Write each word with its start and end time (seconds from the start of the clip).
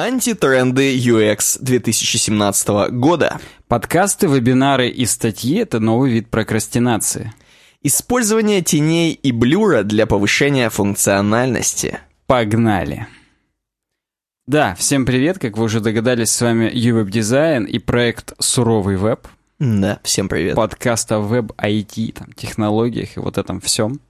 Антитренды 0.00 0.96
UX 0.96 1.58
2017 1.60 2.90
года. 2.90 3.38
Подкасты, 3.68 4.28
вебинары 4.28 4.88
и 4.88 5.04
статьи– 5.04 5.56
это 5.58 5.78
новый 5.78 6.10
вид 6.10 6.30
прокрастинации. 6.30 7.34
Использование 7.82 8.62
теней 8.62 9.12
и 9.12 9.30
блюра 9.30 9.82
для 9.82 10.06
повышения 10.06 10.70
функциональности. 10.70 11.98
Погнали! 12.26 13.08
Да, 14.46 14.74
всем 14.74 15.04
привет, 15.04 15.38
как 15.38 15.58
вы 15.58 15.64
уже 15.64 15.80
догадались, 15.80 16.30
с 16.30 16.40
вами 16.40 16.70
UWeb 16.72 17.10
Design 17.10 17.66
и 17.66 17.78
проект 17.78 18.32
«Суровый 18.38 18.96
веб». 18.96 19.28
Да, 19.58 20.00
всем 20.02 20.30
привет. 20.30 20.56
Подкаст 20.56 21.12
о 21.12 21.20
веб-IT, 21.20 22.12
там, 22.12 22.32
технологиях 22.32 23.18
и 23.18 23.20
вот 23.20 23.36
этом 23.36 23.60
всем. 23.60 24.00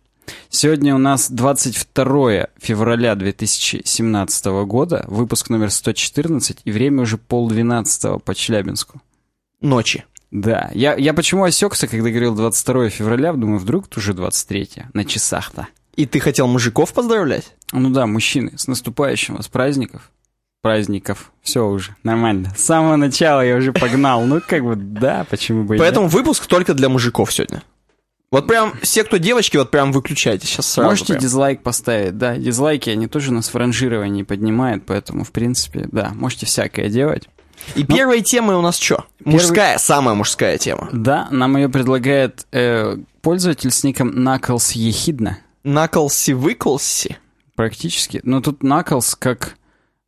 Сегодня 0.48 0.94
у 0.94 0.98
нас 0.98 1.30
22 1.30 2.46
февраля 2.58 3.14
2017 3.14 4.46
года, 4.66 5.04
выпуск 5.08 5.50
номер 5.50 5.70
114, 5.70 6.60
и 6.64 6.70
время 6.70 7.02
уже 7.02 7.18
полдвенадцатого 7.18 8.18
по 8.18 8.34
Челябинску. 8.34 9.00
Ночи. 9.60 10.04
Да, 10.30 10.70
я, 10.74 10.94
я 10.94 11.12
почему 11.12 11.44
осекся, 11.44 11.88
когда 11.88 12.08
говорил 12.08 12.34
22 12.34 12.90
февраля, 12.90 13.32
думаю, 13.32 13.58
вдруг 13.58 13.88
это 13.88 13.98
уже 13.98 14.14
23 14.14 14.70
на 14.92 15.04
часах-то. 15.04 15.66
И 15.96 16.06
ты 16.06 16.20
хотел 16.20 16.46
мужиков 16.46 16.92
поздравлять? 16.92 17.54
Ну 17.72 17.90
да, 17.90 18.06
мужчины, 18.06 18.52
с 18.56 18.68
наступающим 18.68 19.36
вас 19.36 19.48
праздников. 19.48 20.10
Праздников. 20.62 21.32
Все 21.42 21.66
уже, 21.66 21.96
нормально. 22.04 22.52
С 22.56 22.64
самого 22.64 22.96
начала 22.96 23.40
я 23.40 23.56
уже 23.56 23.72
погнал. 23.72 24.24
Ну, 24.24 24.40
как 24.46 24.62
бы, 24.62 24.76
да, 24.76 25.26
почему 25.28 25.64
бы 25.64 25.76
и 25.76 25.78
Поэтому 25.78 26.06
выпуск 26.06 26.46
только 26.46 26.74
для 26.74 26.88
мужиков 26.88 27.32
сегодня. 27.32 27.62
Вот 28.30 28.46
прям 28.46 28.74
все, 28.82 29.02
кто 29.02 29.16
девочки, 29.16 29.56
вот 29.56 29.72
прям 29.72 29.90
выключайте 29.90 30.46
сейчас 30.46 30.66
сразу. 30.66 30.90
Можете 30.90 31.14
прям. 31.14 31.20
дизлайк 31.20 31.62
поставить, 31.62 32.16
да. 32.16 32.36
Дизлайки, 32.36 32.88
они 32.88 33.08
тоже 33.08 33.32
нас 33.32 33.52
в 33.52 33.56
ранжировании 33.56 34.22
поднимают, 34.22 34.86
поэтому, 34.86 35.24
в 35.24 35.32
принципе, 35.32 35.88
да, 35.90 36.12
можете 36.14 36.46
всякое 36.46 36.88
делать. 36.88 37.28
И 37.74 37.84
первая 37.84 38.20
тема 38.20 38.56
у 38.56 38.62
нас 38.62 38.78
что? 38.78 39.04
Мужская, 39.24 39.78
самая 39.78 40.14
мужская 40.14 40.58
тема. 40.58 40.88
Да, 40.92 41.28
нам 41.30 41.56
ее 41.56 41.68
предлагает 41.68 42.46
э, 42.52 42.96
пользователь 43.20 43.70
с 43.70 43.82
ником 43.84 44.10
Knuckles 44.10 44.72
Ехидна. 44.74 45.38
Наклси 45.64 46.32
выклси. 46.32 47.18
Практически. 47.54 48.20
Но 48.22 48.40
тут 48.40 48.62
Knuckles 48.62 49.14
как... 49.18 49.56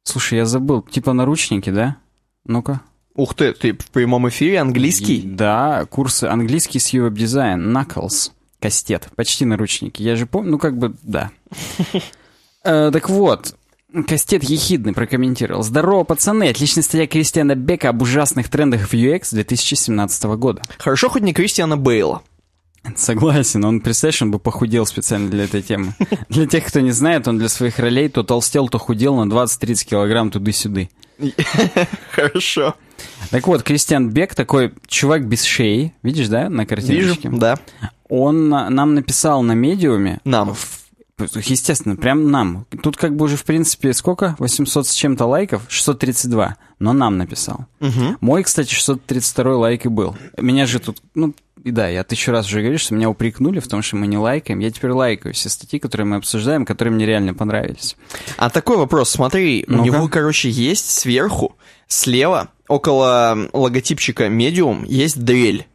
Слушай, 0.05 0.39
я 0.39 0.47
забыл. 0.47 0.83
Типа 0.83 1.13
наручники, 1.13 1.71
да? 1.71 1.97
Ну-ка. 2.45 2.81
Ух 3.15 3.35
ты, 3.35 3.53
ты 3.53 3.73
в 3.75 3.91
прямом 3.91 4.29
эфире 4.29 4.61
английский? 4.61 5.23
Да, 5.23 5.85
курсы 5.91 6.25
английский 6.25 6.79
с 6.79 6.93
веб 6.93 7.15
дизайн 7.15 7.77
Knuckles. 7.77 8.31
Кастет. 8.61 9.09
Почти 9.17 9.45
наручники. 9.45 10.03
Я 10.03 10.17
же 10.17 10.27
помню, 10.27 10.53
ну 10.53 10.59
как 10.59 10.77
бы, 10.77 10.95
да. 11.03 11.31
Э, 12.65 12.91
Так 12.93 13.11
вот, 13.11 13.57
Кастет 14.07 14.45
ехидный 14.45 14.93
прокомментировал. 14.93 15.63
Здорово, 15.63 16.05
пацаны. 16.05 16.49
Отличная 16.49 16.83
статья 16.85 17.07
Кристиана 17.07 17.55
Бека 17.57 17.91
об 17.91 18.01
ужасных 18.01 18.49
трендах 18.49 18.89
в 18.89 18.95
UX 18.95 19.29
2017 19.33 20.25
года. 20.37 20.63
Хорошо, 20.79 21.09
хоть 21.11 21.23
не 21.23 21.35
Кристиана 21.35 21.77
Бейла. 21.77 22.23
Согласен, 22.97 23.65
он, 23.65 23.81
представляешь, 23.81 24.23
он 24.23 24.31
бы 24.31 24.39
похудел 24.39 24.87
специально 24.87 25.29
для 25.31 25.45
этой 25.45 25.63
темы. 25.63 25.95
Для 26.29 26.47
тех, 26.47 26.65
кто 26.65 26.81
не 26.81 26.91
знает, 26.91 27.29
он 27.29 27.39
для 27.39 27.49
своих 27.49 27.79
ролей 27.79 28.09
то 28.09 28.25
толстел, 28.25 28.69
то 28.69 28.79
худел 28.79 29.15
на 29.17 29.33
20-30 29.33 29.85
килограмм 29.87 30.31
туды-сюды. 30.33 30.91
Хорошо. 32.13 32.75
Так 33.31 33.47
вот, 33.47 33.63
Кристиан 33.63 34.11
Бек, 34.11 34.35
такой 34.35 34.73
чувак 34.87 35.27
без 35.27 35.43
шеи, 35.45 35.95
видишь, 36.03 36.29
да, 36.29 36.49
на 36.49 36.63
Вижу, 36.63 36.67
картиночке? 36.69 37.29
да. 37.31 37.59
Он 38.09 38.49
на- 38.49 38.69
нам 38.71 38.95
написал 38.95 39.43
на 39.43 39.53
медиуме, 39.53 40.21
Нам. 40.25 40.55
естественно, 41.19 41.97
прям 41.97 42.31
нам. 42.31 42.67
Тут 42.83 42.97
как 42.97 43.17
бы 43.17 43.25
уже, 43.25 43.37
в 43.37 43.45
принципе, 43.45 43.93
сколько? 43.95 44.37
800 44.39 44.87
с 44.87 44.93
чем-то 44.95 45.25
лайков? 45.27 45.63
632. 45.69 46.57
Но 46.79 46.93
нам 46.93 47.17
написал. 47.17 47.67
Мгм. 47.81 48.19
Мой, 48.21 48.43
кстати, 48.43 48.73
632 48.75 49.57
лайк 49.57 49.87
и 49.87 49.89
был. 49.89 50.17
Меня 50.37 50.67
же 50.67 50.79
тут, 50.81 50.99
ну, 51.15 51.33
и 51.65 51.71
да, 51.71 51.89
я 51.89 52.03
тысячу 52.05 52.33
раз 52.33 52.47
уже 52.47 52.61
говорю, 52.61 52.79
что 52.79 52.95
меня 52.95 53.09
упрекнули 53.09 53.61
в 53.61 53.69
том, 53.69 53.83
что 53.83 53.97
мы 53.97 54.07
не 54.07 54.19
лайкаем. 54.19 54.59
Я 54.59 54.71
теперь 54.71 54.91
лайкаю 54.91 55.35
все 55.35 55.49
статьи, 55.49 55.79
которые 55.79 56.07
мы 56.07 56.17
обсуждаем, 56.17 56.65
которые 56.65 56.93
мне 56.93 57.07
реально 57.07 57.35
понравились. 57.35 57.97
А 58.37 58.51
такой 58.51 58.77
вопрос, 58.77 59.11
смотри, 59.11 59.65
у 59.69 59.73
Ну-ка. 59.73 59.85
него, 59.85 60.09
короче, 60.09 60.51
есть 60.51 60.91
сверху, 60.91 61.57
слева, 61.89 62.49
около 62.69 63.49
логотипчика 63.53 64.27
Medium, 64.27 64.85
есть 64.87 65.23
дрель. 65.25 65.67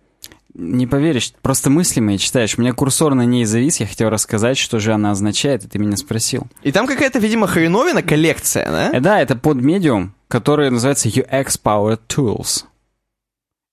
Не 0.54 0.88
поверишь, 0.88 1.34
просто 1.44 1.70
мысли 1.70 2.00
мои 2.00 2.18
читаешь. 2.18 2.58
У 2.58 2.62
меня 2.62 2.74
курсор 2.74 3.14
на 3.14 3.22
ней 3.26 3.46
завис, 3.46 3.80
я 3.80 3.86
хотел 3.86 4.10
рассказать, 4.10 4.58
что 4.58 4.80
же 4.80 4.92
она 4.92 5.12
означает, 5.12 5.64
и 5.64 5.68
ты 5.68 5.78
меня 5.78 5.96
спросил. 5.98 6.48
И 6.64 6.72
там 6.72 6.88
какая-то, 6.88 7.20
видимо, 7.20 7.46
хреновина 7.46 8.02
коллекция, 8.02 8.66
да? 8.66 8.90
Э, 8.92 9.00
да, 9.00 9.22
это 9.22 9.36
под 9.36 9.58
медиум, 9.58 10.16
который 10.28 10.72
называется 10.72 11.10
UX 11.10 11.60
Power 11.64 12.00
Tools. 12.10 12.64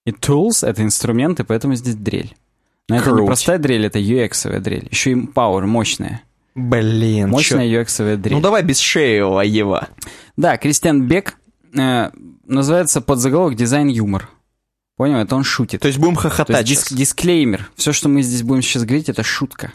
И 0.06 0.10
tools— 0.10 0.66
это 0.68 0.82
инструменты, 0.82 1.44
поэтому 1.44 1.74
здесь 1.74 1.94
дрель. 1.94 2.34
Но 2.88 2.96
это 2.96 3.10
не 3.10 3.16
Круть. 3.16 3.26
простая 3.26 3.58
дрель, 3.58 3.86
это 3.86 3.98
UX-овая 3.98 4.60
дрель. 4.60 4.88
Еще 4.90 5.12
и 5.12 5.14
power, 5.14 5.62
мощная. 5.66 6.22
Блин, 6.54 7.30
Мощная 7.30 7.68
чё? 7.68 7.80
UX-овая 7.82 8.16
дрель. 8.16 8.34
Ну 8.34 8.40
давай 8.40 8.62
без 8.62 8.78
шеевого, 8.78 9.40
Ева. 9.40 9.88
Да, 10.36 10.56
Кристиан 10.58 11.08
Бек 11.08 11.36
э, 11.76 12.10
называется 12.46 13.00
подзаголовок 13.00 13.56
«Дизайн-юмор». 13.56 14.28
Понял? 14.96 15.16
Это 15.18 15.34
он 15.34 15.42
шутит. 15.42 15.80
То 15.80 15.88
есть 15.88 15.98
будем 15.98 16.14
То 16.14 16.20
хохотать 16.20 16.68
есть 16.68 16.82
сейчас. 16.82 16.92
диск- 16.92 16.98
дисклеймер. 16.98 17.70
Все, 17.74 17.92
что 17.92 18.08
мы 18.08 18.22
здесь 18.22 18.42
будем 18.44 18.62
сейчас 18.62 18.84
говорить, 18.84 19.08
это 19.08 19.22
шутка. 19.24 19.72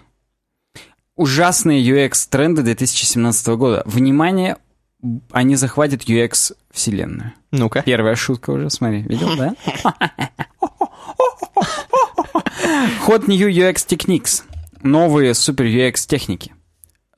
Ужасные 1.16 1.84
UX-тренды 1.84 2.61
2017 2.61 3.47
года. 3.57 3.84
Внимание, 3.85 4.57
они 5.32 5.56
захватят 5.56 6.04
UX-вселенную. 6.04 7.34
Ну-ка. 7.52 7.82
Первая 7.84 8.16
шутка 8.16 8.52
уже, 8.52 8.70
смотри, 8.70 9.02
видел, 9.04 9.36
да? 9.38 9.56
Hot 13.08 13.26
New 13.28 13.50
UX 13.50 13.88
Techniques. 13.88 14.44
Новые 14.84 15.34
супер 15.34 15.66
UX 15.66 16.08
техники. 16.08 16.54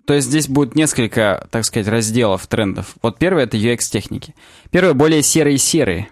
То 0.05 0.13
есть 0.13 0.27
здесь 0.27 0.47
будет 0.47 0.75
несколько, 0.75 1.47
так 1.51 1.65
сказать, 1.65 1.87
разделов 1.87 2.47
трендов. 2.47 2.95
Вот 3.01 3.17
первый 3.19 3.43
это 3.43 3.57
UX 3.57 3.89
техники. 3.91 4.35
Первый 4.69 4.93
более 4.93 5.21
серые-серые. 5.21 6.09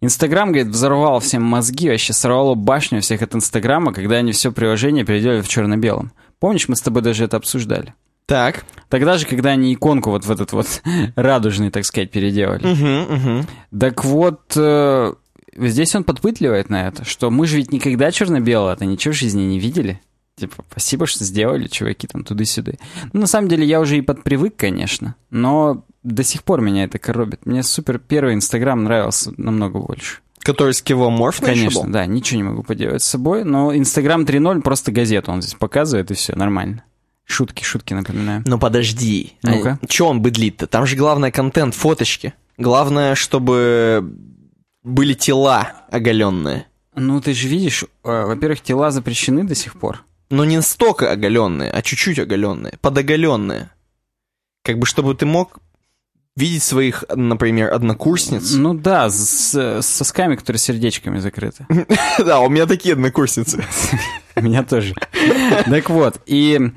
Инстаграм, 0.00 0.50
говорит, 0.50 0.68
взорвал 0.68 1.20
всем 1.20 1.42
мозги, 1.42 1.90
вообще 1.90 2.14
сорвало 2.14 2.54
башню 2.54 3.02
всех 3.02 3.20
от 3.20 3.34
Инстаграма, 3.34 3.92
когда 3.92 4.16
они 4.16 4.32
все 4.32 4.50
приложение 4.50 5.04
переделали 5.04 5.42
в 5.42 5.48
черно-белом. 5.48 6.12
Помнишь, 6.38 6.68
мы 6.68 6.76
с 6.76 6.80
тобой 6.80 7.02
даже 7.02 7.24
это 7.24 7.36
обсуждали? 7.36 7.94
Так. 8.30 8.64
Тогда 8.88 9.18
же, 9.18 9.26
когда 9.26 9.50
они 9.50 9.74
иконку 9.74 10.10
вот 10.10 10.24
в 10.24 10.30
этот 10.30 10.52
вот 10.52 10.82
радужный, 11.16 11.72
так 11.72 11.84
сказать, 11.84 12.12
переделали. 12.12 12.64
Угу, 12.64 13.14
угу. 13.14 13.46
Так 13.76 14.04
вот, 14.04 14.52
э, 14.54 15.14
здесь 15.56 15.96
он 15.96 16.04
подпытливает 16.04 16.70
на 16.70 16.86
это, 16.86 17.04
что 17.04 17.32
мы 17.32 17.48
же 17.48 17.56
ведь 17.56 17.72
никогда 17.72 18.12
черно-белого-то 18.12 18.84
ничего 18.84 19.12
в 19.14 19.16
жизни 19.16 19.42
не 19.42 19.58
видели. 19.58 20.00
Типа, 20.36 20.64
спасибо, 20.70 21.08
что 21.08 21.24
сделали, 21.24 21.66
чуваки, 21.66 22.06
там, 22.06 22.22
туда-сюда. 22.22 22.74
Ну, 23.12 23.22
на 23.22 23.26
самом 23.26 23.48
деле, 23.48 23.66
я 23.66 23.80
уже 23.80 23.98
и 23.98 24.00
подпривык, 24.00 24.54
конечно, 24.54 25.16
но 25.30 25.84
до 26.04 26.22
сих 26.22 26.44
пор 26.44 26.60
меня 26.60 26.84
это 26.84 27.00
коробит. 27.00 27.46
Мне 27.46 27.64
супер 27.64 27.98
первый 27.98 28.34
Инстаграм 28.34 28.82
нравился 28.84 29.32
намного 29.38 29.80
больше. 29.80 30.18
Который 30.38 30.72
скивоморфный 30.72 31.48
Конечно, 31.48 31.90
да, 31.90 32.06
ничего 32.06 32.36
не 32.36 32.44
могу 32.44 32.62
поделать 32.62 33.02
с 33.02 33.06
собой, 33.06 33.42
но 33.42 33.76
Инстаграм 33.76 34.22
3.0 34.22 34.62
просто 34.62 34.92
газету 34.92 35.32
он 35.32 35.42
здесь 35.42 35.54
показывает, 35.54 36.12
и 36.12 36.14
все, 36.14 36.36
нормально. 36.36 36.84
Шутки, 37.30 37.62
шутки 37.62 37.94
напоминаю. 37.94 38.42
Ну 38.44 38.58
подожди. 38.58 39.34
Ну-ка. 39.42 39.78
А 39.80 39.86
Че 39.86 40.06
он 40.06 40.20
быдлит-то? 40.20 40.66
Там 40.66 40.84
же 40.84 40.96
главное 40.96 41.30
контент, 41.30 41.74
фоточки. 41.74 42.34
Главное, 42.58 43.14
чтобы 43.14 44.12
были 44.82 45.14
тела 45.14 45.72
оголенные. 45.90 46.66
Ну, 46.96 47.20
ты 47.20 47.32
же 47.32 47.46
видишь, 47.46 47.84
э, 47.84 47.86
во-первых, 48.02 48.62
тела 48.62 48.90
запрещены 48.90 49.44
до 49.44 49.54
сих 49.54 49.78
пор. 49.78 50.04
Но 50.28 50.44
не 50.44 50.60
столько 50.60 51.12
оголенные, 51.12 51.70
а 51.70 51.82
чуть-чуть 51.82 52.18
оголенные, 52.18 52.74
подоголенные. 52.80 53.70
Как 54.64 54.78
бы 54.78 54.86
чтобы 54.86 55.14
ты 55.14 55.24
мог 55.24 55.58
видеть 56.36 56.64
своих, 56.64 57.04
например, 57.14 57.72
однокурсниц. 57.72 58.54
Ну 58.54 58.74
да, 58.74 59.08
с, 59.08 59.54
с 59.54 59.82
сосками, 59.82 60.34
которые 60.34 60.58
сердечками 60.58 61.20
закрыты. 61.20 61.66
Да, 62.18 62.40
у 62.40 62.48
меня 62.48 62.66
такие 62.66 62.94
однокурсницы. 62.94 63.64
У 64.36 64.42
меня 64.42 64.62
тоже. 64.62 64.94
Так 65.66 65.90
вот, 65.90 66.20
и 66.26 66.72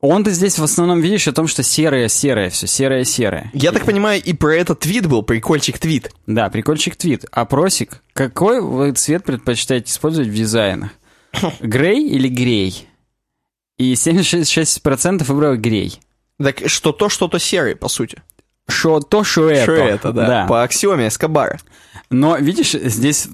он-то 0.00 0.30
здесь 0.30 0.58
в 0.58 0.62
основном 0.62 1.00
видишь 1.00 1.26
о 1.26 1.32
том, 1.32 1.48
что 1.48 1.62
серое-серое, 1.62 2.50
все 2.50 2.66
серое-серое. 2.66 3.50
Я 3.52 3.72
так 3.72 3.84
понимаю, 3.84 4.22
и 4.22 4.32
про 4.32 4.54
этот 4.54 4.80
твит 4.80 5.06
был, 5.06 5.22
прикольчик 5.22 5.78
твит. 5.78 6.12
Да, 6.26 6.48
прикольчик 6.50 6.94
твит. 6.94 7.24
Опросик. 7.32 8.02
Какой 8.12 8.60
вы 8.60 8.92
цвет 8.92 9.24
предпочитаете 9.24 9.90
использовать 9.90 10.28
в 10.28 10.34
дизайнах? 10.34 10.90
Грей 11.60 12.08
или 12.08 12.28
грей? 12.28 12.88
И 13.76 13.94
76% 13.94 15.24
выбрало 15.24 15.56
грей. 15.56 16.00
Так 16.40 16.68
что 16.68 16.92
то, 16.92 17.08
что 17.08 17.26
то 17.26 17.38
серый, 17.38 17.74
по 17.74 17.88
сути. 17.88 18.22
Шо 18.68 19.00
то, 19.00 19.24
шо 19.24 19.48
это. 19.50 19.62
Что 19.62 19.72
это, 19.72 20.12
да. 20.12 20.46
По 20.46 20.62
аксиоме 20.62 21.08
Эскобара. 21.08 21.58
Но, 22.10 22.36
видишь, 22.36 22.72
здесь 22.72 23.28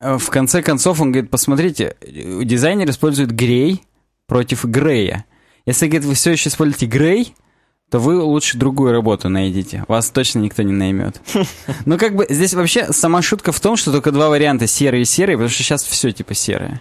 в, 0.00 0.18
в 0.18 0.30
конце 0.30 0.62
концов 0.62 1.00
он 1.00 1.12
говорит, 1.12 1.30
посмотрите, 1.30 1.96
дизайнер 2.00 2.88
использует 2.90 3.32
грей 3.32 3.82
против 4.26 4.64
грея. 4.64 5.24
Если, 5.66 5.86
говорит, 5.86 6.06
вы 6.06 6.14
все 6.14 6.32
еще 6.32 6.48
используете 6.48 6.86
грей, 6.86 7.34
то 7.90 7.98
вы 7.98 8.20
лучше 8.20 8.56
другую 8.56 8.92
работу 8.92 9.28
найдите. 9.28 9.84
Вас 9.86 10.10
точно 10.10 10.38
никто 10.38 10.62
не 10.62 10.72
наймет. 10.72 11.20
Ну, 11.84 11.98
как 11.98 12.16
бы, 12.16 12.26
здесь 12.28 12.54
вообще 12.54 12.92
сама 12.92 13.22
шутка 13.22 13.52
в 13.52 13.60
том, 13.60 13.76
что 13.76 13.92
только 13.92 14.12
два 14.12 14.28
варианта, 14.28 14.66
серый 14.66 15.02
и 15.02 15.04
серый, 15.04 15.34
потому 15.34 15.50
что 15.50 15.62
сейчас 15.62 15.84
все 15.84 16.10
типа 16.10 16.34
серое. 16.34 16.80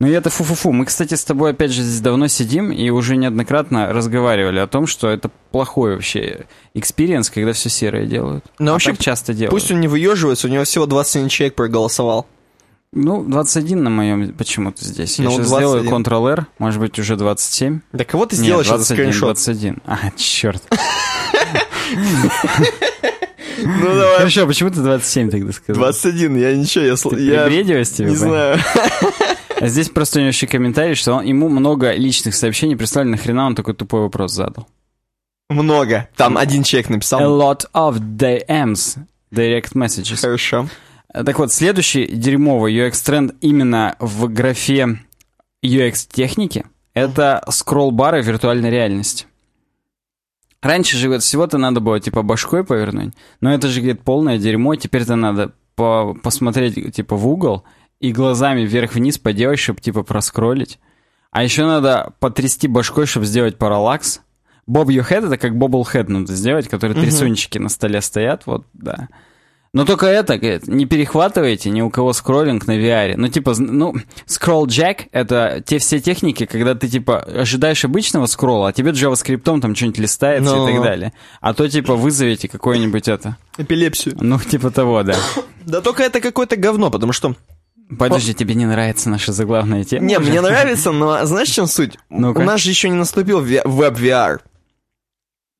Ну 0.00 0.08
и 0.08 0.10
это 0.10 0.30
фу-фу-фу. 0.30 0.72
Мы, 0.72 0.86
кстати, 0.86 1.14
с 1.14 1.22
тобой 1.22 1.50
опять 1.52 1.70
же 1.70 1.82
здесь 1.82 2.00
давно 2.00 2.26
сидим 2.26 2.72
и 2.72 2.90
уже 2.90 3.16
неоднократно 3.16 3.92
разговаривали 3.92 4.58
о 4.58 4.66
том, 4.66 4.88
что 4.88 5.08
это 5.08 5.30
плохой 5.52 5.92
вообще 5.92 6.46
experience, 6.74 7.30
когда 7.30 7.52
все 7.52 7.68
серое 7.68 8.06
делают. 8.06 8.44
Но 8.58 8.70
а 8.70 8.74
вообще 8.74 8.90
так 8.90 9.00
часто 9.00 9.32
делают. 9.32 9.52
Пусть 9.52 9.70
он 9.70 9.80
не 9.80 9.86
выеживается, 9.86 10.48
у 10.48 10.50
него 10.50 10.64
всего 10.64 10.86
21 10.86 11.28
человек 11.28 11.54
проголосовал. 11.54 12.26
Ну, 12.94 13.24
21 13.24 13.82
на 13.82 13.88
моем 13.90 14.32
почему-то 14.34 14.84
здесь. 14.84 15.18
Я 15.18 15.24
Ну, 15.24 15.30
сейчас 15.30 15.48
21. 15.48 15.68
сделаю 15.82 16.02
Ctrl-R, 16.04 16.46
может 16.58 16.78
быть, 16.80 16.98
уже 16.98 17.16
27. 17.16 17.80
Да 17.92 18.04
кого 18.04 18.26
ты 18.26 18.36
Нет, 18.36 18.44
сделаешь 18.44 18.66
этот 18.66 18.78
21, 18.86 19.12
скриншот? 19.12 19.36
21. 19.36 19.78
А, 19.86 19.98
черт. 20.16 20.62
Ну 23.64 23.94
давай. 23.94 24.16
Хорошо, 24.18 24.42
а 24.42 24.46
почему 24.46 24.70
ты 24.70 24.80
27 24.80 25.30
тогда 25.30 25.52
сказал? 25.52 25.82
21, 25.84 26.36
я 26.36 26.56
ничего, 26.56 26.84
я... 26.84 26.96
Ты 26.96 27.20
я 27.20 27.48
тебе? 27.96 28.10
Не 28.10 28.16
знаю. 28.16 28.58
А 29.60 29.68
здесь 29.68 29.88
просто 29.88 30.18
у 30.18 30.22
него 30.22 30.28
еще 30.30 30.46
комментарий, 30.46 30.94
что 30.96 31.14
он- 31.14 31.24
ему 31.24 31.48
много 31.48 31.92
личных 31.92 32.34
сообщений 32.34 32.76
прислали, 32.76 33.06
нахрена 33.08 33.46
он 33.46 33.54
такой 33.54 33.74
тупой 33.74 34.00
вопрос 34.00 34.32
задал. 34.32 34.66
Много. 35.48 36.08
Там 36.16 36.36
один 36.36 36.62
человек 36.64 36.90
A 36.90 36.92
написал. 36.94 37.20
lot 37.40 37.66
of 37.72 37.98
DMs, 38.00 38.98
direct 39.32 39.72
messages. 39.74 40.20
Хорошо. 40.20 40.66
Так 41.12 41.38
вот, 41.38 41.52
следующий 41.52 42.06
дерьмовый 42.06 42.74
UX-тренд 42.74 43.34
именно 43.40 43.96
в 43.98 44.28
графе 44.32 44.98
UX-техники— 45.62 46.64
это 46.94 47.42
скролл-бары 47.50 48.22
виртуальной 48.22 48.70
реальности. 48.70 49.26
Раньше 50.62 50.96
же 50.96 51.08
вот 51.08 51.22
всего-то 51.22 51.58
надо 51.58 51.80
было 51.80 51.98
типа 52.00 52.22
башкой 52.22 52.64
повернуть, 52.64 53.14
но 53.40 53.52
это 53.52 53.68
же, 53.68 53.80
говорит, 53.80 54.02
полное 54.02 54.38
дерьмо, 54.38 54.76
теперь-то 54.76 55.16
надо 55.16 55.52
по- 55.74 56.14
посмотреть 56.14 56.94
типа 56.94 57.16
в 57.16 57.26
угол 57.26 57.64
и 58.00 58.12
глазами 58.12 58.62
вверх-вниз 58.62 59.18
поделать, 59.18 59.58
чтобы 59.58 59.80
типа 59.80 60.02
проскроллить. 60.04 60.78
А 61.30 61.42
еще 61.42 61.66
надо 61.66 62.12
потрясти 62.20 62.68
башкой, 62.68 63.06
чтобы 63.06 63.26
сделать 63.26 63.58
параллакс. 63.58 64.20
Your 64.68 65.08
Head— 65.08 65.26
это 65.26 65.36
как 65.38 65.52
Bobble 65.52 65.82
Head 65.82 66.08
надо 66.08 66.32
сделать, 66.34 66.68
которые 66.68 66.96
Мгм. 66.96 67.06
трясунчики 67.06 67.58
на 67.58 67.68
столе 67.68 68.00
стоят, 68.00 68.46
вот, 68.46 68.64
да. 68.72 69.08
Но 69.74 69.86
только 69.86 70.04
это, 70.06 70.36
говорит, 70.36 70.68
не 70.68 70.84
перехватывайте 70.84 71.70
ни 71.70 71.80
у 71.80 71.88
кого 71.88 72.12
скроллинг 72.12 72.66
на 72.66 72.72
VR. 72.78 73.14
Ну, 73.16 73.28
типа, 73.28 73.54
ну, 73.58 73.94
scroll 74.26 74.66
jack— 74.66 75.06
это 75.12 75.62
те 75.64 75.78
все 75.78 75.98
техники, 75.98 76.44
когда 76.44 76.74
ты, 76.74 76.88
типа, 76.88 77.20
ожидаешь 77.20 77.82
обычного 77.82 78.26
скролла, 78.26 78.68
а 78.68 78.72
тебе 78.74 78.90
JavaScript 78.90 79.60
там 79.60 79.74
что-нибудь 79.74 79.98
листается 79.98 80.50
и 80.50 80.54
Ну-ну-ну. 80.54 80.74
так 80.74 80.82
далее. 80.82 81.12
А 81.40 81.54
то, 81.54 81.66
типа, 81.66 81.94
вызовите 81.96 82.48
какое-нибудь 82.48 83.08
это. 83.08 83.38
Эпилепсию. 83.56 84.14
Ну, 84.20 84.38
типа 84.38 84.70
того, 84.70 85.02
да. 85.02 85.16
Да 85.64 85.80
только 85.80 86.02
это 86.02 86.20
какое-то 86.20 86.56
говно, 86.56 86.90
потому 86.90 87.12
что... 87.12 87.34
Подожди, 87.98 88.34
тебе 88.34 88.54
не 88.54 88.66
нравится 88.66 89.08
наша 89.08 89.32
заглавная 89.32 89.84
тема? 89.84 90.04
Не, 90.04 90.18
мне 90.18 90.40
нравится, 90.40 90.92
но 90.92 91.24
знаешь, 91.24 91.48
в 91.48 91.54
чем 91.54 91.66
суть? 91.66 91.98
Ну-ка. 92.10 92.38
У 92.38 92.42
нас 92.42 92.60
же 92.60 92.68
еще 92.70 92.88
не 92.88 92.96
наступил 92.96 93.40
веб-VR. 93.40 94.40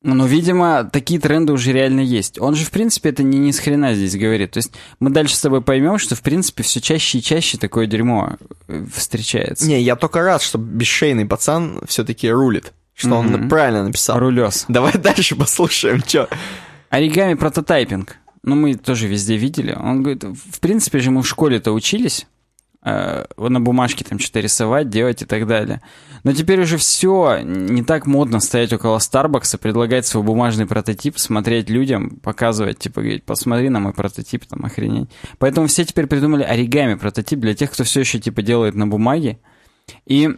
Ну, 0.04 0.26
видимо, 0.26 0.84
такие 0.84 1.20
тренды 1.20 1.52
уже 1.52 1.72
реально 1.72 2.00
есть. 2.00 2.40
Он 2.40 2.54
же, 2.56 2.64
в 2.64 2.70
принципе, 2.72 3.10
это 3.10 3.22
не 3.22 3.38
ни 3.38 3.52
с 3.52 3.58
хрена 3.60 3.94
здесь 3.94 4.16
говорит. 4.16 4.50
То 4.50 4.58
есть 4.58 4.72
мы 4.98 5.10
дальше 5.10 5.36
с 5.36 5.40
тобой 5.40 5.62
поймем, 5.62 5.98
что, 5.98 6.16
в 6.16 6.22
принципе, 6.22 6.62
все 6.64 6.80
чаще 6.80 7.18
и 7.18 7.22
чаще 7.22 7.56
такое 7.56 7.86
дерьмо 7.86 8.36
э, 8.66 8.84
встречается. 8.92 9.66
Не, 9.66 9.80
я 9.80 9.94
только 9.94 10.22
рад, 10.22 10.42
что 10.42 10.58
бесшейный 10.58 11.24
пацан 11.26 11.80
все-таки 11.86 12.28
рулит. 12.28 12.72
Что 12.94 13.14
он 13.16 13.28
Мгм. 13.28 13.48
правильно 13.48 13.84
написал. 13.84 14.18
Рулес. 14.18 14.64
Давай 14.68 14.92
дальше 14.94 15.36
послушаем, 15.36 16.00
что. 16.06 16.28
Оригами 16.90 17.34
прототайпинг. 17.34 18.16
Ну, 18.42 18.56
мы 18.56 18.74
тоже 18.74 19.06
везде 19.06 19.36
видели. 19.36 19.72
Он 19.72 20.02
говорит, 20.02 20.24
в 20.24 20.58
принципе 20.60 20.98
же 20.98 21.10
мы 21.12 21.22
в 21.22 21.28
школе-то 21.28 21.72
учились 21.72 22.26
э, 22.84 23.24
на 23.36 23.60
бумажке 23.60 24.04
там 24.04 24.18
что-то 24.18 24.40
рисовать, 24.40 24.88
делать 24.88 25.22
и 25.22 25.24
так 25.24 25.46
далее. 25.46 25.80
Но 26.24 26.32
теперь 26.32 26.60
уже 26.60 26.76
все 26.76 27.40
не 27.42 27.82
так 27.82 28.06
модно 28.06 28.40
стоять 28.40 28.72
около 28.72 28.98
Старбакса, 28.98 29.58
предлагать 29.58 30.06
свой 30.06 30.22
бумажный 30.22 30.66
прототип, 30.66 31.18
смотреть 31.18 31.68
людям, 31.68 32.20
показывать, 32.22 32.78
типа, 32.78 33.00
говорить, 33.00 33.24
посмотри 33.24 33.68
на 33.68 33.80
мой 33.80 33.92
прототип, 33.92 34.46
там, 34.46 34.64
охренеть. 34.64 35.10
Поэтому 35.38 35.66
все 35.66 35.84
теперь 35.84 36.06
придумали 36.06 36.42
оригами 36.42 36.94
прототип 36.94 37.40
для 37.40 37.54
тех, 37.54 37.72
кто 37.72 37.84
все 37.84 38.00
еще, 38.00 38.18
типа, 38.18 38.42
делает 38.42 38.74
на 38.74 38.86
бумаге. 38.86 39.38
И 40.06 40.30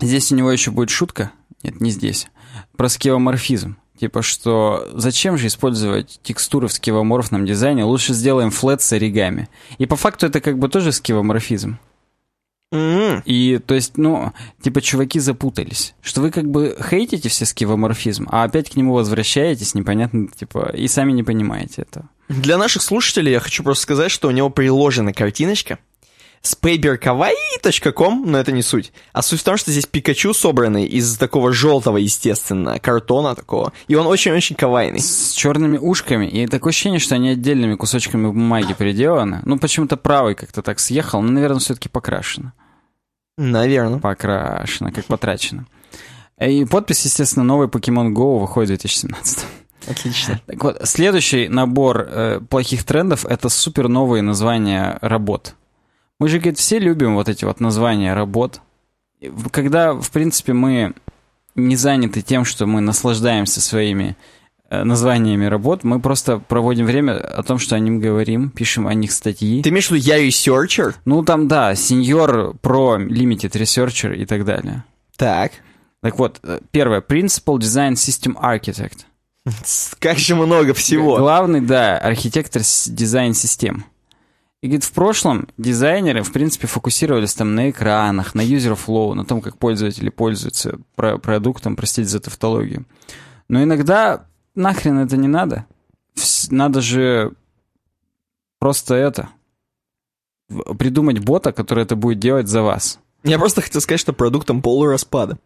здесь 0.00 0.32
у 0.32 0.36
него 0.36 0.50
еще 0.50 0.70
будет 0.70 0.90
шутка, 0.90 1.32
нет, 1.62 1.80
не 1.80 1.90
здесь, 1.90 2.28
про 2.76 2.88
скевоморфизм. 2.88 3.76
Типа, 3.98 4.22
что 4.22 4.88
зачем 4.94 5.36
же 5.36 5.48
использовать 5.48 6.20
текстуры 6.22 6.68
в 6.68 6.72
скевоморфном 6.72 7.44
дизайне, 7.46 7.84
лучше 7.84 8.14
сделаем 8.14 8.50
флет 8.50 8.80
с 8.80 8.92
оригами. 8.92 9.48
И 9.78 9.86
по 9.86 9.96
факту 9.96 10.26
это 10.26 10.40
как 10.40 10.58
бы 10.58 10.68
тоже 10.68 10.92
скевоморфизм. 10.92 11.78
М, 12.70 13.22
И, 13.24 13.58
то 13.58 13.74
есть, 13.74 13.96
ну, 13.96 14.32
типа, 14.62 14.82
чуваки 14.82 15.18
запутались. 15.20 15.94
Что 16.02 16.20
вы 16.20 16.30
как 16.30 16.50
бы 16.50 16.76
хейтите 16.90 17.28
все 17.28 17.46
скевоморфизм, 17.46 18.28
а 18.30 18.44
опять 18.44 18.70
к 18.70 18.76
нему 18.76 18.92
возвращаетесь, 18.92 19.74
непонятно, 19.74 20.28
типа, 20.28 20.70
и 20.76 20.86
сами 20.86 21.12
не 21.12 21.22
понимаете 21.22 21.82
этого. 21.82 22.08
Для 22.28 22.58
наших 22.58 22.82
слушателей 22.82 23.32
я 23.32 23.40
хочу 23.40 23.62
просто 23.64 23.82
сказать, 23.84 24.10
что 24.10 24.28
у 24.28 24.32
него 24.32 24.50
приложена 24.50 25.14
картиночка 25.14 25.78
с 26.42 26.56
paperkawaii.com, 26.60 28.24
но 28.26 28.38
это 28.38 28.52
не 28.52 28.62
суть. 28.62 28.92
А 29.12 29.22
суть 29.22 29.40
в 29.40 29.44
том, 29.44 29.56
что 29.56 29.70
здесь 29.70 29.86
Пикачу 29.86 30.32
собранный 30.34 30.86
из 30.86 31.16
такого 31.16 31.52
желтого, 31.52 31.96
естественно, 31.96 32.78
картона 32.78 33.34
такого. 33.34 33.72
И 33.88 33.94
он 33.94 34.06
очень-очень 34.06 34.56
кавайный. 34.56 35.00
С 35.00 35.32
черными 35.32 35.78
ушками, 35.78 36.26
и 36.26 36.46
такое 36.46 36.70
ощущение, 36.70 37.00
что 37.00 37.14
они 37.14 37.30
отдельными 37.30 37.74
кусочками 37.74 38.26
бумаги 38.26 38.74
приделаны. 38.74 39.40
Ну, 39.44 39.58
почему-то 39.58 39.96
правый 39.96 40.34
как-то 40.34 40.62
так 40.62 40.78
съехал, 40.78 41.22
но, 41.22 41.32
наверное, 41.32 41.60
все-таки 41.60 41.88
покрашено. 41.88 42.52
Наверное. 43.36 44.00
Покрашено, 44.00 44.92
как 44.92 45.04
потрачено. 45.04 45.66
И 46.40 46.64
подпись, 46.64 47.04
естественно, 47.04 47.44
новый 47.44 47.68
Pokemon 47.68 48.12
Go 48.12 48.38
выходит 48.38 48.68
в 48.68 48.82
2017. 48.82 49.46
Отлично. 49.88 50.40
Так 50.46 50.62
вот, 50.62 50.80
следующий 50.84 51.48
набор 51.48 52.06
э, 52.08 52.40
плохих 52.40 52.84
трендов— 52.84 53.24
это 53.28 53.48
супер 53.48 53.88
новые 53.88 54.22
названия 54.22 54.98
работ. 55.00 55.54
Мы 56.20 56.28
же, 56.28 56.38
говорит, 56.38 56.58
все 56.58 56.78
любим 56.78 57.14
вот 57.14 57.28
эти 57.28 57.44
вот 57.44 57.60
названия 57.60 58.14
работ. 58.14 58.60
Когда, 59.52 59.94
в 59.94 60.10
принципе, 60.10 60.52
мы 60.52 60.94
не 61.54 61.76
заняты 61.76 62.22
тем, 62.22 62.44
что 62.44 62.66
мы 62.66 62.80
наслаждаемся 62.80 63.60
своими 63.60 64.16
э, 64.70 64.82
названиями 64.84 65.46
работ, 65.46 65.84
мы 65.84 66.00
просто 66.00 66.38
проводим 66.38 66.86
время 66.86 67.18
о 67.18 67.42
том, 67.42 67.58
что 67.58 67.76
о 67.76 67.78
них 67.78 68.00
говорим, 68.00 68.50
пишем 68.50 68.86
о 68.86 68.94
них 68.94 69.12
статьи. 69.12 69.62
Ты 69.62 69.70
имеешь 69.70 69.88
в 69.88 69.92
виду 69.92 70.04
я 70.04 70.18
researcher? 70.18 70.96
Ну, 71.04 71.24
там, 71.24 71.48
да, 71.48 71.74
senior, 71.74 72.54
pro, 72.60 72.96
limited 73.00 73.52
researcher 73.52 74.14
и 74.14 74.24
так 74.24 74.44
далее. 74.44 74.84
Так. 75.16 75.52
Так 76.00 76.18
вот, 76.18 76.38
э, 76.42 76.60
первое. 76.70 77.00
Principal 77.00 77.58
Design 77.58 77.92
System 77.94 78.34
Architect. 78.40 79.00
Как 79.98 80.18
же 80.18 80.34
много 80.36 80.74
всего. 80.74 81.16
Главный, 81.16 81.60
да, 81.60 81.98
архитектор 81.98 82.62
с- 82.62 82.88
дизайн-систем. 82.88 83.84
И 84.60 84.66
говорит, 84.66 84.84
в 84.84 84.92
прошлом 84.92 85.48
дизайнеры, 85.56 86.22
в 86.24 86.32
принципе, 86.32 86.66
фокусировались 86.66 87.34
там 87.34 87.54
на 87.54 87.70
экранах, 87.70 88.34
на 88.34 88.40
user 88.40 88.76
flow, 88.76 89.14
на 89.14 89.24
том, 89.24 89.40
как 89.40 89.56
пользователи 89.56 90.08
пользуются 90.08 90.78
про- 90.96 91.18
продуктом, 91.18 91.76
простите 91.76 92.08
за 92.08 92.18
тавтологию. 92.18 92.84
Но 93.48 93.62
иногда 93.62 94.26
нахрен 94.56 94.98
это 94.98 95.16
не 95.16 95.28
надо. 95.28 95.66
Надо 96.50 96.80
же 96.80 97.32
просто 98.58 98.94
это 98.96 99.28
придумать 100.78 101.20
бота, 101.20 101.52
который 101.52 101.84
это 101.84 101.94
будет 101.94 102.18
делать 102.18 102.48
за 102.48 102.62
вас. 102.62 102.98
Я 103.22 103.38
просто 103.38 103.60
хотел 103.60 103.80
сказать, 103.80 104.00
что 104.00 104.12
продуктом 104.12 104.62
полураспада. 104.62 105.38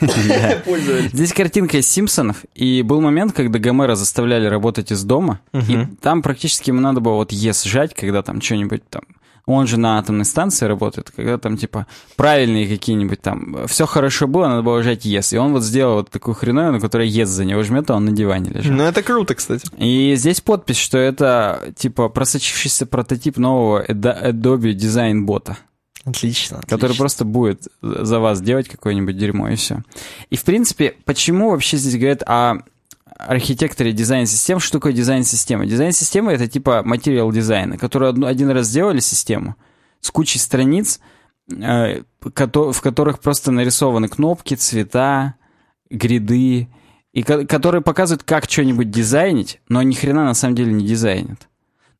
Здесь 1.12 1.32
картинка 1.32 1.78
из 1.78 1.88
Симпсонов, 1.88 2.44
и 2.54 2.82
был 2.82 3.00
момент, 3.00 3.32
когда 3.32 3.58
Гомера 3.58 3.94
заставляли 3.94 4.46
работать 4.46 4.92
из 4.92 5.04
дома, 5.04 5.40
и 5.52 5.86
там 6.00 6.22
практически 6.22 6.70
ему 6.70 6.80
надо 6.80 7.00
было 7.00 7.14
вот 7.14 7.32
«ес» 7.32 7.64
сжать, 7.64 7.94
когда 7.94 8.22
там 8.22 8.40
что-нибудь 8.40 8.82
там... 8.88 9.02
Он 9.46 9.66
же 9.66 9.78
на 9.78 9.98
атомной 9.98 10.26
станции 10.26 10.66
работает, 10.66 11.10
когда 11.10 11.36
там, 11.36 11.56
типа, 11.56 11.86
правильные 12.14 12.68
какие-нибудь 12.68 13.20
там... 13.20 13.66
Все 13.66 13.84
хорошо 13.84 14.28
было, 14.28 14.46
надо 14.46 14.62
было 14.62 14.82
жать 14.82 15.04
«ес». 15.04 15.32
И 15.32 15.38
он 15.38 15.52
вот 15.52 15.64
сделал 15.64 15.94
вот 15.96 16.10
такую 16.10 16.34
хреновину, 16.34 16.78
которая 16.78 17.08
«ес» 17.08 17.28
за 17.28 17.44
него 17.44 17.62
жмет, 17.64 17.90
а 17.90 17.96
он 17.96 18.04
на 18.04 18.12
диване 18.12 18.50
лежит. 18.50 18.72
Ну, 18.72 18.84
это 18.84 19.02
круто, 19.02 19.34
кстати. 19.34 19.66
И 19.76 20.14
здесь 20.14 20.40
подпись, 20.40 20.76
что 20.76 20.98
это, 20.98 21.72
типа, 21.76 22.08
просочившийся 22.10 22.86
прототип 22.86 23.38
нового 23.38 23.84
Ado- 23.84 24.30
Adobe 24.30 24.72
Design 24.72 25.22
бота 26.04 26.18
Отлично. 26.18 26.60
который 26.62 26.86
отлично. 26.86 27.02
просто 27.02 27.24
будет 27.24 27.68
за 27.82 28.18
вас 28.20 28.40
делать 28.40 28.68
какое-нибудь 28.68 29.16
дерьмо, 29.16 29.48
и 29.48 29.56
все. 29.56 29.82
И, 30.30 30.36
в 30.36 30.44
принципе, 30.44 30.94
почему 31.04 31.50
вообще 31.50 31.76
здесь 31.76 31.96
говорят 31.96 32.22
о 32.26 32.58
архитекторе 33.06 33.92
дизайн-систем? 33.92 34.60
Что 34.60 34.78
такое 34.78 34.92
дизайн-система? 34.92 35.66
Дизайн-система— 35.66 36.32
это 36.34 36.48
типа 36.48 36.82
материал 36.84 37.30
дизайна, 37.32 37.76
который 37.78 38.10
один 38.26 38.50
раз 38.50 38.66
сделали 38.66 39.00
систему 39.00 39.56
с 40.00 40.10
кучей 40.10 40.38
страниц, 40.38 41.00
э, 41.50 42.02
в 42.20 42.80
которых 42.80 43.20
просто 43.20 43.50
нарисованы 43.50 44.08
кнопки, 44.08 44.54
цвета, 44.54 45.34
гриды, 45.90 46.68
и 47.12 47.22
ко- 47.22 47.44
которые 47.46 47.82
показывают, 47.82 48.22
как 48.22 48.48
что-нибудь 48.48 48.90
дизайнить, 48.90 49.60
но 49.68 49.82
ни 49.82 49.94
хрена 49.94 50.24
на 50.24 50.34
самом 50.34 50.54
деле 50.54 50.72
не 50.72 50.86
дизайнят. 50.86 51.48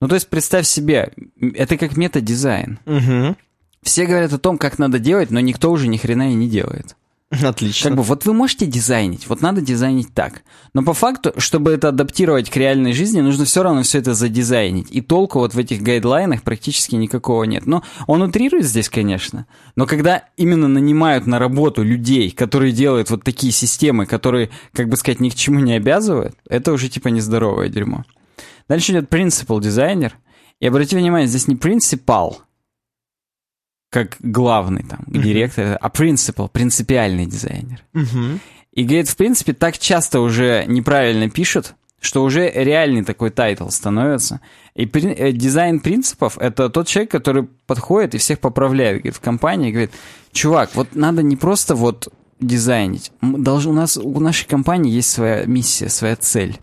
Ну, 0.01 0.09
то 0.09 0.15
есть 0.15 0.29
представь 0.31 0.67
себе, 0.67 1.13
это 1.41 1.77
как 1.77 1.97
метадизайн. 1.97 2.79
Угу. 2.87 3.37
Все 3.83 4.07
говорят 4.07 4.33
о 4.33 4.39
том, 4.39 4.59
как 4.59 4.79
надо 4.79 4.99
делать, 4.99 5.31
но 5.31 5.41
никто 5.41 5.71
уже 5.71 5.89
ни 5.89 5.97
хрена 5.97 6.33
и 6.33 6.35
не 6.35 6.49
делает. 6.49 6.97
Отлично. 7.31 7.91
Как 7.91 7.97
бы 7.97 8.03
вот 8.03 8.27
вы 8.27 8.35
можете 8.35 8.67
дизайнить, 8.67 9.29
вот 9.29 9.41
надо 9.41 9.61
дизайнить 9.61 10.13
так. 10.13 10.43
Но 10.75 10.83
по 10.83 10.95
факту, 10.95 11.33
чтобы 11.37 11.71
это 11.71 11.89
адаптировать 11.89 12.51
к 12.51 12.57
реальной 12.57 12.93
жизни, 12.93 13.21
нужно 13.21 13.45
все 13.45 13.63
равно 13.63 13.85
все 13.85 13.99
это 13.99 14.15
задизайнить. 14.15 14.89
И 14.91 15.01
толку 15.01 15.39
вот 15.39 15.55
в 15.55 15.59
этих 15.59 15.81
гайдлайнах 15.81 16.43
практически 16.43 16.97
никакого 16.97 17.45
нет. 17.45 17.67
Но 17.67 17.85
он 18.09 18.23
утрирует 18.23 18.65
здесь, 18.65 18.89
конечно. 18.89 19.47
Но 19.77 19.87
когда 19.87 20.25
именно 20.37 20.67
нанимают 20.67 21.29
на 21.29 21.39
работу 21.39 21.85
людей, 21.85 22.33
которые 22.33 22.73
делают 22.73 23.11
вот 23.11 23.23
такие 23.23 23.53
системы, 23.53 24.07
которые, 24.07 24.51
как 24.73 24.89
бы 24.89 24.97
сказать, 24.97 25.21
ни 25.21 25.29
к 25.29 25.37
чему 25.37 25.61
не 25.61 25.75
обязывают, 25.75 26.35
это 26.49 26.73
уже 26.73 26.89
типа 26.89 27.09
нездоровое 27.09 27.69
дерьмо. 27.69 28.05
Дальше 28.69 28.91
идет 28.91 29.09
principle 29.09 29.61
дизайнер. 29.61 30.17
И 30.59 30.67
обрати 30.67 30.97
внимание, 30.97 31.29
здесь 31.29 31.47
не 31.47 31.55
principal, 31.55 32.39
как 33.91 34.17
главный 34.21 34.85
там, 34.85 35.01
директор, 35.07 35.77
а 35.81 35.89
principle, 35.89 36.49
принципиальный 36.49 37.27
дизайнер. 37.27 37.83
Мгм. 37.93 38.41
И 38.73 38.85
говорит, 38.85 39.09
в 39.09 39.17
принципе, 39.17 39.53
так 39.53 39.79
часто 39.79 40.21
уже 40.21 40.65
неправильно 40.69 41.29
пишут, 41.29 41.75
что 42.01 42.23
уже 42.23 42.49
реальный 42.51 43.05
такой 43.05 43.31
title 43.31 43.69
становится. 43.69 44.41
И 44.75 44.87
при- 44.87 45.13
э, 45.13 45.33
дизайн 45.33 45.81
принципов— 45.81 46.39
это 46.41 46.71
тот 46.71 46.87
человек, 46.87 47.11
который 47.11 47.49
подходит 47.67 48.15
и 48.15 48.19
всех 48.19 48.39
поправляет 48.39 48.99
говорит, 48.99 49.17
в 49.17 49.21
компании 49.21 49.73
говорит, 49.73 49.91
чувак, 50.33 50.71
вот 50.75 50.95
надо 50.95 51.23
не 51.23 51.37
просто 51.37 51.75
вот 51.75 52.09
дизайнить. 52.41 53.11
Долж, 53.21 53.67
у 53.67 53.73
нас 53.73 53.99
у 53.99 54.21
нашей 54.21 54.47
компании 54.47 54.93
есть 54.93 55.11
своя 55.11 55.45
миссия, 55.45 55.89
своя 55.89 56.17
цель. 56.17 56.59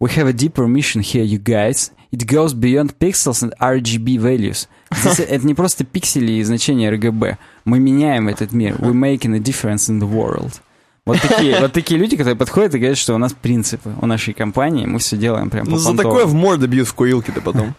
We 0.00 0.08
have 0.16 0.28
a 0.28 0.32
deeper 0.32 0.66
mission 0.66 1.02
here, 1.02 1.24
you 1.24 1.38
guys. 1.38 1.92
It 2.10 2.26
goes 2.26 2.54
beyond 2.54 2.94
pixels 2.98 3.42
and 3.44 3.52
RGB 3.60 4.18
values. 4.18 4.66
Здесь 4.92 5.20
это 5.20 5.46
не 5.46 5.54
просто 5.54 5.84
пиксели 5.84 6.32
и 6.32 6.42
значения 6.42 6.90
RGB. 6.90 7.36
Мы 7.64 7.78
меняем 7.78 8.28
этот 8.28 8.52
мир. 8.52 8.74
We're 8.76 8.92
making 8.92 9.36
a 9.36 9.38
difference 9.38 9.88
in 9.88 10.00
the 10.00 10.10
world. 10.10 10.60
Вот 11.06 11.20
такие, 11.20 11.58
вот 11.60 11.72
такие 11.72 11.98
люди, 11.98 12.16
которые 12.16 12.36
подходят 12.36 12.74
и 12.74 12.78
говорят, 12.78 12.98
что 12.98 13.14
у 13.14 13.18
нас 13.18 13.32
принципы 13.32 13.92
у 14.00 14.06
нашей 14.06 14.34
компании, 14.34 14.86
мы 14.86 14.98
все 14.98 15.16
делаем 15.16 15.48
прям 15.48 15.64
по 15.64 15.72
Ну, 15.72 15.76
за 15.78 15.96
такое 15.96 16.26
в 16.26 16.34
морду 16.34 16.68
бьют 16.68 16.88
в 16.88 16.94
курилке-то 16.94 17.40
потом. 17.40 17.74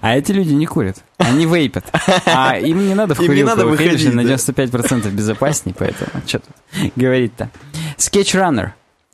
А 0.00 0.16
эти 0.16 0.32
люди 0.32 0.52
не 0.52 0.66
курят. 0.66 1.02
Они 1.18 1.46
вейпят. 1.46 1.84
А 2.26 2.58
им 2.58 2.86
не 2.86 2.94
надо 2.94 3.14
в 3.14 3.18
Им 3.20 3.24
не 3.24 3.28
курилку 3.28 3.50
надо 3.50 3.66
выходить, 3.66 4.12
на 4.12 4.24
да. 4.24 4.34
95% 4.34 5.10
безопаснее, 5.10 5.74
поэтому 5.78 6.10
что 6.26 6.40
тут 6.40 6.92
говорить-то. 6.96 7.50
Sketch 7.96 8.70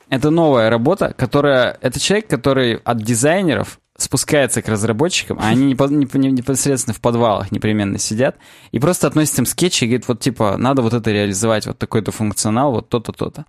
Это 0.09 0.31
новая 0.31 0.71
работа, 0.71 1.15
которая... 1.17 1.77
Это 1.81 2.01
человек, 2.01 2.29
который 2.29 2.77
от 2.77 3.03
дизайнеров 3.03 3.80
спускается 4.02 4.62
к 4.62 4.69
разработчикам, 4.69 5.38
а 5.40 5.49
они 5.49 5.75
непо- 5.75 5.88
непо- 5.88 6.19
непосредственно 6.19 6.95
в 6.95 7.00
подвалах 7.00 7.52
непременно 7.52 7.99
сидят, 7.99 8.37
и 8.73 8.78
просто 8.78 9.07
относят 9.07 9.38
им 9.38 9.47
скетчи 9.47 9.85
и 9.85 9.87
говорит, 9.88 10.09
вот 10.09 10.21
типа, 10.21 10.57
надо 10.59 10.83
вот 10.83 10.95
это 10.95 11.11
реализовать, 11.11 11.66
вот 11.66 11.78
такой-то 11.78 12.12
функционал, 12.12 12.73
вот 12.73 12.88
то-то, 12.88 13.12
то-то. 13.12 13.45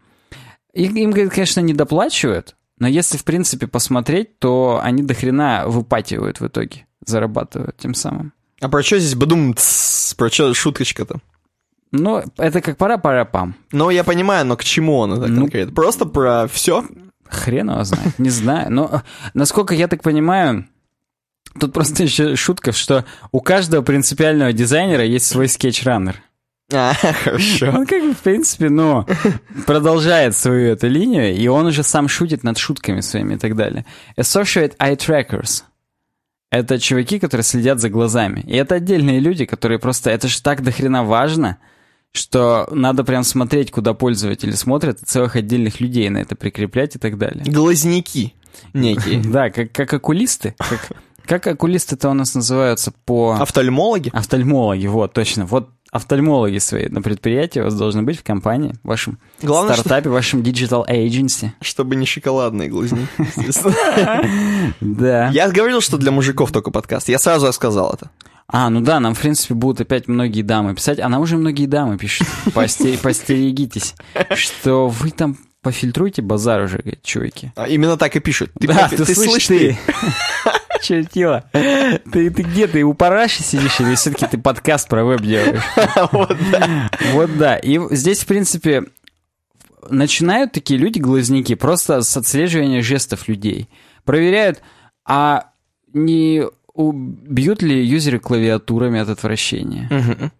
И 0.73 0.83
им, 0.85 1.11
говорит, 1.11 1.31
конечно, 1.33 1.59
не 1.59 1.73
доплачивают, 1.73 2.55
но 2.77 2.87
если, 2.87 3.17
в 3.17 3.23
принципе, 3.23 3.67
посмотреть, 3.67 4.39
то 4.39 4.79
они 4.81 5.03
до 5.03 5.13
хрена 5.13 5.63
выпативают 5.67 6.39
в 6.39 6.47
итоге, 6.47 6.85
зарабатывают 7.05 7.77
тем 7.77 7.93
самым. 7.93 8.33
А 8.61 8.69
про 8.69 8.83
что 8.83 8.99
здесь 8.99 9.15
бадум 9.15 9.55
Про 10.17 10.29
что 10.29 10.53
шуточка-то? 10.53 11.19
Ну, 11.91 12.23
это 12.37 12.61
как 12.61 12.77
пара-пара-пам. 12.77 13.55
Ну, 13.71 13.89
я 13.89 14.03
понимаю, 14.03 14.45
но 14.45 14.55
к 14.55 14.63
чему 14.63 14.97
он 14.97 15.13
это 15.13 15.27
Ну, 15.27 15.41
конкретно? 15.41 15.73
Просто 15.75 16.05
про 16.05 16.47
все? 16.47 16.85
Хрен 17.31 17.71
его 17.71 17.83
знает, 17.83 18.19
не 18.19 18.29
знаю. 18.29 18.71
Но, 18.71 19.01
насколько 19.33 19.73
я 19.73 19.87
так 19.87 20.03
понимаю, 20.03 20.67
тут 21.59 21.73
просто 21.73 22.03
еще 22.03 22.35
шутка, 22.35 22.71
что 22.71 23.05
у 23.31 23.41
каждого 23.41 23.81
принципиального 23.81 24.53
дизайнера 24.53 25.03
есть 25.05 25.25
свой 25.25 25.47
скетч-раннер. 25.47 26.21
А, 26.73 26.93
хорошо. 26.93 27.69
Он 27.69 27.85
как 27.85 28.01
бы, 28.03 28.13
в 28.13 28.19
принципе, 28.19 28.69
ну, 28.69 29.05
продолжает 29.65 30.37
свою 30.37 30.71
эту 30.71 30.87
линию, 30.87 31.35
и 31.35 31.47
он 31.47 31.65
уже 31.65 31.83
сам 31.83 32.07
шутит 32.07 32.43
над 32.43 32.57
шутками 32.57 33.01
своими 33.01 33.35
и 33.35 33.37
так 33.37 33.55
далее. 33.55 33.85
Associate 34.17 34.75
Eye 34.77 34.97
Trackers. 34.97 35.63
Это 36.49 36.79
чуваки, 36.79 37.19
которые 37.19 37.43
следят 37.43 37.79
за 37.79 37.89
глазами. 37.89 38.41
И 38.41 38.55
это 38.55 38.75
отдельные 38.75 39.19
люди, 39.19 39.45
которые 39.45 39.79
просто... 39.79 40.09
Это 40.09 40.27
же 40.27 40.41
так 40.41 40.63
дохрена 40.63 41.03
важно, 41.03 41.57
что 42.13 42.67
надо 42.71 43.03
прям 43.03 43.23
смотреть, 43.23 43.71
куда 43.71 43.93
пользователи 43.93 44.51
смотрят, 44.51 44.99
целых 44.99 45.35
отдельных 45.35 45.79
людей 45.79 46.09
на 46.09 46.19
это 46.19 46.35
прикреплять 46.35 46.95
и 46.95 46.99
так 46.99 47.17
далее. 47.17 47.43
Глазняки 47.45 48.33
некие. 48.73 49.21
Да, 49.31 49.49
как, 49.49 49.71
как 49.71 49.93
окулисты. 49.93 50.55
Как, 50.57 50.91
как 51.25 51.47
окулисты-то 51.47 52.09
у 52.09 52.13
нас 52.13 52.35
называются 52.35 52.91
по... 53.05 53.37
Офтальмологи? 53.39 54.09
Офтальмологи, 54.13 54.87
вот, 54.87 55.13
точно. 55.13 55.45
Вот 55.45 55.69
офтальмологи 55.91 56.57
свои 56.57 56.87
на 56.87 57.01
предприятии 57.01 57.59
у 57.59 57.65
вас 57.65 57.75
должны 57.75 58.01
быть 58.01 58.17
в 58.19 58.23
компании, 58.23 58.75
в 58.83 58.87
вашем 58.87 59.19
Главное, 59.41 59.73
стартапе, 59.73 60.09
в 60.09 60.13
вашем 60.13 60.41
digital 60.41 60.87
agency. 60.87 61.49
Чтобы 61.61 61.95
не 61.95 62.05
шоколадные 62.05 62.69
глазни. 62.69 63.07
Да. 64.81 65.29
Я 65.29 65.49
говорил, 65.49 65.81
что 65.81 65.97
для 65.97 66.11
мужиков 66.11 66.51
только 66.51 66.71
подкаст. 66.71 67.09
Я 67.09 67.19
сразу 67.19 67.51
сказал 67.53 67.93
это. 67.93 68.09
А, 68.51 68.69
ну 68.69 68.81
да, 68.81 68.99
нам, 68.99 69.15
в 69.15 69.19
принципе, 69.21 69.53
будут 69.53 69.81
опять 69.81 70.07
многие 70.07 70.41
дамы 70.41 70.75
писать, 70.75 70.99
а 70.99 71.07
нам 71.09 71.21
уже 71.21 71.37
многие 71.37 71.67
дамы 71.67 71.97
пишут. 71.97 72.27
Посте- 72.47 72.97
Постерегитесь, 73.01 73.95
что 74.35 74.89
вы 74.89 75.11
там 75.11 75.37
пофильтруйте 75.61 76.21
базар 76.21 76.61
уже, 76.63 76.83
чуваки. 77.03 77.51
А, 77.55 77.67
Именно 77.67 77.97
так 77.97 78.15
и 78.15 78.19
пишут. 78.19 78.51
Ты, 78.59 78.67
да, 78.67 78.89
ты, 78.89 78.97
ты 78.97 79.15
слышишь, 79.15 79.47
ты? 79.47 79.77
Чертила. 80.81 81.45
Ты, 81.53 82.29
ты 82.31 82.41
где? 82.41 82.67
Ты 82.67 82.83
у 82.83 82.93
параши 82.95 83.43
сидишь 83.43 83.79
или 83.79 83.93
все-таки 83.95 84.25
ты 84.25 84.37
подкаст 84.39 84.89
про 84.89 85.03
веб 85.05 85.21
делаешь? 85.21 85.61
Вот, 86.11 86.35
да. 86.51 86.89
Вот 87.13 87.37
да. 87.37 87.55
И 87.57 87.79
здесь, 87.95 88.21
в 88.21 88.25
принципе, 88.25 88.85
начинают 89.89 90.51
такие 90.51 90.79
люди-глазники 90.79 91.53
просто 91.55 92.01
с 92.01 92.17
отслеживания 92.17 92.81
жестов 92.81 93.27
людей. 93.27 93.69
Проверяют, 94.03 94.61
а 95.05 95.51
не 95.93 96.43
убьют 96.73 97.61
ли 97.61 97.83
юзеры 97.83 98.19
клавиатурами 98.19 98.99
от 98.99 99.09
отвращения. 99.09 99.87
Мгм. 99.89 100.31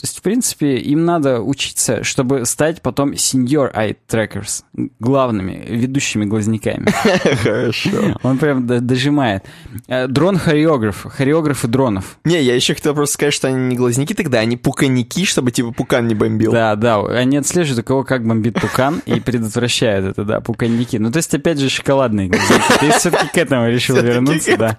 То 0.00 0.06
есть, 0.06 0.18
в 0.18 0.22
принципе, 0.22 0.76
им 0.76 1.04
надо 1.04 1.42
учиться, 1.42 2.02
чтобы 2.04 2.46
стать 2.46 2.80
потом 2.80 3.12
senior 3.12 3.70
eye 3.74 3.94
trackers, 4.08 4.62
главными, 4.98 5.62
ведущими 5.68 6.24
глазняками. 6.24 6.86
Хорошо. 7.42 8.16
Он 8.22 8.38
прям 8.38 8.66
дожимает. 8.66 9.44
Э, 9.88 10.06
Дрон-хореограф, 10.06 11.04
хореографы 11.04 11.68
дронов. 11.68 12.16
Не, 12.24 12.42
я 12.42 12.54
еще 12.54 12.74
хотел 12.74 12.94
просто 12.94 13.12
сказать, 13.12 13.34
что 13.34 13.48
они 13.48 13.58
не 13.58 13.76
глазняки 13.76 14.14
тогда, 14.14 14.38
они 14.38 14.56
пуканики, 14.56 15.26
чтобы 15.26 15.50
типа 15.50 15.72
пукан 15.72 16.08
не 16.08 16.14
бомбил. 16.14 16.50
Да, 16.50 16.76
да, 16.76 17.04
они 17.04 17.36
отслеживают, 17.36 17.84
у 17.84 17.86
кого 17.86 18.02
как 18.02 18.26
бомбит 18.26 18.58
пукан 18.58 19.02
и 19.04 19.20
предотвращают 19.20 20.06
это, 20.06 20.24
да, 20.24 20.40
пуканники. 20.40 20.96
Ну, 20.96 21.12
то 21.12 21.18
есть, 21.18 21.34
опять 21.34 21.58
же, 21.58 21.68
шоколадные 21.68 22.28
глазняки. 22.28 22.78
Ты 22.80 22.90
все-таки 22.92 23.28
к 23.34 23.36
этому 23.36 23.68
решил 23.68 23.96
вернуться, 23.96 24.56
да. 24.56 24.78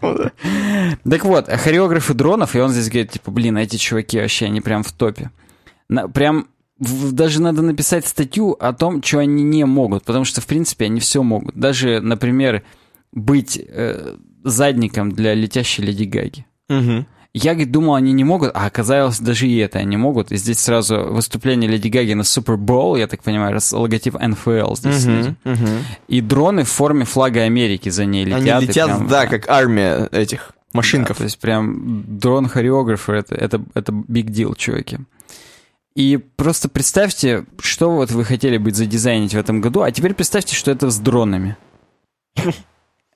Так 1.10 1.26
вот, 1.26 1.48
хореографы 1.50 2.14
дронов, 2.14 2.56
и 2.56 2.60
он 2.60 2.70
здесь 2.70 2.90
говорит, 2.90 3.12
типа, 3.12 3.32
блин, 3.32 3.58
эти 3.58 3.78
чуваки 3.78 4.20
вообще, 4.20 4.46
они 4.46 4.62
прям 4.62 4.84
в 4.84 4.92
топе. 4.92 5.32
На- 5.90 6.08
прям 6.08 6.48
даже 6.80 7.42
надо 7.42 7.62
написать 7.62 8.08
статью 8.08 8.52
о 8.60 8.74
том, 8.74 9.04
что 9.04 9.20
они 9.20 9.44
не 9.44 9.66
могут, 9.66 10.04
потому 10.04 10.26
что, 10.26 10.42
в 10.42 10.48
принципе, 10.48 10.86
они 10.86 11.00
все 11.00 11.22
могут. 11.22 11.56
Даже, 11.56 12.02
например, 12.02 12.64
быть 13.12 13.62
э, 13.64 14.16
задником 14.44 15.12
для 15.12 15.34
летящей 15.36 15.84
Леди 15.84 16.06
Гаги. 16.06 16.46
Мгм. 16.70 17.06
Я, 17.34 17.54
говорит, 17.54 17.72
думал, 17.72 17.96
они 17.96 18.12
не 18.12 18.26
могут, 18.26 18.52
а 18.54 18.66
оказалось, 18.66 19.20
даже 19.20 19.48
и 19.48 19.56
это 19.58 19.80
они 19.80 19.96
могут. 19.96 20.34
И 20.34 20.38
здесь 20.38 20.60
сразу 20.60 20.98
выступление 21.14 21.70
Леди 21.70 21.88
Гаги 21.88 22.14
на 22.14 22.22
Super 22.22 23.00
я 23.00 23.08
так 23.08 23.24
понимаю, 23.24 23.54
раз 23.54 23.72
логотип 23.72 24.16
НФЛ 24.20 24.76
здесь. 24.76 25.06
Мгм. 25.06 25.38
Мгм. 25.46 25.68
И 26.10 26.20
дроны 26.20 26.64
в 26.64 26.70
форме 26.70 27.06
флага 27.06 27.44
Америки 27.44 27.88
за 27.90 28.06
ней 28.06 28.26
летят. 28.26 28.42
Они 28.42 28.66
летят, 28.68 28.88
прям, 28.88 29.08
да, 29.08 29.28
как 29.28 29.50
армия 29.50 30.10
этих 30.12 30.52
машинков. 30.74 31.18
да, 31.18 31.20
то 31.20 31.24
есть 31.26 31.40
прям 31.40 32.20
дрон-хореографер, 32.20 33.16
это, 33.16 33.36
это, 33.36 33.64
это 33.74 33.92
big 33.92 34.28
deal, 34.28 34.56
чуваки. 34.56 35.00
И 35.96 36.18
просто 36.18 36.70
представьте, 36.70 37.46
что 37.60 37.92
вот 37.92 38.12
вы 38.12 38.24
хотели 38.24 38.58
бы 38.58 38.72
задизайнить 38.72 39.34
в 39.34 39.38
этом 39.38 39.60
году, 39.60 39.82
а 39.82 39.92
теперь 39.92 40.14
представьте, 40.14 40.56
что 40.56 40.72
это 40.72 40.90
с 40.90 41.00
дронами. 41.00 41.58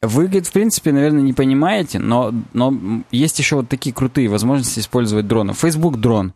Вы, 0.01 0.25
говорит, 0.25 0.45
в 0.45 0.51
принципе, 0.51 0.91
наверное, 0.91 1.24
не 1.24 1.33
понимаете, 1.33 1.97
но, 1.97 2.31
но 2.53 3.01
есть 3.12 3.39
еще 3.39 3.55
вот 3.55 3.69
такие 3.69 3.95
крутые 3.95 4.27
возможности 4.27 4.79
использовать 4.79 5.25
дроны. 5.27 5.53
Facebook 5.53 5.97
дрон, 5.97 6.33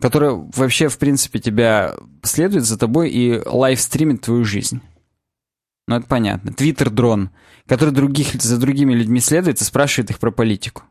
который 0.00 0.30
вообще, 0.56 0.88
в 0.88 0.98
принципе, 0.98 1.38
тебя 1.38 1.94
следует 2.22 2.64
за 2.64 2.76
тобой 2.76 3.10
и 3.10 3.40
live 3.46 3.71
-стримит 3.71 4.22
твою 4.22 4.44
жизнь. 4.44 4.80
Ну, 5.88 5.96
это 5.96 6.06
понятно. 6.06 6.52
Twitter 6.52 6.90
дрон, 6.90 7.30
который 7.66 7.94
других, 7.94 8.34
за 8.34 8.58
другими 8.58 8.92
людьми 8.92 9.20
следует 9.20 9.58
и 9.62 9.64
спрашивает 9.64 10.10
их 10.10 10.18
про 10.18 10.30
политику. 10.30 10.82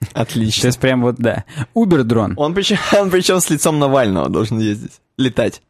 То 0.00 0.22
Отлично. 0.22 0.66
есть 0.66 0.80
прям 0.80 1.02
вот, 1.02 1.16
да. 1.18 1.44
Uber 1.72 2.02
дрон. 2.02 2.34
Он 2.36 2.52
причем, 2.52 2.78
он 2.98 3.10
причем 3.10 3.40
с 3.40 3.48
лицом 3.48 3.78
Навального 3.78 4.28
должен 4.28 4.58
ездить, 4.58 5.00
летать. 5.16 5.62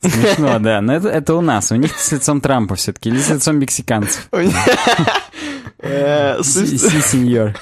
Смешно, 0.00 0.58
да. 0.60 0.80
Но 0.80 0.94
это, 0.94 1.08
это 1.10 1.34
у 1.34 1.42
нас. 1.42 1.70
У 1.70 1.74
них 1.76 1.94
с 1.94 2.10
лицом 2.10 2.40
Трампа 2.40 2.74
все-таки. 2.74 3.10
Или 3.10 3.18
с 3.18 3.28
лицом 3.28 3.58
мексиканцев. 3.58 4.28
Э, 5.84 6.40
sí, 6.44 6.78
señor. 6.78 7.56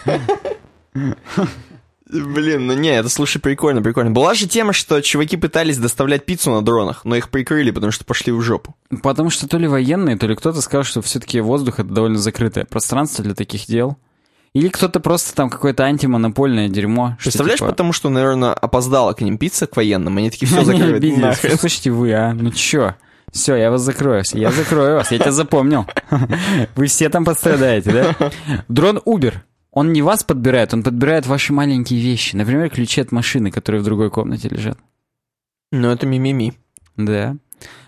Блин, 2.12 2.66
ну 2.66 2.74
не, 2.74 2.90
это, 2.90 3.08
слушай, 3.08 3.38
прикольно, 3.38 3.82
прикольно. 3.82 4.10
Была 4.10 4.34
же 4.34 4.48
тема, 4.48 4.72
что 4.72 5.00
чуваки 5.00 5.36
пытались 5.36 5.78
доставлять 5.78 6.24
пиццу 6.26 6.50
на 6.50 6.62
дронах, 6.62 7.04
но 7.04 7.16
их 7.16 7.30
прикрыли, 7.30 7.70
потому 7.70 7.92
что 7.92 8.04
пошли 8.04 8.32
в 8.32 8.40
жопу. 8.40 8.74
Потому 9.02 9.30
что 9.30 9.48
то 9.48 9.58
ли 9.58 9.68
военные, 9.68 10.16
то 10.16 10.26
ли 10.26 10.34
кто-то 10.34 10.60
сказал, 10.60 10.84
что 10.84 11.02
все-таки 11.02 11.40
воздух 11.40 11.78
это 11.78 11.88
довольно 11.88 12.18
закрытое 12.18 12.64
пространство 12.64 13.22
для 13.22 13.34
таких 13.34 13.66
дел. 13.66 13.96
Или 14.52 14.68
кто-то 14.68 14.98
просто 14.98 15.34
там 15.34 15.48
какое-то 15.48 15.84
антимонопольное 15.84 16.68
дерьмо. 16.68 17.14
что 17.18 17.24
Представляешь, 17.24 17.60
типа, 17.60 17.70
потому 17.70 17.92
что, 17.92 18.08
наверное, 18.08 18.52
опоздала 18.52 19.12
к 19.12 19.20
ним 19.20 19.38
пицца, 19.38 19.68
к 19.68 19.76
военным, 19.76 20.16
они 20.16 20.30
такие, 20.30 20.46
все 20.46 20.62
нахрен. 21.16 21.56
Слушайте, 21.56 21.90
вы, 21.92 22.12
а? 22.12 22.32
Ну 22.34 22.50
чё? 22.50 22.96
Все, 23.30 23.54
я 23.54 23.70
вас 23.70 23.82
закрою. 23.82 24.24
Я 24.32 24.50
закрою 24.50 24.96
вас, 24.96 25.12
я 25.12 25.18
тебя 25.18 25.30
запомнил. 25.30 25.86
Вы 26.74 26.86
все 26.86 27.08
там 27.08 27.24
пострадаете, 27.24 27.92
да? 27.92 28.30
Дрон 28.66 29.00
Uber. 29.06 29.34
Он 29.72 29.92
не 29.92 30.02
вас 30.02 30.24
подбирает, 30.24 30.74
он 30.74 30.82
подбирает 30.82 31.26
ваши 31.26 31.52
маленькие 31.52 32.00
вещи. 32.00 32.34
Например, 32.34 32.68
ключи 32.70 33.00
от 33.00 33.12
машины, 33.12 33.50
которые 33.50 33.82
в 33.82 33.84
другой 33.84 34.10
комнате 34.10 34.48
лежат. 34.48 34.78
Ну, 35.70 35.88
это 35.88 36.06
мимими. 36.06 36.54
Да. 36.96 37.36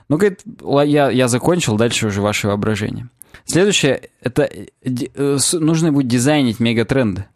Ну, 0.09 0.17
говорит, 0.17 0.43
я, 0.87 1.11
я 1.11 1.29
закончил, 1.29 1.77
дальше 1.77 2.07
уже 2.07 2.21
ваше 2.21 2.49
воображение. 2.49 3.09
Следующее, 3.45 4.11
это 4.21 4.43
э, 4.43 4.67
э, 4.83 5.39
нужно 5.55 5.93
будет 5.93 6.07
дизайнить 6.07 6.61
мегатренды. 6.61 7.27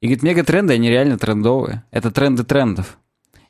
И 0.00 0.06
говорит, 0.06 0.22
мегатренды, 0.22 0.74
они 0.74 0.88
реально 0.88 1.18
трендовые. 1.18 1.84
Это 1.90 2.10
тренды 2.10 2.44
трендов. 2.44 2.98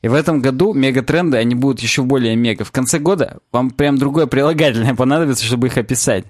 И 0.02 0.09
в 0.09 0.14
этом 0.14 0.40
году 0.40 0.73
мегатренды, 0.73 1.37
они 1.37 1.54
будут 1.54 1.80
еще 1.80 2.02
более 2.02 2.35
мега. 2.35 2.64
В 2.64 2.73
конце 2.73 2.99
года 2.99 3.38
вам 3.52 3.71
прям 3.71 3.99
другое 3.99 4.26
прилагательное 4.26 4.95
понадобится, 4.97 5.45
чтобы 5.45 5.69
их 5.69 5.76
описать. 5.76 6.25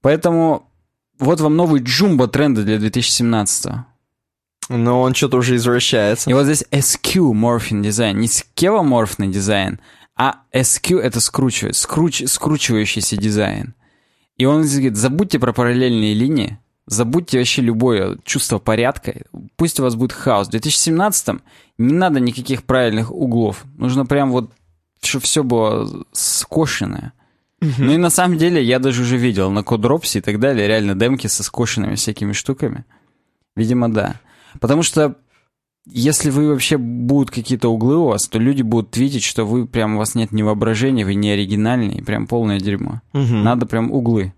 Поэтому 0.00 0.70
вот 1.18 1.40
вам 1.40 1.56
новый 1.56 1.82
джумбо-тренды 1.82 2.64
для 2.64 2.78
2017 2.78 3.72
Но 4.68 5.00
он 5.00 5.14
что-то 5.14 5.38
уже 5.38 5.56
извращается. 5.56 6.30
и 6.30 6.34
вот 6.34 6.44
здесь 6.44 6.64
SQ 6.70 7.32
morphing 7.32 7.82
дизайн, 7.82 8.18
не 8.18 8.28
скевоморфный 8.28 9.28
дизайн, 9.28 9.80
а 10.16 10.42
SQ 10.52 10.98
это 10.98 11.20
скручивает, 11.20 11.76
скруч, 11.76 12.22
скручивающийся 12.26 13.16
дизайн. 13.16 13.74
И 14.36 14.44
он 14.44 14.64
здесь 14.64 14.78
говорит, 14.78 14.96
забудьте 14.96 15.38
про 15.38 15.52
параллельные 15.52 16.14
линии, 16.14 16.58
забудьте 16.86 17.38
вообще 17.38 17.62
любое 17.62 18.18
чувство 18.24 18.58
порядка, 18.58 19.14
пусть 19.56 19.80
у 19.80 19.82
вас 19.82 19.94
будет 19.94 20.12
хаос. 20.12 20.48
В 20.48 20.50
2017 20.50 21.40
не 21.78 21.92
надо 21.92 22.20
никаких 22.20 22.64
правильных 22.64 23.12
углов, 23.12 23.64
нужно 23.76 24.06
прям 24.06 24.30
вот, 24.30 24.52
чтобы 25.02 25.24
все 25.24 25.42
было 25.42 26.04
скошенное. 26.12 27.12
Ну 27.60 27.92
и 27.92 27.96
на 27.96 28.10
самом 28.10 28.38
деле 28.38 28.62
я 28.62 28.78
даже 28.78 29.02
уже 29.02 29.16
видел 29.16 29.50
на 29.50 29.62
Кодропсе 29.62 30.20
и 30.20 30.22
так 30.22 30.38
далее 30.38 30.68
реально 30.68 30.94
демки 30.94 31.26
со 31.26 31.42
скошенными 31.42 31.96
всякими 31.96 32.32
штуками. 32.32 32.84
Видимо, 33.56 33.92
да. 33.92 34.20
Потому 34.60 34.82
что 34.82 35.16
если 35.90 36.30
вы 36.30 36.48
вообще 36.48 36.76
будут 36.76 37.30
какие-то 37.30 37.68
углы 37.68 37.96
у 37.96 38.06
вас, 38.06 38.28
то 38.28 38.38
люди 38.38 38.62
будут 38.62 38.90
твитить, 38.90 39.24
что 39.24 39.44
вы 39.44 39.66
прям 39.66 39.96
у 39.96 39.98
вас 39.98 40.14
нет 40.14 40.32
ни 40.32 40.42
воображения, 40.42 41.04
вы 41.04 41.14
не 41.14 41.30
оригинальный, 41.30 42.02
прям 42.02 42.26
полное 42.26 42.60
дерьмо. 42.60 43.00
Мгм. 43.12 43.42
Надо 43.42 43.66
прям 43.66 43.90
углы. 43.90 44.34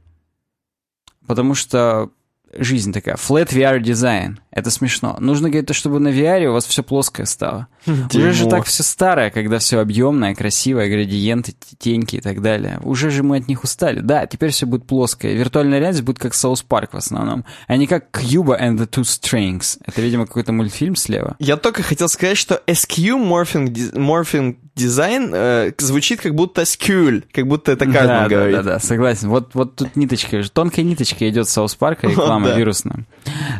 Потому 1.27 1.55
что 1.55 2.11
жизнь 2.57 2.93
такая. 2.93 3.17
Flat 3.17 3.53
VR 3.53 3.81
дизайн. 3.81 4.41
Это 4.51 4.71
смешно. 4.71 5.17
Нужно, 5.21 5.51
говорит, 5.51 5.75
чтобы 5.75 6.01
на 6.01 6.09
VR 6.09 6.47
у 6.47 6.53
вас 6.53 6.65
все 6.67 6.83
плоское 6.83 7.27
стало. 7.27 7.69
Уже 7.87 8.33
же 8.33 8.47
так 8.47 8.65
все 8.67 8.83
старое, 8.83 9.31
когда 9.31 9.59
все 9.59 9.79
объемное, 9.81 10.35
красивое, 10.35 10.89
градиенты, 10.89 11.55
теньки 11.79 12.17
и 12.17 12.21
так 12.21 12.43
далее. 12.43 12.79
Уже 12.83 13.11
же 13.11 13.23
мы 13.23 13.39
от 13.39 13.49
них 13.49 13.65
устали. 13.65 14.01
Да, 14.01 14.27
теперь 14.27 14.51
все 14.51 14.67
будет 14.67 14.87
плоское. 14.87 15.33
Виртуальная 15.35 15.79
реальность 15.79 16.03
будет 16.03 16.19
как 16.19 16.33
South 16.33 16.65
Park 16.69 16.91
в 16.93 16.97
основном, 16.97 17.45
а 17.67 17.77
не 17.77 17.87
как 17.87 18.11
Cuba 18.13 18.61
and 18.61 18.77
the 18.77 18.89
Two 18.89 19.03
Strings. 19.03 19.79
Это, 19.87 20.01
видимо, 20.03 20.27
какой-то 20.27 20.53
мультфильм 20.53 20.97
слева. 20.97 21.37
Я 21.39 21.57
только 21.57 21.83
хотел 21.83 22.09
сказать, 22.09 22.37
что 22.37 22.61
Skeuomorphing, 22.67 23.95
Morphing 23.95 24.57
Design 24.77 25.31
э, 25.33 25.73
звучит 25.79 26.21
как 26.21 26.35
будто 26.35 26.63
SQL, 26.63 27.25
как 27.33 27.47
будто 27.47 27.73
это 27.73 27.85
Картман 27.87 28.07
да, 28.25 28.29
говорит. 28.29 28.57
да, 28.57 28.63
да, 28.63 28.73
да, 28.75 28.79
согласен. 28.79 29.29
Вот, 29.29 29.55
вот 29.55 29.77
тут 29.77 29.97
ниточка, 29.97 30.43
тонкая 30.53 30.85
ниточка 30.85 31.29
идет 31.29 31.49
с 31.49 31.53
South 31.53 31.75
Park'а, 31.75 32.07
реклама 32.09 32.49
Да. 32.49 32.57
вирусная. 32.59 33.05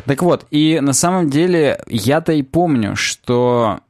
Так 0.05 0.21
вот, 0.23 0.45
и 0.51 0.79
на 0.81 0.93
самом 0.93 1.29
деле 1.29 1.81
я-то 1.87 2.33
и 2.33 2.41
помню, 2.43 2.95
что 2.95 3.81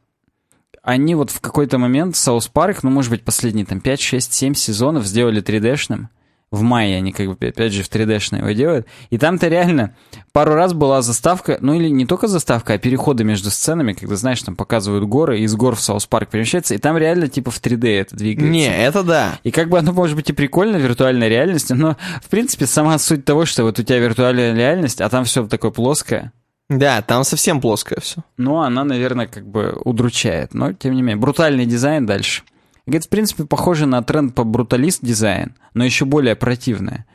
они 0.83 1.15
вот 1.15 1.29
в 1.29 1.39
какой-то 1.41 1.77
момент 1.77 2.15
South 2.15 2.47
Park, 2.47 2.84
ну, 2.83 2.89
может 2.89 3.11
быть, 3.11 3.23
последние 3.23 3.65
там 3.65 3.81
5, 3.81 4.01
6, 4.01 4.33
7 4.33 4.53
сезонов 4.53 5.05
сделали 5.05 5.41
3D-шным. 5.41 6.07
В 6.49 6.63
мае 6.63 6.97
они 6.97 7.13
как 7.13 7.27
бы 7.27 7.47
опять 7.47 7.71
же 7.71 7.81
в 7.81 7.89
3D-шно 7.89 8.39
его 8.39 8.51
делают. 8.51 8.85
И 9.09 9.17
там-то 9.17 9.47
реально 9.47 9.95
пару 10.33 10.53
раз 10.53 10.73
была 10.73 11.01
заставка, 11.01 11.57
ну 11.61 11.75
или 11.75 11.87
не 11.87 12.05
только 12.05 12.27
заставка, 12.27 12.73
а 12.73 12.77
переходы 12.77 13.23
между 13.23 13.49
сценами, 13.49 13.93
когда, 13.93 14.17
знаешь, 14.17 14.41
там 14.41 14.57
показывают 14.57 15.05
горы, 15.05 15.39
и 15.39 15.43
из 15.43 15.55
гор 15.55 15.77
в 15.77 15.81
South 15.81 16.07
Park 16.07 16.29
перемещается, 16.29 16.75
и 16.75 16.77
там 16.77 16.97
реально 16.97 17.29
типа 17.29 17.51
в 17.51 17.61
3D 17.61 18.01
это 18.01 18.17
двигается. 18.17 18.51
Не, 18.51 18.67
это 18.67 19.03
да. 19.03 19.39
И 19.43 19.51
как 19.51 19.69
бы 19.69 19.79
оно 19.79 19.93
может 19.93 20.17
быть 20.17 20.29
и 20.29 20.33
прикольно 20.33 20.77
в 20.77 20.81
виртуальной 20.81 21.29
реальности, 21.29 21.71
но 21.71 21.95
в 22.21 22.27
принципе 22.27 22.65
сама 22.65 22.97
суть 22.97 23.23
того, 23.23 23.45
что 23.45 23.63
вот 23.63 23.79
у 23.79 23.83
тебя 23.83 23.99
виртуальная 23.99 24.53
реальность, 24.53 24.99
а 24.99 25.07
там 25.07 25.23
все 25.23 25.47
такое 25.47 25.71
плоское, 25.71 26.33
Да, 26.71 27.01
там 27.01 27.25
совсем 27.25 27.60
плоское 27.60 27.99
все. 27.99 28.23
ну 28.38 28.62
она, 28.62 28.86
наверное, 28.86 29.27
как 29.27 29.45
бы 29.45 29.77
удручает. 29.84 30.53
Но 30.53 30.71
тем 30.71 30.93
не 30.93 31.01
менее, 31.01 31.17
брутальный 31.17 31.65
дизайн 31.65 32.05
дальше. 32.05 32.43
Говорит, 32.86 33.07
в 33.07 33.10
принципе, 33.10 33.43
похоже 33.43 33.86
на 33.86 34.01
тренд 34.01 34.34
по 34.34 34.45
brutalist 34.45 35.03
design, 35.03 35.53
но 35.73 35.84
еще 35.84 36.05
более 36.05 36.38
противное. 36.38 37.05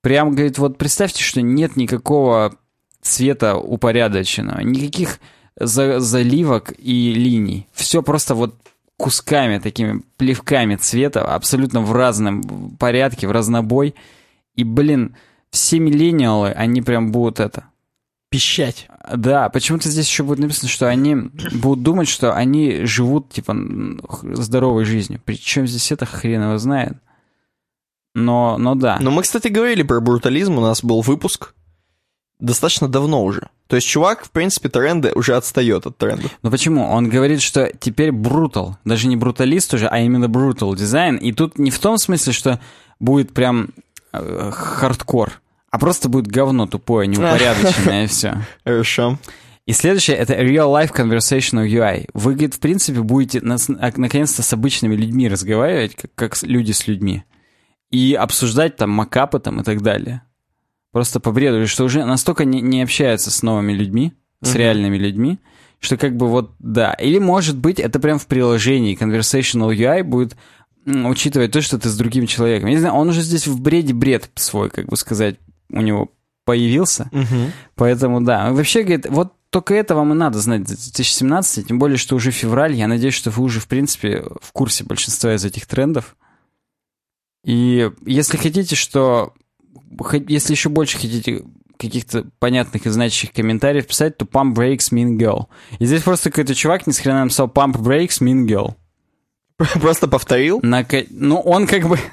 Прям, 0.00 0.30
говорит, 0.30 0.58
вот 0.58 0.78
представьте, 0.78 1.24
что 1.24 1.42
нет 1.42 1.74
никакого 1.74 2.54
цвета 3.02 3.56
упорядоченного, 3.56 4.60
никаких 4.60 5.18
за- 5.58 5.98
заливок 5.98 6.72
и 6.78 7.12
линий. 7.12 7.66
Все 7.72 8.04
просто 8.04 8.36
вот 8.36 8.54
кусками, 8.96 9.58
такими 9.58 10.02
плевками 10.18 10.76
цвета, 10.76 11.22
абсолютно 11.22 11.80
в 11.80 11.92
разном 11.92 12.76
порядке, 12.78 13.26
в 13.26 13.32
разнобой. 13.32 13.96
И, 14.54 14.62
блин, 14.62 15.16
все 15.50 15.80
миллениалы, 15.80 16.50
они 16.50 16.80
прям 16.80 17.10
будут 17.10 17.40
это, 17.40 17.64
Пищать. 18.30 18.86
Да, 19.16 19.48
почему-то 19.48 19.88
здесь 19.88 20.08
еще 20.08 20.22
будет 20.22 20.38
написано, 20.38 20.68
что 20.68 20.88
они 20.88 21.14
будут 21.52 21.82
думать, 21.82 22.08
что 22.08 22.34
они 22.34 22.84
живут, 22.84 23.30
типа, 23.30 23.56
здоровой 24.22 24.84
жизнью. 24.84 25.20
Причем 25.24 25.66
здесь 25.66 25.92
это 25.92 26.06
хрен 26.06 26.42
его 26.42 26.58
знает. 26.58 26.96
Но, 28.14 28.58
но 28.58 28.74
да. 28.74 28.98
Но 29.00 29.10
мы, 29.10 29.22
кстати, 29.22 29.48
говорили 29.48 29.82
про 29.82 30.00
брутализм, 30.00 30.58
у 30.58 30.60
нас 30.60 30.82
был 30.82 31.00
выпуск 31.00 31.54
достаточно 32.40 32.88
давно 32.88 33.24
уже. 33.24 33.48
То 33.66 33.76
есть 33.76 33.86
чувак, 33.86 34.24
в 34.24 34.30
принципе, 34.30 34.68
тренды 34.68 35.12
уже 35.14 35.36
отстает 35.36 35.86
от 35.86 35.96
трендов. 35.96 36.32
Но 36.42 36.50
почему? 36.50 36.88
Он 36.88 37.08
говорит, 37.08 37.40
что 37.40 37.70
теперь 37.78 38.10
brutal. 38.10 38.76
Даже 38.84 39.06
не 39.06 39.16
brutalist 39.16 39.74
уже, 39.74 39.86
а 39.86 40.00
именно 40.00 40.28
brutal 40.28 40.74
design. 40.74 41.16
И 41.16 41.32
тут 41.32 41.58
не 41.58 41.70
в 41.70 41.78
том 41.78 41.98
смысле, 41.98 42.32
что 42.32 42.60
будет 42.98 43.32
прям 43.32 43.68
э, 44.12 44.50
хардкор, 44.52 45.39
а 45.70 45.78
просто 45.78 46.08
будет 46.08 46.26
говно 46.26 46.66
тупое, 46.66 47.06
неупорядоченное 47.06 48.04
и 48.04 48.06
все. 48.06 48.42
Хорошо. 48.64 49.18
И 49.66 49.72
следующее— 49.72 50.16
это 50.18 50.34
Real 50.34 50.66
Life 50.72 50.92
Conversational 50.92 51.68
UI. 51.68 52.08
Вы, 52.12 52.32
говорит, 52.32 52.54
в 52.54 52.58
принципе, 52.58 53.00
будете 53.02 53.38
а, 53.38 53.92
наконец-то 53.96 54.42
с 54.42 54.52
обычными 54.52 54.96
людьми 54.96 55.28
разговаривать, 55.28 55.94
как, 55.94 56.10
как 56.16 56.42
люди 56.42 56.72
с 56.72 56.88
людьми. 56.88 57.22
И 57.90 58.14
обсуждать 58.14 58.76
там 58.76 58.90
макапы 58.90 59.38
там 59.38 59.60
и 59.60 59.62
так 59.62 59.82
далее. 59.82 60.22
Просто 60.90 61.20
по 61.20 61.30
бреду, 61.30 61.64
что 61.68 61.84
уже 61.84 62.04
настолько 62.04 62.44
не, 62.44 62.60
не 62.60 62.82
общаются 62.82 63.30
с 63.30 63.42
новыми 63.42 63.72
людьми, 63.72 64.12
с 64.42 64.50
Мгм. 64.50 64.58
реальными 64.58 64.96
людьми, 64.96 65.38
что 65.78 65.96
как 65.96 66.16
бы 66.16 66.26
вот, 66.26 66.52
да. 66.58 66.92
Или, 66.94 67.18
может 67.18 67.56
быть, 67.56 67.78
это 67.78 68.00
прям 68.00 68.18
в 68.18 68.26
приложении 68.26 68.98
Conversational 68.98 69.72
UI 69.72 70.02
будет 70.02 70.36
учитывать 70.86 71.52
то, 71.52 71.60
что 71.60 71.78
ты 71.78 71.88
с 71.90 71.96
другим 71.96 72.26
человеком. 72.26 72.68
Я 72.68 72.74
не 72.74 72.80
знаю, 72.80 72.94
он 72.94 73.10
уже 73.10 73.20
здесь 73.20 73.46
в 73.46 73.60
бреде 73.60 73.92
бред 73.92 74.30
свой, 74.34 74.70
как 74.70 74.86
бы 74.86 74.96
сказать, 74.96 75.36
у 75.72 75.80
него 75.80 76.10
появился. 76.44 77.08
Мгм. 77.12 77.52
Поэтому 77.76 78.20
да. 78.20 78.52
Вообще, 78.52 78.82
говорит, 78.82 79.06
вот 79.08 79.32
только 79.50 79.74
это 79.74 79.94
вам 79.94 80.12
и 80.12 80.16
надо 80.16 80.38
знать 80.38 80.68
за 80.68 80.76
2017, 80.76 81.68
тем 81.68 81.78
более, 81.78 81.98
что 81.98 82.16
уже 82.16 82.30
февраль. 82.30 82.74
Я 82.74 82.86
надеюсь, 82.86 83.14
что 83.14 83.30
вы 83.30 83.42
уже, 83.42 83.60
в 83.60 83.66
принципе, 83.66 84.24
в 84.40 84.52
курсе 84.52 84.84
большинства 84.84 85.34
из 85.34 85.44
этих 85.44 85.66
трендов. 85.66 86.16
И 87.44 87.90
если 88.04 88.36
хотите, 88.36 88.76
что... 88.76 89.34
Если 90.28 90.52
еще 90.52 90.68
больше 90.68 90.98
хотите 90.98 91.44
каких-то 91.78 92.26
понятных 92.38 92.86
и 92.86 92.90
значащих 92.90 93.32
комментариев 93.32 93.86
писать, 93.86 94.18
то 94.18 94.24
Pump 94.24 94.54
Breaks 94.54 94.92
Mean 94.92 95.16
Girl. 95.16 95.46
И 95.78 95.86
здесь 95.86 96.02
просто 96.02 96.30
какой-то 96.30 96.54
чувак 96.54 96.86
ни 96.86 96.92
с 96.92 96.98
хрена 96.98 97.24
написал 97.24 97.48
Pump 97.48 97.76
Breaks 97.76 98.20
Mean 98.20 98.46
Girl. 98.46 98.74
Просто 99.80 100.08
повторил? 100.08 100.60
На, 100.62 100.86
ну, 101.10 101.40
он 101.40 101.66
как 101.66 101.88
бы... 101.88 101.98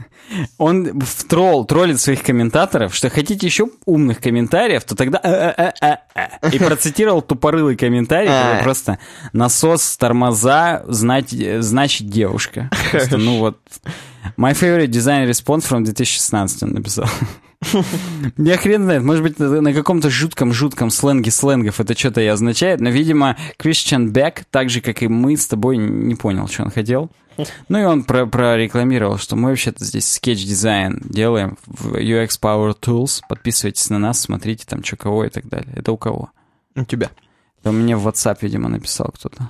Он 0.58 1.00
в 1.00 1.24
тролл, 1.24 1.64
троллит 1.64 2.02
своих 2.02 2.22
комментаторов, 2.22 2.94
что 2.94 3.10
хотите 3.10 3.46
еще 3.46 3.70
умных 3.86 4.20
комментариев, 4.20 4.84
то 4.84 4.94
тогда... 4.94 5.22
э-э-э-э-э. 5.24 6.52
И 6.52 6.60
процитировал 6.66 7.22
тупорылый 7.22 7.78
комментарий, 7.78 8.28
который 8.28 8.60
А. 8.60 8.64
просто 8.64 9.00
насос, 9.32 9.96
тормоза, 9.96 10.84
знать, 10.90 11.34
значит 11.60 12.10
девушка. 12.10 12.70
Просто, 12.92 13.18
ну 13.18 13.40
вот... 13.40 13.58
My 14.36 14.52
favorite 14.52 14.88
design 14.88 15.30
response 15.30 15.66
from 15.70 15.86
2016 15.86 16.64
он 16.64 16.72
написал. 16.72 17.06
Я 18.38 18.58
хрен 18.58 18.84
знает, 18.84 19.04
может 19.04 19.24
быть, 19.24 19.40
на 19.40 19.62
на 19.62 19.74
каком-то 19.74 20.10
жутком-жутком 20.10 20.90
сленге 20.90 21.32
сленгов 21.32 21.80
это 21.80 21.98
что-то 21.98 22.20
и 22.20 22.28
означает, 22.28 22.82
но, 22.82 22.90
видимо, 22.90 23.38
Christian 23.58 24.12
Beck, 24.12 24.44
так 24.52 24.70
же, 24.70 24.82
как 24.82 25.02
и 25.02 25.08
мы 25.08 25.38
с 25.38 25.48
тобой, 25.48 25.78
не 25.78 26.16
понял, 26.16 26.50
что 26.50 26.64
он 26.64 26.72
хотел. 26.72 27.10
Ну 27.70 27.80
и 27.80 27.84
он 27.84 28.04
про 28.04 28.26
прорекламировал, 28.26 29.18
что 29.18 29.36
мы 29.36 29.50
вообще-то 29.50 29.84
здесь 29.84 30.12
Sketch-дизайн 30.12 31.02
делаем 31.04 31.58
в 31.66 31.96
UX 31.96 32.40
Power 32.42 32.76
Tools. 32.80 33.22
Подписывайтесь 33.28 33.90
на 33.90 34.00
нас, 34.00 34.22
смотрите 34.22 34.66
там, 34.66 34.84
что 34.84 34.96
кого 34.96 35.26
и 35.26 35.30
так 35.30 35.48
далее. 35.48 35.74
Это 35.76 35.92
у 35.92 35.98
кого? 35.98 36.32
У 36.76 36.84
тебя. 36.86 37.12
Это 37.60 37.72
мне 37.72 37.96
в 37.96 38.08
WhatsApp, 38.08 38.38
видимо, 38.42 38.70
написал 38.70 39.12
кто-то. 39.14 39.50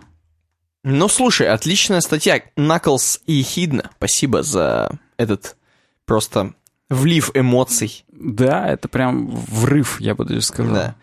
Ну, 0.84 1.08
слушай, 1.10 1.48
отличная 1.48 2.02
статья. 2.02 2.42
Knuckles 2.56 3.20
и 3.26 3.42
Хидна. 3.44 3.92
Спасибо 3.98 4.44
за 4.44 4.98
этот 5.18 5.58
просто 6.06 6.54
влив 6.90 7.32
эмоций. 7.34 8.06
Да, 8.10 8.68
это 8.68 8.88
прям 8.88 9.28
врыв, 9.28 10.00
я 10.00 10.16
бы 10.16 10.26
даже 10.26 10.42
сказал. 10.42 10.74
Да. 10.74 10.96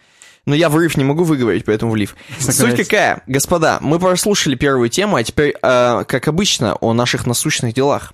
Но 0.47 0.55
я 0.55 0.69
врыв 0.69 0.97
не 0.97 1.05
могу 1.05 1.25
выговорить, 1.25 1.65
поэтому 1.65 1.93
влив. 1.93 2.17
Суть 2.39 2.55
Согласен. 2.55 2.85
какая? 2.85 3.23
Господа, 3.27 3.79
мы 3.81 3.99
прослушали 3.99 4.57
первую 4.57 4.91
тему, 4.91 5.17
а 5.17 5.25
теперь, 5.25 5.55
э, 5.63 6.05
как 6.07 6.29
обычно, 6.29 6.75
о 6.77 6.93
наших 6.93 7.27
насущных 7.27 7.73
делах. 7.73 8.13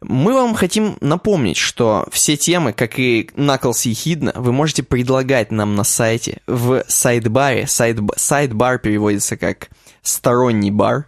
Мы 0.00 0.32
вам 0.32 0.54
хотим 0.54 0.96
напомнить, 1.00 1.56
что 1.56 2.06
все 2.12 2.36
темы, 2.36 2.72
как 2.72 3.00
и 3.00 3.28
Knuckles 3.34 3.88
и 3.90 3.94
Хидна, 3.94 4.32
вы 4.36 4.52
можете 4.52 4.84
предлагать 4.84 5.50
нам 5.50 5.74
на 5.74 5.82
сайте 5.82 6.40
в 6.46 6.84
сайдбаре. 6.86 7.64
Сайдб- 7.64 8.12
Сайдбар 8.16 8.78
переводится 8.78 9.36
как 9.36 9.68
сторонний 10.02 10.70
бар. 10.70 11.06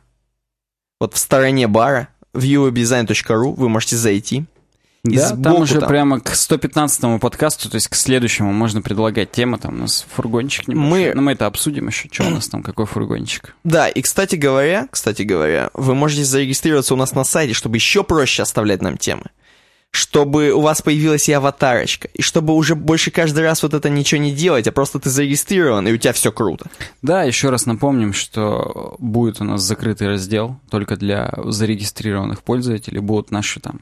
Вот 0.98 1.14
в 1.14 1.18
стороне 1.18 1.68
бара 1.68 2.08
в 2.34 2.42
uwebdesign.ru 2.42 3.54
вы 3.54 3.68
можете 3.68 3.94
зайти. 3.96 4.46
И 5.02 5.16
Да, 5.16 5.30
там 5.30 5.38
сбоку 5.38 5.62
уже 5.62 5.80
там. 5.80 5.88
прямо 5.88 6.20
к 6.20 6.34
115-му 6.34 7.18
подкасту, 7.20 7.70
то 7.70 7.76
есть 7.76 7.88
к 7.88 7.94
следующему, 7.94 8.52
можно 8.52 8.82
предлагать 8.82 9.32
темы. 9.32 9.56
Там 9.58 9.74
у 9.74 9.78
нас 9.78 10.04
фургончик 10.14 10.68
небольшой. 10.68 10.90
Мы- 11.08 11.12
Но 11.14 11.22
мы 11.22 11.32
это 11.32 11.46
обсудим 11.46 11.86
еще. 11.88 12.08
Что 12.12 12.24
у 12.26 12.30
нас 12.30 12.48
там, 12.48 12.62
какой 12.62 12.84
фургончик? 12.84 13.56
Да, 13.64 13.88
и 13.88 14.02
кстати 14.02 14.36
говоря, 14.36 14.88
кстати 14.90 15.22
говоря, 15.22 15.70
вы 15.72 15.94
можете 15.94 16.24
зарегистрироваться 16.24 16.92
у 16.92 16.98
нас 16.98 17.12
на 17.14 17.24
сайте, 17.24 17.54
чтобы 17.54 17.76
еще 17.78 18.04
проще 18.04 18.42
оставлять 18.42 18.82
нам 18.82 18.98
темы. 18.98 19.24
Чтобы 19.92 20.50
у 20.52 20.60
вас 20.60 20.82
появилась 20.82 21.28
и 21.28 21.32
аватарочка, 21.32 22.08
и 22.14 22.22
чтобы 22.22 22.54
уже 22.54 22.76
больше 22.76 23.10
каждый 23.10 23.42
раз 23.42 23.62
вот 23.64 23.74
это 23.74 23.88
ничего 23.88 24.20
не 24.20 24.32
делать, 24.32 24.68
а 24.68 24.72
просто 24.72 25.00
ты 25.00 25.10
зарегистрирован, 25.10 25.88
и 25.88 25.92
у 25.92 25.96
тебя 25.96 26.12
все 26.12 26.30
круто. 26.30 26.66
Да, 27.02 27.24
еще 27.24 27.50
раз 27.50 27.66
напомним, 27.66 28.12
что 28.12 28.94
будет 29.00 29.40
у 29.40 29.44
нас 29.44 29.62
закрытый 29.62 30.06
раздел 30.06 30.60
только 30.70 30.96
для 30.96 31.32
зарегистрированных 31.44 32.42
пользователей. 32.44 33.00
Будут 33.00 33.32
наши 33.32 33.58
там, 33.58 33.80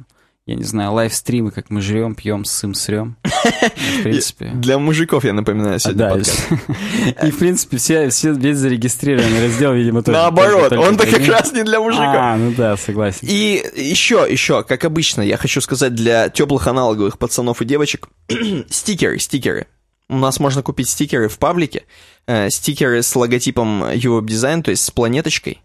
я 0.48 0.54
не 0.54 0.64
знаю, 0.64 0.94
лайвстримы, 0.94 1.50
как 1.50 1.68
мы 1.68 1.82
жрем, 1.82 2.14
пьем, 2.14 2.46
сым, 2.46 2.72
срем. 2.72 3.18
В 3.22 4.02
принципе. 4.02 4.46
Для 4.54 4.78
мужиков, 4.78 5.22
я 5.22 5.34
напоминаю, 5.34 5.76
А, 5.76 5.78
сегодня 5.78 5.98
Да, 5.98 6.08
подкаст. 6.08 6.48
и 7.22 7.30
в 7.30 7.38
принципе 7.38 7.76
все, 7.76 8.08
все 8.08 8.32
весь 8.32 8.56
зарегистрированный 8.56 9.46
раздел, 9.46 9.74
видимо, 9.74 10.02
тоже. 10.02 10.16
Наоборот, 10.16 10.72
он-то 10.72 11.06
как 11.06 11.28
раз 11.28 11.52
не 11.52 11.64
для 11.64 11.80
мужиков. 11.80 12.06
А, 12.08 12.36
ну 12.38 12.54
да, 12.56 12.78
согласен. 12.78 13.28
И 13.28 13.62
еще, 13.76 14.26
еще, 14.26 14.64
как 14.64 14.86
обычно, 14.86 15.20
я 15.20 15.36
хочу 15.36 15.60
сказать 15.60 15.94
для 15.94 16.30
теплых 16.30 16.66
аналоговых 16.66 17.18
пацанов 17.18 17.60
и 17.60 17.66
девочек, 17.66 18.08
стикеры, 18.70 19.18
стикеры. 19.18 19.66
У 20.08 20.16
нас 20.16 20.40
можно 20.40 20.62
купить 20.62 20.88
стикеры 20.88 21.28
в 21.28 21.38
паблике, 21.38 21.84
э, 22.26 22.48
стикеры 22.48 23.02
с 23.02 23.14
логотипом 23.14 23.84
Europe 23.84 24.24
Design, 24.24 24.62
то 24.62 24.70
есть 24.70 24.82
с 24.82 24.90
планеточкой, 24.90 25.60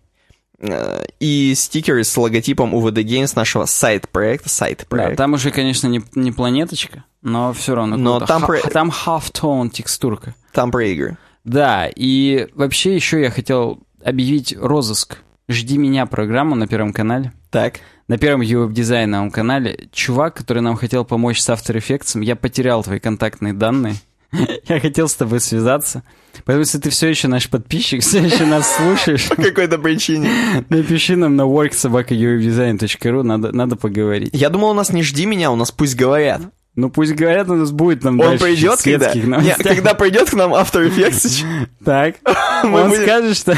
и 1.20 1.54
стикеры 1.56 2.04
с 2.04 2.16
логотипом 2.18 2.74
UVD 2.76 3.04
Games 3.04 3.34
нашего 3.36 3.66
сайт-проекта, 3.66 4.46
Да, 4.46 4.52
сайт-проекта. 4.52 5.16
там 5.18 5.34
уже, 5.34 5.52
конечно, 5.52 5.88
не, 5.88 6.02
не 6.16 6.32
планеточка, 6.32 7.04
но 7.22 7.54
все 7.54 7.76
равно 7.76 7.98
Но 7.98 8.20
там 8.20 8.42
Ха- 8.42 8.48
про- 8.48 8.70
там 8.70 8.90
half-tone 8.92 9.70
текстурка. 9.70 10.36
Там 10.52 10.72
про 10.72 10.86
игры. 10.86 11.18
Да, 11.44 11.90
и 11.94 12.48
вообще 12.56 12.96
еще 12.96 13.22
я 13.22 13.30
хотел 13.32 13.80
объявить 14.04 14.56
розыск. 14.58 15.18
Жди 15.50 15.78
меня 15.78 16.06
программу 16.06 16.56
на 16.56 16.68
Первом 16.68 16.94
канале. 16.94 17.34
Так. 17.52 17.76
На 18.08 18.18
первом 18.18 18.42
веб-дизайновом 18.42 19.32
канале 19.32 19.88
чувак, 19.92 20.36
который 20.36 20.62
нам 20.62 20.76
хотел 20.76 21.06
помочь 21.06 21.40
с 21.40 21.50
After 21.50 21.76
Effects, 21.78 22.22
я 22.24 22.36
потерял 22.36 22.84
твои 22.84 23.00
контактные 23.00 23.54
данные. 23.54 23.96
Я 24.68 24.80
хотел 24.80 25.08
с 25.08 25.14
тобой 25.14 25.40
связаться. 25.40 26.04
Поэтому, 26.46 26.62
если 26.62 26.80
ты 26.80 26.90
все 26.90 27.10
еще 27.10 27.28
наш 27.28 27.50
подписчик, 27.50 28.02
все 28.04 28.20
еще 28.24 28.46
нас 28.46 28.76
слушаешь, 28.76 29.30
По 29.30 29.36
какой-то 29.36 29.78
причине. 29.78 30.30
напиши 30.70 31.16
нам 31.16 31.36
на 31.36 31.44
worksobaka.uwebdesign.ru, 31.44 33.24
надо, 33.24 33.52
надо 33.52 33.76
поговорить. 33.76 34.32
Я 34.34 34.50
думал, 34.50 34.72
у 34.72 34.74
нас 34.74 34.92
не 34.92 35.04
жди 35.04 35.26
меня, 35.26 35.52
у 35.52 35.56
нас 35.56 35.72
пусть 35.72 35.96
говорят. 35.96 36.42
Ну 36.76 36.90
пусть 36.90 37.14
говорят, 37.14 37.48
у 37.50 37.54
нас 37.56 37.72
будет 37.72 38.04
нам 38.04 38.20
Он 38.20 38.30
дальше 38.30 38.46
придет, 38.46 38.82
когда... 38.82 39.00
светских 39.12 39.24
Не, 39.26 39.30
новостей. 39.30 39.76
когда 39.76 39.94
придет 39.94 40.30
к 40.32 40.34
нам 40.34 40.54
After 40.56 40.90
Effects, 40.90 41.44
Так, 41.86 42.16
он 42.64 42.90
будем- 42.90 43.04
скажет, 43.04 43.38
что 43.38 43.56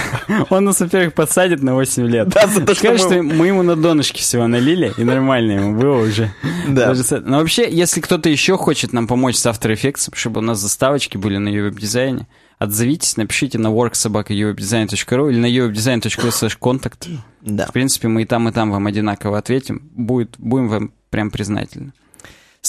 он 0.49 0.65
нас, 0.65 0.81
во-первых, 0.81 1.13
подсадит 1.13 1.63
на 1.63 1.75
8 1.75 2.07
лет. 2.07 2.27
Да, 2.27 2.47
за 2.47 2.59
то, 2.59 2.75
что 2.75 2.83
Скажет, 2.89 3.05
мы- 3.09 3.13
что 3.13 3.23
мы 3.23 3.47
ему 3.47 3.63
на 3.63 3.77
донышке 3.77 4.21
всего 4.21 4.47
налили, 4.47 4.91
и 4.97 5.05
нормально 5.05 5.53
ему 5.53 5.79
было 5.79 6.01
уже. 6.05 6.33
Да. 6.67 6.87
Даже 6.93 7.21
Но 7.21 7.37
вообще, 7.39 7.69
если 7.71 8.01
кто-то 8.01 8.27
еще 8.27 8.57
хочет 8.57 8.91
нам 8.91 9.07
помочь 9.07 9.37
с 9.37 9.45
After 9.45 9.71
Effects, 9.73 10.09
чтобы 10.13 10.39
у 10.39 10.43
нас 10.43 10.59
заставочки 10.59 11.15
были 11.17 11.37
на 11.37 11.49
веб-дизайне, 11.51 12.27
отзовитесь, 12.59 13.15
напишите 13.15 13.57
на 13.59 13.67
worksobaka.uwebdesign.ru 13.67 15.29
или 15.31 15.39
на 15.39 15.45
uwebdesign.ru 15.47 16.29
slash 16.29 16.57
contact. 16.59 17.07
Да. 17.41 17.65
В 17.67 17.71
принципе, 17.73 18.07
мы 18.07 18.23
и 18.23 18.25
там, 18.25 18.49
и 18.49 18.51
там 18.51 18.71
вам 18.71 18.87
одинаково 18.87 19.37
ответим. 19.37 19.89
Будет, 19.95 20.35
будем 20.37 20.67
вам 20.67 20.91
прям 21.09 21.31
признательны. 21.31 21.93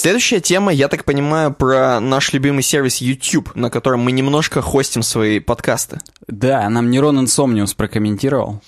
Следующая 0.01 0.41
тема, 0.41 0.71
я 0.71 0.89
так 0.89 1.05
понимаю, 1.05 1.51
про 1.51 1.99
наш 1.99 2.31
любимый 2.31 2.61
сервис 2.61 2.97
YouTube, 2.97 3.55
на 3.55 3.71
котором 3.71 4.01
мы 4.01 4.11
немножко 4.11 4.61
хостим 4.61 5.01
свои 5.01 5.39
подкасты. 5.39 5.99
Да, 6.27 6.69
нам 6.69 6.91
Нерон 6.91 7.19
Инсомниус 7.19 7.73
прокомментировал. 7.73 8.61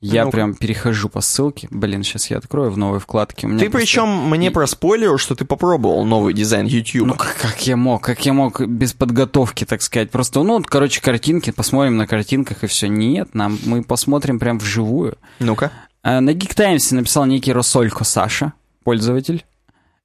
Я 0.00 0.24
Ну-ка. 0.24 0.34
прям 0.34 0.54
перехожу 0.54 1.08
по 1.08 1.20
ссылке. 1.20 1.68
Блин, 1.70 2.02
сейчас 2.02 2.30
я 2.30 2.38
открою 2.38 2.72
в 2.72 2.76
новой 2.78 2.98
вкладке. 2.98 3.42
Ты 3.46 3.70
просто- 3.70 3.78
причем 3.78 4.28
мне 4.28 4.50
проспойлерил, 4.50 5.18
что 5.18 5.36
ты 5.36 5.44
попробовал 5.44 6.04
новый 6.04 6.34
дизайн 6.34 6.66
YouTube. 6.66 7.06
Ну, 7.06 7.14
как, 7.14 7.36
как 7.40 7.64
я 7.68 7.76
мог? 7.76 8.02
Как 8.02 8.26
я 8.26 8.32
мог 8.32 8.60
без 8.60 8.92
подготовки, 8.92 9.64
так 9.64 9.82
сказать? 9.82 10.10
Просто, 10.10 10.42
ну, 10.42 10.54
вот, 10.54 10.66
короче, 10.66 11.00
картинки, 11.00 11.50
посмотрим 11.52 11.96
на 11.96 12.08
картинках 12.08 12.64
и 12.64 12.66
все. 12.66 12.88
Нет, 12.88 13.36
нам 13.36 13.56
мы 13.64 13.84
посмотрим 13.84 14.40
прям 14.40 14.58
вживую. 14.58 15.16
Ну-ка. 15.38 15.70
А, 16.02 16.20
На 16.20 16.30
Geek 16.30 16.56
Times 16.56 16.90
написал 16.90 17.26
некий 17.26 17.52
Росолько 17.52 18.02
Саша, 18.02 18.52
пользователь. 18.82 19.44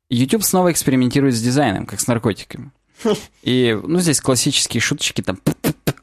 YouTube 0.09 0.43
снова 0.43 0.71
экспериментирует 0.71 1.35
с 1.35 1.41
дизайном, 1.41 1.85
как 1.85 1.99
с 1.99 2.07
наркотиками. 2.07 2.71
И, 3.43 3.77
ну, 3.83 3.99
здесь 3.99 4.21
классические 4.21 4.81
шуточки, 4.81 5.21
там, 5.21 5.39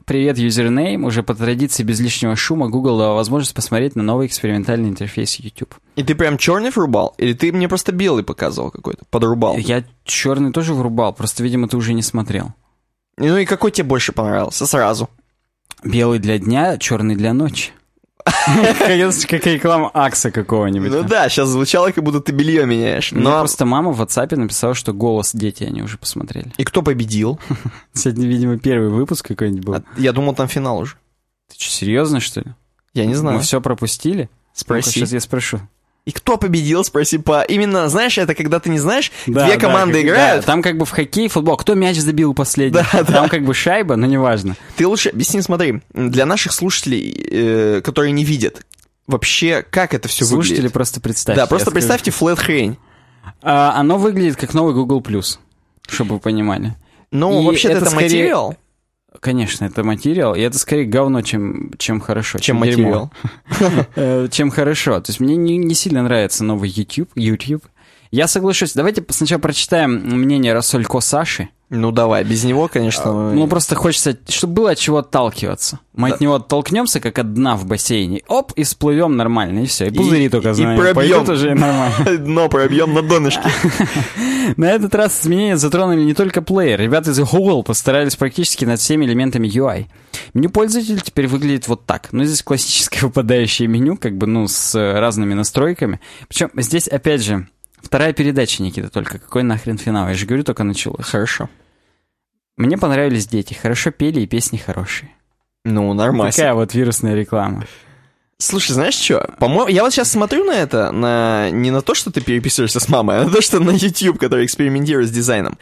привет, 0.05 0.39
юзернейм, 0.39 1.05
уже 1.05 1.23
по 1.23 1.35
традиции 1.35 1.83
без 1.83 2.01
лишнего 2.01 2.37
шума 2.37 2.69
Google 2.69 2.99
дала 2.99 3.15
возможность 3.15 3.55
посмотреть 3.55 3.97
на 3.97 4.03
новый 4.03 4.27
экспериментальный 4.27 4.89
интерфейс 4.89 5.37
YouTube. 5.37 5.75
И 5.97 6.03
ты 6.03 6.15
прям 6.15 6.39
черный 6.39 6.71
врубал? 6.71 7.15
Или 7.19 7.33
ты 7.33 7.53
мне 7.53 7.69
просто 7.69 7.93
белый 7.93 8.25
показывал 8.25 8.71
какой-то? 8.71 9.05
Подрубал? 9.11 9.57
Я 9.57 9.85
черный 10.05 10.53
тоже 10.53 10.75
врубал, 10.75 11.13
просто, 11.13 11.43
видимо, 11.43 11.69
ты 11.69 11.77
уже 11.77 11.95
не 11.95 12.03
смотрел. 12.03 12.53
Ну 13.17 13.37
и 13.37 13.45
какой 13.45 13.71
тебе 13.71 13.89
больше 13.89 14.13
понравился? 14.13 14.67
Сразу. 14.67 15.09
Белый 15.85 16.19
для 16.19 16.39
дня, 16.39 16.79
черный 16.79 17.17
для 17.17 17.33
ночи. 17.33 17.73
Как 18.25 19.15
как 19.29 19.47
реклама 19.47 19.91
Акса 19.93 20.31
какого-нибудь. 20.31 20.91
Ну 20.91 21.03
да, 21.03 21.29
сейчас 21.29 21.49
звучало, 21.49 21.91
как 21.91 22.03
будто 22.05 22.21
ты 22.21 22.33
белье 22.33 22.67
меняешь. 22.67 23.13
Мне 23.13 23.23
Но... 23.23 23.39
просто 23.39 23.65
мама 23.65 23.93
в 23.93 24.01
WhatsApp 24.01 24.37
написала, 24.37 24.75
что 24.75 24.93
голос 24.93 25.33
дети 25.33 25.65
они 25.65 25.83
уже 25.83 25.99
посмотрели. 25.99 26.53
И 26.57 26.65
кто 26.65 26.83
победил? 26.83 27.39
Сегодня, 27.93 28.27
видимо, 28.27 28.59
первый 28.59 28.89
выпуск 28.91 29.27
какой-нибудь 29.29 29.65
был. 29.65 29.75
А, 29.75 29.83
Я 29.97 30.13
думал, 30.13 30.35
там 30.35 30.49
финал 30.49 30.79
уже. 30.79 30.97
Ты 31.49 31.57
что, 31.59 31.71
серьезно, 31.71 32.21
что 32.21 32.41
ли? 32.41 32.55
Я 32.95 33.07
не 33.07 33.15
знаю. 33.15 33.39
Мы 33.39 33.43
все 33.43 33.61
пропустили? 33.61 34.29
Спроси. 34.53 34.91
Сейчас 34.91 35.13
я 35.13 35.21
спрошу. 35.21 35.61
И 36.05 36.11
кто 36.11 36.37
победил, 36.37 36.83
спроси 36.85 37.19
по... 37.19 37.43
Именно, 37.43 37.89
знаешь, 37.89 38.19
это 38.19 38.35
когда 38.35 38.59
ты 38.59 38.71
не 38.71 38.81
знаешь, 38.81 39.13
Да, 39.29 39.45
две 39.45 39.55
да, 39.55 39.61
команды 39.61 39.99
как- 40.01 40.03
играют, 40.05 40.41
да, 40.45 40.47
там 40.47 40.61
как 40.61 40.77
бы 40.77 40.85
в 40.85 40.91
хоккей, 40.91 41.29
футбол. 41.29 41.57
Кто 41.57 41.75
мяч 41.75 41.97
забил 41.99 42.35
последний? 42.35 42.81
Да, 42.93 43.05
там 43.05 43.29
как 43.29 43.45
бы 43.45 43.55
шайба, 43.55 43.95
но 43.95 44.07
неважно. 44.07 44.57
Ты 44.77 44.87
лучше 44.89 45.11
объясни, 45.11 45.41
смотри, 45.43 45.81
для 45.95 46.27
наших 46.27 46.53
слушателей, 46.53 47.13
э, 47.31 47.81
которые 47.85 48.11
не 48.11 48.25
видят, 48.25 48.63
вообще, 49.07 49.65
как 49.71 49.95
это 49.95 50.09
все 50.09 50.25
Слушатели 50.25 50.57
выглядит? 50.57 50.73
просто 50.73 51.01
представьте. 51.01 51.41
Да, 51.41 51.47
просто 51.47 51.71
представьте 51.71 52.11
флэт 52.11 52.39
хрень. 52.41 52.79
А, 53.41 53.75
оно 53.77 53.97
выглядит 53.99 54.35
как 54.37 54.55
новый 54.55 54.75
Google+, 54.75 55.05
чтобы 55.89 56.15
вы 56.15 56.19
понимали. 56.19 56.75
Ну, 57.13 57.43
вообще-то 57.45 57.75
это 57.77 57.83
это, 57.83 57.91
скорее- 57.91 58.05
материал. 58.07 58.57
Конечно, 59.21 59.65
это 59.67 59.85
материал, 59.85 60.35
и 60.35 60.41
это 60.41 60.59
скорее 60.59 60.87
говно, 60.87 61.23
чем, 61.23 61.73
чем 61.79 62.01
хорошо. 62.01 62.39
Чем 62.39 62.63
дерьмо. 62.63 63.11
материал. 63.51 63.87
Э, 63.95 64.29
Чем 64.31 64.51
хорошо. 64.51 65.01
То 65.01 65.11
есть 65.11 65.21
мне 65.21 65.37
не, 65.37 65.57
не 65.57 65.75
сильно 65.75 66.03
нравится 66.03 66.45
новый 66.45 66.71
YouTube. 66.71 67.11
YouTube. 67.15 67.65
Я 68.13 68.29
соглашусь. 68.29 68.75
Давайте 68.75 69.03
сначала 69.09 69.41
прочитаем 69.41 69.95
мнение 69.95 70.53
Рассолько 70.53 71.01
Саши. 71.01 71.49
Ну 71.71 71.91
давай, 71.91 72.23
без 72.23 72.45
него, 72.45 72.69
конечно. 72.69 73.11
мы- 73.11 73.33
Ну, 73.33 73.47
просто 73.49 73.75
хочется, 73.75 74.19
чтобы 74.29 74.53
было 74.53 74.71
от 74.73 74.79
чего 74.79 74.99
отталкиваться. 74.99 75.79
Мы 75.95 76.11
от 76.11 76.21
него 76.21 76.35
оттолкнемся, 76.35 77.01
как 77.01 77.19
от 77.19 77.33
дна 77.33 77.57
в 77.57 77.65
бассейне. 77.65 78.21
Оп, 78.29 78.53
и 78.57 78.65
всплывем 78.65 79.17
нормально, 79.17 79.61
и 79.61 79.67
все. 79.67 79.87
И 79.87 79.91
пузыри 79.91 80.29
только 80.29 80.51
и 80.51 80.53
знаем. 80.53 80.79
пробьем. 80.79 80.95
Пойдут 80.95 81.29
уже 81.31 81.53
и 81.53 81.55
нормально. 81.55 81.95
Дно 82.19 82.51
пробьем 82.51 82.93
на 82.93 83.01
донышке. 83.01 83.49
На 84.59 84.67
этот 84.71 84.95
раз 84.95 85.23
изменения 85.23 85.57
затронули 85.57 86.03
не 86.03 86.13
только 86.13 86.43
плеер. 86.43 86.79
Ребята 86.81 87.13
из 87.13 87.19
Google 87.21 87.63
постарались 87.63 88.17
практически 88.17 88.67
над 88.67 88.79
всеми 88.79 89.07
элементами 89.07 89.49
UI. 89.49 89.87
Меню 90.35 90.51
пользователя 90.51 90.99
теперь 90.99 91.27
выглядит 91.29 91.69
вот 91.69 91.87
так. 91.87 92.09
Ну, 92.13 92.25
здесь 92.25 92.43
классическое 92.43 93.01
выпадающее 93.03 93.67
меню, 93.67 93.97
как 93.97 94.19
бы, 94.19 94.27
ну, 94.27 94.47
с 94.47 94.75
разными 94.75 95.33
настройками. 95.33 96.01
Причем 96.29 96.51
здесь, 96.57 96.87
опять 96.89 97.23
же, 97.23 97.47
вторая 97.83 98.13
передача, 98.13 98.63
Никита, 98.63 98.89
только. 98.89 99.19
Какой 99.19 99.43
нахрен 99.43 99.79
финал? 99.79 100.09
Я 100.09 100.15
же 100.15 100.27
говорю, 100.27 100.45
только 100.45 100.65
началось. 100.65 101.07
Хорошо. 101.07 101.49
Мне 102.57 102.79
понравились 102.79 103.27
дети. 103.27 103.55
Хорошо 103.55 103.91
пели 103.91 104.21
и 104.21 104.27
песни 104.27 104.57
хорошие. 104.57 105.11
Ну, 105.65 105.93
нормально. 105.93 106.33
Такая 106.33 106.55
вот 106.55 106.75
вирусная 106.75 107.15
реклама. 107.15 107.65
Слушай, 108.43 108.73
знаешь 108.73 108.95
что? 108.95 109.31
По-моему, 109.39 109.69
я 109.69 109.83
вот 109.83 109.93
сейчас 109.93 110.11
смотрю 110.11 110.45
на 110.45 110.53
это, 110.53 110.91
на 110.91 111.51
не 111.51 111.71
на 111.71 111.81
то, 111.81 111.95
что 111.95 112.11
ты 112.11 112.21
переписываешься 112.21 112.81
с 112.81 112.89
мамой, 112.89 113.19
а 113.19 113.25
на 113.25 113.31
то, 113.31 113.41
что 113.41 113.61
на 113.61 113.71
YouTube, 113.71 114.19
который 114.19 114.45
экспериментирует 114.45 115.09
с 115.09 115.13
дизайном. 115.13 115.59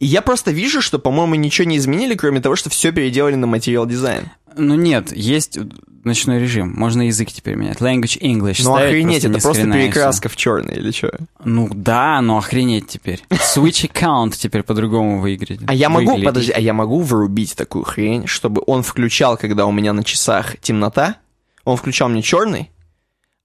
И 0.00 0.06
я 0.06 0.22
просто 0.22 0.50
вижу, 0.50 0.80
что, 0.80 0.98
по-моему, 0.98 1.34
ничего 1.34 1.68
не 1.68 1.76
изменили, 1.76 2.14
кроме 2.14 2.40
того, 2.40 2.56
что 2.56 2.70
все 2.70 2.90
переделали 2.90 3.34
на 3.34 3.46
материал 3.46 3.86
дизайн. 3.86 4.30
Ну 4.56 4.74
нет, 4.74 5.14
есть 5.14 5.58
ночной 6.04 6.40
режим. 6.40 6.72
Можно 6.74 7.02
язык 7.02 7.30
теперь 7.30 7.54
менять. 7.54 7.78
Language 7.78 8.20
English. 8.20 8.62
Ну 8.64 8.74
охренеть, 8.74 9.24
это 9.24 9.38
просто 9.38 9.62
и 9.62 9.64
всё. 9.64 9.72
перекраска 9.72 10.28
в 10.28 10.36
черный 10.36 10.76
или 10.76 10.90
что? 10.90 11.18
Ну 11.44 11.68
да, 11.72 12.20
но 12.20 12.38
охренеть 12.38 12.88
теперь. 12.88 13.22
Switch 13.30 13.88
аккаунт 13.90 14.36
теперь 14.36 14.62
по-другому 14.62 15.20
выиграть. 15.20 15.60
А 15.66 15.74
я 15.74 15.88
могу, 15.88 16.12
выглядит. 16.12 16.26
подожди, 16.26 16.52
а 16.52 16.60
я 16.60 16.72
могу 16.72 17.00
вырубить 17.00 17.56
такую 17.56 17.84
хрень, 17.84 18.26
чтобы 18.26 18.62
он 18.66 18.82
включал, 18.82 19.36
когда 19.36 19.66
у 19.66 19.72
меня 19.72 19.92
на 19.92 20.02
часах 20.02 20.56
темнота, 20.60 21.16
он 21.64 21.76
включал 21.76 22.08
мне 22.08 22.22
черный, 22.22 22.70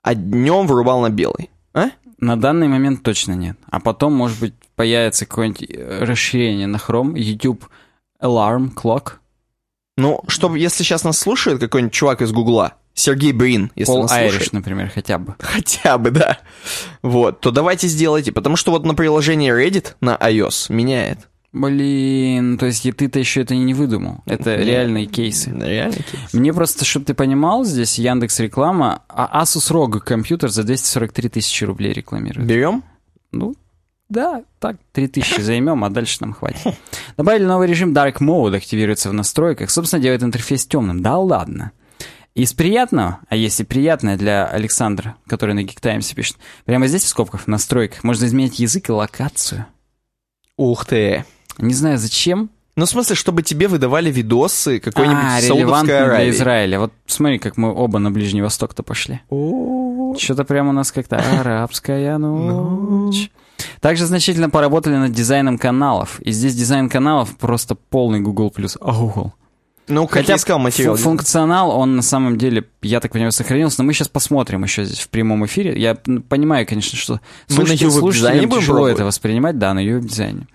а 0.02 0.16
днем 0.16 0.68
вырубал 0.68 1.02
на 1.02 1.10
белый. 1.10 1.50
А? 1.74 1.90
На 2.20 2.40
данный 2.40 2.68
момент 2.68 3.04
точно 3.04 3.34
нет. 3.34 3.58
А 3.70 3.80
потом, 3.80 4.14
может 4.14 4.40
быть, 4.40 4.54
появится 4.76 5.26
какое-нибудь 5.26 5.70
э, 5.70 6.04
расширение 6.04 6.68
на 6.68 6.78
Chrome, 6.78 7.18
YouTube 7.18 7.66
Alarm 8.22 8.74
Clock. 8.74 9.14
Ну, 9.98 10.22
чтобы, 10.28 10.60
если 10.60 10.84
сейчас 10.84 11.04
нас 11.04 11.18
слушает 11.18 11.60
какой-нибудь 11.60 11.94
чувак 11.94 12.22
из 12.22 12.32
Гугла, 12.32 12.74
Сергей 12.94 13.32
Брин, 13.32 13.72
если 13.76 13.96
All 13.96 14.02
нас 14.02 14.12
Irish, 14.12 14.30
слушает, 14.30 14.54
например, 14.54 14.92
хотя 14.94 15.20
бы. 15.20 15.36
хотя 15.40 15.98
бы, 16.00 16.12
да, 16.12 16.40
вот, 17.04 17.42
то 17.42 17.52
давайте 17.52 17.88
сделайте, 17.88 18.32
потому 18.32 18.56
что 18.56 18.72
вот 18.72 18.86
на 18.86 18.96
приложение 18.96 19.54
Reddit 19.54 19.96
на 20.02 20.16
iOS 20.16 20.74
меняет. 20.74 21.28
Блин, 21.60 22.58
то 22.58 22.66
есть 22.66 22.86
и 22.86 22.92
ты-то 22.92 23.20
еще 23.20 23.42
это 23.42 23.56
не 23.56 23.74
выдумал. 23.74 24.22
Это 24.26 24.58
Нет. 24.58 24.68
реальные 24.68 25.06
кейсы. 25.08 25.52
Реально 25.52 25.96
кейс. 25.96 26.34
Мне 26.34 26.54
просто, 26.54 26.86
чтобы 26.86 27.06
ты 27.06 27.14
понимал, 27.14 27.66
здесь 27.66 27.98
Яндекс 27.98 28.40
реклама, 28.40 29.04
а 29.10 29.44
Asus 29.44 29.72
ROG 29.72 30.00
компьютер 30.00 30.50
за 30.50 30.64
243 30.64 31.30
тысячи 31.30 31.64
рублей 31.64 31.94
рекламирует. 31.94 32.48
Берем? 32.48 32.84
Ну, 33.32 33.56
да, 34.10 34.44
так, 34.60 34.78
3000 34.94 35.42
займем, 35.42 35.84
а 35.84 35.90
дальше 35.90 36.18
нам 36.22 36.34
хватит. 36.34 36.76
Добавили 37.18 37.44
новый 37.44 37.68
режим 37.68 37.94
Dark 37.94 38.20
Mode, 38.20 38.56
активируется 38.56 39.10
в 39.10 39.14
настройках. 39.14 39.70
Собственно, 39.70 40.02
делает 40.02 40.24
интерфейс 40.24 40.66
темным. 40.66 41.02
Да 41.02 41.18
ладно. 41.18 41.72
Из 42.34 42.54
приятного, 42.54 43.20
а 43.30 43.36
если 43.36 43.64
приятное 43.64 44.16
для 44.16 44.46
Александра, 44.46 45.18
который 45.28 45.56
на 45.56 45.62
Geek 45.62 46.14
пишет, 46.14 46.38
прямо 46.66 46.88
здесь 46.88 47.04
в 47.04 47.08
скобках, 47.08 47.42
в 47.42 47.48
настройках, 47.48 48.04
можно 48.04 48.26
изменять 48.26 48.60
язык 48.60 48.90
и 48.90 48.92
локацию. 48.92 49.66
Ух 50.56 50.86
ты. 50.86 51.26
Не 51.58 51.74
знаю 51.74 51.98
зачем. 51.98 52.50
Ну, 52.76 52.86
в 52.86 52.90
смысле, 52.90 53.16
чтобы 53.16 53.42
тебе 53.42 53.68
выдавали 53.68 54.12
видосы 54.12 54.80
какой-нибудь 54.80 55.18
а, 55.20 55.42
релевантно 55.42 56.06
для. 56.06 56.30
Израиля. 56.30 56.80
Вот 56.80 56.94
смотри, 57.08 57.40
как 57.40 57.58
мы 57.58 57.74
оба 57.74 57.98
на 57.98 58.12
Ближний 58.12 58.44
Восток-то 58.44 58.84
пошли. 58.84 59.22
Что-то 60.20 60.44
прямо 60.46 60.70
у 60.70 60.74
нас 60.74 60.92
как-то 60.92 61.18
арабская 61.40 62.18
ночь. 62.20 63.32
Также 63.82 64.06
значительно 64.06 64.52
поработали 64.52 64.96
над 64.96 65.12
дизайном 65.12 65.58
каналов. 65.58 66.20
И 66.22 66.32
здесь 66.32 66.54
дизайн 66.54 66.88
каналов 66.90 67.36
просто 67.38 67.74
полный 67.74 68.20
Google 68.20 68.52
плюс 68.52 68.78
Google. 68.80 69.34
Ну, 69.88 70.06
как 70.06 70.18
Хотя 70.18 70.34
я 70.34 70.38
искал 70.38 70.60
материал. 70.60 70.96
фу- 70.98 71.02
функционал, 71.04 71.72
он 71.72 71.96
на 71.96 72.02
самом 72.02 72.38
деле, 72.38 72.66
я 72.82 73.00
так 73.00 73.12
понимаю, 73.14 73.32
сохранился, 73.32 73.78
но 73.82 73.86
мы 73.86 73.94
сейчас 73.94 74.10
посмотрим 74.10 74.62
еще 74.64 74.84
здесь 74.84 75.00
в 75.00 75.08
прямом 75.10 75.46
эфире. 75.46 75.80
Я 75.80 75.96
понимаю, 75.96 76.68
конечно, 76.68 76.98
что 76.98 77.22
Мы 77.50 77.64
на 77.64 77.76
дизайне 77.76 78.48
будем 78.48 78.62
тяжело 78.62 78.76
пробовать? 78.80 78.96
это 78.96 79.06
воспринимать, 79.06 79.58
да, 79.58 79.74
на 79.74 79.82
дизайне. 79.84 80.48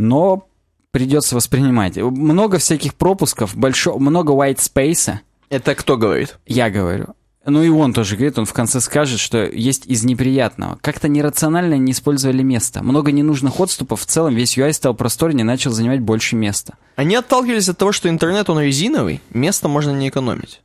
Но 0.00 0.48
придется 0.92 1.36
воспринимать. 1.36 1.98
Много 1.98 2.56
всяких 2.56 2.94
пропусков, 2.94 3.54
большо, 3.54 3.98
много 3.98 4.32
white 4.32 4.56
space. 4.56 5.18
Это 5.50 5.74
кто 5.74 5.98
говорит? 5.98 6.38
Я 6.46 6.70
говорю. 6.70 7.08
Ну 7.44 7.62
и 7.62 7.68
он 7.68 7.92
тоже 7.92 8.16
говорит, 8.16 8.38
он 8.38 8.46
в 8.46 8.52
конце 8.54 8.80
скажет, 8.80 9.20
что 9.20 9.44
есть 9.44 9.84
из 9.86 10.02
неприятного. 10.04 10.78
Как-то 10.80 11.08
нерационально 11.08 11.74
не 11.74 11.92
использовали 11.92 12.42
место. 12.42 12.82
Много 12.82 13.12
ненужных 13.12 13.60
отступов, 13.60 14.00
в 14.00 14.06
целом 14.06 14.34
весь 14.34 14.56
UI 14.56 14.72
стал 14.72 14.94
просторнее, 14.94 15.44
начал 15.44 15.70
занимать 15.70 16.00
больше 16.00 16.34
места. 16.34 16.76
Они 16.96 17.14
отталкивались 17.14 17.68
от 17.68 17.76
того, 17.76 17.92
что 17.92 18.08
интернет, 18.08 18.48
он 18.48 18.58
резиновый, 18.58 19.20
место 19.30 19.68
можно 19.68 19.90
не 19.90 20.08
экономить. 20.08 20.62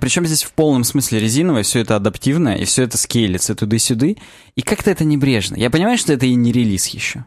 Причем 0.00 0.26
здесь 0.26 0.42
в 0.42 0.52
полном 0.52 0.82
смысле 0.82 1.20
резиновое, 1.20 1.62
все 1.62 1.80
это 1.80 1.94
адаптивное, 1.94 2.56
и 2.56 2.64
все 2.64 2.82
это 2.82 2.98
скейлится 2.98 3.54
туда-сюда. 3.54 4.08
И 4.56 4.62
как-то 4.62 4.90
это 4.90 5.04
небрежно. 5.04 5.54
Я 5.54 5.70
понимаю, 5.70 5.98
что 5.98 6.12
это 6.12 6.26
и 6.26 6.34
не 6.34 6.50
релиз 6.50 6.88
еще. 6.88 7.24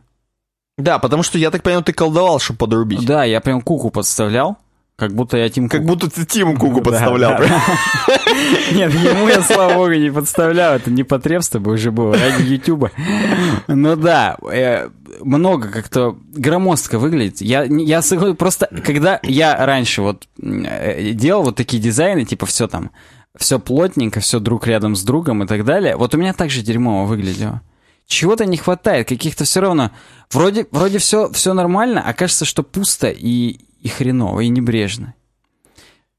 Да, 0.78 1.00
потому 1.00 1.24
что, 1.24 1.38
я 1.38 1.52
так 1.52 1.62
понимаю, 1.64 1.84
ты 1.84 1.94
колдовал, 1.94 2.40
чтобы 2.40 2.58
подрубить. 2.60 3.06
Да, 3.06 3.24
я 3.24 3.42
прям 3.42 3.62
куку 3.62 3.92
подставлял, 3.92 4.58
как 4.96 5.14
будто 5.14 5.38
я 5.38 5.50
Тим 5.50 5.70
Как 5.70 5.82
Кук. 5.82 5.90
будто 5.90 6.10
ты 6.10 6.26
Тиму 6.26 6.58
Куку 6.58 6.82
подставлял. 6.84 7.40
Нет, 8.72 8.94
ему 8.94 9.28
я, 9.28 9.42
слава 9.42 9.74
богу, 9.74 9.94
не 9.94 10.12
подставлял. 10.12 10.76
Это 10.76 10.92
не 10.92 11.04
потребство 11.04 11.60
бы 11.60 11.74
уже 11.74 11.92
было 11.92 12.16
ради 12.16 12.44
Ютуба. 12.44 12.92
Ну 13.68 13.96
да, 13.96 14.38
э, 14.52 14.90
много 15.22 15.70
как-то 15.70 16.16
громоздко 16.34 17.00
выглядит. 17.00 17.42
Я, 17.42 17.64
я 17.64 18.02
просто 18.38 18.68
когда 18.86 19.20
я 19.24 19.66
раньше 19.66 20.02
вот 20.02 20.28
э, 20.42 21.12
делал 21.14 21.44
вот 21.44 21.56
такие 21.56 21.82
дизайны, 21.82 22.24
типа 22.26 22.46
все 22.46 22.68
там, 22.68 22.92
все 23.36 23.60
плотненько, 23.60 24.20
все 24.20 24.40
друг 24.40 24.68
рядом 24.68 24.96
с 24.96 25.04
другом 25.04 25.44
и 25.44 25.48
так 25.48 25.66
далее, 25.66 25.96
вот 25.98 26.14
у 26.14 26.18
меня 26.18 26.34
так 26.34 26.52
же 26.52 26.62
дерьмово 26.62 27.08
выглядело. 27.08 27.62
Чего-то 28.08 28.46
не 28.46 28.58
хватает, 28.58 29.08
каких-то 29.08 29.44
все 29.46 29.62
равно. 29.62 29.92
Вроде, 30.32 30.68
вроде 30.72 30.98
все, 30.98 31.32
все 31.32 31.54
нормально, 31.54 32.02
а 32.06 32.14
кажется, 32.14 32.46
что 32.46 32.64
пусто 32.64 33.10
и, 33.10 33.60
и 33.82 33.88
хреново, 33.88 34.42
и 34.42 34.50
небрежно. 34.50 35.14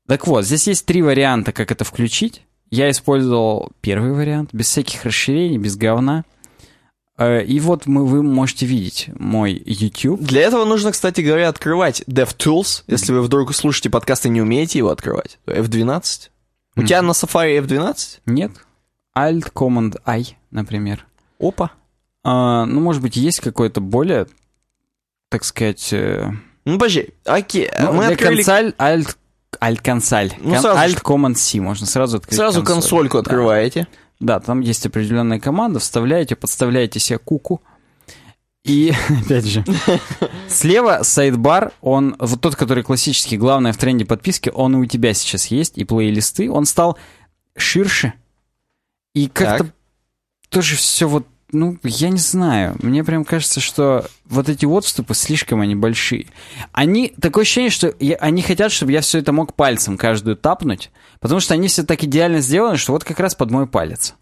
Так 0.07 0.27
вот, 0.27 0.45
здесь 0.45 0.67
есть 0.67 0.87
три 0.87 1.03
варианта, 1.03 1.53
как 1.53 1.73
это 1.73 1.85
включить. 1.85 2.43
Я 2.71 2.91
использовал 2.91 3.71
первый 3.81 4.13
вариант, 4.13 4.51
без 4.53 4.67
всяких 4.67 5.05
расширений, 5.05 5.59
без 5.59 5.77
говна. 5.77 6.25
Э, 7.17 7.45
И 7.45 7.61
вот 7.61 7.87
мы, 7.87 8.05
вы 8.05 8.23
можете 8.23 8.67
видеть 8.67 9.09
мой 9.19 9.53
YouTube. 9.65 10.21
Для 10.21 10.43
этого 10.43 10.65
нужно, 10.65 10.93
кстати 10.93 11.21
говоря, 11.21 11.49
открывать 11.49 12.03
DevTools. 12.09 12.85
Если 12.87 13.13
вы 13.13 13.23
вдруг 13.23 13.55
слушаете 13.55 13.91
подкаст 13.91 14.27
и 14.27 14.29
не 14.29 14.43
умеете 14.43 14.79
его 14.79 14.91
открывать, 14.91 15.39
то 15.45 15.53
F12. 15.53 16.31
У 16.77 16.83
тебя 16.83 17.03
на 17.03 17.13
Safari 17.13 17.61
F12? 17.65 18.21
Нет? 18.27 18.51
Alt 19.17 19.53
Command 19.53 20.01
I, 20.05 20.37
например. 20.51 21.07
Опа. 21.41 21.71
А, 22.23 22.65
ну, 22.65 22.81
может 22.81 23.03
быть, 23.03 23.17
есть 23.17 23.41
какой-то 23.41 23.81
более, 23.81 24.27
так 25.31 25.45
сказать... 25.45 25.93
э, 25.93 26.31
Ну, 26.65 26.79
подожди. 26.79 27.11
Окей. 27.25 27.71
ну, 27.79 27.93
мы 27.93 28.05
для 28.07 28.15
открыли 28.15 28.43
консоль 28.43 28.75
Alt, 28.79 29.17
Alt 29.61 29.81
консоль. 29.83 30.33
Ну, 30.41 30.61
сразу 30.61 30.89
ж- 30.97 31.01
Command 31.01 31.35
C. 31.35 31.61
Можно 31.61 31.87
сразу 31.87 32.17
открыть 32.19 32.37
сразу 32.37 32.61
консоль. 32.63 32.75
консольку 32.75 33.17
Да. 33.19 33.21
открываете. 33.23 33.87
Да, 34.21 34.41
там 34.41 34.61
есть 34.61 34.87
определенная 34.87 35.41
команда, 35.41 35.81
вставляете, 35.81 36.37
подставляете 36.37 36.99
себе 37.01 37.19
куку. 37.19 37.61
И, 38.65 38.95
опять 39.27 39.45
же, 39.45 39.63
слева 40.49 41.01
сайдбар, 41.03 41.73
он, 41.83 42.17
вот 42.19 42.41
тот, 42.41 42.57
который 42.57 42.83
классический, 42.85 43.37
главное 43.37 43.75
в 43.75 43.77
тренде 43.77 44.07
подписки, 44.07 44.49
он 44.55 44.75
и 44.77 44.79
у 44.79 44.87
тебя 44.87 45.13
сейчас 45.13 45.49
есть, 45.49 45.77
и 45.77 45.85
плейлисты, 45.85 46.51
он 46.51 46.65
стал 46.65 46.97
ширше. 47.57 48.15
И 49.15 49.29
как-то. 49.29 49.71
Тоже 50.55 50.77
все 50.77 51.07
вот, 51.09 51.27
ну, 51.53 51.77
я 51.83 52.09
не 52.09 52.19
знаю, 52.19 52.77
мне 52.81 53.05
прям 53.05 53.25
кажется, 53.25 53.61
что 53.61 54.07
вот 54.25 54.49
эти 54.49 54.65
отступы 54.65 55.15
слишком 55.15 55.61
они 55.61 55.75
большие. 55.75 56.27
Они, 56.73 57.13
такое 57.21 57.43
ощущение, 57.43 57.71
что 57.71 57.95
я- 58.01 58.17
они 58.17 58.41
хотят, 58.43 58.73
чтобы 58.73 58.93
я 58.93 59.01
все 59.01 59.19
это 59.19 59.33
мог 59.33 59.55
пальцем 59.55 59.99
каждую 59.99 60.37
тапнуть, 60.37 60.91
потому 61.21 61.41
что 61.41 61.55
они 61.55 61.69
все 61.69 61.83
так 61.83 62.03
идеально 62.05 62.41
сделаны, 62.41 62.77
что 62.77 62.93
вот 62.93 63.05
как 63.05 63.21
раз 63.21 63.35
под 63.35 63.51
мой 63.51 63.67
палец. 63.67 64.15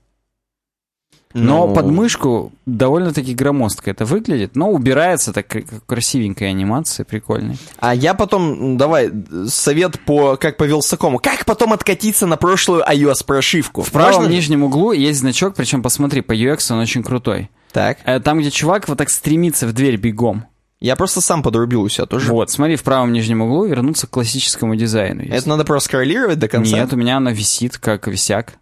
Но 1.34 1.66
Ну, 1.66 1.74
под 1.74 1.86
мышку 1.86 2.52
довольно-таки 2.66 3.34
громоздко 3.34 3.90
это 3.90 4.04
выглядит, 4.04 4.54
но 4.56 4.70
убирается 4.70 5.32
так 5.32 5.46
кр- 5.46 5.64
красивенькая 5.86 6.50
анимация, 6.50 7.04
прикольная. 7.04 7.56
А 7.78 7.94
я 7.94 8.14
потом, 8.14 8.76
давай, 8.76 9.10
совет 9.48 9.98
по, 10.00 10.36
как 10.36 10.56
по 10.56 10.64
Вилсакому. 10.64 11.18
Как 11.18 11.44
потом 11.44 11.72
откатиться 11.72 12.26
на 12.26 12.36
прошлую 12.36 12.82
iOS-прошивку? 12.82 13.82
В 13.82 13.90
правом 13.90 14.22
Можно? 14.22 14.32
нижнем 14.32 14.62
углу 14.64 14.92
есть 14.92 15.20
значок, 15.20 15.54
причем 15.54 15.82
посмотри, 15.82 16.20
по 16.20 16.32
UX 16.32 16.72
он 16.72 16.78
очень 16.80 17.02
крутой. 17.02 17.50
Так. 17.72 17.98
Э, 18.04 18.20
Там, 18.20 18.40
где 18.40 18.50
чувак 18.50 18.88
вот 18.88 18.98
так 18.98 19.08
стремится 19.10 19.66
в 19.66 19.72
дверь 19.72 19.96
бегом. 19.96 20.44
Я 20.80 20.96
просто 20.96 21.20
сам 21.20 21.44
подрубил 21.44 21.82
у 21.82 21.88
себя 21.88 22.06
тоже. 22.06 22.28
Вот, 22.32 22.50
смотри, 22.50 22.74
в 22.74 22.82
правом 22.82 23.12
нижнем 23.12 23.40
углу 23.42 23.66
вернуться 23.66 24.08
к 24.08 24.10
классическому 24.10 24.74
дизайну. 24.74 25.22
есть. 25.22 25.32
Это 25.32 25.48
надо 25.48 25.64
проскроллировать 25.64 26.40
до 26.40 26.48
конца? 26.48 26.74
Нет, 26.76 26.92
у 26.92 26.96
меня 26.96 27.18
она 27.18 27.30
висит 27.30 27.78
как 27.78 28.08
висяк. 28.08 28.54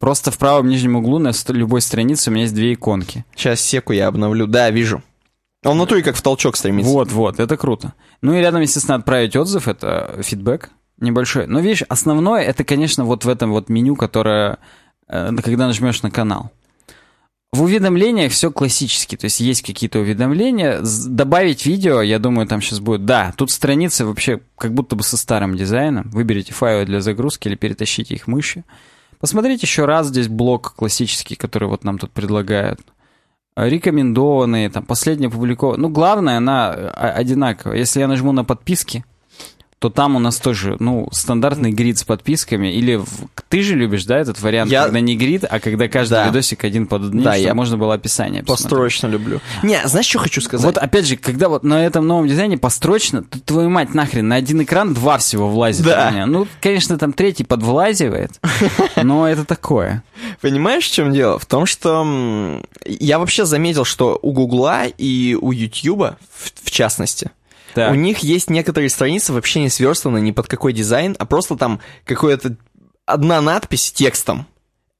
Просто 0.00 0.30
в 0.30 0.38
правом 0.38 0.68
нижнем 0.68 0.96
углу 0.96 1.18
на 1.18 1.30
любой 1.48 1.82
странице 1.82 2.30
у 2.30 2.32
меня 2.32 2.44
есть 2.44 2.54
две 2.54 2.72
иконки. 2.72 3.24
Сейчас 3.36 3.60
секу 3.60 3.92
я 3.92 4.08
обновлю. 4.08 4.46
Да, 4.46 4.70
вижу. 4.70 5.02
Он 5.62 5.76
внутри 5.76 6.02
как 6.02 6.16
в 6.16 6.22
толчок 6.22 6.56
стремится. 6.56 6.90
Вот, 6.90 7.12
вот, 7.12 7.38
это 7.38 7.58
круто. 7.58 7.92
Ну 8.22 8.32
и 8.32 8.40
рядом, 8.40 8.62
естественно, 8.62 8.96
отправить 8.96 9.36
отзыв, 9.36 9.68
это 9.68 10.18
фидбэк 10.22 10.70
небольшой. 11.00 11.46
Но 11.46 11.60
видишь, 11.60 11.82
основное 11.82 12.42
это, 12.42 12.64
конечно, 12.64 13.04
вот 13.04 13.26
в 13.26 13.28
этом 13.28 13.50
вот 13.50 13.68
меню, 13.68 13.94
которое, 13.94 14.58
э, 15.06 15.32
когда 15.44 15.66
нажмешь 15.66 16.02
на 16.02 16.10
канал. 16.10 16.50
В 17.52 17.62
уведомлениях 17.62 18.32
все 18.32 18.50
классически, 18.50 19.16
то 19.16 19.26
есть 19.26 19.40
есть 19.40 19.60
какие-то 19.60 19.98
уведомления. 19.98 20.80
Добавить 21.08 21.66
видео, 21.66 22.00
я 22.00 22.18
думаю, 22.18 22.46
там 22.46 22.62
сейчас 22.62 22.80
будет. 22.80 23.04
Да, 23.04 23.34
тут 23.36 23.50
страницы 23.50 24.06
вообще 24.06 24.40
как 24.56 24.72
будто 24.72 24.96
бы 24.96 25.02
со 25.02 25.18
старым 25.18 25.56
дизайном. 25.56 26.08
Выберите 26.10 26.54
файлы 26.54 26.86
для 26.86 27.02
загрузки 27.02 27.48
или 27.48 27.56
перетащите 27.56 28.14
их 28.14 28.26
мышью. 28.26 28.64
Посмотрите 29.20 29.66
еще 29.66 29.84
раз, 29.84 30.08
здесь 30.08 30.28
блок 30.28 30.74
классический, 30.74 31.36
который 31.36 31.68
вот 31.68 31.84
нам 31.84 31.98
тут 31.98 32.10
предлагают. 32.10 32.80
А, 33.54 33.68
Рекомендованные, 33.68 34.70
там, 34.70 34.84
последние 34.84 35.28
опубликованные. 35.28 35.82
Ну, 35.82 35.88
главное, 35.90 36.38
она 36.38 36.70
а, 36.70 37.10
одинаковая. 37.10 37.76
Если 37.76 38.00
я 38.00 38.08
нажму 38.08 38.32
на 38.32 38.44
подписки, 38.44 39.04
то 39.80 39.88
там 39.88 40.14
у 40.14 40.18
нас 40.18 40.36
тоже, 40.36 40.76
ну, 40.78 41.08
стандартный 41.10 41.72
грид 41.72 41.96
с 41.98 42.04
подписками. 42.04 42.68
Или 42.72 42.96
в- 42.96 43.06
ты 43.48 43.62
же 43.62 43.74
любишь, 43.74 44.04
да, 44.04 44.18
этот 44.18 44.38
вариант, 44.42 44.70
Я- 44.70 44.84
когда 44.84 45.00
не 45.00 45.16
грид, 45.16 45.44
а 45.48 45.58
когда 45.58 45.88
каждый 45.88 46.14
Да. 46.16 46.26
видосик 46.28 46.64
один 46.64 46.86
под 46.86 47.04
одним, 47.06 47.22
Да, 47.22 47.34
я 47.34 47.54
можно 47.54 47.78
было 47.78 47.94
описание 47.94 48.42
посмотреть. 48.42 48.62
Построчно 48.68 49.06
люблю. 49.06 49.40
Не, 49.62 49.80
знаешь, 49.88 50.04
что 50.06 50.18
хочу 50.18 50.42
сказать? 50.42 50.66
Вот 50.66 50.76
опять 50.76 51.06
же, 51.06 51.16
когда 51.16 51.48
вот 51.48 51.64
на 51.64 51.82
этом 51.84 52.06
новом 52.06 52.28
дизайне 52.28 52.58
построчно, 52.58 53.22
то 53.22 53.40
твою 53.40 53.70
мать 53.70 53.94
нахрен, 53.94 54.28
на 54.28 54.36
один 54.36 54.62
экран 54.62 54.92
два 54.92 55.16
всего 55.16 55.48
влазит 55.48 55.86
Да. 55.86 56.10
меня. 56.10 56.26
Ну, 56.26 56.46
конечно, 56.60 56.98
там 56.98 57.14
третий 57.14 57.44
подвлазивает, 57.44 58.32
но 59.02 59.26
это 59.26 59.46
такое. 59.46 60.02
Понимаешь, 60.42 60.84
в 60.84 60.92
чем 60.92 61.10
дело? 61.10 61.38
В 61.38 61.46
том, 61.46 61.64
что 61.64 62.60
я 62.84 63.18
вообще 63.18 63.46
заметил, 63.46 63.86
что 63.86 64.18
у 64.20 64.32
Гугла 64.32 64.84
и 64.86 65.38
у 65.40 65.52
Ютьюба, 65.52 66.18
в 66.62 66.70
частности, 66.70 67.30
Так. 67.74 67.92
у 67.92 67.94
них 67.94 68.18
есть 68.18 68.50
некоторые 68.50 68.90
страницы 68.90 69.32
вообще 69.32 69.60
не 69.60 69.68
сверстаны 69.68 70.20
ни 70.20 70.30
под 70.30 70.48
какой 70.48 70.72
дизайн, 70.72 71.16
а 71.18 71.26
просто 71.26 71.56
там 71.56 71.80
какая-то 72.04 72.56
одна 73.06 73.40
надпись 73.40 73.92
текстом. 73.92 74.46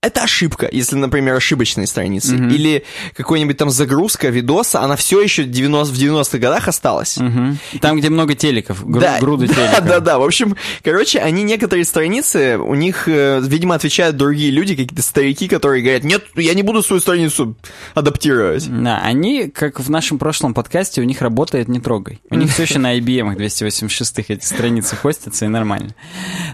Это 0.02 0.22
ошибка, 0.22 0.66
если, 0.72 0.96
например, 0.96 1.34
ошибочные 1.34 1.86
страницы. 1.86 2.34
Или 2.34 2.84
какой-нибудь 3.14 3.58
там 3.58 3.68
загрузка 3.68 4.28
видоса, 4.30 4.80
она 4.80 4.96
все 4.96 5.20
еще 5.20 5.44
90, 5.44 5.94
в 5.94 5.98
90-х 5.98 6.38
годах 6.38 6.68
осталась. 6.68 7.18
Мгм. 7.18 7.58
Там, 7.82 7.98
где 7.98 8.08
много 8.08 8.34
телеков, 8.34 8.82
гру- 8.88 9.02
Да, 9.02 9.18
груды 9.20 9.46
да, 9.48 9.54
телеков. 9.54 9.84
да, 9.86 10.00
да. 10.00 10.18
В 10.18 10.22
общем, 10.24 10.56
короче, 10.82 11.18
они 11.18 11.42
некоторые 11.42 11.84
страницы, 11.84 12.56
у 12.56 12.74
них, 12.74 13.08
э, 13.08 13.40
видимо, 13.42 13.74
отвечают 13.74 14.16
другие 14.16 14.50
люди, 14.50 14.74
какие-то 14.74 15.02
старики, 15.02 15.48
которые 15.48 15.82
говорят, 15.82 16.02
нет, 16.04 16.24
я 16.34 16.54
не 16.54 16.62
буду 16.62 16.82
свою 16.82 17.02
страницу 17.02 17.54
адаптировать. 17.94 18.66
Да, 18.70 19.00
они, 19.02 19.48
как 19.50 19.80
в 19.80 19.90
нашем 19.90 20.18
прошлом 20.18 20.54
подкасте, 20.54 21.02
у 21.02 21.04
них 21.04 21.20
работает 21.20 21.68
«Не 21.68 21.78
трогай». 21.78 22.20
У 22.30 22.36
них 22.36 22.50
все 22.50 22.62
еще 22.62 22.78
на 22.78 22.96
IBM 22.98 23.36
286 23.36 24.18
эти 24.30 24.44
страницы 24.46 24.96
хостятся, 24.96 25.44
и 25.44 25.48
нормально. 25.48 25.94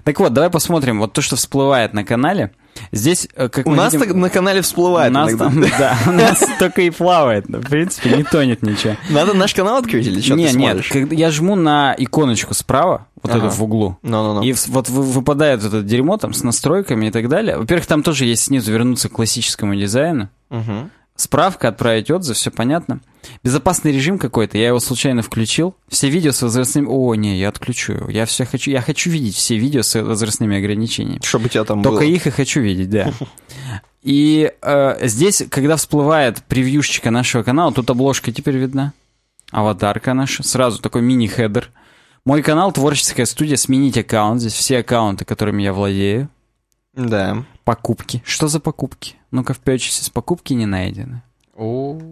Так 0.03 0.19
вот, 0.19 0.33
давай 0.33 0.51
посмотрим. 0.51 0.99
Вот 0.99 1.13
то, 1.13 1.23
что 1.23 1.37
всплывает 1.37 1.93
на 1.95 2.03
канале. 2.03 2.51
Здесь, 2.93 3.29
э, 3.35 3.49
как 3.49 3.67
У 3.67 3.75
нас 3.75 3.93
видим, 3.93 4.07
так 4.09 4.17
на 4.17 4.31
канале 4.31 4.61
у 4.61 4.63
всплывает 4.63 5.13
нас 5.13 5.31
иногда. 5.33 5.45
там, 5.47 5.61
да, 5.79 5.99
у 6.07 6.13
нас 6.13 6.45
только 6.59 6.83
и 6.83 6.91
плавает. 6.91 7.47
В 7.49 7.69
принципе, 7.69 8.11
не 8.17 8.23
тонет 8.25 8.63
ничего. 8.63 8.95
Надо 9.11 9.35
наш 9.35 9.55
канал 9.55 9.79
открыть 9.79 10.07
или 10.07 10.21
что 10.21 10.35
не, 10.35 10.49
ты 10.49 10.57
нет, 10.57 10.85
когда 10.89 11.15
я 11.15 11.31
жму 11.31 11.55
на 11.57 11.95
иконочку 11.97 12.55
справа, 12.55 13.07
вот 13.23 13.31
Ага. 13.35 13.47
эту 13.47 13.57
в 13.57 13.63
углу, 13.63 13.99
и 14.03 14.55
вот 14.69 14.89
вы- 14.89 15.03
выпадает 15.03 15.63
вот 15.63 15.75
это 15.75 15.83
дерьмо 15.83 16.17
там 16.17 16.33
с 16.33 16.43
настройками 16.43 17.07
и 17.07 17.11
так 17.11 17.29
далее. 17.29 17.59
Во-первых, 17.59 17.87
там 17.87 18.03
тоже 18.03 18.25
есть 18.27 18.45
снизу 18.45 18.73
вернуться 18.73 19.09
к 19.09 19.13
классическому 19.13 19.75
дизайну. 19.75 20.29
Справка, 21.17 21.69
отправить 21.69 22.11
отзыв, 22.11 22.37
все 22.37 22.51
понятно. 22.51 23.01
Безопасный 23.43 23.93
режим 23.93 24.19
какой-то, 24.19 24.59
я 24.59 24.69
его 24.69 24.81
случайно 24.81 25.23
включил. 25.23 25.75
Все 25.89 26.09
видео 26.09 26.33
с 26.33 26.43
возрастными... 26.43 26.87
О, 26.87 27.15
не, 27.15 27.39
я 27.39 27.49
отключу 27.49 27.95
его. 27.95 28.11
Я 28.11 28.27
все 28.27 28.45
хочу... 28.45 28.71
Я 28.71 28.83
хочу 28.83 29.11
видеть 29.11 29.35
все 29.35 29.57
видео 29.57 29.83
с 29.83 30.01
возрастными 30.01 30.59
ограничениями. 30.59 31.21
Чтобы 31.25 31.49
тебя 31.49 31.65
там 31.65 31.83
Только 31.83 32.05
было. 32.05 32.09
их 32.09 32.27
и 32.27 32.31
хочу 32.31 32.61
видеть, 32.61 32.91
да. 32.91 33.13
И 34.03 34.53
э, 34.63 35.09
здесь, 35.09 35.43
когда 35.51 35.77
всплывает 35.77 36.43
превьюшечка 36.45 37.11
нашего 37.11 37.43
канала, 37.43 37.73
тут 37.73 37.91
обложка 37.91 38.31
теперь 38.31 38.57
видна. 38.57 38.93
Аватарка 39.51 40.15
наша. 40.15 40.45
Сразу 40.45 40.81
такой 40.81 41.03
мини-хедер. 41.03 41.71
Мой 42.25 42.43
канал 42.43 42.73
«Творческая 42.73 43.25
студия». 43.27 43.57
Сменить 43.57 43.99
аккаунт. 43.99 44.41
Здесь 44.41 44.53
все 44.53 44.79
аккаунты, 44.79 45.25
которыми 45.25 45.63
я 45.63 45.73
владею. 45.73 46.29
Да. 46.95 47.45
Покупки. 47.65 48.23
Что 48.25 48.49
за 48.49 48.61
покупки? 48.61 49.17
Ну-ка, 49.31 49.55
в 49.55 49.61
с 49.79 50.11
покупки 50.11 50.53
не 50.53 50.67
найдены. 50.67 51.23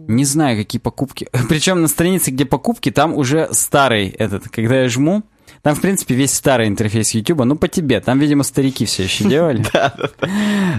Не 0.07 0.25
знаю, 0.25 0.57
какие 0.57 0.79
покупки. 0.79 1.27
Причем 1.49 1.81
на 1.81 1.87
странице, 1.87 2.31
где 2.31 2.45
покупки, 2.45 2.91
там 2.91 3.13
уже 3.13 3.49
старый 3.51 4.09
этот. 4.09 4.49
Когда 4.49 4.81
я 4.81 4.89
жму, 4.89 5.23
там, 5.61 5.75
в 5.75 5.81
принципе, 5.81 6.15
весь 6.15 6.33
старый 6.33 6.67
интерфейс 6.67 7.11
YouTube. 7.11 7.43
Ну, 7.45 7.55
по 7.55 7.67
тебе. 7.67 7.99
Там, 7.99 8.19
видимо, 8.19 8.43
старики 8.43 8.85
все 8.85 9.03
еще 9.03 9.23
делали. 9.29 9.63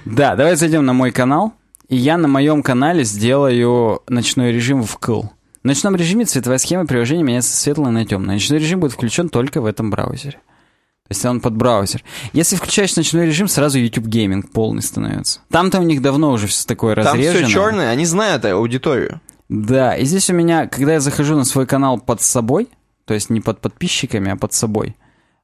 Да, 0.04 0.36
давай 0.36 0.56
зайдем 0.56 0.84
на 0.84 0.92
мой 0.92 1.12
канал. 1.12 1.54
И 1.88 1.96
я 1.96 2.16
на 2.18 2.26
моем 2.26 2.62
канале 2.62 3.04
сделаю 3.04 4.02
ночной 4.08 4.52
режим 4.52 4.82
в 4.82 4.86
вкл. 4.86 5.22
В 5.62 5.64
ночном 5.66 5.96
режиме 5.96 6.24
цветовая 6.24 6.58
схема 6.58 6.86
приложения 6.86 7.22
меняется 7.22 7.56
светлой 7.56 7.92
на 7.92 8.04
темную. 8.04 8.34
Ночной 8.34 8.58
режим 8.58 8.80
будет 8.80 8.92
включен 8.92 9.28
только 9.28 9.60
в 9.60 9.66
этом 9.66 9.90
браузере. 9.90 10.38
То 11.08 11.12
есть 11.12 11.24
он 11.24 11.40
под 11.40 11.56
браузер. 11.56 12.02
Если 12.32 12.56
включаешь 12.56 12.96
ночной 12.96 13.26
режим, 13.26 13.46
сразу 13.46 13.78
YouTube 13.78 14.06
гейминг 14.06 14.50
полный 14.50 14.82
становится. 14.82 15.40
Там-то 15.50 15.78
у 15.78 15.82
них 15.84 16.02
давно 16.02 16.32
уже 16.32 16.48
все 16.48 16.66
такое 16.66 16.96
Там 16.96 17.04
разрежено. 17.04 17.46
все 17.46 17.54
черное, 17.54 17.90
они 17.90 18.04
знают 18.04 18.44
аудиторию. 18.44 19.20
Да, 19.48 19.96
и 19.96 20.04
здесь 20.04 20.28
у 20.30 20.32
меня, 20.32 20.66
когда 20.66 20.94
я 20.94 21.00
захожу 21.00 21.36
на 21.36 21.44
свой 21.44 21.66
канал 21.66 22.00
под 22.00 22.20
собой, 22.20 22.68
то 23.04 23.14
есть 23.14 23.30
не 23.30 23.40
под 23.40 23.60
подписчиками, 23.60 24.32
а 24.32 24.36
под 24.36 24.52
собой, 24.52 24.96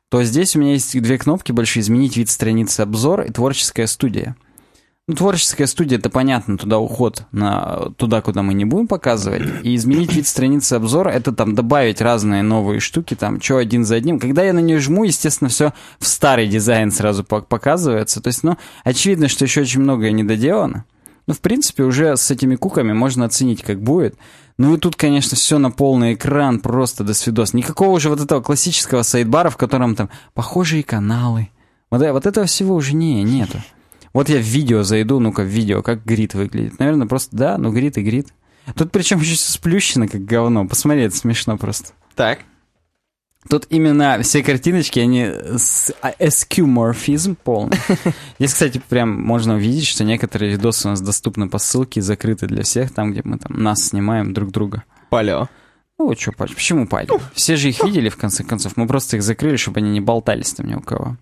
то 0.09 0.23
здесь 0.25 0.57
у 0.57 0.59
меня 0.59 0.73
есть 0.73 1.01
две 1.01 1.17
кнопки 1.17 1.53
большие 1.53 1.81
«Изменить 1.81 2.17
вид 2.17 2.29
страницы 2.29 2.81
обзор» 2.81 3.23
и 3.23 3.31
«Творческая 3.31 3.87
студия». 3.87 4.37
Ну, 5.09 5.17
творческая 5.17 5.67
студия, 5.67 5.99
это 5.99 6.11
понятно, 6.11 6.57
туда 6.57 6.79
уход, 6.79 7.25
на, 7.33 7.91
туда, 7.97 8.21
куда 8.21 8.43
мы 8.43 8.55
не 8.55 8.65
будем 8.65 8.87
показывать. 8.87 9.43
И 9.65 9.75
изменить 9.75 10.13
вид 10.15 10.29
страницы 10.29 10.75
обзора, 10.75 11.11
это 11.11 11.33
там 11.33 11.57
добавить 11.57 12.01
разные 12.01 12.43
новые 12.45 12.79
штуки, 12.79 13.15
там, 13.15 13.43
что 13.43 13.57
один 13.57 13.85
за 13.85 13.97
одним. 13.97 14.21
Когда 14.21 14.45
я 14.45 14.53
на 14.53 14.61
нее 14.61 14.79
жму, 14.79 15.03
естественно, 15.03 15.51
все 15.51 15.73
в 15.99 16.07
старый 16.07 16.47
дизайн 16.47 16.93
сразу 16.93 17.25
пок- 17.25 17.47
показывается. 17.49 18.21
То 18.21 18.29
есть, 18.29 18.45
ну, 18.45 18.57
очевидно, 18.85 19.27
что 19.27 19.45
еще 19.45 19.63
очень 19.63 19.81
многое 19.81 20.13
не 20.13 20.23
доделано. 20.23 20.85
Ну, 21.27 21.35
в 21.35 21.41
принципе, 21.41 21.83
уже 21.83 22.17
с 22.17 22.31
этими 22.31 22.55
куками 22.55 22.93
можно 22.93 23.25
оценить, 23.25 23.63
как 23.63 23.83
будет. 23.83 24.15
Ну 24.57 24.75
и 24.77 24.79
тут, 24.79 24.95
конечно, 24.95 25.37
все 25.37 25.59
на 25.59 25.73
полный 25.73 26.15
экран, 26.15 26.61
просто 26.61 27.03
до 27.03 27.15
свидос. 27.15 27.55
Никакого 27.55 27.91
уже 27.91 28.09
вот 28.09 28.21
этого 28.21 28.41
классического 28.41 29.03
сайдбара, 29.03 29.51
в 29.51 29.57
котором 29.57 29.97
там 29.97 30.11
похожие 30.35 30.85
каналы. 30.85 31.49
Вот, 31.91 32.03
э- 32.03 32.13
вот 32.13 32.25
этого 32.27 32.47
всего 32.47 32.77
уже 32.77 32.95
не, 32.95 33.25
нету. 33.25 33.59
Вот 34.13 34.29
я 34.29 34.39
в 34.39 34.43
видео 34.43 34.83
зайду, 34.83 35.19
ну-ка 35.21 35.43
в 35.43 35.47
видео, 35.47 35.83
как 35.83 36.05
грид 36.05 36.35
выглядит. 36.35 36.79
Наверное, 36.79 37.07
просто, 37.07 37.37
да, 37.37 37.59
ну 37.59 37.73
грид 37.73 37.97
и 37.99 38.03
грид. 38.03 38.29
Тут 38.77 38.93
причем 38.93 39.19
еще 39.19 39.37
сплющено, 39.37 40.07
как 40.07 40.25
говно. 40.25 40.67
Посмотри, 40.67 41.03
это 41.03 41.17
смешно 41.17 41.57
просто. 41.57 41.93
Так. 42.15 42.41
Тут 43.49 43.67
именно 43.71 44.23
все 44.23 44.43
картиночки, 44.43 45.01
они 45.01 45.25
с 45.25 45.93
а, 46.01 46.15
эскюморфизм 46.19 47.37
полный. 47.37 47.77
Здесь, 48.39 48.53
кстати, 48.53 48.81
прям 48.89 49.21
можно 49.21 49.57
увидеть, 49.57 49.87
что 49.87 50.05
некоторые 50.05 50.53
видосы 50.53 50.87
у 50.87 50.91
нас 50.91 51.01
доступны 51.01 51.49
по 51.49 51.59
ссылке, 51.59 52.01
закрыты 52.03 52.47
для 52.47 52.63
всех, 52.63 52.93
там, 52.93 53.11
где 53.11 53.23
мы 53.25 53.39
там 53.39 53.61
нас 53.61 53.89
снимаем 53.89 54.33
друг 54.33 54.53
друга. 54.53 54.85
Палео. 55.11 55.49
Ну, 55.99 56.15
что, 56.17 56.33
почему 56.33 56.87
палим? 56.87 57.21
Все 57.35 57.57
же 57.57 57.69
их 57.69 57.83
видели, 57.85 58.09
в 58.09 58.17
конце 58.17 58.45
концов. 58.45 58.77
Мы 58.77 58.87
просто 58.87 59.17
их 59.17 59.23
закрыли, 59.23 59.57
чтобы 59.57 59.81
они 59.81 59.91
не 59.91 60.01
болтались 60.01 60.53
там 60.55 60.67
ни 60.67 60.75
у 60.75 60.81
кого. 60.81 61.17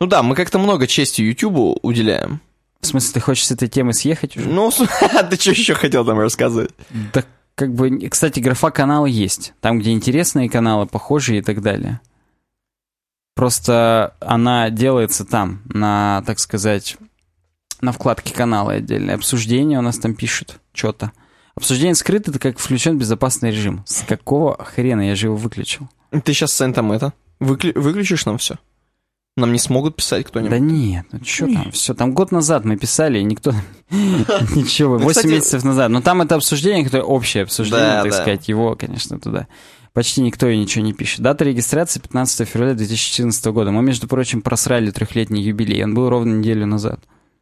Ну 0.00 0.06
да, 0.06 0.22
мы 0.22 0.34
как-то 0.34 0.58
много 0.58 0.86
чести 0.86 1.22
Ютубу 1.22 1.78
уделяем. 1.82 2.40
В 2.80 2.86
смысле, 2.86 3.14
ты 3.14 3.20
хочешь 3.20 3.46
с 3.46 3.50
этой 3.52 3.68
темы 3.68 3.92
съехать 3.94 4.36
уже? 4.36 4.48
Ну, 4.48 4.70
ты 5.30 5.36
что 5.36 5.50
еще 5.50 5.74
хотел 5.74 6.04
там 6.04 6.18
рассказывать? 6.18 6.70
Да, 7.12 7.22
как 7.54 7.72
бы, 7.74 8.08
кстати, 8.08 8.40
графа 8.40 8.70
канала 8.70 9.06
есть. 9.06 9.54
Там, 9.60 9.78
где 9.78 9.92
интересные 9.92 10.50
каналы, 10.50 10.86
похожие 10.86 11.38
и 11.38 11.42
так 11.42 11.62
далее. 11.62 12.00
Просто 13.34 14.14
она 14.20 14.68
делается 14.70 15.24
там, 15.24 15.62
на, 15.66 16.22
так 16.26 16.38
сказать, 16.38 16.96
на 17.80 17.92
вкладке 17.92 18.34
канала 18.34 18.72
отдельное. 18.72 19.14
Обсуждение 19.14 19.78
у 19.78 19.82
нас 19.82 19.98
там 19.98 20.14
пишут 20.14 20.58
что-то. 20.74 21.12
Обсуждение 21.54 21.94
скрыто, 21.94 22.30
это 22.30 22.38
как 22.38 22.58
включен 22.58 22.98
безопасный 22.98 23.50
режим. 23.50 23.84
С 23.86 24.02
какого 24.04 24.62
хрена 24.62 25.08
я 25.08 25.14
же 25.14 25.26
его 25.26 25.36
выключил? 25.36 25.88
Ты 26.10 26.32
сейчас, 26.32 26.52
Сань, 26.52 26.72
там 26.74 26.92
это, 26.92 27.12
выклю- 27.40 27.78
выключишь 27.78 28.26
нам 28.26 28.38
все? 28.38 28.56
Нам 29.36 29.52
не 29.52 29.58
смогут 29.58 29.96
писать 29.96 30.26
кто-нибудь. 30.26 30.50
Да 30.50 30.58
нет, 30.58 31.06
ну 31.10 31.20
что 31.24 31.46
там, 31.46 31.72
все, 31.72 31.94
там 31.94 32.12
год 32.12 32.32
назад 32.32 32.66
мы 32.66 32.76
писали, 32.76 33.18
и 33.18 33.22
никто... 33.24 33.54
Ничего, 33.90 34.98
Ну, 34.98 35.04
8 35.04 35.08
кстати- 35.08 35.26
месяцев 35.32 35.64
назад. 35.64 35.90
Но 35.90 36.02
там 36.02 36.20
это 36.20 36.34
обсуждение, 36.34 36.84
которое 36.84 37.04
общее 37.04 37.44
обсуждение, 37.44 37.86
Да, 37.86 38.02
так 38.02 38.10
да. 38.12 38.16
сказать, 38.22 38.48
его, 38.48 38.76
конечно, 38.76 39.18
туда. 39.18 39.46
Почти 39.94 40.20
никто 40.22 40.48
и 40.48 40.56
ничего 40.58 40.84
не 40.84 40.92
пишет. 40.92 41.20
Дата 41.20 41.44
регистрации 41.44 42.00
15 42.00 42.46
февраля 42.48 42.74
2014 42.74 43.44
года. 43.46 43.70
Мы, 43.70 43.82
между 43.82 44.06
прочим, 44.06 44.42
просрали 44.42 44.90
трехлетний 44.90 45.42
юбилей. 45.42 45.82
Он 45.84 45.94
был 45.94 46.08
ровно 46.10 46.32
неделю 46.38 46.66
назад. 46.66 47.00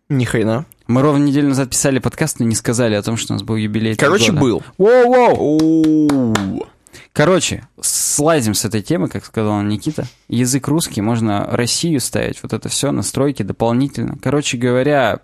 Ни 0.08 0.24
хрена. 0.24 0.66
Мы 0.88 1.02
ровно 1.02 1.22
неделю 1.24 1.48
назад 1.50 1.70
писали 1.70 1.98
подкаст, 2.00 2.40
но 2.40 2.46
не 2.46 2.56
сказали 2.56 2.94
о 2.96 3.02
том, 3.02 3.16
что 3.16 3.32
у 3.32 3.36
нас 3.36 3.42
был 3.44 3.54
юбилей. 3.56 3.94
Короче, 3.96 4.32
года. 4.32 4.40
был. 4.42 4.62
Воу-воу! 4.78 6.66
Короче, 7.12 7.66
слазим 7.80 8.54
с 8.54 8.64
этой 8.64 8.82
темы, 8.82 9.08
как 9.08 9.24
сказал 9.24 9.62
Никита. 9.62 10.06
Язык 10.28 10.68
русский, 10.68 11.00
можно 11.00 11.46
Россию 11.50 12.00
ставить, 12.00 12.42
вот 12.42 12.52
это 12.52 12.68
все, 12.68 12.92
настройки 12.92 13.42
дополнительно. 13.42 14.16
Короче 14.22 14.56
говоря, 14.56 15.20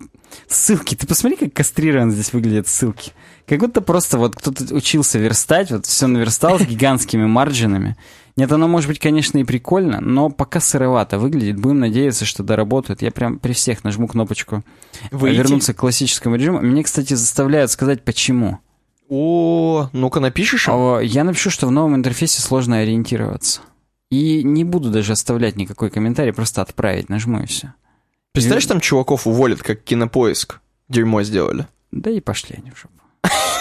ссылки. 0.48 0.94
Ты 0.94 1.06
посмотри, 1.06 1.36
как 1.36 1.52
кастрированно 1.52 2.12
здесь 2.12 2.32
выглядят 2.32 2.68
ссылки. 2.68 3.12
Как 3.46 3.60
будто 3.60 3.80
просто 3.80 4.18
вот 4.18 4.34
кто-то 4.34 4.74
учился 4.74 5.18
верстать, 5.18 5.70
вот 5.70 5.86
все 5.86 6.06
наверстал 6.06 6.58
с 6.58 6.62
гигантскими 6.62 7.26
марджинами. 7.26 7.96
Нет, 8.36 8.52
оно 8.52 8.68
может 8.68 8.88
быть, 8.88 8.98
конечно, 8.98 9.38
и 9.38 9.44
прикольно, 9.44 10.00
но 10.00 10.28
пока 10.28 10.60
сыровато 10.60 11.18
выглядит. 11.18 11.58
Будем 11.58 11.78
надеяться, 11.78 12.26
что 12.26 12.42
доработают. 12.42 13.00
Я 13.00 13.10
прям 13.10 13.38
при 13.38 13.54
всех 13.54 13.82
нажму 13.82 14.08
кнопочку 14.08 14.62
Выйти? 15.10 15.38
вернуться 15.38 15.72
к 15.72 15.78
классическому 15.78 16.36
режиму. 16.36 16.60
Мне, 16.60 16.82
кстати, 16.82 17.14
заставляют 17.14 17.70
сказать, 17.70 18.04
почему. 18.04 18.58
О, 19.08 19.88
ну-ка 19.92 20.20
напишешь? 20.20 20.68
им? 20.68 20.74
А, 20.74 21.00
Я 21.00 21.24
напишу, 21.24 21.50
что 21.50 21.66
в 21.66 21.70
новом 21.70 21.94
интерфейсе 21.94 22.40
сложно 22.40 22.78
ориентироваться. 22.78 23.60
И 24.10 24.42
не 24.42 24.64
буду 24.64 24.90
даже 24.90 25.12
оставлять 25.12 25.56
никакой 25.56 25.90
комментарий, 25.90 26.32
просто 26.32 26.62
отправить, 26.62 27.08
нажму 27.08 27.42
и 27.42 27.46
все. 27.46 27.74
Представляешь, 28.32 28.66
там 28.66 28.80
чуваков 28.80 29.26
уволят, 29.26 29.62
как 29.62 29.82
кинопоиск. 29.82 30.60
Дерьмо 30.88 31.22
сделали. 31.22 31.66
Да 31.90 32.10
и 32.10 32.20
пошли 32.20 32.56
они 32.58 32.70
в 32.70 32.78
жопу. 32.78 32.92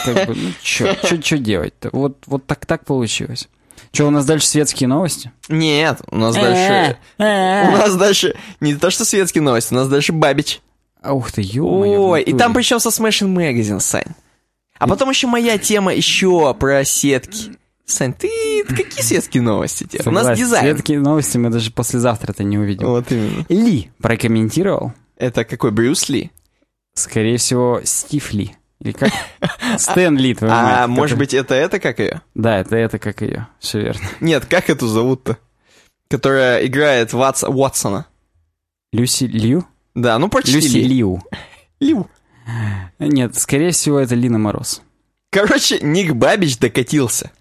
Как 0.05 0.27
бы, 0.27 0.35
ну 0.35 0.51
чё 0.61 1.37
делать-то? 1.37 1.89
Вот, 1.93 2.23
вот 2.27 2.45
так 2.45 2.65
так 2.65 2.85
получилось. 2.85 3.47
Что, 3.91 4.07
у 4.07 4.11
нас 4.11 4.25
дальше 4.25 4.47
светские 4.47 4.87
новости? 4.87 5.31
Нет, 5.49 6.01
у 6.11 6.17
нас 6.17 6.35
дальше... 6.35 6.97
У 7.17 7.23
нас 7.23 7.95
дальше... 7.95 8.35
Не 8.59 8.75
то, 8.75 8.91
что 8.91 9.05
светские 9.05 9.41
новости, 9.41 9.73
у 9.73 9.77
нас 9.77 9.87
дальше 9.87 10.11
бабич. 10.11 10.61
А, 11.01 11.13
Ух 11.13 11.31
ты, 11.31 11.41
ё 11.41 11.65
Ой, 11.65 12.21
и 12.21 12.33
там 12.33 12.53
причем 12.53 12.79
со 12.79 12.89
Smashing 12.89 13.33
Magazine, 13.33 13.79
Сань. 13.79 14.13
А 14.77 14.87
потом 14.87 15.09
еще 15.09 15.27
моя 15.27 15.57
тема 15.57 15.93
еще 15.93 16.53
про 16.53 16.83
сетки. 16.83 17.57
Сань, 17.85 18.13
ты 18.13 18.63
какие 18.67 19.01
светские 19.03 19.43
новости 19.43 19.85
тебе? 19.85 20.01
У 20.05 20.11
нас 20.11 20.37
дизайн. 20.37 20.63
Светские 20.63 20.99
новости 20.99 21.37
мы 21.37 21.49
даже 21.49 21.71
послезавтра-то 21.71 22.43
не 22.43 22.57
увидим. 22.57 22.87
Вот 22.87 23.11
именно. 23.11 23.45
Ли 23.47 23.91
прокомментировал, 24.01 24.93
Это 25.17 25.43
какой, 25.45 25.71
Брюс 25.71 26.09
Ли? 26.09 26.31
скорее 26.95 27.37
всего, 27.37 27.81
Стив 27.83 28.31
Ли. 28.33 28.55
Или 28.79 28.91
как? 28.91 29.11
Стэн 29.77 30.17
Ли, 30.17 30.33
мать, 30.41 30.49
А 30.51 30.87
может 30.87 31.17
быть 31.17 31.33
это 31.33 31.53
это 31.53 31.79
как 31.79 31.99
ее? 31.99 32.21
Да, 32.33 32.57
это 32.57 32.75
это 32.75 32.99
как 32.99 33.21
ее, 33.21 33.47
все 33.59 33.81
верно. 33.81 34.01
Нет, 34.19 34.45
как 34.45 34.69
эту 34.69 34.87
зовут-то? 34.87 35.37
Которая 36.09 36.65
играет 36.65 37.13
Ватс... 37.13 37.43
Уотсона. 37.43 38.05
Люси 38.91 39.25
Лью? 39.25 39.65
Да, 39.93 40.17
ну 40.19 40.29
почти 40.29 40.53
Люси 40.53 40.77
Ли. 40.77 40.87
Лью. 41.79 42.09
Нет, 42.99 43.35
скорее 43.35 43.71
всего, 43.71 43.99
это 43.99 44.15
Лина 44.15 44.37
Мороз. 44.37 44.81
Короче, 45.31 45.79
Ник 45.81 46.13
Бабич 46.13 46.57
докатился. 46.57 47.31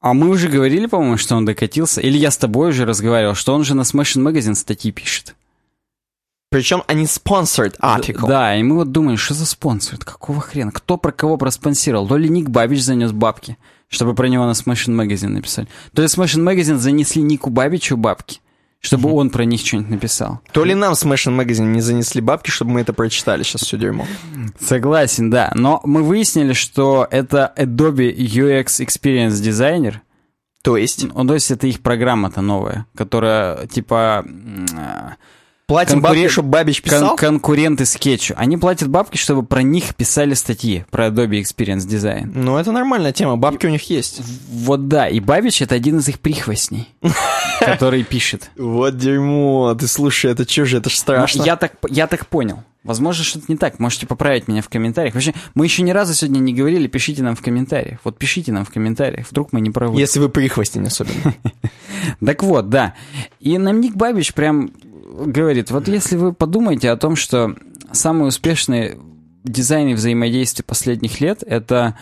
А 0.00 0.14
мы 0.14 0.28
уже 0.28 0.48
говорили, 0.48 0.86
по-моему, 0.86 1.16
что 1.18 1.36
он 1.36 1.44
докатился. 1.44 2.00
Или 2.00 2.16
я 2.16 2.30
с 2.30 2.36
тобой 2.38 2.70
уже 2.70 2.86
разговаривал, 2.86 3.34
что 3.34 3.54
он 3.54 3.64
же 3.64 3.74
на 3.74 3.82
Smashing 3.82 4.22
Magazine 4.22 4.54
статьи 4.54 4.92
пишет. 4.92 5.34
Причем 6.50 6.82
они 6.88 7.04
sponsored 7.04 7.78
article. 7.80 8.26
Да, 8.26 8.56
и 8.56 8.62
мы 8.62 8.76
вот 8.76 8.90
думали, 8.90 9.16
что 9.16 9.34
за 9.34 9.46
спонсор? 9.46 9.98
Какого 9.98 10.40
хрена? 10.40 10.72
Кто 10.72 10.96
про 10.96 11.12
кого 11.12 11.36
проспонсировал? 11.36 12.08
То 12.08 12.16
ли 12.16 12.28
Ник 12.28 12.48
Бабич 12.48 12.82
занес 12.82 13.12
бабки, 13.12 13.56
чтобы 13.88 14.14
про 14.14 14.26
него 14.26 14.46
на 14.46 14.52
Smashing 14.52 14.96
Magazine 14.96 15.28
написали. 15.28 15.68
То 15.94 16.02
ли 16.02 16.08
Smashing 16.08 16.42
Magazine 16.42 16.78
занесли 16.78 17.22
Нику 17.22 17.50
Бабичу 17.50 17.96
бабки, 17.96 18.40
чтобы 18.80 19.12
он 19.12 19.30
про 19.30 19.44
них 19.44 19.60
что-нибудь 19.60 19.90
написал. 19.90 20.40
То 20.52 20.64
ли 20.64 20.74
нам 20.74 20.94
Smashing 20.94 21.38
Magazine 21.38 21.66
не 21.66 21.80
занесли 21.80 22.20
бабки, 22.20 22.50
чтобы 22.50 22.72
мы 22.72 22.80
это 22.80 22.92
прочитали 22.92 23.42
сейчас 23.42 23.62
все 23.62 23.76
дерьмо. 23.76 24.06
Согласен, 24.58 25.30
да. 25.30 25.52
Но 25.54 25.80
мы 25.84 26.02
выяснили, 26.02 26.54
что 26.54 27.06
это 27.10 27.52
Adobe 27.56 28.14
UX 28.16 28.84
Experience 28.84 29.40
Designer. 29.42 29.96
То 30.62 30.76
есть, 30.76 31.04
Ну, 31.14 31.26
то 31.26 31.34
есть 31.34 31.50
это 31.50 31.66
их 31.66 31.80
программа-то 31.80 32.40
новая, 32.40 32.86
которая 32.94 33.66
типа 33.66 34.24
а, 34.76 35.14
платим 35.70 36.00
конкурент- 36.02 36.02
бабки, 36.24 36.32
чтобы 36.32 36.48
Бабич 36.50 36.80
кон- 36.82 36.90
писал? 36.90 37.16
конкуренты 37.16 37.86
скетчу. 37.86 38.34
Они 38.36 38.56
платят 38.56 38.88
бабки, 38.88 39.16
чтобы 39.16 39.42
про 39.44 39.62
них 39.62 39.94
писали 39.94 40.34
статьи, 40.34 40.84
про 40.90 41.06
Adobe 41.06 41.40
Experience 41.40 41.86
Design. 41.88 42.30
Ну, 42.34 42.56
это 42.58 42.72
нормальная 42.72 43.12
тема, 43.12 43.36
бабки 43.36 43.66
у 43.66 43.70
них 43.70 43.88
есть. 43.88 44.20
Вот 44.50 44.88
да, 44.88 45.08
и 45.08 45.20
Бабич 45.20 45.62
это 45.62 45.74
один 45.74 45.98
из 45.98 46.08
их 46.08 46.18
прихвостней, 46.20 46.88
который 47.60 48.02
пишет. 48.04 48.50
Вот 48.58 48.96
дерьмо, 48.98 49.74
ты 49.78 49.86
слушай, 49.86 50.30
это 50.30 50.48
что 50.48 50.64
же, 50.64 50.78
это 50.78 50.90
ж 50.90 50.94
страшно. 50.94 51.40
Ну, 51.40 51.46
Я 51.46 51.56
так, 51.56 51.72
я 51.88 52.06
так 52.06 52.26
понял. 52.26 52.62
Возможно, 52.82 53.24
что-то 53.24 53.44
не 53.48 53.58
так. 53.58 53.78
Можете 53.78 54.06
поправить 54.06 54.48
меня 54.48 54.62
в 54.62 54.70
комментариях. 54.70 55.12
Вообще, 55.14 55.34
мы 55.54 55.66
еще 55.66 55.82
ни 55.82 55.90
разу 55.90 56.14
сегодня 56.14 56.38
не 56.38 56.54
говорили, 56.54 56.86
пишите 56.86 57.22
нам 57.22 57.36
в 57.36 57.42
комментариях. 57.42 57.98
Вот 58.04 58.16
пишите 58.16 58.52
нам 58.52 58.64
в 58.64 58.70
комментариях, 58.70 59.26
вдруг 59.30 59.52
мы 59.52 59.60
не 59.60 59.68
правы. 59.70 60.00
Если 60.00 60.18
вы 60.18 60.28
прихвостень 60.30 60.86
особенно. 60.86 61.34
Так 62.24 62.42
вот, 62.42 62.70
да. 62.70 62.94
И 63.40 63.56
нам 63.58 63.80
Ник 63.80 63.94
Бабич 63.94 64.32
прям 64.32 64.70
говорит, 65.10 65.70
вот 65.70 65.88
если 65.88 66.16
вы 66.16 66.32
подумаете 66.32 66.90
о 66.90 66.96
том, 66.96 67.16
что 67.16 67.54
самые 67.92 68.28
успешные 68.28 68.98
дизайны 69.44 69.94
взаимодействия 69.94 70.64
последних 70.64 71.20
лет— 71.20 71.42
это 71.46 71.98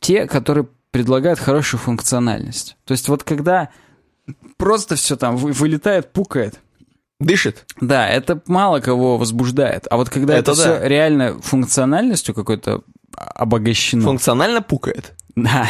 те, 0.00 0.26
которые 0.26 0.68
предлагают 0.90 1.38
хорошую 1.38 1.80
функциональность. 1.80 2.76
То 2.84 2.92
есть 2.92 3.08
вот 3.08 3.22
когда 3.24 3.68
просто 4.56 4.96
все 4.96 5.16
там 5.16 5.36
вы- 5.36 5.52
вылетает, 5.52 6.12
пукает, 6.12 6.60
Дышит. 7.20 7.64
да, 7.80 8.08
это 8.08 8.40
мало 8.46 8.80
кого 8.80 9.18
возбуждает. 9.18 9.86
А 9.90 9.96
вот 9.96 10.08
когда 10.10 10.34
это, 10.38 10.52
Это 10.52 10.60
все 10.60 10.78
да. 10.78 10.88
реально 10.88 11.40
функциональностью 11.42 12.34
какой-то 12.34 12.82
обогащено, 13.16 14.02
Функционально 14.02 14.62
пукает. 14.62 15.14
да, 15.34 15.68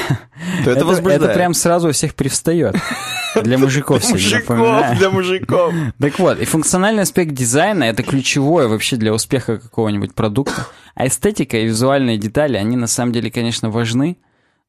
То 0.64 0.70
это 0.70 0.84
возбуждает. 0.84 1.22
это 1.22 1.34
прям 1.34 1.54
сразу 1.54 1.88
у 1.88 1.92
всех 1.92 2.14
привстает. 2.14 2.76
Для 3.42 3.58
мужиков 3.58 3.98
Для 4.00 4.08
сегодня 4.08 4.24
мужиков, 4.38 4.56
напоминаю. 4.58 4.96
для 4.98 5.10
мужиков. 5.10 5.74
Так 5.98 6.18
вот, 6.18 6.40
и 6.40 6.44
функциональный 6.44 7.02
аспект 7.02 7.32
дизайна— 7.32 7.84
это 7.84 8.02
ключевое 8.02 8.68
вообще 8.68 8.96
для 8.96 9.12
успеха 9.12 9.58
какого-нибудь 9.58 10.14
продукта. 10.14 10.66
А 10.94 11.06
эстетика 11.06 11.56
и 11.58 11.66
визуальные 11.66 12.18
детали, 12.18 12.56
они 12.56 12.76
на 12.76 12.86
самом 12.86 13.12
деле, 13.12 13.30
конечно, 13.30 13.70
важны, 13.70 14.16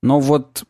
но 0.02 0.20
вот... 0.20 0.64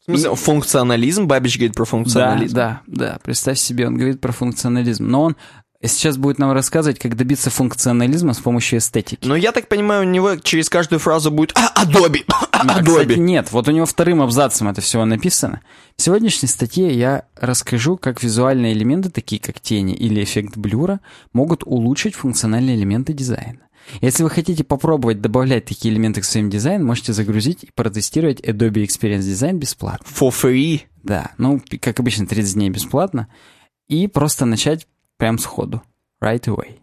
В 0.00 0.04
смысле, 0.10 0.34
функционализм? 0.34 1.26
Бабич 1.26 1.56
говорит 1.56 1.74
про 1.74 1.84
Да, 1.84 1.90
функционализм. 1.90 2.54
да, 2.54 2.80
да, 2.86 3.18
представь 3.24 3.58
себе, 3.58 3.86
он 3.86 3.96
говорит 3.96 4.20
про 4.20 4.32
функционализм, 4.32 5.06
но 5.06 5.22
он 5.22 5.36
сейчас 5.86 6.16
будет 6.16 6.38
нам 6.38 6.52
рассказывать, 6.52 6.98
как 6.98 7.16
добиться 7.16 7.50
функционализма 7.50 8.34
с 8.34 8.38
помощью 8.38 8.78
эстетики. 8.78 9.26
Но 9.26 9.36
я 9.36 9.52
так 9.52 9.68
понимаю, 9.68 10.02
у 10.02 10.10
него 10.10 10.36
через 10.36 10.68
каждую 10.68 10.98
фразу 10.98 11.30
будет 11.30 11.52
«А, 11.56 11.84
Adobe! 11.84 12.24
А, 12.52 12.80
Кстати, 12.82 13.08
Adobe!» 13.08 13.16
нет, 13.16 13.52
вот 13.52 13.68
у 13.68 13.70
него 13.72 13.84
вторым 13.84 14.22
абзацем 14.22 14.68
это 14.68 14.80
всего 14.80 15.04
написано. 15.04 15.60
В 15.96 16.02
сегодняшней 16.02 16.48
статье 16.48 16.92
я 16.96 17.24
расскажу, 17.36 17.96
как 17.96 18.22
визуальные 18.22 18.72
элементы, 18.72 19.10
такие 19.10 19.40
как 19.40 19.60
тени 19.60 19.94
или 19.94 20.22
эффект 20.22 20.56
блюра, 20.56 21.00
могут 21.32 21.62
улучшить 21.64 22.14
функциональные 22.14 22.76
элементы 22.76 23.12
дизайна. 23.12 23.60
Если 24.00 24.22
вы 24.22 24.30
хотите 24.30 24.64
попробовать 24.64 25.20
добавлять 25.20 25.66
такие 25.66 25.92
элементы 25.92 26.20
к 26.20 26.24
своим 26.24 26.50
дизайнам, 26.50 26.86
можете 26.86 27.12
загрузить 27.12 27.64
и 27.64 27.70
протестировать 27.74 28.40
Adobe 28.40 28.84
Experience 28.84 29.20
Design 29.20 29.54
бесплатно. 29.54 30.06
For 30.06 30.30
free. 30.30 30.82
Да, 31.02 31.32
ну, 31.38 31.60
как 31.80 32.00
обычно, 32.00 32.26
30 32.26 32.54
дней 32.54 32.70
бесплатно. 32.70 33.28
И 33.88 34.06
просто 34.06 34.46
начать 34.46 34.86
прям 35.16 35.38
сходу. 35.38 35.82
Right 36.22 36.42
away. 36.44 36.78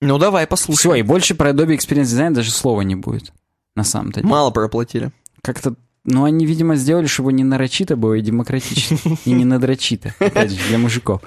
Ну, 0.00 0.18
давай, 0.18 0.44
Все, 0.44 0.50
послушай. 0.50 1.00
и 1.00 1.02
больше 1.02 1.34
про 1.34 1.50
Adobe 1.50 1.76
Experience 1.76 2.04
Design 2.04 2.32
даже 2.32 2.50
слова 2.50 2.82
не 2.82 2.94
будет. 2.96 3.32
На 3.74 3.84
самом-то 3.84 4.20
деле. 4.20 4.28
Мало 4.30 4.50
проплатили. 4.50 5.10
Как-то, 5.42 5.74
ну, 6.04 6.24
они, 6.24 6.46
видимо, 6.46 6.76
сделали, 6.76 7.06
чтобы 7.06 7.32
не 7.32 7.44
нарочито 7.44 7.96
было 7.96 8.14
и 8.14 8.20
демократично. 8.22 8.98
И 9.24 9.32
не 9.32 9.44
надрочито, 9.44 10.14
опять 10.18 10.50
же, 10.50 10.68
для 10.68 10.78
мужиков. 10.78 11.22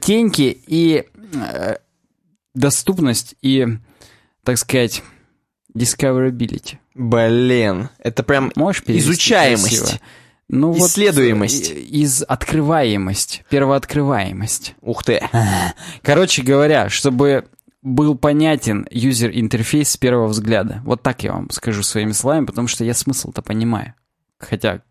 Теньки 0.00 0.60
и 0.66 1.04
э, 1.34 1.76
доступность 2.54 3.34
и, 3.42 3.66
так 4.44 4.58
сказать, 4.58 5.02
discoverability. 5.76 6.78
Блин, 6.94 7.88
это 7.98 8.22
прям 8.22 8.52
Можешь 8.56 8.82
Изучаемость. 8.86 9.78
красиво? 9.78 10.00
Ну, 10.52 10.72
вот, 10.72 10.90
Исследуемость. 10.90 11.70
э, 11.70 11.74
Из 11.74 12.24
открываемость, 12.26 13.44
первооткрываемость. 13.50 14.74
Ух 14.80 15.04
ты. 15.04 15.22
Короче 16.02 16.42
говоря, 16.42 16.88
чтобы 16.88 17.46
был 17.82 18.16
понятен 18.18 18.86
юзер-интерфейс 18.90 19.90
с 19.90 19.96
первого 19.96 20.26
взгляда. 20.26 20.82
Вот 20.84 21.02
так 21.02 21.22
я 21.22 21.32
вам 21.34 21.50
скажу 21.50 21.82
своими 21.84 22.12
словами, 22.12 22.46
потому 22.46 22.66
что 22.66 22.84
я 22.84 22.94
смысл-то 22.94 23.42
понимаю. 23.42 23.94
Хотя 24.38 24.82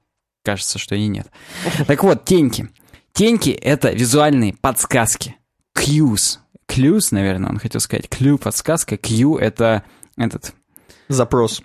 кажется, 0.43 0.79
что 0.79 0.95
и 0.95 1.07
нет. 1.07 1.27
Так 1.87 2.03
вот, 2.03 2.23
теньки. 2.23 2.69
Теньки— 3.11 3.49
это 3.61 3.91
визуальные 3.91 4.53
подсказки. 4.53 5.35
Cues. 5.77 6.37
Clues, 6.69 7.09
наверное, 7.11 7.49
он 7.49 7.59
хотел 7.59 7.81
сказать. 7.81 8.05
Clue— 8.05 8.37
подсказка. 8.39 8.95
Q— 8.95 9.37
это 9.39 9.83
этот... 10.15 10.53
Запрос. 11.09 11.61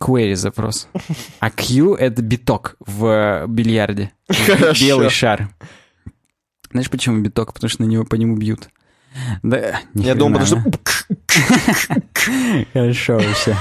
Query 0.00 0.34
запрос. 0.36 0.88
А 1.40 1.50
Q— 1.50 1.94
это 1.98 2.22
биток 2.22 2.76
в 2.80 3.44
бильярде. 3.48 4.12
Хорошо. 4.28 4.84
Белый 4.84 5.10
шар. 5.10 5.48
Знаешь, 6.70 6.90
почему 6.90 7.20
биток? 7.20 7.52
Потому 7.54 7.68
что 7.70 7.82
на 7.82 7.86
него 7.86 8.04
по 8.04 8.14
нему 8.16 8.36
бьют. 8.36 8.68
Да, 9.42 9.80
Я 9.94 10.14
думал, 10.16 10.40
потому 10.40 10.60
что... 10.60 10.72
Хорошо 12.72 13.14
вообще. 13.18 13.56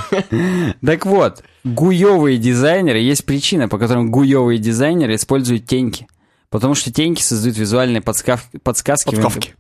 Так 0.86 1.06
вот, 1.06 1.44
гуевые 1.64 2.38
дизайнеры, 2.38 3.00
есть 3.00 3.26
причина, 3.26 3.68
по 3.68 3.78
которой 3.78 4.06
гуевые 4.06 4.58
дизайнеры 4.58 5.16
используют 5.16 5.66
теньки. 5.66 6.08
Потому 6.50 6.76
что 6.76 6.92
теньки 6.92 7.22
создают 7.22 7.58
визуальные 7.58 8.02
подскав- 8.02 8.46
подсказки. 8.64 9.10
в 9.10 9.12
Подкавки. 9.22 9.54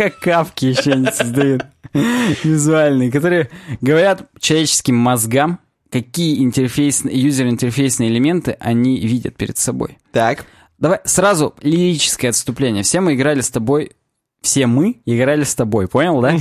Как 0.00 0.18
кавки 0.18 0.64
еще 0.64 0.96
не 0.96 1.12
создают. 1.12 1.66
Визуальные, 2.42 3.12
которые 3.12 3.50
говорят 3.82 4.30
человеческим 4.38 4.96
мозгам, 4.96 5.60
какие 5.90 6.42
интерфейсные, 6.42 7.20
юзер-интерфейсные 7.20 8.08
элементы 8.08 8.56
они 8.60 8.98
видят 8.98 9.36
перед 9.36 9.58
собой. 9.58 9.98
Так. 10.12 10.46
Давай 10.78 11.00
сразу 11.04 11.54
лирическое 11.60 12.30
отступление. 12.30 12.82
Все 12.82 13.00
мы 13.00 13.14
играли 13.14 13.42
с 13.42 13.50
тобой, 13.50 13.92
все 14.40 14.66
мы 14.66 15.02
играли 15.04 15.44
с 15.44 15.54
тобой, 15.54 15.86
понял, 15.86 16.22
да? 16.22 16.34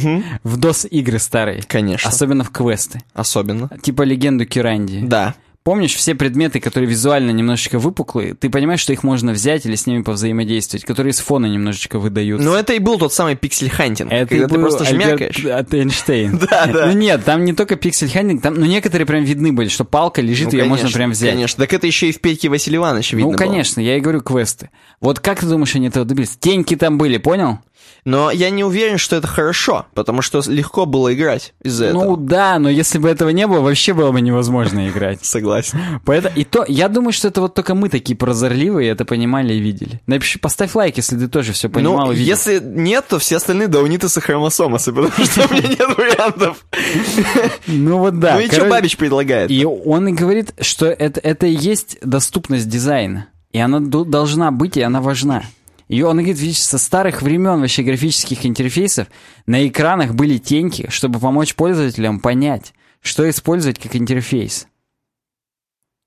В 0.43 0.57
DOS-игры 0.57 1.20
старые. 1.20 1.62
Конечно. 1.64 2.10
Особенно 2.10 2.45
в 2.45 2.51
квесты. 2.51 3.01
Особенно. 3.14 3.70
Типа 3.82 4.03
легенду 4.03 4.45
Киранди. 4.45 5.01
Да. 5.01 5.36
Помнишь 5.64 5.93
все 5.93 6.16
предметы, 6.16 6.60
которые 6.60 6.89
визуально 6.89 7.32
немножечко 7.32 7.80
выпуклые? 7.80 8.34
Ты 8.34 8.49
понимаешь, 8.49 8.80
что 8.80 8.93
их 8.93 9.03
можно 9.03 9.34
взять 9.34 9.66
или 9.66 9.76
с 9.76 9.86
ними 9.86 10.01
повзаимодействовать, 10.03 10.86
которые 10.86 11.14
с 11.14 11.20
фона 11.20 11.47
немножечко 11.47 11.99
выдаются. 11.99 12.47
Но 12.47 12.55
это 12.55 12.74
и 12.74 12.80
был 12.80 12.97
тот 12.97 13.14
самый 13.14 13.36
pixel 13.36 13.64
hunting, 13.64 14.10
Это 14.10 14.30
когда 14.30 14.45
и 14.45 14.47
ты 14.47 14.55
просто 14.55 14.84
Альберт 14.86 15.20
жмякаешь. 15.20 15.45
от 15.45 15.74
Эйнштейн. 15.74 16.39
Да, 16.49 16.66
да. 16.66 16.86
Ну 16.88 16.93
нет, 16.93 17.24
там 17.26 17.43
не 17.43 17.53
только 17.53 17.76
pixel 17.76 18.10
hunting, 18.10 18.41
там, 18.41 18.55
ну 18.55 18.66
некоторые 18.66 19.05
прям 19.05 19.24
видны 19.24 19.51
были, 19.51 19.68
что 19.68 19.84
палка 19.84 20.22
лежит, 20.22 20.53
Ну, 20.53 20.57
ее 20.60 20.66
можно 20.66 20.89
прям 20.89 21.12
взять. 21.12 21.32
Конечно, 21.34 21.64
так 21.64 21.74
это 21.74 21.86
еще 21.86 22.10
и 22.10 22.12
в 22.14 22.22
Петьке 22.22 22.47
Василия 22.49 22.78
Ивановича 22.78 23.18
видно 23.18 23.32
ну, 23.34 23.38
было. 23.38 23.45
конечно, 23.45 23.82
я 23.82 23.97
и 23.97 23.99
говорю 23.99 24.22
квесты. 24.22 24.70
Вот 25.01 25.20
как 25.20 25.41
ты 25.41 25.45
думаешь, 25.45 25.76
они 25.76 25.88
этого 25.88 26.05
добились? 26.05 26.38
Теньки 26.39 26.76
там 26.76 26.97
были, 26.97 27.18
понял? 27.18 27.60
Но 28.06 28.32
я 28.32 28.50
не 28.50 28.64
уверен, 28.64 28.97
что 28.97 29.16
это 29.16 29.28
хорошо, 29.28 29.86
потому 29.93 30.22
что 30.22 30.41
легко 30.47 30.86
было 30.86 31.14
играть 31.14 31.54
из-за 31.64 31.91
Ну 31.91 32.02
этого. 32.02 32.18
да, 32.18 32.60
но 32.60 32.70
если 32.70 32.97
бы 32.97 33.10
этого 33.10 33.30
не 33.30 33.45
было, 33.47 33.62
вообще 33.62 33.93
было 33.93 34.12
бы 34.12 34.22
невозможно 34.22 34.88
играть. 34.89 35.20
Согласен. 35.26 35.80
Поэтому, 36.06 36.36
и 36.36 36.43
то, 36.43 36.66
я 36.68 36.88
думаю, 36.89 37.12
что 37.14 37.28
это 37.28 37.41
вот 37.41 37.54
только 37.54 37.76
мы 37.76 37.89
такие 37.89 38.16
прозорливые, 38.16 38.89
это 38.89 39.06
понимали 39.06 39.54
и 39.54 39.60
видели. 39.60 40.02
Напиши, 40.08 40.39
поставь 40.39 40.76
лайк, 40.76 40.97
если 40.97 41.18
ты 41.18 41.28
тоже 41.28 41.54
все 41.54 41.70
понимал 41.70 42.08
Ну, 42.08 42.12
и 42.14 42.16
видел. 42.16 42.30
если 42.30 42.60
нет, 42.60 43.06
то 43.08 43.20
все 43.20 43.38
остальные 43.38 43.68
даунитасы 43.68 44.22
хромосомасы, 44.22 44.91
потому 44.93 45.26
что 45.26 45.47
у 45.50 45.54
меня 45.54 45.68
нет 45.70 45.97
вариантов. 45.97 46.66
Ну 47.68 48.00
вот 48.00 48.20
да. 48.20 48.36
Ну 48.36 48.41
и 48.41 48.47
что 48.47 48.66
Бабич 48.66 48.97
предлагает? 48.97 49.52
И 49.52 49.66
он 49.66 50.08
и 50.08 50.12
говорит, 50.12 50.54
что 50.62 50.86
это, 50.88 51.45
и 51.47 51.52
есть 51.52 51.97
доступность 52.02 52.68
дизайна. 52.70 53.28
И 53.52 53.60
она 53.60 53.80
должна 53.80 54.52
быть, 54.52 54.78
и 54.78 54.82
она 54.82 55.02
важна. 55.02 55.43
И 55.90 56.04
он 56.04 56.18
говорит, 56.18 56.56
со 56.56 56.78
старых 56.78 57.24
времен 57.24 57.60
вообще 57.60 57.82
графических 57.82 58.46
интерфейсов 58.46 59.08
на 59.48 59.68
экранах 59.68 60.14
были 60.14 60.38
теньки, 60.38 60.88
чтобы 60.90 61.20
помочь 61.20 61.56
пользователям 61.56 62.20
понять, 62.20 62.74
что 63.02 63.28
использовать 63.28 63.80
как 63.80 63.96
интерфейс. 63.96 64.68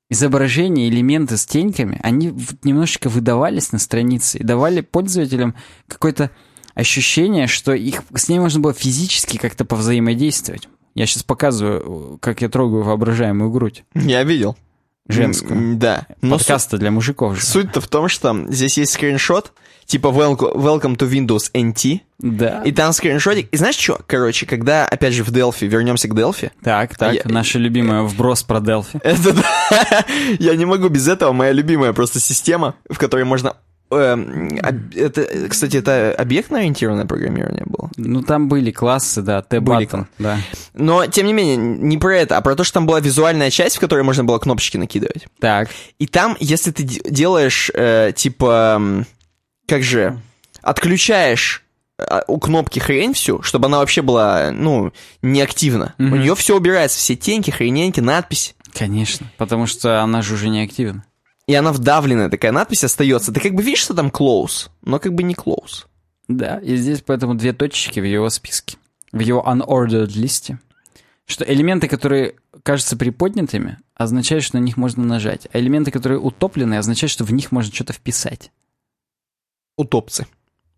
Изображения, 0.09 0.89
элементы 0.89 1.37
с 1.37 1.47
теньками, 1.47 1.99
они 2.03 2.33
немножечко 2.63 3.09
выдавались 3.09 3.73
на 3.73 3.79
странице 3.79 4.39
и 4.39 4.45
давали 4.45 4.83
пользователям 4.83 5.57
какое-то 5.89 6.31
ощущение, 6.75 7.49
что 7.49 7.73
их, 7.73 8.03
с 8.15 8.29
ней 8.29 8.39
можно 8.39 8.61
было 8.61 8.75
физически 8.75 9.37
как-то 9.37 9.65
повзаимодействовать. 9.65 10.69
Я 10.95 11.07
сейчас 11.07 11.25
показываю, 11.25 12.19
как 12.21 12.41
я 12.43 12.49
трогаю 12.49 12.85
воображаемую 12.85 13.51
грудь. 13.51 13.85
Я 13.95 14.23
видел. 14.23 14.57
Женскую. 15.09 15.77
Да. 15.77 16.07
Но 16.21 16.37
Подкаст-то 16.39 16.79
для 16.79 16.91
мужиков 16.91 17.37
же. 17.37 17.43
су- 17.43 17.61
Суть-то 17.63 17.81
в 17.81 17.89
том, 17.89 18.09
что 18.09 18.47
здесь 18.49 18.79
есть 18.79 18.93
скриншот, 18.93 19.53
типа 19.85 20.07
welcome, 20.09 20.55
welcome 20.55 20.97
to 20.97 21.11
Windows 21.11 21.51
NT, 21.53 22.01
Да. 22.21 22.63
и 22.65 22.71
там 22.73 22.93
скриншотик. 22.93 23.49
И 23.51 23.57
знаешь 23.57 23.75
что? 23.77 24.01
Короче, 24.07 24.47
когда, 24.47 24.87
опять 24.87 25.13
же, 25.15 25.25
в 25.25 25.31
Delphi, 25.31 25.67
вернемся 25.67 26.07
к 26.09 26.13
Delphi, 26.13 26.51
Так, 26.63 26.97
так, 26.97 27.15
Я- 27.15 27.23
наша 27.25 27.59
любимая 27.59 28.03
вброс 28.03 28.43
про 28.45 28.59
Delphi. 28.59 29.01
Это 29.03 29.33
да. 29.33 30.05
Я 30.39 30.55
не 30.55 30.65
могу 30.67 30.89
без 30.89 31.09
этого. 31.09 31.33
Моя 31.33 31.53
любимая 31.53 31.93
просто 31.93 32.21
система, 32.21 32.77
в 32.89 32.97
которой 32.99 33.25
можно... 33.25 33.57
эм, 33.95 34.49
это, 34.95 35.49
кстати, 35.49 35.77
это 35.77 36.15
объектно-ориентированное 36.19 37.07
программирование 37.07 37.65
было. 37.67 37.91
Ну, 37.97 38.23
там 38.23 38.49
были 38.49 38.71
классы, 38.71 39.23
да, 39.23 39.41
Были 39.43 39.49
Т-баттон, 39.61 40.07
да. 40.19 40.39
Но, 40.75 41.07
тем 41.07 41.27
не 41.27 41.33
менее, 41.33 41.57
не 41.57 41.99
про 41.99 42.17
это, 42.17 42.37
а 42.37 42.41
про 42.41 42.55
то, 42.57 42.65
что 42.65 42.75
там 42.75 42.87
была 42.87 43.01
визуальная 43.01 43.51
часть, 43.51 43.77
в 43.77 43.81
которой 43.81 44.03
можно 44.03 44.25
было 44.25 44.39
кнопочки 44.39 44.77
накидывать. 44.77 45.27
Так, 45.41 45.69
И 45.99 46.07
там, 46.07 46.37
если 46.41 46.71
ты 46.71 46.83
де- 46.83 47.01
делаешь, 47.09 47.71
э, 47.75 48.13
типа, 48.15 49.05
как 49.69 49.83
же, 49.83 50.19
отключаешь 50.63 51.63
а, 51.99 52.25
у 52.27 52.39
кнопки 52.39 52.79
хрень 52.81 53.13
всю, 53.15 53.43
чтобы 53.43 53.67
она 53.67 53.79
вообще 53.79 54.03
была, 54.03 54.51
ну, 54.51 54.93
неактивна. 55.21 55.95
У 55.99 56.03
Мгм. 56.05 56.21
нее 56.21 56.35
все 56.35 56.57
убирается, 56.57 56.99
все 56.99 57.15
теньки, 57.15 57.51
хрененьки, 57.51 58.01
надпись. 58.01 58.55
конечно, 58.77 59.27
потому 59.37 59.67
что 59.67 60.01
она 60.03 60.23
же 60.23 60.35
уже 60.35 60.49
не 60.49 60.63
активна. 60.65 61.05
И 61.47 61.55
она 61.55 61.73
вдавленная, 61.73 62.29
такая 62.31 62.53
надпись 62.53 62.85
остается. 62.85 63.33
Ты 63.33 63.41
как 63.41 63.55
бы 63.55 63.63
видишь, 63.63 63.81
что 63.81 63.95
там 63.95 64.09
close, 64.09 64.71
но 64.83 64.99
как 64.99 65.15
бы 65.15 65.23
не 65.23 65.35
close. 65.35 65.87
Да, 66.29 66.59
и 66.59 66.77
здесь 66.77 67.03
поэтому 67.05 67.35
две 67.35 67.53
точечки 67.53 67.99
в 68.01 68.05
его 68.05 68.31
списке, 68.31 68.77
в 69.13 69.19
его 69.19 69.43
unordered 69.47 70.13
листе. 70.15 70.59
Что 71.27 71.45
элементы, 71.45 71.89
которые 71.89 72.35
кажутся 72.63 72.97
приподнятыми, 72.97 73.79
означают, 73.95 74.45
что 74.45 74.59
на 74.59 74.63
них 74.63 74.77
можно 74.77 75.05
нажать. 75.05 75.49
А 75.53 75.59
элементы, 75.59 75.91
которые 75.91 76.19
утоплены, 76.21 76.77
означают, 76.77 77.11
что 77.13 77.25
в 77.25 77.33
них 77.33 77.53
можно 77.53 77.73
что-то 77.73 77.93
вписать. 77.93 78.51
Утопцы. 79.77 80.27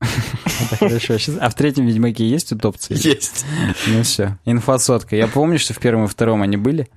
Хорошо. 0.78 1.18
Щас- 1.18 1.36
А 1.40 1.48
в 1.50 1.54
третьем 1.54 1.86
Ведьмаке 1.86 2.28
есть 2.28 2.52
утопцы? 2.52 2.94
Есть. 2.94 3.44
Ну 3.86 4.02
все, 4.02 4.38
инфосотка. 4.44 5.16
Я 5.16 5.28
помню, 5.28 5.58
что 5.58 5.72
в 5.74 5.78
первом 5.78 6.04
и 6.04 6.08
втором 6.08 6.42
они 6.42 6.56
были. 6.56 6.88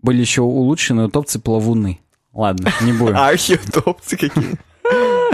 Были 0.00 0.20
еще 0.20 0.42
улучшены 0.42 1.04
утопцы-плавуны. 1.04 2.00
Ладно, 2.34 2.70
не 2.82 2.92
будем. 2.92 3.16
Архиутопцы 3.18 4.16
какие. 4.16 4.54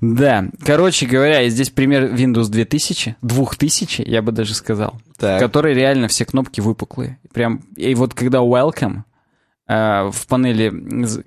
Да, 0.00 0.46
короче 0.64 1.06
говоря, 1.06 1.48
здесь 1.48 1.70
пример 1.70 2.12
Windows 2.14 2.48
2000, 2.48 3.16
2000, 3.22 4.02
я 4.06 4.22
бы 4.22 4.32
даже 4.32 4.54
сказал, 4.54 5.00
в 5.14 5.18
Так. 5.18 5.40
которой 5.40 5.74
реально 5.74 6.08
все 6.08 6.24
кнопки 6.24 6.60
выпуклые. 6.60 7.18
Прям, 7.32 7.62
и 7.76 7.94
вот 7.94 8.14
когда 8.14 8.38
Welcome 8.38 9.02
э, 9.68 10.10
в 10.12 10.26
панели, 10.26 10.70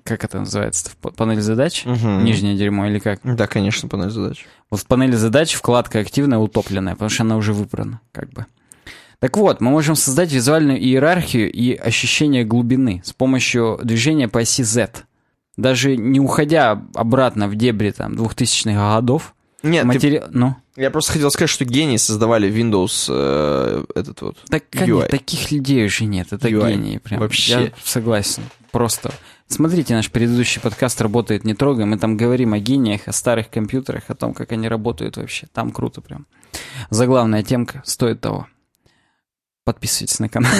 как 0.04 0.24
это 0.24 0.38
называется, 0.40 0.90
в 0.90 1.10
панели 1.10 1.40
задач, 1.40 1.84
Мгм. 1.84 2.24
нижнее 2.24 2.56
дерьмо 2.56 2.86
или 2.86 2.98
как? 3.00 3.20
Да, 3.24 3.46
конечно, 3.46 3.88
по 3.88 3.96
нашей 3.96 4.12
задаче. 4.12 4.46
Вот 4.70 4.80
в 4.80 4.86
панели 4.86 5.16
задач 5.16 5.54
вкладка 5.54 5.98
активная 6.00 6.38
утопленная, 6.38 6.92
потому 6.94 7.08
что 7.10 7.24
она 7.24 7.36
уже 7.36 7.52
выбрана, 7.52 8.00
как 8.12 8.30
бы. 8.30 8.46
Так 9.20 9.36
вот, 9.36 9.60
мы 9.60 9.70
можем 9.70 9.96
создать 9.96 10.32
визуальную 10.32 10.78
иерархию 10.80 11.50
и 11.50 11.74
ощущение 11.74 12.44
глубины 12.44 13.02
с 13.04 13.12
помощью 13.12 13.80
движения 13.82 14.28
по 14.28 14.40
оси 14.40 14.62
Z. 14.62 14.90
Даже 15.56 15.96
не 15.96 16.20
уходя 16.20 16.82
обратно 16.94 17.48
в 17.48 17.56
дебри 17.56 17.90
там 17.90 18.14
2000-х 18.14 18.96
годов. 18.96 19.34
Нет, 19.64 19.82
ты- 19.82 19.86
матери... 19.88 20.22
Ну, 20.30 20.54
я 20.76 20.92
просто 20.92 21.14
хотел 21.14 21.32
сказать, 21.32 21.50
что 21.50 21.64
гении 21.64 21.96
создавали 21.96 22.48
Windows 22.48 23.06
э, 23.08 23.84
этот 23.96 24.22
вот. 24.22 24.36
так 24.48 24.62
UI. 24.70 25.08
таких 25.08 25.50
людей 25.50 25.84
уже 25.86 26.04
нет, 26.04 26.28
это 26.32 26.48
UI. 26.48 26.70
гении 26.70 26.98
прям. 26.98 27.18
Вообще. 27.18 27.52
Я 27.52 27.72
согласен, 27.82 28.44
просто. 28.70 29.12
Смотрите, 29.48 29.94
наш 29.94 30.10
предыдущий 30.12 30.60
подкаст 30.60 31.00
«Работает 31.00 31.42
не 31.42 31.54
трогай», 31.54 31.86
мы 31.86 31.98
там 31.98 32.16
говорим 32.16 32.52
о 32.52 32.60
гениях, 32.60 33.08
о 33.08 33.12
старых 33.12 33.50
компьютерах, 33.50 34.04
о 34.08 34.14
том, 34.14 34.34
как 34.34 34.52
они 34.52 34.68
работают 34.68 35.16
вообще. 35.16 35.48
Там 35.52 35.72
круто 35.72 36.00
прям. 36.02 36.26
Заглавная 36.90 37.42
темка 37.42 37.82
стоит 37.84 38.20
того. 38.20 38.46
Подписывайтесь 39.68 40.18
на 40.18 40.30
канал. 40.30 40.50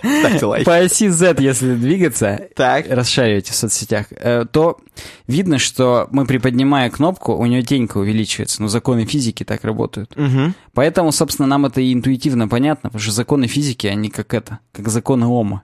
Ставьте 0.00 0.46
лайк. 0.46 0.64
По 0.64 0.78
оси 0.78 1.08
Z, 1.08 1.36
если 1.40 1.74
двигаться, 1.74 2.48
Так. 2.56 2.86
расшариваете 2.88 3.52
в 3.52 3.54
соцсетях, 3.54 4.06
э, 4.12 4.46
то 4.50 4.78
видно, 5.26 5.58
что 5.58 6.08
мы, 6.10 6.24
приподнимая 6.24 6.88
кнопку, 6.88 7.34
у 7.34 7.44
нее 7.44 7.62
тенька 7.62 7.98
увеличивается. 7.98 8.62
Но 8.62 8.68
законы 8.68 9.04
физики 9.04 9.44
так 9.44 9.62
работают. 9.62 10.16
Мгм. 10.16 10.54
Поэтому, 10.72 11.12
собственно, 11.12 11.46
нам 11.46 11.66
это 11.66 11.82
и 11.82 11.92
интуитивно 11.92 12.48
понятно, 12.48 12.88
потому 12.88 13.02
что 13.02 13.12
законы 13.12 13.46
физики, 13.46 13.88
они 13.88 14.08
как 14.08 14.32
это, 14.32 14.60
как 14.72 14.88
законы 14.88 15.26
Ома. 15.26 15.62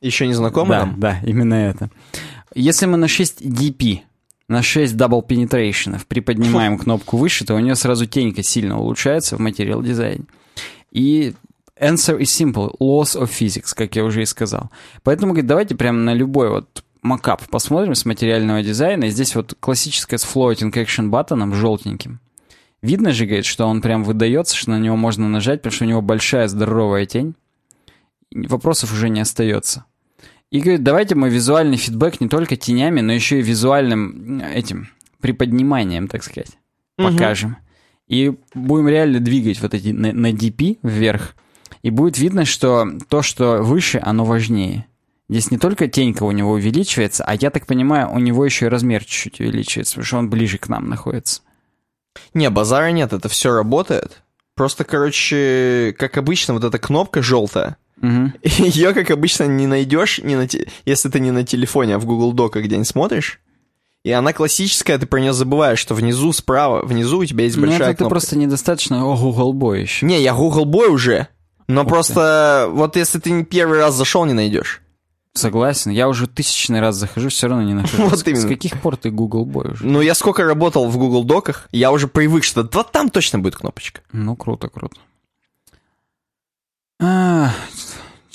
Еще 0.00 0.26
не 0.26 0.34
знакомы 0.34 0.70
да, 0.70 0.78
нам? 0.80 0.98
да, 0.98 1.20
именно 1.22 1.54
это. 1.54 1.90
Если 2.56 2.86
мы 2.86 2.96
на 2.96 3.06
6 3.06 3.40
dp 3.40 4.00
на 4.48 4.64
6 4.64 4.96
double 4.96 5.24
penetration. 5.24 5.96
Приподнимаем 6.08 6.76
кнопку 6.80 7.18
выше, 7.18 7.44
то 7.44 7.54
у 7.54 7.60
нее 7.60 7.76
сразу 7.76 8.06
тенька 8.06 8.42
сильно 8.42 8.80
улучшается 8.80 9.36
в 9.36 9.38
материал 9.38 9.80
дизайне. 9.80 10.24
И 10.90 11.34
answer 11.80 12.18
is 12.18 12.30
simple. 12.30 12.76
Laws 12.78 13.20
of 13.20 13.30
physics, 13.30 13.74
как 13.74 13.96
я 13.96 14.04
уже 14.04 14.22
и 14.22 14.26
сказал. 14.26 14.70
Поэтому, 15.02 15.32
говорит, 15.32 15.48
давайте 15.48 15.74
прямо 15.74 15.98
на 15.98 16.14
любой 16.14 16.50
вот 16.50 16.84
макап 17.02 17.48
посмотрим 17.48 17.94
с 17.94 18.04
материального 18.04 18.62
дизайна. 18.62 19.04
И 19.04 19.10
здесь 19.10 19.34
вот 19.34 19.54
классическая 19.58 20.18
с 20.18 20.24
floating 20.24 20.72
action 20.72 21.10
button 21.10 21.54
желтеньким. 21.54 22.20
Видно 22.82 23.12
же, 23.12 23.26
говорит, 23.26 23.44
что 23.44 23.66
он 23.66 23.82
прям 23.82 24.04
выдается, 24.04 24.56
что 24.56 24.70
на 24.70 24.78
него 24.78 24.96
можно 24.96 25.28
нажать, 25.28 25.60
потому 25.60 25.72
что 25.72 25.84
у 25.84 25.88
него 25.88 26.00
большая 26.00 26.48
здоровая 26.48 27.06
тень. 27.06 27.34
Вопросов 28.32 28.92
уже 28.92 29.08
не 29.08 29.20
остается. 29.20 29.84
И 30.50 30.60
говорит, 30.60 30.82
давайте 30.82 31.14
мы 31.14 31.28
визуальный 31.28 31.76
фидбэк 31.76 32.20
не 32.20 32.28
только 32.28 32.56
тенями, 32.56 33.00
но 33.00 33.12
еще 33.12 33.38
и 33.38 33.42
визуальным 33.42 34.40
этим 34.40 34.88
приподниманием, 35.20 36.08
так 36.08 36.22
сказать, 36.24 36.58
угу. 36.98 37.08
покажем. 37.08 37.56
И 38.08 38.32
будем 38.54 38.88
реально 38.88 39.20
двигать 39.20 39.60
вот 39.60 39.74
эти 39.74 39.88
на, 39.88 40.12
на 40.12 40.32
DP 40.32 40.78
вверх. 40.82 41.36
И 41.82 41.90
будет 41.90 42.18
видно, 42.18 42.44
что 42.44 42.86
то, 43.08 43.22
что 43.22 43.62
выше, 43.62 44.00
оно 44.02 44.24
важнее. 44.24 44.86
Здесь 45.28 45.50
не 45.50 45.58
только 45.58 45.86
тенька 45.86 46.24
у 46.24 46.32
него 46.32 46.52
увеличивается, 46.52 47.24
а 47.24 47.34
я 47.36 47.50
так 47.50 47.66
понимаю, 47.66 48.10
у 48.10 48.18
него 48.18 48.44
еще 48.44 48.66
и 48.66 48.68
размер 48.68 49.04
чуть-чуть 49.04 49.40
увеличивается, 49.40 49.94
потому 49.94 50.06
что 50.06 50.16
он 50.18 50.30
ближе 50.30 50.58
к 50.58 50.68
нам 50.68 50.88
находится. 50.88 51.42
Не, 52.34 52.50
базара 52.50 52.90
нет, 52.90 53.12
это 53.12 53.28
все 53.28 53.52
работает. 53.52 54.22
Просто, 54.56 54.84
короче, 54.84 55.94
как 55.98 56.18
обычно, 56.18 56.54
вот 56.54 56.64
эта 56.64 56.78
кнопка 56.78 57.22
желтая, 57.22 57.76
угу. 58.02 58.32
ее, 58.42 58.92
как 58.92 59.10
обычно, 59.10 59.44
не 59.44 59.66
найдешь, 59.66 60.18
не 60.18 60.36
на 60.36 60.48
те... 60.48 60.68
если 60.84 61.08
ты 61.08 61.20
не 61.20 61.30
на 61.30 61.44
телефоне, 61.44 61.94
а 61.94 61.98
в 61.98 62.06
Google 62.06 62.32
Доках 62.32 62.64
где-нибудь 62.64 62.88
смотришь. 62.88 63.40
И 64.02 64.10
она 64.10 64.32
классическая, 64.32 64.98
ты 64.98 65.06
про 65.06 65.20
нее 65.20 65.32
забываешь, 65.32 65.78
что 65.78 65.94
внизу 65.94 66.32
справа, 66.32 66.84
внизу 66.84 67.18
у 67.18 67.24
тебя 67.24 67.44
есть 67.44 67.56
большая 67.56 67.88
Нет, 67.88 67.98
кнопка. 67.98 68.04
ты 68.04 68.08
просто 68.08 68.38
недостаточно 68.38 69.04
о 69.04 69.16
Google 69.16 69.54
Boy 69.54 69.82
еще. 69.82 70.06
Не, 70.06 70.20
я 70.22 70.34
Google 70.34 70.64
Boy 70.64 70.88
уже. 70.88 71.28
Но 71.74 71.82
Ух 71.82 71.88
просто 71.88 72.64
ты. 72.66 72.72
вот 72.72 72.96
если 72.96 73.18
ты 73.18 73.30
не 73.30 73.44
первый 73.44 73.78
раз 73.78 73.94
зашел, 73.94 74.24
не 74.24 74.32
найдешь. 74.32 74.82
Согласен. 75.34 75.92
Я 75.92 76.08
уже 76.08 76.26
тысячный 76.26 76.80
раз 76.80 76.96
захожу, 76.96 77.28
все 77.28 77.46
равно 77.46 77.62
не 77.62 77.74
нахожу. 77.74 78.08
Вот 78.08 78.26
именно. 78.26 78.42
С 78.42 78.46
каких 78.48 78.80
пор 78.80 78.96
ты 78.96 79.10
Google 79.10 79.46
Boy 79.46 79.72
уже? 79.72 79.86
Ну, 79.86 80.00
я 80.00 80.14
сколько 80.14 80.42
работал 80.44 80.88
в 80.88 80.98
Google 80.98 81.22
Доках, 81.24 81.68
я 81.70 81.92
уже 81.92 82.08
привык, 82.08 82.42
что 82.42 82.68
вот 82.72 82.90
там 82.90 83.10
точно 83.10 83.38
будет 83.38 83.56
кнопочка. 83.56 84.00
Ну, 84.12 84.34
круто, 84.34 84.68
круто. 84.68 84.96
А, 87.00 87.52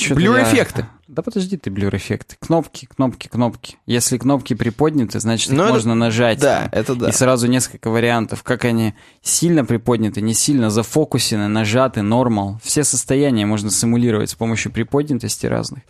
Блюр-эффекты. 0.10 0.88
Да 1.08 1.22
подожди 1.22 1.56
ты, 1.56 1.70
блюр-эффекты. 1.70 2.36
Кнопки, 2.39 2.88
кнопки, 2.88 3.28
кнопки. 3.28 3.78
Если 3.86 4.18
кнопки 4.18 4.56
приподняты, 4.56 5.20
значит, 5.20 5.51
их 5.51 5.58
Но 5.58 5.66
ну, 5.66 5.74
можно 5.74 5.91
это... 5.91 5.99
нажать. 5.99 6.39
Да, 6.39 6.68
это 6.72 6.95
да. 6.95 7.10
И 7.10 7.12
сразу 7.12 7.47
несколько 7.47 7.91
вариантов, 7.91 8.41
как 8.41 8.66
они 8.66 8.95
сильно 9.22 9.64
приподняты, 9.66 10.22
не 10.22 10.34
сильно 10.34 10.72
зафокусены, 10.72 11.47
нажаты, 11.47 12.01
нормал. 12.01 12.60
Все 12.64 12.84
состояния 12.84 13.45
можно 13.45 13.70
симулировать 13.70 14.32
с 14.32 14.36
помощью 14.36 14.72
приподнятости 14.72 15.45
разных. 15.45 15.84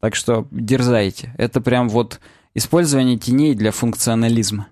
Так 0.00 0.14
что 0.14 0.46
дерзайте. 0.50 1.34
Это 1.38 1.62
прям 1.62 1.88
вот 1.88 2.20
использование 2.54 3.16
теней 3.16 3.54
для 3.54 3.72
функционализма. 3.72 4.68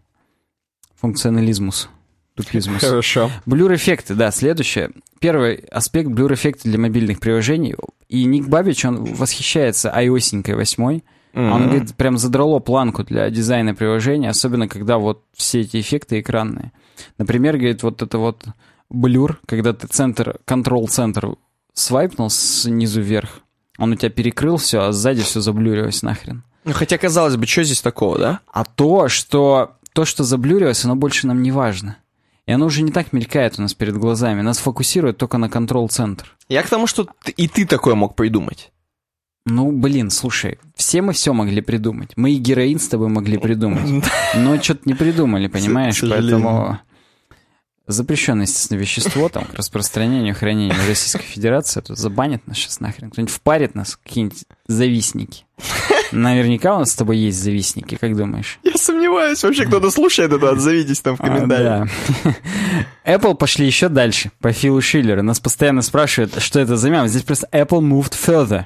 Функционализмус. 0.97 1.89
Тупизмус. 2.35 2.83
Хорошо. 2.83 3.31
Блюр-эффекты, 3.47 4.15
да, 4.15 4.31
следующее. 4.31 4.91
Первый 5.21 5.57
аспект 5.71 6.11
блюр-эффекты 6.11 6.69
для 6.69 6.79
мобильных 6.79 7.19
приложений. 7.19 7.77
И 8.09 8.25
Ник 8.25 8.47
Бабич, 8.49 8.85
он 8.85 9.05
восхищается 9.05 9.93
iOS 9.97 10.55
8. 10.55 11.01
Mm-hmm. 11.37 11.51
Он 11.51 11.69
говорит, 11.69 11.95
прям 11.97 12.17
задрало 12.19 12.61
планку 12.61 13.05
для 13.05 13.29
дизайна 13.31 13.75
приложения, 13.75 14.31
особенно 14.31 14.69
когда 14.69 14.99
вот 14.99 15.25
все 15.35 15.61
эти 15.61 15.81
эффекты 15.81 16.21
экранные. 16.21 16.73
Например, 17.19 17.57
говорит, 17.57 17.83
вот 17.83 18.01
это 18.01 18.19
вот 18.19 18.45
блюр, 18.89 19.41
когда 19.47 19.73
ты 19.73 19.87
центр, 19.87 20.39
контрол-центр 20.45 21.37
свайпнул 21.75 22.31
снизу 22.31 23.03
вверх, 23.03 23.41
он 23.79 23.93
у 23.93 23.97
тебя 23.97 24.11
перекрыл 24.11 24.57
все, 24.57 24.81
а 24.81 24.93
сзади 24.93 25.23
все 25.23 25.41
заблюрилось 25.41 26.03
нахрен. 26.03 26.43
Ну, 26.65 26.73
хотя, 26.73 26.97
казалось 26.97 27.37
бы, 27.37 27.47
что 27.47 27.65
здесь 27.65 27.83
такого, 27.83 28.19
да? 28.19 28.41
А 28.51 28.65
то, 28.65 29.09
что 29.09 29.77
то, 29.93 30.05
что 30.05 30.25
заблюрилось, 30.25 30.85
оно 30.85 30.97
больше 30.97 31.27
нам 31.27 31.43
не 31.43 31.53
важно. 31.53 31.99
И 32.47 32.53
оно 32.53 32.67
уже 32.67 32.83
не 32.83 32.93
так 32.93 33.13
мелькает 33.13 33.59
у 33.59 33.63
нас 33.63 33.75
перед 33.75 33.97
глазами. 33.97 34.41
Нас 34.41 34.59
фокусирует 34.59 35.19
только 35.19 35.37
на 35.37 35.49
контрол-центр. 35.49 36.37
Я 36.49 36.63
к 36.63 36.69
тому, 36.69 36.87
что 36.87 37.09
и 37.37 37.49
ты 37.49 37.67
такое 37.67 37.95
мог 37.97 38.15
придумать. 38.15 38.73
Ну, 39.47 39.71
блин, 39.71 40.11
слушай, 40.11 40.59
все 40.75 41.03
мы 41.03 41.13
все 41.13 41.33
могли 41.33 41.61
придумать. 41.61 42.13
Мы 42.17 42.33
и 42.33 42.39
героин 42.39 42.79
с 42.79 42.89
тобой 42.89 43.09
могли 43.09 43.39
придумать. 43.39 44.05
Но 44.35 44.61
что-то 44.61 44.83
не 44.85 44.95
придумали, 44.95 45.47
понимаешь? 45.47 46.01
Поэтому 46.01 46.81
запрещенное, 47.87 48.47
естественно, 48.47 48.79
вещество 48.79 49.29
там 49.29 49.45
к 49.45 49.55
распространению, 49.55 50.35
хранению 50.35 50.77
Российской 50.89 51.23
Федерации, 51.23 51.81
тут 51.81 51.99
забанят 51.99 52.47
нас 52.47 52.57
сейчас 52.57 52.81
нахрен. 52.81 53.11
Кто-нибудь 53.11 53.33
впарит 53.33 53.75
нас, 53.75 53.97
какие-нибудь 53.97 54.45
завистники. 54.67 55.45
Наверняка 56.13 56.77
у 56.77 56.81
нас 56.81 56.93
с 56.93 56.95
тобой 56.95 57.19
есть 57.19 57.39
завистники, 57.43 57.97
как 57.97 58.17
думаешь? 58.17 58.59
Я 58.63 58.73
сомневаюсь, 58.77 59.43
вообще 59.43 59.67
кто-то 59.67 59.91
слушает 59.91 60.33
это, 60.33 60.51
отзовитесь 60.51 61.01
там 61.01 61.17
в 61.17 61.21
а, 61.21 61.27
комментариях. 61.27 61.89
А, 61.89 61.89
да. 62.25 62.35
Apple 63.17 63.35
пошли 63.35 63.67
еще 63.67 63.89
дальше, 63.89 64.31
по 64.41 64.53
Филу 64.53 64.81
Шиллеру. 64.81 65.23
Нас 65.23 65.41
постоянно 65.41 65.83
спрашивают, 65.83 66.41
что 66.43 66.61
это 66.61 66.77
за 66.77 66.91
мем. 66.91 67.09
Здесь 67.09 67.23
просто 67.23 67.49
Apple 67.53 67.81
moved 67.81 68.13
further. 68.13 68.65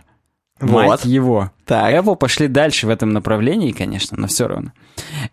Вот. 0.61 0.87
Мать 0.87 1.05
его. 1.07 1.51
Так. 1.65 1.93
Apple 1.95 2.17
пошли 2.17 2.47
дальше 2.49 2.87
в 2.87 2.91
этом 2.91 3.11
направлении, 3.11 3.73
конечно, 3.73 4.19
но 4.19 4.27
все 4.27 4.47
равно. 4.47 4.73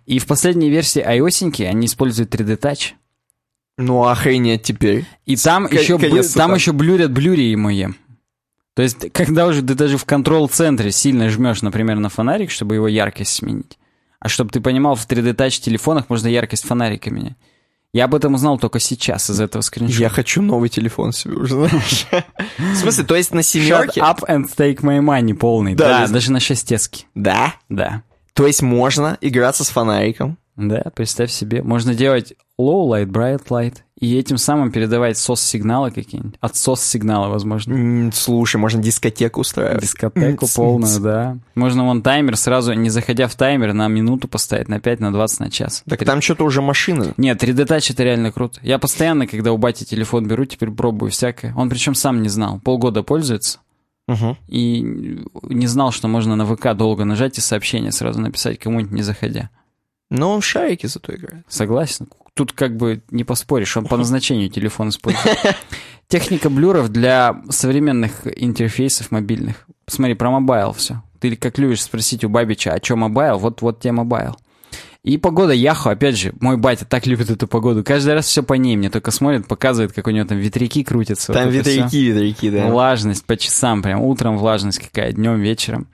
И 0.05 0.19
в 0.19 0.25
последней 0.25 0.69
версии 0.69 1.05
iOS 1.05 1.65
они 1.67 1.87
используют 1.87 2.33
3D 2.33 2.57
Touch. 2.57 2.93
Ну, 3.77 4.05
охренеть 4.05 4.63
теперь. 4.63 5.05
И 5.25 5.35
там, 5.35 5.67
К- 5.67 5.73
еще, 5.73 5.97
бл- 5.97 6.33
там 6.33 6.55
еще 6.55 6.71
блюрят 6.71 7.11
блюри 7.11 7.51
ему 7.51 7.69
ем. 7.69 7.95
То 8.77 8.83
есть, 8.83 9.11
когда 9.11 9.47
уже 9.47 9.63
ты 9.63 9.73
даже 9.73 9.97
в 9.97 10.05
контрол-центре 10.05 10.91
сильно 10.91 11.31
жмешь, 11.31 11.63
например, 11.63 11.97
на 11.97 12.09
фонарик, 12.09 12.51
чтобы 12.51 12.75
его 12.75 12.87
яркость 12.87 13.33
сменить. 13.33 13.79
А 14.19 14.29
чтобы 14.29 14.51
ты 14.51 14.61
понимал, 14.61 14.93
в 14.93 15.07
3D 15.07 15.33
Touch 15.33 15.59
телефонах 15.59 16.11
можно 16.11 16.27
яркость 16.27 16.63
фонарика 16.63 17.09
менять. 17.09 17.33
Я 17.91 18.05
об 18.05 18.13
этом 18.13 18.35
узнал 18.35 18.59
только 18.59 18.79
сейчас 18.79 19.31
из 19.31 19.39
этого 19.39 19.63
скриншота. 19.63 19.99
Я 19.99 20.09
хочу 20.09 20.43
новый 20.43 20.69
телефон 20.69 21.11
себе 21.11 21.33
уже, 21.37 21.55
знаешь. 21.55 22.05
В 22.59 22.75
смысле, 22.75 23.03
то 23.03 23.15
есть 23.15 23.33
на 23.33 23.41
семерке? 23.41 23.99
Shut 23.99 24.19
up 24.19 24.29
and 24.29 24.45
take 24.55 24.81
my 24.81 24.99
money 24.99 25.33
полный. 25.33 25.73
Да, 25.73 26.05
да 26.05 26.13
даже 26.13 26.31
на 26.31 26.39
шестеске. 26.39 27.05
Да? 27.15 27.55
Да. 27.69 28.03
То 28.33 28.45
есть 28.45 28.61
можно 28.61 29.17
играться 29.21 29.63
с 29.63 29.69
фонариком? 29.69 30.37
Да, 30.55 30.83
представь 30.93 31.31
себе. 31.31 31.63
Можно 31.63 31.95
делать 31.95 32.35
low 32.59 32.87
light, 32.87 33.07
bright 33.07 33.47
light, 33.47 33.77
и 33.99 34.15
этим 34.15 34.37
самым 34.37 34.71
передавать 34.71 35.17
сос-сигналы 35.17 35.89
какие-нибудь. 35.89 36.35
Отсос-сигналы, 36.39 37.29
возможно. 37.29 37.73
Mm, 37.73 38.11
слушай, 38.13 38.57
можно 38.57 38.81
дискотеку 38.81 39.41
устраивать. 39.41 39.81
Дискотеку 39.81 40.45
полную, 40.55 40.99
да. 40.99 41.37
Можно 41.55 41.83
вон 41.83 42.03
таймер 42.03 42.37
сразу, 42.37 42.73
не 42.73 42.89
заходя 42.89 43.27
в 43.27 43.35
таймер, 43.35 43.73
на 43.73 43.87
минуту 43.87 44.27
поставить, 44.27 44.67
на 44.67 44.79
5, 44.79 44.99
на 44.99 45.11
20, 45.11 45.39
на 45.39 45.49
час. 45.49 45.83
Так 45.89 46.05
там 46.05 46.21
что-то 46.21 46.43
уже 46.43 46.61
машины. 46.61 47.13
Нет, 47.17 47.41
3D 47.41 47.65
Touch 47.65 47.91
это 47.91 48.03
реально 48.03 48.31
круто. 48.31 48.59
Я 48.61 48.77
постоянно, 48.77 49.25
когда 49.25 49.51
у 49.51 49.57
бати 49.57 49.83
телефон 49.83 50.27
беру, 50.27 50.45
теперь 50.45 50.69
пробую 50.69 51.11
всякое. 51.11 51.55
Он 51.55 51.67
причем 51.67 51.95
сам 51.95 52.21
не 52.21 52.29
знал. 52.29 52.59
Полгода 52.63 53.01
пользуется. 53.01 53.59
Угу. 54.07 54.37
И 54.47 54.81
не 55.43 55.67
знал, 55.67 55.91
что 55.91 56.07
можно 56.07 56.35
на 56.35 56.45
ВК 56.45 56.75
долго 56.75 57.03
нажать 57.03 57.39
и 57.39 57.41
сообщение 57.41 57.91
сразу 57.91 58.21
написать 58.21 58.59
кому-нибудь, 58.59 58.91
не 58.91 59.01
заходя. 59.01 59.49
Но 60.09 60.33
он 60.33 60.41
шарики 60.41 60.87
зато 60.87 61.15
играет. 61.15 61.45
Согласен. 61.47 62.07
Тут 62.33 62.53
как 62.53 62.77
бы 62.77 63.01
не 63.09 63.23
поспоришь, 63.23 63.75
он 63.77 63.85
по 63.85 63.97
назначению 63.97 64.49
телефон 64.49 64.89
использует. 64.89 65.37
Техника 66.07 66.49
блюров 66.49 66.89
для 66.89 67.41
современных 67.49 68.25
интерфейсов 68.25 69.11
мобильных. 69.11 69.65
Посмотри, 69.85 70.13
про 70.13 70.31
mobile 70.31 70.71
все. 70.73 71.01
Ты 71.19 71.35
как 71.35 71.57
любишь 71.57 71.83
спросить 71.83 72.23
у 72.23 72.29
Бабича, 72.29 72.73
а 72.73 72.83
что 72.83 72.95
mobile? 72.95 73.39
Вот, 73.39 73.61
вот 73.61 73.79
тебе 73.79 73.93
мобайл. 73.93 74.37
И 75.07 75.17
погода 75.17 75.53
Яху, 75.53 75.87
опять 75.87 76.17
же, 76.17 76.33
мой 76.41 76.57
батя 76.57 76.83
так 76.83 77.07
любит 77.07 77.29
эту 77.29 77.47
погоду. 77.47 77.81
Каждый 77.81 78.13
раз 78.13 78.25
все 78.25 78.43
по 78.43 78.55
ней 78.55 78.75
мне 78.75 78.89
только 78.89 79.11
смотрит, 79.11 79.47
показывает, 79.47 79.93
как 79.93 80.05
у 80.07 80.09
него 80.09 80.27
там 80.27 80.37
ветряки 80.37 80.83
крутятся. 80.83 81.31
Там 81.31 81.45
вот 81.45 81.53
ветряки, 81.53 82.11
ветряки, 82.11 82.49
да. 82.49 82.67
Влажность 82.67 83.23
по 83.23 83.37
часам, 83.37 83.81
прям 83.81 84.01
утром 84.01 84.37
влажность 84.37 84.79
какая, 84.79 85.13
днем, 85.13 85.39
вечером. 85.39 85.87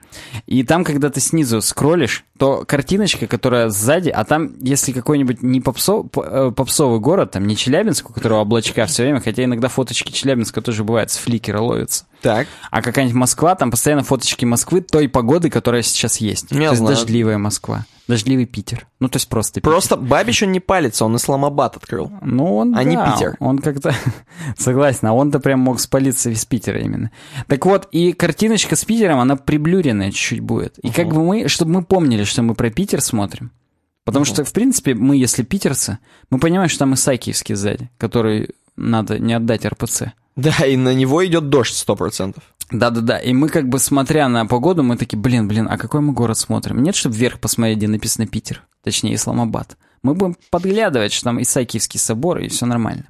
И 0.46 0.64
там, 0.64 0.82
когда 0.82 1.10
ты 1.10 1.20
снизу 1.20 1.62
скроллишь, 1.62 2.24
то 2.38 2.64
картиночка, 2.66 3.28
которая 3.28 3.68
сзади, 3.68 4.08
а 4.08 4.24
там, 4.24 4.50
если 4.60 4.90
какой-нибудь 4.90 5.44
не 5.44 5.60
попсов, 5.60 6.06
э, 6.16 6.50
попсовый 6.50 6.98
город, 6.98 7.30
там 7.30 7.46
не 7.46 7.56
Челябинск, 7.56 8.10
у 8.10 8.12
которого 8.12 8.40
облачка 8.40 8.84
все 8.86 9.04
время, 9.04 9.20
хотя 9.20 9.44
иногда 9.44 9.68
фоточки 9.68 10.10
Челябинска 10.10 10.60
тоже 10.60 10.82
бывают, 10.82 11.12
с 11.12 11.18
фликера 11.18 11.60
ловятся. 11.60 12.06
Так. 12.20 12.48
А 12.68 12.82
какая-нибудь 12.82 13.14
Москва, 13.14 13.54
там 13.54 13.70
постоянно 13.70 14.02
фоточки 14.02 14.44
Москвы 14.44 14.80
той 14.80 15.08
погоды, 15.08 15.50
которая 15.50 15.82
сейчас 15.82 16.16
есть. 16.16 16.50
Я 16.50 16.70
то 16.70 16.74
знаю. 16.74 16.90
есть 16.90 17.04
дождливая 17.04 17.38
Москва. 17.38 17.86
Дождливый 18.06 18.44
Питер. 18.44 18.86
Ну, 19.00 19.08
то 19.08 19.16
есть 19.16 19.28
просто 19.28 19.60
Питер. 19.60 19.70
Просто 19.70 19.96
Бабич 19.96 20.42
он 20.42 20.52
не 20.52 20.60
палится, 20.60 21.04
он 21.04 21.16
Исламабад 21.16 21.76
открыл. 21.76 22.12
Ну, 22.22 22.56
он, 22.56 22.74
а 22.74 22.78
да, 22.78 22.84
не 22.84 22.96
Питер. 22.96 23.36
Он 23.40 23.58
как-то... 23.58 23.94
Согласен, 24.58 25.08
а 25.08 25.14
он-то 25.14 25.40
прям 25.40 25.60
мог 25.60 25.80
спалиться 25.80 26.30
из 26.30 26.44
Питера 26.44 26.80
именно. 26.80 27.10
Так 27.46 27.64
вот, 27.64 27.88
и 27.92 28.12
картиночка 28.12 28.76
с 28.76 28.84
Питером, 28.84 29.20
она 29.20 29.36
приблюренная 29.36 30.10
чуть-чуть 30.10 30.40
будет. 30.40 30.78
И 30.78 30.88
uh-huh. 30.88 30.94
как 30.94 31.08
бы 31.08 31.24
мы, 31.24 31.48
чтобы 31.48 31.72
мы 31.72 31.84
помнили, 31.84 32.24
что 32.24 32.42
мы 32.42 32.54
про 32.54 32.70
Питер 32.70 33.00
смотрим, 33.00 33.52
Потому 34.04 34.26
что, 34.26 34.44
в 34.44 34.52
принципе, 34.52 34.94
мы, 34.94 35.16
если 35.16 35.42
питерцы, 35.42 35.98
мы 36.28 36.38
понимаем, 36.38 36.68
что 36.68 36.80
там 36.80 36.92
и 36.92 36.96
Сайкиевский 36.96 37.54
сзади, 37.54 37.90
который 37.96 38.50
надо 38.76 39.18
не 39.18 39.32
отдать 39.32 39.64
РПЦ. 39.64 40.12
Да, 40.36 40.66
и 40.66 40.76
на 40.76 40.94
него 40.94 41.24
идет 41.26 41.48
дождь 41.48 41.74
сто 41.74 41.94
процентов. 41.96 42.42
Да-да-да, 42.70 43.18
и 43.18 43.32
мы 43.32 43.48
как 43.48 43.68
бы, 43.68 43.78
смотря 43.78 44.28
на 44.28 44.46
погоду, 44.46 44.82
мы 44.82 44.96
такие, 44.96 45.18
блин, 45.18 45.46
блин, 45.46 45.68
а 45.70 45.76
какой 45.78 46.00
мы 46.00 46.12
город 46.12 46.38
смотрим? 46.38 46.82
Нет, 46.82 46.94
чтобы 46.94 47.14
вверх 47.14 47.38
посмотреть, 47.38 47.78
где 47.78 47.88
написано 47.88 48.26
Питер, 48.26 48.62
точнее, 48.82 49.14
Исламабад. 49.14 49.76
Мы 50.02 50.14
будем 50.14 50.36
подглядывать, 50.50 51.12
что 51.12 51.24
там 51.24 51.40
Исаакиевский 51.40 52.00
собор, 52.00 52.40
и 52.40 52.48
все 52.48 52.66
нормально. 52.66 53.08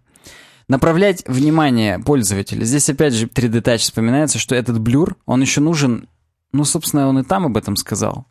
Направлять 0.68 1.22
внимание 1.26 1.98
пользователя. 1.98 2.64
Здесь 2.64 2.88
опять 2.88 3.14
же 3.14 3.26
3D 3.26 3.62
Touch 3.62 3.78
вспоминается, 3.78 4.38
что 4.38 4.54
этот 4.54 4.80
блюр, 4.80 5.16
он 5.24 5.40
еще 5.40 5.60
нужен, 5.60 6.08
ну, 6.52 6.64
собственно, 6.64 7.08
он 7.08 7.18
и 7.18 7.22
там 7.22 7.46
об 7.46 7.56
этом 7.56 7.76
сказал. 7.76 8.26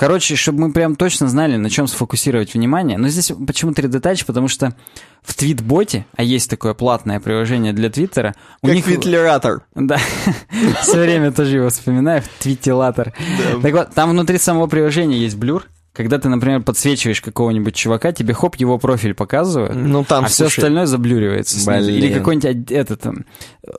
Короче, 0.00 0.34
чтобы 0.34 0.60
мы 0.60 0.72
прям 0.72 0.96
точно 0.96 1.28
знали, 1.28 1.56
на 1.56 1.68
чем 1.68 1.86
сфокусировать 1.86 2.54
внимание. 2.54 2.96
Но 2.96 3.08
здесь 3.08 3.32
почему 3.46 3.72
3D 3.72 4.00
Touch? 4.00 4.24
Потому 4.24 4.48
что 4.48 4.74
в 5.20 5.34
твитботе, 5.34 6.06
а 6.16 6.22
есть 6.22 6.48
такое 6.48 6.72
платное 6.72 7.20
приложение 7.20 7.74
для 7.74 7.90
Твиттера, 7.90 8.34
у 8.62 8.68
Как 8.68 8.76
них... 8.76 8.86
твитлератор. 8.86 9.60
Да, 9.74 9.98
все 10.80 11.02
время 11.02 11.32
тоже 11.32 11.56
его 11.56 11.68
вспоминаю, 11.68 12.22
твитилатор. 12.38 13.12
Так 13.60 13.72
вот, 13.74 13.92
там 13.92 14.08
внутри 14.12 14.38
самого 14.38 14.68
приложения 14.68 15.18
есть 15.18 15.36
блюр. 15.36 15.66
Когда 16.00 16.18
ты, 16.18 16.30
например, 16.30 16.62
подсвечиваешь 16.62 17.20
какого-нибудь 17.20 17.74
чувака, 17.74 18.12
тебе 18.12 18.32
хоп, 18.32 18.56
его 18.56 18.78
профиль 18.78 19.12
показывают, 19.12 19.76
Ну 19.76 20.02
там, 20.02 20.24
а 20.24 20.28
все 20.28 20.44
слушай, 20.44 20.60
остальное 20.60 20.86
заблюривается. 20.86 21.62
Блин. 21.66 21.94
Или 21.94 22.10
какой-нибудь 22.10 22.70
это, 22.70 22.96
там, 22.96 23.26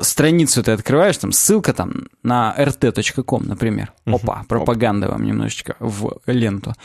страницу 0.02 0.62
ты 0.62 0.70
открываешь, 0.70 1.18
там 1.18 1.32
ссылка 1.32 1.74
там 1.74 2.10
на 2.22 2.54
rt.com, 2.56 3.46
например. 3.48 3.94
Опа, 4.06 4.46
пропаганда 4.48 5.10
вам 5.10 5.26
немножечко 5.26 5.76
в 5.80 6.20
ленту. 6.28 6.76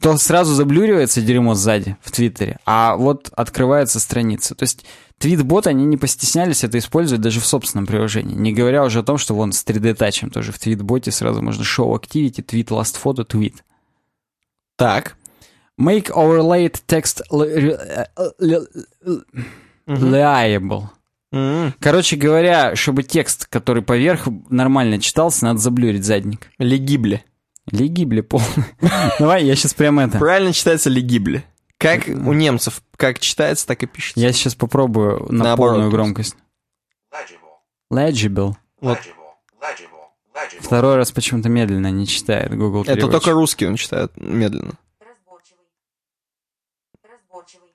То 0.00 0.16
сразу 0.16 0.54
заблюривается 0.54 1.20
дерьмо 1.20 1.54
сзади 1.54 1.96
в 2.00 2.12
Твиттере, 2.12 2.60
а 2.64 2.94
вот 2.94 3.30
открывается 3.34 3.98
страница. 3.98 4.54
То 4.54 4.62
есть 4.62 4.86
твитбот 5.18 5.66
они 5.66 5.84
не 5.84 5.96
постеснялись 5.96 6.62
это 6.62 6.78
использовать 6.78 7.20
даже 7.20 7.40
в 7.40 7.46
собственном 7.46 7.86
приложении. 7.86 8.36
Не 8.36 8.52
говоря 8.52 8.84
уже 8.84 9.00
о 9.00 9.02
том, 9.02 9.18
что 9.18 9.34
вон 9.34 9.50
с 9.50 9.64
3D-тачем 9.66 10.30
тоже 10.30 10.52
в 10.52 10.58
твитботе 10.60 11.10
сразу 11.10 11.42
можно 11.42 11.62
show 11.62 11.92
activity, 12.00 12.44
tweet 12.46 12.68
last 12.68 12.96
photo, 13.02 13.26
tweet. 13.26 13.56
Так. 14.82 15.16
Make 15.80 16.10
overlaid 16.10 16.82
text 16.88 17.22
li- 17.30 17.76
li- 18.40 18.66
liable. 19.86 20.88
Короче 21.80 22.16
говоря, 22.16 22.74
чтобы 22.74 23.04
текст, 23.04 23.46
который 23.46 23.82
поверх 23.82 24.26
нормально 24.50 25.00
читался, 25.00 25.44
надо 25.44 25.60
заблюрить 25.60 26.04
задник. 26.04 26.48
Легибле. 26.58 27.24
Легибли 27.70 28.22
полный. 28.22 28.46
Давай, 29.20 29.44
я 29.44 29.54
сейчас 29.54 29.72
прям 29.72 30.00
это... 30.00 30.18
Правильно 30.18 30.52
читается 30.52 30.90
легибле. 30.90 31.44
Как 31.78 32.08
у 32.08 32.32
немцев, 32.32 32.82
как 32.96 33.20
читается, 33.20 33.66
так 33.68 33.82
и 33.84 33.86
пишется. 33.86 34.18
Я 34.20 34.32
сейчас 34.32 34.56
попробую 34.56 35.26
на 35.32 35.44
Наоборот 35.44 35.74
полную 35.74 35.90
громкость. 35.92 36.36
Legible, 37.12 37.52
Legible. 37.92 38.54
Вот. 38.80 38.98
legible, 38.98 39.60
legible, 39.60 39.62
legible. 39.62 39.91
Второй 40.60 40.96
раз 40.96 41.12
почему-то 41.12 41.48
медленно 41.48 41.90
не 41.90 42.06
читает 42.06 42.56
Google 42.56 42.82
Это 42.82 42.94
переводчик. 42.94 43.10
только 43.10 43.32
русский 43.32 43.66
он 43.66 43.76
читает 43.76 44.12
медленно. 44.16 44.72
Разборчивый. 45.00 45.66
Разборчивый. 47.02 47.68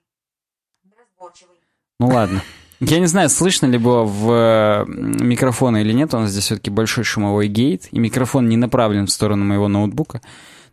Разборчивый. 0.96 1.56
Ну 2.00 2.08
ладно. 2.08 2.42
Я 2.80 3.00
не 3.00 3.06
знаю, 3.06 3.28
слышно 3.28 3.66
ли 3.66 3.76
было 3.76 4.04
в 4.04 4.84
микрофон 4.86 5.76
или 5.76 5.92
нет, 5.92 6.14
у 6.14 6.18
нас 6.18 6.30
здесь 6.30 6.44
все-таки 6.44 6.70
большой 6.70 7.02
шумовой 7.02 7.48
гейт, 7.48 7.88
и 7.90 7.98
микрофон 7.98 8.48
не 8.48 8.56
направлен 8.56 9.06
в 9.06 9.10
сторону 9.10 9.44
моего 9.44 9.66
ноутбука. 9.66 10.20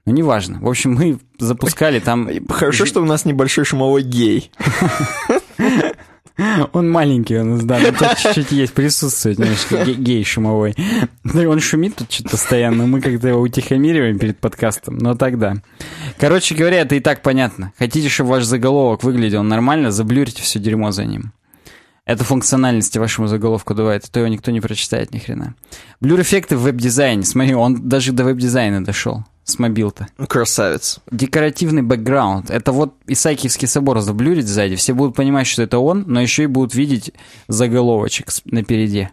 Но 0.06 0.12
неважно. 0.12 0.60
В 0.60 0.68
общем, 0.70 0.94
мы 0.94 1.20
запускали 1.40 2.00
там... 2.00 2.30
Хорошо, 2.48 2.86
что 2.86 3.02
у 3.02 3.06
нас 3.06 3.26
небольшой 3.26 3.66
шумовой 3.66 4.04
гей. 4.04 4.52
Он 6.74 6.92
маленький 6.92 7.38
у 7.38 7.46
нас, 7.46 7.64
да, 7.64 7.80
тут 7.92 8.18
чуть-чуть 8.18 8.52
есть, 8.52 8.74
присутствует 8.74 9.40
немножко 9.40 9.84
ге- 9.86 9.94
гей 9.94 10.24
шумовой. 10.26 10.76
Он 11.34 11.60
шумит 11.62 11.96
тут 11.96 12.12
что-то 12.12 12.32
постоянно, 12.32 12.86
мы 12.86 13.00
как-то 13.00 13.30
его 13.30 13.40
утихомириваем 13.40 14.20
перед 14.20 14.38
подкастом, 14.40 14.98
но 14.98 15.16
тогда. 15.16 15.54
Короче 16.20 16.54
говоря, 16.56 16.82
это 16.82 16.96
и 16.96 17.00
так 17.00 17.22
понятно. 17.22 17.72
Хотите, 17.80 18.10
чтобы 18.10 18.32
ваш 18.32 18.44
заголовок 18.44 19.04
выглядел 19.04 19.44
нормально, 19.44 19.92
заблюрите 19.92 20.42
все 20.42 20.60
дерьмо 20.60 20.92
за 20.92 21.06
ним. 21.06 21.32
Это 22.06 22.24
функциональности 22.24 22.98
вашему 23.00 23.28
заголовку 23.28 23.74
давает, 23.74 24.04
а 24.06 24.08
то 24.12 24.20
его 24.20 24.28
никто 24.28 24.52
не 24.52 24.62
прочитает 24.62 25.12
ни 25.14 25.18
хрена. 25.20 25.56
Блюр-эффекты 26.02 26.56
в 26.58 26.62
веб-дизайне. 26.62 27.24
Смотри, 27.24 27.56
он 27.56 27.88
даже 27.90 28.12
до 28.12 28.24
веб-дизайна 28.26 28.84
дошел 28.84 29.24
с 29.46 29.60
мобил-то. 29.60 30.08
Ну, 30.18 30.28
Красавец. 30.28 31.00
Декоративный 31.10 31.82
бэкграунд. 31.84 32.50
Это 32.50 32.72
вот 32.72 32.96
Исаакиевский 33.08 33.68
собор 33.68 34.00
заблюрить 34.02 34.48
сзади. 34.48 34.76
Все 34.76 34.94
будут 34.94 35.16
понимать, 35.16 35.48
что 35.48 35.62
это 35.64 35.78
он, 35.80 36.04
но 36.08 36.20
еще 36.20 36.44
и 36.44 36.48
будут 36.48 36.76
видеть 36.76 37.14
заголовочек 37.48 38.28
напереди. 38.46 39.10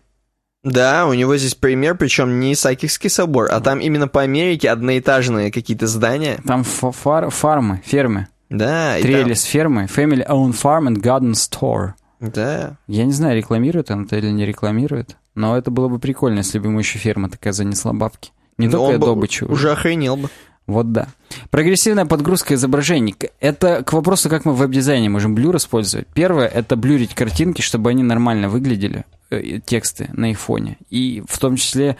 Да, 0.64 1.06
у 1.06 1.14
него 1.14 1.36
здесь 1.36 1.54
пример, 1.54 1.96
причем 1.96 2.38
не 2.40 2.52
Исаакиевский 2.54 3.10
собор, 3.10 3.48
а 3.50 3.60
там 3.60 3.80
именно 3.80 4.08
по 4.08 4.22
Америке 4.22 4.70
одноэтажные 4.70 5.50
какие-то 5.50 5.86
здания. 5.86 6.40
Там 6.46 6.62
фа- 6.64 6.92
фар- 6.92 7.30
фармы, 7.30 7.82
фермы. 7.84 8.28
Да, 8.48 8.96
и 8.98 9.02
там- 9.02 9.34
фермы. 9.34 9.84
Family 9.84 10.26
Owned 10.26 10.54
Farm 10.60 10.88
and 10.88 11.02
Garden 11.02 11.32
Store. 11.32 11.92
Да. 12.20 12.76
Я 12.86 13.04
не 13.04 13.12
знаю, 13.12 13.36
рекламирует 13.36 13.90
он 13.90 14.04
это 14.04 14.16
или 14.16 14.30
не 14.30 14.46
рекламирует, 14.46 15.16
но 15.34 15.58
это 15.58 15.72
было 15.72 15.88
бы 15.88 15.98
прикольно, 15.98 16.38
если 16.38 16.60
бы 16.60 16.68
ему 16.68 16.78
еще 16.78 16.98
ферма 16.98 17.28
такая 17.28 17.52
занесла 17.52 17.92
бабки. 17.92 18.30
Не 18.58 18.66
Ну, 18.66 18.72
только 18.72 18.98
добычу. 18.98 19.46
Уже 19.46 19.72
охренел 19.72 20.16
бы. 20.16 20.28
Вот 20.66 20.92
да. 20.92 21.08
Прогрессивная 21.50 22.06
подгрузка 22.06 22.54
изображений. 22.54 23.16
Это 23.40 23.82
к 23.82 23.92
вопросу, 23.92 24.28
как 24.30 24.44
мы 24.44 24.52
в 24.52 24.58
веб-дизайне 24.58 25.08
можем 25.08 25.34
блюр 25.34 25.56
использовать. 25.56 26.06
Первое— 26.14 26.46
это 26.54 26.76
блюрить 26.76 27.14
картинки, 27.14 27.62
чтобы 27.62 27.90
они 27.90 28.02
нормально 28.02 28.48
выглядели, 28.48 29.04
э, 29.30 29.58
тексты 29.64 30.08
на 30.12 30.30
их 30.30 30.38
фоне. 30.38 30.78
И 30.88 31.22
в 31.28 31.38
том 31.38 31.56
числе 31.56 31.96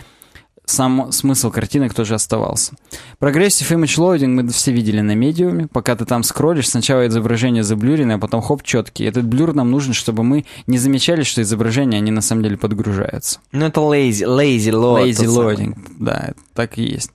сам 0.65 1.11
смысл 1.13 1.51
картинок 1.51 1.93
тоже 1.93 2.15
оставался. 2.15 2.75
Progressive 3.19 3.71
Image 3.73 3.99
Loading 3.99 4.29
мы 4.29 4.49
все 4.49 4.73
видели 4.73 5.01
на 5.01 5.15
Medium'е. 5.15 5.67
Пока 5.67 5.97
ты 5.97 6.05
там 6.05 6.23
скроллишь, 6.23 6.69
сначала 6.69 7.07
изображение 7.07 7.63
заблюренное, 7.63 8.17
а 8.17 8.19
потом 8.19 8.41
хоп, 8.43 8.63
четкий. 8.63 9.05
Этот 9.05 9.25
блюр 9.25 9.55
нам 9.55 9.71
нужен, 9.71 9.93
чтобы 9.93 10.23
мы 10.23 10.45
не 10.67 10.79
замечали, 10.79 11.23
что 11.23 11.43
изображения, 11.43 11.99
они 11.99 12.11
на 12.11 12.21
самом 12.23 12.45
деле 12.45 12.57
подгружаются. 12.57 13.41
Ну, 13.51 13.67
это 13.67 13.81
lazy, 13.81 14.25
lazy 14.25 14.71
load. 14.71 15.05
Lazy 15.05 15.25
тот 15.25 15.35
самый. 15.35 15.55
loading, 15.55 15.79
да, 15.99 16.33
так 16.55 16.79
и 16.79 16.83
есть. 16.83 17.11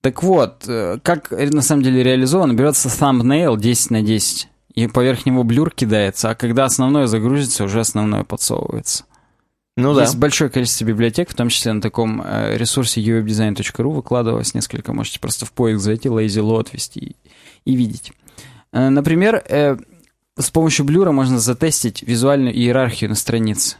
Так 0.00 0.22
вот, 0.22 0.64
э, 0.68 0.98
как 1.02 1.30
на 1.30 1.62
самом 1.62 1.82
деле 1.82 2.02
реализовано, 2.02 2.52
берется 2.52 2.88
thumbnail 2.88 3.58
10 3.58 3.90
на 3.90 4.02
10, 4.02 4.48
и 4.74 4.86
поверх 4.86 5.26
него 5.26 5.42
блюр 5.42 5.70
кидается, 5.70 6.30
а 6.30 6.34
когда 6.34 6.66
основное 6.66 7.06
загрузится, 7.06 7.64
уже 7.64 7.80
основное 7.80 8.22
подсовывается. 8.22 9.04
Ну 9.76 9.94
да. 9.94 10.02
Есть 10.02 10.16
большое 10.16 10.48
количество 10.50 10.84
библиотек, 10.84 11.28
в 11.30 11.34
том 11.34 11.48
числе 11.50 11.72
на 11.72 11.82
таком 11.82 12.22
э, 12.24 12.56
ресурсе 12.56 13.00
uwebdesign.ru 13.02 13.92
выкладывалось 13.92 14.54
несколько, 14.54 14.92
можете 14.94 15.20
просто 15.20 15.44
в 15.44 15.52
поиск 15.52 15.80
зайти, 15.82 16.08
lazy 16.08 16.42
load 16.42 16.68
ввести 16.72 17.00
и, 17.00 17.16
и 17.70 17.76
видеть. 17.76 18.12
Э, 18.72 18.88
например, 18.88 19.42
э, 19.48 19.76
с 20.38 20.50
помощью 20.50 20.86
блюра 20.86 21.12
можно 21.12 21.38
затестить 21.38 22.02
визуальную 22.02 22.54
иерархию 22.54 23.10
на 23.10 23.16
странице. 23.16 23.76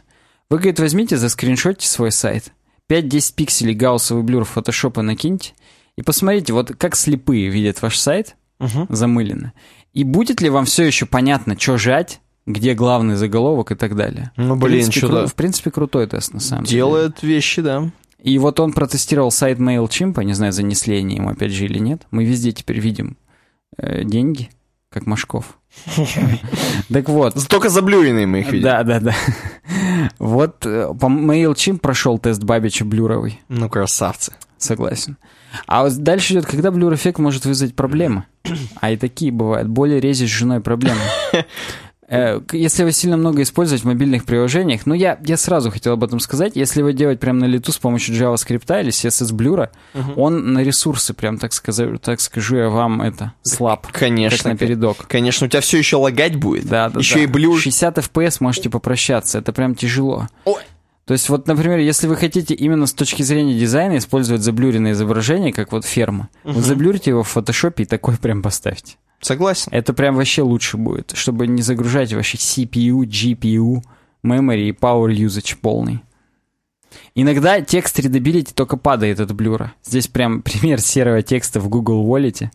Вы, 0.49 0.57
говорит, 0.57 0.79
возьмите, 0.79 1.17
заскриншотьте 1.17 1.87
свой 1.87 2.11
сайт, 2.11 2.53
5-10 2.89 3.33
пикселей 3.35 3.73
гауссовый 3.73 4.23
блюр 4.23 4.45
в 4.45 4.49
фотошопа 4.49 5.01
накиньте, 5.01 5.53
и 5.97 6.03
посмотрите, 6.03 6.53
вот 6.53 6.73
как 6.77 6.95
слепые 6.95 7.49
видят 7.49 7.81
ваш 7.81 7.97
сайт, 7.97 8.35
Мгм. 8.59 8.85
замыленно. 8.89 9.53
И 9.93 10.03
будет 10.03 10.41
ли 10.41 10.49
вам 10.49 10.65
все 10.65 10.83
еще 10.83 11.05
понятно, 11.07 11.59
что 11.59 11.77
жать, 11.77 12.21
где 12.47 12.73
главный 12.73 13.15
заголовок 13.15 13.71
и 13.71 13.75
так 13.75 13.95
далее. 13.95 14.31
Ну, 14.37 14.55
В 14.55 14.59
блин, 14.59 14.79
принципе, 14.79 14.97
что-то 14.99 15.23
кру- 15.23 15.27
В 15.27 15.35
принципе, 15.35 15.69
крутой 15.69 16.07
тест, 16.07 16.33
на 16.33 16.39
самом 16.39 16.63
деле. 16.63 16.77
делает 16.77 17.21
вещи, 17.21 17.61
да. 17.61 17.91
И 18.23 18.39
вот 18.39 18.59
он 18.59 18.73
протестировал 18.73 19.29
сайт 19.29 19.59
MailChimp, 19.59 20.23
не 20.23 20.33
знаю, 20.33 20.51
занесли 20.53 20.97
они 20.97 21.17
ему 21.17 21.29
опять 21.29 21.51
же 21.51 21.65
или 21.65 21.77
нет. 21.77 22.01
Мы 22.09 22.25
везде 22.25 22.51
теперь 22.51 22.79
видим 22.79 23.15
э, 23.77 24.03
деньги, 24.03 24.49
как 24.89 25.05
Машков. 25.05 25.59
Так 26.91 27.09
вот. 27.09 27.35
Только 27.47 27.69
заблюренные 27.69 28.25
мы 28.25 28.39
их 28.39 28.51
видим. 28.51 28.63
Да, 28.63 28.83
да, 28.83 28.99
да. 28.99 29.13
Вот 30.19 30.65
э, 30.65 30.87
по 30.99 31.05
MailChimp 31.07 31.79
прошел 31.79 32.17
тест 32.17 32.41
Бабича 32.43 32.85
блюровый. 32.85 33.41
Ну, 33.49 33.69
красавцы. 33.69 34.33
Согласен. 34.57 35.17
А 35.67 35.83
вот 35.83 35.95
дальше 35.97 36.33
идет, 36.33 36.45
когда 36.45 36.71
блюр-эффект 36.71 37.19
может 37.19 37.45
вызвать 37.45 37.75
проблемы. 37.75 38.23
А 38.81 38.91
и 38.91 38.97
такие 38.97 39.31
бывают. 39.31 39.67
Более 39.67 39.99
рези 39.99 40.25
с 40.25 40.29
женой 40.29 40.61
проблемы. 40.61 40.99
Э, 42.09 42.39
Если 42.53 42.83
вы 42.83 42.91
сильно 42.93 43.17
много 43.17 43.41
использовать 43.41 43.83
в 43.83 43.85
мобильных 43.85 44.23
приложениях, 44.25 44.85
ну 44.85 44.93
я, 44.93 45.19
я 45.25 45.35
сразу 45.35 45.71
хотел 45.71 45.93
об 45.93 46.03
этом 46.03 46.19
сказать, 46.19 46.53
если 46.55 46.81
вы 46.81 46.93
делать 46.93 47.19
прям 47.19 47.37
на 47.37 47.45
лету 47.45 47.71
с 47.71 47.77
помощью 47.77 48.15
JavaScript 48.15 48.81
или 48.81 48.91
CSS 48.91 49.33
блюра, 49.33 49.71
он 50.15 50.53
на 50.53 50.63
ресурсы, 50.63 51.13
прям 51.13 51.37
так 51.37 51.53
сказать, 51.53 52.01
так 52.01 52.21
скажу 52.21 52.57
я 52.57 52.69
вам 52.69 53.01
это, 53.01 53.33
слаб. 53.41 53.87
Конечно. 53.91 54.37
Как 54.37 54.45
на 54.53 54.57
передок. 54.57 55.05
Конечно, 55.07 55.47
у 55.47 55.49
тебя 55.49 55.61
все 55.61 55.77
еще 55.77 55.97
лагать 55.97 56.35
будет. 56.37 56.65
Да, 56.67 56.89
да, 56.89 56.99
Еще 56.99 57.15
да. 57.15 57.21
и 57.21 57.25
блюр. 57.27 57.59
60 57.59 57.97
FPS 57.97 58.37
можете 58.39 58.69
попрощаться, 58.69 59.39
это 59.39 59.51
прям 59.51 59.75
тяжело. 59.75 60.27
Ой. 60.45 60.61
То 61.05 61.13
есть 61.13 61.29
вот, 61.29 61.47
например, 61.47 61.79
если 61.79 62.07
вы 62.07 62.17
хотите 62.17 62.53
именно 62.53 62.85
с 62.85 62.93
точки 62.93 63.21
зрения 63.23 63.57
дизайна 63.57 63.97
использовать 63.97 64.41
заблюренное 64.41 64.91
изображение, 64.91 65.53
как 65.53 65.71
вот 65.71 65.85
ферма, 65.85 66.27
вот 66.43 66.63
заблюрите 66.63 67.11
его 67.11 67.23
в 67.23 67.29
фотошопе 67.29 67.83
и 67.83 67.85
такой 67.85 68.17
прям 68.17 68.41
поставьте. 68.41 68.95
Согласен. 69.19 69.69
Это 69.71 69.93
прям 69.93 70.15
вообще 70.15 70.41
лучше 70.41 70.77
будет, 70.77 71.11
чтобы 71.15 71.47
не 71.47 71.61
загружать 71.61 72.13
вообще 72.13 72.37
CPU, 72.37 73.01
GPU, 73.03 73.81
memory 74.23 74.69
и 74.69 74.71
power 74.71 75.09
usage 75.09 75.57
полный. 75.59 76.01
Иногда 77.15 77.61
текст 77.61 77.99
readability 77.99 78.53
только 78.53 78.77
падает 78.77 79.19
от 79.19 79.33
блюра. 79.33 79.73
Здесь 79.83 80.07
прям 80.07 80.41
пример 80.43 80.79
серого 80.79 81.21
текста 81.21 81.59
в 81.59 81.67
Google 81.69 82.05
Wallet. 82.05 82.49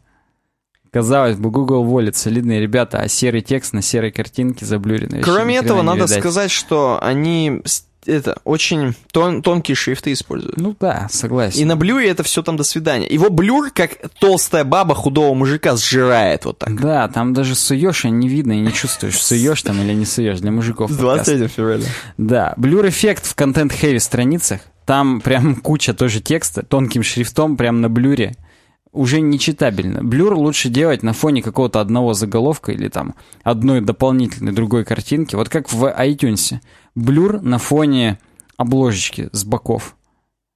Казалось 0.90 1.36
бы, 1.36 1.50
Google 1.50 1.84
Wallet, 1.86 2.12
солидные 2.12 2.60
ребята, 2.60 2.98
а 2.98 3.08
серый 3.08 3.40
текст 3.40 3.72
на 3.72 3.80
серой 3.80 4.12
картинке 4.12 4.66
заблюренный. 4.66 5.22
Кроме 5.22 5.56
этого, 5.56 5.80
надо 5.80 6.04
видать. 6.04 6.20
сказать, 6.20 6.50
что 6.50 6.98
они 7.00 7.62
это 8.06 8.38
очень 8.44 8.94
тон- 9.12 9.42
тонкие 9.42 9.74
шрифты 9.74 10.12
используют. 10.12 10.56
Ну 10.56 10.76
да, 10.78 11.08
согласен. 11.10 11.60
И 11.60 11.64
на 11.64 11.76
блюре 11.76 12.08
это 12.08 12.22
все 12.22 12.42
там 12.42 12.56
до 12.56 12.64
свидания. 12.64 13.06
Его 13.08 13.30
блюр, 13.30 13.70
как 13.70 13.96
толстая 14.18 14.64
баба 14.64 14.94
худого 14.94 15.34
мужика, 15.34 15.76
сжирает 15.76 16.44
вот 16.44 16.58
так. 16.58 16.80
Да, 16.80 17.08
там 17.08 17.32
даже 17.32 17.54
суешь, 17.54 18.04
и 18.04 18.10
не 18.10 18.28
видно, 18.28 18.52
и 18.52 18.60
не 18.60 18.72
чувствуешь, 18.72 19.18
суешь 19.18 19.62
там 19.62 19.80
или 19.80 19.92
не 19.92 20.06
суешь. 20.06 20.40
Для 20.40 20.50
мужиков 20.50 20.90
подкаст. 20.96 21.30
февраля. 21.54 21.86
Да, 22.18 22.54
блюр-эффект 22.56 23.26
в 23.26 23.34
content-heavy 23.34 23.98
страницах. 23.98 24.60
Там 24.84 25.20
прям 25.20 25.54
куча 25.56 25.94
тоже 25.94 26.20
текста, 26.20 26.62
тонким 26.64 27.02
шрифтом, 27.02 27.56
прям 27.56 27.80
на 27.80 27.88
блюре. 27.88 28.34
Уже 28.92 29.22
нечитабельно. 29.22 30.04
Блюр 30.04 30.34
лучше 30.34 30.68
делать 30.68 31.02
на 31.02 31.14
фоне 31.14 31.42
какого-то 31.42 31.80
одного 31.80 32.12
заголовка 32.12 32.72
или 32.72 32.88
там 32.88 33.14
одной 33.42 33.80
дополнительной 33.80 34.52
другой 34.52 34.84
картинки. 34.84 35.34
Вот 35.34 35.48
как 35.48 35.72
в 35.72 35.86
iTunes. 35.86 36.56
Блюр 36.94 37.40
на 37.40 37.58
фоне 37.58 38.18
обложечки 38.58 39.30
с 39.32 39.44
боков. 39.44 39.96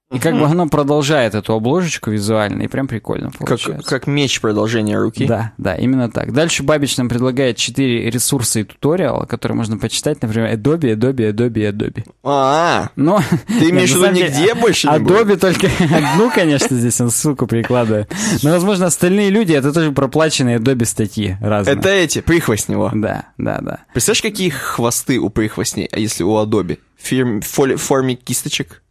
И 0.09 0.19
как 0.19 0.35
бы 0.39 0.45
оно 0.45 0.69
продолжает 0.69 1.35
эту 1.35 1.53
обложечку 1.53 2.11
визуально, 2.11 2.61
и 2.63 2.67
прям 2.67 2.87
прикольно 2.87 3.29
Как, 3.31 3.47
получается. 3.49 3.89
как 3.89 4.07
меч 4.07 4.39
продолжение 4.39 4.97
руки. 4.97 5.25
Да, 5.27 5.51
да, 5.57 5.75
именно 5.75 6.09
так. 6.09 6.31
Дальше 6.31 6.63
Бабич 6.63 6.95
нам 6.95 7.09
предлагает 7.09 7.57
4 7.57 8.09
ресурса 8.09 8.61
и 8.61 8.63
туториала, 8.63 9.25
которые 9.25 9.57
можно 9.57 9.77
почитать, 9.77 10.21
например, 10.21 10.53
Adobe, 10.53 10.95
Adobe, 10.95 11.33
Adobe, 11.33 11.71
Adobe. 11.71 12.05
А, 12.23 12.87
Но... 12.95 13.21
ты 13.47 13.69
имеешь 13.71 13.91
в 13.91 13.95
виду 14.01 14.11
нигде 14.13 14.55
больше 14.55 14.87
не 14.89 14.99
будет? 14.99 15.11
Adobe 15.11 15.35
только 15.37 15.67
одну, 15.93 16.31
конечно, 16.31 16.77
здесь 16.77 17.01
он 17.01 17.09
ссылку 17.09 17.45
прикладывает. 17.45 18.09
Но, 18.43 18.51
возможно, 18.51 18.85
остальные 18.85 19.29
люди, 19.29 19.51
это 19.51 19.73
тоже 19.73 19.91
проплаченные 19.91 20.59
Adobe 20.59 20.85
статьи 20.85 21.35
разные. 21.41 21.75
Это 21.75 21.89
эти, 21.89 22.21
прихвостни 22.21 22.75
его. 22.75 22.91
Да, 22.93 23.25
да, 23.37 23.59
да. 23.61 23.79
Представляешь, 23.91 24.21
какие 24.21 24.51
хвосты 24.51 25.19
у 25.19 25.29
прихвостней, 25.29 25.89
а 25.91 25.99
если 25.99 26.23
у 26.23 26.31
Adobe? 26.41 26.79
Фирм- 26.97 27.41
фоли- 27.41 27.75
форме 27.75 28.15
кисточек? 28.15 28.81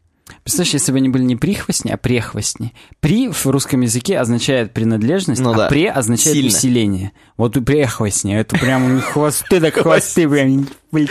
Представляешь, 0.47 0.74
если 0.74 0.92
бы 0.92 0.99
они 0.99 1.09
были 1.09 1.24
не 1.24 1.34
прихвостни, 1.34 1.90
а 1.90 1.97
прехвостни. 1.97 2.72
При 3.01 3.28
в 3.28 3.47
русском 3.47 3.80
языке 3.80 4.16
означает 4.16 4.72
принадлежность, 4.72 5.40
Ну 5.42 5.51
а 5.51 5.57
да. 5.57 5.68
пре 5.68 5.90
означает 5.90 6.36
Сильно. 6.36 6.49
усиление. 6.51 7.12
Вот 7.36 7.57
у 7.57 7.62
прехвостни, 7.62 8.32
это 8.32 8.57
прям 8.57 9.01
хвосты, 9.01 9.61
так 9.61 9.74
хвосты 9.74 10.28
прям, 10.28 10.68
блин, 10.92 11.09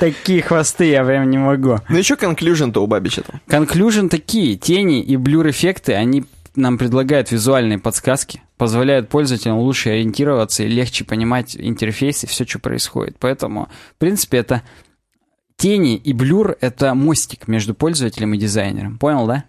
такие 0.00 0.40
хвосты 0.40 0.86
я 0.86 1.04
прям 1.04 1.28
не 1.28 1.36
могу. 1.36 1.76
Ну 1.90 1.98
и 1.98 2.02
что 2.02 2.16
конклюжен-то 2.16 2.82
у 2.82 2.86
Бабича 2.86 3.20
там? 3.22 3.42
Conclusion 3.46 4.08
такие, 4.08 4.56
тени 4.56 5.02
и 5.02 5.14
блюр-эффекты, 5.18 5.92
они 5.92 6.24
нам 6.56 6.78
предлагают 6.78 7.30
визуальные 7.32 7.78
подсказки, 7.80 8.40
позволяют 8.56 9.10
пользователям 9.10 9.58
лучше 9.58 9.90
ориентироваться 9.90 10.62
и 10.62 10.68
легче 10.68 11.04
понимать 11.04 11.54
интерфейс 11.54 12.24
и 12.24 12.26
все, 12.26 12.46
что 12.46 12.60
происходит. 12.60 13.16
Поэтому, 13.18 13.68
в 13.96 13.98
принципе, 13.98 14.38
это 14.38 14.62
тени 15.56 15.96
и 15.96 16.12
блюр— 16.12 16.56
это 16.60 16.94
мостик 16.94 17.48
между 17.48 17.74
пользователем 17.74 18.34
и 18.34 18.38
дизайнером. 18.38 18.98
Понял, 18.98 19.26
да? 19.26 19.44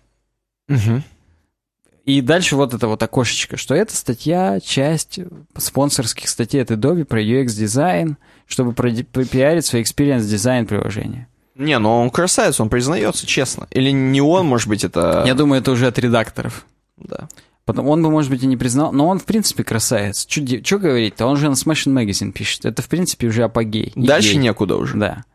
И 2.05 2.21
дальше 2.21 2.55
вот 2.55 2.73
это 2.75 2.87
вот 2.87 3.01
окошечко, 3.01 3.57
что 3.57 3.73
это 3.73 3.95
статья, 3.95 4.59
часть 4.59 5.19
спонсорских 5.57 6.29
статей 6.29 6.61
от 6.61 6.69
Adobe 6.69 7.03
про 7.03 7.19
UX-дизайн, 7.19 8.17
чтобы 8.45 8.73
пропиарить 8.73 9.65
свой 9.65 9.81
experience 9.81 10.21
дизайн 10.21 10.67
приложения. 10.67 11.27
Не, 11.55 11.79
ну 11.79 12.01
он 12.01 12.11
красавец, 12.11 12.59
он 12.59 12.69
признается, 12.69 13.25
честно. 13.25 13.67
Или 13.71 13.89
не 13.89 14.21
он, 14.21 14.45
может 14.45 14.67
быть, 14.67 14.83
это... 14.83 15.23
Я 15.25 15.33
думаю, 15.33 15.61
это 15.61 15.71
уже 15.71 15.87
от 15.87 15.97
редакторов. 15.97 16.67
Да. 16.97 17.27
Потом 17.63 17.87
он 17.87 18.03
бы, 18.03 18.11
может 18.11 18.29
быть, 18.29 18.43
и 18.43 18.45
не 18.45 18.57
признал, 18.57 18.91
но 18.91 19.07
он, 19.07 19.17
в 19.17 19.25
принципе, 19.25 19.63
красавец. 19.63 20.27
Что 20.29 20.77
говорить-то? 20.77 21.25
Он 21.25 21.37
же 21.37 21.49
на 21.49 21.53
Smashing 21.53 21.93
Magazine 21.93 22.31
пишет. 22.31 22.65
Это, 22.65 22.83
в 22.83 22.87
принципе, 22.87 23.27
уже 23.27 23.43
апогей. 23.43 23.91
Дальше 23.95 24.33
Идей. 24.33 24.43
некуда 24.43 24.75
уже. 24.75 24.95
Да. 24.95 25.25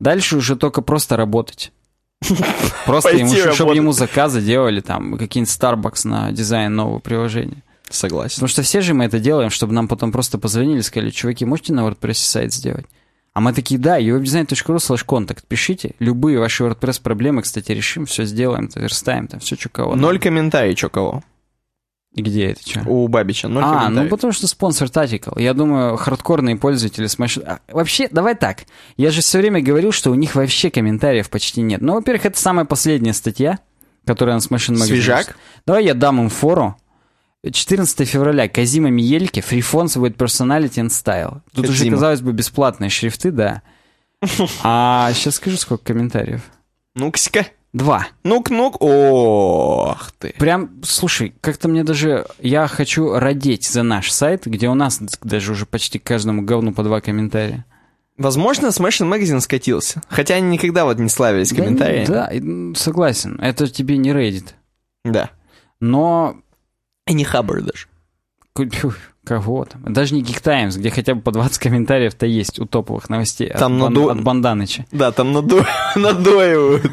Дальше 0.00 0.36
уже 0.36 0.56
только 0.56 0.82
просто 0.82 1.16
работать. 1.16 1.72
Просто 2.86 3.10
ему, 3.10 3.52
чтобы 3.52 3.74
ему 3.74 3.92
заказы 3.92 4.40
делали, 4.40 4.80
там, 4.80 5.18
какие-нибудь 5.18 5.54
Starbucks 5.54 6.08
на 6.08 6.32
дизайн 6.32 6.74
нового 6.74 6.98
приложения. 6.98 7.62
Согласен. 7.90 8.36
Потому 8.36 8.48
что 8.48 8.62
все 8.62 8.80
же 8.80 8.94
мы 8.94 9.04
это 9.04 9.18
делаем, 9.18 9.50
чтобы 9.50 9.74
нам 9.74 9.86
потом 9.86 10.12
просто 10.12 10.38
позвонили 10.38 10.80
сказали, 10.80 11.10
чуваки, 11.10 11.44
можете 11.44 11.72
на 11.72 11.86
WordPress 11.86 12.14
сайт 12.14 12.52
сделать? 12.52 12.86
А 13.34 13.40
мы 13.40 13.52
такие, 13.52 13.78
да, 13.78 14.00
uwebdesign.ru 14.00 14.76
slash 14.76 15.04
contact, 15.06 15.44
пишите. 15.46 15.94
Любые 15.98 16.38
ваши 16.38 16.64
WordPress 16.64 17.02
проблемы, 17.02 17.42
кстати, 17.42 17.72
решим, 17.72 18.06
все 18.06 18.24
сделаем, 18.24 18.70
верстаем, 18.74 19.28
там, 19.28 19.40
все, 19.40 19.56
что 19.56 19.68
кого. 19.68 19.94
Ноль 19.94 20.18
комментариев, 20.18 20.78
что 20.78 20.88
кого? 20.88 21.22
И 22.16 22.22
где 22.22 22.52
это, 22.52 22.66
что? 22.66 22.80
У 22.86 23.06
Бабича 23.08 23.46
ноль 23.46 23.62
А, 23.62 23.90
ну 23.90 24.08
потому 24.08 24.32
что 24.32 24.46
спонсор 24.46 24.88
Tactical. 24.88 25.40
Я 25.40 25.52
думаю, 25.52 25.98
хардкорные 25.98 26.56
пользователи 26.56 27.06
Smash... 27.06 27.42
А, 27.42 27.60
вообще, 27.68 28.08
давай 28.10 28.34
так. 28.34 28.64
Я 28.96 29.10
же 29.10 29.20
все 29.20 29.38
время 29.38 29.60
говорил, 29.60 29.92
что 29.92 30.10
у 30.10 30.14
них 30.14 30.34
вообще 30.34 30.70
комментариев 30.70 31.28
почти 31.28 31.60
нет. 31.60 31.82
Ну, 31.82 31.92
во-первых, 31.92 32.24
это 32.24 32.40
самая 32.40 32.64
последняя 32.64 33.12
статья, 33.12 33.58
которая 34.06 34.36
на 34.36 34.40
Smash 34.40 34.70
Magazine. 34.70 34.86
Свежак? 34.86 35.36
Давай 35.66 35.84
я 35.84 35.92
дам 35.92 36.18
им 36.22 36.30
фору. 36.30 36.74
14 37.44 38.08
февраля. 38.08 38.48
Казима 38.48 38.88
Миельке. 38.88 39.42
Free 39.42 39.60
fonts 39.60 40.00
with 40.00 40.16
personality 40.16 40.76
and 40.76 40.88
style. 40.88 41.42
Тут 41.52 41.68
уже, 41.68 41.80
Казима. 41.80 41.96
казалось 41.96 42.22
бы, 42.22 42.32
бесплатные 42.32 42.88
шрифты, 42.88 43.30
да. 43.30 43.60
А 44.62 45.12
сейчас 45.12 45.34
скажу, 45.34 45.58
сколько 45.58 45.84
комментариев. 45.84 46.40
Ну-ка, 46.94 47.18
Два. 47.76 48.06
ну-ка. 48.24 48.52
Ох 48.80 50.10
ты. 50.18 50.34
Прям, 50.38 50.80
слушай, 50.82 51.34
как-то 51.42 51.68
мне 51.68 51.84
даже... 51.84 52.26
Я 52.40 52.68
хочу 52.68 53.18
родить 53.18 53.68
за 53.68 53.82
наш 53.82 54.10
сайт, 54.10 54.46
где 54.46 54.70
у 54.70 54.74
нас 54.74 54.98
даже 55.22 55.52
уже 55.52 55.66
почти 55.66 55.98
к 55.98 56.04
каждому 56.04 56.40
говну 56.40 56.72
по 56.72 56.82
два 56.82 57.02
комментария. 57.02 57.66
Возможно, 58.16 58.68
Smashing 58.68 59.12
Magazine 59.12 59.40
скатился. 59.40 60.00
Хотя 60.08 60.36
они 60.36 60.48
никогда 60.48 60.86
вот 60.86 60.98
не 60.98 61.10
славились 61.10 61.52
комментариями. 61.52 62.06
Да, 62.06 62.30
м, 62.32 62.74
согласен. 62.74 63.38
Это 63.42 63.66
тебе 63.68 63.98
не 63.98 64.08
Reddit. 64.10 64.54
Да. 65.04 65.28
Но... 65.78 66.36
И 67.06 67.12
не 67.12 67.24
Хаббар 67.24 67.60
даже. 67.60 67.88
Кого 69.24 69.64
там? 69.64 69.92
Даже 69.92 70.14
не 70.14 70.22
Geek 70.22 70.40
Times, 70.40 70.76
где 70.78 70.88
хотя 70.90 71.14
бы 71.16 71.20
по 71.20 71.32
20 71.32 71.58
комментариев-то 71.58 72.26
есть 72.26 72.60
у 72.60 72.64
топовых 72.64 73.08
новостей 73.10 73.48
от, 73.48 73.58
Там 73.58 73.80
Бан- 73.80 73.92
наду- 73.92 74.08
от 74.10 74.22
Банданыча. 74.22 74.86
Да, 74.92 75.10
там 75.10 75.32
надо... 75.32 75.66
надоивают. 75.96 76.88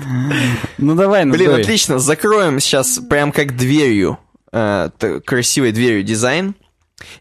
Ну 0.79 0.95
давай, 0.95 1.25
Блин, 1.25 1.51
надуй. 1.51 1.61
отлично. 1.61 1.99
Закроем 1.99 2.59
сейчас 2.59 2.99
прям 3.07 3.31
как 3.31 3.55
дверью, 3.55 4.17
э, 4.51 4.89
красивой 5.23 5.71
дверью 5.73 6.03
дизайн. 6.03 6.55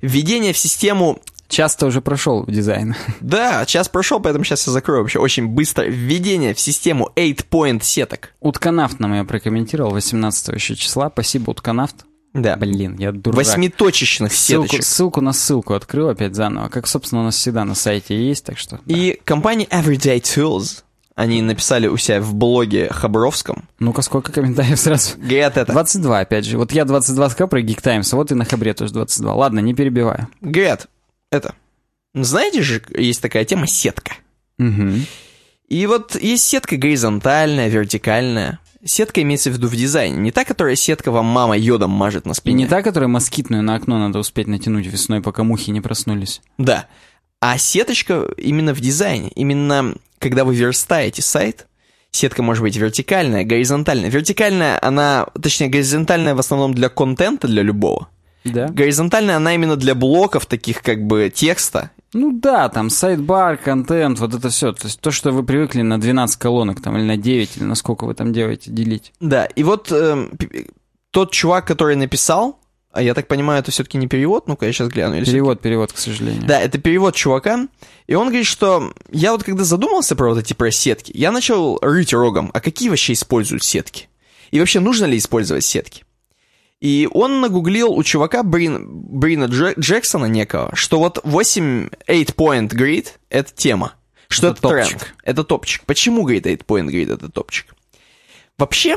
Введение 0.00 0.52
в 0.54 0.58
систему... 0.58 1.20
Часто 1.48 1.84
уже 1.84 2.00
прошел 2.00 2.46
дизайн. 2.46 2.94
Да, 3.20 3.66
час 3.66 3.90
прошел, 3.90 4.18
поэтому 4.18 4.44
сейчас 4.46 4.66
я 4.66 4.72
закрою 4.72 5.02
вообще 5.02 5.18
очень 5.18 5.46
быстро. 5.48 5.84
Введение 5.84 6.54
в 6.54 6.60
систему 6.60 7.10
8-point 7.14 7.82
сеток. 7.82 8.30
Утканавт 8.40 8.98
нам 8.98 9.12
я 9.12 9.24
прокомментировал 9.24 9.90
18 9.90 10.48
еще 10.54 10.74
числа. 10.74 11.10
Спасибо, 11.12 11.50
Утканавт. 11.50 12.06
Да. 12.34 12.56
Блин, 12.56 12.96
я 12.98 13.12
дурак. 13.12 13.36
Восьмиточечных 13.36 14.32
Ссылку, 14.32 14.66
сеточек. 14.68 14.84
ссылку 14.86 15.20
на 15.20 15.32
ссылку 15.32 15.74
открыл 15.74 16.08
опять 16.08 16.34
заново, 16.34 16.68
как, 16.68 16.86
собственно, 16.86 17.20
у 17.22 17.24
нас 17.24 17.36
всегда 17.36 17.64
на 17.64 17.74
сайте 17.74 18.16
есть, 18.16 18.44
так 18.44 18.58
что... 18.58 18.80
да. 18.84 18.94
И 18.94 19.20
компания 19.24 19.66
Everyday 19.66 20.20
Tools, 20.20 20.82
они 21.14 21.42
написали 21.42 21.88
у 21.88 21.96
себя 21.98 22.22
в 22.22 22.34
блоге 22.34 22.88
Хабаровском, 22.90 23.68
Ну-ка, 23.78 24.00
сколько 24.00 24.32
комментариев 24.32 24.78
сразу? 24.80 25.18
говорят 25.18 25.58
это, 25.58 25.70
22, 25.72 26.20
опять 26.20 26.46
же. 26.46 26.56
Вот 26.56 26.72
я 26.72 26.86
22 26.86 27.28
сказал 27.30 27.48
про 27.48 27.60
Geek 27.60 27.82
Times, 27.82 28.10
а 28.12 28.16
вот 28.16 28.30
и 28.32 28.34
на 28.34 28.46
Хабре 28.46 28.72
тоже 28.72 28.94
22. 28.94 29.34
Ладно, 29.34 29.60
не 29.60 29.74
перебиваю. 29.74 30.26
говорят 30.40 30.88
это. 31.30 31.54
Знаете 32.14 32.62
же, 32.62 32.82
есть 32.96 33.20
такая 33.20 33.44
тема 33.44 33.66
сетка. 33.66 34.12
Мгм. 34.58 35.04
И 35.68 35.86
вот 35.86 36.14
есть 36.20 36.44
сетка 36.46 36.76
горизонтальная, 36.76 37.68
вертикальная. 37.68 38.58
Сетка 38.84 39.22
имеется 39.22 39.50
в 39.50 39.54
виду 39.54 39.68
в 39.68 39.76
дизайне. 39.76 40.16
Не 40.16 40.32
та, 40.32 40.44
которая 40.44 40.74
сетка 40.74 41.10
вам 41.12 41.26
мама 41.26 41.56
йодом 41.56 41.90
мажет 41.90 42.26
на 42.26 42.32
И 42.32 42.34
спине. 42.34 42.64
не 42.64 42.66
та, 42.66 42.82
которая 42.82 43.08
москитную 43.08 43.62
на 43.62 43.76
окно 43.76 43.98
надо 43.98 44.18
успеть 44.18 44.48
натянуть 44.48 44.86
весной, 44.86 45.20
пока 45.20 45.44
мухи 45.44 45.70
не 45.70 45.80
проснулись. 45.80 46.42
Да. 46.58 46.86
А 47.40 47.58
сеточка 47.58 48.26
именно 48.36 48.74
в 48.74 48.80
дизайне. 48.80 49.28
Именно 49.30 49.94
когда 50.18 50.44
вы 50.44 50.54
верстаете 50.54 51.22
сайт, 51.22 51.66
сетка 52.10 52.42
может 52.42 52.62
быть 52.62 52.76
вертикальная, 52.76 53.44
горизонтальная. 53.44 54.10
Вертикальная, 54.10 54.78
она, 54.82 55.26
точнее, 55.40 55.68
горизонтальная 55.68 56.34
в 56.34 56.40
основном 56.40 56.74
для 56.74 56.88
контента, 56.88 57.46
для 57.46 57.62
любого. 57.62 58.08
Да? 58.44 58.66
Горизонтальная, 58.68 59.36
она 59.36 59.54
именно 59.54 59.76
для 59.76 59.94
блоков, 59.94 60.46
таких 60.46 60.82
как 60.82 61.04
бы 61.06 61.32
текста. 61.32 61.90
Ну 62.14 62.32
да, 62.38 62.68
там 62.68 62.90
сайт-бар, 62.90 63.56
контент, 63.56 64.18
вот 64.18 64.34
это 64.34 64.50
все. 64.50 64.72
То 64.72 64.86
есть 64.86 65.00
то, 65.00 65.10
что 65.10 65.32
вы 65.32 65.42
привыкли 65.42 65.82
на 65.82 66.00
12 66.00 66.38
колонок, 66.38 66.82
там, 66.82 66.96
или 66.98 67.04
на 67.04 67.16
9, 67.16 67.56
или 67.56 67.64
на 67.64 67.74
сколько 67.74 68.04
вы 68.04 68.14
там 68.14 68.32
делаете, 68.32 68.70
делить. 68.70 69.12
Да, 69.20 69.46
и 69.46 69.62
вот 69.62 69.88
п- 69.88 70.66
тот 71.10 71.32
чувак, 71.32 71.66
который 71.66 71.96
написал 71.96 72.58
А 72.94 73.00
я 73.00 73.14
так 73.14 73.26
понимаю, 73.28 73.60
это 73.60 73.70
все-таки 73.70 73.96
не 73.96 74.06
перевод? 74.06 74.46
Ну-ка, 74.48 74.66
я 74.66 74.72
сейчас 74.72 74.88
гляну. 74.88 75.16
Или 75.16 75.24
Перевод, 75.24 75.60
перевод, 75.62 75.92
к 75.92 75.96
сожалению. 75.96 76.42
Да, 76.46 76.60
это 76.60 76.76
перевод 76.78 77.14
чувака, 77.14 77.68
и 78.06 78.14
он 78.14 78.26
говорит, 78.28 78.46
что 78.46 78.92
я 79.10 79.32
вот 79.32 79.44
когда 79.44 79.64
задумался 79.64 80.14
про 80.14 80.28
вот 80.28 80.38
эти 80.38 80.52
про 80.52 80.70
сетки, 80.70 81.10
я 81.14 81.32
начал 81.32 81.78
рыть 81.80 82.12
рогом, 82.12 82.50
а 82.52 82.60
какие 82.60 82.90
вообще 82.90 83.14
используют 83.14 83.64
сетки? 83.64 84.08
И 84.50 84.60
вообще 84.60 84.80
нужно 84.80 85.06
ли 85.06 85.16
использовать 85.16 85.64
сетки? 85.64 86.04
И 86.82 87.08
он 87.12 87.40
нагуглил 87.40 87.92
у 87.92 88.02
чувака 88.02 88.42
Брин, 88.42 88.88
Брина 88.90 89.44
Дже- 89.44 89.78
Джексона 89.78 90.24
некого, 90.24 90.74
что 90.74 90.98
вот 90.98 91.20
8 91.22 91.90
8-point 92.08 92.70
grid— 92.70 93.06
это 93.30 93.52
тема. 93.54 93.92
Что 94.26 94.48
Это 94.48 94.58
это, 94.58 94.68
тренд. 94.68 94.88
топчик. 94.90 95.14
Это 95.22 95.44
топчик. 95.44 95.82
Почему, 95.86 96.22
говорит, 96.22 96.44
8-point 96.44 96.88
grid— 96.88 97.12
это 97.14 97.28
топчик? 97.28 97.72
Вообще, 98.58 98.96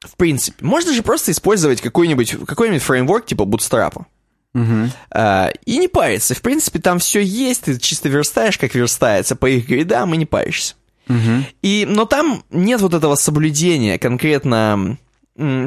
в 0.00 0.16
принципе, 0.16 0.62
можно 0.62 0.92
же 0.92 1.02
просто 1.02 1.32
использовать 1.32 1.80
какой-нибудь 1.80 2.44
какой 2.46 2.78
фреймворк 2.78 3.24
типа 3.24 3.44
Bootstrap. 3.44 4.04
Мгм. 4.52 4.92
А, 5.10 5.50
и 5.64 5.78
не 5.78 5.88
париться. 5.88 6.34
В 6.34 6.42
принципе, 6.42 6.78
там 6.78 6.98
все 6.98 7.22
есть, 7.22 7.62
ты 7.62 7.78
чисто 7.78 8.10
верстаешь, 8.10 8.58
как 8.58 8.74
верстается, 8.74 9.34
по 9.34 9.46
их 9.46 9.66
гридам, 9.66 10.12
и 10.12 10.18
не 10.18 10.26
паришься. 10.26 10.74
Мгм. 11.06 11.46
И, 11.62 11.86
но 11.88 12.04
там 12.04 12.44
нет 12.50 12.82
вот 12.82 12.92
этого 12.92 13.14
соблюдения 13.14 13.98
конкретно, 13.98 14.98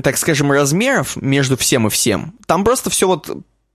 так 0.04 0.18
скажем, 0.18 0.52
размеров 0.52 1.16
между 1.16 1.58
всем 1.58 1.88
и 1.88 1.90
всем. 1.90 2.34
Там 2.46 2.64
просто 2.64 2.90
все 2.90 3.08
вот, 3.08 3.30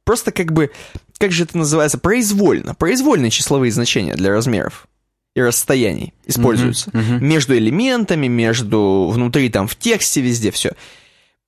просто 0.04 0.30
как 0.30 0.52
бы, 0.52 0.70
как 1.18 1.32
же 1.32 1.44
это 1.44 1.56
называется, 1.56 1.98
произвольно. 1.98 2.74
Произвольные 2.74 3.30
числовые 3.30 3.72
значения 3.72 4.14
для 4.14 4.30
размеров 4.30 4.86
и 5.34 5.40
расстояний 5.40 6.14
используются. 6.26 6.90
мгм. 6.92 7.24
Между 7.24 7.56
элементами, 7.56 8.26
между, 8.26 9.10
внутри 9.12 9.48
там, 9.50 9.68
в 9.68 9.76
тексте, 9.76 10.20
везде 10.20 10.50
все. 10.50 10.72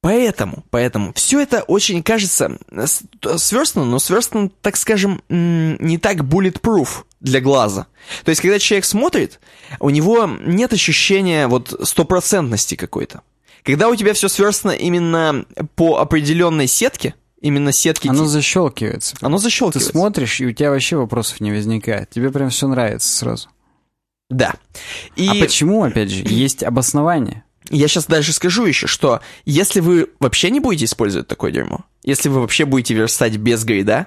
Поэтому, 0.01 0.65
поэтому, 0.71 1.13
все 1.15 1.41
это 1.41 1.63
очень 1.63 2.03
кажется 2.05 2.57
сверстано, 3.37 3.85
но 3.85 3.99
сверстано, 3.99 4.49
так 4.63 4.77
скажем, 4.77 5.23
не 5.29 5.99
так 5.99 6.19
bulletproof 6.19 7.05
для 7.21 7.41
глаза. 7.41 7.87
То 8.25 8.31
есть, 8.31 8.41
когда 8.41 8.61
человек 8.61 8.85
смотрит, 8.85 9.41
у 9.81 9.91
него 9.91 10.27
нет 10.41 10.73
ощущения 10.73 11.49
вот 11.49 11.75
стопроцентности 11.83 12.77
какой-то. 12.77 13.23
Когда 13.65 13.89
у 13.89 13.97
тебя 13.97 14.15
все 14.15 14.29
сверстано 14.29 14.73
именно 14.73 15.45
по 15.77 15.99
определенной 15.99 16.67
сетке, 16.67 17.15
именно 17.41 17.73
сетке, 17.73 18.09
Оно 18.11 18.25
защелкивается. 18.27 19.17
оно 19.21 19.37
Ты 19.37 19.45
защелкивается. 19.45 19.91
смотришь, 19.91 20.41
и 20.41 20.47
у 20.47 20.53
тебя 20.53 20.71
вообще 20.71 20.97
вопросов 20.97 21.41
не 21.41 21.51
возникает. 21.53 22.11
Тебе 22.11 22.31
прям 22.31 22.51
все 22.51 22.69
нравится 22.69 23.09
сразу. 23.09 23.49
Да. 24.31 24.55
И 25.17 25.29
А 25.29 25.35
почему, 25.35 25.83
опять 25.85 26.11
же, 26.11 26.23
есть 26.27 26.63
обоснование? 26.63 27.45
я 27.71 27.87
сейчас 27.89 28.07
даже 28.07 28.33
скажу 28.33 28.65
еще, 28.65 28.87
что 28.87 29.21
если 29.45 29.81
вы 29.81 30.09
вообще 30.21 30.51
не 30.51 30.61
будете 30.61 30.87
использовать 30.87 31.29
такое 31.29 31.51
дерьмо, 31.51 31.85
если 32.03 32.29
вы 32.31 32.41
вообще 32.41 32.65
будете 32.65 32.95
верстать 32.95 33.37
без 33.37 33.65
грида, 33.65 34.07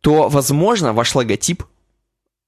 то, 0.00 0.28
возможно, 0.28 0.92
ваш 0.92 1.14
логотип, 1.14 1.64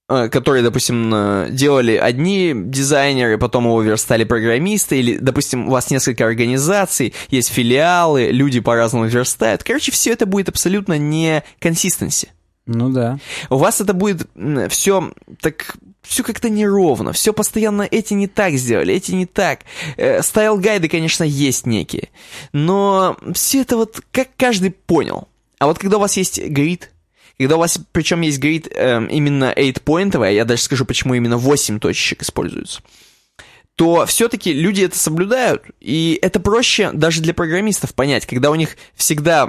который, 0.07 0.63
допустим, 0.63 1.11
э, 1.15 1.49
делали 1.51 1.97
одни 1.97 2.53
дизайнеры, 2.55 3.39
потом 3.39 3.65
его 3.65 3.81
верстали 3.83 4.25
программисты, 4.25 4.99
или, 4.99 5.17
допустим, 5.17 5.69
у 5.69 5.71
вас 5.71 5.91
несколько 5.91 6.27
организаций, 6.27 7.15
есть 7.31 7.49
филиалы, 7.51 8.31
люди 8.31 8.61
по-разному 8.61 9.07
верстают. 9.07 9.63
Короче, 9.63 9.93
все 9.93 10.13
это 10.13 10.27
будет 10.27 10.49
абсолютно 10.49 10.99
не 10.99 11.43
консистенси. 11.59 12.29
Ну 12.67 12.91
да. 12.91 13.19
У 13.51 13.57
вас 13.57 13.81
это 13.81 13.93
будет 13.93 14.27
все 14.71 15.13
так 15.41 15.77
все 16.03 16.23
как-то 16.23 16.51
неровно, 16.51 17.13
все 17.13 17.33
постоянно 17.33 17.83
эти 17.83 18.15
не 18.15 18.27
так 18.27 18.55
сделали, 18.55 18.95
эти 18.95 19.13
не 19.13 19.27
так. 19.27 19.61
Э, 19.97 20.21
Стайл-гайды, 20.21 20.89
конечно, 20.89 21.25
есть 21.25 21.67
некие, 21.67 22.11
но 22.53 23.17
все 23.33 23.63
это 23.63 23.77
вот 23.77 24.01
как 24.13 24.29
каждый 24.37 24.71
понял. 24.71 25.29
А 25.59 25.67
вот 25.67 25.79
когда 25.79 25.97
у 25.97 26.01
вас 26.01 26.17
есть 26.17 26.43
грид, 26.43 26.91
когда 27.39 27.57
у 27.57 27.59
вас, 27.59 27.79
причем 27.93 28.21
есть 28.21 28.39
грид 28.39 28.69
эм, 28.71 29.07
именно 29.07 29.53
8-поинтовый, 29.57 30.29
а 30.29 30.31
я 30.31 30.45
даже 30.45 30.63
скажу, 30.63 30.85
почему 30.85 31.15
именно 31.15 31.37
8 31.37 31.81
точечек 31.81 32.23
используются, 32.23 32.81
то 33.77 34.07
все-таки 34.07 34.53
люди 34.53 34.83
это 34.83 34.97
соблюдают, 34.97 35.65
и 35.81 36.19
это 36.23 36.39
проще 36.39 36.93
даже 36.93 37.21
для 37.21 37.35
программистов 37.35 37.95
понять, 37.95 38.25
когда 38.25 38.51
у 38.51 38.55
них 38.55 38.77
всегда 38.95 39.49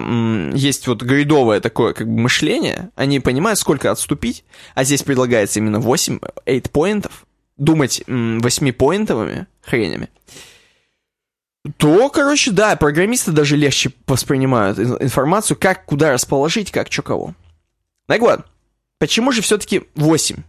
есть 0.53 0.88
вот 0.88 1.03
гридовое 1.03 1.59
такое 1.59 1.93
как 1.93 2.07
бы 2.07 2.21
мышление, 2.21 2.89
они 2.95 3.19
понимают, 3.19 3.59
сколько 3.59 3.91
отступить, 3.91 4.43
а 4.73 4.83
здесь 4.83 5.03
предлагается 5.03 5.59
именно 5.59 5.79
8, 5.79 6.19
8 6.45 6.61
поинтов, 6.71 7.25
думать 7.57 8.01
8-поинтовыми 8.07 9.45
хренями, 9.61 10.09
то, 11.77 12.09
короче, 12.09 12.51
да, 12.51 12.75
программисты 12.75 13.31
даже 13.31 13.55
легче 13.55 13.91
воспринимают 14.07 14.77
ин- 14.77 14.97
информацию, 15.01 15.57
как 15.59 15.86
куда 15.86 16.13
расположить, 16.13 16.71
как 16.71 16.91
что 16.91 17.01
кого. 17.01 17.33
Так 18.08 18.22
вот, 18.22 18.45
почему 18.99 19.32
же 19.32 19.41
все-таки 19.41 19.84
8 19.95 20.43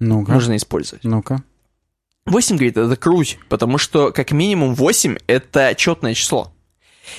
Ну-ка. 0.00 0.32
нужно 0.32 0.56
использовать? 0.56 1.04
Ну-ка. 1.04 1.42
8, 2.26 2.56
говорит, 2.56 2.76
это 2.76 2.96
круть, 2.96 3.38
потому 3.48 3.78
что 3.78 4.12
как 4.12 4.32
минимум 4.32 4.74
8 4.74 5.16
это 5.26 5.74
четное 5.76 6.14
число. 6.14 6.52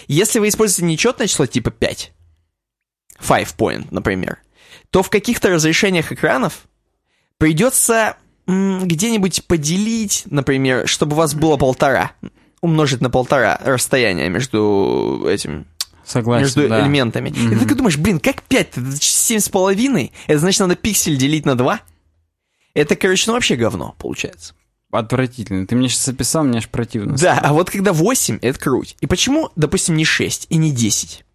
Если 0.07 0.39
вы 0.39 0.49
используете 0.49 0.85
нечетное 0.85 1.27
число 1.27 1.45
типа 1.45 1.71
5, 1.71 2.13
5 3.25 3.55
point, 3.57 3.87
например, 3.91 4.39
то 4.89 5.03
в 5.03 5.09
каких-то 5.09 5.49
разрешениях 5.49 6.11
экранов 6.11 6.67
придется 7.37 8.17
где-нибудь 8.47 9.45
поделить, 9.45 10.23
например, 10.29 10.87
чтобы 10.87 11.13
у 11.13 11.17
вас 11.17 11.33
было 11.35 11.57
полтора, 11.57 12.13
умножить 12.61 13.01
на 13.01 13.09
полтора 13.09 13.59
расстояние 13.63 14.29
между 14.29 15.25
этим 15.29 15.67
Согласен, 16.07 16.43
между 16.45 16.69
да. 16.69 16.81
элементами. 16.81 17.29
И 17.29 17.33
ты 17.33 17.59
такой 17.59 17.75
думаешь, 17.75 17.97
блин, 17.97 18.19
как 18.21 18.41
5? 18.43 18.77
Это 18.77 18.95
семь 19.01 19.39
с 19.39 19.49
половиной? 19.49 20.13
Это 20.27 20.39
значит, 20.39 20.61
надо 20.61 20.77
пиксель 20.77 21.17
делить 21.17 21.45
на 21.45 21.57
2? 21.57 21.81
Это, 22.73 22.95
короче, 22.95 23.25
ну 23.27 23.33
вообще 23.33 23.57
говно, 23.57 23.93
получается. 23.97 24.53
Отвратительно. 24.89 25.67
Ты 25.67 25.75
мне 25.75 25.89
сейчас 25.89 26.07
описал, 26.07 26.45
мне 26.45 26.59
аж 26.59 26.69
противно. 26.69 27.17
Да, 27.17 27.37
а 27.43 27.51
вот 27.51 27.69
когда 27.69 27.91
8, 27.91 28.39
это 28.41 28.57
круть. 28.57 28.95
И 29.01 29.05
почему, 29.05 29.51
допустим, 29.57 29.97
не 29.97 30.05
6 30.05 30.47
и 30.49 30.55
не 30.55 30.71
10? 30.71 31.25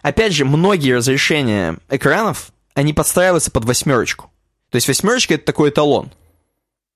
Опять 0.00 0.32
же, 0.32 0.46
многие 0.46 0.96
разрешения 0.96 1.76
экранов, 1.90 2.52
они 2.72 2.94
подстраиваются 2.94 3.50
под 3.50 3.66
восьмерочку. 3.66 4.30
То 4.70 4.76
есть 4.76 4.88
восьмерочка 4.88 5.34
это 5.34 5.44
такой 5.44 5.68
эталон. 5.68 6.10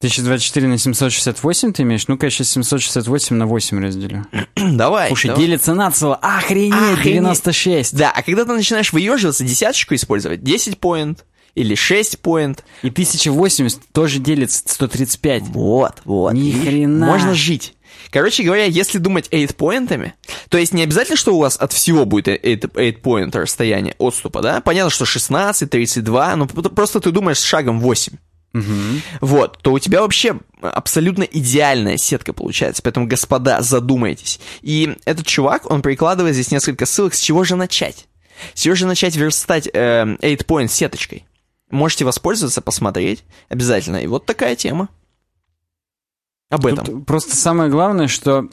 1024 0.00 0.68
на 0.68 0.76
768 0.76 1.72
ты 1.72 1.82
имеешь? 1.82 2.06
Ну-ка, 2.06 2.26
я 2.26 2.30
сейчас 2.30 2.50
768 2.50 3.34
на 3.34 3.46
8 3.46 3.80
разделю. 3.82 4.26
Давай. 4.56 5.08
Слушай, 5.08 5.28
давай. 5.28 5.42
делится 5.42 5.72
на 5.74 5.90
цело. 5.90 6.16
Охренеть, 6.16 6.74
Охренеть. 6.74 7.22
96. 7.22 7.96
Да, 7.96 8.10
а 8.10 8.22
когда 8.22 8.44
ты 8.44 8.52
начинаешь 8.52 8.92
выеживаться, 8.92 9.42
десяточку 9.42 9.94
использовать, 9.94 10.42
10 10.42 10.74
point 10.74 11.20
или 11.54 11.74
6 11.74 12.18
point, 12.22 12.58
И 12.82 12.90
1080 12.90 13.80
тоже 13.92 14.18
делится 14.18 14.62
135. 14.66 15.44
Вот, 15.44 16.02
вот. 16.04 16.34
Ни 16.34 16.52
хрена. 16.52 17.06
Можно 17.06 17.34
жить. 17.34 17.72
Короче 18.10 18.42
говоря, 18.42 18.64
если 18.64 18.98
думать 18.98 19.28
8-поинтами, 19.30 20.12
то 20.48 20.58
есть 20.58 20.74
не 20.74 20.82
обязательно, 20.82 21.16
что 21.16 21.34
у 21.34 21.40
вас 21.40 21.56
от 21.56 21.72
всего 21.72 22.04
будет 22.04 22.28
8-point 22.28 23.36
расстояние 23.36 23.94
отступа, 23.98 24.42
да? 24.42 24.60
Понятно, 24.60 24.90
что 24.90 25.06
16, 25.06 25.68
32, 25.70 26.36
но 26.36 26.46
просто 26.46 27.00
ты 27.00 27.10
думаешь 27.10 27.38
с 27.38 27.42
шагом 27.42 27.80
8. 27.80 28.12
Мгм. 28.52 29.02
Вот, 29.20 29.58
то 29.62 29.72
у 29.72 29.78
тебя 29.78 30.00
вообще 30.00 30.38
абсолютно 30.62 31.24
идеальная 31.24 31.98
сетка 31.98 32.32
получается. 32.32 32.82
Поэтому, 32.82 33.06
господа, 33.06 33.60
задумайтесь. 33.60 34.40
И 34.62 34.96
этот 35.04 35.26
чувак, 35.26 35.70
он 35.70 35.82
прикладывает 35.82 36.34
здесь 36.34 36.50
несколько 36.50 36.86
ссылок, 36.86 37.14
с 37.14 37.20
чего 37.20 37.44
же 37.44 37.56
начать? 37.56 38.08
С 38.54 38.62
чего 38.62 38.74
же 38.74 38.86
начать 38.86 39.16
верстать 39.16 39.68
э, 39.72 40.16
8-point 40.20 40.68
сеточкой? 40.68 41.26
Можете 41.70 42.04
воспользоваться, 42.04 42.62
посмотреть 42.62 43.24
обязательно. 43.48 43.96
И 43.96 44.06
вот 44.06 44.24
такая 44.24 44.56
тема. 44.56 44.88
Об 46.48 46.66
этом. 46.66 46.84
Тут 46.84 47.06
просто 47.06 47.34
самое 47.34 47.70
главное, 47.70 48.06
что 48.08 48.48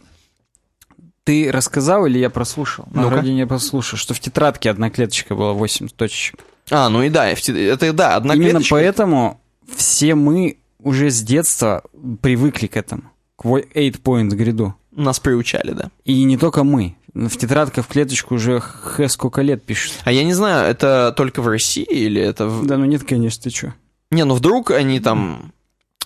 ты 1.24 1.52
рассказал 1.52 2.06
или 2.06 2.18
я 2.18 2.30
прослушал? 2.30 2.88
Ну, 2.92 3.08
вроде 3.08 3.34
не 3.34 3.46
прослушал, 3.46 3.98
что 3.98 4.14
в 4.14 4.20
тетрадке 4.20 4.70
одна 4.70 4.90
клеточка 4.90 5.36
была 5.36 5.54
8 5.54 5.90
точек. 5.90 6.40
А, 6.72 6.90
ну 6.90 7.04
и 7.04 7.10
да, 7.10 7.28
это 7.30 7.94
да, 7.94 8.16
одна 8.16 8.34
Именно 8.34 8.50
клеточка. 8.52 8.76
поэтому 8.76 9.42
все 9.76 10.16
мы 10.16 10.58
уже 10.80 11.10
с 11.10 11.22
детства 11.22 11.84
привыкли 12.22 12.68
к 12.68 12.78
этому, 12.78 13.04
к 13.36 13.46
8-point 13.46 14.30
гриду. 14.30 14.76
Нас 14.92 15.20
приучали, 15.20 15.72
да. 15.72 15.90
И 16.06 16.24
не 16.24 16.38
только 16.38 16.64
мы. 16.64 16.96
В 17.14 17.38
тетрадках 17.38 17.86
в 17.86 17.88
клеточку 17.90 18.36
уже 18.36 18.60
хэ 18.60 19.08
сколько 19.08 19.42
лет 19.42 19.64
пишут. 19.64 19.94
А 20.04 20.12
я 20.12 20.24
не 20.24 20.34
знаю, 20.34 20.70
это 20.70 21.14
только 21.16 21.42
в 21.42 21.48
России 21.48 21.84
или 21.84 22.20
это... 22.22 22.48
в- 22.48 22.66
Да 22.66 22.78
ну 22.78 22.86
нет, 22.86 23.04
конечно, 23.04 23.44
ты 23.44 23.50
чё. 23.52 23.74
Не, 24.12 24.26
ну 24.26 24.34
вдруг 24.36 24.72
они 24.72 25.00
там 25.00 25.54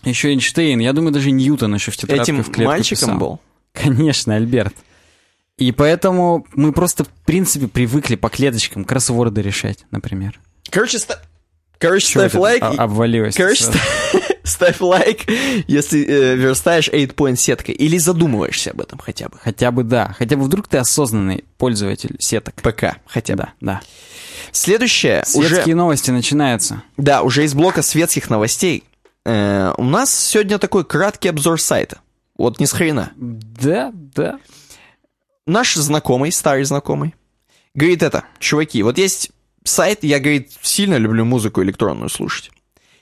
Еще 0.03 0.30
Эйнштейн, 0.30 0.80
я 0.80 0.93
думаю, 0.93 1.14
даже 1.14 1.32
Ньютон 1.32 1.74
еще 1.76 1.91
в 1.91 1.97
тетрадке 1.97 2.24
этим 2.24 2.43
в 2.43 2.51
клетку 2.51 2.72
мальчиком 2.72 3.08
писал. 3.10 3.18
был. 3.20 3.39
Конечно, 3.74 4.36
Альберт. 4.36 4.76
И 5.58 5.72
поэтому 5.72 6.45
мы 6.53 6.72
просто, 6.72 7.03
в 7.03 7.10
принципе, 7.26 7.68
привыкли 7.68 8.16
по 8.16 8.30
клеточкам 8.30 8.86
кроссворды 8.86 9.41
решать, 9.41 9.86
например. 9.91 10.39
Короче, 10.70 10.99
Короче, 11.80 12.08
ставь 12.08 12.34
лайк. 12.34 12.64
а- 12.64 12.84
обвалилось 12.84 13.36
Короче, 13.36 13.66
Ставь 14.44 14.80
лайк, 14.80 15.30
если 15.68 16.06
э, 16.08 16.36
верстаешь 16.36 16.88
8-point 16.88 17.36
сеткой. 17.36 17.76
Или 17.76 17.98
задумываешься 17.98 18.72
об 18.72 18.80
этом 18.80 18.98
хотя 18.98 19.28
бы. 19.28 19.38
Хотя 19.42 19.72
бы 19.72 19.84
да. 19.84 20.16
Хотя 20.18 20.38
бы 20.38 20.44
вдруг 20.44 20.70
ты 20.70 20.78
осознанный 20.78 21.44
пользователь 21.58 22.16
сеток. 22.20 22.56
ПК 22.62 22.98
хотя 23.06 23.36
бы. 23.36 23.44
Да, 23.44 23.54
да. 23.60 23.82
Следующее 24.54 25.24
уже... 25.34 25.50
Светские 25.50 25.76
новости 25.76 26.12
начинаются. 26.12 26.82
Да, 26.96 27.24
уже 27.24 27.44
из 27.44 27.54
блока 27.54 27.82
светских 27.82 28.30
новостей. 28.30 28.86
Э, 29.26 29.74
у 29.78 29.84
нас 29.84 30.18
сегодня 30.18 30.58
такой 30.60 30.86
краткий 30.86 31.28
обзор 31.28 31.60
сайта. 31.60 32.00
Вот 32.38 32.60
ни 32.62 32.66
с 32.66 32.72
хрена. 32.72 33.12
Да, 33.18 33.92
да. 33.94 34.40
Наш 35.46 35.76
знакомый, 35.76 36.32
старый 36.32 36.64
знакомый, 36.64 37.16
говорит 37.74 38.04
это, 38.04 38.24
чуваки, 38.40 38.84
вот 38.84 38.98
есть 38.98 39.32
сайт, 39.68 40.03
я, 40.03 40.20
говорит, 40.20 40.51
сильно 40.61 40.95
люблю 40.97 41.26
музыку 41.26 41.63
электронную 41.63 42.09
слушать. 42.09 42.51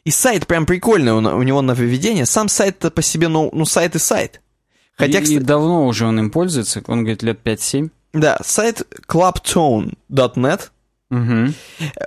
И 0.04 0.12
сайт 0.12 0.46
прям 0.46 0.66
прикольный 0.66 1.14
у, 1.14 1.42
него 1.42 1.62
нововведение. 1.62 2.26
Сам 2.26 2.48
сайт-то 2.48 2.92
по 2.92 3.02
себе, 3.02 3.28
ну, 3.28 3.50
ну 3.54 3.66
сайт 3.66 3.96
и 3.96 4.00
сайт. 4.00 4.42
Хотя, 4.98 5.20
и, 5.20 5.22
кстати, 5.22 5.40
и 5.40 5.44
давно 5.44 5.88
уже 5.88 6.06
он 6.06 6.20
им 6.20 6.30
пользуется. 6.30 6.84
Он 6.88 7.00
говорит, 7.00 7.24
лет 7.24 7.40
5-7. 7.44 7.90
да, 8.14 8.38
сайт 8.44 8.84
clubtone.net. 9.08 10.62
Угу. 11.12 11.54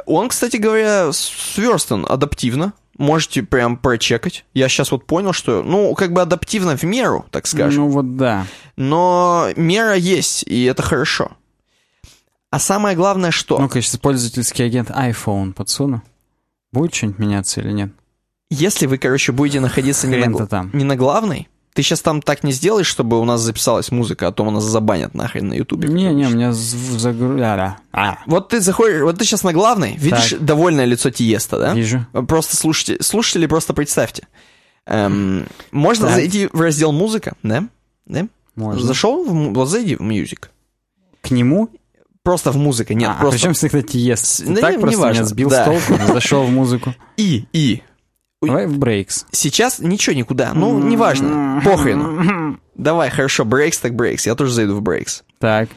Он, 0.06 0.28
кстати 0.28 0.56
говоря, 0.56 1.12
сверстан 1.12 2.06
адаптивно. 2.08 2.72
Можете 2.96 3.42
прям 3.44 3.76
прочекать. 3.76 4.44
Я 4.54 4.68
сейчас 4.68 4.90
вот 4.90 5.06
понял, 5.06 5.32
что, 5.32 5.62
ну, 5.62 5.94
как 5.94 6.12
бы 6.12 6.20
адаптивно 6.20 6.76
в 6.76 6.82
меру, 6.82 7.26
так 7.30 7.46
скажем. 7.46 7.84
Ну 7.84 7.90
вот 7.90 8.16
да. 8.16 8.46
Но 8.76 9.48
мера 9.54 9.94
есть, 9.94 10.42
и 10.44 10.64
это 10.64 10.82
хорошо. 10.82 11.32
А 12.50 12.58
самое 12.58 12.96
главное, 12.96 13.30
что 13.30 13.58
Ну-ка, 13.58 13.80
сейчас 13.82 13.96
пользовательский 13.98 14.64
агент 14.64 14.90
iPhone 14.90 15.52
подсуну. 15.52 16.02
Будет 16.72 16.94
что-нибудь 16.94 17.18
меняться 17.18 17.60
или 17.60 17.72
нет? 17.72 17.90
если 18.50 18.86
вы, 18.86 18.96
короче, 18.96 19.32
будете 19.32 19.60
находиться 19.60 20.06
не 20.06 20.16
на, 20.24 20.46
там. 20.46 20.70
не 20.72 20.82
на 20.84 20.96
главной, 20.96 21.48
ты 21.74 21.82
сейчас 21.82 22.00
там 22.00 22.22
так 22.22 22.42
не 22.44 22.52
сделаешь, 22.52 22.86
чтобы 22.86 23.20
у 23.20 23.24
нас 23.26 23.42
записалась 23.42 23.90
музыка, 23.90 24.26
а 24.26 24.32
то 24.32 24.42
у 24.42 24.50
нас 24.50 24.64
забанят 24.64 25.14
нахрен 25.14 25.48
на 25.48 25.52
ютубе. 25.54 25.86
Не-не, 25.88 26.26
у 26.26 26.30
меня 26.30 26.52
загру... 26.52 27.38
А, 27.92 28.18
Вот 28.26 28.48
ты 28.48 28.60
заходишь, 28.60 29.02
вот 29.02 29.18
ты 29.18 29.24
сейчас 29.26 29.42
на 29.44 29.52
главной, 29.52 29.96
видишь 29.98 30.30
Так. 30.30 30.44
довольное 30.44 30.86
лицо 30.86 31.10
Тиеста, 31.10 31.58
да? 31.58 31.74
вижу. 31.74 32.06
Просто 32.26 32.56
слушайте, 32.56 33.02
слушатели, 33.02 33.46
просто 33.46 33.74
представьте. 33.74 34.26
Эм, 34.86 35.46
можно 35.70 36.06
Так. 36.06 36.14
зайти 36.16 36.48
в 36.50 36.60
раздел 36.60 36.92
музыка, 36.92 37.34
да? 37.42 37.68
Да? 38.06 38.26
Можно. 38.56 38.80
Зашел, 38.82 39.24
в, 39.24 39.52
вот 39.52 39.68
зайди 39.68 39.96
в 39.96 40.00
music. 40.00 40.50
К 41.20 41.30
нему? 41.30 41.68
Просто 42.28 42.52
в 42.52 42.58
музыка, 42.58 42.92
нет, 42.92 43.08
а, 43.08 43.12
а 43.12 43.20
просто... 43.20 43.38
причем 43.38 43.54
всегда 43.54 43.80
Тиест? 43.80 44.44
Да 44.44 44.60
так 44.60 44.72
не- 44.72 44.80
просто 44.80 44.98
неважно, 44.98 45.20
меня 45.20 45.28
сбил 45.30 45.48
да. 45.48 45.62
с 45.62 45.64
толку, 45.64 46.12
зашел 46.12 46.44
в 46.44 46.50
музыку. 46.50 46.94
И, 47.16 47.46
и. 47.54 47.82
Давай 48.42 48.66
в 48.66 48.76
breaks. 48.76 49.24
Сейчас 49.32 49.78
ничего 49.78 50.14
никуда, 50.14 50.52
ну, 50.52 50.78
неважно, 50.78 51.62
похрену. 51.64 52.58
Давай, 52.74 53.08
хорошо, 53.08 53.46
breaks 53.46 53.78
так 53.78 53.94
breaks, 53.94 54.26
я 54.26 54.34
тоже 54.34 54.52
зайду 54.52 54.76
в 54.76 54.82
breaks. 54.82 55.24
Так. 55.38 55.70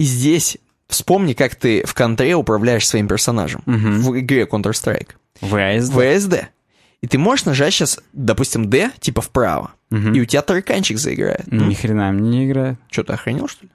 И 0.00 0.02
здесь 0.02 0.58
вспомни, 0.88 1.32
как 1.32 1.54
ты 1.54 1.84
в 1.86 1.94
контре 1.94 2.34
управляешь 2.34 2.88
своим 2.88 3.06
персонажем 3.06 3.62
в 3.64 4.18
игре 4.18 4.48
Counter-Strike. 4.50 5.10
ВСД. 5.42 5.94
VSD. 5.94 6.46
И 7.02 7.06
ты 7.06 7.18
можешь 7.18 7.44
нажать 7.44 7.72
сейчас, 7.72 8.00
допустим, 8.12 8.68
D, 8.68 8.90
типа 8.98 9.22
вправо, 9.22 9.74
и 9.92 10.20
у 10.20 10.24
тебя 10.24 10.42
тараканчик 10.42 10.98
заиграет. 10.98 11.46
Ни 11.52 11.72
хрена 11.72 12.10
мне 12.10 12.30
не 12.30 12.46
играет. 12.46 12.80
Что, 12.90 13.04
ты 13.04 13.12
охренел, 13.12 13.46
что 13.46 13.66
ли? 13.66 13.70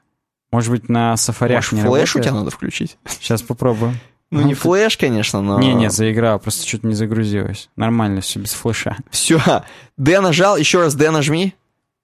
Может 0.51 0.71
быть, 0.71 0.89
на 0.89 1.15
сафарях 1.17 1.57
Может, 1.57 1.71
не 1.73 1.81
флеш 1.81 2.15
у 2.15 2.19
тебя 2.19 2.29
работает? 2.31 2.33
надо 2.45 2.51
включить? 2.51 2.97
Сейчас 3.07 3.41
попробуем. 3.41 3.97
Ну, 4.31 4.41
не 4.43 4.53
флеш, 4.53 4.95
конечно, 4.95 5.41
но... 5.41 5.59
Не-не, 5.59 5.89
заиграл, 5.89 6.37
просто 6.37 6.67
что-то 6.67 6.85
не 6.85 6.93
загрузилось. 6.93 7.67
Нормально 7.75 8.21
все, 8.21 8.39
без 8.39 8.53
флеша. 8.53 8.95
Все, 9.09 9.41
D 9.97 10.21
нажал, 10.21 10.55
еще 10.55 10.81
раз 10.81 10.93
D 10.93 11.09
нажми, 11.09 11.55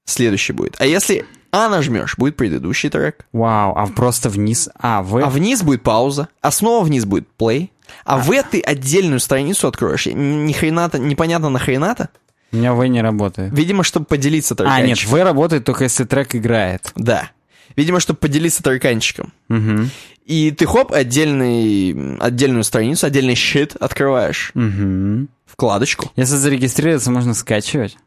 следующий 0.05 0.51
будет. 0.51 0.75
А 0.79 0.87
если 0.87 1.27
А 1.51 1.69
нажмешь, 1.69 2.17
будет 2.17 2.35
предыдущий 2.35 2.89
трек. 2.89 3.27
Вау, 3.31 3.75
а 3.77 3.85
просто 3.85 4.29
вниз? 4.29 4.69
А, 4.79 5.03
В? 5.03 5.19
А 5.23 5.29
вниз 5.29 5.61
будет 5.61 5.83
пауза, 5.83 6.27
а 6.41 6.49
снова 6.49 6.83
вниз 6.83 7.05
будет 7.05 7.27
play. 7.37 7.69
А 8.05 8.17
в 8.17 8.31
ты 8.41 8.59
отдельную 8.59 9.19
страницу 9.19 9.67
откроешь. 9.67 10.07
Ни 10.07 10.51
хрена-то, 10.51 10.97
непонятно 10.97 11.49
нахрена-то. 11.49 12.09
У 12.51 12.55
меня 12.55 12.73
В 12.73 12.83
не 12.87 13.03
работает. 13.03 13.55
Видимо, 13.55 13.83
чтобы 13.83 14.07
поделиться 14.07 14.55
А, 14.55 14.57
тараканчиком. 14.57 14.87
нет, 14.87 15.03
В 15.03 15.23
работает 15.23 15.63
только 15.63 15.83
если 15.83 16.05
трек 16.05 16.33
играет. 16.35 16.91
Да. 16.95 17.29
Видимо, 17.75 17.99
чтобы 17.99 18.19
поделиться 18.19 18.63
тараканчиком. 18.63 19.33
Угу. 19.49 19.89
И 20.25 20.51
ты 20.51 20.65
хоп, 20.65 20.91
отдельный, 20.91 22.17
отдельную 22.19 22.63
страницу, 22.63 23.05
отдельный 23.05 23.35
щит 23.35 23.75
открываешь. 23.75 24.51
Угу. 24.55 25.27
Вкладочку. 25.45 26.11
Если 26.15 26.35
зарегистрироваться, 26.35 27.11
можно 27.11 27.33
скачивать. 27.33 27.97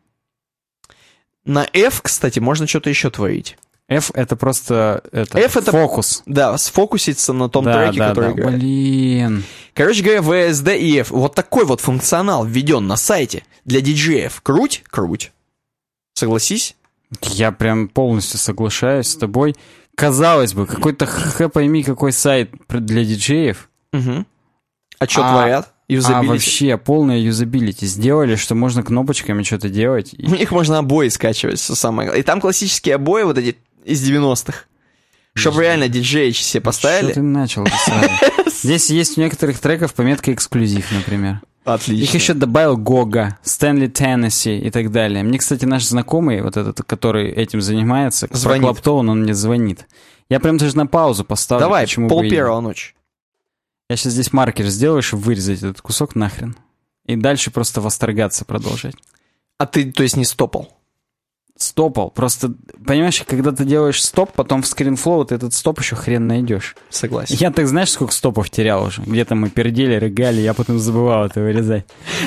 На 1.44 1.66
F, 1.72 2.02
кстати, 2.02 2.40
можно 2.40 2.66
что-то 2.66 2.90
еще 2.90 3.10
творить. 3.10 3.56
F 3.88 4.10
это 4.12 4.36
просто 4.36 5.02
это, 5.12 5.38
F 5.38 5.56
это- 5.56 5.70
фокус. 5.72 6.22
Да, 6.26 6.58
сфокуситься 6.58 7.32
на 7.32 7.48
том 7.48 7.64
да, 7.64 7.84
треке, 7.86 7.98
да, 8.00 8.08
который 8.10 8.34
да. 8.34 8.40
играет. 8.40 8.58
Блин. 8.58 9.44
Короче 9.72 10.02
говоря, 10.02 10.20
VSD 10.20 10.78
и 10.78 10.98
F. 10.98 11.10
Вот 11.10 11.34
такой 11.34 11.64
вот 11.64 11.80
функционал 11.80 12.44
введен 12.44 12.86
на 12.86 12.96
сайте 12.96 13.44
для 13.64 13.80
диджеев. 13.80 14.42
Круть? 14.42 14.84
Круть. 14.90 15.32
Согласись? 16.12 16.76
Я 17.22 17.52
прям 17.52 17.88
полностью 17.88 18.38
соглашаюсь 18.38 19.08
с 19.08 19.16
тобой. 19.16 19.56
Казалось 19.94 20.54
бы, 20.54 20.66
какой-то 20.66 21.06
х 21.06 21.48
пойми 21.48 21.82
какой 21.82 22.12
сайт 22.12 22.50
для 22.68 23.04
диджеев. 23.04 23.68
Угу. 23.92 24.24
А 24.98 25.06
что 25.06 25.24
А- 25.24 25.32
творят? 25.32 25.72
А 25.88 25.92
Юзабилити. 25.92 26.28
вообще 26.28 26.76
полное 26.76 27.18
юзабилити. 27.18 27.86
Сделали, 27.86 28.36
что 28.36 28.54
можно 28.54 28.82
кнопочками 28.82 29.42
что-то 29.42 29.70
делать. 29.70 30.12
И- 30.12 30.26
У 30.26 30.34
них 30.34 30.50
можно 30.50 30.78
обои 30.78 31.08
скачивать, 31.08 31.58
что 31.60 31.74
самое. 31.74 32.18
И 32.18 32.22
там 32.22 32.42
классические 32.42 32.96
обои 32.96 33.22
вот 33.22 33.38
эти 33.38 33.56
из 33.86 34.02
90-х. 34.02 34.64
Чтобы 35.38 35.62
реально 35.62 35.88
диджеи 35.88 36.30
себе 36.32 36.60
поставили. 36.60 37.12
Что 37.12 37.14
ты 37.14 37.22
начал? 37.22 37.66
Здесь 38.62 38.90
есть 38.90 39.18
у 39.18 39.20
некоторых 39.20 39.58
треков 39.58 39.94
пометка 39.94 40.32
эксклюзив, 40.32 40.90
например. 40.92 41.40
Отлично. 41.64 42.02
Их 42.02 42.14
еще 42.14 42.34
добавил 42.34 42.76
Гога, 42.76 43.38
Стэнли 43.42 43.88
Теннесси 43.88 44.58
и 44.58 44.70
так 44.70 44.90
далее. 44.90 45.22
Мне, 45.22 45.38
кстати, 45.38 45.66
наш 45.66 45.84
знакомый, 45.84 46.40
вот 46.40 46.56
этот, 46.56 46.82
который 46.82 47.30
этим 47.30 47.60
занимается, 47.60 48.26
Звонит. 48.30 48.62
про 48.62 48.72
Клаптоун, 48.72 49.08
он 49.10 49.22
мне 49.22 49.34
звонит. 49.34 49.86
Я 50.30 50.40
прям 50.40 50.56
даже 50.56 50.76
на 50.76 50.86
паузу 50.86 51.24
поставлю. 51.24 51.64
Давай, 51.64 51.84
почему 51.84 52.08
пол 52.08 52.22
первого 52.22 52.60
ночи. 52.60 52.94
Я 53.90 53.96
сейчас 53.96 54.14
здесь 54.14 54.32
маркер 54.32 54.66
сделаю, 54.66 55.02
чтобы 55.02 55.24
вырезать 55.24 55.58
этот 55.58 55.80
кусок 55.80 56.14
нахрен. 56.14 56.56
И 57.06 57.16
дальше 57.16 57.50
просто 57.50 57.80
восторгаться 57.80 58.44
продолжать. 58.44 58.94
А 59.58 59.66
ты, 59.66 59.90
то 59.92 60.02
есть, 60.02 60.16
не 60.16 60.24
стопал? 60.24 60.77
Стопал. 61.58 62.10
Просто, 62.10 62.54
понимаешь, 62.86 63.22
когда 63.26 63.50
ты 63.50 63.64
делаешь 63.64 64.00
стоп, 64.00 64.32
потом 64.32 64.62
в 64.62 64.66
скринфлоу 64.66 65.24
ты 65.24 65.34
этот 65.34 65.52
стоп 65.52 65.80
еще 65.80 65.96
хрен 65.96 66.24
найдешь. 66.26 66.76
Согласен. 66.88 67.34
Я 67.36 67.50
так 67.50 67.66
знаешь, 67.66 67.90
сколько 67.90 68.14
стопов 68.14 68.48
терял 68.48 68.84
уже? 68.84 69.02
Где-то 69.02 69.34
мы 69.34 69.50
пердели, 69.50 69.96
рыгали, 69.96 70.40
я 70.40 70.54
потом 70.54 70.78
забывал 70.78 71.26
это 71.26 71.40
вырезать. 71.40 71.84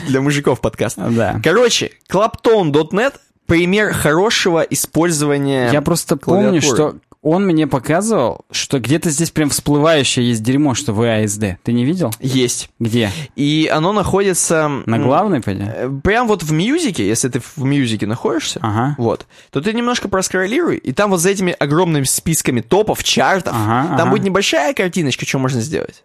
Для 0.07 0.19
мужиков 0.19 0.59
подкаст. 0.59 0.97
Да. 0.97 1.39
Короче, 1.41 1.91
claptone.net 2.09 3.13
пример 3.45 3.93
хорошего 3.93 4.61
использования... 4.61 5.71
Я 5.71 5.81
просто 5.81 6.17
помню, 6.17 6.61
что 6.61 6.95
он 7.23 7.45
мне 7.45 7.67
показывал, 7.67 8.45
что 8.49 8.79
где-то 8.79 9.11
здесь 9.11 9.29
прям 9.29 9.49
всплывающее 9.49 10.27
есть 10.27 10.41
дерьмо, 10.41 10.73
что 10.73 10.91
VASD. 10.91 11.57
Ты 11.61 11.71
не 11.71 11.85
видел? 11.85 12.11
Есть. 12.19 12.69
Где? 12.79 13.11
И 13.35 13.69
оно 13.71 13.93
находится... 13.93 14.67
На 14.87 14.97
главной, 14.97 15.39
пойди? 15.41 15.63
э, 15.63 15.89
Прям 16.03 16.27
вот 16.27 16.41
в 16.41 16.51
мьюзике, 16.51 17.07
если 17.07 17.29
ты 17.29 17.39
в 17.39 17.57
мьюзике 17.63 18.07
находишься, 18.07 18.59
Ага. 18.63 18.95
вот, 18.97 19.27
то 19.51 19.61
ты 19.61 19.71
немножко 19.73 20.07
проскроллируй, 20.09 20.77
и 20.77 20.93
там 20.93 21.11
вот 21.11 21.19
за 21.19 21.29
этими 21.29 21.53
огромными 21.53 22.05
списками 22.05 22.61
топов, 22.61 23.03
чартов, 23.03 23.53
Ага, 23.55 23.89
там 23.97 24.01
ага. 24.01 24.09
будет 24.11 24.23
небольшая 24.23 24.73
картиночка, 24.73 25.25
что 25.27 25.37
можно 25.37 25.61
сделать. 25.61 26.03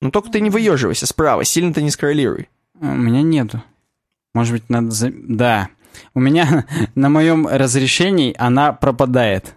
Но 0.00 0.10
только 0.10 0.30
ты 0.30 0.40
не 0.40 0.50
выеживайся 0.50 1.06
справа, 1.06 1.44
сильно 1.44 1.72
ты 1.72 1.80
не 1.82 1.90
скроллируй. 1.90 2.48
У 2.80 2.86
меня 2.86 3.22
нету. 3.22 3.62
Может 4.34 4.52
быть, 4.52 4.68
надо... 4.68 4.90
за- 4.90 5.12
Да. 5.14 5.68
У 6.14 6.20
меня 6.20 6.66
на 6.94 7.08
моем 7.08 7.46
разрешении 7.46 8.34
она 8.38 8.72
пропадает. 8.72 9.54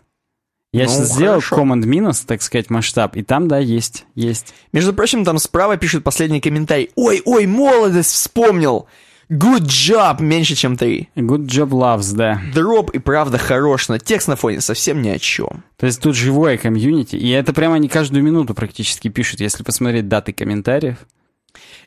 Я 0.74 0.86
Ну, 0.86 0.90
сейчас 0.92 1.14
сделал. 1.14 1.40
Command 1.40 1.86
минус, 1.86 2.20
так 2.22 2.42
сказать, 2.42 2.70
масштаб, 2.70 3.16
и 3.16 3.24
там, 3.24 3.48
да, 3.48 3.58
есть, 3.58 4.06
есть. 4.16 4.54
Между 4.74 4.94
прочим, 4.94 5.24
там 5.24 5.38
справа 5.40 5.78
пишет 5.78 6.04
последний 6.04 6.42
комментарий. 6.42 6.92
Ой, 6.96 7.22
ой, 7.26 7.46
молодость 7.46 8.12
вспомнил. 8.12 8.88
Good 9.30 9.64
job, 9.64 10.22
меньше, 10.22 10.56
чем 10.56 10.78
три. 10.78 11.10
Good 11.16 11.48
job 11.48 11.70
loves, 11.70 12.16
да. 12.16 12.42
Дроп 12.54 12.92
и 12.92 13.00
правда 13.00 13.38
хорош, 13.38 13.90
но 13.90 13.98
текст 13.98 14.30
на 14.30 14.38
фоне 14.38 14.62
совсем 14.62 15.02
ни 15.02 15.10
о 15.10 15.20
чем. 15.20 15.64
То 15.76 15.86
есть 15.86 16.02
тут 16.02 16.16
живое 16.16 16.58
комьюнити, 16.58 17.18
и 17.18 17.30
это 17.32 17.52
прямо 17.54 17.76
они 17.76 17.90
каждую 17.90 18.24
минуту 18.24 18.54
практически 18.54 19.10
пишут, 19.10 19.42
если 19.42 19.64
посмотреть 19.64 20.08
даты 20.08 20.32
комментариев. 20.32 20.98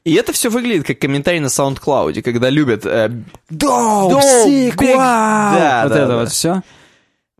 И 0.05 0.14
это 0.14 0.32
все 0.32 0.48
выглядит 0.48 0.86
как 0.86 0.98
комментарий 0.98 1.40
на 1.40 1.47
SoundCloud, 1.47 2.22
когда 2.22 2.48
любят... 2.48 2.86
Э, 2.86 3.10
sick, 3.51 4.77
big- 4.77 4.94
wow! 4.94 4.97
Да, 4.97 5.81
вот 5.85 5.93
да, 5.93 5.98
это 5.98 6.06
да. 6.09 6.16
вот 6.18 6.31
все. 6.31 6.62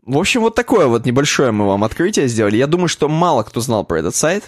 В 0.05 0.17
общем, 0.17 0.41
вот 0.41 0.55
такое 0.55 0.87
вот 0.87 1.05
небольшое 1.05 1.51
мы 1.51 1.65
вам 1.67 1.83
открытие 1.83 2.27
сделали. 2.27 2.57
Я 2.57 2.67
думаю, 2.67 2.87
что 2.87 3.07
мало 3.09 3.43
кто 3.43 3.61
знал 3.61 3.83
про 3.83 3.99
этот 3.99 4.15
сайт. 4.15 4.45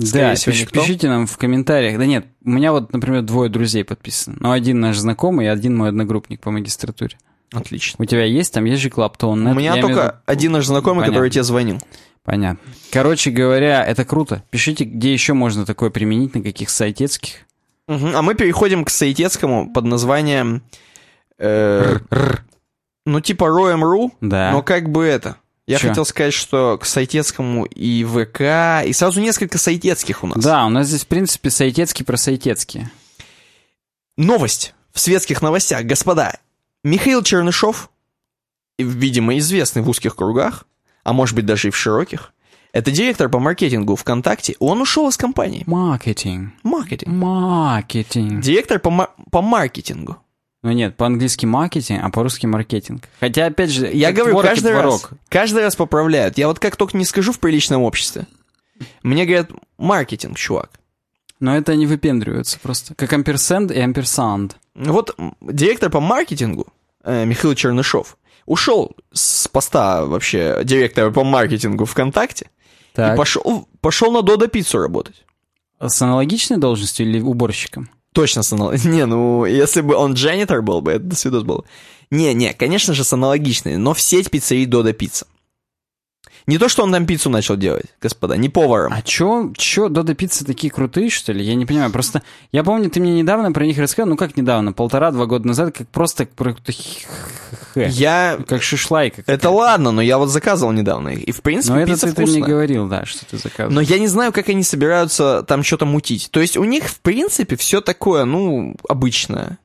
Скорее 0.00 0.28
Да, 0.30 0.34
всего, 0.36 0.54
пиш- 0.54 0.60
никто. 0.62 0.80
пишите 0.80 1.08
нам 1.08 1.26
в 1.26 1.36
комментариях. 1.36 1.98
Да 1.98 2.06
нет, 2.06 2.26
у 2.44 2.50
меня 2.50 2.72
вот, 2.72 2.92
например, 2.92 3.22
двое 3.22 3.50
друзей 3.50 3.84
подписаны. 3.84 4.36
Ну, 4.40 4.50
один 4.50 4.80
наш 4.80 4.96
знакомый 4.96 5.46
и 5.46 5.48
один 5.48 5.76
мой 5.76 5.90
одногруппник 5.90 6.40
по 6.40 6.50
магистратуре. 6.50 7.16
Отлично. 7.52 8.02
У 8.02 8.06
тебя 8.06 8.24
есть 8.24 8.54
там, 8.54 8.64
есть 8.64 8.80
же 8.80 8.88
Клаптон? 8.88 9.46
У 9.46 9.54
меня 9.54 9.76
только 9.80 10.22
один 10.24 10.52
наш 10.52 10.66
знакомый, 10.66 11.02
который 11.04 11.16
Понятно. 11.16 11.30
тебе 11.34 11.42
звонил. 11.44 11.78
Понятно. 12.24 12.60
Короче 12.90 13.30
говоря, 13.30 13.84
это 13.84 14.04
круто. 14.06 14.42
Пишите, 14.50 14.84
где 14.84 15.12
еще 15.12 15.34
можно 15.34 15.66
такое 15.66 15.90
применить, 15.90 16.34
на 16.34 16.42
каких 16.42 16.70
сайтецких. 16.70 17.34
Мгм. 17.88 18.16
А 18.16 18.22
мы 18.22 18.34
переходим 18.34 18.84
к 18.84 18.90
сайтецкому 18.90 19.72
под 19.72 19.84
названием... 19.84 20.62
э, 21.38 21.96
ну, 23.04 23.20
типа 23.20 23.44
Roem.ru, 23.44 24.12
Да. 24.20 24.52
но 24.52 24.62
как 24.62 24.88
бы 24.90 25.04
это... 25.04 25.36
Я 25.66 25.78
Чё? 25.78 25.88
хотел 25.88 26.04
сказать, 26.04 26.34
что 26.34 26.76
к 26.78 26.84
сайтецкому 26.84 27.64
и 27.66 28.04
ВК, 28.04 28.84
и 28.86 28.92
сразу 28.92 29.20
несколько 29.20 29.58
сайтецких 29.58 30.24
у 30.24 30.26
нас. 30.26 30.42
Да, 30.42 30.66
у 30.66 30.68
нас 30.68 30.88
здесь, 30.88 31.04
в 31.04 31.06
принципе, 31.06 31.50
сайтецкий 31.50 32.04
про 32.04 32.16
сайтецкие. 32.16 32.90
Новость 34.16 34.74
в 34.92 34.98
светских 35.00 35.40
новостях, 35.40 35.84
господа. 35.84 36.36
Михаил 36.84 37.22
Чернышов, 37.22 37.90
видимо, 38.76 39.38
известный 39.38 39.82
в 39.82 39.88
узких 39.88 40.16
кругах, 40.16 40.64
а 41.04 41.12
может 41.12 41.36
быть 41.36 41.46
даже 41.46 41.68
и 41.68 41.70
в 41.70 41.76
широких, 41.76 42.31
это 42.72 42.90
директор 42.90 43.28
по 43.28 43.38
маркетингу 43.38 43.96
ВКонтакте, 43.96 44.56
он 44.58 44.80
ушел 44.80 45.08
из 45.08 45.16
компании. 45.16 45.62
Маркетинг. 45.66 46.52
Маркетинг. 46.62 47.12
Маркетинг. 47.12 48.42
Директор 48.42 48.78
по, 48.78 48.90
мар- 48.90 49.10
по 49.30 49.42
маркетингу. 49.42 50.16
Ну 50.62 50.70
нет, 50.72 50.96
по-английски 50.96 51.44
маркетинг, 51.44 52.00
а 52.04 52.10
по-русски 52.10 52.46
маркетинг. 52.46 53.08
Хотя, 53.20 53.46
опять 53.46 53.70
же, 53.70 53.90
Я 53.92 54.12
говорю, 54.12 54.38
каждый 54.38 54.72
раз, 54.72 55.08
каждый 55.28 55.62
раз 55.62 55.74
поправляют. 55.76 56.38
Я 56.38 56.46
вот 56.46 56.58
как 56.60 56.76
только 56.76 56.96
не 56.96 57.04
скажу 57.04 57.32
в 57.32 57.40
приличном 57.40 57.82
обществе, 57.82 58.26
мне 59.02 59.26
говорят, 59.26 59.50
маркетинг, 59.76 60.36
чувак. 60.38 60.70
Но 61.40 61.56
это 61.56 61.72
они 61.72 61.86
выпендриваются 61.86 62.58
просто. 62.60 62.94
Как 62.94 63.12
амперсенд 63.12 63.72
и 63.72 63.80
амперсанд. 63.80 64.56
Вот 64.76 65.16
директор 65.40 65.90
по 65.90 65.98
маркетингу 66.00 66.68
э, 67.02 67.24
Михаил 67.24 67.54
Чернышов 67.56 68.16
ушел 68.46 68.96
с 69.12 69.48
поста 69.48 70.06
вообще 70.06 70.60
директора 70.62 71.10
по 71.10 71.24
маркетингу 71.24 71.84
ВКонтакте 71.84 72.48
Так. 72.94 73.14
и 73.14 73.16
пошел, 73.16 73.68
пошел 73.80 74.12
на 74.12 74.22
Додо 74.22 74.48
Пиццу 74.48 74.78
работать. 74.78 75.24
С 75.80 76.00
аналогичной 76.02 76.58
должностью 76.58 77.06
или 77.08 77.20
уборщиком? 77.20 77.90
Точно 78.12 78.42
с 78.42 78.52
анал- 78.52 78.72
Не, 78.84 79.06
ну, 79.06 79.44
если 79.46 79.80
бы 79.80 79.94
он 79.94 80.14
дженитор 80.14 80.62
был 80.62 80.80
бы, 80.80 80.92
это 80.92 81.04
до 81.04 81.16
свидос 81.16 81.42
был. 81.44 81.64
Не, 82.10 82.34
не, 82.34 82.52
конечно 82.52 82.92
же, 82.94 83.04
с 83.04 83.12
аналогичной, 83.12 83.76
но 83.78 83.94
в 83.94 84.00
сеть 84.00 84.30
пиццерий 84.30 84.66
Додо 84.66 84.92
Пицца. 84.92 85.26
Не 86.46 86.58
то, 86.58 86.68
что 86.68 86.82
он 86.82 86.92
там 86.92 87.06
пиццу 87.06 87.30
начал 87.30 87.56
делать, 87.56 87.86
господа, 88.00 88.36
не 88.36 88.48
поваром. 88.48 88.92
А 88.92 89.02
чё, 89.02 89.52
чё, 89.56 89.88
Додо 89.88 90.14
Пиццы 90.14 90.44
такие 90.44 90.72
крутые, 90.72 91.08
что 91.08 91.32
ли? 91.32 91.44
Я 91.44 91.54
не 91.54 91.66
понимаю, 91.66 91.92
просто... 91.92 92.22
Я 92.50 92.64
помню, 92.64 92.90
ты 92.90 93.00
мне 93.00 93.12
недавно 93.12 93.52
про 93.52 93.64
них 93.64 93.78
рассказал, 93.78 94.08
ну 94.08 94.16
как 94.16 94.36
недавно, 94.36 94.72
полтора-два 94.72 95.26
года 95.26 95.46
назад, 95.46 95.74
как 95.76 95.88
просто 95.88 96.28
Я... 97.74 98.38
как 98.46 98.62
шишлайка. 98.62 99.22
Это 99.26 99.50
ладно, 99.50 99.92
но 99.92 100.02
я 100.02 100.18
вот 100.18 100.30
заказывал 100.30 100.72
недавно 100.72 101.10
их. 101.10 101.24
И, 101.24 101.32
в 101.32 101.42
принципе, 101.42 101.74
Но 101.74 101.80
это 101.80 101.92
пицца 101.92 102.06
ты, 102.08 102.14
ты 102.14 102.22
мне 102.26 102.40
говорил, 102.40 102.88
да, 102.88 103.04
что 103.04 103.24
ты 103.24 103.36
заказывал. 103.36 103.72
Но 103.72 103.80
я 103.80 103.98
не 103.98 104.08
знаю, 104.08 104.32
как 104.32 104.48
они 104.48 104.64
собираются 104.64 105.44
там 105.46 105.62
что-то 105.62 105.86
мутить. 105.86 106.28
То 106.32 106.40
есть 106.40 106.56
у 106.56 106.64
них, 106.64 106.88
в 106.88 107.00
принципе, 107.00 107.56
все 107.56 107.80
такое, 107.80 108.24
ну, 108.24 108.74
обычное. 108.88 109.58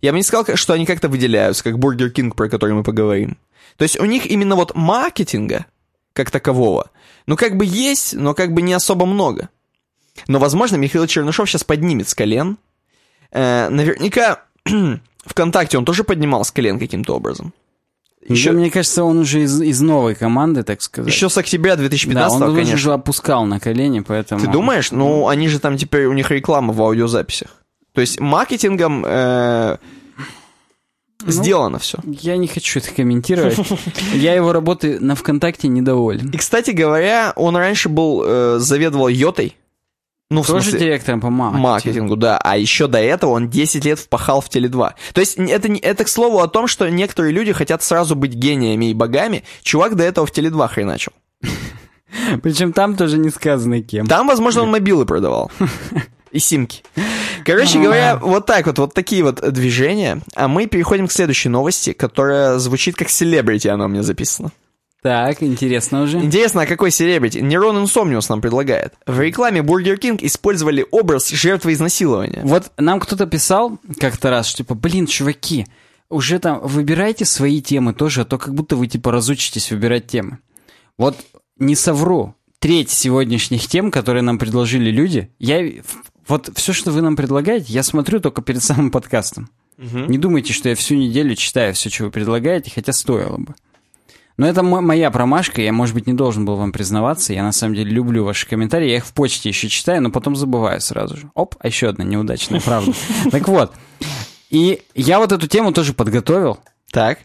Я 0.00 0.12
бы 0.12 0.18
не 0.18 0.22
сказал, 0.22 0.56
что 0.56 0.72
они 0.72 0.86
как-то 0.86 1.08
выделяются, 1.08 1.64
как 1.64 1.78
Бургер 1.78 2.10
Кинг, 2.10 2.36
про 2.36 2.48
который 2.48 2.74
мы 2.74 2.82
поговорим. 2.82 3.36
То 3.76 3.82
есть 3.82 3.98
у 3.98 4.04
них 4.04 4.26
именно 4.26 4.56
вот 4.56 4.74
маркетинга, 4.74 5.66
как 6.12 6.30
такового, 6.30 6.90
ну, 7.26 7.36
как 7.36 7.56
бы 7.56 7.64
есть, 7.64 8.14
но 8.14 8.34
как 8.34 8.52
бы 8.52 8.62
не 8.62 8.72
особо 8.72 9.06
много. 9.06 9.48
Но, 10.26 10.38
возможно, 10.38 10.76
Михаил 10.76 11.06
Чернышов 11.06 11.48
сейчас 11.48 11.64
поднимет 11.64 12.08
с 12.08 12.14
колен. 12.14 12.58
Э, 13.30 13.68
наверняка 13.68 14.42
ВКонтакте 15.24 15.78
он 15.78 15.84
тоже 15.84 16.04
поднимал 16.04 16.44
с 16.44 16.50
колен 16.50 16.78
каким-то 16.78 17.14
образом. 17.14 17.52
Еще... 18.22 18.50
Еще, 18.50 18.52
Мне 18.52 18.70
кажется, 18.70 19.02
он 19.02 19.18
уже 19.20 19.42
из, 19.42 19.60
из 19.62 19.80
новой 19.80 20.14
команды, 20.14 20.62
так 20.62 20.82
сказать. 20.82 21.10
еще 21.10 21.30
с 21.30 21.38
октября 21.38 21.76
да, 21.76 21.82
2015 21.82 22.40
он 22.42 22.54
конечно. 22.54 22.74
уже 22.74 22.92
опускал 22.92 23.46
на 23.46 23.58
колени, 23.58 24.00
поэтому... 24.00 24.40
Ты 24.40 24.48
думаешь? 24.48 24.90
Ну, 24.92 25.28
они 25.28 25.48
же 25.48 25.58
там 25.58 25.78
теперь, 25.78 26.04
у 26.04 26.12
них 26.12 26.30
реклама 26.30 26.72
в 26.74 26.82
аудиозаписях. 26.82 27.50
То 27.92 28.02
есть 28.02 28.20
маркетингом 28.20 29.04
э, 29.06 29.78
сделано 31.26 31.78
все. 31.78 31.98
Я 32.04 32.36
не 32.36 32.46
хочу 32.46 32.80
это 32.80 32.92
комментировать. 32.92 33.58
Я 34.14 34.34
его 34.34 34.52
работы 34.52 34.98
на 35.00 35.14
ВКонтакте 35.14 35.68
недоволен. 35.68 36.30
И, 36.30 36.36
кстати 36.36 36.70
говоря, 36.70 37.32
он 37.36 37.56
раньше 37.56 37.88
был, 37.88 38.22
э, 38.24 38.58
заведовал 38.58 39.08
Йотой. 39.08 39.56
Ну, 40.30 40.42
в 40.42 40.46
Тоже 40.46 40.70
смысле, 40.70 40.78
директором 40.86 41.20
по 41.20 41.28
маркетингу. 41.28 41.62
маркетингу, 41.68 42.16
да. 42.16 42.38
А 42.38 42.56
еще 42.56 42.86
до 42.86 42.98
этого 42.98 43.32
он 43.32 43.50
10 43.50 43.84
лет 43.84 43.98
впахал 43.98 44.40
в 44.40 44.48
Теле2. 44.48 44.92
То 45.12 45.20
есть 45.20 45.36
это, 45.36 45.68
это 45.72 46.04
к 46.04 46.08
слову 46.08 46.38
о 46.38 46.46
том, 46.46 46.68
что 46.68 46.88
некоторые 46.88 47.32
люди 47.32 47.52
хотят 47.52 47.82
сразу 47.82 48.14
быть 48.14 48.32
гениями 48.34 48.90
и 48.90 48.94
богами. 48.94 49.42
Чувак 49.62 49.96
до 49.96 50.04
этого 50.04 50.26
в 50.26 50.32
Теле2 50.32 50.68
хреначил. 50.68 51.12
Причем 52.42 52.72
там 52.72 52.96
тоже 52.96 53.18
не 53.18 53.30
сказано 53.30 53.82
кем. 53.82 54.06
Там, 54.06 54.28
возможно, 54.28 54.62
он 54.62 54.70
мобилы 54.70 55.04
продавал. 55.04 55.50
И 56.30 56.38
симки. 56.38 56.82
Короче 57.44 57.80
говоря, 57.80 58.16
вот 58.16 58.46
так 58.46 58.66
вот, 58.66 58.78
вот 58.78 58.94
такие 58.94 59.24
вот 59.24 59.40
движения. 59.52 60.20
А 60.34 60.46
мы 60.48 60.66
переходим 60.66 61.08
к 61.08 61.12
следующей 61.12 61.48
новости, 61.48 61.92
которая 61.92 62.58
звучит 62.58 62.94
как 62.96 63.08
селебрити, 63.08 63.68
она 63.68 63.86
у 63.86 63.88
меня 63.88 64.02
записана. 64.02 64.52
Так, 65.02 65.42
интересно 65.42 66.02
уже. 66.02 66.18
Интересно, 66.18 66.62
а 66.62 66.66
какой 66.66 66.90
селебрити? 66.90 67.38
Нерон 67.38 67.82
Инсомниус 67.82 68.28
нам 68.28 68.42
предлагает. 68.42 68.94
В 69.06 69.18
рекламе 69.18 69.60
Burger 69.62 69.98
King 69.98 70.18
использовали 70.20 70.86
образ 70.90 71.30
жертвы 71.30 71.72
изнасилования. 71.72 72.42
Вот 72.44 72.70
нам 72.76 73.00
кто-то 73.00 73.26
писал 73.26 73.78
как-то 73.98 74.28
раз, 74.28 74.46
что 74.46 74.58
типа, 74.58 74.74
блин, 74.74 75.06
чуваки, 75.06 75.66
уже 76.10 76.38
там 76.38 76.60
выбирайте 76.60 77.24
свои 77.24 77.62
темы 77.62 77.94
тоже, 77.94 78.22
а 78.22 78.24
то 78.26 78.36
как 78.36 78.54
будто 78.54 78.76
вы 78.76 78.88
типа 78.88 79.10
разучитесь 79.10 79.70
выбирать 79.70 80.06
темы. 80.06 80.38
Вот 80.98 81.16
не 81.58 81.74
совру, 81.76 82.34
треть 82.58 82.90
сегодняшних 82.90 83.66
тем, 83.68 83.90
которые 83.90 84.22
нам 84.22 84.38
предложили 84.38 84.90
люди, 84.90 85.30
я 85.38 85.66
вот 86.30 86.50
все, 86.54 86.72
что 86.72 86.90
вы 86.90 87.02
нам 87.02 87.16
предлагаете, 87.16 87.72
я 87.72 87.82
смотрю 87.82 88.20
только 88.20 88.40
перед 88.42 88.62
самым 88.62 88.90
подкастом. 88.90 89.50
Не 89.76 90.18
думайте, 90.18 90.52
что 90.52 90.68
я 90.68 90.74
всю 90.74 90.94
неделю 90.94 91.34
читаю 91.34 91.72
все, 91.74 91.88
что 91.90 92.04
вы 92.04 92.10
предлагаете, 92.10 92.70
хотя 92.74 92.92
стоило 92.92 93.36
бы. 93.38 93.54
Но 94.36 94.46
это 94.46 94.62
мо- 94.62 94.80
моя 94.80 95.10
промашка, 95.10 95.60
я, 95.60 95.70
может 95.72 95.94
быть, 95.94 96.06
не 96.06 96.14
должен 96.14 96.46
был 96.46 96.56
вам 96.56 96.72
признаваться. 96.72 97.34
Я, 97.34 97.42
на 97.42 97.52
самом 97.52 97.74
деле, 97.74 97.90
люблю 97.90 98.24
ваши 98.24 98.46
комментарии. 98.48 98.88
Я 98.88 98.96
их 98.96 99.04
в 99.06 99.12
почте 99.12 99.50
еще 99.50 99.68
читаю, 99.68 100.02
но 100.02 100.10
потом 100.10 100.34
забываю 100.34 100.80
сразу 100.80 101.16
же. 101.18 101.30
Оп, 101.34 101.56
а 101.60 101.66
еще 101.66 101.88
одна 101.88 102.04
неудачная 102.04 102.60
правда. 102.60 102.92
Так 103.30 103.48
вот. 103.48 103.72
И 104.48 104.80
я 104.94 105.18
вот 105.18 105.32
эту 105.32 105.46
тему 105.46 105.72
тоже 105.72 105.92
подготовил, 105.92 106.58
Так. 106.90 107.18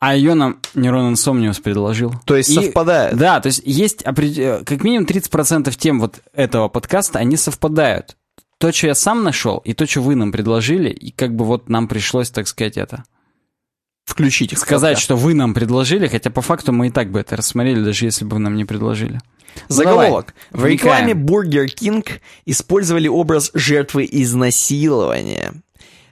а 0.00 0.14
ее 0.14 0.34
нам 0.34 0.58
Нерон 0.74 1.10
Инсомниус 1.12 1.60
предложил. 1.60 2.14
То 2.26 2.36
есть 2.36 2.50
И- 2.50 2.54
совпадает. 2.54 3.16
Да, 3.16 3.40
то 3.40 3.46
есть 3.46 3.62
есть 3.64 4.02
э, 4.04 4.62
как 4.64 4.84
минимум 4.84 5.06
30% 5.06 5.74
тем 5.76 5.98
вот 6.00 6.20
этого 6.34 6.68
подкаста, 6.68 7.18
они 7.20 7.36
совпадают. 7.36 8.16
То, 8.58 8.72
что 8.72 8.86
я 8.86 8.94
сам 8.94 9.22
нашел, 9.24 9.58
и 9.58 9.74
то, 9.74 9.86
что 9.86 10.00
вы 10.00 10.14
нам 10.14 10.32
предложили, 10.32 10.90
и 10.90 11.10
как 11.10 11.34
бы 11.34 11.44
вот 11.44 11.68
нам 11.68 11.88
пришлось, 11.88 12.30
так 12.30 12.48
сказать, 12.48 12.76
это 12.76 13.04
Включить 14.06 14.52
их. 14.52 14.58
сказать, 14.58 14.98
что 14.98 15.16
вы 15.16 15.34
нам 15.34 15.54
предложили, 15.54 16.06
хотя 16.06 16.30
по 16.30 16.42
факту 16.42 16.72
мы 16.72 16.88
и 16.88 16.90
так 16.90 17.10
бы 17.10 17.20
это 17.20 17.36
рассмотрели, 17.36 17.82
даже 17.82 18.04
если 18.04 18.24
бы 18.24 18.34
вы 18.36 18.40
нам 18.40 18.56
не 18.56 18.64
предложили. 18.64 19.20
Ну, 19.56 19.62
Заголовок. 19.68 20.34
давай, 20.52 20.68
В 20.68 20.72
рекламе. 20.72 21.12
Burger 21.14 21.66
King 21.66 22.06
использовали 22.44 23.08
образ 23.08 23.50
жертвы 23.54 24.06
изнасилования. 24.10 25.54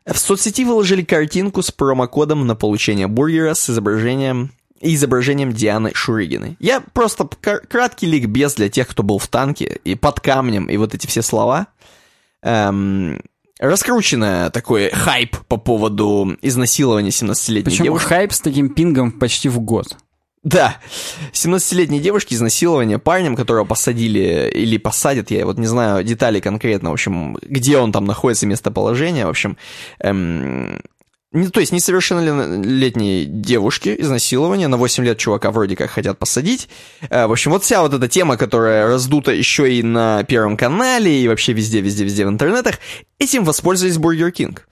В 0.06 0.19
соцсети 0.19 0.64
выложили 0.64 1.02
картинку 1.02 1.62
с 1.62 1.70
промокодом 1.70 2.47
на 2.47 2.56
получение 2.56 3.06
бургера 3.06 3.55
с 3.55 3.70
изображением 3.70 4.52
изображением 4.81 5.52
Дианы 5.52 5.93
Шурыгиной. 5.94 6.56
Я 6.59 6.81
просто 6.81 7.28
краткий 7.69 8.06
ликбез 8.06 8.55
для 8.55 8.69
тех, 8.69 8.89
кто 8.89 9.05
был 9.05 9.19
в 9.19 9.28
танке 9.28 9.81
и 9.85 9.94
под 9.94 10.19
камнем, 10.19 10.66
и 10.66 10.77
вот 10.77 10.93
эти 10.93 11.06
все 11.06 11.23
слова. 11.23 11.69
Эм, 12.43 13.20
раскрученный 13.59 14.51
такой 14.51 14.90
хайп 14.90 15.36
по 15.48 15.56
поводу 15.56 16.36
изнасилования 16.43 17.10
17-летней 17.10 17.70
Причем 17.70 17.85
девушки. 17.85 18.06
хайп 18.09 18.32
с 18.32 18.40
таким 18.40 18.70
пингом 18.70 19.12
почти 19.12 19.48
в 19.48 19.60
год. 19.60 19.97
Да, 20.43 20.78
17-летней 21.32 22.01
девушки 22.01 22.35
изнасилование 22.35 22.98
парнем, 22.98 23.36
которого 23.36 23.64
посадили 23.64 24.51
или 24.52 24.77
посадят, 24.77 25.31
я 25.31 25.47
вот 25.47 25.56
не 25.56 25.66
знаю 25.66 26.02
деталей 26.02 26.40
конкретно, 26.40 26.90
в 26.90 26.94
общем, 26.94 27.39
где 27.43 27.78
он 27.78 27.93
там 27.93 28.06
находится, 28.06 28.44
местоположение, 28.48 29.27
в 29.27 29.31
общем, 29.31 29.56
эм, 30.01 30.81
не, 31.33 31.49
то 31.49 31.61
есть 31.61 31.73
несовершеннолетней 31.73 33.25
девушки 33.25 33.95
изнасилование, 33.99 34.69
на 34.69 34.77
8 34.77 35.05
лет 35.05 35.19
чувака 35.19 35.51
вроде 35.51 35.77
как 35.77 35.91
хотят 35.91 36.19
посадить. 36.19 36.69
Э, 37.09 37.27
в 37.27 37.33
общем, 37.33 37.51
вот 37.53 37.65
вся 37.65 37.83
вот 37.83 37.95
эта 37.95 38.09
тема, 38.09 38.37
которая 38.37 38.87
раздута 38.87 39.33
еще 39.33 39.73
и 39.73 39.83
на 39.83 40.25
Первом 40.25 40.57
канале, 40.57 41.23
и 41.23 41.29
вообще 41.29 41.53
везде-везде-везде 41.53 42.27
в 42.27 42.29
интернетах, 42.29 42.79
этим 43.23 43.44
воспользовались 43.44 43.99
Бургер 43.99 44.31
Кинг. 44.32 44.66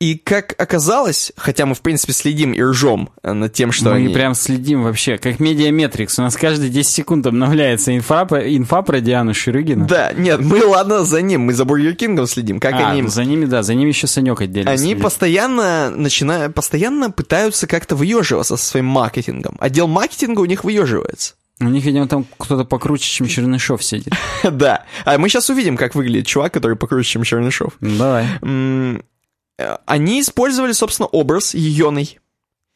И 0.00 0.16
как 0.16 0.54
оказалось, 0.60 1.32
хотя 1.36 1.66
мы, 1.66 1.74
в 1.74 1.80
принципе, 1.80 2.12
следим 2.12 2.52
и 2.52 2.60
ржем 2.62 3.10
э, 3.22 3.32
над 3.32 3.52
тем, 3.52 3.72
что 3.72 3.90
Мы 3.90 3.96
они... 3.96 4.08
прям 4.14 4.34
следим 4.34 4.82
вообще, 4.82 5.18
как 5.18 5.40
медиаметрикс. 5.40 6.18
У 6.18 6.22
нас 6.22 6.36
каждые 6.36 6.70
10 6.70 6.90
секунд 6.90 7.26
обновляется 7.26 7.96
инфа, 7.96 8.26
инфа 8.30 8.82
про 8.82 9.00
Диану 9.00 9.32
Шурыгину. 9.34 9.86
Да, 9.86 10.12
нет, 10.12 10.40
мы, 10.40 10.64
ладно, 10.64 11.04
за 11.04 11.22
ним, 11.22 11.42
мы 11.42 11.54
за 11.54 11.64
Бургер 11.64 11.94
Кингом 11.94 12.26
следим, 12.26 12.60
как 12.60 12.74
А, 12.74 12.90
они... 12.90 13.02
ну, 13.02 13.08
за 13.08 13.24
ними, 13.24 13.46
да, 13.46 13.62
за 13.62 13.74
ними 13.74 13.88
еще 13.88 14.06
Санек 14.06 14.40
отдельно 14.40 14.70
Они 14.70 14.78
следит. 14.78 15.02
постоянно 15.02 15.90
начинают, 15.90 16.54
постоянно 16.54 17.10
пытаются 17.10 17.66
как-то 17.66 17.96
выеживаться 17.96 18.56
со 18.56 18.64
своим 18.64 18.86
маркетингом. 18.86 19.56
Отдел 19.60 19.86
маркетинга 19.88 20.40
у 20.40 20.44
них 20.46 20.64
выеживается. 20.64 21.34
У 21.60 21.64
них, 21.64 21.84
видимо, 21.84 22.06
там 22.06 22.26
кто-то 22.38 22.64
покруче, 22.64 23.08
чем 23.08 23.28
Чернышов 23.28 23.82
сидит. 23.82 24.12
да. 24.44 24.84
А 25.04 25.16
мы 25.16 25.28
сейчас 25.28 25.48
увидим, 25.48 25.76
как 25.76 25.94
выглядит 25.94 26.26
чувак, 26.26 26.52
который 26.52 26.76
покруче, 26.76 27.08
чем 27.12 27.22
Чернышов. 27.22 27.74
Давай. 27.80 28.26
Э, 28.42 29.76
Они 29.86 30.20
использовали, 30.20 30.72
собственно, 30.72 31.06
образ 31.06 31.54
Йоной 31.54 32.18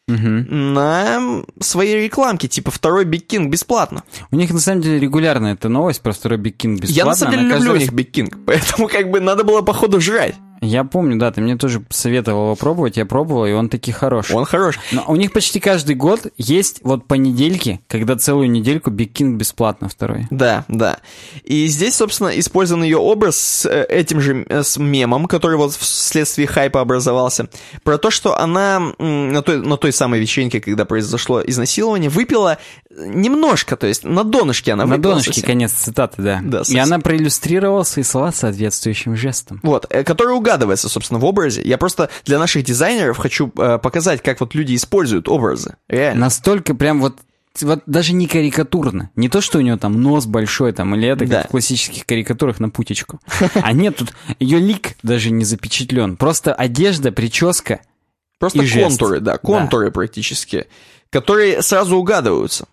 на 0.08 1.42
своей 1.60 2.02
рекламке, 2.04 2.48
типа 2.48 2.70
второй 2.70 3.04
Биг 3.04 3.26
Кинг 3.26 3.50
бесплатно. 3.50 4.02
У 4.30 4.36
них, 4.36 4.50
на 4.50 4.58
самом 4.60 4.80
деле, 4.82 4.98
регулярно 4.98 5.48
эта 5.48 5.68
новость 5.68 6.00
про 6.00 6.12
второй 6.12 6.38
Биг 6.38 6.56
Кинг 6.56 6.80
бесплатно. 6.80 6.98
Я 6.98 7.04
на 7.04 7.14
самом 7.14 7.32
деле 7.32 7.42
люблю 7.44 7.56
у 7.56 7.58
каждый 7.66 7.78
них 7.80 7.92
Биг 7.92 8.10
Кинг, 8.10 8.38
поэтому 8.46 8.88
как 8.88 9.10
бы 9.10 9.20
надо 9.20 9.44
было 9.44 9.62
походу 9.62 10.00
жрать. 10.00 10.34
Я 10.60 10.84
помню, 10.84 11.18
да, 11.18 11.30
ты 11.30 11.40
мне 11.40 11.56
тоже 11.56 11.82
советовал 11.90 12.44
его 12.46 12.56
пробовать, 12.56 12.96
я 12.96 13.06
пробовал, 13.06 13.46
и 13.46 13.52
он 13.52 13.68
таки 13.68 13.92
хороший. 13.92 14.36
Он 14.36 14.44
хорош. 14.44 14.78
Но 14.92 15.04
у 15.08 15.16
них 15.16 15.32
почти 15.32 15.60
каждый 15.60 15.94
год 15.94 16.26
есть 16.36 16.80
вот 16.82 17.06
понедельки, 17.06 17.80
когда 17.88 18.16
целую 18.16 18.50
недельку 18.50 18.90
Биг 18.90 19.12
Кинг 19.12 19.38
бесплатно 19.38 19.88
второй. 19.88 20.26
Да, 20.30 20.64
да. 20.68 20.98
И 21.44 21.66
здесь, 21.66 21.96
собственно, 21.96 22.28
использован 22.38 22.82
ее 22.82 22.98
образ 22.98 23.36
с 23.36 23.66
э, 23.66 23.84
этим 23.88 24.20
же 24.20 24.44
э, 24.48 24.62
с 24.62 24.76
мемом, 24.76 25.26
который 25.26 25.56
вот 25.56 25.72
вследствие 25.72 26.46
хайпа 26.46 26.80
образовался, 26.80 27.48
про 27.82 27.98
то, 27.98 28.10
что 28.10 28.38
она 28.38 28.80
на 28.98 29.42
той, 29.42 29.58
на 29.58 29.76
той 29.76 29.92
самой 29.92 30.20
вечеринке, 30.20 30.60
когда 30.60 30.84
произошло 30.84 31.40
изнасилование, 31.42 32.10
выпила 32.10 32.58
немножко, 32.90 33.76
то 33.76 33.86
есть 33.86 34.04
на 34.04 34.24
донышке 34.24 34.72
она 34.72 34.84
На 34.84 34.96
выпила 34.96 35.12
донышке 35.12 35.32
совсем. 35.32 35.46
конец 35.46 35.72
цитаты, 35.72 36.22
да. 36.22 36.40
Да, 36.42 36.62
и 36.68 36.76
она 36.76 36.98
проиллюстрировала 36.98 37.84
свои 37.84 38.02
слова 38.04 38.32
соответствующим 38.32 39.16
жестом. 39.16 39.60
Вот, 39.62 39.86
э, 39.90 40.02
который 40.04 40.34
угадывается, 40.50 40.88
собственно, 40.88 41.20
в 41.20 41.24
образе. 41.24 41.62
Я 41.64 41.78
просто 41.78 42.10
для 42.24 42.38
наших 42.38 42.64
дизайнеров 42.64 43.16
хочу 43.18 43.52
э, 43.56 43.78
показать, 43.78 44.22
как 44.22 44.40
вот 44.40 44.54
люди 44.54 44.74
используют 44.74 45.28
образы. 45.28 45.76
Реально. 45.88 46.22
Настолько 46.22 46.74
прям 46.74 47.00
вот 47.00 47.18
вот 47.62 47.82
даже 47.86 48.12
не 48.12 48.26
карикатурно. 48.28 49.10
Не 49.16 49.28
то, 49.28 49.40
что 49.40 49.58
у 49.58 49.60
нее 49.60 49.76
там 49.76 50.00
нос 50.00 50.24
большой, 50.26 50.72
там, 50.72 50.94
или 50.94 51.08
это, 51.08 51.20
как 51.20 51.28
Да. 51.28 51.42
в 51.44 51.48
классических 51.48 52.06
карикатурах 52.06 52.60
на 52.60 52.70
путечку. 52.70 53.20
А 53.54 53.72
нет, 53.72 53.96
тут 53.96 54.14
ее 54.38 54.60
лик 54.60 54.96
даже 55.02 55.30
не 55.30 55.44
запечатлен. 55.44 56.16
Просто 56.16 56.54
одежда, 56.54 57.10
прическа. 57.12 57.80
Просто 58.38 58.62
и 58.62 58.66
жест. 58.66 58.86
контуры, 58.86 59.20
да, 59.20 59.36
контуры 59.36 59.90
практически, 59.90 60.66
которые 61.10 61.60
сразу 61.62 61.96
угадываются. 61.96 62.66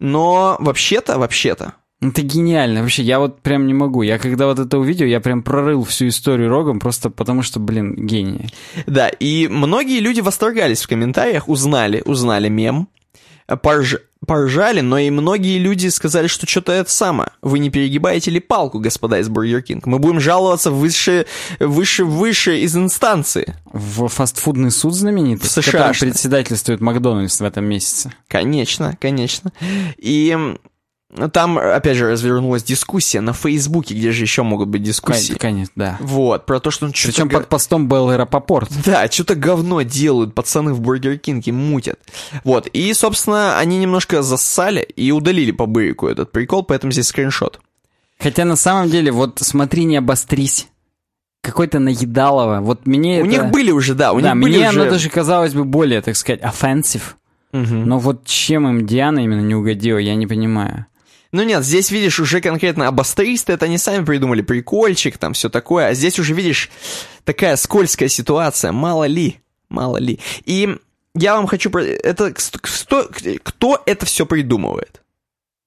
Но 0.00 0.56
вообще-то, 0.58 1.18
вообще-то, 1.18 1.74
Это 2.00 2.22
гениально. 2.22 2.80
Вообще, 2.80 3.02
я 3.02 3.18
вот 3.18 3.42
прям 3.42 3.66
не 3.66 3.74
могу. 3.74 4.02
Я 4.02 4.18
когда 4.18 4.46
вот 4.46 4.58
это 4.58 4.78
увидел, 4.78 5.06
я 5.06 5.20
прям 5.20 5.42
прорыл 5.42 5.84
всю 5.84 6.08
историю 6.08 6.48
рогом, 6.48 6.80
просто 6.80 7.10
потому 7.10 7.42
что, 7.42 7.60
блин, 7.60 7.94
гений. 7.94 8.48
Да, 8.86 9.08
и 9.08 9.48
многие 9.48 10.00
люди 10.00 10.20
восторгались 10.20 10.82
в 10.82 10.88
комментариях, 10.88 11.48
узнали, 11.48 12.02
узнали 12.06 12.48
мем, 12.48 12.88
порж- 13.46 14.00
поржали, 14.26 14.80
но 14.80 14.98
и 14.98 15.10
многие 15.10 15.58
люди 15.58 15.88
сказали, 15.88 16.26
что 16.26 16.46
что-то 16.46 16.72
это 16.72 16.90
самое. 16.90 17.32
Вы 17.42 17.58
не 17.58 17.68
перегибаете 17.68 18.30
ли 18.30 18.40
палку, 18.40 18.78
господа 18.78 19.18
из 19.18 19.28
Бургер 19.28 19.60
Кинг? 19.60 19.84
Мы 19.86 19.98
будем 19.98 20.20
жаловаться 20.20 20.70
выше, 20.70 21.26
выше, 21.58 22.04
выше 22.04 22.60
из 22.60 22.76
инстанции. 22.76 23.56
В 23.72 24.08
фастфудный 24.08 24.70
суд 24.70 24.94
знаменитый, 24.94 25.48
В 25.48 25.52
США, 25.52 25.88
который 25.88 26.10
председательствует 26.10 26.80
Макдональдс 26.80 27.40
в 27.40 27.44
этом 27.44 27.64
месяце. 27.66 28.12
Конечно, 28.28 28.96
конечно. 29.00 29.52
И 29.98 30.56
там, 31.32 31.58
опять 31.58 31.96
же, 31.96 32.10
развернулась 32.10 32.62
дискуссия 32.62 33.20
на 33.20 33.32
Фейсбуке, 33.32 33.94
где 33.94 34.12
же 34.12 34.22
еще 34.22 34.42
могут 34.42 34.68
быть 34.68 34.82
дискуссии. 34.82 35.34
Конечно, 35.34 35.72
да. 35.74 35.96
Вот, 36.00 36.46
про 36.46 36.60
то, 36.60 36.70
что 36.70 36.86
он 36.86 36.94
что-то... 36.94 37.12
Причем 37.12 37.28
под 37.28 37.48
постом 37.48 37.88
Беллы 37.88 38.16
Рапопорт. 38.16 38.70
Да, 38.84 39.08
что-то 39.10 39.34
говно 39.34 39.82
делают, 39.82 40.34
пацаны 40.34 40.72
в 40.72 40.80
Бургер 40.80 41.18
Кинге 41.18 41.52
мутят. 41.52 41.98
Вот, 42.44 42.68
и, 42.68 42.92
собственно, 42.94 43.58
они 43.58 43.78
немножко 43.78 44.22
зассали 44.22 44.82
и 44.82 45.10
удалили 45.10 45.50
по 45.50 45.66
бырику 45.66 46.06
этот 46.06 46.30
прикол, 46.32 46.62
поэтому 46.62 46.92
здесь 46.92 47.08
скриншот. 47.08 47.60
Хотя 48.18 48.44
на 48.44 48.56
самом 48.56 48.90
деле, 48.90 49.10
вот 49.10 49.38
смотри, 49.40 49.84
не 49.84 49.96
обострись. 49.96 50.68
Какой-то 51.42 51.78
наедалово. 51.78 52.60
Вот 52.60 52.86
мне 52.86 53.22
У 53.22 53.26
это- 53.26 53.30
них 53.30 53.50
были 53.50 53.70
уже, 53.70 53.94
да, 53.94 54.12
у 54.12 54.20
да, 54.20 54.34
них 54.34 54.42
были 54.42 54.58
мне 54.58 54.68
уже... 54.68 54.82
оно 54.82 54.90
даже 54.90 55.08
казалось 55.08 55.54
бы 55.54 55.64
более, 55.64 56.02
так 56.02 56.14
сказать, 56.16 56.42
offensive. 56.42 57.02
Мгм. 57.52 57.86
Но 57.86 57.98
вот 57.98 58.26
чем 58.26 58.68
им 58.68 58.86
Диана 58.86 59.20
именно 59.20 59.40
не 59.40 59.54
угодила, 59.54 59.98
я 59.98 60.14
не 60.14 60.26
понимаю. 60.26 60.86
Ну 61.32 61.42
нет, 61.44 61.64
здесь, 61.64 61.90
видишь, 61.92 62.18
уже 62.18 62.40
конкретно 62.40 62.88
обостристы, 62.88 63.52
это 63.52 63.66
они 63.66 63.78
сами 63.78 64.04
придумали 64.04 64.42
прикольчик, 64.42 65.16
там 65.16 65.32
все 65.32 65.48
такое, 65.48 65.86
а 65.88 65.94
здесь 65.94 66.18
уже, 66.18 66.34
видишь, 66.34 66.70
такая 67.24 67.54
скользкая 67.56 68.08
ситуация, 68.08 68.72
мало 68.72 69.04
ли, 69.04 69.38
мало 69.68 69.98
ли. 69.98 70.18
И 70.44 70.76
я 71.14 71.36
вам 71.36 71.46
хочу... 71.46 71.70
про- 71.70 71.84
Это 71.84 72.32
кто, 72.32 73.08
кто 73.44 73.82
это 73.86 74.06
все 74.06 74.26
придумывает? 74.26 75.02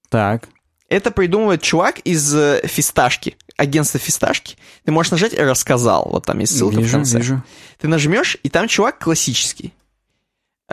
Так. 0.10 0.49
Это 0.90 1.11
придумывает 1.11 1.61
чувак 1.61 1.99
из 1.99 2.35
э, 2.35 2.61
Фисташки, 2.65 3.38
агентства 3.56 3.99
Фисташки. 3.99 4.57
Ты 4.84 4.91
можешь 4.91 5.11
нажать 5.11 5.34
«Рассказал», 5.34 6.07
вот 6.11 6.26
там 6.26 6.40
есть 6.40 6.56
ссылка 6.57 6.76
в 6.76 6.80
вижу, 6.80 6.91
конце. 6.98 7.18
вижу. 7.18 7.44
Ты 7.80 7.88
нажмешь, 7.88 8.38
и 8.44 8.49
там 8.49 8.68
чувак 8.68 8.99
классический. 8.99 9.73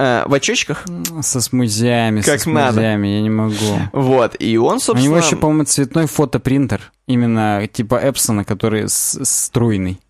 Э, 0.00 0.24
в 0.26 0.32
очечках. 0.32 0.86
Со 1.20 1.42
смузями, 1.42 2.22
Как 2.22 2.40
со 2.40 2.48
надо. 2.48 2.72
смузями, 2.72 3.08
я 3.08 3.20
не 3.20 3.28
могу. 3.28 3.78
Вот, 3.92 4.34
и 4.38 4.56
он, 4.56 4.76
У 4.76 4.80
собственно... 4.80 5.04
него 5.04 5.18
еще, 5.18 5.36
по-моему, 5.36 5.64
цветной 5.64 6.06
фотопринтер. 6.06 6.90
Именно 7.06 7.68
типа 7.70 7.96
Эпсона, 7.96 8.44
который 8.46 8.84
струйный. 8.88 10.00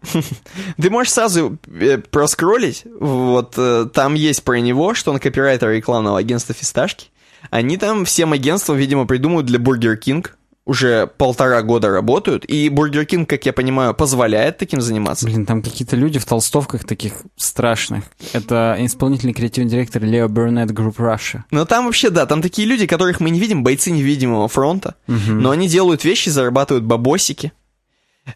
Ты 0.81 0.91
можешь 0.91 1.13
сразу 1.13 1.59
э, 1.67 1.99
проскроллить, 1.99 2.85
вот 3.01 3.55
э, 3.57 3.87
там 3.93 4.15
есть 4.15 4.45
про 4.45 4.61
него, 4.61 4.95
что 4.95 5.11
он 5.11 5.19
копирайтер 5.19 5.71
рекламного 5.71 6.19
агентства 6.21 6.55
Фисташки. 6.55 7.09
Они 7.51 7.77
там 7.77 8.05
всем 8.05 8.33
агентствам, 8.33 8.77
видимо, 8.77 9.07
придумывают 9.07 9.47
для 9.47 9.59
Бургер 9.59 9.97
Кинг. 9.97 10.37
Уже 10.71 11.09
полтора 11.09 11.63
года 11.63 11.91
работают, 11.91 12.45
и 12.45 12.69
Бургер 12.69 13.05
Кинг, 13.05 13.29
как 13.29 13.45
я 13.45 13.53
понимаю, 13.53 13.93
позволяет 13.93 14.57
таким 14.57 14.81
заниматься. 14.81 15.27
Блин, 15.27 15.45
там 15.45 15.63
какие-то 15.63 15.97
люди 15.97 16.21
в 16.21 16.25
толстовках 16.25 16.85
таких 16.85 17.15
страшных. 17.37 18.05
Это 18.33 18.77
исполнительный 18.79 19.33
креативный 19.35 19.69
директор 19.69 20.01
Leo 20.01 20.29
Burnett 20.29 20.71
Group 20.71 20.99
Russia. 20.99 21.41
Но 21.51 21.65
там 21.65 21.87
вообще, 21.87 22.11
да, 22.11 22.25
там 22.25 22.41
такие 22.41 22.69
люди, 22.69 22.87
которых 22.87 23.19
мы 23.19 23.31
не 23.31 23.41
видим, 23.41 23.65
бойцы 23.65 23.91
невидимого 23.91 24.47
фронта, 24.47 24.95
но 25.09 25.51
они 25.51 25.67
делают 25.67 26.05
вещи, 26.05 26.29
зарабатывают 26.29 26.85
бабосики. 26.85 27.51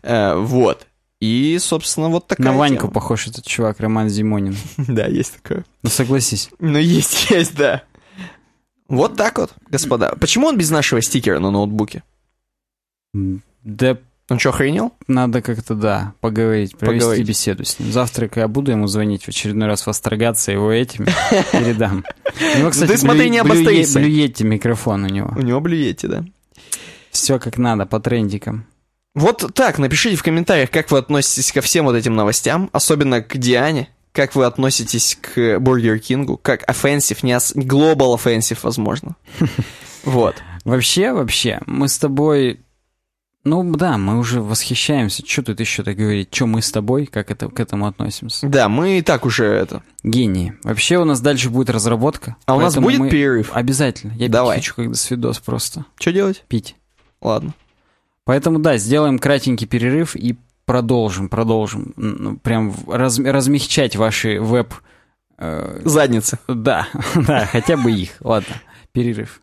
Э, 0.03 0.35
вот. 0.35 0.89
И, 1.21 1.57
собственно, 1.61 2.09
вот 2.09 2.27
такая 2.27 2.49
На 2.49 2.59
Ваньку 2.59 2.81
тема. 2.89 2.95
похож 2.95 3.29
этот 3.29 3.47
чувак, 3.47 3.79
Роман 3.79 4.09
Зимонин. 4.09 4.57
Да, 4.77 5.07
есть 5.07 5.35
такое. 5.41 5.65
Ну 5.85 5.89
согласись. 5.89 6.51
Ну, 6.59 6.79
есть, 6.79 7.31
есть, 7.31 7.55
да. 7.55 7.83
Вот 8.89 9.17
так 9.17 9.39
вот, 9.39 9.53
господа. 9.71 10.17
Почему 10.19 10.49
он 10.49 10.59
без 10.59 10.71
нашего 10.71 11.01
стикера 11.01 11.39
на 11.39 11.53
ноутбуке? 11.53 12.03
Да 13.63 13.97
Он 14.29 14.39
что, 14.39 14.51
охренел? 14.51 14.93
надо 15.07 15.41
как-то, 15.43 15.75
да, 15.75 16.13
поговорить, 16.21 16.77
провести 16.77 17.01
Поговорить. 17.01 17.29
беседу 17.29 17.65
с 17.65 17.79
ним. 17.79 17.93
Завтра 17.93 18.29
я 18.35 18.49
буду 18.49 18.71
ему 18.73 18.87
звонить 18.87 19.25
в 19.25 19.29
очередной 19.29 19.69
раз 19.69 19.87
восторгаться 19.87 20.51
его 20.53 20.71
этими 20.73 21.07
передам. 21.53 22.05
У 22.55 22.59
него, 22.59 22.71
кстати, 22.71 22.93
ты 22.93 22.99
смотри, 22.99 23.31
не 23.31 23.39
обострися. 23.39 23.99
блюете 24.01 24.45
микрофон 24.45 25.05
у 25.05 25.09
него. 25.09 25.33
У 25.37 25.41
него 25.43 25.61
блюете, 25.61 26.09
да. 26.09 26.25
Все 27.11 27.39
как 27.39 27.59
надо, 27.59 27.87
по 27.87 28.01
трендикам. 28.01 28.67
Вот 29.15 29.55
так, 29.55 29.79
напишите 29.79 30.17
в 30.17 30.23
комментариях, 30.25 30.71
как 30.71 30.91
вы 30.91 30.99
относитесь 30.99 31.53
ко 31.53 31.61
всем 31.61 31.85
вот 31.85 31.95
этим 31.95 32.17
новостям, 32.17 32.69
особенно 32.73 33.23
к 33.23 33.37
Диане, 33.37 33.89
как 34.11 34.35
вы 34.35 34.45
относитесь 34.47 35.17
к 35.21 35.61
Бургер 35.61 36.01
Кингу, 36.01 36.37
как 36.37 36.69
offensive, 36.69 37.19
не 37.23 37.37
ос- 37.37 37.55
global 37.55 38.17
offensive, 38.17 38.59
возможно. 38.63 39.15
Вот. 40.05 40.35
Вообще, 40.65 41.13
вообще, 41.13 41.61
мы 41.67 41.89
с 41.89 41.97
тобой... 41.99 42.61
Ну 43.45 43.63
да, 43.77 43.99
мы 43.99 44.19
уже 44.19 44.41
восхищаемся. 44.41 45.23
Что 45.27 45.43
тут 45.43 45.61
еще-то 45.61 45.95
говорить? 45.95 46.35
Что 46.35 46.47
мы 46.47 46.63
с 46.63 46.73
тобой, 46.73 47.05
как 47.05 47.31
это, 47.31 47.49
к 47.49 47.61
этому 47.61 47.87
относимся? 47.87 48.47
Да, 48.49 48.71
мы 48.71 48.99
и 48.99 49.03
так 49.03 49.27
уже 49.27 49.45
это. 49.45 49.83
Гении. 50.03 50.55
Вообще 50.65 50.97
у 50.99 51.05
нас 51.05 51.21
дальше 51.21 51.51
будет 51.51 51.69
разработка. 51.69 52.37
А 52.47 52.57
у 52.57 52.61
нас 52.61 52.75
будет 52.77 53.01
мы- 53.01 53.11
перерыв? 53.11 53.51
Обязательно. 53.55 54.13
Я 54.17 54.29
Давай. 54.31 54.57
пить 54.57 54.65
хочу, 54.65 54.75
когда 54.75 54.95
свидос 54.95 55.41
просто. 55.41 55.85
Что 56.01 56.13
делать? 56.13 56.45
Пить. 56.49 56.75
Ладно. 57.21 57.53
Поэтому 58.25 58.59
да, 58.61 58.79
сделаем 58.79 59.19
кратенький 59.19 59.67
перерыв 59.67 60.17
и 60.17 60.37
продолжим, 60.65 61.29
продолжим. 61.29 61.93
Ну, 61.97 62.39
Прям 62.39 62.75
раз- 62.87 63.19
размягчать 63.19 63.97
ваши 63.97 64.41
веб... 64.41 64.73
э, 65.37 65.83
Задница. 65.85 66.39
да, 66.49 66.89
да, 67.15 67.45
хотя 67.45 67.77
бы 67.77 67.93
их. 67.93 68.13
Ладно, 68.21 68.55
перерыв. 68.93 69.43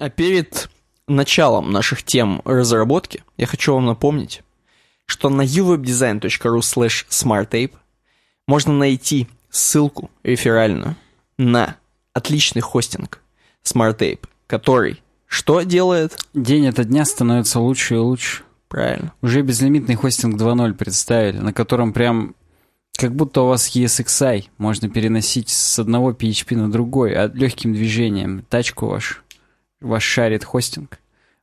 А 0.00 0.08
перед 0.08 0.70
началом 1.06 1.72
наших 1.72 2.02
тем 2.02 2.40
разработки 2.46 3.22
я 3.36 3.46
хочу 3.46 3.74
вам 3.74 3.84
напомнить, 3.84 4.42
что 5.04 5.28
на 5.28 5.42
uwebdesign.ru 5.42 6.60
slash 6.60 7.06
smartape 7.10 7.72
можно 8.48 8.72
найти 8.72 9.28
ссылку 9.50 10.10
реферальную 10.22 10.96
на 11.36 11.76
отличный 12.14 12.62
хостинг 12.62 13.20
SmartTape, 13.62 14.20
который 14.46 15.02
что 15.26 15.60
делает? 15.60 16.18
День 16.32 16.68
ото 16.68 16.84
дня 16.84 17.04
становится 17.04 17.60
лучше 17.60 17.96
и 17.96 17.98
лучше. 17.98 18.42
Правильно. 18.68 19.12
Уже 19.20 19.42
безлимитный 19.42 19.96
хостинг 19.96 20.40
2.0 20.40 20.72
представили, 20.74 21.38
на 21.38 21.52
котором 21.52 21.92
прям 21.92 22.34
как 22.96 23.14
будто 23.14 23.42
у 23.42 23.48
вас 23.48 23.76
ESXi 23.76 24.46
можно 24.56 24.88
переносить 24.88 25.50
с 25.50 25.78
одного 25.78 26.12
PHP 26.12 26.56
на 26.56 26.70
другой, 26.70 27.12
а 27.12 27.28
легким 27.28 27.74
движением. 27.74 28.46
Тачку 28.48 28.86
ваш, 28.86 29.22
ваш 29.80 30.04
шарит 30.04 30.44
хостинг. 30.44 30.98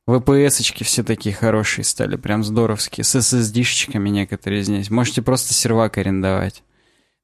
VPS-очки 0.06 0.84
все 0.84 1.02
такие 1.02 1.34
хорошие 1.34 1.84
стали, 1.84 2.16
прям 2.16 2.42
здоровские, 2.42 3.04
с 3.04 3.14
SSD-шечками 3.14 4.08
некоторые 4.08 4.62
здесь. 4.62 4.90
Можете 4.90 5.20
просто 5.20 5.52
сервак 5.52 5.98
арендовать. 5.98 6.62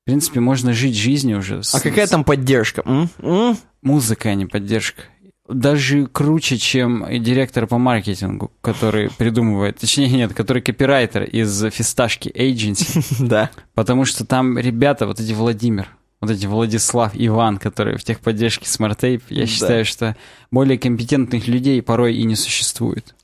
В 0.02 0.04
принципе, 0.04 0.40
можно 0.40 0.74
жить 0.74 0.94
жизнью 0.96 1.38
уже. 1.38 1.62
А 1.72 1.80
какая 1.80 2.06
там 2.06 2.24
поддержка? 2.24 2.82
М? 2.84 3.08
М? 3.22 3.56
Музыка, 3.80 4.28
а 4.28 4.34
не 4.34 4.44
поддержка. 4.44 5.04
Даже 5.48 6.06
круче, 6.06 6.58
чем 6.58 7.06
и 7.06 7.18
директор 7.18 7.66
по 7.66 7.78
маркетингу, 7.78 8.50
который 8.60 9.10
придумывает, 9.10 9.78
точнее 9.78 10.08
нет, 10.10 10.34
который 10.34 10.60
копирайтер 10.62 11.22
из 11.24 11.64
фисташки 11.70 12.28
Agency, 12.28 13.04
Да. 13.26 13.50
потому 13.74 14.04
что 14.06 14.26
там 14.26 14.58
ребята, 14.58 15.06
вот 15.06 15.20
эти 15.20 15.32
Владимир, 15.32 15.88
вот 16.26 16.32
эти 16.32 16.46
Владислав, 16.46 17.12
Иван, 17.14 17.58
которые 17.58 17.96
в 17.98 18.04
техподдержке 18.04 18.66
SmartTape, 18.66 19.22
я 19.28 19.42
Да. 19.42 19.46
считаю, 19.46 19.84
что 19.84 20.16
более 20.50 20.78
компетентных 20.78 21.46
людей 21.48 21.80
порой 21.82 22.16
и 22.16 22.24
не 22.24 22.36
существует. 22.36 23.14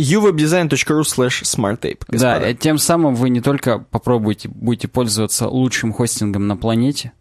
uwebdesign.ru 0.00 1.00
slash 1.02 1.42
господа. 1.42 2.40
Да, 2.40 2.40
э, 2.40 2.54
тем 2.54 2.78
самым 2.78 3.14
вы 3.16 3.30
не 3.30 3.40
только 3.40 3.78
попробуете, 3.80 4.48
будете 4.48 4.86
пользоваться 4.86 5.48
лучшим 5.48 5.92
хостингом 5.92 6.46
на 6.46 6.56
планете, 6.56 7.12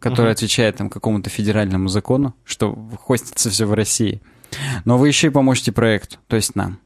который 0.00 0.26
Мгм. 0.26 0.32
отвечает 0.32 0.76
там 0.76 0.88
какому-то 0.88 1.28
федеральному 1.28 1.88
закону, 1.88 2.34
что 2.44 2.74
хостится 3.02 3.50
все 3.50 3.66
в 3.66 3.74
России, 3.74 4.22
но 4.86 4.96
вы 4.96 5.08
еще 5.08 5.26
и 5.26 5.30
поможете 5.30 5.70
проекту, 5.72 6.16
то 6.26 6.36
есть 6.36 6.54
нам. 6.56 6.78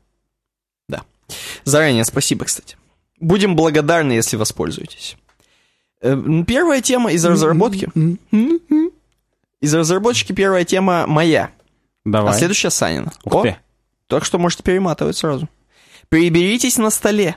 Заранее 1.65 2.05
спасибо, 2.07 2.47
кстати. 2.47 2.77
Будем 3.21 3.55
благодарны, 3.55 4.13
если 4.13 4.37
воспользуетесь. 4.37 5.17
Э, 6.01 6.13
м, 6.13 6.45
Первая 6.45 6.81
тема 6.81 7.13
из 7.13 7.25
разработки. 7.25 7.89
Из 9.61 9.75
разработчики 9.75 10.33
первая 10.33 10.65
тема 10.65 11.07
моя, 11.09 11.51
Давай. 12.05 12.33
а 12.33 12.37
следующая 12.39 12.71
Санина. 12.71 13.13
Ух 13.25 13.35
О, 13.35 13.43
ты. 13.43 13.57
Так 14.07 14.25
что 14.25 14.39
можете 14.39 14.63
перематывать 14.63 15.17
сразу. 15.17 15.49
Приберитесь 16.09 16.79
на 16.79 16.91
столе. 16.91 17.37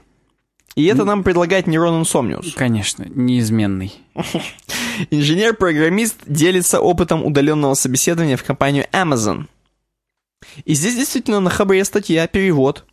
И 0.76 0.86
это 0.86 1.04
нам 1.04 1.24
предлагает 1.24 1.68
Нейрон 1.68 2.02
Insomnius. 2.04 2.54
Конечно, 2.56 3.06
неизменный. 3.10 3.94
Инженер-программист 5.10 6.18
делится 6.26 6.80
опытом 6.80 7.26
удаленного 7.26 7.74
собеседования 7.74 8.38
в 8.38 8.44
компанию 8.44 8.86
Amazon. 8.94 9.48
И 10.64 10.74
здесь 10.74 10.96
действительно 10.96 11.40
на 11.40 11.50
хабре 11.50 11.84
статья, 11.84 12.26
перевод. 12.28 12.86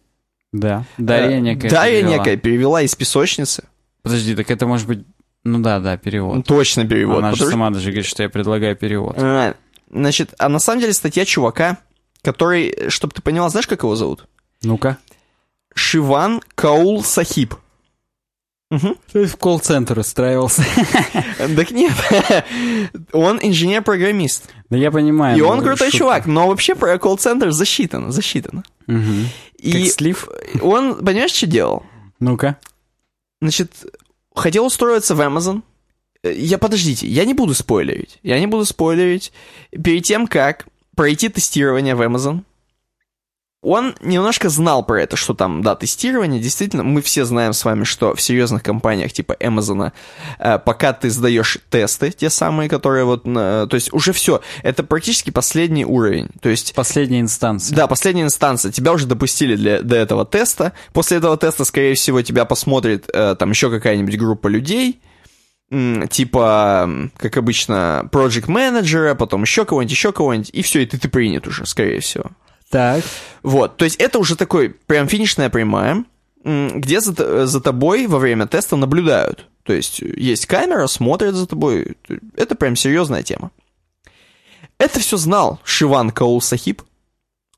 Да. 0.53 0.85
Дарья 0.97 1.39
некая. 1.41 1.71
Дарья 1.71 2.01
перевела. 2.01 2.17
некая 2.19 2.37
перевела 2.37 2.83
из 2.83 2.95
песочницы. 2.95 3.65
Подожди, 4.03 4.35
так 4.35 4.51
это 4.51 4.67
может 4.67 4.87
быть... 4.89 5.05
Ну 5.51 5.61
да, 5.61 5.79
да, 5.81 5.97
перевод. 5.97 6.47
Точно 6.47 6.87
перевод. 6.87 7.19
Она 7.19 7.31
же 7.31 7.37
потому 7.39 7.49
что- 7.49 7.51
сама 7.53 7.71
даже 7.71 7.87
говорит, 7.91 8.07
что 8.07 8.23
я 8.23 8.29
предлагаю 8.29 8.77
перевод. 8.77 9.15
А, 9.19 9.55
Значит, 9.91 10.35
а 10.39 10.49
на 10.51 10.59
самом 10.59 10.81
деле 10.81 10.93
статья 10.93 11.25
чувака, 11.25 11.79
который, 12.23 12.91
чтобы 12.91 13.15
ты 13.15 13.23
поняла, 13.23 13.49
знаешь, 13.49 13.67
как 13.67 13.83
его 13.85 13.97
зовут? 13.97 14.27
Ну-ка. 14.63 14.99
Шиван 15.75 16.43
Каул 16.55 17.03
Сахиб. 17.03 17.55
Мгм. 18.71 18.97
В 19.15 19.37
колл-центр 19.37 19.99
устраивался. 19.99 20.63
Так 21.57 21.71
нет, 21.71 21.93
он 23.13 23.39
инженер-программист. 23.41 24.51
Да 24.69 24.77
я 24.77 24.91
понимаю. 24.91 25.39
И 25.39 25.41
ну, 25.41 25.49
он 25.49 25.61
крутой 25.63 25.87
шутка. 25.87 25.97
чувак, 25.99 26.27
но 26.27 26.49
вообще 26.49 26.75
про 26.75 26.99
колл-центр 26.99 27.51
засчитано, 27.53 28.13
засчитано. 28.13 28.65
Мгм. 28.87 29.29
И 29.57 29.73
Как 29.85 29.93
слив. 29.93 30.29
он, 30.61 30.97
понимаешь, 31.03 31.31
что 31.33 31.47
делал? 31.47 31.85
Ну-ка. 32.21 32.59
Значит, 33.41 33.71
хотел 34.39 34.67
устроиться 34.67 35.15
в 35.15 35.21
Amazon. 35.21 35.63
Э, 36.23 36.33
Я, 36.33 36.59
подождите, 36.59 37.07
я 37.07 37.25
не 37.25 37.35
буду 37.35 37.55
спойлерить. 37.55 38.19
Я 38.23 38.41
не 38.41 38.47
буду 38.47 38.65
спойлерить. 38.65 39.33
Перед 39.71 40.05
тем, 40.05 40.27
как 40.27 40.67
пройти 40.97 41.29
тестирование 41.29 41.95
в 41.95 42.03
Amazon, 42.03 42.43
он 43.61 43.95
немножко 44.01 44.49
знал 44.49 44.85
про 44.87 45.03
это, 45.03 45.17
что 45.17 45.35
там, 45.35 45.63
да, 45.63 45.75
тестирование. 45.75 46.41
Действительно, 46.41 46.85
мы 46.85 47.03
все 47.03 47.25
знаем 47.25 47.53
с 47.53 47.65
вами, 47.65 47.83
что 47.85 48.15
в 48.15 48.21
серьезных 48.21 48.63
компаниях 48.63 49.13
типа 49.13 49.33
Amazon, 49.41 49.91
э, 50.39 50.59
пока 50.61 50.93
ты 50.93 51.11
сдаешь 51.11 51.59
тесты, 51.69 52.11
те 52.13 52.31
самые, 52.31 52.69
которые 52.69 53.05
вот, 53.05 53.27
на- 53.27 53.67
то 53.67 53.75
есть 53.75 53.93
уже 53.93 54.13
все, 54.13 54.43
это 54.63 54.85
практически 54.85 55.31
последний 55.31 55.85
уровень. 55.85 56.29
То 56.41 56.49
есть 56.49 56.73
Последняя 56.75 57.21
инстанция. 57.21 57.75
да, 57.75 57.87
последняя 57.89 58.23
инстанция. 58.23 58.71
Тебя 58.71 58.93
уже 58.93 59.07
допустили 59.07 59.57
для, 59.57 59.83
до 59.83 59.97
этого 59.97 60.25
теста. 60.25 60.73
После 60.93 61.17
этого 61.17 61.37
теста, 61.37 61.65
скорее 61.65 61.95
всего, 61.95 62.23
тебя 62.23 62.45
посмотрит 62.45 63.11
э, 63.13 63.35
там 63.37 63.51
еще 63.51 63.71
какая-нибудь 63.71 64.17
группа 64.19 64.47
людей. 64.47 65.01
Типа, 66.11 66.89
как 67.19 67.37
обычно, 67.37 68.09
project 68.11 68.51
менеджера, 68.51 69.15
потом 69.15 69.43
еще 69.43 69.65
кого-нибудь, 69.65 69.93
еще 69.93 70.13
кого-нибудь, 70.13 70.51
и 70.53 70.63
все, 70.63 70.81
и 70.83 70.87
ты, 70.87 70.97
ты 70.99 71.09
принят 71.09 71.47
уже, 71.47 71.67
скорее 71.67 72.01
всего. 72.01 72.31
Так. 72.71 73.05
Вот, 73.43 73.77
то 73.77 73.85
есть 73.85 73.97
это 73.97 74.19
уже 74.19 74.37
такой 74.37 74.71
прям 74.71 75.09
финишная 75.09 75.49
прямая, 75.49 76.05
где 76.45 77.01
за, 77.01 77.47
за 77.47 77.61
тобой 77.61 78.07
во 78.07 78.19
время 78.19 78.47
теста 78.47 78.77
наблюдают. 78.77 79.47
То 79.63 79.73
есть 79.73 80.01
есть 80.01 80.47
камера, 80.47 80.87
смотрят 80.87 81.35
за 81.35 81.47
тобой. 81.47 81.97
Это 82.37 82.55
прям 82.55 82.77
серьезная 82.77 83.23
тема. 83.23 83.51
Это 84.79 85.01
все 85.01 85.17
знал 85.17 85.61
Шиван 85.65 86.11
Каул 86.11 86.41
Сахиб. 86.41 86.83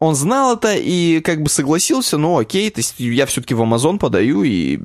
Он 0.00 0.14
знал 0.14 0.56
это 0.56 0.74
и 0.74 1.20
как 1.20 1.42
бы 1.42 1.50
согласился, 1.50 2.16
ну 2.16 2.38
окей, 2.38 2.70
то 2.70 2.80
есть 2.80 2.94
я 2.98 3.26
все-таки 3.26 3.52
в 3.52 3.60
Amazon 3.60 3.98
подаю 3.98 4.42
и 4.42 4.80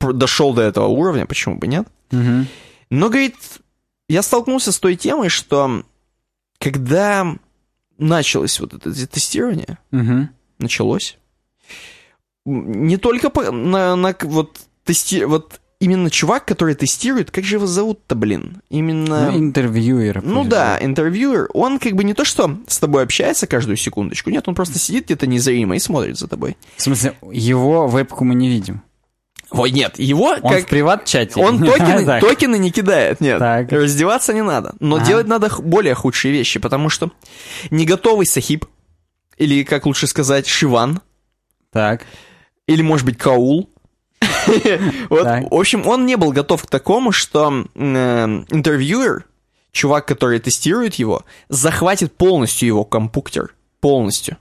дошел 0.00 0.54
до 0.54 0.62
этого 0.62 0.86
уровня, 0.86 1.26
почему 1.26 1.56
бы 1.56 1.66
нет? 1.66 1.88
Мгм. 2.12 2.46
Но, 2.88 3.08
говорит, 3.08 3.34
я 4.08 4.22
столкнулся 4.22 4.70
с 4.70 4.78
той 4.78 4.94
темой, 4.94 5.28
что 5.28 5.82
когда 6.60 7.36
началось 7.98 8.58
вот 8.60 8.74
это 8.74 9.06
тестирование, 9.06 9.78
Мгм. 9.90 10.30
началось. 10.58 11.18
Не 12.44 12.96
только 12.96 13.28
по- 13.30 13.50
на, 13.50 13.94
на 13.96 14.14
вот 14.22 14.58
тести, 14.84 15.24
вот 15.24 15.60
именно 15.80 16.10
чувак, 16.10 16.46
который 16.46 16.74
тестирует, 16.74 17.30
как 17.30 17.44
же 17.44 17.56
его 17.56 17.66
зовут-то, 17.66 18.14
блин? 18.14 18.62
Именно. 18.70 19.30
Ну, 19.32 19.38
интервьюер. 19.38 20.22
Ну 20.24 20.44
да, 20.44 20.78
интервьюер, 20.80 21.48
он 21.52 21.78
как 21.78 21.92
бы 21.92 22.04
не 22.04 22.14
то, 22.14 22.24
что 22.24 22.58
с 22.66 22.78
тобой 22.78 23.02
общается 23.02 23.46
каждую 23.46 23.76
секундочку, 23.76 24.30
нет, 24.30 24.48
он 24.48 24.54
просто 24.54 24.78
сидит 24.78 25.04
где-то 25.04 25.26
незримо 25.26 25.76
и 25.76 25.78
смотрит 25.78 26.16
за 26.18 26.26
тобой. 26.26 26.56
В 26.76 26.82
смысле, 26.82 27.16
его 27.30 27.86
вебку 27.86 28.24
мы 28.24 28.34
не 28.34 28.48
видим. 28.48 28.82
Ой, 29.50 29.70
нет, 29.70 29.98
его 29.98 30.36
Он 30.42 30.42
как... 30.42 30.64
в 30.64 30.66
приват-чате. 30.66 31.40
Он 31.40 31.58
токены, 31.64 32.20
токены 32.20 32.58
не 32.58 32.70
кидает, 32.70 33.20
нет. 33.20 33.38
Так. 33.38 33.72
Раздеваться 33.72 34.32
не 34.34 34.42
надо. 34.42 34.74
Но 34.80 34.96
Ага. 34.96 35.06
делать 35.06 35.26
надо 35.26 35.50
более 35.60 35.94
худшие 35.94 36.32
вещи, 36.32 36.58
потому 36.60 36.90
что 36.90 37.10
не 37.70 37.86
готовый 37.86 38.26
сахиб, 38.26 38.66
или, 39.38 39.62
как 39.64 39.86
лучше 39.86 40.06
сказать, 40.06 40.46
шиван, 40.46 41.00
Так. 41.72 42.02
или, 42.66 42.82
может 42.82 43.06
быть, 43.06 43.16
каул. 43.18 43.70
Вот, 45.10 45.24
Так. 45.24 45.50
в 45.50 45.54
общем, 45.54 45.86
он 45.86 46.06
не 46.06 46.16
был 46.16 46.32
готов 46.32 46.62
к 46.64 46.70
такому, 46.70 47.12
что 47.12 47.66
э, 47.74 47.80
интервьюер, 48.50 49.24
чувак, 49.72 50.06
который 50.06 50.40
тестирует 50.40 50.94
его, 50.94 51.24
захватит 51.48 52.16
полностью 52.16 52.66
его 52.66 52.84
компьютер. 52.84 53.54
Полностью. 53.80 54.36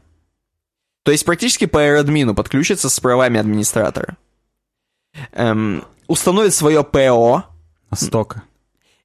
То 1.04 1.12
есть 1.12 1.26
практически 1.26 1.66
по 1.66 1.82
аэроадмину 1.82 2.34
подключится 2.36 2.90
с 2.90 3.00
правами 3.00 3.40
администратора. 3.40 4.18
Эм, 5.32 5.84
установит 6.08 6.54
свое 6.54 6.84
ПО, 6.84 7.46
Стока. 7.94 8.44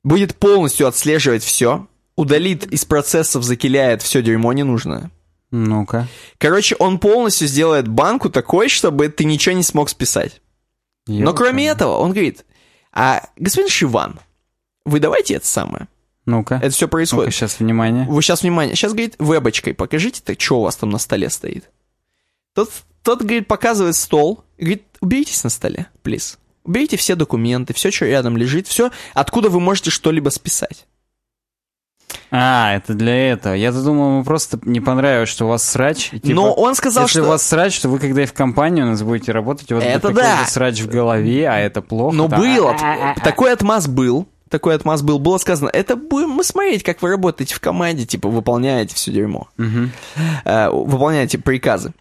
будет 0.02 0.34
полностью 0.36 0.86
отслеживать 0.86 1.42
все, 1.42 1.86
удалит 2.16 2.64
из 2.66 2.84
процессов, 2.84 3.42
закиляет 3.42 4.02
все 4.02 4.22
дерьмо 4.22 4.52
ненужное. 4.52 5.10
Ну-ка. 5.50 6.08
Короче, 6.38 6.76
он 6.78 6.98
полностью 6.98 7.46
сделает 7.46 7.86
банку 7.86 8.30
такой, 8.30 8.68
чтобы 8.68 9.08
ты 9.08 9.24
ничего 9.24 9.54
не 9.54 9.62
смог 9.62 9.90
списать. 9.90 10.40
Но 11.06 11.14
Ёлка. 11.14 11.36
кроме 11.44 11.66
этого, 11.66 11.98
он 11.98 12.12
говорит, 12.12 12.44
а 12.92 13.28
господин 13.36 13.68
Шиван, 13.68 14.18
вы 14.84 14.98
давайте 14.98 15.34
это 15.34 15.46
самое. 15.46 15.88
Ну-ка. 16.24 16.54
Это 16.62 16.70
все 16.70 16.88
происходит. 16.88 17.34
сейчас, 17.34 17.58
внимание. 17.58 18.06
Вы 18.08 18.22
сейчас, 18.22 18.42
внимание, 18.42 18.74
сейчас, 18.76 18.92
говорит, 18.92 19.16
вебочкой 19.18 19.74
покажите, 19.74 20.22
так 20.24 20.40
что 20.40 20.60
у 20.60 20.62
вас 20.62 20.76
там 20.76 20.90
на 20.90 20.98
столе 20.98 21.28
стоит. 21.28 21.68
Тот, 22.54 22.70
тот, 23.02 23.20
говорит, 23.20 23.48
показывает 23.48 23.96
стол, 23.96 24.44
говорит, 24.62 24.84
уберитесь 25.00 25.44
на 25.44 25.50
столе, 25.50 25.86
плиз. 26.02 26.38
Уберите 26.64 26.96
все 26.96 27.16
документы, 27.16 27.74
все, 27.74 27.90
что 27.90 28.06
рядом 28.06 28.36
лежит, 28.36 28.66
все, 28.68 28.90
откуда 29.14 29.48
вы 29.48 29.60
можете 29.60 29.90
что-либо 29.90 30.28
списать. 30.28 30.86
А, 32.30 32.74
это 32.76 32.94
для 32.94 33.32
этого. 33.32 33.54
Я-то 33.54 33.82
думал, 33.82 34.10
ему 34.12 34.24
просто 34.24 34.58
не 34.62 34.80
понравилось, 34.80 35.28
что 35.28 35.44
у 35.44 35.48
вас 35.48 35.62
срач. 35.68 36.10
типа, 36.10 36.28
Но 36.28 36.52
он 36.54 36.74
сказал, 36.74 37.04
Если 37.04 37.18
что... 37.18 37.26
у 37.26 37.28
вас 37.30 37.42
срач, 37.42 37.78
то 37.80 37.88
вы, 37.88 37.98
когда 37.98 38.22
и 38.22 38.26
в 38.26 38.32
компании 38.32 38.82
у 38.82 38.86
нас 38.86 39.02
будете 39.02 39.32
работать, 39.32 39.70
у 39.72 39.76
вас 39.76 39.84
Это 39.84 40.08
будет 40.08 40.22
такой 40.22 40.38
да. 40.38 40.46
срач 40.46 40.80
в 40.80 40.88
голове, 40.88 41.48
а 41.48 41.58
это 41.58 41.82
плохо. 41.82 42.16
Но 42.16 42.28
там. 42.28 42.40
было. 42.40 42.76
Такой 43.22 43.52
отмаз 43.52 43.86
был. 43.86 44.26
Такой 44.48 44.74
отмаз 44.74 45.02
был. 45.02 45.18
Было 45.18 45.38
сказано, 45.38 45.70
это 45.72 45.96
будем 45.96 46.30
мы 46.30 46.44
смотреть, 46.44 46.82
как 46.82 47.00
вы 47.00 47.10
работаете 47.10 47.54
в 47.54 47.60
команде, 47.60 48.04
типа, 48.04 48.28
выполняете 48.28 48.94
все 48.94 49.10
дерьмо. 49.10 49.48
Мгм. 49.56 49.92
Э, 50.44 50.68
выполняете 50.68 51.38
приказы. 51.38 51.92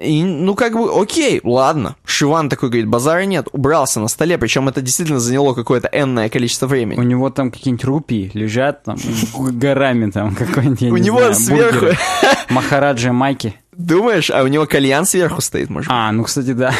И, 0.00 0.24
ну, 0.24 0.56
как 0.56 0.72
бы, 0.72 0.90
окей, 1.00 1.40
ладно. 1.44 1.94
Шиван 2.04 2.48
такой 2.48 2.68
говорит, 2.68 2.88
базара 2.88 3.24
нет, 3.26 3.46
убрался 3.52 4.00
на 4.00 4.08
столе, 4.08 4.38
причем 4.38 4.68
это 4.68 4.80
действительно 4.80 5.20
заняло 5.20 5.54
какое-то 5.54 5.88
энное 5.92 6.28
количество 6.28 6.66
У 6.66 6.70
времени. 6.70 7.04
него 7.04 7.30
там 7.30 7.52
какие-нибудь 7.52 7.84
рупии 7.84 8.30
лежат 8.34 8.82
там 8.82 8.96
горами 9.36 10.10
там 10.10 10.34
какой-нибудь, 10.34 10.82
У 10.90 10.96
не 10.96 11.06
него 11.06 11.18
знаю, 11.18 11.34
сверху, 11.36 11.80
бургеры. 11.80 11.98
Махараджа 12.50 13.12
Майки. 13.12 13.54
думаешь, 13.72 14.30
а 14.30 14.42
у 14.42 14.48
него 14.48 14.66
кальян 14.66 15.06
сверху 15.06 15.40
стоит, 15.40 15.70
может. 15.70 15.88
А, 15.92 16.10
ну, 16.10 16.24
кстати, 16.24 16.52
да. 16.52 16.74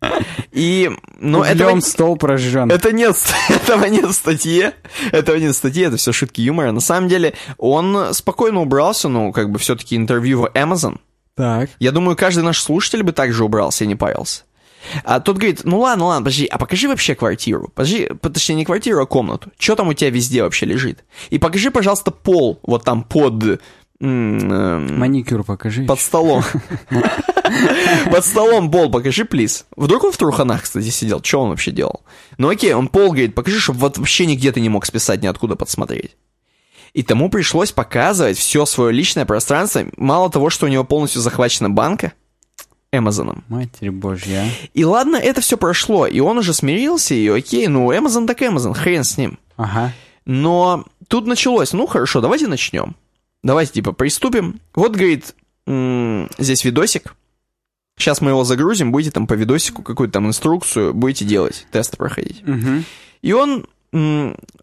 И, 0.52 0.92
ну, 1.18 1.42
этого, 1.42 1.80
стол 1.80 2.16
прожжен. 2.16 2.70
это 2.70 2.92
нет, 2.92 3.16
этого 3.48 3.86
нет 3.86 4.04
в 4.04 4.12
статье, 4.12 4.74
этого 5.10 5.36
нет 5.36 5.54
в 5.54 5.56
статье, 5.56 5.86
это 5.86 5.96
все 5.96 6.12
шутки 6.12 6.40
юмора. 6.40 6.70
На 6.70 6.80
самом 6.80 7.08
деле, 7.08 7.34
он 7.58 8.14
спокойно 8.14 8.60
убрался, 8.60 9.08
ну, 9.08 9.32
как 9.32 9.50
бы 9.50 9.58
все-таки 9.58 9.96
интервью 9.96 10.42
в 10.42 10.46
Amazon. 10.54 10.98
Так. 11.36 11.70
Я 11.78 11.90
думаю, 11.92 12.16
каждый 12.16 12.44
наш 12.44 12.60
слушатель 12.60 13.02
бы 13.02 13.12
также 13.12 13.44
убрался 13.44 13.84
и 13.84 13.86
не 13.86 13.96
парился. 13.96 14.42
А 15.02 15.18
тот 15.20 15.36
говорит, 15.36 15.62
ну 15.64 15.80
ладно, 15.80 16.06
ладно, 16.06 16.24
подожди, 16.24 16.44
а 16.46 16.58
покажи 16.58 16.88
вообще 16.88 17.14
квартиру. 17.14 17.72
Подожди, 17.74 18.06
по- 18.20 18.28
точнее, 18.30 18.56
не 18.56 18.64
квартиру, 18.64 19.00
а 19.02 19.06
комнату. 19.06 19.50
Что 19.58 19.76
там 19.76 19.88
у 19.88 19.94
тебя 19.94 20.10
везде 20.10 20.42
вообще 20.42 20.66
лежит? 20.66 21.04
И 21.30 21.38
покажи, 21.38 21.70
пожалуйста, 21.70 22.10
пол 22.10 22.60
вот 22.62 22.84
там 22.84 23.02
под... 23.02 23.60
эм, 24.00 24.98
Маникюр 24.98 25.42
покажи. 25.42 25.84
под 25.84 26.00
столом. 26.00 26.44
Под 28.10 28.24
столом 28.24 28.70
пол 28.70 28.90
покажи, 28.90 29.24
плиз. 29.24 29.66
Вдруг 29.76 30.02
он 30.04 30.12
в 30.12 30.16
труханах, 30.16 30.62
кстати, 30.62 30.88
сидел. 30.88 31.20
Что 31.22 31.42
он 31.42 31.50
вообще 31.50 31.70
делал? 31.70 32.02
Ну 32.36 32.48
окей, 32.48 32.72
он 32.74 32.88
пол, 32.88 33.08
говорит, 33.08 33.34
покажи, 33.34 33.60
чтобы 33.60 33.78
вот 33.80 33.96
вообще 33.98 34.26
нигде 34.26 34.50
ты 34.50 34.60
не 34.60 34.68
мог 34.68 34.84
списать, 34.86 35.22
ниоткуда 35.22 35.54
подсмотреть. 35.54 36.16
И 36.94 37.02
тому 37.02 37.28
пришлось 37.28 37.72
показывать 37.72 38.38
все 38.38 38.64
свое 38.64 38.92
личное 38.92 39.26
пространство. 39.26 39.84
Мало 39.96 40.30
того, 40.30 40.48
что 40.48 40.66
у 40.66 40.68
него 40.68 40.84
полностью 40.84 41.20
захвачена 41.20 41.68
банка 41.68 42.12
Амазоном. 42.92 43.42
Матерь 43.48 43.90
божья. 43.90 44.48
И 44.72 44.84
ладно, 44.84 45.16
это 45.16 45.40
все 45.40 45.58
прошло, 45.58 46.06
и 46.06 46.20
он 46.20 46.38
уже 46.38 46.54
смирился, 46.54 47.14
и 47.14 47.26
окей, 47.28 47.66
ну, 47.66 47.90
Amazon 47.92 48.28
так 48.28 48.40
Amazon, 48.40 48.74
хрен 48.74 49.02
с 49.02 49.18
ним. 49.18 49.40
Ага. 49.56 49.92
Но 50.24 50.84
тут 51.08 51.26
началось, 51.26 51.72
ну 51.72 51.88
хорошо, 51.88 52.20
давайте 52.20 52.46
начнем. 52.46 52.94
Давайте, 53.42 53.72
типа, 53.72 53.92
приступим. 53.92 54.60
Вот, 54.74 54.92
говорит, 54.92 55.34
здесь 56.38 56.64
видосик. 56.64 57.16
Сейчас 57.98 58.20
мы 58.20 58.30
его 58.30 58.44
загрузим, 58.44 58.92
будете 58.92 59.10
там 59.10 59.26
по 59.26 59.34
видосику 59.34 59.82
какую-то 59.82 60.14
там 60.14 60.26
инструкцию, 60.26 60.94
будете 60.94 61.24
делать, 61.24 61.66
тесты 61.70 61.96
проходить. 61.96 62.42
Мгм. 62.46 62.84
И 63.22 63.32
он 63.32 63.66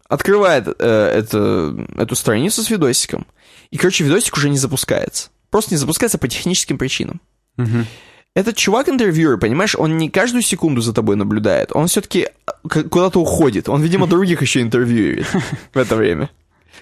открывает 0.08 0.66
э, 0.68 0.72
это- 1.18 1.86
эту 1.96 2.14
страницу 2.14 2.62
с 2.62 2.70
видосиком, 2.70 3.26
и, 3.70 3.76
короче, 3.78 4.04
видосик 4.04 4.36
уже 4.36 4.50
не 4.50 4.58
запускается. 4.58 5.30
Просто 5.50 5.74
не 5.74 5.78
запускается 5.78 6.18
по 6.18 6.28
техническим 6.28 6.78
причинам. 6.78 7.20
Мгм. 7.56 7.86
Этот 8.34 8.56
чувак 8.56 8.88
интервьюер, 8.88 9.36
понимаешь, 9.38 9.74
он 9.76 9.98
не 9.98 10.08
каждую 10.08 10.42
секунду 10.42 10.80
за 10.80 10.94
тобой 10.94 11.16
наблюдает, 11.16 11.70
он 11.74 11.86
все-таки 11.88 12.28
куда-то 12.62 13.20
уходит. 13.20 13.68
Он, 13.68 13.82
видимо, 13.82 14.06
других 14.08 14.40
еще 14.42 14.62
интервьюирует 14.62 15.26
в 15.74 15.78
это 15.78 15.96
время. 15.96 16.30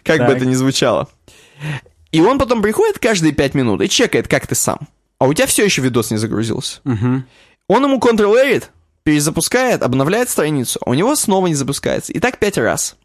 Как 0.05 0.18
бы 0.27 0.32
это 0.32 0.47
ни 0.47 0.55
звучало. 0.55 1.09
И 2.12 2.20
он 2.20 2.39
потом 2.39 2.62
приходит 2.62 2.98
каждые 2.98 3.32
пять 3.32 3.55
минут 3.55 3.82
и 3.82 3.89
чекает, 3.89 4.28
как 4.28 4.47
ты 4.47 4.55
сам. 4.55 4.89
А 5.18 5.27
у 5.27 5.35
тебя 5.35 5.47
все 5.47 5.64
еще 5.64 5.82
видос 5.82 6.10
не 6.10 6.16
загрузился. 6.16 6.81
Он 7.68 7.85
ему 7.85 7.98
Ctrl-A, 7.98 8.62
перезапускает, 9.02 9.82
обновляет 9.82 10.28
страницу, 10.28 10.78
а 10.85 10.90
у 10.90 10.94
него 10.94 11.14
снова 11.16 11.47
не 11.47 11.55
запускается. 11.55 12.12
И 12.12 12.18
так 12.20 12.39
пять 12.39 12.59
раз. 12.59 12.97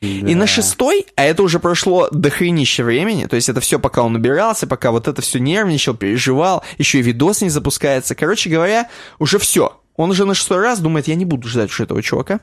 И 0.00 0.20
Да. 0.34 0.36
на 0.40 0.46
шестой, 0.46 1.06
а 1.16 1.24
это 1.24 1.42
уже 1.42 1.58
прошло 1.58 2.08
дохренище 2.10 2.84
времени, 2.84 3.24
то 3.26 3.36
есть 3.36 3.48
это 3.48 3.60
все 3.60 3.78
пока 3.78 4.02
он 4.02 4.12
набирался, 4.12 4.66
пока 4.66 4.90
вот 4.90 5.08
это 5.08 5.22
все 5.22 5.38
нервничал, 5.38 5.94
переживал, 5.94 6.62
еще 6.76 6.98
и 6.98 7.02
видос 7.02 7.40
не 7.40 7.48
запускается. 7.48 8.14
Короче 8.14 8.50
говоря, 8.50 8.90
уже 9.18 9.38
все. 9.38 9.80
Он 9.96 10.10
уже 10.10 10.24
на 10.26 10.34
шестой 10.34 10.58
раз 10.58 10.80
думает, 10.80 11.08
я 11.08 11.14
не 11.14 11.24
буду 11.24 11.48
ждать 11.48 11.70
уж 11.70 11.80
этого 11.80 12.02
чувака. 12.02 12.40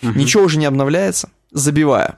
Ничего 0.00 0.44
уже 0.44 0.58
не 0.58 0.66
обновляется. 0.66 1.28
Забиваю. 1.50 2.16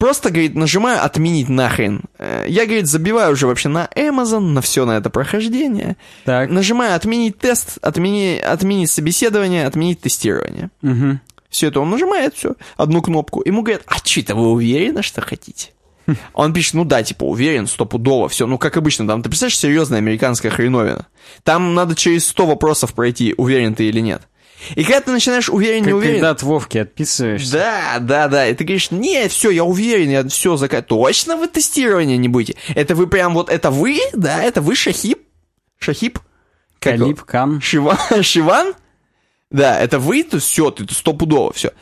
Просто, 0.00 0.30
говорит, 0.30 0.54
нажимаю 0.54 1.04
отменить 1.04 1.50
нахрен. 1.50 2.04
Э, 2.18 2.46
Я, 2.48 2.64
говорит, 2.64 2.86
забиваю 2.86 3.34
уже 3.34 3.46
вообще 3.46 3.68
на 3.68 3.86
Amazon, 3.94 4.40
на 4.40 4.62
все 4.62 4.86
на 4.86 4.92
это 4.96 5.10
прохождение. 5.10 5.98
Так. 6.24 6.48
Нажимаю 6.48 6.94
отменить 6.96 7.36
тест, 7.38 7.76
отмени, 7.82 8.38
отменить 8.38 8.90
собеседование, 8.90 9.66
отменить 9.66 10.00
тестирование. 10.00 10.70
Мгм. 10.80 11.20
Все 11.50 11.68
это 11.68 11.80
он 11.80 11.90
нажимает, 11.90 12.34
все, 12.34 12.54
одну 12.78 13.02
кнопку. 13.02 13.42
Ему 13.44 13.60
говорят, 13.60 13.82
а 13.86 13.98
что 14.02 14.20
это, 14.20 14.34
вы 14.34 14.50
уверены, 14.50 15.02
что 15.02 15.20
хотите? 15.20 15.68
А 16.06 16.14
Он 16.42 16.54
пишет, 16.54 16.72
ну 16.74 16.86
да, 16.86 17.02
типа, 17.02 17.24
уверен, 17.24 17.66
стопудово, 17.66 18.30
все. 18.30 18.46
Ну, 18.46 18.56
как 18.56 18.78
обычно, 18.78 19.06
там, 19.06 19.22
ты 19.22 19.28
представляешь, 19.28 19.58
серьезная 19.58 19.98
американская 19.98 20.50
хреновина. 20.50 21.08
Там 21.44 21.74
надо 21.74 21.94
через 21.94 22.26
100 22.28 22.46
вопросов 22.46 22.94
пройти, 22.94 23.34
уверен 23.36 23.74
ты 23.74 23.84
или 23.84 24.00
нет. 24.00 24.22
И 24.74 24.84
когда 24.84 25.00
ты 25.00 25.10
начинаешь 25.10 25.48
уверен, 25.48 25.84
не 25.84 25.92
уверен... 25.92 26.14
когда 26.14 26.30
от 26.30 26.42
Вовки 26.42 26.78
отписываешься. 26.78 27.52
Да, 27.52 27.98
да, 28.00 28.28
да. 28.28 28.46
И 28.46 28.54
ты 28.54 28.64
говоришь, 28.64 28.90
не, 28.90 29.28
все, 29.28 29.50
я 29.50 29.64
уверен, 29.64 30.10
я 30.10 30.28
все 30.28 30.56
закат. 30.56 30.86
Точно 30.86 31.36
вы 31.36 31.48
тестирование 31.48 32.16
не 32.16 32.28
будете? 32.28 32.58
Это 32.74 32.94
вы 32.94 33.06
прям 33.06 33.34
вот, 33.34 33.50
это 33.50 33.70
вы, 33.70 33.98
да, 34.12 34.42
это 34.42 34.60
вы 34.60 34.74
Шахиб? 34.74 35.20
Шахиб? 35.78 36.18
Как? 36.78 36.98
Калиб, 36.98 37.22
Кан. 37.22 37.60
Шиван? 37.60 37.98
Шиван? 38.22 38.74
Да, 39.50 39.78
это 39.78 39.98
вы, 39.98 40.22
то 40.22 40.38
все, 40.38 40.70
ты 40.70 40.92
стопудово, 40.94 41.52
все. 41.52 41.72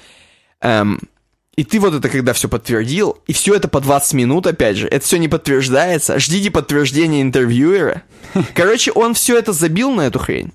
и 0.63 1.65
ты 1.65 1.81
вот 1.81 1.95
это 1.95 2.09
когда 2.09 2.33
все 2.33 2.49
подтвердил, 2.49 3.19
и 3.27 3.33
все 3.35 3.55
это 3.55 3.69
по 3.69 3.81
20 3.81 4.15
минут, 4.15 4.47
опять 4.47 4.79
же, 4.79 4.89
это 4.89 5.05
все 5.05 5.19
не 5.19 5.29
подтверждается, 5.29 6.19
ждите 6.19 6.51
подтверждения 6.51 7.21
интервьюера. 7.21 8.03
Короче, 8.55 8.91
он 8.93 9.13
все 9.15 9.39
это 9.39 9.53
забил 9.53 9.91
на 9.91 10.03
эту 10.03 10.19
хрень. 10.19 10.53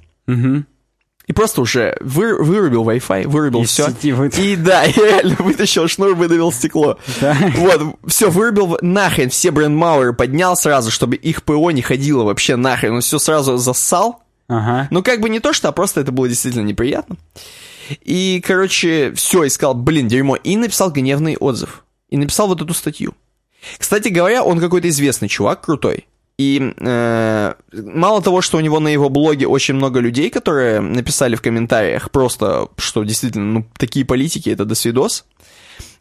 И 1.26 1.32
просто 1.34 1.62
уже 1.62 1.96
вы- 2.02 2.38
вырубил 2.44 2.84
Wi-Fi, 2.84 3.28
вырубил 3.28 3.64
все. 3.64 3.86
вы- 4.14 4.28
И 4.28 4.56
да, 4.58 4.84
я 4.84 4.92
реально 4.94 5.36
вытащил 5.40 5.88
шнур, 5.88 6.16
выдавил 6.16 6.52
стекло. 6.52 6.98
Так. 7.20 7.38
Вот, 7.56 7.96
все, 8.08 8.30
вырубил 8.30 8.78
нахрен, 8.82 9.30
все 9.30 9.52
брендмауэры 9.52 10.14
поднял 10.14 10.56
сразу, 10.58 10.92
чтобы 10.92 11.16
их 11.16 11.44
ПО 11.44 11.72
не 11.72 11.82
ходило 11.82 12.24
вообще 12.24 12.58
нахрен. 12.58 12.96
Он 12.96 13.02
все 13.02 13.20
сразу 13.20 13.58
зассал. 13.58 14.22
Ага. 14.50 14.88
Ну, 14.92 15.02
как 15.02 15.22
бы 15.22 15.30
не 15.30 15.40
то, 15.40 15.54
что, 15.54 15.70
а 15.70 15.72
просто 15.72 16.02
это 16.02 16.12
было 16.12 16.28
действительно 16.28 16.64
неприятно. 16.66 17.16
И, 18.02 18.42
короче, 18.46 19.14
все, 19.14 19.48
искал, 19.48 19.74
блин, 19.74 20.08
дерьмо. 20.10 20.36
И 20.36 20.58
написал 20.58 20.92
гневный 20.92 21.38
отзыв. 21.38 21.86
И 22.10 22.18
написал 22.18 22.48
вот 22.48 22.62
эту 22.62 22.74
статью. 22.74 23.14
Кстати 23.78 24.10
говоря, 24.10 24.44
он 24.44 24.60
какой-то 24.60 24.90
известный 24.90 25.30
чувак, 25.30 25.62
крутой. 25.62 26.06
И 26.40 26.74
э, 26.78 27.54
мало 27.74 28.22
того, 28.22 28.42
что 28.42 28.58
у 28.58 28.62
него 28.62 28.80
на 28.80 28.88
его 28.88 29.10
блоге 29.10 29.48
очень 29.48 29.76
много 29.76 30.00
людей, 30.00 30.30
которые 30.32 30.82
написали 30.82 31.36
в 31.36 31.42
комментариях 31.42 32.10
просто, 32.10 32.70
что 32.78 33.04
действительно, 33.04 33.46
ну, 33.46 33.66
такие 33.78 34.04
политики, 34.04 34.50
это 34.50 34.66
досвидос. 34.66 35.26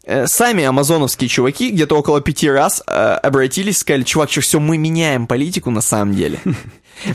Э, 0.04 0.26
Сами 0.26 0.64
амазоновские 0.64 1.28
чуваки 1.28 1.70
где-то 1.70 1.96
около 1.96 2.22
пяти 2.22 2.50
раз 2.50 2.82
э, 2.86 2.92
обратились, 2.92 3.78
сказали, 3.78 4.04
чувак, 4.04 4.30
что 4.30 4.40
все, 4.40 4.58
мы 4.58 4.78
меняем 4.78 5.26
политику 5.26 5.70
на 5.70 5.82
самом 5.82 6.14
деле. 6.14 6.38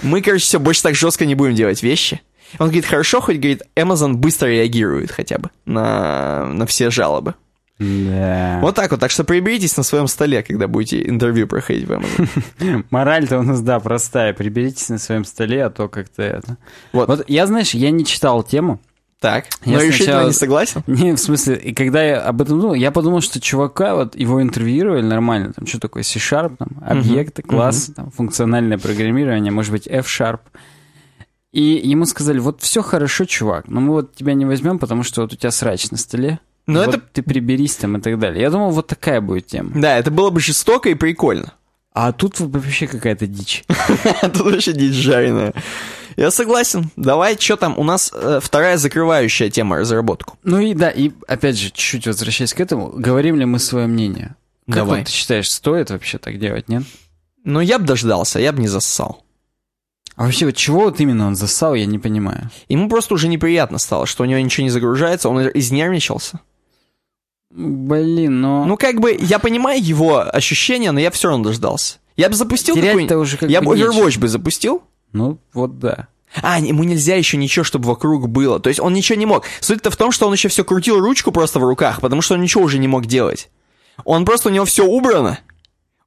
Мы, 0.03 0.21
короче, 0.21 0.43
все, 0.43 0.59
больше 0.59 0.83
так 0.83 0.95
жестко 0.95 1.25
не 1.25 1.35
будем 1.35 1.55
делать 1.55 1.81
вещи. 1.81 2.21
Он 2.59 2.67
говорит, 2.67 2.85
хорошо, 2.85 3.19
хоть, 3.19 3.37
говорит, 3.37 3.63
Amazon 3.75 4.13
быстро 4.13 4.47
реагирует 4.47 5.11
хотя 5.11 5.37
бы 5.37 5.49
на, 5.65 6.45
на 6.45 6.65
все 6.65 6.89
жалобы. 6.89 7.35
Да. 7.79 8.59
Вот 8.61 8.73
так 8.75 8.89
вот, 8.91 8.99
так 8.99 9.11
что 9.11 9.23
приберитесь 9.23 9.77
на 9.77 9.83
своем 9.83 10.07
столе, 10.07 10.41
когда 10.41 10.67
будете 10.67 11.07
интервью 11.07 11.47
проходить 11.47 11.85
в 11.87 11.91
Amazon. 11.91 12.85
Мораль-то 12.89 13.39
у 13.39 13.43
нас, 13.43 13.61
да, 13.61 13.79
простая. 13.79 14.33
Приберитесь 14.33 14.89
на 14.89 14.97
своем 14.97 15.25
столе, 15.25 15.65
а 15.65 15.69
то 15.69 15.87
как-то 15.87 16.23
это... 16.23 16.57
Вот, 16.91 17.07
Вот 17.07 17.25
я, 17.29 17.45
знаешь, 17.45 17.73
я 17.75 17.91
не 17.91 18.03
читал 18.03 18.41
тему. 18.43 18.79
так. 19.19 19.45
Я 19.63 19.73
Но 19.77 19.83
решительно 19.83 20.05
сначала- 20.13 20.27
не 20.27 20.33
согласен. 20.33 20.83
Не, 20.87 21.13
в 21.13 21.19
смысле, 21.19 21.55
и 21.55 21.73
когда 21.73 22.03
я 22.03 22.21
об 22.21 22.41
этом 22.41 22.59
думал, 22.59 22.73
я 22.73 22.91
подумал, 22.91 23.21
что 23.21 23.39
чувака, 23.39 23.93
вот 23.95 24.15
его 24.15 24.41
интервьюировали 24.41 25.03
нормально, 25.03 25.53
там, 25.53 25.67
что 25.67 25.79
такое 25.79 26.01
C-Sharp, 26.03 26.57
там, 26.57 26.69
объекты, 26.83 27.43
классы, 27.43 27.93
там, 27.93 28.09
функциональное 28.09 28.77
программирование, 28.79 29.51
может 29.51 29.71
быть, 29.71 29.87
F-Sharp. 29.87 30.39
И 31.51 31.61
ему 31.83 32.05
сказали, 32.05 32.39
вот 32.39 32.61
все 32.61 32.81
хорошо, 32.81 33.25
чувак, 33.25 33.67
но 33.67 33.79
мы 33.81 33.93
вот 33.93 34.15
тебя 34.15 34.33
не 34.33 34.45
возьмем, 34.45 34.77
потому 34.79 35.03
что 35.03 35.21
вот 35.21 35.33
у 35.33 35.35
тебя 35.35 35.49
срач 35.51 35.89
на 35.91 35.97
столе. 35.97 36.39
Но 36.67 36.79
Вот 36.83 36.95
это- 36.95 37.03
ты 37.13 37.23
приберись 37.23 37.75
там 37.75 37.97
и 37.97 38.01
так 38.01 38.19
далее. 38.19 38.41
Я 38.41 38.49
думал, 38.49 38.71
вот 38.71 38.87
такая 38.87 39.21
будет 39.21 39.47
тема. 39.47 39.71
Да, 39.73 39.97
это 39.97 40.11
было 40.11 40.29
бы 40.29 40.39
жестоко 40.41 40.89
и 40.89 40.93
прикольно. 40.95 41.53
А 41.93 42.11
тут 42.11 42.39
вообще 42.39 42.85
какая-то 42.87 43.25
дичь. 43.25 43.63
Тут 44.21 44.41
вообще 44.41 44.71
дичь 44.73 44.93
жареная. 44.93 45.53
Я 46.15 46.29
согласен. 46.29 46.91
Давай, 46.95 47.37
что 47.39 47.55
там? 47.55 47.77
У 47.79 47.83
нас 47.83 48.11
э, 48.13 48.39
вторая 48.41 48.77
закрывающая 48.77 49.49
тема 49.49 49.77
разработку. 49.77 50.37
Ну 50.43 50.59
и 50.59 50.75
да, 50.75 50.91
и 50.91 51.11
опять 51.27 51.57
же, 51.57 51.69
чуть-чуть 51.71 52.05
возвращаясь 52.05 52.53
к 52.53 52.59
этому, 52.59 52.89
говорим 52.89 53.37
ли 53.37 53.45
мы 53.45 53.57
свое 53.57 53.87
мнение? 53.87 54.35
Как 54.67 54.75
Давай. 54.75 54.99
вот 54.99 55.07
ты 55.07 55.11
считаешь, 55.11 55.49
стоит 55.49 55.89
вообще 55.89 56.17
так 56.19 56.37
делать, 56.37 56.69
нет? 56.69 56.83
Ну, 57.43 57.61
я 57.61 57.79
бы 57.79 57.85
дождался, 57.85 58.39
я 58.39 58.51
бы 58.51 58.59
не 58.61 58.67
зассал. 58.67 59.23
А 60.15 60.25
вообще, 60.25 60.45
вот 60.45 60.55
чего 60.55 60.81
вот 60.81 60.99
именно 60.99 61.25
он 61.27 61.35
засал, 61.35 61.73
я 61.75 61.85
не 61.85 61.97
понимаю. 61.99 62.49
Ему 62.67 62.89
просто 62.89 63.13
уже 63.13 63.27
неприятно 63.27 63.77
стало, 63.77 64.05
что 64.05 64.23
у 64.23 64.25
него 64.27 64.39
ничего 64.39 64.63
не 64.65 64.69
загружается, 64.71 65.29
он 65.29 65.49
изнервничался. 65.53 66.41
Блин, 67.57 68.39
но... 68.39 68.65
Ну, 68.65 68.77
как 68.77 68.99
бы, 68.99 69.17
я 69.19 69.39
понимаю 69.39 69.83
его 69.83 70.19
ощущения, 70.31 70.91
но 70.91 70.99
я 70.99 71.09
все 71.09 71.29
равно 71.29 71.45
дождался. 71.45 71.97
Я 72.15 72.29
бы 72.29 72.35
запустил 72.35 72.75
терять-то 72.75 73.17
уже 73.17 73.37
как 73.37 73.49
Я 73.49 73.61
бы 73.61 73.69
бы 73.69 73.77
нечего. 73.77 73.93
Overwatch 73.93 74.19
бы 74.19 74.27
запустил. 74.27 74.83
Ну, 75.11 75.39
вот 75.53 75.79
да. 75.79 76.07
А, 76.43 76.59
ему 76.59 76.83
нельзя 76.83 77.15
еще 77.15 77.35
ничего, 77.35 77.63
чтобы 77.63 77.87
вокруг 77.87 78.29
было. 78.29 78.59
То 78.59 78.69
есть 78.69 78.79
он 78.79 78.93
ничего 78.93 79.17
не 79.17 79.25
мог. 79.25 79.43
Суть-то 79.59 79.89
в 79.89 79.95
том, 79.95 80.11
что 80.11 80.27
он 80.27 80.33
еще 80.33 80.49
все 80.49 80.63
крутил 80.63 80.99
ручку 80.99 81.31
просто 81.31 81.57
в 81.57 81.63
руках, 81.63 81.99
потому 81.99 82.21
что 82.21 82.35
он 82.35 82.41
ничего 82.41 82.63
уже 82.63 82.77
не 82.77 82.87
мог 82.87 83.07
делать. 83.07 83.49
Он 84.05 84.23
просто, 84.23 84.49
у 84.49 84.51
него 84.51 84.65
все 84.65 84.85
убрано. 84.85 85.39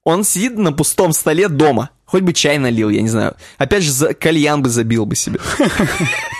Он 0.05 0.23
сидит 0.23 0.57
на 0.57 0.73
пустом 0.73 1.13
столе 1.13 1.49
дома. 1.49 1.91
Хоть 2.05 2.23
бы 2.23 2.33
чай 2.33 2.59
налил, 2.59 2.91
я 2.91 3.03
не 3.03 3.09
знаю. 3.09 3.35
Опять 3.59 3.83
же, 3.83 3.91
за 3.91 4.15
кальян 4.15 4.63
бы 4.63 4.69
забил 4.69 5.05
бы 5.05 5.17
себе. 5.17 5.41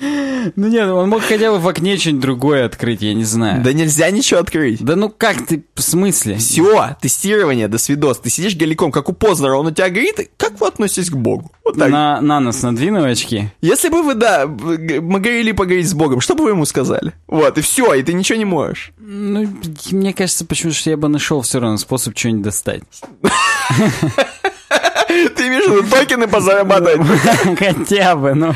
Ну 0.00 0.68
нет, 0.68 0.88
он 0.88 1.08
мог 1.10 1.22
хотя 1.22 1.50
бы 1.52 1.58
в 1.58 1.68
окне 1.68 1.96
что-нибудь 1.98 2.22
другое 2.22 2.64
открыть, 2.64 3.02
я 3.02 3.12
не 3.12 3.24
знаю. 3.24 3.62
Да 3.62 3.72
нельзя 3.74 4.10
ничего 4.10 4.40
открыть. 4.40 4.82
Да 4.82 4.96
ну 4.96 5.10
как 5.10 5.46
ты, 5.46 5.62
в 5.74 5.82
смысле? 5.82 6.36
Все, 6.36 6.96
тестирование, 7.02 7.68
до 7.68 7.76
свидос. 7.78 8.18
Ты 8.20 8.30
сидишь 8.30 8.56
голиком, 8.56 8.92
как 8.92 9.08
у 9.10 9.12
Познера, 9.12 9.56
он 9.56 9.66
у 9.66 9.70
тебя 9.70 9.90
горит. 9.90 10.18
и 10.20 10.30
Как 10.38 10.58
вы 10.60 10.68
относитесь 10.68 11.10
к 11.10 11.14
Богу? 11.16 11.52
Вот 11.64 11.76
так. 11.78 11.90
На, 11.90 12.20
на 12.22 12.40
нос 12.40 12.62
надвинул 12.62 13.04
очки. 13.04 13.50
Если 13.60 13.90
бы 13.90 14.02
вы, 14.02 14.14
да, 14.14 14.46
г- 14.46 15.00
могли 15.02 15.52
поговорить 15.52 15.88
с 15.88 15.94
Богом, 15.94 16.20
что 16.20 16.34
бы 16.34 16.44
вы 16.44 16.50
ему 16.50 16.64
сказали? 16.64 17.12
Вот, 17.26 17.58
и 17.58 17.60
все, 17.60 17.92
и 17.94 18.02
ты 18.02 18.12
ничего 18.14 18.38
не 18.38 18.46
можешь. 18.46 18.92
Ну, 18.98 19.46
мне 19.90 20.14
кажется, 20.14 20.44
почему 20.46 20.72
что 20.72 20.88
я 20.90 20.96
бы 20.96 21.08
нашел 21.08 21.42
все 21.42 21.60
равно 21.60 21.76
способ 21.76 22.16
что-нибудь 22.18 22.42
достать. 22.42 22.82
Ты 25.36 25.48
имеешь 25.48 25.66
в 25.66 25.74
виду 25.76 25.88
токены 25.88 26.28
позарабатывать? 26.28 27.00
Хотя 27.58 28.16
бы, 28.16 28.34
ну, 28.34 28.54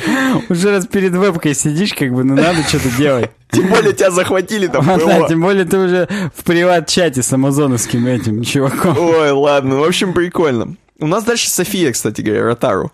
уже 0.48 0.70
раз 0.70 0.86
перед 0.86 1.12
вебкой 1.12 1.54
сидишь, 1.54 1.94
как 1.94 2.12
бы, 2.12 2.24
ну, 2.24 2.34
надо 2.34 2.62
что-то 2.62 2.90
делать. 2.96 3.30
Тем 3.50 3.68
более 3.68 3.92
тебя 3.92 4.10
захватили 4.10 4.66
там 4.66 4.84
Вот, 4.84 5.04
да, 5.04 5.28
тем 5.28 5.40
более 5.40 5.64
ты 5.64 5.78
уже 5.78 6.08
в 6.34 6.44
приват-чате 6.44 7.22
с 7.22 7.32
амазоновским 7.32 8.06
этим 8.06 8.42
чуваком. 8.42 8.96
Ой, 8.98 9.30
ладно, 9.30 9.76
в 9.76 9.84
общем, 9.84 10.12
прикольно. 10.12 10.76
У 10.98 11.06
нас 11.06 11.24
дальше 11.24 11.48
София, 11.50 11.92
кстати 11.92 12.20
говоря, 12.20 12.44
Ротару. 12.44 12.92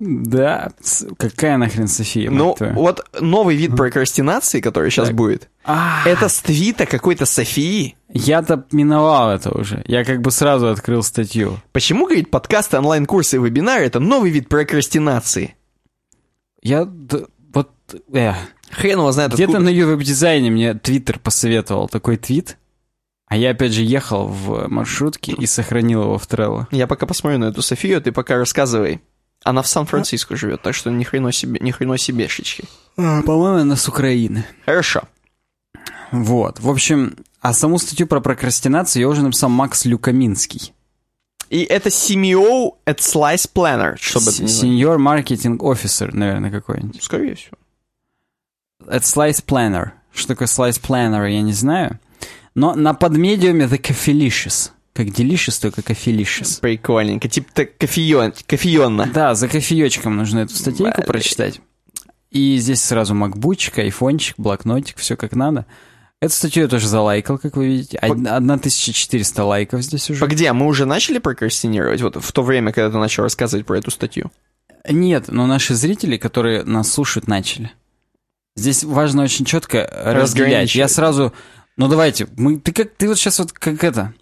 Да, 0.00 0.72
какая 1.18 1.58
нахрен 1.58 1.86
София, 1.86 2.30
Ну, 2.30 2.56
вот 2.72 3.06
новый 3.20 3.54
вид 3.54 3.76
прокрастинации, 3.76 4.60
который 4.62 4.90
сейчас 4.90 5.10
будет, 5.10 5.48
А, 5.62 6.02
это 6.06 6.28
с 6.30 6.40
твита 6.40 6.86
какой-то 6.86 7.26
Софии. 7.26 7.96
Я-то 8.08 8.64
миновал 8.72 9.30
это 9.30 9.50
уже. 9.56 9.84
Я 9.86 10.04
как 10.04 10.22
бы 10.22 10.30
сразу 10.30 10.68
открыл 10.68 11.02
статью. 11.02 11.58
Почему, 11.72 12.06
говорит, 12.06 12.30
подкасты, 12.30 12.78
онлайн-курсы 12.78 13.36
и 13.36 13.38
вебинары— 13.38 13.84
это 13.86 14.00
новый 14.00 14.30
вид 14.30 14.48
прокрастинации? 14.48 15.54
Я 16.62 16.86
д- 16.86 17.26
вот... 17.52 17.70
э, 18.12 18.32
Хрен 18.70 18.98
его 18.98 19.12
знает, 19.12 19.34
где-то 19.34 19.58
на 19.58 19.68
ювеб-дизайне 19.68 20.50
мне 20.50 20.74
Твиттер 20.74 21.18
посоветовал 21.18 21.88
такой 21.88 22.16
твит, 22.16 22.56
а 23.26 23.36
я 23.36 23.50
опять 23.50 23.72
же 23.72 23.82
ехал 23.82 24.26
в 24.26 24.66
маршрутке 24.68 25.32
и 25.32 25.46
сохранил 25.46 26.02
его 26.04 26.18
в 26.18 26.26
Трелло. 26.26 26.68
Я 26.70 26.86
пока 26.86 27.06
посмотрю 27.06 27.38
на 27.38 27.44
эту 27.46 27.62
Софию, 27.62 27.98
а 27.98 28.00
ты 28.00 28.12
пока 28.12 28.36
рассказывай. 28.38 29.00
Она 29.44 29.62
в 29.62 29.68
Сан-Франциско 29.68 30.36
живет, 30.36 30.62
так 30.62 30.74
что 30.74 30.90
ни 30.90 31.02
хрена 31.02 31.32
себе, 31.32 31.58
ни 31.60 31.70
хрена 31.70 31.96
себе, 31.98 32.28
шички. 32.28 32.64
По-моему, 32.96 33.58
она 33.58 33.76
с 33.76 33.88
Украины. 33.88 34.44
Хорошо. 34.66 35.02
Вот, 36.12 36.60
в 36.60 36.68
общем, 36.68 37.16
а 37.40 37.54
саму 37.54 37.78
статью 37.78 38.06
про 38.06 38.20
прокрастинацию 38.20 39.00
я 39.00 39.08
уже 39.08 39.22
написал 39.22 39.48
Макс 39.48 39.84
Люкаминский. 39.84 40.72
И 41.48 41.62
это 41.64 41.88
CMO 41.88 42.74
at 42.86 42.98
Slice 42.98 43.50
Planner, 43.52 43.96
чтобы 43.98 44.30
это 44.30 44.42
не. 44.42 44.48
Senior 44.48 44.98
Marketing 44.98 45.56
Officer, 45.58 46.14
наверное, 46.14 46.50
какой-нибудь. 46.50 47.02
Скорее 47.02 47.34
всего. 47.34 47.56
Это 48.86 49.04
Slice 49.04 49.44
Planner. 49.44 49.90
Что 50.12 50.28
такое 50.28 50.48
Slice 50.48 50.80
Planner, 50.80 51.28
я 51.28 51.42
не 51.42 51.52
знаю. 51.52 51.98
Но 52.54 52.74
на 52.74 52.94
подмедиуме 52.94 53.64
The 53.64 53.80
Coffeelicious. 53.80 54.70
Как 54.92 55.06
Delicious, 55.06 55.60
только 55.60 55.82
Coffeelicious. 55.82 56.60
Прикольненько. 56.60 57.28
Типа 57.28 57.48
так 57.54 57.78
кофеен, 57.78 58.32
кофеенно. 58.46 59.06
Да, 59.12 59.34
за 59.34 59.48
кофеечком 59.48 60.16
нужно 60.16 60.40
эту 60.40 60.54
статейку 60.54 60.96
Блин. 60.96 61.06
прочитать. 61.06 61.60
И 62.30 62.56
здесь 62.58 62.82
сразу 62.82 63.14
макбучик, 63.14 63.78
айфончик, 63.78 64.36
блокнотик, 64.38 64.98
все 64.98 65.16
как 65.16 65.32
надо. 65.32 65.66
Эту 66.20 66.34
статью 66.34 66.64
я 66.64 66.68
тоже 66.68 66.86
залайкал, 66.86 67.38
как 67.38 67.56
вы 67.56 67.66
видите. 67.68 67.98
Од- 68.02 68.26
1400 68.26 69.44
лайков 69.44 69.82
здесь 69.82 70.10
уже. 70.10 70.20
Погоди, 70.20 70.44
а 70.44 70.54
мы 70.54 70.66
уже 70.66 70.84
начали 70.84 71.18
прокрастинировать? 71.18 72.02
Вот 72.02 72.16
в 72.22 72.32
то 72.32 72.42
время, 72.42 72.72
когда 72.72 72.90
ты 72.90 72.98
начал 72.98 73.22
рассказывать 73.22 73.64
про 73.64 73.78
эту 73.78 73.90
статью. 73.90 74.30
Нет, 74.88 75.26
но 75.28 75.46
наши 75.46 75.74
зрители, 75.74 76.16
которые 76.18 76.62
нас 76.64 76.92
слушают, 76.92 77.26
начали. 77.26 77.72
Здесь 78.56 78.84
важно 78.84 79.22
очень 79.22 79.44
четко 79.44 79.88
разделять. 80.04 80.74
Я 80.74 80.88
сразу... 80.88 81.32
Ну 81.76 81.88
давайте, 81.88 82.28
мы, 82.36 82.58
ты 82.58 82.72
как 82.72 82.94
ты 82.96 83.08
вот 83.08 83.18
сейчас 83.18 83.38
вот 83.38 83.52
как 83.52 83.82
это 83.82 84.12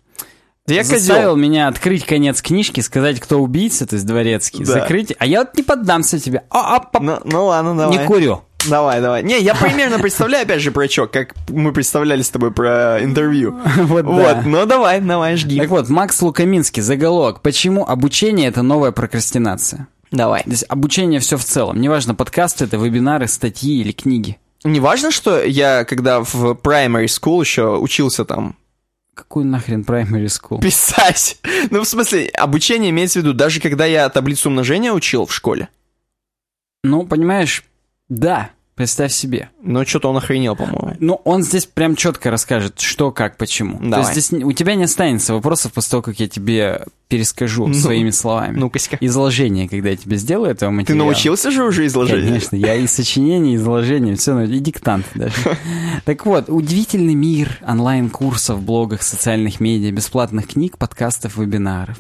я 0.74 0.84
заставил 0.84 1.30
козел. 1.32 1.36
меня 1.36 1.68
открыть 1.68 2.04
конец 2.06 2.42
книжки, 2.42 2.80
сказать, 2.80 3.20
кто 3.20 3.38
убийца, 3.38 3.86
то 3.86 3.94
есть 3.96 4.06
дворецкий, 4.06 4.64
Да. 4.64 4.72
закрыть, 4.72 5.14
а 5.18 5.26
я 5.26 5.40
вот 5.40 5.56
не 5.56 5.62
поддамся 5.62 6.18
тебе. 6.18 6.42
А, 6.50 6.76
а, 6.76 6.80
па- 6.80 7.00
Ну, 7.00 7.18
ну 7.24 7.46
ладно, 7.46 7.76
давай. 7.76 7.98
не 7.98 8.04
курю. 8.06 8.42
Давай, 8.68 9.00
давай. 9.00 9.22
Не, 9.22 9.38
я 9.40 9.54
примерно 9.60 9.98
представляю, 9.98 10.42
опять 10.44 10.60
же, 10.60 10.72
про 10.72 10.88
что, 10.88 11.06
как 11.06 11.34
мы 11.48 11.72
представляли 11.72 12.22
с 12.22 12.30
тобой 12.30 12.50
про 12.50 12.98
интервью. 13.02 13.56
Вот, 13.76 14.04
Вот, 14.04 14.22
да. 14.22 14.42
ну 14.44 14.66
давай, 14.66 15.00
давай, 15.00 15.36
жги. 15.36 15.58
Так 15.60 15.68
вот, 15.70 15.88
Макс 15.88 16.20
Лукаминский, 16.20 16.82
заголовок. 16.82 17.40
Почему 17.42 17.86
обучение 17.86 18.48
это 18.48 18.62
новая 18.62 18.90
прокрастинация? 18.90 19.86
Давай. 20.10 20.42
Здесь 20.46 20.64
обучение 20.68 21.20
все 21.20 21.36
в 21.36 21.44
целом. 21.44 21.80
Неважно, 21.80 22.14
подкасты 22.14 22.64
это 22.64 22.76
вебинары, 22.78 23.28
статьи 23.28 23.80
или 23.80 23.92
книги. 23.92 24.38
Не 24.64 24.80
важно, 24.80 25.10
что 25.12 25.42
я, 25.44 25.84
когда 25.84 26.20
в 26.20 26.52
primary 26.54 27.04
school 27.06 27.40
еще 27.40 27.76
учился 27.76 28.24
там 28.24 28.56
Какой 29.18 29.42
нахрен 29.42 29.82
primary 29.82 30.26
school? 30.26 30.62
писать. 30.62 31.38
Ну, 31.70 31.82
в 31.82 31.88
смысле, 31.88 32.28
обучение 32.28 32.90
имеется 32.90 33.18
в 33.18 33.22
виду, 33.22 33.34
даже 33.34 33.60
когда 33.60 33.84
я 33.84 34.08
таблицу 34.08 34.48
умножения 34.48 34.92
учил 34.92 35.26
в 35.26 35.34
школе. 35.34 35.68
Ну, 36.84 37.04
понимаешь, 37.04 37.64
да, 38.08 38.50
представь 38.78 39.12
себе. 39.12 39.50
Но 39.62 39.84
что-то 39.84 40.08
он 40.08 40.16
охренел, 40.16 40.56
по-моему. 40.56 40.96
Ну, 41.00 41.20
он 41.24 41.42
здесь 41.42 41.66
прям 41.66 41.96
четко 41.96 42.30
расскажет, 42.30 42.80
что, 42.80 43.10
как, 43.10 43.36
почему. 43.36 43.78
То 43.78 43.84
Давай. 43.90 44.14
есть 44.14 44.28
здесь 44.28 44.42
у 44.42 44.52
тебя 44.52 44.74
не 44.74 44.84
останется 44.84 45.34
вопросов 45.34 45.72
после 45.74 45.90
того, 45.90 46.02
как 46.02 46.18
я 46.20 46.28
тебе 46.28 46.84
перескажу 47.08 47.66
Ну, 47.66 47.74
своими 47.74 48.10
словами. 48.10 48.56
Ну-ка-ка. 48.58 48.96
Изложение, 49.00 49.68
когда 49.68 49.90
я 49.90 49.96
тебе 49.96 50.16
сделаю 50.16 50.50
этого 50.52 50.70
Ты 50.70 50.76
материала. 50.76 51.04
научился 51.04 51.50
же 51.50 51.64
уже 51.64 51.84
изложению? 51.86 52.26
Конечно, 52.28 52.56
я 52.56 52.74
и 52.74 52.86
сочинение, 52.86 53.54
и 53.54 53.56
изложение, 53.56 54.16
все, 54.16 54.38
и 54.40 54.58
диктант 54.58 55.06
даже. 55.14 55.34
Так 56.04 56.24
вот, 56.24 56.48
удивительный 56.48 57.14
мир 57.14 57.58
онлайн-курсов, 57.66 58.62
блогах, 58.62 59.02
социальных 59.02 59.60
медиа, 59.60 59.90
бесплатных 59.90 60.46
книг, 60.48 60.78
подкастов, 60.78 61.36
вебинаров. 61.36 61.98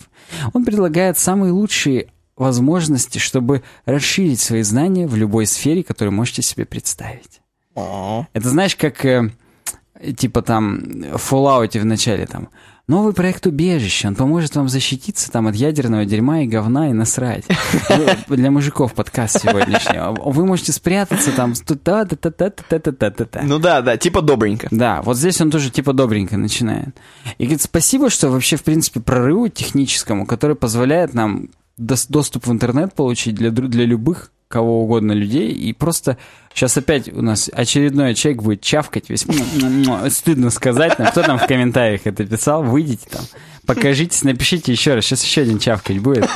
Он 0.52 0.64
предлагает 0.64 1.18
самые 1.18 1.52
лучшие 1.52 2.08
возможности, 2.38 3.18
чтобы 3.18 3.62
расширить 3.84 4.40
свои 4.40 4.62
знания 4.62 5.06
в 5.06 5.16
любой 5.16 5.46
сфере, 5.46 5.82
которую 5.82 6.12
можете 6.14 6.42
себе 6.42 6.64
представить. 6.64 7.40
Это 8.32 8.48
знаешь, 8.48 8.74
как 8.74 9.04
э, 9.04 9.30
типа 10.16 10.42
там 10.42 10.80
в 11.16 11.32
Fallout 11.32 11.78
в 11.78 11.84
начале 11.84 12.26
там 12.26 12.48
новый 12.88 13.12
проект 13.12 13.46
убежища, 13.46 14.08
он 14.08 14.14
поможет 14.14 14.56
вам 14.56 14.68
защититься 14.68 15.30
там 15.30 15.46
от 15.46 15.54
ядерного 15.54 16.04
дерьма 16.04 16.40
и 16.40 16.46
говна 16.46 16.90
и 16.90 16.92
насрать. 16.92 17.44
Ну, 17.90 18.36
Для 18.36 18.50
мужиков 18.50 18.94
подкаст 18.94 19.42
сегодняшний. 19.42 19.98
Вы 20.24 20.46
можете 20.46 20.72
спрятаться 20.72 21.30
там. 21.32 21.54
тут 21.54 21.82
та 21.82 22.04
та 22.04 22.16
та 22.16 22.30
та 22.30 22.50
та 22.50 22.78
та 22.78 22.92
та 22.92 23.10
та 23.10 23.24
та 23.24 23.42
Ну 23.42 23.58
да, 23.58 23.82
да, 23.82 23.96
типа 23.96 24.22
добренько. 24.22 24.68
Да, 24.70 25.02
вот 25.02 25.16
здесь 25.16 25.40
он 25.40 25.50
тоже 25.50 25.70
типа 25.70 25.92
добренько 25.92 26.36
начинает. 26.36 26.96
И 27.38 27.44
говорит, 27.44 27.62
спасибо, 27.62 28.10
что 28.10 28.30
вообще, 28.30 28.56
в 28.56 28.62
принципе, 28.62 29.00
прорыву 29.00 29.48
техническому, 29.48 30.26
который 30.26 30.56
позволяет 30.56 31.14
нам 31.14 31.50
доступ 31.78 32.46
в 32.46 32.52
интернет 32.52 32.94
получить 32.94 33.36
для, 33.36 33.50
для 33.50 33.84
любых 33.84 34.30
кого 34.48 34.82
угодно 34.82 35.12
людей. 35.12 35.52
И 35.52 35.72
просто 35.72 36.16
сейчас 36.54 36.76
опять 36.76 37.12
у 37.12 37.22
нас 37.22 37.50
очередной 37.52 38.14
человек 38.14 38.42
будет 38.42 38.60
чавкать 38.62 39.08
весь. 39.08 39.26
Стыдно 40.10 40.50
сказать. 40.50 40.94
Кто 40.94 41.22
там 41.22 41.38
в 41.38 41.46
комментариях 41.46 42.02
это 42.04 42.24
писал? 42.24 42.62
Выйдите 42.62 43.06
там. 43.10 43.24
Покажитесь, 43.66 44.24
напишите 44.24 44.72
еще 44.72 44.94
раз. 44.94 45.04
Сейчас 45.04 45.22
еще 45.22 45.42
один 45.42 45.58
чавкать 45.58 45.98
будет. 45.98 46.26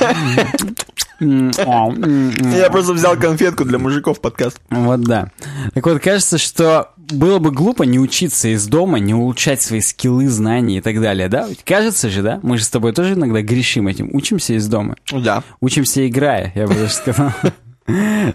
Я 1.19 2.69
просто 2.71 2.93
взял 2.93 3.17
конфетку 3.17 3.65
для 3.65 3.79
мужиков 3.79 4.21
подкаст. 4.21 4.61
Вот 4.69 5.01
да. 5.01 5.31
Так 5.73 5.85
вот, 5.85 6.01
кажется, 6.01 6.37
что 6.37 6.92
было 7.11 7.39
бы 7.39 7.51
глупо 7.51 7.83
не 7.83 7.99
учиться 7.99 8.47
из 8.47 8.67
дома, 8.67 8.99
не 8.99 9.13
улучшать 9.13 9.61
свои 9.61 9.81
скиллы, 9.81 10.27
знания 10.29 10.77
и 10.77 10.81
так 10.81 11.01
далее, 11.01 11.27
да? 11.27 11.47
Ведь 11.47 11.63
кажется 11.63 12.09
же, 12.09 12.21
да? 12.21 12.39
Мы 12.43 12.57
же 12.57 12.63
с 12.63 12.69
тобой 12.69 12.93
тоже 12.93 13.13
иногда 13.13 13.41
грешим 13.41 13.87
этим. 13.87 14.09
Учимся 14.13 14.53
из 14.53 14.67
дома. 14.67 14.95
Да. 15.11 15.43
Учимся 15.59 16.07
играя, 16.07 16.51
я 16.55 16.67
бы 16.67 16.73
даже 16.75 16.93
сказал. 16.93 17.31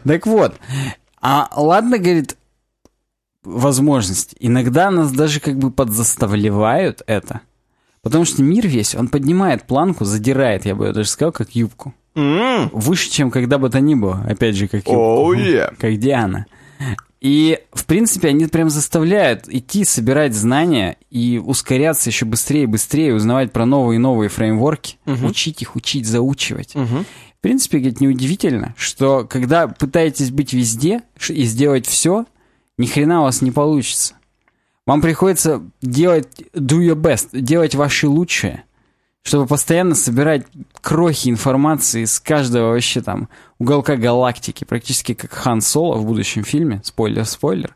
Так 0.05 0.27
вот. 0.27 0.57
А 1.23 1.49
ладно, 1.57 1.97
говорит, 1.97 2.36
возможность. 3.43 4.35
Иногда 4.39 4.90
нас 4.90 5.11
даже 5.11 5.40
как 5.40 5.57
бы 5.59 5.70
подзаставляют 5.70 7.03
это. 7.07 7.40
Потому 8.03 8.27
что 8.27 8.43
мир 8.43 8.66
весь, 8.66 8.95
он 8.95 9.09
поднимает 9.09 9.65
планку, 9.65 10.05
задирает, 10.05 10.66
я 10.66 10.74
бы 10.74 10.93
даже 10.93 11.09
сказал, 11.09 11.32
как 11.32 11.53
юбку. 11.57 11.95
Выше, 12.73 13.11
чем 13.11 13.31
когда 13.31 13.57
бы 13.59 13.70
то 13.70 13.81
ни 13.81 13.95
было. 13.95 14.24
Опять 14.28 14.57
же, 14.57 14.69
как 14.69 14.86
юбку. 14.86 14.99
Как 15.78 15.97
Диана. 15.99 16.47
И, 17.20 17.59
в 17.73 17.85
принципе, 17.85 18.28
они 18.28 18.47
прям 18.47 18.70
заставляют 18.70 19.49
идти, 19.49 19.85
собирать 19.85 20.35
знания 20.35 20.97
и 21.11 21.43
ускоряться 21.45 22.11
еще 22.11 22.24
быстрее 22.24 22.62
и 22.65 22.66
быстрее, 22.66 23.15
узнавать 23.15 23.53
про 23.53 23.66
новые 23.66 23.97
и 23.97 23.99
новые 23.99 24.28
фреймворки, 24.28 24.99
учить 25.07 25.62
их, 25.62 25.74
учить, 25.74 26.07
заучивать. 26.07 26.74
Мгм. 26.74 27.05
В 27.39 27.40
принципе, 27.40 27.78
говорит, 27.78 28.01
неудивительно, 28.01 28.74
что 28.77 29.24
когда 29.28 29.69
пытаетесь 29.69 30.31
быть 30.31 30.53
везде 30.53 31.03
и 31.28 31.45
сделать 31.45 31.86
все, 31.86 32.24
ни 32.78 32.86
хрена 32.86 33.20
у 33.20 33.24
вас 33.24 33.43
не 33.43 33.51
получится. 33.51 34.15
Вам 34.86 35.03
приходится 35.03 35.62
делать 35.82 36.28
do 36.55 36.78
your 36.78 36.95
best, 36.95 37.28
делать 37.32 37.74
ваше 37.74 38.09
лучшее, 38.09 38.65
чтобы 39.24 39.47
постоянно 39.47 39.95
собирать 39.95 40.47
крохи 40.81 41.28
информации 41.28 42.05
с 42.05 42.19
каждого 42.20 42.70
вообще 42.70 43.01
там 43.01 43.28
уголка 43.59 43.97
галактики, 43.97 44.65
практически 44.65 45.15
как 45.15 45.32
Хан 45.32 45.61
Соло 45.61 45.97
в 45.97 46.07
будущем 46.07 46.45
фильме, 46.45 46.81
спойлер-спойлер. 46.85 47.74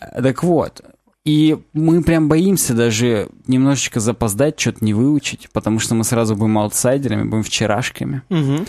Э, 0.00 0.22
Так 0.22 0.42
вот, 0.42 0.80
и 1.24 1.58
мы 1.74 2.02
прям 2.02 2.28
боимся 2.28 2.72
даже 2.72 3.28
немножечко 3.46 4.00
запоздать, 4.00 4.58
что-то 4.58 4.84
не 4.84 4.94
выучить, 4.94 5.50
потому 5.52 5.78
что 5.78 5.94
мы 5.94 6.04
сразу 6.04 6.34
будем 6.34 6.56
аутсайдерами, 6.58 7.24
будем 7.28 7.42
вчерашками. 7.42 8.22
Мгм. 8.30 8.66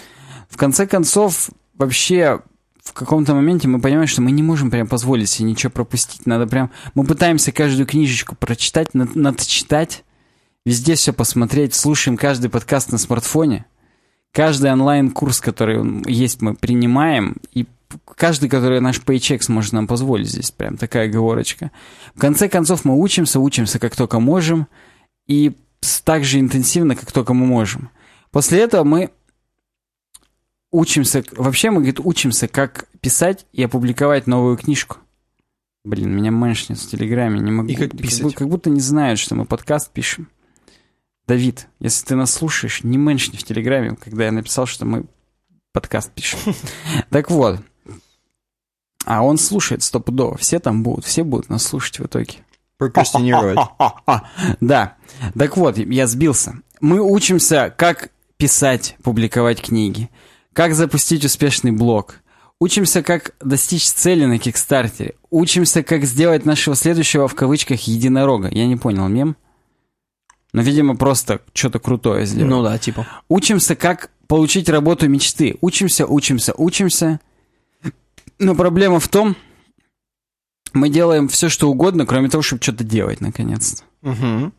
В 0.50 0.58
конце 0.58 0.86
концов, 0.86 1.50
вообще, 1.78 2.42
в 2.84 2.92
каком-то 2.92 3.34
моменте 3.34 3.70
мы 3.70 3.80
понимаем, 3.80 4.08
что 4.08 4.22
мы 4.22 4.32
не 4.32 4.44
можем 4.44 4.70
прям 4.70 4.86
позволить 4.88 5.30
себе 5.30 5.50
ничего 5.50 5.70
пропустить. 5.72 6.26
Надо 6.26 6.46
прям... 6.46 6.72
Мы 6.94 7.06
пытаемся 7.06 7.54
каждую 7.54 7.86
книжечку 7.88 8.36
прочитать, 8.36 8.94
над- 8.94 9.16
надчитать, 9.16 10.04
везде 10.66 10.96
все 10.96 11.14
посмотреть, 11.14 11.74
слушаем 11.74 12.18
каждый 12.18 12.50
подкаст 12.50 12.92
на 12.92 12.98
смартфоне. 12.98 13.66
Каждый 14.32 14.72
онлайн-курс, 14.72 15.42
который 15.42 16.10
есть, 16.10 16.42
мы 16.42 16.56
принимаем, 16.56 17.38
и 17.52 17.66
каждый, 18.16 18.48
который 18.50 18.80
наш 18.80 19.02
пейчек 19.02 19.44
сможет 19.44 19.74
нам 19.74 19.88
позволить. 19.88 20.30
Здесь 20.30 20.52
прям 20.52 20.78
такая 20.78 21.10
оговорочка. 21.10 21.72
В 22.16 22.20
конце 22.20 22.48
концов, 22.48 22.86
мы 22.86 22.98
учимся, 22.98 23.40
учимся 23.40 23.78
как 23.80 23.96
только 23.96 24.20
можем, 24.20 24.68
и 25.28 25.52
так 26.06 26.24
же 26.24 26.40
интенсивно, 26.40 26.96
как 26.96 27.12
только 27.12 27.34
мы 27.34 27.46
можем. 27.46 27.90
После 28.32 28.60
этого 28.60 28.86
мы 28.86 29.12
учимся, 30.72 31.24
вообще 31.34 31.70
мы, 31.70 31.78
говорит, 31.78 32.00
учимся, 32.00 32.48
как 32.48 32.88
писать 33.02 33.46
и 33.52 33.64
опубликовать 33.64 34.28
новую 34.28 34.56
книжку. 34.56 34.98
Блин, 35.84 36.16
меня 36.16 36.32
мэншнет 36.32 36.78
в 36.78 36.90
Телеграме, 36.90 37.40
не 37.40 37.52
могу. 37.52 37.70
И 37.70 37.76
как 37.76 37.98
писать. 37.98 38.36
как 38.36 38.48
будто 38.48 38.70
не 38.70 38.80
знают, 38.80 39.20
что 39.20 39.36
мы 39.36 39.46
подкаст 39.46 39.90
пишем. 39.90 40.30
Давид, 41.28 41.68
если 41.80 42.06
ты 42.06 42.16
нас 42.16 42.34
слушаешь, 42.34 42.84
не 42.84 42.98
меньше 42.98 43.32
в 43.32 43.44
Телеграме, 43.44 43.96
когда 43.96 44.26
я 44.26 44.32
написал, 44.32 44.66
что 44.66 44.86
мы 44.86 45.06
подкаст 45.72 46.12
пишем. 46.12 46.40
Так 47.10 47.30
вот. 47.30 47.60
А 49.06 49.24
он 49.24 49.38
слушает 49.38 49.84
стопудово. 49.84 50.38
Все 50.38 50.60
там 50.60 50.84
будут, 50.84 51.06
все 51.06 51.24
будут 51.24 51.50
нас 51.50 51.64
слушать 51.64 52.00
в 52.00 52.06
итоге. 52.06 52.34
Прокрастинировать. 52.78 53.60
Да. 54.60 54.98
Так 55.38 55.58
вот, 55.58 55.78
я 55.78 56.08
сбился. 56.08 56.56
Мы 56.80 57.00
учимся, 57.00 57.74
как 57.76 58.10
писать, 58.38 58.96
публиковать 59.04 59.62
книги, 59.62 60.10
как 60.54 60.74
запустить 60.74 61.24
успешный 61.24 61.72
блог, 61.72 62.16
учимся, 62.60 63.04
как 63.04 63.36
достичь 63.40 63.88
цели 63.90 64.26
на 64.26 64.40
Кикстартере, 64.40 65.16
учимся, 65.30 65.84
как 65.84 66.06
сделать 66.06 66.46
нашего 66.46 66.76
следующего 66.76 67.28
в 67.28 67.36
кавычках 67.36 67.82
единорога. 67.82 68.50
Я 68.50 68.66
не 68.66 68.78
понял, 68.78 69.08
мем? 69.08 69.36
Но, 70.54 70.62
видимо, 70.62 70.96
просто 70.96 71.42
что-то 71.54 71.80
крутое 71.80 72.26
сделать. 72.26 72.50
Ну 72.50 72.62
да, 72.64 72.78
типа. 72.78 73.08
Учимся, 73.30 73.76
как 73.76 74.12
получить 74.28 74.70
работу 74.70 75.08
мечты. 75.08 75.58
Учимся, 75.62 76.06
учимся, 76.06 76.54
учимся. 76.58 77.20
Но 78.38 78.56
проблема 78.56 79.00
в 79.00 79.08
том, 79.08 79.36
мы 80.74 80.90
делаем 80.90 81.28
все, 81.28 81.50
что 81.50 81.70
угодно, 81.70 82.06
кроме 82.06 82.30
того, 82.30 82.42
чтобы 82.42 82.62
что-то 82.62 82.84
делать, 82.84 83.22
наконец-то. 83.22 83.84
Мгм. 84.02 84.54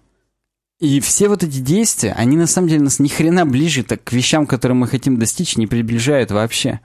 И 0.80 1.00
все 1.00 1.28
вот 1.28 1.42
эти 1.42 1.58
действия, 1.58 2.12
они 2.12 2.36
на 2.36 2.46
самом 2.46 2.68
деле 2.68 2.82
нас 2.82 2.98
ни 2.98 3.08
хрена 3.08 3.46
ближе 3.46 3.82
так 3.82 4.02
к 4.02 4.12
вещам, 4.12 4.46
которые 4.46 4.76
мы 4.76 4.88
хотим 4.88 5.16
достичь, 5.16 5.56
не 5.56 5.66
приближают 5.66 6.30
вообще. 6.30 6.80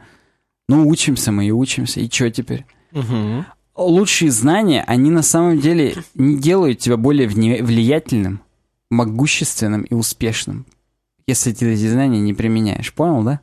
Ну, 0.69 0.87
учимся 0.87 1.31
мы 1.31 1.47
и 1.47 1.51
учимся, 1.51 1.99
и 1.99 2.09
что 2.09 2.29
теперь? 2.29 2.65
Мгм. 2.91 3.45
Лучшие 3.75 4.31
знания, 4.31 4.83
они 4.85 5.09
на 5.11 5.23
самом 5.23 5.59
деле 5.59 5.95
не 6.15 6.37
делают 6.37 6.79
тебя 6.79 6.97
более 6.97 7.27
влиятельным, 7.27 8.41
могущественным 8.89 9.83
и 9.83 9.93
успешным, 9.93 10.65
если 11.27 11.53
ты 11.53 11.73
эти 11.73 11.87
знания 11.87 12.19
не 12.19 12.33
применяешь. 12.33 12.93
Понял, 12.93 13.23
да? 13.23 13.41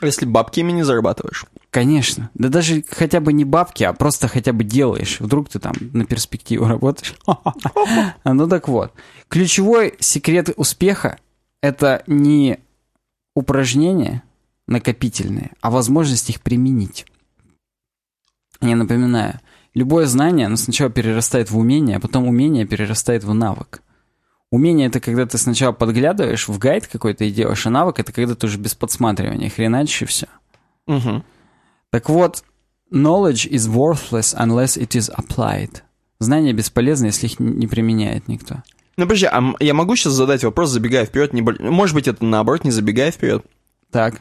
А 0.00 0.06
Если 0.06 0.26
бабки 0.26 0.60
ими 0.60 0.72
не 0.72 0.82
зарабатываешь. 0.82 1.44
Конечно. 1.70 2.30
Да 2.34 2.48
даже 2.48 2.84
хотя 2.88 3.20
бы 3.20 3.32
не 3.32 3.44
бабки, 3.44 3.82
а 3.84 3.92
просто 3.92 4.28
хотя 4.28 4.52
бы 4.52 4.64
делаешь. 4.64 5.20
Вдруг 5.20 5.48
ты 5.48 5.58
там 5.58 5.74
на 5.92 6.04
перспективу 6.04 6.66
работаешь. 6.66 7.14
Ну 8.24 8.48
так 8.48 8.68
вот. 8.68 8.92
Ключевой 9.28 9.94
секрет 9.98 10.50
успеха– 10.56 11.18
это 11.62 12.02
не 12.06 12.58
упражнения 13.34 14.22
накопительные, 14.66 15.52
а 15.60 15.70
возможность 15.70 16.30
их 16.30 16.40
применить. 16.40 17.06
Я 18.60 18.76
напоминаю, 18.76 19.40
любое 19.74 20.06
знание, 20.06 20.46
оно 20.46 20.56
сначала 20.56 20.90
перерастает 20.90 21.50
в 21.50 21.58
умение, 21.58 21.96
а 21.96 22.00
потом 22.00 22.28
умение 22.28 22.66
перерастает 22.66 23.24
в 23.24 23.34
навык. 23.34 23.82
Умение— 24.52 24.86
это 24.88 25.00
когда 25.00 25.24
ты 25.24 25.38
сначала 25.38 25.72
подглядываешь 25.72 26.46
в 26.46 26.58
гайд 26.58 26.86
какой-то 26.86 27.24
и 27.24 27.30
делаешь, 27.30 27.66
а 27.66 27.70
навык— 27.70 27.98
это 28.00 28.12
когда 28.12 28.34
ты 28.34 28.46
уже 28.46 28.58
без 28.58 28.74
подсматривания 28.74 29.48
хреначишь 29.48 30.02
и 30.02 30.04
все. 30.04 30.26
Мгм. 30.86 31.24
Так 31.88 32.10
вот, 32.10 32.44
knowledge 32.92 33.48
is 33.48 33.66
worthless 33.66 34.36
unless 34.36 34.78
it 34.78 34.90
is 34.90 35.10
applied. 35.10 35.80
Знания 36.18 36.52
бесполезны, 36.52 37.06
если 37.06 37.28
их 37.28 37.40
не 37.40 37.66
применяет 37.66 38.28
никто. 38.28 38.62
Ну, 38.98 39.04
подожди, 39.04 39.24
а 39.24 39.54
я 39.58 39.72
могу 39.72 39.96
сейчас 39.96 40.12
задать 40.12 40.44
вопрос, 40.44 40.68
забегая 40.68 41.06
вперед? 41.06 41.32
Не, 41.32 41.40
может 41.40 41.94
быть, 41.94 42.06
это 42.06 42.22
наоборот, 42.22 42.62
не 42.64 42.70
забегая 42.70 43.10
вперед. 43.10 43.46
Так. 43.90 44.20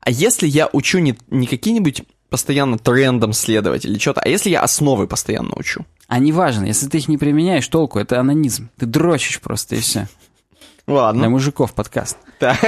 А 0.00 0.10
если 0.10 0.48
я 0.48 0.68
учу 0.72 0.98
не, 0.98 1.16
не 1.28 1.46
какие-нибудь 1.46 2.02
постоянно 2.30 2.78
трендом 2.78 3.32
следовать 3.32 3.84
или 3.84 3.96
что-то, 3.96 4.22
а 4.22 4.28
если 4.28 4.50
я 4.50 4.60
основы 4.60 5.06
постоянно 5.06 5.52
учу? 5.54 5.86
А 6.08 6.18
неважно, 6.18 6.64
если 6.64 6.88
ты 6.88 6.98
их 6.98 7.08
не 7.08 7.18
применяешь, 7.18 7.68
толку, 7.68 7.98
это 7.98 8.18
анонизм. 8.18 8.70
Ты 8.78 8.86
дрочишь 8.86 9.40
просто 9.40 9.76
и 9.76 9.80
все. 9.80 10.08
Для 10.86 10.96
Ладно. 10.96 11.28
мужиков 11.28 11.74
подкаст. 11.74 12.16
Так. 12.38 12.58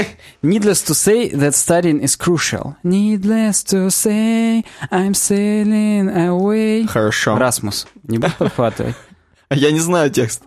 Needless 0.43 0.85
to 0.87 0.93
say 0.93 1.33
that 1.33 1.53
studying 1.55 2.01
is 2.03 2.19
crucial. 2.19 2.75
Needless 2.85 3.65
to 3.71 3.87
say, 3.89 4.62
I'm 4.91 5.12
sailing 5.15 6.11
away. 6.15 6.87
Хорошо. 6.87 7.39
Расмус, 7.39 7.87
не 8.03 8.19
будешь 8.19 8.37
подхватывать? 8.37 8.95
Я 9.51 9.71
не 9.71 9.81
знаю 9.81 10.11
текст. 10.11 10.43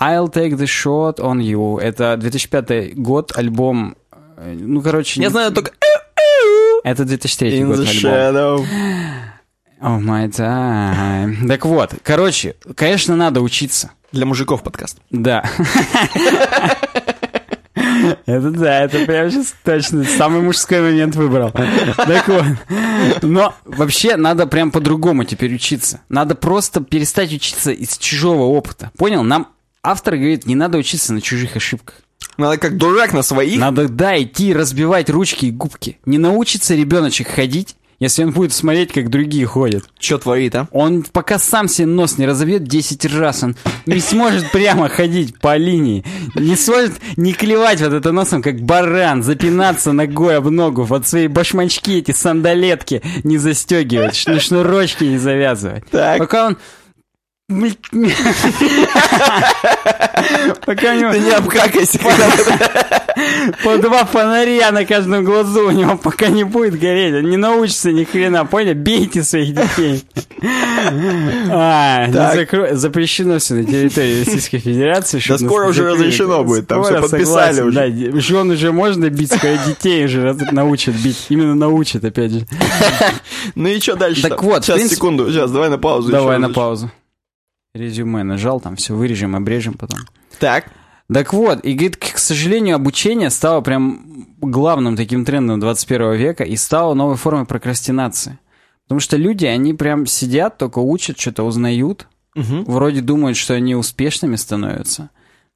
I'll 0.00 0.28
take 0.28 0.56
the 0.56 0.64
shot 0.66 1.18
on 1.20 1.38
you. 1.40 1.78
Это 1.78 2.16
2005 2.16 2.96
год, 2.96 3.32
альбом... 3.36 3.94
э, 4.38 4.52
Ну, 4.58 4.82
короче... 4.82 5.20
Я 5.20 5.26
не- 5.28 5.30
знаю 5.30 5.52
только 5.52 5.70
Это 6.82 7.04
2003 7.04 7.52
In 7.60 7.66
год 7.66 7.78
альбом. 7.78 7.94
shadow. 7.94 8.66
Oh 9.82 9.98
my 9.98 10.28
time. 10.28 11.48
Так 11.48 11.64
вот, 11.64 11.94
короче, 12.02 12.54
конечно, 12.74 13.16
надо 13.16 13.40
учиться. 13.40 13.92
Для 14.12 14.26
мужиков 14.26 14.62
подкаст. 14.62 14.98
Да. 15.10 15.48
Это 18.26 18.50
да, 18.50 18.84
это 18.84 19.06
прям 19.06 19.30
сейчас 19.30 19.54
точно 19.64 20.04
самый 20.04 20.42
мужской 20.42 20.80
момент 20.82 21.16
выбрал. 21.16 21.50
Так 21.50 22.28
вот. 22.28 22.44
Но 23.22 23.54
вообще 23.64 24.16
надо 24.16 24.46
прям 24.46 24.70
по-другому 24.70 25.24
теперь 25.24 25.54
учиться. 25.54 26.00
Надо 26.08 26.34
просто 26.34 26.82
перестать 26.82 27.32
учиться 27.32 27.70
из 27.70 27.96
чужого 27.96 28.42
опыта. 28.42 28.90
Понял? 28.98 29.22
Нам 29.22 29.48
автор 29.82 30.16
говорит, 30.16 30.44
не 30.44 30.56
надо 30.56 30.76
учиться 30.76 31.14
на 31.14 31.22
чужих 31.22 31.56
ошибках. 31.56 31.96
Надо 32.36 32.58
как 32.58 32.76
дурак 32.76 33.12
на 33.12 33.22
своих. 33.22 33.58
Надо, 33.58 33.88
да, 33.88 34.20
идти 34.20 34.52
разбивать 34.52 35.08
ручки 35.10 35.46
и 35.46 35.50
губки. 35.50 35.98
Не 36.04 36.18
научится 36.18 36.74
ребеночек 36.74 37.28
ходить, 37.28 37.76
если 38.00 38.24
он 38.24 38.32
будет 38.32 38.52
смотреть, 38.52 38.92
как 38.92 39.10
другие 39.10 39.46
ходят. 39.46 39.84
Что 39.98 40.18
творит, 40.18 40.54
а? 40.56 40.66
Он 40.72 41.02
пока 41.02 41.38
сам 41.38 41.68
себе 41.68 41.86
нос 41.86 42.18
не 42.18 42.26
разобьет 42.26 42.64
10 42.64 43.04
раз, 43.14 43.42
он 43.42 43.56
не 43.86 44.00
сможет 44.00 44.50
прямо 44.50 44.88
ходить 44.88 45.38
по 45.38 45.56
линии, 45.56 46.04
не 46.34 46.56
сможет 46.56 46.94
не 47.16 47.32
клевать 47.34 47.80
вот 47.80 47.92
это 47.92 48.10
носом, 48.10 48.42
как 48.42 48.60
баран, 48.60 49.22
запинаться 49.22 49.92
ногой 49.92 50.38
об 50.38 50.48
ногу, 50.48 50.82
вот 50.84 51.06
свои 51.06 51.28
башмачки, 51.28 51.98
эти 51.98 52.12
сандалетки 52.12 53.02
не 53.22 53.38
застегивать, 53.38 54.14
шну- 54.14 54.40
шнурочки 54.40 55.04
не 55.04 55.18
завязывать. 55.18 55.84
Так. 55.90 56.18
Пока 56.18 56.46
он. 56.48 56.56
Пока 60.64 60.94
него 60.94 61.12
Ты 61.12 61.18
не 61.20 61.30
обкакайся. 61.30 61.98
по 63.64 63.76
два 63.78 64.04
фонаря 64.04 64.70
на 64.72 64.84
каждом 64.84 65.24
глазу 65.24 65.68
у 65.68 65.70
него 65.70 65.96
пока 65.96 66.28
не 66.28 66.44
будет 66.44 66.78
гореть. 66.78 67.14
Он 67.14 67.28
не 67.30 67.36
научится 67.36 67.90
ни 67.92 68.04
хрена, 68.04 68.44
поняли? 68.46 68.74
Бейте 68.74 69.22
своих 69.22 69.54
детей. 69.54 70.04
А, 71.50 72.06
не 72.06 72.76
запрещено 72.76 73.38
все 73.38 73.54
на 73.54 73.64
территории 73.64 74.20
Российской 74.20 74.58
Федерации. 74.58 75.20
Да 75.28 75.38
скоро 75.38 75.64
не 75.64 75.70
уже 75.70 75.84
разрешено 75.90 76.44
будет, 76.44 76.68
там 76.68 76.82
всё 76.82 77.00
подписали 77.02 77.60
уже. 77.62 77.90
да. 77.90 78.20
Жен 78.20 78.50
уже 78.50 78.72
можно 78.72 79.10
бить, 79.10 79.32
скоро 79.32 79.58
детей 79.66 80.04
уже 80.04 80.34
научат 80.52 80.94
бить. 80.94 81.26
Именно 81.28 81.54
научат, 81.54 82.04
опять 82.04 82.32
же. 82.32 82.46
Ну 83.54 83.68
и 83.68 83.80
что 83.80 83.96
дальше? 83.96 84.22
Так 84.22 84.42
вот, 84.42 84.64
Сейчас, 84.64 84.82
секунду, 84.88 85.30
сейчас, 85.30 85.50
давай 85.50 85.68
на 85.68 85.78
паузу. 85.78 86.10
Давай 86.10 86.38
на 86.38 86.50
паузу. 86.50 86.90
Резюме 87.74 88.22
нажал, 88.24 88.60
там 88.60 88.76
все 88.76 88.94
вырежем, 88.94 89.36
обрежем 89.36 89.74
потом. 89.74 90.00
Так, 90.38 90.66
Так 91.12 91.32
вот, 91.32 91.64
и 91.64 91.72
говорит, 91.74 91.96
к 91.96 92.18
сожалению, 92.18 92.76
обучение 92.76 93.30
стало 93.30 93.60
прям 93.60 94.26
главным 94.40 94.96
таким 94.96 95.24
трендом 95.24 95.58
21 95.60 96.14
века 96.14 96.44
и 96.44 96.56
стало 96.56 96.94
новой 96.94 97.16
формой 97.16 97.46
прокрастинации. 97.46 98.38
Потому 98.84 99.00
что 99.00 99.16
люди, 99.16 99.44
они 99.46 99.74
прям 99.74 100.06
сидят, 100.06 100.58
только 100.58 100.78
учат, 100.80 101.18
что-то 101.18 101.44
узнают, 101.44 102.06
Мгм. 102.34 102.64
вроде 102.64 103.00
думают, 103.00 103.36
что 103.36 103.54
они 103.54 103.74
успешными 103.74 104.36
становятся. 104.36 105.10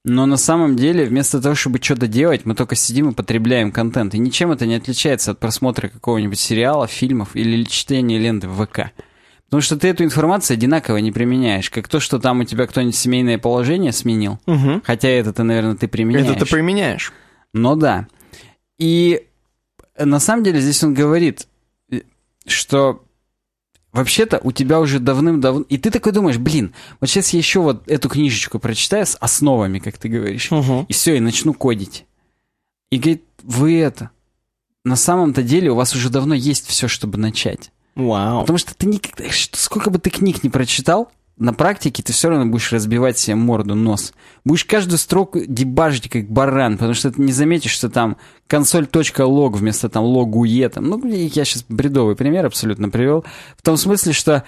Но 0.04 0.26
на 0.26 0.36
самом 0.36 0.76
деле, 0.76 1.04
вместо 1.06 1.40
того, 1.40 1.54
чтобы 1.54 1.78
что-то 1.80 2.06
делать, 2.08 2.44
мы 2.44 2.54
только 2.54 2.74
сидим 2.76 3.10
и 3.10 3.14
потребляем 3.14 3.72
контент. 3.72 4.14
И 4.14 4.18
ничем 4.18 4.50
это 4.52 4.66
не 4.66 4.74
отличается 4.74 5.30
от 5.30 5.38
просмотра 5.40 5.88
какого-нибудь 5.88 6.38
сериала, 6.38 6.86
фильмов 6.86 7.34
или 7.34 7.62
чтения 7.64 8.18
ленты 8.18 8.48
в 8.48 8.64
ВК. 8.66 8.90
Потому 9.46 9.60
что 9.60 9.76
ты 9.76 9.88
эту 9.88 10.02
информацию 10.04 10.56
одинаково 10.56 10.96
не 10.98 11.12
применяешь. 11.12 11.70
Как 11.70 11.86
то, 11.88 12.00
что 12.00 12.18
там 12.18 12.40
у 12.40 12.44
тебя 12.44 12.66
кто-нибудь 12.66 12.96
семейное 12.96 13.38
положение 13.38 13.92
сменил. 13.92 14.38
Мгм. 14.46 14.82
Хотя 14.84 15.08
это-то, 15.08 15.44
наверное, 15.44 15.76
ты 15.76 15.86
применяешь. 15.86 16.26
это 16.26 16.44
ты 16.44 16.50
применяешь. 16.50 17.12
Но 17.52 17.76
да. 17.76 18.08
И 18.78 19.26
на 19.98 20.18
самом 20.18 20.42
деле 20.42 20.60
здесь 20.60 20.82
он 20.82 20.94
говорит, 20.94 21.46
э, 21.92 22.00
что 22.46 23.04
вообще-то 23.92 24.40
у 24.42 24.50
тебя 24.50 24.80
уже 24.80 24.98
давным-давно... 24.98 25.64
И 25.68 25.78
ты 25.78 25.90
такой 25.92 26.10
думаешь, 26.10 26.38
блин, 26.38 26.74
вот 27.00 27.08
сейчас 27.08 27.28
я 27.30 27.38
еще 27.38 27.60
вот 27.60 27.88
эту 27.88 28.08
книжечку 28.08 28.58
прочитаю 28.58 29.06
с 29.06 29.16
основами, 29.20 29.78
как 29.78 29.98
ты 29.98 30.08
говоришь, 30.08 30.50
Мгм. 30.50 30.86
и 30.88 30.92
все, 30.92 31.16
и 31.16 31.20
начну 31.20 31.54
кодить. 31.54 32.06
И 32.90 32.98
говорит, 32.98 33.24
вы 33.42 33.78
это... 33.78 34.10
На 34.86 34.96
самом-то 34.96 35.42
деле 35.42 35.70
у 35.70 35.76
вас 35.76 35.94
уже 35.94 36.10
давно 36.10 36.34
есть 36.34 36.66
все, 36.66 36.88
чтобы 36.88 37.16
начать. 37.18 37.70
Вау. 37.94 38.40
Потому 38.40 38.58
что 38.58 38.74
ты 38.74 38.86
никогда... 38.86 39.24
Сколько 39.52 39.90
бы 39.90 39.98
ты 39.98 40.10
книг 40.10 40.42
не 40.42 40.50
прочитал, 40.50 41.10
на 41.36 41.52
практике 41.52 42.02
ты 42.02 42.12
все 42.12 42.28
равно 42.28 42.46
будешь 42.46 42.72
разбивать 42.72 43.18
себе 43.18 43.34
морду, 43.34 43.74
нос. 43.74 44.12
Будешь 44.44 44.64
каждую 44.64 44.98
строку 44.98 45.40
дебажить 45.46 46.08
как 46.08 46.28
баран, 46.28 46.74
потому 46.74 46.94
что 46.94 47.10
ты 47.10 47.20
не 47.20 47.32
заметишь, 47.32 47.72
что 47.72 47.88
там 47.88 48.16
консоль.лог 48.46 49.56
вместо 49.56 49.88
там 49.88 50.04
логуе. 50.04 50.68
Там. 50.68 50.84
Ну, 50.84 51.04
я 51.06 51.44
сейчас 51.44 51.64
бредовый 51.68 52.14
пример 52.14 52.46
абсолютно 52.46 52.88
привел. 52.88 53.24
В 53.56 53.62
том 53.62 53.76
смысле, 53.76 54.12
что 54.12 54.44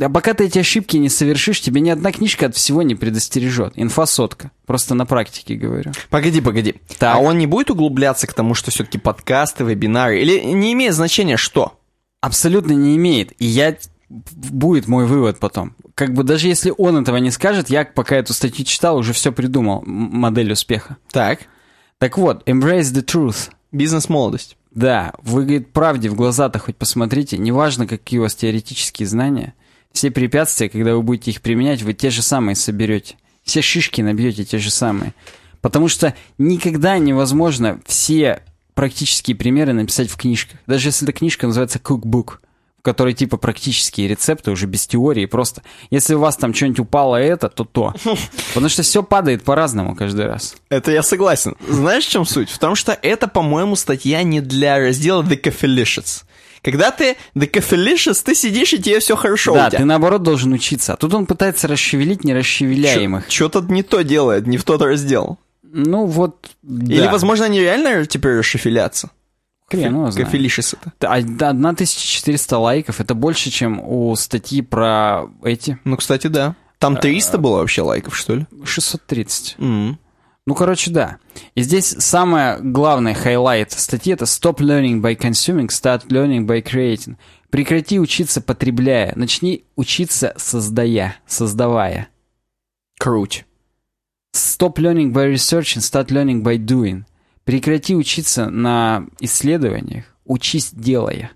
а 0.00 0.08
пока 0.08 0.32
ты 0.32 0.44
эти 0.44 0.60
ошибки 0.60 0.96
не 0.96 1.08
совершишь, 1.08 1.60
тебе 1.60 1.80
ни 1.80 1.90
одна 1.90 2.12
книжка 2.12 2.46
от 2.46 2.54
всего 2.54 2.82
не 2.82 2.94
предостережет. 2.94 3.72
Инфа 3.74 4.06
сотка. 4.06 4.52
Просто 4.64 4.94
на 4.94 5.06
практике 5.06 5.56
говорю. 5.56 5.90
Погоди, 6.08 6.40
погоди. 6.40 6.76
Так. 6.98 7.16
А 7.16 7.18
он 7.18 7.38
не 7.38 7.48
будет 7.48 7.70
углубляться 7.70 8.28
к 8.28 8.32
тому, 8.32 8.54
что 8.54 8.70
все-таки 8.70 8.98
подкасты, 8.98 9.64
вебинары? 9.64 10.20
Или 10.20 10.40
не 10.40 10.72
имеет 10.72 10.94
значения 10.94 11.36
что? 11.36 11.72
Абсолютно 12.20 12.72
не 12.72 12.96
имеет. 12.96 13.32
И 13.40 13.46
я... 13.46 13.76
Будет 14.08 14.88
мой 14.88 15.04
вывод 15.04 15.38
потом. 15.38 15.74
Как 15.94 16.14
бы 16.14 16.22
даже 16.22 16.48
если 16.48 16.72
он 16.78 16.96
этого 16.96 17.18
не 17.18 17.30
скажет, 17.30 17.68
я 17.68 17.84
пока 17.84 18.16
эту 18.16 18.32
статью 18.32 18.64
читал, 18.64 18.96
уже 18.96 19.12
все 19.12 19.32
придумал. 19.32 19.82
Модель 19.84 20.52
успеха. 20.52 20.96
Так. 21.10 21.40
Так 21.98 22.16
вот, 22.16 22.48
embrace 22.48 22.94
the 22.94 23.04
truth. 23.04 23.50
Бизнес-молодость. 23.70 24.56
Да, 24.70 25.12
вы, 25.22 25.42
говорит, 25.42 25.72
правде 25.72 26.08
в 26.08 26.14
глаза-то 26.14 26.58
хоть 26.58 26.76
посмотрите. 26.76 27.36
Неважно, 27.36 27.86
какие 27.86 28.18
у 28.18 28.22
вас 28.22 28.34
теоретические 28.34 29.06
знания. 29.06 29.54
Все 29.92 30.10
препятствия, 30.10 30.68
когда 30.68 30.94
вы 30.94 31.02
будете 31.02 31.32
их 31.32 31.42
применять, 31.42 31.82
вы 31.82 31.92
те 31.92 32.10
же 32.10 32.22
самые 32.22 32.54
соберете. 32.54 33.16
Все 33.42 33.60
шишки 33.60 34.00
набьете 34.00 34.44
те 34.44 34.58
же 34.58 34.70
самые. 34.70 35.14
Потому 35.60 35.88
что 35.88 36.14
никогда 36.38 36.98
невозможно 36.98 37.80
все 37.86 38.42
практические 38.78 39.34
примеры 39.34 39.72
написать 39.72 40.08
в 40.08 40.16
книжках. 40.16 40.60
Даже 40.68 40.90
если 40.90 41.04
эта 41.04 41.12
книжка 41.12 41.48
называется 41.48 41.80
cookbook, 41.80 42.34
в 42.78 42.82
которой 42.82 43.12
типа 43.12 43.36
практические 43.36 44.06
рецепты 44.06 44.52
уже 44.52 44.66
без 44.66 44.86
теории 44.86 45.26
просто. 45.26 45.64
Если 45.90 46.14
у 46.14 46.20
вас 46.20 46.36
там 46.36 46.54
что-нибудь 46.54 46.78
упало 46.78 47.16
это, 47.16 47.48
то 47.48 47.64
то. 47.64 47.92
Потому 48.54 48.68
что 48.68 48.84
все 48.84 49.02
падает 49.02 49.42
по-разному 49.42 49.96
каждый 49.96 50.26
раз. 50.26 50.54
Это 50.68 50.92
я 50.92 51.02
согласен. 51.02 51.56
Знаешь, 51.68 52.06
в 52.06 52.10
чем 52.12 52.24
суть? 52.24 52.50
В 52.50 52.60
том, 52.60 52.76
что 52.76 52.96
это, 53.02 53.26
по-моему, 53.26 53.74
статья 53.74 54.22
не 54.22 54.40
для 54.40 54.78
раздела 54.78 55.24
The 55.24 55.42
Coffeelicious. 55.42 56.22
Когда 56.62 56.92
ты 56.92 57.16
Coffeelicious, 57.34 58.22
ты 58.24 58.36
сидишь, 58.36 58.74
и 58.74 58.78
тебе 58.78 59.00
все 59.00 59.16
хорошо 59.16 59.54
да, 59.54 59.70
ты 59.70 59.84
наоборот 59.84 60.22
должен 60.22 60.52
учиться. 60.52 60.92
А 60.92 60.96
тут 60.96 61.12
он 61.14 61.26
пытается 61.26 61.66
расшевелить 61.66 62.22
нерасшевеляемых. 62.22 63.28
Что-то 63.28 63.60
не 63.62 63.82
то 63.82 64.02
делает, 64.04 64.46
не 64.46 64.56
в 64.56 64.62
тот 64.62 64.82
раздел. 64.82 65.36
Ну 65.70 66.06
вот, 66.06 66.50
Или, 66.62 67.02
да. 67.02 67.12
возможно, 67.12 67.46
они 67.46 67.60
реально 67.60 68.06
теперь 68.06 68.38
расшифелятся. 68.38 69.10
Хрен 69.70 69.94
его 69.94 70.10
знает. 70.10 70.32
Coffeelicious 70.32 70.76
это. 70.80 71.12
А, 71.12 71.20
да, 71.20 71.50
1400 71.50 72.58
лайков, 72.58 73.00
это 73.00 73.14
больше, 73.14 73.50
чем 73.50 73.80
у 73.80 74.14
статьи 74.16 74.62
про 74.62 75.26
эти 75.42 75.78
Ну, 75.84 75.96
кстати, 75.96 76.28
да. 76.28 76.56
Там 76.78 76.96
300 76.96 77.38
было 77.38 77.58
вообще 77.58 77.82
лайков, 77.82 78.16
что 78.16 78.34
ли? 78.34 78.46
630. 78.64 79.56
М. 79.58 79.98
Ну, 80.46 80.54
короче, 80.54 80.90
да. 80.90 81.18
И 81.54 81.62
здесь 81.62 81.94
самое 81.98 82.58
главное 82.60 83.12
хайлайт 83.12 83.72
статьи 83.72 84.14
это 84.14 84.24
«Stop 84.24 84.60
learning 84.60 85.02
by 85.02 85.14
consuming, 85.14 85.66
start 85.68 86.06
learning 86.06 86.46
by 86.46 86.62
creating». 86.62 87.16
Прекрати 87.50 88.00
учиться, 88.00 88.40
потребляя. 88.40 89.12
Начни 89.16 89.64
учиться, 89.76 90.32
создая, 90.38 91.16
создавая. 91.26 92.08
Круть. 92.98 93.44
Stop 94.38 94.78
learning 94.78 95.12
by 95.12 95.26
researching, 95.26 95.80
start 95.80 96.10
learning 96.10 96.42
by 96.42 96.56
doing. 96.56 97.02
Прекрати 97.44 97.96
учиться 97.96 98.48
на 98.50 99.06
исследованиях, 99.20 100.04
учись 100.24 100.70
делая. 100.72 101.32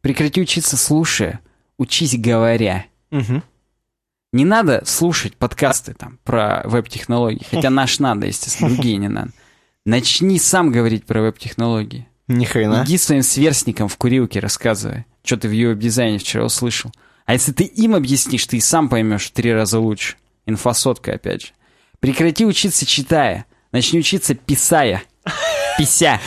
Прекрати 0.00 0.40
учиться 0.40 0.76
слушая, 0.78 1.40
учись 1.76 2.16
говоря. 2.18 2.86
Мгм. 3.10 3.42
Не 4.32 4.46
надо 4.46 4.82
слушать 4.86 5.36
подкасты 5.36 5.92
там 5.92 6.18
про 6.24 6.62
веб-технологии, 6.64 7.46
хотя 7.50 7.68
наш 7.70 7.98
надо, 7.98 8.26
естественно, 8.26 8.70
другие 8.70 8.96
не 8.96 9.08
надо. 9.08 9.32
Начни 9.84 10.38
сам 10.38 10.72
говорить 10.72 11.04
про 11.04 11.20
веб-технологии. 11.20 12.08
Ни 12.28 12.44
хрена. 12.44 12.84
Иди 12.86 12.96
своим 12.96 13.22
сверстникам 13.22 13.88
в 13.88 13.96
курилке 13.98 14.40
рассказывай, 14.40 15.04
что 15.22 15.36
ты 15.36 15.48
в 15.48 15.50
веб-дизайне 15.50 16.18
вчера 16.18 16.44
услышал. 16.44 16.92
А 17.26 17.34
если 17.34 17.52
ты 17.52 17.64
им 17.64 17.94
объяснишь, 17.94 18.46
ты 18.46 18.56
и 18.56 18.60
сам 18.60 18.88
поймешь 18.88 19.26
в 19.26 19.32
три 19.32 19.52
раза 19.52 19.78
лучше. 19.78 20.16
Инфосотка, 20.46 21.12
опять 21.12 21.42
же. 21.42 21.48
Прекрати 22.02 22.44
учиться 22.44 22.84
читая. 22.84 23.44
Начни 23.70 24.00
учиться 24.00 24.34
писая. 24.34 25.04
Пися. 25.78 26.18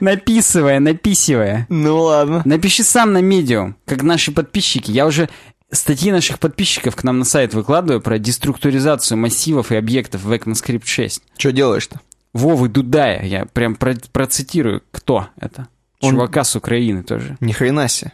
Написывая, 0.00 0.80
написывая. 0.80 1.66
Ну 1.68 1.96
ладно. 2.02 2.42
Напиши 2.44 2.82
сам 2.82 3.12
на 3.12 3.22
медиум, 3.22 3.76
как 3.86 4.02
наши 4.02 4.32
подписчики. 4.32 4.90
Я 4.90 5.06
уже 5.06 5.28
статьи 5.70 6.10
наших 6.10 6.40
подписчиков 6.40 6.96
к 6.96 7.04
нам 7.04 7.20
на 7.20 7.24
сайт 7.24 7.54
выкладываю 7.54 8.00
про 8.00 8.18
деструктуризацию 8.18 9.16
массивов 9.16 9.70
и 9.70 9.76
объектов 9.76 10.22
в 10.22 10.32
ECMAScript 10.32 10.84
6. 10.86 11.22
Что 11.38 11.52
делаешь-то? 11.52 12.00
Вовы 12.32 12.68
Дудая, 12.68 13.24
я 13.24 13.44
прям 13.44 13.76
про- 13.76 13.94
процитирую, 14.12 14.82
кто 14.90 15.28
это. 15.40 15.68
Он- 16.00 16.10
Чувака 16.14 16.42
с 16.42 16.56
Украины 16.56 17.04
тоже. 17.04 17.36
Ни 17.40 17.52
хрена 17.52 17.86
себе. 17.86 18.10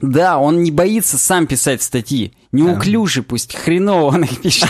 Да, 0.00 0.38
он 0.38 0.62
не 0.62 0.70
боится 0.70 1.18
сам 1.18 1.46
писать 1.46 1.82
статьи. 1.82 2.32
Неуклюже 2.52 3.22
пусть, 3.22 3.54
хреново 3.54 4.06
он 4.06 4.24
их 4.24 4.40
пишет. 4.40 4.68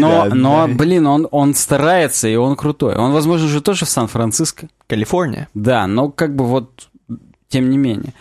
Но, 0.00 0.26
но, 0.26 0.68
блин, 0.68 1.06
он, 1.06 1.28
он 1.30 1.54
старается, 1.54 2.28
и 2.28 2.36
он 2.36 2.56
крутой. 2.56 2.96
Он, 2.96 3.12
возможно, 3.12 3.46
уже 3.46 3.60
тоже 3.60 3.84
в 3.84 3.88
Сан-Франциско. 3.88 4.68
Калифорния. 4.86 5.48
Да, 5.54 5.86
но 5.86 6.10
как 6.10 6.34
бы 6.34 6.44
вот, 6.46 6.88
тем 7.48 7.70
не 7.70 7.78
менее. 7.78 8.12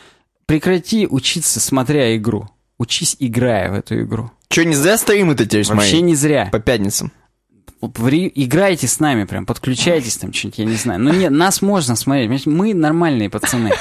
Прекрати 0.46 1.08
учиться, 1.08 1.60
смотря 1.60 2.16
игру. 2.16 2.50
Учись, 2.78 3.16
играя 3.20 3.72
в 3.72 3.76
эту 3.76 4.02
игру. 4.02 4.32
Че, 4.50 4.66
не 4.66 4.76
зря 4.76 4.98
стримы-то 4.98 5.46
теперь 5.46 5.66
Вообще 5.68 6.02
не 6.02 6.16
зря. 6.16 6.50
По 6.52 6.60
пятницам. 6.60 7.12
Играйте 7.82 8.88
с 8.88 9.00
нами 9.00 9.26
прям, 9.26 9.46
подключайтесь 9.46 10.18
там 10.18 10.34
что-нибудь, 10.34 10.60
я 10.60 10.66
не 10.66 10.76
знаю. 10.76 11.00
Ну 11.00 11.14
нет, 11.14 11.32
нас 11.32 11.62
можно 11.62 11.96
смотреть, 11.96 12.46
мы 12.46 12.74
нормальные 12.74 13.30
пацаны. 13.30 13.72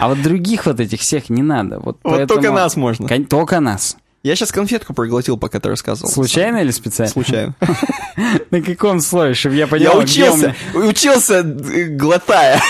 А 0.00 0.08
вот 0.08 0.22
других 0.22 0.66
вот 0.66 0.80
этих 0.80 1.00
всех 1.00 1.30
не 1.30 1.42
надо. 1.42 1.76
Вот, 1.76 1.98
Вот 2.02 2.12
поэтому- 2.16 2.26
только 2.40 2.52
нас 2.52 2.76
можно. 2.76 3.08
Только 3.26 3.60
нас. 3.60 3.96
Я 4.22 4.36
сейчас 4.36 4.52
конфетку 4.52 4.92
проглотил, 4.92 5.38
пока 5.38 5.60
ты 5.60 5.70
рассказывал. 5.70 6.10
Случайно 6.10 6.58
или 6.58 6.70
специально? 6.72 7.10
Случайно. 7.10 7.54
На 8.50 8.60
каком 8.60 9.00
слое, 9.00 9.32
чтобы 9.32 9.54
я 9.54 9.62
Я 9.62 9.66
понял, 9.66 9.96
у 9.96 10.00
учился, 10.02 10.54
учился, 10.74 11.36
э, 11.38 11.84
глотая. 11.84 12.60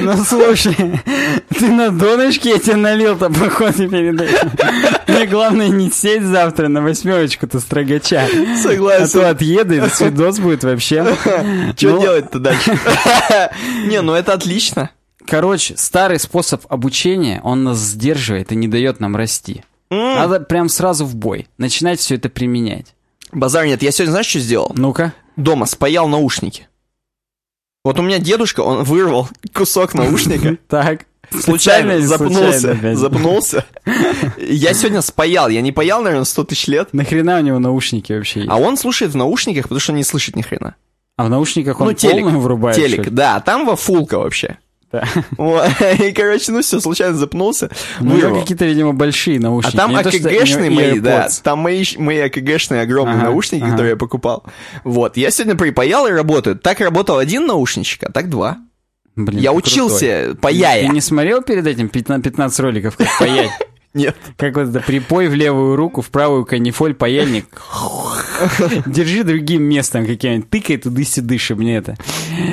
Ну 0.00 0.24
слушай, 0.24 0.74
ты 1.50 1.68
на 1.68 1.90
донышке 1.90 2.50
я 2.50 2.58
тебе 2.58 2.76
налил-то, 2.76 3.28
походу, 3.28 3.86
перед. 3.88 4.14
Мне 5.06 5.26
главное 5.26 5.68
не 5.68 5.90
сесть 5.90 6.24
завтра 6.24 6.68
на 6.68 6.80
восьмерочку-то 6.80 7.60
строгача. 7.60 8.26
А 8.26 8.56
Согласен. 8.62 9.20
то 9.20 9.28
отъеду, 9.28 9.74
и 9.74 9.88
свидос 9.90 10.38
будет 10.38 10.64
вообще. 10.64 11.04
Что 11.76 11.90
Ну, 11.90 12.00
делать-то 12.00 12.38
дальше? 12.38 12.78
Не, 13.86 14.00
ну 14.00 14.14
это 14.14 14.32
отлично. 14.32 14.90
Короче, 15.26 15.76
старый 15.76 16.18
способ 16.18 16.64
обучения, 16.68 17.40
он 17.42 17.64
нас 17.64 17.78
сдерживает 17.78 18.52
и 18.52 18.56
не 18.56 18.68
дает 18.68 19.00
нам 19.00 19.16
расти. 19.16 19.64
М, 19.90 19.98
Надо 20.16 20.40
прям 20.40 20.68
сразу 20.68 21.04
в 21.04 21.14
бой. 21.14 21.46
Начинать 21.58 22.00
все 22.00 22.16
это 22.16 22.28
применять. 22.28 22.94
Базар 23.30 23.64
нет. 23.66 23.82
Я 23.82 23.90
сегодня, 23.92 24.12
знаешь, 24.12 24.26
что 24.26 24.38
сделал? 24.40 24.72
Ну-ка. 24.76 25.12
Дома 25.36 25.66
спаял 25.66 26.08
наушники. 26.08 26.68
Вот 27.84 27.98
у 27.98 28.02
меня 28.02 28.18
дедушка, 28.18 28.60
он 28.60 28.84
вырвал 28.84 29.28
кусок 29.54 29.94
наушника. 29.94 30.56
Так. 30.68 31.06
Случайно 31.30 31.98
запнулся. 32.06 32.60
случайно? 32.60 32.94
Запнулся. 32.96 33.64
Я 34.36 34.74
сегодня 34.74 35.00
спаял. 35.00 35.48
Я 35.48 35.62
не 35.62 35.72
паял, 35.72 36.02
наверное, 36.02 36.24
100 36.26 36.44
тысяч 36.44 36.66
лет. 36.68 36.92
Нахрена 36.92 37.38
у 37.38 37.40
него 37.40 37.58
наушники 37.58 38.12
вообще 38.12 38.40
есть? 38.40 38.50
А 38.52 38.58
он 38.58 38.76
слушает 38.76 39.12
в 39.12 39.16
наушниках, 39.16 39.62
потому 39.64 39.80
что 39.80 39.94
не 39.94 40.04
слышит 40.04 40.36
ни 40.36 40.42
хрена. 40.42 40.74
А 41.16 41.24
в 41.24 41.30
наушниках 41.30 41.80
он 41.80 41.86
Ну, 41.88 41.92
телек. 41.94 42.26
врубает? 42.26 42.76
Телек, 42.76 43.08
да, 43.10 43.40
там 43.40 43.64
во 43.64 43.76
фулка 43.76 44.18
вообще. 44.18 44.58
Да. 44.92 45.04
И, 45.94 46.12
короче, 46.12 46.52
ну 46.52 46.60
все, 46.60 46.80
случайно 46.80 47.16
запнулся. 47.16 47.70
Ну, 48.00 48.12
у 48.12 48.16
него 48.16 48.26
вырвал. 48.28 48.40
какие-то, 48.42 48.64
видимо, 48.66 48.92
большие 48.92 49.38
А 49.38 49.42
наушники. 49.42 49.76
там 49.76 49.92
то, 50.02 50.10
что 50.12 50.28
АКГшные 50.28 50.70
мои, 50.70 51.00
да. 51.00 51.28
Там 51.42 51.60
мои, 51.60 51.84
мои 51.96 52.18
АКГшные 52.18 52.82
огромные 52.82 53.16
Ага, 53.16 53.24
наушники, 53.24 53.62
ага. 53.62 53.72
которые 53.72 53.90
я 53.92 53.96
покупал. 53.96 54.44
Вот. 54.84 55.16
Я 55.16 55.30
сегодня 55.30 55.56
припаял 55.56 56.06
и 56.06 56.10
работают. 56.12 56.62
Так 56.62 56.80
работал 56.80 57.18
один 57.18 57.46
наушничек, 57.46 58.04
а 58.04 58.12
так 58.12 58.28
два. 58.28 58.58
Блин, 59.16 59.40
я 59.40 59.52
учился 59.52 60.22
крутой. 60.24 60.34
паяя. 60.36 60.86
Ты 60.86 60.92
не 60.94 61.00
смотрел 61.00 61.42
перед 61.42 61.66
этим 61.66 61.88
15 61.88 62.24
15 62.24 62.60
роликов, 62.60 62.96
как 62.96 63.08
паять? 63.18 63.50
Нет. 63.94 64.16
Как 64.38 64.56
вот 64.56 64.68
это 64.68 64.80
припой 64.80 65.28
в 65.28 65.34
левую 65.34 65.76
руку, 65.76 66.00
в 66.00 66.08
правую 66.10 66.44
канифоль, 66.46 66.94
паяльник. 66.94 67.46
Держи 68.86 69.22
другим 69.22 69.64
местом 69.64 70.06
каким-нибудь. 70.06 70.48
Тыкай 70.48 70.78
туды-сюды, 70.78 71.36
чтобы 71.38 71.62
мне 71.62 71.76
это 71.76 71.96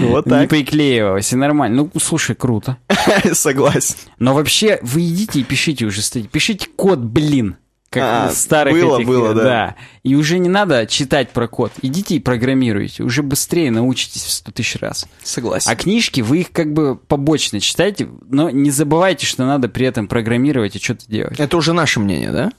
Вот 0.01 0.25
не 0.25 0.31
так. 0.31 0.49
приклеивалось. 0.49 1.31
И 1.31 1.35
нормально. 1.35 1.89
Ну, 1.93 1.99
слушай, 2.01 2.35
круто. 2.35 2.77
Согласен. 3.33 3.95
Но 4.19 4.33
вообще, 4.33 4.79
вы 4.81 5.01
идите 5.07 5.39
и 5.39 5.43
пишите 5.43 5.85
уже. 5.85 6.01
статьи. 6.01 6.27
Пишите 6.27 6.67
код, 6.75 6.99
блин. 6.99 7.55
Как 7.89 8.03
А, 8.03 8.31
старых 8.31 8.73
было, 8.73 8.97
этих, 8.97 9.07
было, 9.07 9.31
э, 9.31 9.33
да. 9.33 9.75
И 10.03 10.13
уже 10.15 10.37
не 10.37 10.49
надо 10.49 10.85
читать 10.85 11.31
про 11.31 11.47
код. 11.47 11.71
Идите 11.81 12.15
и 12.15 12.19
программируйте. 12.19 13.03
Уже 13.03 13.23
быстрее 13.23 13.71
научитесь 13.71 14.23
в 14.23 14.31
сто 14.31 14.51
тысяч 14.51 14.79
раз. 14.79 15.07
Согласен. 15.23 15.71
А 15.71 15.75
книжки, 15.75 16.21
вы 16.21 16.41
их 16.41 16.51
как 16.51 16.71
бы 16.71 16.95
побочно 16.95 17.59
читайте, 17.59 18.07
но 18.29 18.51
не 18.51 18.69
забывайте, 18.69 19.25
что 19.25 19.45
надо 19.45 19.69
при 19.69 19.87
этом 19.87 20.07
программировать 20.07 20.75
и 20.75 20.79
что-то 20.79 21.07
делать. 21.07 21.39
Это 21.39 21.57
уже 21.57 21.73
наше 21.73 21.99
мнение, 21.99 22.31
да? 22.31 22.51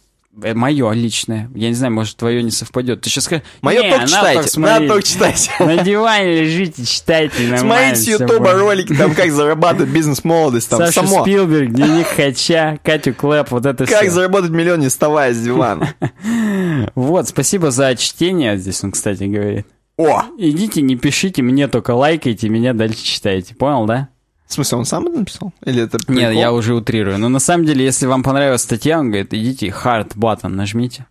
Мое 0.55 0.93
личное. 0.93 1.51
Я 1.55 1.69
не 1.69 1.75
знаю, 1.75 1.93
может, 1.93 2.17
твое 2.17 2.43
не 2.43 2.51
совпадет. 2.51 3.01
Ты 3.01 3.11
сейчас 3.11 3.25
скажешь, 3.25 3.45
Мое 3.62 3.83
«Не, 3.83 3.91
только 3.91 4.07
читайте. 4.07 4.61
Надо 4.61 4.89
только 4.89 5.03
читать. 5.07 5.51
На 5.61 5.83
диване 5.83 6.43
лежите, 6.43 6.85
читайте. 6.85 7.59
Смотрите 7.59 7.97
с 7.97 8.09
Ютуба 8.09 8.39
будет». 8.39 8.55
ролики, 8.55 8.95
там 8.95 9.15
как 9.15 9.31
зарабатывать 9.31 9.91
бизнес-молодость, 9.91 10.71
там 10.71 10.79
Саша 10.81 11.07
само. 11.07 11.23
Спилберг, 11.23 11.71
Дневник 11.71 12.07
Хача, 12.07 12.79
Катю 12.83 13.15
Клэп, 13.15 13.51
вот 13.51 13.67
это 13.67 13.87
Как 13.87 14.03
все. 14.03 14.11
заработать 14.11 14.51
миллион, 14.51 14.81
не 14.81 14.89
вставая 14.89 15.33
с 15.33 15.41
дивана. 15.41 15.95
Вот, 16.95 17.29
спасибо 17.29 17.71
за 17.71 17.95
чтение, 17.97 18.57
здесь 18.57 18.83
он, 18.83 18.93
кстати, 18.93 19.25
говорит. 19.25 19.67
О! 19.97 20.23
Идите, 20.39 20.81
не 20.81 20.97
пишите, 20.97 21.43
мне 21.43 21.69
только 21.69 21.91
лайкайте, 21.91 22.49
меня 22.49 22.73
дальше 22.73 23.05
читайте. 23.05 23.55
Понял, 23.55 23.85
да? 23.87 24.09
В 24.51 24.53
смысле, 24.55 24.79
он 24.79 24.85
сам 24.85 25.07
это 25.07 25.17
написал? 25.19 25.53
Или 25.65 25.85
это 25.85 25.97
Нет, 26.09 26.27
прикол? 26.29 26.33
я 26.41 26.53
уже 26.53 26.75
утрирую. 26.75 27.19
Но 27.19 27.29
на 27.29 27.39
самом 27.39 27.67
деле, 27.67 27.85
если 27.85 28.07
вам 28.07 28.25
понравилась 28.25 28.63
статья, 28.63 28.99
он 28.99 29.07
говорит, 29.11 29.33
идите 29.33 29.69
hard 29.69 30.17
button 30.17 30.49
нажмите. 30.49 31.07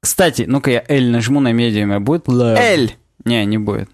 Кстати, 0.00 0.46
ну-ка 0.48 0.70
я 0.70 0.82
L 0.88 1.10
нажму 1.10 1.40
на 1.40 1.52
медиуме, 1.52 1.98
будет? 1.98 2.26
Эль! 2.30 2.96
Не, 3.26 3.44
не 3.44 3.58
будет. 3.58 3.90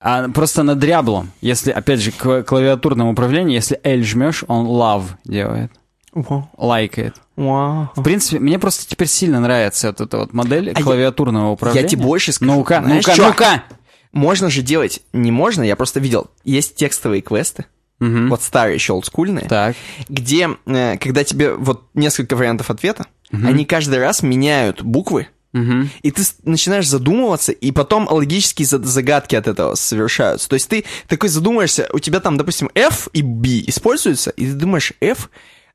А 0.00 0.30
просто 0.30 0.62
на 0.62 0.74
дряблом, 0.76 1.30
если, 1.42 1.72
опять 1.72 2.00
же, 2.00 2.10
к 2.10 2.44
клавиатурному 2.44 3.12
управлению, 3.12 3.52
если 3.54 3.78
L 3.84 4.02
жмешь, 4.02 4.44
он 4.48 4.66
love 4.66 5.04
делает, 5.26 5.70
Во, 6.14 6.48
лайкает. 6.56 7.16
во. 7.36 7.90
В 7.96 8.02
принципе, 8.02 8.38
мне 8.38 8.58
просто 8.58 8.88
теперь 8.88 9.08
сильно 9.08 9.40
нравится 9.40 9.88
вот 9.88 10.00
эта 10.00 10.16
вот 10.16 10.32
модель 10.32 10.70
А 10.74 10.78
я- 10.78 10.82
клавиатурного 10.84 11.50
управления. 11.50 11.82
Я 11.82 11.88
тебе 11.88 12.02
больше 12.02 12.32
скажу. 12.32 12.50
Ну-ка, 12.50 12.80
ну-ка, 12.80 13.12
ну-ка! 13.18 13.64
Можно 14.12 14.48
же 14.48 14.62
делать, 14.62 15.00
не 15.12 15.30
можно, 15.32 15.62
я 15.62 15.76
просто 15.76 16.00
видел, 16.00 16.30
есть 16.44 16.76
текстовые 16.76 17.20
квесты, 17.20 17.64
Мгм. 18.04 18.28
вот 18.30 18.42
старые 18.42 18.74
еще 18.74 18.92
олдскульные, 18.92 19.46
Так. 19.48 19.76
где, 20.08 20.50
э, 20.66 20.96
когда 20.98 21.24
тебе 21.24 21.52
вот 21.54 21.84
несколько 21.94 22.36
вариантов 22.36 22.70
ответа, 22.70 23.06
они 23.32 23.64
каждый 23.64 23.98
раз 23.98 24.22
меняют 24.22 24.82
буквы, 24.82 25.28
Мгм. 25.52 25.88
и 26.02 26.10
ты 26.10 26.22
начинаешь 26.44 26.88
задумываться, 26.88 27.52
и 27.52 27.70
потом 27.70 28.08
логические 28.10 28.66
за- 28.66 28.82
загадки 28.82 29.36
от 29.36 29.46
этого 29.48 29.74
совершаются. 29.76 30.48
То 30.48 30.54
есть 30.54 30.68
ты 30.68 30.84
такой 31.08 31.28
задумаешься, 31.28 31.88
у 31.92 31.98
тебя 31.98 32.20
там, 32.20 32.36
допустим, 32.36 32.70
F 32.74 33.08
и 33.12 33.22
B 33.22 33.60
используются, 33.66 34.30
и 34.30 34.46
ты 34.46 34.52
думаешь, 34.52 34.92
F, 35.00 35.30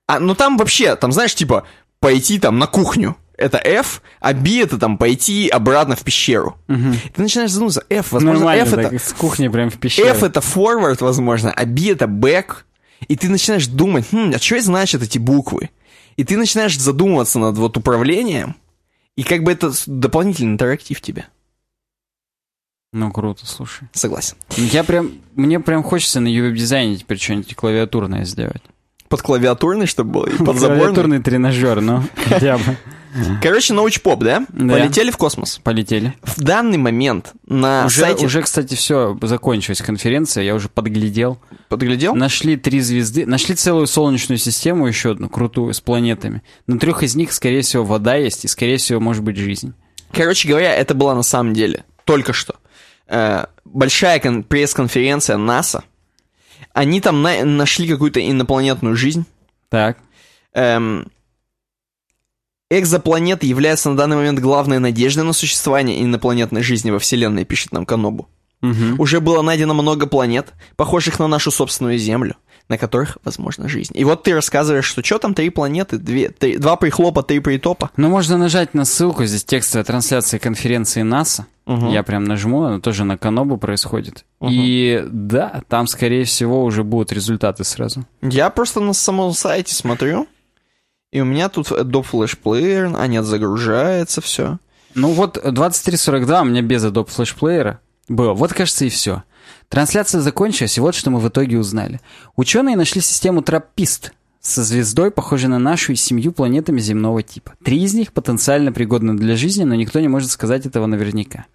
а, 0.08 0.20
ну 0.20 0.36
там 0.36 0.58
вообще, 0.58 0.96
там, 0.96 1.12
знаешь, 1.12 1.34
типа, 1.36 1.64
пойти 2.00 2.40
там 2.40 2.60
на 2.60 2.68
кухню, 2.68 3.16
это 3.40 3.58
F, 3.58 4.02
а 4.20 4.34
B 4.34 4.62
это 4.62 4.78
там 4.78 4.98
пойти 4.98 5.48
обратно 5.50 5.96
в 5.96 6.04
пещеру. 6.04 6.58
Ты 6.68 7.22
начинаешь 7.22 7.52
задумываться, 7.52 7.84
F, 7.90 8.12
возможно, 8.12 8.46
Нормально, 8.46 8.64
F 8.64 8.74
это... 8.74 9.00
с 9.00 9.14
кухни 9.14 9.48
прям 9.48 9.70
в 9.70 9.78
пещеру. 9.78 10.10
F 10.10 10.24
это 10.24 10.40
forward, 10.42 10.98
возможно, 11.00 11.52
а 11.52 11.66
B 11.66 11.92
это 11.92 12.06
back. 12.06 12.64
И 13.08 13.16
ты 13.16 13.30
начинаешь 13.30 13.68
думать, 13.68 14.06
хм, 14.12 14.34
а 14.36 14.40
что 14.40 14.60
значат 14.62 15.02
эти 15.02 15.18
буквы? 15.18 15.70
И 16.18 16.26
ты 16.26 16.38
начинаешь 16.38 16.78
задумываться 16.78 17.40
над 17.40 17.58
вот 17.58 17.78
управлением, 17.78 18.56
и 19.16 19.24
как 19.24 19.44
бы 19.44 19.52
это 19.52 19.72
дополнительный 19.86 20.54
интерактив 20.54 21.00
тебе. 21.02 21.26
Ну, 22.92 23.12
круто, 23.12 23.46
слушай. 23.46 23.88
Согласен. 23.94 24.36
Я 24.58 24.84
прям, 24.84 25.12
мне 25.36 25.60
прям 25.60 25.84
хочется 25.84 26.20
на 26.20 26.30
веб-дизайне 26.30 26.98
теперь 26.98 27.20
что-нибудь 27.20 27.56
клавиатурное 27.56 28.26
сделать. 28.26 28.64
Под 29.08 29.22
клавиатурный, 29.22 29.86
чтобы 29.86 30.12
было, 30.12 30.26
и 30.26 30.38
под 30.38 30.58
заборный. 30.58 30.80
Клавиатурный 30.80 31.22
тренажер, 31.22 31.82
ну, 31.82 32.04
хотя 32.16 32.58
бы. 32.58 32.78
Короче, 33.42 33.74
научпоп, 33.74 34.20
да? 34.24 34.46
Да. 34.50 34.74
Полетели 34.76 35.10
в 35.12 35.18
космос. 35.18 35.60
Полетели. 35.64 36.14
В 36.24 36.42
данный 36.42 36.78
момент 36.78 37.34
на 37.48 37.86
Уже, 37.86 38.02
сайте... 38.02 38.26
уже, 38.26 38.42
кстати, 38.42 38.76
все, 38.76 39.18
закончилась 39.22 39.82
конференция, 39.82 40.44
я 40.44 40.54
уже 40.56 40.70
подглядел. 40.70 41.40
Подглядел? 41.70 42.14
Нашли 42.16 42.56
три 42.56 42.80
звезды, 42.82 43.26
нашли 43.26 43.56
целую 43.56 43.88
солнечную 43.88 44.38
систему, 44.38 44.88
еще 44.88 45.12
одну 45.12 45.28
крутую, 45.30 45.74
с 45.74 45.82
планетами. 45.82 46.44
На 46.68 46.78
трех 46.80 47.02
из 47.04 47.16
них, 47.16 47.34
скорее 47.34 47.62
всего, 47.62 47.84
вода 47.84 48.16
есть, 48.16 48.46
и, 48.46 48.48
скорее 48.48 48.78
всего, 48.78 49.00
может 49.00 49.24
быть 49.24 49.38
жизнь. 49.38 49.74
Короче 50.12 50.48
говоря, 50.48 50.76
это 50.76 50.94
была 50.94 51.16
на 51.16 51.24
самом 51.24 51.54
деле 51.54 51.86
только 52.04 52.34
что 52.34 52.56
э, 53.08 53.46
большая 53.66 54.20
кон- 54.20 54.44
пресс-конференция 54.44 55.38
НАСА. 55.38 55.84
Они 56.74 57.02
там 57.02 57.22
на- 57.22 57.46
нашли 57.46 57.88
какую-то 57.88 58.20
инопланетную 58.20 58.96
жизнь. 58.96 59.26
Так. 59.70 59.98
Эм, 60.54 61.12
экзопланеты 62.70 63.48
являются 63.48 63.90
на 63.90 63.98
данный 63.98 64.18
момент 64.18 64.40
главной 64.40 64.80
надеждой 64.80 65.24
на 65.24 65.34
существование 65.34 66.04
инопланетной 66.04 66.62
жизни 66.62 66.92
во 66.92 67.00
Вселенной, 67.00 67.46
пишет 67.46 67.72
нам 67.72 67.86
Канобу. 67.86 68.28
Мгм. 68.62 69.00
Уже 69.00 69.22
было 69.22 69.42
найдено 69.42 69.74
много 69.74 70.06
планет, 70.06 70.54
похожих 70.76 71.18
на 71.20 71.28
нашу 71.28 71.50
собственную 71.50 71.98
Землю, 71.98 72.36
на 72.68 72.78
которых 72.78 73.18
возможна 73.24 73.70
жизнь. 73.70 73.94
И 73.96 74.04
вот 74.04 74.24
ты 74.24 74.34
рассказываешь, 74.34 74.86
что 74.86 75.02
что 75.04 75.18
там, 75.18 75.34
три 75.34 75.50
планеты, 75.50 75.98
две, 75.98 76.30
три- 76.30 76.58
два 76.58 76.76
прихлопа, 76.76 77.24
три 77.24 77.40
притопа. 77.40 77.90
Ну, 77.96 78.10
можно 78.10 78.38
нажать 78.38 78.74
на 78.74 78.84
ссылку, 78.84 79.24
здесь 79.26 79.46
текстовая 79.46 79.86
трансляция 79.86 80.40
конференции 80.40 81.02
НАСА. 81.02 81.46
Я 81.66 82.02
прям 82.04 82.24
нажму, 82.24 82.64
она 82.64 82.80
тоже 82.80 83.04
на 83.04 83.16
Канобу 83.18 83.58
происходит. 83.58 84.26
И 84.42 85.06
да, 85.08 85.62
там, 85.68 85.86
скорее 85.88 86.24
всего, 86.26 86.64
уже 86.64 86.84
будут 86.84 87.14
результаты 87.14 87.64
сразу. 87.64 88.06
Я 88.22 88.50
просто 88.50 88.80
на 88.82 88.94
самом 88.94 89.34
сайте 89.34 89.74
смотрю, 89.76 90.28
и 91.12 91.22
у 91.22 91.26
меня 91.26 91.50
тут 91.50 91.72
Adobe 91.72 92.06
Flash 92.10 92.38
Player, 92.42 92.96
а 92.98 93.08
нет, 93.08 93.26
загружается 93.26 94.22
все. 94.22 94.60
Ну 94.96 95.12
вот 95.12 95.38
23.42 95.38 96.42
у 96.42 96.46
меня 96.46 96.62
без 96.62 96.84
Adobe 96.84 97.10
Flash 97.10 97.36
Player 97.40 97.78
было. 98.08 98.34
Вот, 98.34 98.54
кажется, 98.54 98.86
и 98.86 98.90
все. 98.90 99.24
Трансляция 99.70 100.22
закончилась, 100.22 100.78
и 100.78 100.82
вот 100.82 100.96
что 100.96 101.12
мы 101.12 101.20
в 101.20 101.28
итоге 101.28 101.58
узнали. 101.58 102.02
Ученые 102.36 102.76
нашли 102.76 103.02
систему 103.02 103.42
Траппист 103.42 104.14
со 104.42 104.64
звездой, 104.64 105.12
похожей 105.12 105.50
на 105.50 105.60
нашу 105.60 105.92
и 105.94 105.96
семью 105.96 106.32
планетами 106.32 106.80
земного 106.80 107.22
типа. 107.22 107.54
Три 107.64 107.84
из 107.84 107.94
них 107.94 108.14
потенциально 108.14 108.72
пригодны 108.72 109.16
для 109.16 109.36
жизни, 109.36 109.64
но 109.64 109.76
никто 109.76 110.00
не 110.00 110.08
может 110.08 110.32
сказать 110.32 110.66
этого 110.66 110.86
наверняка. 110.86 111.46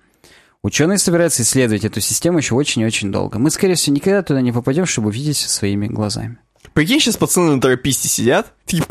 Ученые 0.62 0.98
собираются 0.98 1.42
исследовать 1.42 1.84
эту 1.84 2.00
систему 2.00 2.38
еще 2.38 2.54
очень 2.54 2.82
и 2.82 2.86
очень 2.86 3.12
долго. 3.12 3.38
Мы, 3.38 3.50
скорее 3.50 3.74
всего, 3.74 3.94
никогда 3.94 4.22
туда 4.22 4.40
не 4.40 4.52
попадем, 4.52 4.86
чтобы 4.86 5.08
увидеть 5.08 5.36
всё 5.36 5.48
своими 5.48 5.88
глазами. 5.88 6.38
Прикинь, 6.72 7.00
сейчас 7.00 7.16
пацаны 7.16 7.54
на 7.56 7.60
тераписте 7.60 8.08
сидят, 8.08 8.52
«Пф, 8.66 8.86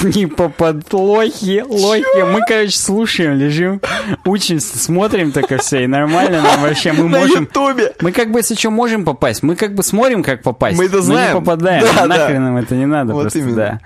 Не 0.14 0.26
попад... 0.26 0.92
Лохи, 0.92 1.62
лохи. 1.66 2.22
Мы, 2.24 2.40
короче, 2.46 2.76
слушаем, 2.78 3.38
лежим, 3.38 3.80
учимся, 4.24 4.78
смотрим 4.78 5.32
только 5.32 5.58
все, 5.58 5.84
и 5.84 5.86
нормально 5.86 6.42
нам 6.42 6.62
вообще. 6.62 6.92
Мы 6.92 7.08
На 7.08 7.20
можем... 7.20 7.44
ютубе. 7.44 7.94
Мы 8.00 8.12
как 8.12 8.30
бы, 8.30 8.40
если 8.40 8.54
что, 8.54 8.70
можем 8.70 9.04
попасть. 9.04 9.42
Мы 9.42 9.56
как 9.56 9.74
бы 9.74 9.82
смотрим, 9.82 10.22
как 10.22 10.42
попасть. 10.42 10.78
Мы 10.78 10.86
это 10.86 11.02
знаем. 11.02 11.34
не 11.34 11.40
попадаем. 11.40 11.84
Да, 11.94 12.06
Нахрен 12.06 12.36
да. 12.36 12.40
нам 12.40 12.56
это 12.56 12.74
не 12.74 12.86
надо. 12.86 13.12
Вот 13.14 13.22
просто, 13.22 13.38
именно. 13.40 13.56
да. 13.56 13.80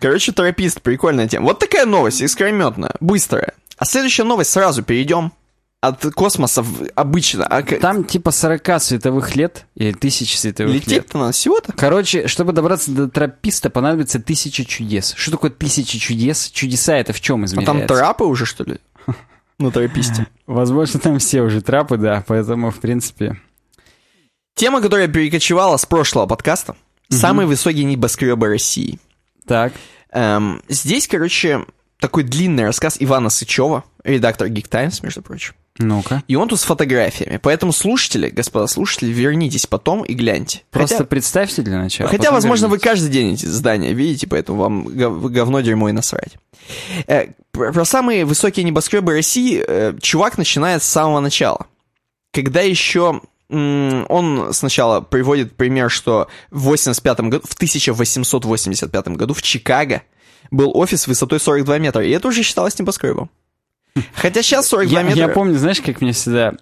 Короче, 0.00 0.32
терапист, 0.32 0.80
прикольная 0.80 1.26
тема. 1.26 1.46
Вот 1.46 1.58
такая 1.58 1.84
новость, 1.86 2.22
искрометная, 2.22 2.92
быстрая. 3.00 3.54
А 3.78 3.84
следующая 3.84 4.24
новость, 4.24 4.50
сразу 4.50 4.82
перейдем 4.82 5.32
от 5.80 6.02
космоса 6.14 6.64
обычно. 6.94 7.46
А 7.46 7.62
Там 7.62 8.04
типа 8.04 8.30
40 8.30 8.82
световых 8.82 9.36
лет 9.36 9.66
или 9.74 9.92
тысяч 9.92 10.38
световых 10.38 10.74
лет. 10.74 10.86
Лететь-то 10.86 11.18
надо 11.18 11.32
всего-то. 11.32 11.72
Короче, 11.72 12.26
чтобы 12.26 12.52
добраться 12.52 12.90
до 12.90 13.08
трописта, 13.08 13.70
понадобится 13.70 14.18
тысяча 14.20 14.64
чудес. 14.64 15.14
Что 15.16 15.32
такое 15.32 15.50
тысяча 15.50 15.98
чудес? 15.98 16.50
Чудеса 16.50 16.96
это 16.96 17.12
в 17.12 17.20
чем 17.20 17.42
А 17.42 17.46
измеряется? 17.46 17.72
там 17.72 17.86
трапы 17.86 18.24
уже, 18.24 18.44
что 18.44 18.64
ли? 18.64 18.78
На 19.58 19.70
тераписте. 19.70 20.26
Возможно, 20.46 20.98
там 21.00 21.18
все 21.18 21.42
уже 21.42 21.62
трапы, 21.62 21.96
да, 21.96 22.24
поэтому, 22.26 22.70
в 22.70 22.78
принципе... 22.80 23.40
Тема, 24.54 24.80
которая 24.80 25.06
перекочевала 25.06 25.76
с 25.76 25.86
прошлого 25.86 26.26
подкаста. 26.26 26.76
Самые 27.10 27.46
высокие 27.46 27.84
небоскребы 27.84 28.48
России. 28.48 28.98
Так, 29.46 29.72
Эм, 30.10 30.62
здесь, 30.68 31.06
короче, 31.06 31.66
такой 32.00 32.22
длинный 32.22 32.64
рассказ 32.64 32.96
Ивана 32.98 33.28
Сычева, 33.28 33.84
редактор 34.04 34.48
Geek 34.48 34.68
Times, 34.68 35.02
между 35.02 35.22
прочим. 35.22 35.54
Ну-ка. 35.78 36.22
И 36.28 36.34
он 36.34 36.48
тут 36.48 36.60
с 36.60 36.64
фотографиями. 36.64 37.38
Поэтому 37.42 37.72
слушатели, 37.72 38.28
господа 38.28 38.66
слушатели, 38.66 39.10
вернитесь 39.10 39.66
потом 39.66 40.02
и 40.04 40.14
гляньте. 40.14 40.62
Просто 40.70 40.96
Хотя, 40.96 41.04
представьте 41.06 41.62
для 41.62 41.78
начала. 41.78 42.08
хотя 42.10 42.30
возможно, 42.30 42.68
вы 42.68 42.76
вернитесь. 42.76 42.90
каждый 42.90 43.10
день 43.10 43.34
эти 43.34 43.46
здания 43.46 43.92
видите, 43.92 44.26
поэтому 44.26 44.58
вам 44.58 44.84
гов- 44.84 45.30
говно, 45.30 45.60
дерьмо 45.60 45.88
и 45.88 45.92
насрать. 45.92 46.36
Э, 47.06 47.28
про, 47.52 47.72
про 47.72 47.84
самые 47.84 48.24
высокие 48.24 48.64
небоскребы 48.64 49.12
России 49.12 49.62
э, 49.66 49.94
чувак 50.00 50.38
начинает 50.38 50.82
с 50.82 50.86
самого 50.86 51.20
начала. 51.20 51.66
Когда 52.32 52.60
еще 52.60 53.20
он 53.50 54.48
сначала 54.52 55.00
приводит 55.00 55.56
пример, 55.56 55.90
что 55.90 56.28
в 56.50 56.64
85 56.64 57.20
году, 57.20 57.40
в 57.48 57.54
1885 57.54 59.08
году 59.08 59.32
в 59.32 59.40
Чикаго 59.40 60.02
был 60.50 60.76
офис 60.76 61.06
высотой 61.06 61.40
42 61.40 61.78
метра, 61.78 62.04
и 62.04 62.10
это 62.10 62.28
уже 62.28 62.42
считалось 62.42 62.78
небоскребом. 62.78 63.30
Хотя 64.14 64.42
сейчас 64.42 64.68
42 64.68 65.00
Я, 65.00 65.06
метра... 65.06 65.20
я 65.20 65.28
помню, 65.28 65.58
знаешь, 65.58 65.80
как 65.80 66.00
мне 66.00 66.12
всегда 66.12 66.54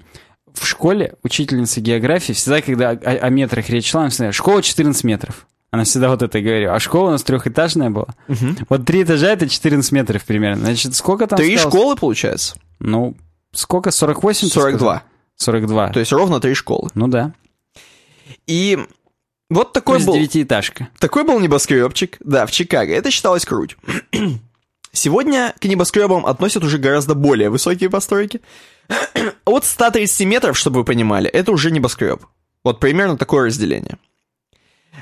в 0.55 0.67
школе 0.67 1.15
учительница 1.23 1.81
географии 1.81 2.33
всегда, 2.33 2.63
когда 2.63 2.91
о, 2.91 2.95
о 2.95 3.29
метрах 3.29 3.69
речь 3.69 3.91
шла, 3.91 4.03
она 4.03 4.11
всегда 4.11 4.33
школа 4.33 4.63
14 4.63 5.05
метров. 5.05 5.47
Она 5.71 5.85
всегда 5.85 6.09
вот 6.09 6.23
это 6.23 6.41
говорила. 6.41 6.75
А 6.75 6.81
школа 6.81 7.09
у 7.09 7.11
нас 7.11 7.23
трехэтажная 7.23 7.91
была. 7.91 8.09
Вот 8.69 8.87
три 8.87 9.03
этажа 9.03 9.29
это 9.29 9.49
14 9.49 9.93
метров 9.93 10.25
примерно. 10.25 10.65
Значит, 10.65 10.95
сколько 10.95 11.27
там 11.27 11.37
Три 11.39 11.55
осталось? 11.57 11.75
школы, 11.75 11.97
получается? 11.97 12.57
Ну, 12.79 13.15
сколько? 13.53 13.91
48? 13.91 14.49
ты 14.49 14.55
42. 14.55 14.79
сказал? 14.79 15.03
42. 15.37 15.89
То 15.91 16.01
есть 16.01 16.13
ровно 16.13 16.41
три 16.41 16.55
школы. 16.55 16.89
Ну 16.95 17.09
да. 17.09 17.33
И 18.47 18.79
вот 19.51 19.73
такой 19.73 19.97
Плюс 19.97 20.07
был, 20.07 20.15
девятиэтажка. 20.15 20.89
такой 20.99 21.25
был 21.25 21.39
небоскребчик, 21.41 22.17
да, 22.21 22.47
в 22.47 22.53
Чикаго. 22.53 22.93
Это 22.95 23.11
считалось 23.11 23.45
круть. 23.45 23.77
Сегодня 24.97 25.55
к 25.61 25.65
небоскребам 25.67 26.25
относят 26.25 26.65
уже 26.65 26.79
гораздо 26.79 27.15
более 27.15 27.51
высокие 27.51 27.91
постройки. 27.91 28.41
От 29.45 29.65
130 29.65 30.27
метров, 30.27 30.57
чтобы 30.57 30.81
вы 30.81 30.85
понимали, 30.85 31.29
это 31.29 31.53
уже 31.53 31.71
небоскреб. 31.71 32.25
Вот 32.65 32.81
примерно 32.81 33.19
такое 33.19 33.47
разделение. 33.47 33.99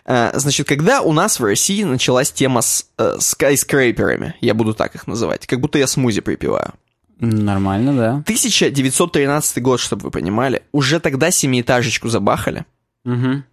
Э, 0.04 0.32
Значит, 0.34 0.66
когда 0.66 1.00
у 1.00 1.12
нас 1.12 1.38
в 1.38 1.44
России 1.44 1.84
началась 1.84 2.32
тема 2.32 2.60
с 2.60 2.90
э, 2.98 3.16
скайскрейперами, 3.20 4.34
я 4.40 4.54
буду 4.54 4.74
так 4.74 4.96
их 4.96 5.06
называть, 5.06 5.46
как 5.46 5.60
будто 5.60 5.78
я 5.78 5.86
смузи 5.86 6.20
припеваю. 6.20 6.74
Нормально, 7.20 7.96
да. 7.96 8.10
1913 8.24 9.62
год, 9.62 9.78
чтобы 9.78 10.02
вы 10.02 10.10
понимали, 10.10 10.64
уже 10.72 10.98
тогда 10.98 11.30
семиэтажечку 11.30 12.08
забахали. 12.08 12.64
Мгм. 13.04 13.44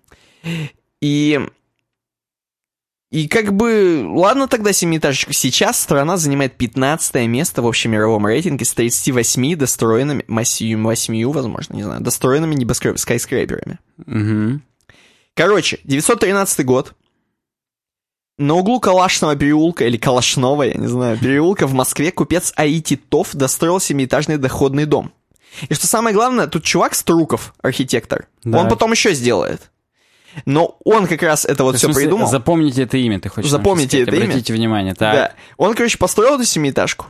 И... 1.01 1.39
И 3.11 3.27
как 3.27 3.51
бы, 3.53 4.05
ладно 4.09 4.47
тогда 4.47 4.71
семиэтажечку. 4.71 5.33
Сейчас 5.33 5.79
страна 5.81 6.15
занимает 6.15 6.55
15 6.55 7.27
место 7.27 7.61
в 7.61 7.67
общемировом 7.67 8.25
рейтинге 8.25 8.63
с 8.63 8.73
38 8.73 9.57
достроенными, 9.57 10.23
8, 10.29 10.81
8 10.81 11.31
возможно, 11.31 11.73
не 11.73 11.83
знаю, 11.83 11.99
достроенными 12.01 12.55
небоскреб, 12.55 12.97
скайскрейперами. 12.97 13.79
Мгм. 14.05 14.63
Короче, 15.35 15.79
913 15.83 16.65
год. 16.65 16.93
На 18.37 18.55
углу 18.55 18.79
Калашного 18.79 19.35
переулка, 19.35 19.85
или 19.85 19.97
Калашного, 19.97 20.63
я 20.63 20.73
не 20.75 20.87
знаю, 20.87 21.17
переулка 21.17 21.67
в 21.67 21.73
Москве 21.73 22.11
купец 22.11 22.53
А.И. 22.55 22.81
Титов 22.81 23.35
достроил 23.35 23.81
семиэтажный 23.81 24.37
доходный 24.37 24.85
дом. 24.85 25.11
И 25.67 25.73
что 25.73 25.85
самое 25.85 26.15
главное, 26.15 26.47
тут 26.47 26.63
чувак 26.63 26.95
Струков, 26.95 27.53
архитектор, 27.61 28.27
Да. 28.45 28.59
он 28.59 28.69
потом 28.69 28.93
еще 28.93 29.13
сделает. 29.13 29.69
Но 30.45 30.77
он 30.83 31.07
как 31.07 31.21
раз 31.23 31.45
это 31.45 31.63
вот 31.63 31.75
В 31.75 31.77
все 31.77 31.87
смысле, 31.87 32.03
придумал. 32.03 32.27
Запомните 32.27 32.83
это 32.83 32.97
имя, 32.97 33.19
ты 33.19 33.29
хочешь 33.29 33.49
Запомните 33.49 33.97
сказать? 33.97 34.07
это 34.07 34.15
имя? 34.17 34.25
Обратите 34.25 34.53
внимание. 34.53 34.93
Так. 34.93 35.13
Да. 35.13 35.33
Он, 35.57 35.73
короче, 35.73 35.97
построил 35.97 36.35
эту 36.35 36.45
семиэтажку. 36.45 37.07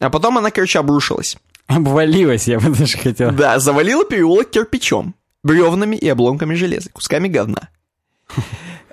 А 0.00 0.10
потом 0.10 0.38
она, 0.38 0.50
короче, 0.50 0.78
обрушилась. 0.78 1.36
Обвалилась, 1.66 2.46
я 2.48 2.60
бы 2.60 2.70
даже 2.70 2.98
хотел. 2.98 3.30
Да, 3.32 3.58
завалила 3.58 4.04
переулок 4.04 4.50
кирпичом, 4.50 5.14
бревнами 5.42 5.96
и 5.96 6.08
обломками 6.08 6.54
железа, 6.54 6.90
кусками 6.90 7.28
говна. 7.28 7.68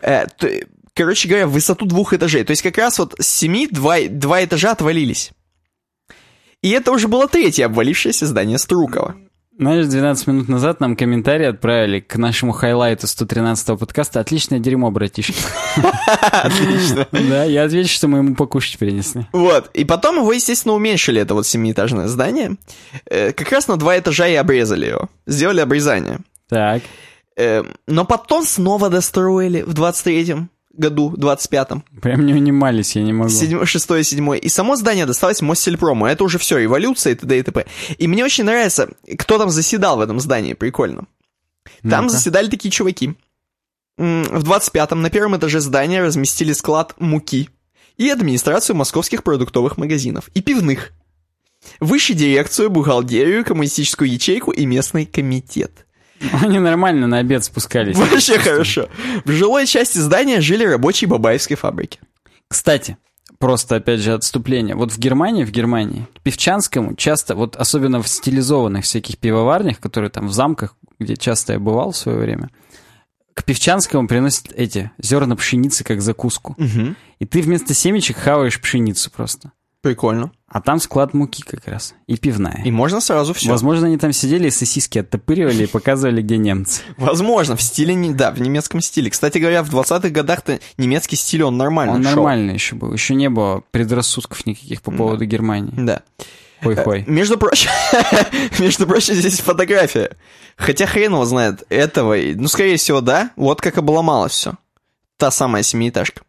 Э, 0.01 0.25
Короче 0.93 1.29
говоря, 1.29 1.47
высоту 1.47 1.85
двух 1.85 2.13
этажей. 2.13 2.43
То 2.43 2.51
есть 2.51 2.61
как 2.61 2.77
раз 2.77 2.99
вот 2.99 3.15
с 3.19 3.27
семи 3.27 3.67
два, 3.67 3.97
два 4.09 4.43
этажа 4.43 4.71
отвалились. 4.71 5.31
И 6.61 6.69
это 6.69 6.91
уже 6.91 7.07
было 7.07 7.27
третье 7.27 7.65
обвалившееся 7.65 8.27
здание 8.27 8.57
Струкова. 8.57 9.15
Знаешь, 9.57 9.85
12 9.85 10.27
минут 10.27 10.47
назад 10.47 10.79
нам 10.79 10.95
комментарий 10.95 11.47
отправили 11.47 11.99
к 11.99 12.15
нашему 12.15 12.51
хайлайту 12.53 13.05
113 13.05 13.77
подкаста. 13.77 14.19
Отличное 14.21 14.59
дерьмо, 14.59 14.89
братишки. 14.91 15.35
Отлично. 16.31 17.07
Да, 17.11 17.43
я 17.43 17.65
отвечу, 17.65 17.89
что 17.93 18.07
мы 18.07 18.19
ему 18.19 18.33
покушать 18.35 18.79
принесли. 18.79 19.27
Вот. 19.33 19.69
И 19.73 19.83
потом 19.83 20.17
его, 20.17 20.31
естественно, 20.31 20.73
уменьшили, 20.73 21.21
это 21.21 21.33
вот 21.33 21.45
семиэтажное 21.45 22.07
здание. 22.07 22.55
Э, 23.05 23.33
Как 23.33 23.51
раз 23.51 23.67
на 23.67 23.77
два 23.77 23.99
этажа 23.99 24.27
и 24.27 24.35
обрезали 24.35 24.87
его. 24.87 25.09
Сделали 25.27 25.59
обрезание. 25.59 26.19
Так. 26.49 26.81
Э, 27.37 27.63
Но 27.87 28.05
потом 28.05 28.45
снова 28.45 28.89
достроили 28.89 29.61
в 29.63 29.73
23-м 29.73 30.49
году, 30.73 31.13
25-м. 31.17 31.83
Прям 32.01 32.25
не 32.25 32.33
унимались, 32.33 32.95
я 32.95 33.03
не 33.03 33.13
могу. 33.13 33.29
Седьмое, 33.29 33.65
шестое, 33.65 34.03
седьмое. 34.03 34.39
И 34.39 34.49
само 34.49 34.75
здание 34.75 35.05
досталось 35.05 35.41
Моссельпрому. 35.41 36.05
Это 36.05 36.23
уже 36.23 36.37
все, 36.37 36.63
эволюция 36.63 37.13
и 37.13 37.15
т.д. 37.15 37.39
и 37.39 37.43
т.п. 37.43 37.65
И 37.97 38.07
мне 38.07 38.23
очень 38.23 38.43
нравится, 38.43 38.89
кто 39.17 39.37
там 39.37 39.49
заседал 39.49 39.97
в 39.97 40.01
этом 40.01 40.19
здании, 40.19 40.53
прикольно. 40.53 41.07
Там 41.81 42.05
Ну-ка. 42.05 42.09
заседали 42.09 42.49
такие 42.49 42.71
чуваки. 42.71 43.15
В 43.97 44.43
25-м 44.43 45.01
на 45.01 45.09
первом 45.09 45.37
этаже 45.37 45.59
здания 45.59 46.01
разместили 46.01 46.53
склад 46.53 46.95
муки 46.99 47.49
и 47.97 48.09
администрацию 48.09 48.75
московских 48.75 49.23
продуктовых 49.23 49.77
магазинов 49.77 50.29
и 50.33 50.41
пивных. 50.41 50.91
Выше 51.79 52.13
дирекцию, 52.13 52.71
бухгалтерию, 52.71 53.45
коммунистическую 53.45 54.11
ячейку 54.11 54.51
и 54.51 54.65
местный 54.65 55.05
комитет. 55.05 55.85
Они 56.41 56.59
нормально 56.59 57.07
на 57.07 57.19
обед 57.19 57.43
спускались. 57.43 57.97
Вообще 57.97 58.37
хорошо. 58.37 58.89
В 59.25 59.31
жилой 59.31 59.65
части 59.65 59.97
здания 59.97 60.41
жили 60.41 60.65
рабочие 60.65 61.07
Бабаевской 61.07 61.57
фабрики. 61.57 61.99
Кстати, 62.47 62.97
просто 63.39 63.77
опять 63.77 63.99
же 64.01 64.13
отступление. 64.13 64.75
Вот 64.75 64.91
в 64.91 64.99
Германии, 64.99 65.43
в 65.43 65.51
Германии, 65.51 66.07
к 66.15 66.21
Певчанскому 66.21 66.95
часто, 66.95 67.35
вот 67.35 67.55
особенно 67.55 68.01
в 68.01 68.07
стилизованных 68.07 68.83
всяких 68.83 69.17
пивоварнях, 69.17 69.79
которые 69.79 70.09
там 70.09 70.27
в 70.27 70.33
замках, 70.33 70.75
где 70.99 71.15
часто 71.15 71.53
я 71.53 71.59
бывал 71.59 71.91
в 71.91 71.97
свое 71.97 72.17
время, 72.17 72.49
к 73.33 73.43
Певчанскому 73.43 74.07
приносят 74.07 74.51
эти 74.53 74.91
зерна 74.99 75.35
пшеницы 75.35 75.83
как 75.83 76.01
закуску. 76.01 76.55
И 77.19 77.25
ты 77.25 77.41
вместо 77.41 77.73
семечек 77.73 78.17
хаваешь 78.17 78.59
пшеницу 78.61 79.09
просто. 79.09 79.51
Прикольно. 79.81 80.31
А 80.47 80.61
там 80.61 80.79
склад 80.79 81.13
муки 81.15 81.41
как 81.43 81.67
раз. 81.67 81.95
И 82.05 82.15
пивная. 82.17 82.61
И 82.63 82.69
можно 82.71 83.01
сразу 83.01 83.33
все. 83.33 83.49
Возможно, 83.49 83.87
они 83.87 83.97
там 83.97 84.11
сидели 84.13 84.47
и 84.47 84.51
сосиски 84.51 84.99
оттопыривали 84.99 85.63
и 85.63 85.67
показывали, 85.67 86.21
где 86.21 86.37
немцы. 86.37 86.83
Возможно, 86.97 87.55
в 87.55 87.61
стиле, 87.63 87.95
не- 87.95 88.13
да, 88.13 88.31
в 88.31 88.39
немецком 88.39 88.81
стиле. 88.81 89.09
Кстати 89.09 89.39
говоря, 89.39 89.63
в 89.63 89.73
20-х 89.73 90.09
годах-то 90.09 90.59
немецкий 90.77 91.15
стиль, 91.15 91.43
он 91.43 91.57
нормально 91.57 91.93
Он 91.95 92.03
шел. 92.03 92.11
нормально 92.13 92.51
еще 92.51 92.75
был. 92.75 92.93
Еще 92.93 93.15
не 93.15 93.29
было 93.29 93.63
предрассудков 93.71 94.45
никаких 94.45 94.81
по 94.83 94.91
поводу 94.91 95.25
Германии. 95.25 95.73
Да. 95.75 96.01
Хой-хой. 96.63 97.05
Между 97.07 97.39
прочим, 97.39 97.71
между 98.59 98.85
прочим, 98.85 99.15
здесь 99.15 99.39
фотография. 99.39 100.11
Хотя 100.57 100.85
хрен 100.85 101.13
его 101.13 101.25
знает 101.25 101.63
этого. 101.69 102.15
Ну, 102.35 102.47
скорее 102.47 102.77
всего, 102.77 103.01
да. 103.01 103.31
Вот 103.35 103.61
как 103.61 103.79
обломалось 103.79 104.33
все. 104.33 104.53
Та 105.17 105.31
самая 105.31 105.63
семиэтажка. 105.63 106.21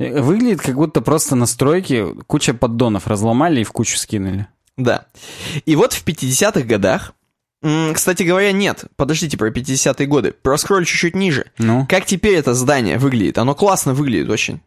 Выглядит, 0.00 0.62
как 0.62 0.76
будто 0.76 1.02
просто 1.02 1.36
на 1.36 1.44
стройке 1.44 2.06
куча 2.26 2.54
поддонов 2.54 3.06
разломали 3.06 3.60
и 3.60 3.64
в 3.64 3.72
кучу 3.72 3.98
скинули. 3.98 4.46
Да. 4.78 5.06
И 5.66 5.76
вот 5.76 5.92
в 5.92 6.04
50-х 6.04 6.62
годах... 6.62 7.12
Кстати 7.92 8.22
говоря, 8.22 8.52
нет. 8.52 8.86
Подождите 8.96 9.36
про 9.36 9.50
50-е 9.50 10.06
годы. 10.06 10.32
Проскроль 10.32 10.86
чуть-чуть 10.86 11.14
ниже. 11.14 11.50
Ну, 11.58 11.86
Как 11.86 12.06
теперь 12.06 12.36
это 12.36 12.54
здание 12.54 12.96
выглядит? 12.96 13.36
Оно 13.36 13.54
классно 13.54 13.92
выглядит 13.92 14.30
очень. 14.30 14.62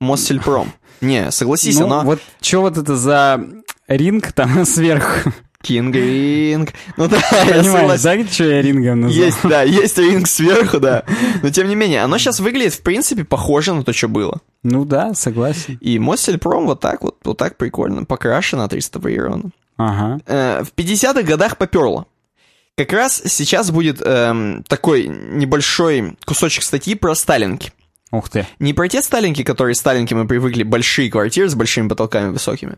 Моссельпром. 0.00 0.72
Не, 1.00 1.32
согласись, 1.32 1.78
Ну, 1.78 1.86
оно... 1.86 2.02
вот 2.02 2.20
что 2.40 2.60
вот 2.60 2.78
это 2.78 2.96
за 2.96 3.44
ринг 3.88 4.30
там 4.32 4.64
сверху? 4.64 5.32
Кинг 5.62 5.94
Ринг. 5.94 6.72
Ну 6.96 7.08
да, 7.08 7.16
я 7.44 7.62
согласен. 7.62 8.24
да, 8.24 8.32
что 8.32 8.44
я 8.44 8.62
рингом 8.62 9.00
назвал? 9.00 9.24
Есть, 9.24 9.38
да, 9.44 9.62
есть 9.62 9.98
ринг 9.98 10.26
сверху, 10.28 10.78
да. 10.80 11.04
Но 11.42 11.50
тем 11.50 11.68
не 11.68 11.74
менее, 11.74 12.02
оно 12.02 12.18
сейчас 12.18 12.40
выглядит, 12.40 12.74
в 12.74 12.82
принципе, 12.82 13.24
похоже 13.24 13.74
на 13.74 13.82
то, 13.82 13.92
что 13.92 14.08
было. 14.08 14.40
Ну 14.62 14.84
да, 14.84 15.14
согласен. 15.14 15.78
И 15.80 15.98
Моссельпром 15.98 16.66
вот 16.66 16.80
так 16.80 17.02
вот, 17.02 17.16
вот 17.24 17.38
так 17.38 17.56
прикольно, 17.56 18.04
покрашено, 18.04 18.64
отреставрировано. 18.64 19.50
Ага. 19.76 20.20
Э, 20.26 20.64
в 20.64 20.72
50-х 20.76 21.22
годах 21.22 21.56
поперло. 21.56 22.06
Как 22.76 22.92
раз 22.92 23.22
сейчас 23.24 23.70
будет 23.70 24.02
эм, 24.04 24.62
такой 24.64 25.06
небольшой 25.06 26.16
кусочек 26.26 26.62
статьи 26.62 26.94
про 26.94 27.14
сталинки. 27.14 27.72
Ух 28.12 28.28
ты. 28.28 28.46
Не 28.58 28.74
про 28.74 28.88
те 28.88 29.02
сталинки, 29.02 29.42
которые 29.42 29.74
сталинки 29.74 30.14
мы 30.14 30.26
привыкли, 30.26 30.62
большие 30.62 31.10
квартиры 31.10 31.48
с 31.48 31.54
большими 31.54 31.88
потолками 31.88 32.30
высокими, 32.30 32.76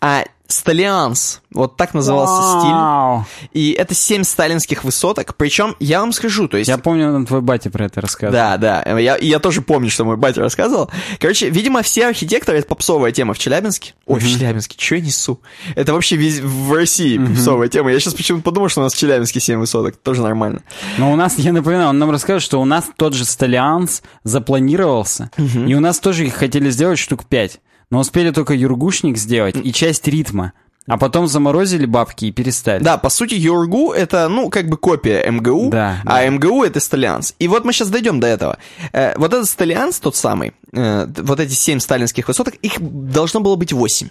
а 0.00 0.24
сталианс. 0.48 1.42
Вот 1.52 1.76
так 1.76 1.94
назывался 1.94 2.58
стиль. 2.60 2.72
Вау. 2.72 3.26
И 3.52 3.72
это 3.72 3.94
семь 3.94 4.24
сталинских 4.24 4.82
высоток. 4.82 5.34
Причем, 5.36 5.76
я 5.78 6.00
вам 6.00 6.12
скажу, 6.12 6.48
то 6.48 6.56
есть... 6.56 6.68
Я 6.68 6.78
помню, 6.78 7.12
нам 7.12 7.26
твой 7.26 7.42
батя 7.42 7.70
про 7.70 7.84
это 7.84 8.00
рассказывал. 8.00 8.32
Да, 8.32 8.56
да. 8.56 8.98
Я, 8.98 9.16
я 9.18 9.38
тоже 9.38 9.60
помню, 9.62 9.90
что 9.90 10.04
мой 10.04 10.16
батя 10.16 10.40
рассказывал. 10.40 10.90
Короче, 11.20 11.50
видимо, 11.50 11.82
все 11.82 12.08
архитекторы— 12.08 12.58
это 12.60 12.68
попсовая 12.68 13.12
тема 13.12 13.34
в 13.34 13.38
Челябинске. 13.38 13.94
Ой, 14.06 14.20
в 14.20 14.26
Челябинске, 14.26 14.76
что 14.78 14.94
я 14.96 15.00
несу? 15.02 15.40
Это 15.74 15.92
вообще 15.92 16.16
вез- 16.16 16.40
в 16.42 16.72
России 16.72 17.18
попсовая 17.18 17.68
тема. 17.68 17.92
Я 17.92 18.00
сейчас 18.00 18.14
почему-то 18.14 18.44
подумал, 18.44 18.68
что 18.70 18.80
у 18.80 18.84
нас 18.84 18.94
в 18.94 18.98
Челябинске 18.98 19.40
7 19.40 19.58
высоток. 19.58 19.96
Тоже 19.96 20.22
нормально. 20.22 20.62
Но 20.96 21.12
у 21.12 21.16
нас, 21.16 21.38
я 21.38 21.52
напоминаю, 21.52 21.90
он 21.90 21.98
нам 21.98 22.10
рассказывает, 22.10 22.42
что 22.42 22.60
у 22.60 22.64
нас 22.64 22.86
тот 22.96 23.12
же 23.14 23.24
Сталианс 23.26 24.02
запланировался, 24.24 25.30
и 25.36 25.74
у 25.74 25.80
нас 25.80 26.00
тоже 26.00 26.26
их 26.26 26.34
хотели 26.34 26.70
сделать 26.70 26.98
штук 26.98 27.24
пять, 27.26 27.60
но 27.90 28.00
успели 28.00 28.30
только 28.30 28.54
юргушник 28.54 29.16
сделать 29.16 29.56
и 29.56 29.72
часть 29.72 30.06
ритма, 30.08 30.52
а 30.86 30.96
потом 30.96 31.26
заморозили 31.28 31.84
бабки 31.84 32.26
и 32.26 32.32
перестали. 32.32 32.82
Да, 32.82 32.96
по 32.96 33.10
сути, 33.10 33.34
Юргу— 33.34 33.92
это, 33.94 34.28
ну, 34.28 34.48
как 34.48 34.68
бы 34.68 34.78
копия 34.78 35.22
МГУ, 35.30 35.70
Да, 35.70 36.00
а 36.04 36.20
да. 36.20 36.26
МГУ— 36.28 36.64
это 36.64 36.80
Сталианс. 36.80 37.34
И 37.38 37.46
вот 37.46 37.64
мы 37.66 37.74
сейчас 37.74 37.90
дойдем 37.90 38.20
до 38.20 38.26
этого. 38.26 38.58
Э, 38.92 39.12
вот 39.18 39.34
этот 39.34 39.48
Сталианс, 39.48 40.00
тот 40.00 40.16
самый, 40.16 40.54
э, 40.72 41.06
вот 41.18 41.40
эти 41.40 41.52
семь 41.52 41.78
сталинских 41.78 42.26
высоток, 42.28 42.54
их 42.54 42.74
должно 42.80 43.40
было 43.40 43.56
быть 43.56 43.72
восемь. 43.72 44.08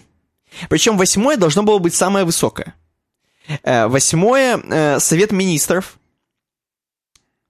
Причем 0.70 0.98
восьмое 0.98 1.38
должно 1.38 1.64
было 1.64 1.80
быть 1.80 1.96
самое 1.96 2.26
высокое. 2.26 2.76
Э, 3.64 3.88
восьмое 3.88 4.60
э, 4.64 5.00
Совет 5.00 5.32
Министров. 5.32 5.98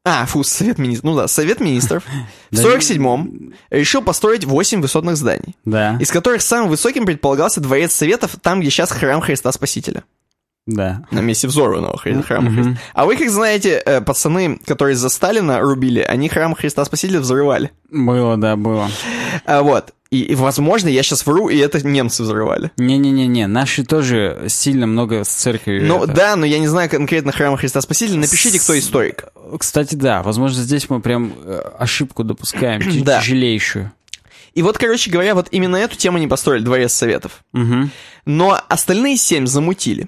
А, 0.10 0.26
фу, 0.26 0.42
Совет 0.44 0.78
Министров. 0.78 1.04
Ну 1.12 1.18
да, 1.18 1.28
Совет 1.28 1.60
Министров 1.60 2.04
в 2.52 2.56
Да 2.56 2.62
47-м 2.64 3.54
решил 3.70 4.02
построить 4.02 4.46
8 4.46 4.82
высотных 4.82 5.18
зданий, 5.18 5.56
Да, 5.66 5.98
из 6.00 6.12
которых 6.12 6.42
самым 6.42 6.70
высоким 6.70 7.06
предполагался 7.06 7.60
Дворец 7.60 7.94
Советов, 7.94 8.38
там, 8.42 8.62
где 8.62 8.70
сейчас 8.70 8.92
храм 8.92 9.20
Христа 9.20 9.52
Спасителя. 9.52 10.04
да. 10.66 11.04
На 11.12 11.20
месте 11.20 11.48
взорванного 11.48 11.98
храма 11.98 12.52
Христа. 12.52 12.78
А 12.94 13.06
вы, 13.06 13.18
как 13.18 13.30
знаете, 13.30 13.82
э, 13.86 14.02
пацаны, 14.02 14.60
которые 14.66 14.96
за 14.96 15.10
Сталина 15.10 15.60
рубили, 15.60 16.00
они 16.00 16.30
храм 16.30 16.56
Христа 16.56 16.86
Спасителя 16.86 17.20
взрывали. 17.20 17.72
Было, 17.90 18.38
да, 18.38 18.56
было. 18.56 18.90
А, 19.46 19.62
вот. 19.62 19.94
И, 20.10 20.22
и, 20.22 20.36
возможно, 20.36 20.88
я 20.88 21.04
сейчас 21.04 21.26
вру, 21.26 21.50
и 21.50 21.58
это 21.58 21.86
немцы 21.86 22.24
взрывали. 22.24 22.72
Не-не-не-не, 22.78 23.48
наши 23.48 23.84
тоже 23.84 24.46
сильно 24.48 24.88
много 24.88 25.24
с 25.24 25.30
церковью. 25.30 25.86
Ну 25.86 26.04
это. 26.06 26.14
да, 26.14 26.36
но 26.36 26.46
я 26.46 26.60
не 26.60 26.68
знаю 26.68 26.90
конкретно 26.90 27.32
храма 27.34 27.58
Христа 27.58 27.82
Спасителя. 27.82 28.18
Напишите, 28.18 28.60
кто 28.60 28.78
историк. 28.80 29.26
Кстати, 29.60 29.96
да, 29.96 30.24
возможно, 30.24 30.62
здесь 30.64 30.90
мы 30.90 31.02
прям 31.02 31.34
э, 31.44 31.62
ошибку 31.78 32.24
допускаем, 32.24 32.82
Да. 33.04 33.20
тяжелейшую. 33.20 33.92
И 34.54 34.62
вот, 34.64 34.78
короче 34.78 35.12
говоря, 35.12 35.36
вот 35.36 35.50
именно 35.52 35.76
эту 35.76 35.96
тему 35.98 36.18
не 36.18 36.28
построили 36.28 36.64
Дворец 36.64 36.94
Советов. 36.94 37.44
Мгм. 37.54 37.92
Но 38.26 38.60
остальные 38.70 39.18
семь 39.18 39.46
замутили. 39.46 40.08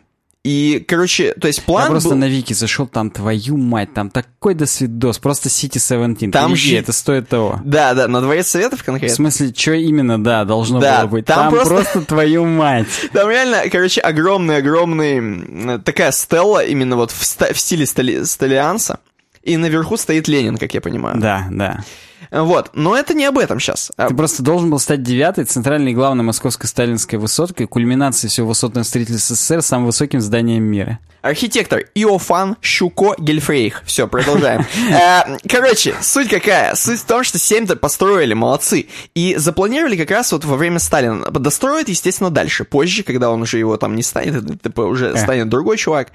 И, 0.52 0.84
короче, 0.88 1.34
то 1.34 1.46
есть 1.48 1.62
план 1.64 1.84
Я 1.84 1.90
просто 1.92 2.10
был... 2.10 2.16
на 2.18 2.28
Вики 2.28 2.54
зашел, 2.54 2.88
там 2.88 3.12
твою 3.12 3.56
мать, 3.56 3.94
там 3.94 4.10
такой 4.10 4.56
досвидос, 4.56 5.20
просто 5.20 5.48
City 5.50 5.78
17. 5.78 6.32
Там 6.32 6.56
же- 6.56 6.76
это 6.76 6.92
стоит 6.92 7.30
того. 7.30 7.60
Да, 7.64 7.94
да, 7.94 8.08
на 8.08 8.20
Дворец 8.20 8.48
Советов 8.48 8.80
В 8.80 8.84
конкретно. 8.84 9.16
смысле, 9.16 9.54
что 9.56 9.74
именно, 9.74 10.24
да, 10.24 10.46
должно 10.46 10.80
Да, 10.80 11.02
было 11.02 11.10
быть. 11.12 11.26
там 11.26 11.38
Там, 11.38 11.52
просто- 11.54 11.74
просто... 11.76 12.02
твою 12.02 12.46
мать. 12.46 12.88
Там 13.14 13.30
реально, 13.30 13.70
короче, 13.72 14.02
огромный-огромный, 14.02 15.80
такая 15.82 16.12
стелла 16.12 16.66
именно 16.66 16.96
вот 16.96 17.12
в, 17.12 17.24
ста- 17.24 17.54
в 17.54 17.60
стиле 17.60 17.86
стали- 17.86 18.24
сталианса. 18.24 19.00
И 19.44 19.56
наверху 19.56 19.98
стоит 19.98 20.28
Ленин, 20.28 20.58
как 20.58 20.74
я 20.74 20.82
понимаю. 20.82 21.20
Да, 21.20 21.48
да. 21.52 21.84
Вот, 22.32 22.72
но 22.74 22.96
это 22.96 23.14
не 23.14 23.26
об 23.26 23.38
этом 23.38 23.60
сейчас. 23.60 23.92
Ты 23.98 24.14
просто 24.14 24.44
должен 24.44 24.70
был 24.70 24.80
стать 24.80 25.04
девятой, 25.04 25.46
центральной 25.46 25.92
и 25.92 25.96
главной 25.96 26.24
московской 26.24 26.68
сталинской 26.68 27.18
высоткой, 27.18 27.68
кульминацией 27.68 28.30
всего 28.30 28.48
высотного 28.48 28.84
строительства 28.84 29.36
СССР, 29.36 29.62
самым 29.62 29.88
высоким 29.88 30.22
зданием 30.22 30.64
мира. 30.64 31.00
Архитектор 31.22 31.84
Иофан 31.96 32.56
Щуко 32.62 33.14
Гельфрейх. 33.18 33.84
Все, 33.86 34.08
продолжаем. 34.08 34.66
Э, 34.90 35.38
Короче, 35.48 35.94
суть 36.02 36.30
какая? 36.30 36.76
Суть 36.76 37.00
в 37.00 37.06
том, 37.06 37.24
что 37.24 37.38
7-то 37.38 37.76
построили, 37.76 38.34
молодцы. 38.34 38.88
И 39.16 39.36
запланировали 39.36 39.98
как 39.98 40.12
раз 40.12 40.32
вот 40.32 40.46
во 40.46 40.56
время 40.56 40.80
Сталина. 40.80 41.26
Достроят, 41.30 41.90
естественно, 41.90 42.30
дальше. 42.30 42.64
Позже, 42.64 43.04
когда 43.04 43.30
он 43.32 43.42
уже 43.42 43.58
его 43.60 43.78
там 43.78 43.96
не 43.96 44.04
станет, 44.04 44.36
это 44.36 44.70
ТП 44.70 44.80
уже 44.80 45.16
станет 45.18 45.50
другой 45.50 45.78
чувак. 45.78 46.10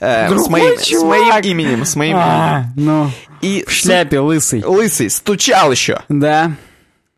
Э, 0.00 0.28
с, 0.28 0.48
моим, 0.48 0.78
с 0.78 1.02
моим 1.02 1.24
чувак! 1.24 1.44
именем, 1.44 1.84
с 1.84 1.94
моим 1.96 2.16
именем. 2.16 3.12
И 3.46 3.64
в 3.66 3.70
шляпе 3.72 4.18
лысый. 4.20 4.62
Лысый, 4.64 5.08
стучал 5.10 5.70
еще. 5.72 6.00
Да. 6.08 6.52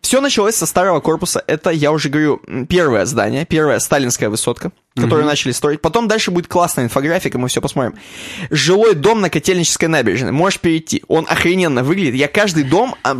Все 0.00 0.20
началось 0.20 0.54
со 0.54 0.64
старого 0.64 1.00
корпуса. 1.00 1.42
Это, 1.48 1.70
я 1.70 1.90
уже 1.90 2.08
говорю, 2.08 2.40
первое 2.68 3.04
здание, 3.04 3.44
первая 3.44 3.78
сталинская 3.80 4.30
высотка, 4.30 4.70
которую 4.94 5.26
начали 5.26 5.50
строить. 5.52 5.82
Потом 5.82 6.06
дальше 6.06 6.30
будет 6.30 6.46
классная 6.46 6.84
инфографика, 6.84 7.36
мы 7.36 7.48
все 7.48 7.60
посмотрим. 7.60 7.96
Жилой 8.48 8.94
дом 8.94 9.20
на 9.20 9.28
Котельнической 9.28 9.88
набережной. 9.88 10.30
Можешь 10.30 10.60
перейти. 10.60 11.02
Он 11.08 11.26
охрененно 11.28 11.82
выглядит. 11.82 12.14
Я 12.14 12.28
каждый 12.28 12.62
дом... 12.62 12.94
а. 13.02 13.14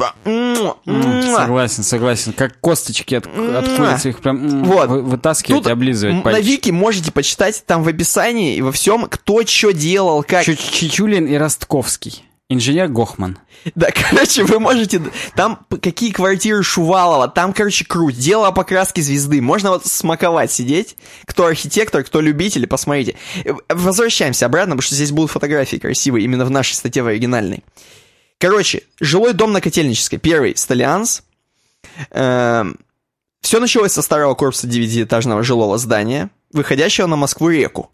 Согласен, 1.36 1.82
согласен. 1.82 2.32
Как 2.32 2.58
косточки 2.60 3.16
от, 3.16 3.26
от 3.26 3.68
курицы 3.76 4.10
их 4.10 4.20
прям 4.20 4.62
Вот. 4.64 4.88
вы- 4.88 5.02
вытаскивать 5.02 5.66
и 5.66 5.70
облизывать 5.70 6.12
м, 6.12 6.18
на 6.18 6.24
пальчики. 6.24 6.46
Вики 6.46 6.70
можете 6.70 7.12
почитать 7.12 7.62
там 7.66 7.82
в 7.82 7.88
описании 7.88 8.56
и 8.56 8.62
во 8.62 8.72
всем, 8.72 9.06
кто 9.10 9.44
что 9.44 9.72
делал, 9.72 10.22
как. 10.22 10.44
Чу- 10.44 10.54
Чичулин 10.54 11.26
и 11.26 11.34
Ростковский. 11.36 12.24
Инженер 12.50 12.88
Гохман. 12.88 13.38
Да, 13.74 13.88
короче, 14.10 14.42
вы 14.44 14.58
можете... 14.58 15.02
Там 15.34 15.66
какие 15.82 16.12
квартиры 16.12 16.62
Шувалова, 16.62 17.28
там, 17.28 17.52
короче, 17.52 17.84
круть. 17.84 18.18
Дело 18.18 18.48
о 18.48 18.52
покраске 18.52 19.02
звезды. 19.02 19.42
Можно 19.42 19.70
вот 19.70 19.86
смаковать, 19.86 20.50
сидеть. 20.50 20.96
Кто 21.26 21.44
архитектор, 21.46 22.02
кто 22.02 22.22
любитель, 22.22 22.66
посмотрите. 22.66 23.16
Э, 23.44 23.52
Возвращаемся 23.68 24.46
обратно, 24.46 24.72
потому 24.72 24.82
что 24.82 24.94
здесь 24.94 25.12
будут 25.12 25.30
фотографии 25.30 25.76
красивые, 25.76 26.24
именно 26.24 26.46
в 26.46 26.50
нашей 26.50 26.74
статье 26.74 27.02
в 27.02 27.06
оригинальной. 27.08 27.64
Короче, 28.38 28.84
жилой 28.98 29.34
дом 29.34 29.52
на 29.52 29.60
Котельнической. 29.60 30.18
Первый, 30.18 30.56
Сталианс. 30.56 31.24
все 32.10 33.60
началось 33.60 33.92
со 33.92 34.00
старого 34.00 34.34
корпуса 34.34 34.66
девятиэтажного 34.68 35.42
жилого 35.42 35.76
здания, 35.76 36.30
выходящего 36.52 37.06
на 37.06 37.16
Москву-реку. 37.16 37.90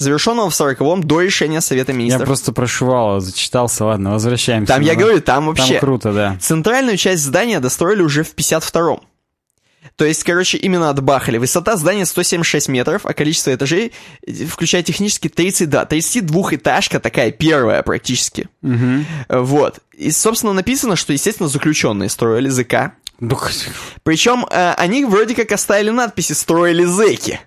Завершенного 0.00 0.48
в 0.48 0.58
40-м 0.58 1.04
до 1.04 1.20
решения 1.20 1.60
Совета 1.60 1.92
Я 1.92 1.98
Министров. 1.98 2.24
просто 2.26 2.52
про 2.52 2.66
Шувалова 2.66 3.20
зачитался, 3.20 3.84
ладно, 3.84 4.12
возвращаемся. 4.12 4.72
Там, 4.72 4.80
я 4.80 4.94
говорю, 4.94 5.20
там 5.20 5.48
вообще... 5.48 5.74
Там 5.74 5.80
круто, 5.80 6.12
да. 6.14 6.38
Центральную 6.40 6.96
часть 6.96 7.22
здания 7.22 7.60
достроили 7.60 8.00
уже 8.00 8.22
в 8.22 8.34
52-м. 8.34 9.00
То 9.96 10.06
есть, 10.06 10.24
короче, 10.24 10.56
именно 10.56 10.88
отбахали. 10.88 11.36
Высота 11.36 11.76
здания 11.76 12.06
176 12.06 12.68
метров, 12.68 13.04
а 13.04 13.12
количество 13.12 13.54
этажей, 13.54 13.92
э, 14.26 14.46
включая 14.46 14.82
технически 14.82 15.28
30, 15.28 15.68
да, 15.68 15.84
32-этажка 15.84 16.98
такая 16.98 17.30
первая 17.30 17.82
практически. 17.82 18.48
Э, 18.62 19.02
Вот. 19.28 19.80
И, 19.92 20.10
собственно, 20.12 20.54
написано, 20.54 20.96
что, 20.96 21.12
естественно, 21.12 21.50
заключенные 21.50 22.08
строили 22.08 22.48
ЗК. 22.48 22.92
Ну, 23.20 23.38
Причем 24.02 24.46
э, 24.50 24.72
они 24.78 25.04
вроде 25.04 25.34
как 25.34 25.52
оставили 25.52 25.90
надписи 25.90 26.32
«строили 26.32 26.84
зэки». 26.84 27.38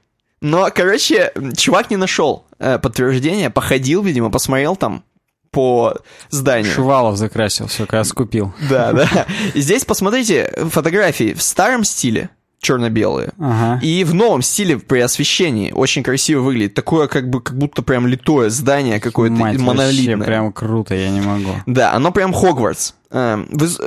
Но, 0.44 0.70
короче, 0.76 1.32
чувак 1.57 1.90
не 1.90 1.95
нашел 1.98 2.45
э, 2.60 2.78
подтверждения, 2.78 3.49
походил, 3.49 4.03
видимо, 4.03 4.30
посмотрел 4.30 4.76
там 4.76 5.03
по 5.52 5.95
зданию. 6.30 6.72
Шувалов 6.72 7.15
закрасил, 7.18 7.68
все, 7.68 7.86
когда 7.86 8.03
скупил. 8.03 8.53
Да, 8.70 8.91
да. 8.91 9.26
И 9.53 9.61
здесь 9.61 9.86
посмотрите 9.86 10.52
фотографии 10.70 11.34
в 11.34 11.41
старом 11.41 11.84
стиле, 11.84 12.30
черно-белые, 12.60 13.32
Ага. 13.40 13.80
и 13.84 14.03
в 14.03 14.14
новом 14.14 14.41
стиле 14.41 14.78
при 14.80 14.99
освещении. 14.99 15.72
Очень 15.72 16.03
красиво 16.03 16.41
выглядит. 16.41 16.74
Такое, 16.74 17.07
как 17.07 17.30
бы, 17.30 17.41
как 17.41 17.57
будто 17.57 17.82
прям 17.82 18.06
литое 18.07 18.49
здание 18.49 18.99
какое-то 18.99 19.36
Мать, 19.36 19.57
монолитное. 19.60 20.18
вообще 20.18 20.28
прям 20.32 20.52
круто, 20.53 20.94
я 20.95 21.10
не 21.10 21.22
могу. 21.22 21.52
Да, 21.68 21.94
оно 21.94 22.11
прям 22.11 22.34
Хогвартс. 22.34 22.94
Эм, 23.11 23.48
В, 23.52 23.64
из- 23.64 23.80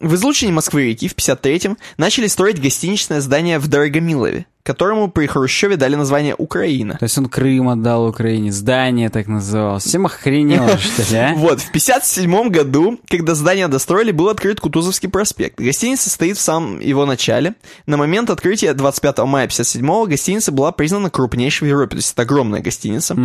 в 0.00 0.14
излучине 0.16 0.52
Москвы-реки 0.52 1.08
в 1.08 1.14
53-м 1.14 1.78
начали 1.96 2.26
строить 2.26 2.60
гостиничное 2.60 3.20
здание 3.20 3.58
в 3.58 3.68
Дорогомилове. 3.68 4.46
Которому 4.64 5.10
при 5.10 5.26
Хрущеве 5.26 5.76
дали 5.76 5.94
название 5.94 6.34
Украина. 6.36 6.96
То 6.98 7.04
есть 7.04 7.18
он 7.18 7.26
Крым 7.26 7.68
отдал 7.68 8.06
Украине, 8.06 8.50
здание 8.50 9.10
так 9.10 9.28
называлось. 9.28 9.84
Всем 9.84 10.06
охренело, 10.06 10.78
что 10.78 11.02
ли, 11.02 11.18
а? 11.18 11.34
Вот, 11.34 11.60
в 11.60 11.70
57 11.70 12.48
году, 12.48 12.98
когда 13.08 13.34
здание 13.34 13.68
достроили, 13.68 14.10
был 14.10 14.30
открыт 14.30 14.60
Кутузовский 14.60 15.10
проспект. 15.10 15.60
Гостиница 15.60 16.08
стоит 16.08 16.38
в 16.38 16.40
самом 16.40 16.80
его 16.80 17.04
начале. 17.04 17.54
На 17.86 17.98
момент 17.98 18.30
открытия 18.30 18.72
25 18.72 19.18
мая 19.18 19.46
57 19.46 20.06
гостиница 20.06 20.50
была 20.50 20.72
признана 20.72 21.10
крупнейшей 21.10 21.68
в 21.68 21.70
Европе. 21.70 21.90
То 21.90 21.96
есть 21.96 22.12
это 22.14 22.22
огромная 22.22 22.60
гостиница. 22.60 23.16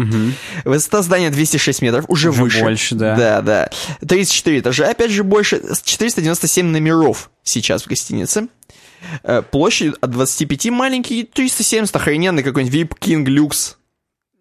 Высота 0.66 1.02
здания 1.02 1.30
206 1.30 1.82
метров, 1.82 2.03
уже, 2.10 2.32
Уже 2.32 2.41
выше. 2.41 2.60
больше, 2.61 2.95
да. 2.95 3.16
Да, 3.16 3.41
да. 3.41 3.70
34 4.06 4.60
этажа, 4.60 4.90
опять 4.90 5.11
же 5.11 5.24
больше. 5.24 5.61
497 5.84 6.66
номеров 6.66 7.32
сейчас 7.44 7.84
в 7.84 7.88
гостинице. 7.88 8.48
Э, 9.23 9.41
Площадь 9.41 9.95
от 10.01 10.11
25 10.11 10.69
маленький, 10.69 11.23
370 11.23 11.95
охрененный 11.95 12.43
какой-нибудь 12.43 12.76
VIP 12.76 12.97
King 12.99 13.26
Люкс. 13.26 13.78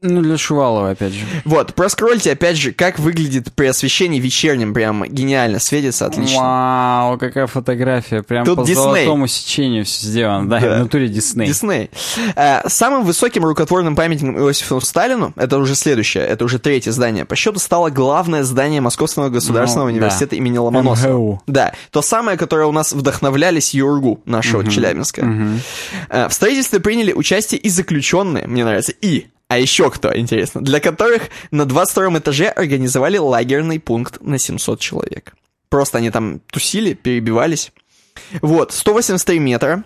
Ну, 0.01 0.23
для 0.23 0.39
Шувалова, 0.39 0.91
опять 0.91 1.13
же. 1.13 1.25
Вот, 1.45 1.75
проскрольте, 1.75 2.31
опять 2.31 2.57
же, 2.57 2.71
как 2.71 3.01
выглядит 3.01 3.53
при 3.53 3.67
освещении 3.67 4.21
вечернем, 4.21 4.73
прям 4.73 5.05
гениально, 5.05 5.59
светится 5.59 6.07
отлично. 6.07 6.39
Вау, 6.41 7.19
какая 7.19 7.49
фотография. 7.49 8.23
Прям 8.23 8.45
Тут 8.45 8.59
по 8.59 8.63
Дисней. 8.65 8.77
золотому 8.77 9.27
сечению 9.27 9.85
все 9.85 10.07
сделано. 10.07 10.49
Да, 10.49 10.61
Да. 10.61 10.77
в 10.77 10.79
натуре 10.85 11.09
Дисней. 11.09 11.49
Дисней. 11.49 11.91
Э, 12.37 12.61
Самым 12.69 13.03
высоким 13.05 13.45
рукотворным 13.45 13.97
памятником 13.97 14.39
Иосифу 14.39 14.81
Сталину, 14.81 15.33
это 15.35 15.59
уже 15.59 15.75
следующее, 15.75 16.25
это 16.25 16.45
уже 16.45 16.61
третье 16.61 16.93
здание, 16.93 17.25
по 17.25 17.35
счету 17.35 17.59
стало 17.59 17.91
главное 17.91 18.45
здание 18.45 18.81
Московского 18.81 19.31
государственного 19.31 19.89
Ну, 19.89 19.95
университета 19.95 20.31
да. 20.31 20.37
имени 20.37 20.59
Ломоносова. 20.59 21.09
МГУ. 21.13 21.43
Да, 21.49 21.73
то 21.91 22.03
самое, 22.03 22.39
которое 22.39 22.67
у 22.67 22.73
нас 22.73 22.93
вдохновлялись 22.93 23.75
Юргу, 23.75 24.21
нашего 24.27 24.65
Челябинска. 24.65 25.29
Э, 26.09 26.29
В 26.29 26.33
строительстве 26.33 26.79
приняли 26.79 27.13
участие 27.13 27.59
и 27.61 27.69
заключенные, 27.69 28.47
мне 28.47 28.65
нравится, 28.65 28.93
и 28.93 29.27
а 29.49 29.59
еще 29.59 29.91
кто, 29.91 30.17
интересно, 30.17 30.61
для 30.61 30.79
которых 30.79 31.31
на 31.51 31.65
22 31.65 32.19
этаже 32.19 32.49
организовали 32.49 33.17
лагерный 33.17 33.81
пункт 33.81 34.21
на 34.21 34.39
700 34.39 34.79
человек. 34.79 35.35
Просто 35.71 35.99
они 35.99 36.11
там 36.11 36.41
тусили, 36.51 36.93
перебивались. 36.95 37.73
Вот, 38.43 38.73
183 38.73 39.39
метра. 39.39 39.85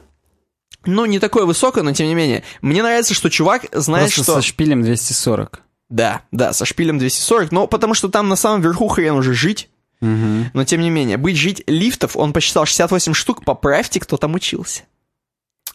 Ну, 0.84 1.04
не 1.06 1.20
такое 1.20 1.44
высокое, 1.44 1.84
но 1.84 1.92
тем 1.92 2.08
не 2.08 2.14
менее. 2.14 2.42
Мне 2.60 2.82
нравится, 2.82 3.14
что 3.14 3.30
чувак 3.30 3.66
знает, 3.72 4.08
Просто 4.12 4.24
что... 4.24 4.34
со 4.34 4.42
шпилем 4.42 4.82
240. 4.82 5.62
Да, 5.90 6.22
да, 6.32 6.52
со 6.52 6.64
шпилем 6.64 6.98
240, 6.98 7.52
но 7.52 7.66
потому 7.66 7.94
что 7.94 8.08
там 8.08 8.28
на 8.28 8.36
самом 8.36 8.62
верху 8.62 8.88
хрен 8.88 9.14
уже 9.14 9.34
жить. 9.34 9.68
Но 10.00 10.64
тем 10.64 10.80
не 10.80 10.90
менее, 10.90 11.16
быть 11.16 11.36
жить 11.36 11.62
лифтов, 11.68 12.16
он 12.16 12.32
посчитал 12.32 12.66
68 12.66 13.14
штук, 13.14 13.44
поправьте, 13.44 14.00
кто 14.00 14.16
там 14.16 14.34
учился. 14.34 14.82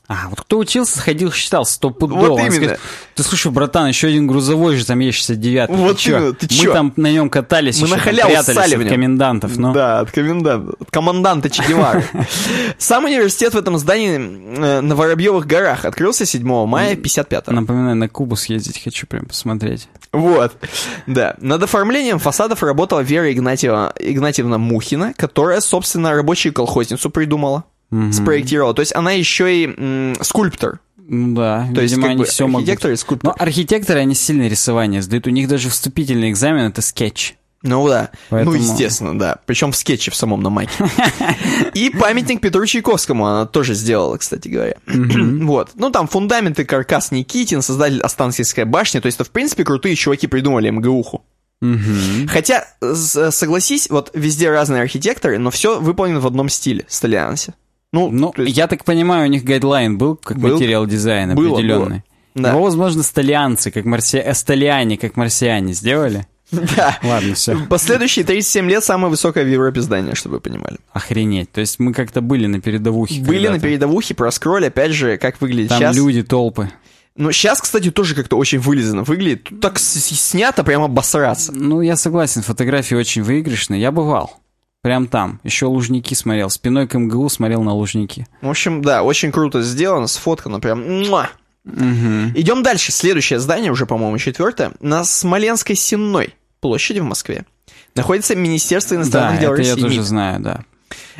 А, 0.10 0.30
вот 0.30 0.40
кто 0.40 0.58
учился, 0.58 1.02
ходил, 1.02 1.34
считал 1.34 1.66
стопудово. 1.66 2.28
Вот 2.28 2.40
именно. 2.40 2.52
скажет, 2.54 2.80
Ты 3.16 3.24
слушай, 3.24 3.52
братан, 3.52 3.88
еще 3.88 4.08
один 4.08 4.26
грузовой 4.26 4.78
же 4.78 4.86
там 4.86 5.00
есть 5.00 5.18
69 5.18 5.70
Вот 5.70 5.98
ты 5.98 6.02
чё? 6.04 6.18
именно, 6.18 6.34
ты 6.34 6.48
Мы 6.50 6.56
чё? 6.64 6.74
там 6.74 6.94
на 6.96 7.12
нем 7.12 7.30
катались, 7.30 7.82
Мы 7.82 7.90
на 7.90 7.98
халяву 7.98 8.30
прятались 8.30 8.74
от 8.74 8.88
комендантов. 8.88 9.58
Ну, 9.58 9.74
Да, 9.74 10.00
от 10.00 10.12
коменданта, 10.12 10.76
от 10.80 10.92
команданта 10.92 11.50
Че. 11.50 11.64
Сам 12.78 13.04
университет 13.04 13.54
в 13.54 13.58
этом 13.58 13.78
здании 13.78 14.16
э, 14.18 14.80
на 14.80 14.96
Воробьевых 14.96 15.46
горах 15.46 15.84
открылся 15.84 16.26
7 16.26 16.66
мая 16.66 16.96
55 16.96 17.48
Напоминаю, 17.48 17.98
на 17.98 18.08
Кубу 18.08 18.38
съездить 18.38 18.82
хочу 18.82 19.08
прям 19.08 19.26
посмотреть. 19.26 19.90
Вот, 20.14 20.54
да. 21.06 21.36
Над 21.42 21.64
оформлением 21.64 22.20
фасадов 22.20 22.64
работала 22.64 23.02
Вера 23.02 23.32
Игнатьева, 23.32 23.94
Игнатьевна 24.00 24.58
Мухина, 24.58 25.14
которая, 25.18 25.60
собственно, 25.60 26.14
рабочую 26.14 26.54
колхозницу 26.54 27.10
придумала, 27.10 27.66
спроектировала. 28.12 28.74
То 28.74 28.82
есть 28.82 28.96
она 28.96 29.12
еще 29.12 29.64
и 29.64 29.66
м, 29.68 30.16
скульптор. 30.22 30.80
Ну 31.10 31.34
да, 31.36 31.68
То 31.74 31.82
есть 31.82 31.94
видимо, 31.94 32.08
как 32.08 32.12
они 32.12 32.20
бы 32.24 32.26
все 32.26 32.48
могут. 32.48 32.60
архитектор 32.68 32.92
и 32.92 32.96
скульптор. 32.98 33.34
Но 33.38 33.44
архитекторы, 33.44 34.00
они 34.02 34.14
сильно 34.14 34.48
рисование 34.48 35.02
сдают. 35.02 35.26
У 35.28 35.30
них 35.30 35.48
даже 35.48 35.70
вступительный 35.70 36.30
экзамен— 36.30 36.66
это 36.70 36.82
скетч. 36.82 37.36
Ну 37.64 37.88
да, 37.88 38.12
Поэтому- 38.30 38.56
ну 38.56 38.62
естественно, 38.62 39.18
да. 39.18 39.38
Причем 39.46 39.72
в 39.72 39.78
скетче 39.78 40.12
в 40.12 40.16
самом 40.16 40.44
на 40.44 40.50
майке. 40.50 40.74
И 41.74 41.90
памятник 41.90 42.40
Петру 42.42 42.66
Чайковскому 42.66 43.26
она 43.26 43.46
тоже 43.46 43.74
сделала, 43.74 44.18
кстати 44.18 44.48
говоря. 44.50 44.76
Вот. 44.86 45.72
Ну 45.76 45.90
там 45.90 46.08
фундаменты 46.08 46.66
каркас 46.66 47.12
Никитин, 47.12 47.62
создатель 47.62 48.02
Останкинской 48.02 48.66
башни. 48.66 49.00
То 49.00 49.06
есть, 49.08 49.18
это, 49.18 49.24
в 49.24 49.32
принципе, 49.32 49.64
крутые 49.64 49.96
чуваки 49.96 50.28
придумали 50.28 50.70
МГУху. 50.70 51.24
Хотя, 52.28 52.68
согласись, 53.32 53.90
вот 53.90 54.12
везде 54.14 54.50
разные 54.52 54.82
архитекторы, 54.84 55.40
но 55.40 55.50
все 55.52 55.80
выполнено 55.80 56.20
в 56.20 56.28
одном 56.28 56.50
стиле, 56.50 56.86
столиансе. 56.88 57.54
Ну, 57.94 58.10
Ну, 58.12 58.34
есть- 58.38 58.58
я 58.58 58.68
так 58.68 58.84
понимаю, 58.84 59.28
у 59.28 59.32
них 59.32 59.44
гайдлайн 59.44 59.98
был, 59.98 60.16
как 60.18 60.38
Был. 60.38 60.54
материал 60.54 60.86
дизайн 60.86 61.36
Было, 61.36 61.54
определенный. 61.58 61.90
было. 61.90 62.04
Да. 62.36 62.50
Его, 62.52 62.64
возможно, 62.64 63.02
столианцы, 63.04 63.72
как 63.72 63.86
марси... 63.86 64.18
э, 64.18 64.34
столиане, 64.34 64.98
как 64.98 65.16
марсиане 65.16 65.74
сделали. 65.74 66.28
да. 66.52 66.98
Ладно, 67.04 67.34
все. 67.34 67.58
Последующие 67.68 68.24
37 68.24 68.70
лет 68.70 68.84
самое 68.84 69.10
высокое 69.10 69.44
в 69.44 69.48
Европе 69.48 69.82
здание, 69.82 70.16
чтобы 70.16 70.36
вы 70.36 70.42
понимали. 70.42 70.78
Охренеть. 70.94 71.52
То 71.52 71.62
есть 71.62 71.80
мы 71.80 71.94
как-то 71.94 72.22
были 72.22 72.46
на 72.48 72.62
передовухе. 72.62 73.22
Были 73.22 73.48
на 73.48 73.60
передовухе, 73.60 74.14
проскроль, 74.14 74.68
опять 74.68 74.92
же, 74.92 75.18
как 75.18 75.42
выглядит 75.42 75.70
Там 75.70 75.80
сейчас. 75.80 75.96
люди, 75.96 76.22
толпы. 76.24 76.70
Ну, 77.16 77.32
сейчас, 77.32 77.60
кстати, 77.62 77.90
тоже 77.90 78.14
как-то 78.14 78.38
очень 78.38 78.60
вылизано 78.60 79.04
выглядит. 79.04 79.46
Тут 79.46 79.60
так 79.60 79.80
снято, 79.80 80.64
прямо 80.64 80.86
обосраться. 80.86 81.52
Ну, 81.52 81.82
я 81.82 81.96
согласен, 81.96 82.44
фотографии 82.44 82.94
очень 82.94 83.24
выигрышные. 83.24 83.82
Я 83.82 83.92
бывал. 83.92 84.38
Прям 84.88 85.08
там. 85.08 85.42
Еще 85.44 85.66
Лужники 85.66 86.14
смотрел. 86.14 86.50
Спиной 86.50 86.88
к 86.88 86.98
МГУ 86.98 87.28
смотрел 87.28 87.62
на 87.62 87.74
Лужники. 87.74 88.26
В 88.42 88.48
общем, 88.50 88.82
да, 88.82 89.04
очень 89.04 89.34
круто 89.34 89.62
сделано, 89.62 90.08
сфоткано 90.08 90.62
прям. 90.62 90.82
муа. 91.06 91.28
Идем 91.66 92.64
дальше. 92.64 92.94
Следующее 92.94 93.40
здание, 93.40 93.70
уже, 93.70 93.86
по-моему, 93.86 94.18
четвертое, 94.18 94.72
на 94.80 95.04
Смоленской 95.04 95.76
Сенной 95.76 96.36
площади 96.62 97.00
в 97.00 97.04
Москве. 97.04 97.44
Находится 97.96 98.34
Министерство 98.38 98.96
Да, 98.96 99.02
иностранных 99.02 99.42
дел 99.42 99.52
это 99.52 99.62
я 99.64 99.72
России. 99.72 99.82
тоже 99.84 99.98
МИД. 99.98 100.06
знаю, 100.06 100.40
да. 100.40 100.64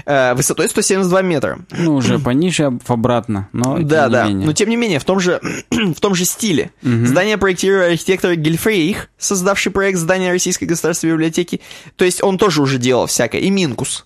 Э, 0.06 0.34
высотой 0.36 0.70
172 0.70 1.22
метра. 1.22 1.60
Ну, 1.72 1.96
уже 1.96 2.20
пониже, 2.24 2.66
об- 2.66 2.82
обратно, 2.88 3.50
но 3.54 3.80
да, 3.80 4.10
да. 4.10 4.28
менее. 4.28 4.46
Но 4.46 4.54
тем 4.54 4.70
не 4.70 4.76
менее, 4.76 5.00
в 5.00 5.04
том 5.06 5.20
же, 5.20 5.42
в 5.72 6.00
том 6.00 6.14
же 6.16 6.26
стиле. 6.26 6.72
Здание 6.82 7.38
проектировал 7.38 7.88
архитектор 7.92 8.36
Гельфрейх, 8.36 9.10
создавший 9.18 9.72
проект 9.72 9.98
здания 10.00 10.32
Российской 10.32 10.66
государственной 10.66 11.14
библиотеки. 11.14 11.62
То 11.96 12.06
есть 12.06 12.24
он 12.24 12.38
тоже 12.38 12.62
уже 12.62 12.78
делал 12.78 13.08
всякое. 13.08 13.42
И 13.42 13.50
Минкус. 13.50 14.06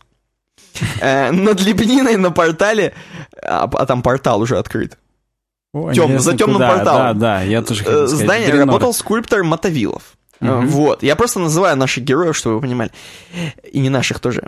Э, 1.02 1.32
Над 1.32 1.60
Лепниной 1.62 2.16
на 2.18 2.32
портале, 2.32 2.94
а, 3.44 3.70
а 3.72 3.86
там 3.86 4.02
портал 4.02 4.40
уже 4.42 4.58
открыт. 4.58 4.98
О, 5.74 5.92
тем- 5.94 6.20
за 6.20 6.36
темным 6.36 6.56
куда? 6.58 6.76
порталом. 6.76 7.02
Да, 7.02 7.14
да, 7.14 7.42
я 7.44 7.62
тоже 7.62 7.84
хотел 7.84 8.04
Э, 8.04 8.08
сказать. 8.08 8.26
Здание 8.26 8.48
Дренор. 8.48 8.68
работал 8.68 8.94
скульптор 8.94 9.44
Мотовилов. 9.44 10.04
Э, 10.42 10.62
Вот. 10.66 11.04
Я 11.04 11.16
просто 11.16 11.40
называю 11.40 11.78
наших 11.78 12.04
героев, 12.04 12.36
чтобы 12.36 12.56
вы 12.56 12.62
понимали. 12.62 12.92
И 13.72 13.80
не 13.80 13.90
наших 13.90 14.20
тоже. 14.20 14.44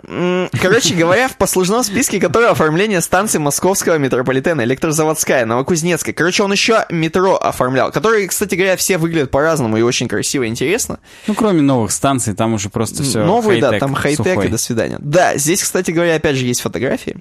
Короче 0.60 0.94
говоря, 0.94 1.28
в 1.28 1.36
послужном 1.36 1.82
списке 1.84 2.20
которого 2.20 2.50
оформление 2.50 3.00
станции 3.00 3.38
московского 3.38 3.96
метрополитена, 3.98 4.62
электрозаводская, 4.62 5.46
Новокузнецкая. 5.46 6.14
Короче, 6.14 6.42
он 6.42 6.52
еще 6.52 6.84
метро 6.90 7.36
оформлял, 7.36 7.92
которые, 7.92 8.28
кстати 8.28 8.54
говоря, 8.54 8.76
все 8.76 8.98
выглядят 8.98 9.30
по-разному 9.30 9.76
и 9.76 9.82
очень 9.82 10.08
красиво 10.08 10.42
и 10.44 10.48
интересно. 10.48 10.98
Ну, 11.26 11.34
кроме 11.34 11.62
новых 11.62 11.92
станций, 11.92 12.34
там 12.34 12.54
уже 12.54 12.68
просто 12.68 13.02
все 13.02 13.24
Новые, 13.24 13.60
да, 13.60 13.78
там 13.78 13.94
хай-тек 13.94 14.44
и 14.44 14.48
до 14.48 14.58
свидания. 14.58 14.98
Да, 15.00 15.36
здесь, 15.36 15.62
кстати 15.62 15.90
говоря, 15.90 16.16
опять 16.16 16.36
же 16.36 16.44
есть 16.44 16.60
фотографии. 16.60 17.16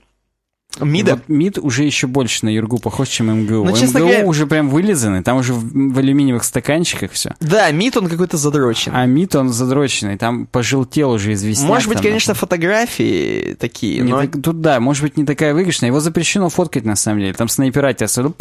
МИДа. 0.80 1.16
Вот 1.16 1.30
МИД 1.30 1.60
уже 1.60 1.84
еще 1.84 2.08
больше 2.08 2.46
на 2.46 2.50
Юргу 2.50 2.80
похож, 2.80 3.08
чем 3.08 3.28
МГУ. 3.44 3.64
Ну, 3.66 3.78
честно 3.78 4.00
МГУ 4.00 4.08
говоря- 4.08 4.26
уже 4.26 4.48
прям 4.48 4.70
вылизаны, 4.70 5.22
там 5.24 5.38
уже 5.38 5.54
в, 5.54 5.94
в 5.94 5.98
алюминиевых 6.00 6.44
стаканчиках 6.44 7.12
все. 7.12 7.36
Да, 7.40 7.70
МИД, 7.72 7.98
он 7.98 8.08
какой-то 8.10 8.38
задрочен. 8.38 8.92
А 8.96 9.06
МИД, 9.06 9.36
он 9.36 9.50
задроченный, 9.50 10.18
там 10.18 10.48
пожелтел 10.48 11.12
уже 11.12 11.34
известняк. 11.34 11.70
Может 11.70 11.88
быть, 11.90 11.98
там, 11.98 12.04
конечно, 12.06 12.34
фотографии 12.34 13.56
такие, 13.60 14.00
не 14.02 14.10
но... 14.12 14.22
так- 14.22 14.42
тут 14.42 14.62
да, 14.62 14.80
может 14.80 15.04
быть, 15.04 15.18
не 15.18 15.26
такая 15.26 15.54
выигрышная. 15.54 15.90
Его 15.90 16.00
запрещено 16.00 16.50
фоткать, 16.50 16.86
на 16.86 16.96
самом 16.96 17.20
деле. 17.20 17.34
Там 17.34 17.48
снайпера 17.50 17.94
тебя 17.94 18.08
сразу... 18.08 18.36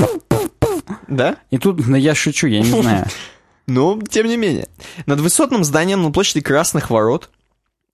Да? 1.08 1.36
И 1.50 1.58
тут, 1.58 1.86
ну, 1.86 1.96
я 1.96 2.14
шучу, 2.14 2.46
я 2.46 2.60
не 2.60 2.70
знаю. 2.82 3.06
Ну, 3.68 4.02
тем 4.02 4.26
не 4.26 4.36
менее. 4.36 4.66
Над 5.06 5.20
высотным 5.20 5.62
зданием 5.62 6.02
на 6.02 6.10
площади 6.10 6.40
Красных 6.40 6.90
Ворот 6.90 7.30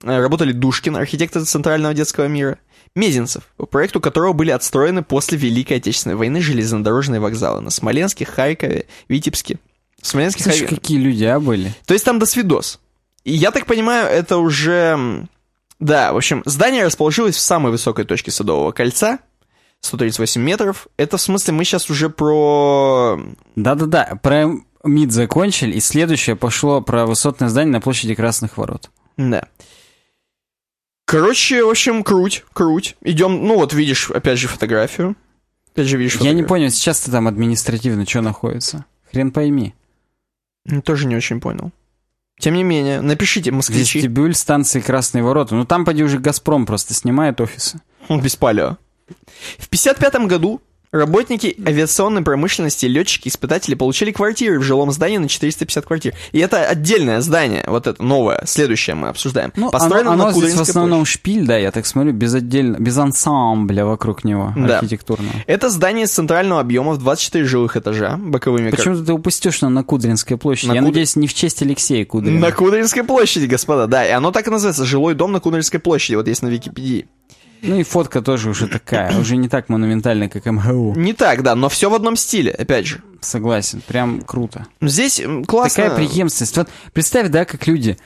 э, 0.03 0.19
работали 0.19 0.51
Душкин, 0.51 0.95
архитектор 0.97 1.43
Центрального 1.43 1.93
детского 1.93 2.25
мира, 2.25 2.57
Мезенцев, 2.99 3.43
по 3.57 3.65
проекту 3.65 4.01
которого 4.01 4.33
были 4.33 4.51
отстроены 4.51 5.03
после 5.03 5.37
Великой 5.37 5.77
Отечественной 5.77 6.15
войны 6.15 6.41
железнодорожные 6.41 7.19
вокзалы 7.19 7.61
на 7.61 7.69
Смоленске, 7.69 8.25
Харькове, 8.25 8.85
Витебске. 9.07 9.57
Смоленске, 10.01 10.43
Слушай, 10.43 10.59
Харькове. 10.59 10.79
какие 10.79 10.97
люди, 10.97 11.23
а, 11.23 11.39
были? 11.39 11.73
То 11.85 11.93
есть 11.93 12.05
там 12.05 12.19
до 12.19 12.25
свидос. 12.25 12.79
И 13.23 13.33
я 13.33 13.51
так 13.51 13.65
понимаю, 13.65 14.07
это 14.07 14.37
уже... 14.37 15.27
Да, 15.79 16.11
в 16.11 16.17
общем, 16.17 16.43
здание 16.45 16.85
расположилось 16.85 17.35
в 17.35 17.39
самой 17.39 17.71
высокой 17.71 18.03
точке 18.03 18.31
Садового 18.31 18.71
кольца, 18.71 19.19
138 19.81 20.41
метров. 20.41 20.87
Это 20.97 21.17
в 21.17 21.21
смысле 21.21 21.53
мы 21.53 21.63
сейчас 21.63 21.89
уже 21.89 22.09
про... 22.09 23.19
Да-да-да, 23.55 24.19
про 24.21 24.51
МИД 24.83 25.11
закончили, 25.11 25.75
и 25.75 25.79
следующее 25.79 26.35
пошло 26.35 26.81
про 26.81 27.05
высотное 27.05 27.49
здание 27.49 27.71
на 27.71 27.81
площади 27.81 28.15
Красных 28.15 28.57
Ворот. 28.57 28.89
Да. 29.17 29.47
Короче, 31.09 31.63
в 31.63 31.69
общем, 31.69 32.03
круть, 32.03 32.45
круть. 32.53 32.95
Идем, 33.01 33.47
ну 33.47 33.55
вот 33.55 33.73
видишь, 33.73 34.11
опять 34.11 34.37
же, 34.37 34.47
фотографию. 34.47 35.15
Опять 35.71 35.87
же, 35.87 35.97
видишь, 35.97 36.13
Я 36.13 36.17
не 36.17 36.43
фотографию. 36.43 36.47
понял, 36.47 36.69
сейчас-то 36.69 37.09
там 37.09 37.27
административно 37.27 38.05
что 38.05 38.21
находится? 38.21 38.85
Хрен 39.11 39.31
пойми. 39.31 39.73
Ну, 40.65 40.83
Тоже 40.83 41.07
не 41.07 41.15
очень 41.15 41.41
понял. 41.41 41.71
Тем 42.39 42.53
не 42.53 42.63
менее, 42.63 43.01
напишите, 43.01 43.49
москвичи. 43.51 43.97
Вестибюль 43.97 44.35
станции 44.35 44.81
Красные 44.81 45.23
Ворота. 45.23 45.55
Ну 45.55 45.65
там, 45.65 45.83
поди, 45.83 46.03
уже 46.03 46.19
Газпром 46.19 46.67
просто 46.67 46.93
снимает 46.93 47.41
офисы. 47.41 47.81
Он 48.07 48.21
без 48.21 48.35
палео. 48.35 48.77
В 49.57 49.67
55 49.67 50.27
году 50.27 50.61
работники 50.91 51.55
авиационной 51.65 52.23
промышленности 52.23 52.85
и 52.85 52.89
летчики-испытатели 52.89 53.75
получили 53.75 54.11
квартиры 54.11 54.59
в 54.59 54.63
жилом 54.63 54.91
здании 54.91 55.17
на 55.17 55.27
450 55.27 55.85
квартир. 55.85 56.13
И 56.31 56.39
это 56.39 56.65
отдельное 56.65 57.21
здание, 57.21 57.63
вот 57.67 57.87
это 57.87 58.01
новое, 58.03 58.43
следующее 58.45 58.95
мы 58.95 59.09
обсуждаем. 59.09 59.51
Ну, 59.55 59.69
Построено 59.69 60.13
оно, 60.13 60.23
на 60.25 60.29
оно 60.29 60.39
здесь 60.39 60.55
в 60.55 60.61
основном 60.61 60.99
площади. 60.99 61.17
шпиль, 61.19 61.45
да, 61.45 61.57
я 61.57 61.71
так 61.71 61.85
смотрю, 61.85 62.13
без 62.13 62.33
отдельно, 62.33 62.77
без 62.77 62.97
ансамбля 62.97 63.85
вокруг 63.85 64.23
него 64.23 64.53
Да. 64.57 64.79
архитектурного. 64.79 65.33
Это 65.47 65.69
здание 65.69 66.07
с 66.07 66.11
центрального 66.11 66.61
объема 66.61 66.93
в 66.93 66.97
24 66.99 67.45
жилых 67.45 67.77
этажа, 67.77 68.17
боковыми 68.17 68.71
Почему 68.71 68.95
ты 69.03 69.13
упустишь, 69.13 69.53
что 69.55 69.69
на 69.69 69.83
Кудринской 69.83 70.37
площади? 70.37 70.69
На 70.69 70.73
я 70.73 70.79
Куд- 70.81 70.87
надеюсь, 70.87 71.15
не 71.15 71.27
в 71.27 71.33
честь 71.33 71.61
Алексея 71.61 72.05
Кудрина. 72.05 72.39
На 72.39 72.51
Кудринской 72.51 73.03
площади, 73.03 73.45
господа, 73.45 73.87
да. 73.87 74.05
И 74.07 74.11
оно 74.11 74.31
так 74.31 74.47
и 74.47 74.49
называется, 74.49 74.85
жилой 74.85 75.13
дом 75.15 75.31
на 75.31 75.39
Кудринской 75.39 75.79
площади, 75.79 76.15
вот 76.15 76.27
есть 76.27 76.41
на 76.41 76.47
Википедии. 76.47 77.07
Ну 77.61 77.79
и 77.79 77.83
фотка 77.83 78.21
тоже 78.21 78.49
уже 78.49 78.67
такая, 78.67 79.17
уже 79.19 79.35
не 79.35 79.49
так 79.49 79.69
монументальная, 79.69 80.29
как 80.29 80.45
МГУ. 80.45 80.93
Не 80.95 81.13
так, 81.13 81.43
да, 81.43 81.55
но 81.55 81.67
все 81.69 81.89
в 81.89 81.93
одном 81.93 82.15
стиле, 82.15 82.51
опять 82.51 82.85
же. 82.87 83.01
Согласен, 83.21 83.81
прям 83.85 84.21
круто. 84.21 84.65
Здесь 84.81 85.19
м, 85.19 85.43
классно. 85.45 85.83
Такая 85.83 85.97
преемственность. 85.97 86.55
Вот 86.57 86.69
представь, 86.93 87.29
да, 87.29 87.45
как 87.45 87.67
люди... 87.67 87.97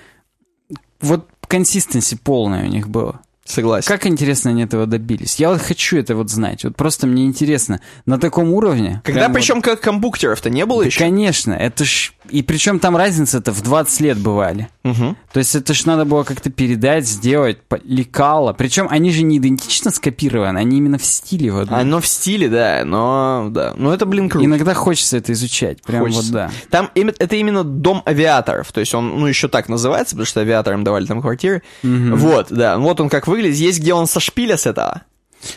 Вот 1.02 1.28
консистенси 1.48 2.16
полная 2.16 2.64
у 2.64 2.68
них 2.68 2.88
была. 2.90 3.22
Согласен. 3.46 3.88
Как 3.90 4.08
интересно 4.08 4.52
они 4.52 4.64
этого 4.64 4.86
добились. 4.86 5.36
Я 5.36 5.50
вот 5.50 5.62
хочу 5.62 5.98
это 5.98 6.16
вот 6.16 6.30
знать. 6.30 6.64
Вот 6.64 6.78
просто 6.78 7.08
мне 7.08 7.26
интересно. 7.26 7.82
На 8.06 8.18
таком 8.18 8.54
уровне... 8.54 9.02
Когда 9.04 9.22
прям 9.24 9.32
вот- 9.34 9.38
причем 9.38 9.62
как 9.62 9.82
компьютеров-то 9.82 10.50
не 10.50 10.66
было 10.66 10.82
Да, 10.84 10.88
еще? 10.88 11.00
конечно, 11.00 11.52
это 11.52 11.84
ж... 11.84 12.14
И 12.30 12.42
причем 12.42 12.80
там 12.80 12.96
разница-то 12.96 13.52
в 13.52 13.62
20 13.62 14.00
лет 14.02 14.18
бывали. 14.18 14.70
Мгм. 14.84 15.18
То 15.32 15.40
есть 15.40 15.56
это 15.56 15.74
ж 15.74 15.86
надо 15.86 16.06
было 16.06 16.24
как-то 16.24 16.50
передать, 16.50 17.08
сделать, 17.08 17.58
лекало. 17.84 18.54
Причем 18.54 18.88
они 18.90 19.12
же 19.12 19.24
не 19.24 19.38
идентично 19.38 19.92
скопированы, 19.92 20.58
они 20.58 20.78
именно 20.78 20.98
в 20.98 21.06
стиле 21.06 21.52
вот. 21.52 21.72
Оно 21.72 22.00
в 22.00 22.08
стиле, 22.08 22.50
да, 22.50 22.84
но 22.86 23.48
да. 23.50 23.74
Но 23.76 23.94
это, 23.94 24.06
блин, 24.06 24.30
круто. 24.30 24.46
Иногда 24.46 24.74
хочется 24.74 25.18
это 25.18 25.34
изучать. 25.34 25.82
Прям 25.84 26.04
Хочется. 26.04 26.24
вот 26.24 26.32
да. 26.32 26.52
Там 26.70 26.90
это 26.96 27.36
именно 27.36 27.64
дом 27.64 28.04
авиаторов, 28.06 28.72
то 28.72 28.80
есть 28.80 28.94
он, 28.94 29.20
ну, 29.20 29.28
еще 29.28 29.48
так 29.48 29.70
называется, 29.70 30.16
потому 30.16 30.26
что 30.26 30.42
авиаторам 30.42 30.84
давали 30.84 31.06
там 31.06 31.22
квартиры. 31.22 31.64
Вот, 31.84 32.48
да, 32.50 32.78
вот 32.78 33.00
он 33.00 33.10
как 33.10 33.28
выглядит. 33.28 33.58
Есть, 33.58 33.80
где 33.80 33.94
он 33.94 34.08
со 34.08 34.20
шпиля 34.20 34.58
с 34.58 34.66
этого. 34.66 35.02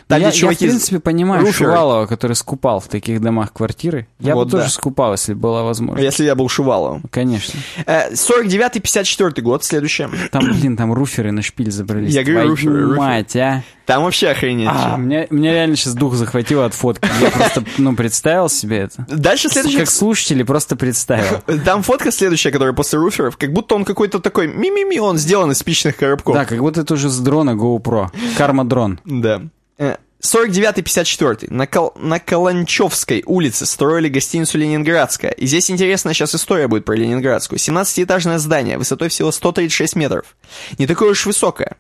Там, 0.07 0.21
я, 0.21 0.29
где 0.29 0.29
я, 0.29 0.31
в 0.31 0.35
чуваки... 0.35 0.67
принципе, 0.67 1.01
понимаю 1.01 1.43
руферы. 1.43 1.71
Шувалова, 1.71 2.07
который 2.07 2.35
скупал 2.35 2.81
в 2.81 2.89
таких 2.89 3.21
домах 3.21 3.53
квартиры. 3.53 4.07
Я 4.19 4.35
Вот 4.35 4.47
бы 4.47 4.51
тоже 4.53 4.65
да. 4.65 4.71
скупал, 4.71 5.13
если 5.13 5.35
была 5.35 5.63
возможность. 5.63 6.05
Если 6.05 6.25
я 6.25 6.35
был 6.35 6.49
Шуваловым. 6.49 7.03
Конечно. 7.11 7.59
Э, 7.87 8.13
49-54 8.13 9.41
год, 9.43 9.65
следующее. 9.65 10.09
Там, 10.31 10.45
блин, 10.45 10.77
там 10.77 10.93
руферы 10.93 11.33
на 11.33 11.43
шпиль 11.43 11.71
забрались. 11.71 12.13
Я 12.15 12.25
говорю, 12.25 12.51
руферы, 12.51 12.83
руферы. 12.83 12.97
мать, 12.99 13.37
а. 13.37 13.63
Там 13.85 14.03
вообще 14.03 14.29
охренеть. 14.31 14.69
А, 14.71 14.97
меня, 14.97 15.27
меня 15.31 15.53
реально 15.53 15.77
сейчас 15.77 15.95
дух 15.95 16.15
захватило 16.15 16.65
от 16.67 16.75
фотки. 16.75 17.09
Я 17.21 17.31
просто, 17.31 17.65
ну, 17.79 17.95
представил 17.95 18.49
себе 18.49 18.79
это. 18.79 19.07
Дальше 19.09 19.49
следующее. 19.49 19.81
Как 19.81 19.91
слушатели 19.91 20.43
просто 20.43 20.75
представил. 20.75 21.41
Там 21.65 21.83
фотка 21.85 22.11
следующая, 22.11 22.51
которая 22.51 22.75
после 22.75 22.99
руферов, 22.99 23.37
как 23.37 23.53
будто 23.53 23.77
он 23.77 23.85
какой-то 23.85 24.19
такой 24.19 24.49
ми-ми-ми, 24.49 24.99
он 24.99 25.19
сделан 25.19 25.53
из 25.53 25.59
спичных 25.59 25.97
коробков. 25.97 26.35
Да, 26.35 26.45
как 26.45 26.59
будто 26.59 26.81
это 26.81 26.95
уже 26.95 27.09
с 27.09 27.19
дрона 27.21 27.51
GoPro. 27.51 28.09
Карма-дрон. 28.37 28.99
Да. 29.05 29.43
Э, 29.79 29.97
49-54. 30.23 31.47
На, 31.53 31.67
Кал- 31.67 31.93
на 31.97 32.19
Каланчевской 32.19 33.23
улице 33.27 33.67
строили 33.67 34.09
гостиницу 34.09 34.59
«Ленинградская». 34.59 35.31
И 35.33 35.47
здесь 35.47 35.71
интересная 35.71 36.15
сейчас 36.15 36.35
история 36.35 36.69
будет 36.69 36.85
про 36.85 36.95
Ленинградскую. 36.97 37.59
17-этажное 37.59 38.39
здание, 38.39 38.79
высотой 38.79 39.09
всего 39.09 39.31
136 39.31 39.95
метров. 39.97 40.37
Не 40.79 40.87
такое 40.87 41.11
уж 41.11 41.27
высокое 41.27 41.77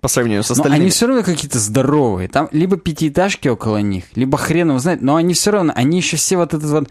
по 0.00 0.08
сравнению 0.08 0.44
с 0.44 0.48
Но 0.50 0.52
остальными. 0.54 0.82
они 0.82 0.90
все 0.90 1.06
равно 1.08 1.22
какие-то 1.24 1.58
здоровые. 1.58 2.28
Там 2.28 2.48
либо 2.52 2.76
пятиэтажки 2.76 3.48
около 3.48 3.78
них, 3.78 4.04
либо 4.14 4.38
хрен 4.38 4.68
его 4.68 4.78
знает. 4.78 5.02
Но 5.02 5.16
они 5.16 5.34
все 5.34 5.50
равно, 5.50 5.72
они 5.74 5.98
еще 5.98 6.16
все 6.16 6.36
вот 6.36 6.54
этот 6.54 6.70
вот 6.70 6.88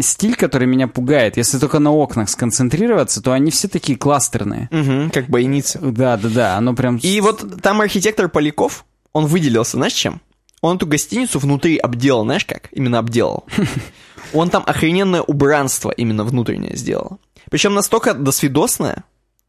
стиль, 0.00 0.34
который 0.34 0.66
меня 0.66 0.88
пугает. 0.88 1.36
Если 1.36 1.58
только 1.58 1.78
на 1.78 1.92
окнах 1.92 2.28
сконцентрироваться, 2.28 3.22
то 3.22 3.32
они 3.32 3.50
все 3.52 3.68
такие 3.68 3.96
кластерные. 3.96 4.68
Мгм, 4.72 5.10
как 5.10 5.28
бойницы. 5.28 5.78
Да, 5.80 6.16
да, 6.16 6.28
да, 6.28 6.56
оно 6.56 6.74
прям... 6.74 6.96
И 6.96 7.20
вот 7.20 7.62
там 7.62 7.80
архитектор 7.80 8.28
Поляков, 8.28 8.84
он 9.18 9.26
выделился, 9.26 9.76
знаешь, 9.76 9.92
чем? 9.92 10.20
Он 10.60 10.76
эту 10.76 10.86
гостиницу 10.86 11.38
внутри 11.38 11.76
обделал, 11.76 12.24
знаешь 12.24 12.44
как? 12.44 12.68
Именно 12.72 12.98
обделал. 12.98 13.46
Он 14.32 14.50
там 14.50 14.62
охрененное 14.66 15.22
убранство 15.22 15.90
именно 15.90 16.24
внутреннее 16.24 16.76
сделал. 16.76 17.18
Причем 17.50 17.74
настолько 17.74 18.12
досвидосное, 18.12 19.04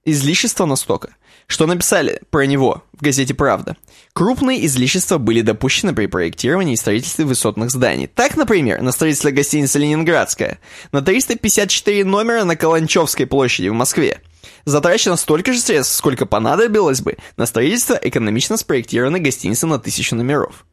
излишество 0.06 0.66
настолько, 0.66 1.16
что 1.48 1.66
написали 1.66 2.22
про 2.30 2.46
него 2.46 2.84
в 2.94 3.02
газете 3.02 3.34
«Правда». 3.34 3.76
Крупные 4.14 4.66
излишества 4.66 5.18
были 5.18 5.42
допущены 5.42 5.94
при 5.94 6.06
проектировании 6.06 6.74
и 6.74 6.78
строительстве 6.78 7.26
высотных 7.26 7.72
зданий. 7.72 8.08
Так, 8.08 8.38
например, 8.38 8.82
на 8.82 8.92
строительство 8.92 9.32
гостиницы 9.32 9.80
«Ленинградская» 9.80 10.60
на 10.92 11.02
354 11.02 12.06
номера 12.06 12.46
на 12.46 12.56
Каланчевской 12.56 13.26
площади 13.26 13.68
в 13.68 13.74
Москве 13.74 14.22
затрачено 14.66 15.16
столько 15.16 15.54
же 15.54 15.60
средств, 15.60 15.96
сколько 15.96 16.26
понадобилось 16.26 17.02
бы 17.02 17.18
на 17.38 17.46
строительство 17.46 17.94
экономично 18.02 18.58
спроектированной 18.58 19.20
гостиницы 19.20 19.68
на 19.68 19.80
тысячу 19.80 20.16
номеров. 20.16 20.66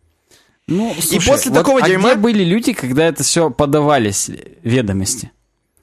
Ну, 0.68 0.94
слушай, 1.01 1.26
после 1.28 1.51
вот, 1.52 1.59
такого 1.59 1.80
а 1.80 1.88
дерьма- 1.88 2.12
где 2.12 2.14
были 2.16 2.43
люди, 2.44 2.72
когда 2.72 3.05
это 3.06 3.22
все 3.22 3.51
подавались 3.51 4.28
ведомости? 4.62 5.30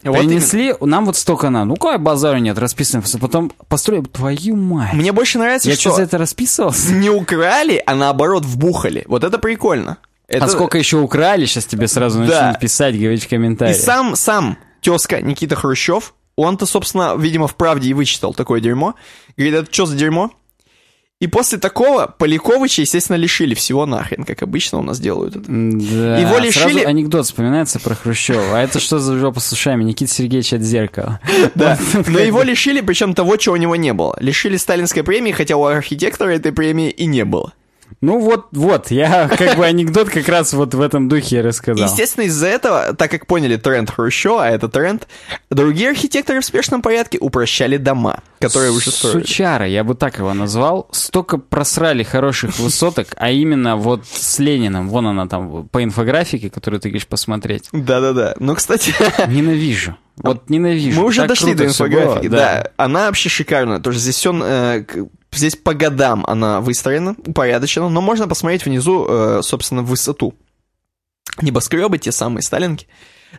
Вот 0.03 0.17
Принесли, 0.17 0.75
нам 0.81 1.05
вот 1.05 1.15
столько 1.15 1.49
надо. 1.49 1.63
Ну, 1.65 1.75
какой 1.75 1.97
базару 1.97 2.37
нет, 2.39 2.57
расписано 2.57 3.01
всё. 3.01 3.17
Потом 3.19 3.53
построили, 3.69 4.03
твою 4.03 4.57
мать. 4.57 4.89
именно. 4.91 5.01
Мне 5.01 5.11
больше 5.13 5.39
нравится, 5.39 5.69
Я 5.69 5.75
что 5.75 5.81
что, 5.91 5.95
за 5.95 6.01
это 6.03 6.17
расписывался? 6.17 6.91
не 6.91 7.09
украли, 7.09 7.81
а 7.85 7.95
наоборот 7.95 8.43
вбухали. 8.43 9.05
Вот 9.07 9.23
это 9.23 9.39
прикольно. 9.39 9.99
Это... 10.27 10.43
А 10.45 10.49
сколько 10.49 10.77
еще 10.77 10.97
украли, 10.97 11.45
сейчас 11.45 11.63
тебе 11.65 11.87
сразу 11.87 12.19
Да. 12.25 12.47
начнут 12.47 12.59
писать, 12.59 12.99
говорить 12.99 13.23
в 13.23 13.27
И 13.27 13.29
комментариях. 13.29 13.77
сам, 13.77 14.17
сам 14.17 14.57
тезка 14.81 15.21
Никита 15.21 15.55
Хрущев, 15.55 16.13
он-то, 16.35 16.65
собственно, 16.65 17.15
видимо, 17.17 17.47
в 17.47 17.55
правде 17.55 17.89
и 17.89 17.93
вычитал 17.93 18.33
такое 18.33 18.59
дерьмо. 18.61 18.95
Говорит, 19.37 19.55
это 19.55 19.73
что 19.73 19.85
за 19.85 19.95
дерьмо? 19.95 20.31
И 21.21 21.27
после 21.27 21.57
такого 21.57 22.07
Поляковича, 22.17 22.81
естественно, 22.81 23.15
лишили 23.15 23.53
всего 23.53 23.85
нахрен, 23.85 24.25
как 24.25 24.43
обычно 24.43 24.79
у 24.79 24.81
нас 24.81 24.99
делают 24.99 25.37
это. 25.37 25.45
Да, 25.47 26.17
Его 26.17 26.37
лишили- 26.37 26.73
Сразу 26.73 26.87
анекдот 26.87 27.25
вспоминается 27.25 27.79
про 27.79 27.95
Хрущева. 27.95 28.57
А 28.57 28.61
это 28.61 28.81
что 28.81 28.99
за 28.99 29.17
жопа 29.17 29.39
с 29.39 29.49
ушами? 29.53 29.85
Никита 29.85 30.11
Сергеевич 30.11 30.51
от 30.53 30.61
зеркала. 30.63 31.21
Да, 31.55 31.79
но 32.07 32.19
его 32.19 32.41
лишили, 32.43 32.81
причем 32.81 33.13
того, 33.13 33.37
чего 33.37 33.53
у 33.55 33.57
него 33.57 33.77
не 33.77 33.93
было. 33.93 34.17
Лишили 34.19 34.57
сталинской 34.57 35.03
премии, 35.03 35.31
хотя 35.31 35.55
у 35.55 35.63
архитектора 35.63 36.31
этой 36.31 36.51
премии 36.51 36.89
и 36.89 37.05
не 37.05 37.23
было. 37.23 37.53
Ну 38.03 38.19
вот, 38.19 38.47
вот, 38.51 38.91
я 38.91 39.29
как 39.37 39.55
бы 39.55 39.65
анекдот 39.65 40.09
как 40.09 40.27
раз 40.27 40.51
вот 40.51 40.73
в 40.73 40.81
этом 40.81 41.07
духе 41.07 41.39
рассказал. 41.39 41.87
Естественно, 41.87 42.25
из-за 42.25 42.47
этого, 42.47 42.93
так 42.93 43.09
как 43.09 43.25
поняли 43.27 43.55
тренд 43.55 43.89
Хрущева, 43.89 44.43
а 44.45 44.49
это 44.49 44.67
тренд, 44.67 45.07
другие 45.49 45.91
архитекторы 45.91 46.41
в 46.41 46.45
спешном 46.45 46.81
порядке 46.81 47.17
упрощали 47.17 47.77
дома, 47.77 48.19
которые 48.39 48.71
уже 48.71 48.91
строили. 48.91 49.21
Сучара, 49.21 49.65
я 49.65 49.85
бы 49.85 49.95
так 49.95 50.17
его 50.17 50.33
назвал. 50.33 50.89
Столько 50.91 51.37
просрали 51.37 52.03
хороших 52.03 52.59
высоток, 52.59 53.07
а 53.15 53.31
именно 53.31 53.77
вот 53.77 54.05
с 54.05 54.37
Лениным. 54.37 54.89
Вон 54.89 55.07
она 55.07 55.25
там 55.27 55.69
по 55.69 55.81
инфографике, 55.81 56.49
которую 56.49 56.81
ты 56.81 56.89
говоришь 56.89 57.07
посмотреть. 57.07 57.69
Да-да-да. 57.71 58.35
Ну, 58.37 58.53
кстати, 58.55 58.93
Ненавижу. 59.29 59.95
Вот 60.17 60.49
ненавижу. 60.49 60.99
мы 60.99 61.07
уже 61.07 61.21
Так 61.21 61.29
дошли 61.29 61.55
до 61.55 61.65
инфографики. 61.65 62.27
было, 62.27 62.37
Да. 62.37 62.67
она 62.75 63.05
вообще 63.07 63.29
шикарная. 63.29 63.79
Тоже 63.79 63.97
здесь 63.99 64.15
все... 64.15 64.31
Здесь 65.33 65.55
по 65.55 65.73
годам 65.73 66.23
она 66.27 66.61
выстроена, 66.61 67.15
упорядочена, 67.25 67.89
но 67.89 68.01
можно 68.01 68.27
посмотреть 68.27 68.65
внизу, 68.65 69.05
э, 69.07 69.39
собственно, 69.41 69.81
высоту. 69.81 70.35
Небоскребы, 71.41 71.97
те 71.97 72.11
самые 72.11 72.43
сталинки, 72.43 72.87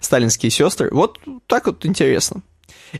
сталинские 0.00 0.50
сестры. 0.50 0.90
Вот 0.90 1.20
так 1.46 1.66
вот 1.66 1.86
интересно. 1.86 2.42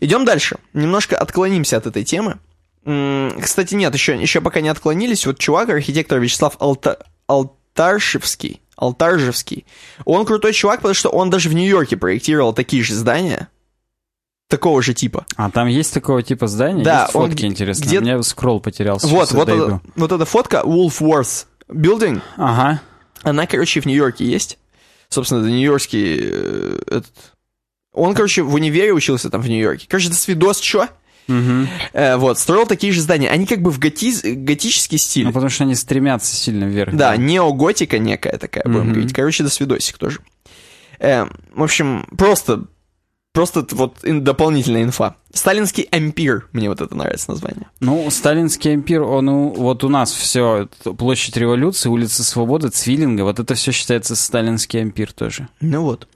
Идем 0.00 0.24
дальше. 0.24 0.58
Немножко 0.72 1.16
отклонимся 1.16 1.76
от 1.76 1.86
этой 1.86 2.04
темы. 2.04 2.38
Кстати, 2.84 3.74
нет, 3.74 3.94
еще, 3.94 4.20
еще 4.20 4.40
пока 4.40 4.60
не 4.60 4.68
отклонились. 4.68 5.26
Вот 5.26 5.38
чувак, 5.38 5.70
архитектор 5.70 6.20
Вячеслав 6.20 6.56
Алта... 6.60 7.06
Алтаршевский, 7.26 8.60
Алтаржевский, 8.76 9.64
он 10.04 10.26
крутой 10.26 10.52
чувак, 10.52 10.80
потому 10.80 10.94
что 10.94 11.08
он 11.08 11.30
даже 11.30 11.48
в 11.48 11.54
Нью-Йорке 11.54 11.96
проектировал 11.96 12.52
такие 12.52 12.84
же 12.84 12.94
здания, 12.94 13.48
такого 14.48 14.82
же 14.82 14.94
типа. 14.94 15.26
А 15.36 15.50
там 15.50 15.68
есть 15.68 15.92
такого 15.94 16.22
типа 16.22 16.46
здания? 16.46 16.84
Да, 16.84 17.02
есть 17.04 17.14
он 17.16 17.22
фотки 17.28 17.38
где- 17.40 17.46
интересные. 17.46 17.86
где- 17.88 17.98
У 17.98 18.02
меня 18.02 18.22
скролл 18.22 18.60
потерялся. 18.60 19.06
Вот, 19.08 19.32
вот, 19.32 19.48
это- 19.48 19.80
вот 19.96 20.12
эта 20.12 20.24
фотка 20.24 20.62
Wolfworth 20.64 21.46
Building, 21.68 22.20
Ага. 22.36 22.80
она, 23.22 23.46
короче, 23.46 23.80
в 23.80 23.86
Нью-Йорке 23.86 24.24
есть. 24.24 24.58
Собственно, 25.08 25.40
это 25.40 25.50
нью-йоркский 25.50 26.18
э, 26.20 26.78
этот... 26.88 27.12
Он, 27.92 28.14
короче, 28.14 28.42
в 28.42 28.52
универе 28.54 28.92
учился 28.92 29.30
там 29.30 29.40
в 29.40 29.48
Нью-Йорке. 29.48 29.86
Короче, 29.88 30.08
это 30.08 30.16
свидос, 30.16 30.58
чё? 30.58 30.88
Мгм. 31.28 31.68
Э, 31.92 32.16
вот, 32.16 32.38
строил 32.38 32.66
такие 32.66 32.92
же 32.92 33.00
здания. 33.00 33.30
Они 33.30 33.46
как 33.46 33.62
бы 33.62 33.70
в 33.70 33.78
готи- 33.78 34.34
готический 34.34 34.98
стиль. 34.98 35.24
Ну, 35.26 35.32
потому 35.32 35.50
что 35.50 35.64
они 35.64 35.74
стремятся 35.76 36.34
сильно 36.34 36.64
вверх. 36.64 36.94
Да, 36.94 37.16
неоготика 37.16 37.98
некая 37.98 38.36
такая, 38.38 38.64
будем 38.64 38.80
Мгм. 38.80 38.92
говорить. 38.94 39.12
Короче, 39.14 39.44
до 39.44 39.50
свидосик 39.50 39.96
тоже. 39.98 40.18
Э, 40.98 41.26
в 41.54 41.62
общем, 41.62 42.06
просто, 42.18 42.64
просто 43.34 43.66
вот 43.72 43.98
дополнительная 44.02 44.84
инфа. 44.84 45.16
Сталинский 45.34 45.82
ампир, 45.90 46.48
мне 46.52 46.68
вот 46.70 46.80
это 46.80 46.94
нравится 46.96 47.30
название. 47.32 47.66
Ну, 47.80 48.08
сталинский 48.10 48.72
ампир, 48.72 49.02
он 49.02 49.28
у- 49.28 49.50
вот 49.50 49.84
у 49.84 49.88
нас 49.90 50.12
все, 50.12 50.68
площадь 50.96 51.36
революции, 51.36 51.88
улица 51.90 52.22
Свободы, 52.24 52.68
Цвиллинга, 52.70 53.22
вот 53.22 53.40
это 53.40 53.54
все 53.54 53.72
считается 53.72 54.14
сталинский 54.16 54.80
ампир 54.80 55.12
тоже. 55.12 55.48
Ну 55.60 55.82
вот. 55.82 56.08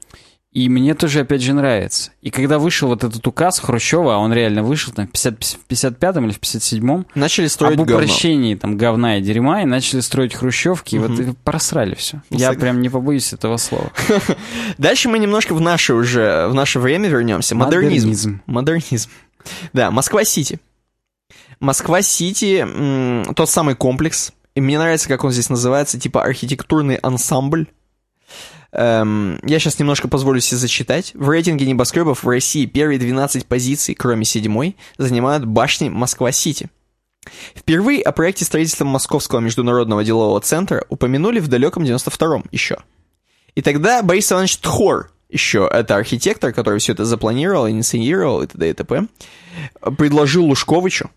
И 0.50 0.70
мне 0.70 0.94
тоже, 0.94 1.20
опять 1.20 1.42
же, 1.42 1.52
нравится. 1.52 2.10
И 2.22 2.30
когда 2.30 2.58
вышел 2.58 2.88
вот 2.88 3.04
этот 3.04 3.24
указ 3.26 3.58
Хрущева, 3.58 4.14
а 4.14 4.18
он 4.18 4.32
реально 4.32 4.62
вышел 4.62 4.94
там 4.94 5.06
в 5.06 5.10
50 5.10 5.34
в 5.42 5.58
55-м 5.70 6.24
или 6.24 6.32
в 6.32 6.40
57-м, 6.40 7.06
Начали 7.14 7.48
строить 7.48 7.78
об 7.78 7.86
говно. 7.86 8.04
упрощении 8.04 8.54
там 8.54 8.78
говна 8.78 9.18
и 9.18 9.20
дерьма, 9.20 9.62
и 9.62 9.66
начали 9.66 10.00
строить 10.00 10.34
хрущевки, 10.34 10.96
и 10.96 10.98
вот 10.98 11.20
и 11.20 11.34
просрали 11.44 11.94
все. 11.94 12.22
Я 12.30 12.52
Сог- 12.52 12.60
прям 12.60 12.80
не 12.80 12.88
побоюсь 12.88 13.32
этого 13.34 13.58
слова. 13.58 13.92
Дальше 14.78 15.10
мы 15.10 15.18
немножко 15.18 15.52
в 15.54 15.60
наше 15.60 15.92
уже, 15.92 16.48
в 16.48 16.54
наше 16.54 16.80
время 16.80 17.08
вернемся. 17.10 17.54
Модернизм. 17.54 18.40
Модернизм. 18.46 19.10
Да, 19.74 19.90
Москва-Сити. 19.90 20.60
Москва-Сити, 21.60 22.66
тот 23.34 23.50
самый 23.50 23.74
комплекс. 23.74 24.32
И 24.54 24.60
мне 24.60 24.78
нравится, 24.78 25.08
как 25.08 25.24
он 25.24 25.30
здесь 25.30 25.50
называется, 25.50 26.00
типа 26.00 26.22
архитектурный 26.24 26.96
ансамбль. 26.96 27.66
Эм, 28.72 29.40
я 29.44 29.58
сейчас 29.58 29.78
немножко 29.78 30.08
позволю 30.08 30.40
себе 30.40 30.58
зачитать. 30.58 31.12
В 31.14 31.28
рейтинге 31.30 31.66
небоскребов 31.66 32.22
в 32.22 32.28
России 32.28 32.66
первые 32.66 32.98
12 32.98 33.46
позиций, 33.46 33.94
кроме 33.94 34.24
седьмой, 34.24 34.76
занимают 34.98 35.44
башни 35.44 35.88
Москва-Сити. 35.88 36.68
Впервые 37.54 38.02
о 38.02 38.12
проекте 38.12 38.44
строительства 38.44 38.84
Московского 38.84 39.40
международного 39.40 40.04
делового 40.04 40.40
центра 40.40 40.84
упомянули 40.88 41.40
в 41.40 41.48
далеком 41.48 41.82
92-м 41.82 42.44
еще. 42.52 42.78
И 43.54 43.62
тогда 43.62 44.02
Борис 44.02 44.30
Иванович 44.30 44.58
Тхор, 44.58 45.10
еще 45.28 45.68
это 45.70 45.96
архитектор, 45.96 46.52
который 46.52 46.78
все 46.78 46.92
это 46.92 47.04
запланировал, 47.04 47.68
инициировал 47.68 48.42
и 48.42 48.46
т.д. 48.46 48.70
и 48.70 48.72
т.п., 48.72 49.06
предложил 49.96 50.44
Лужковичу. 50.44 51.10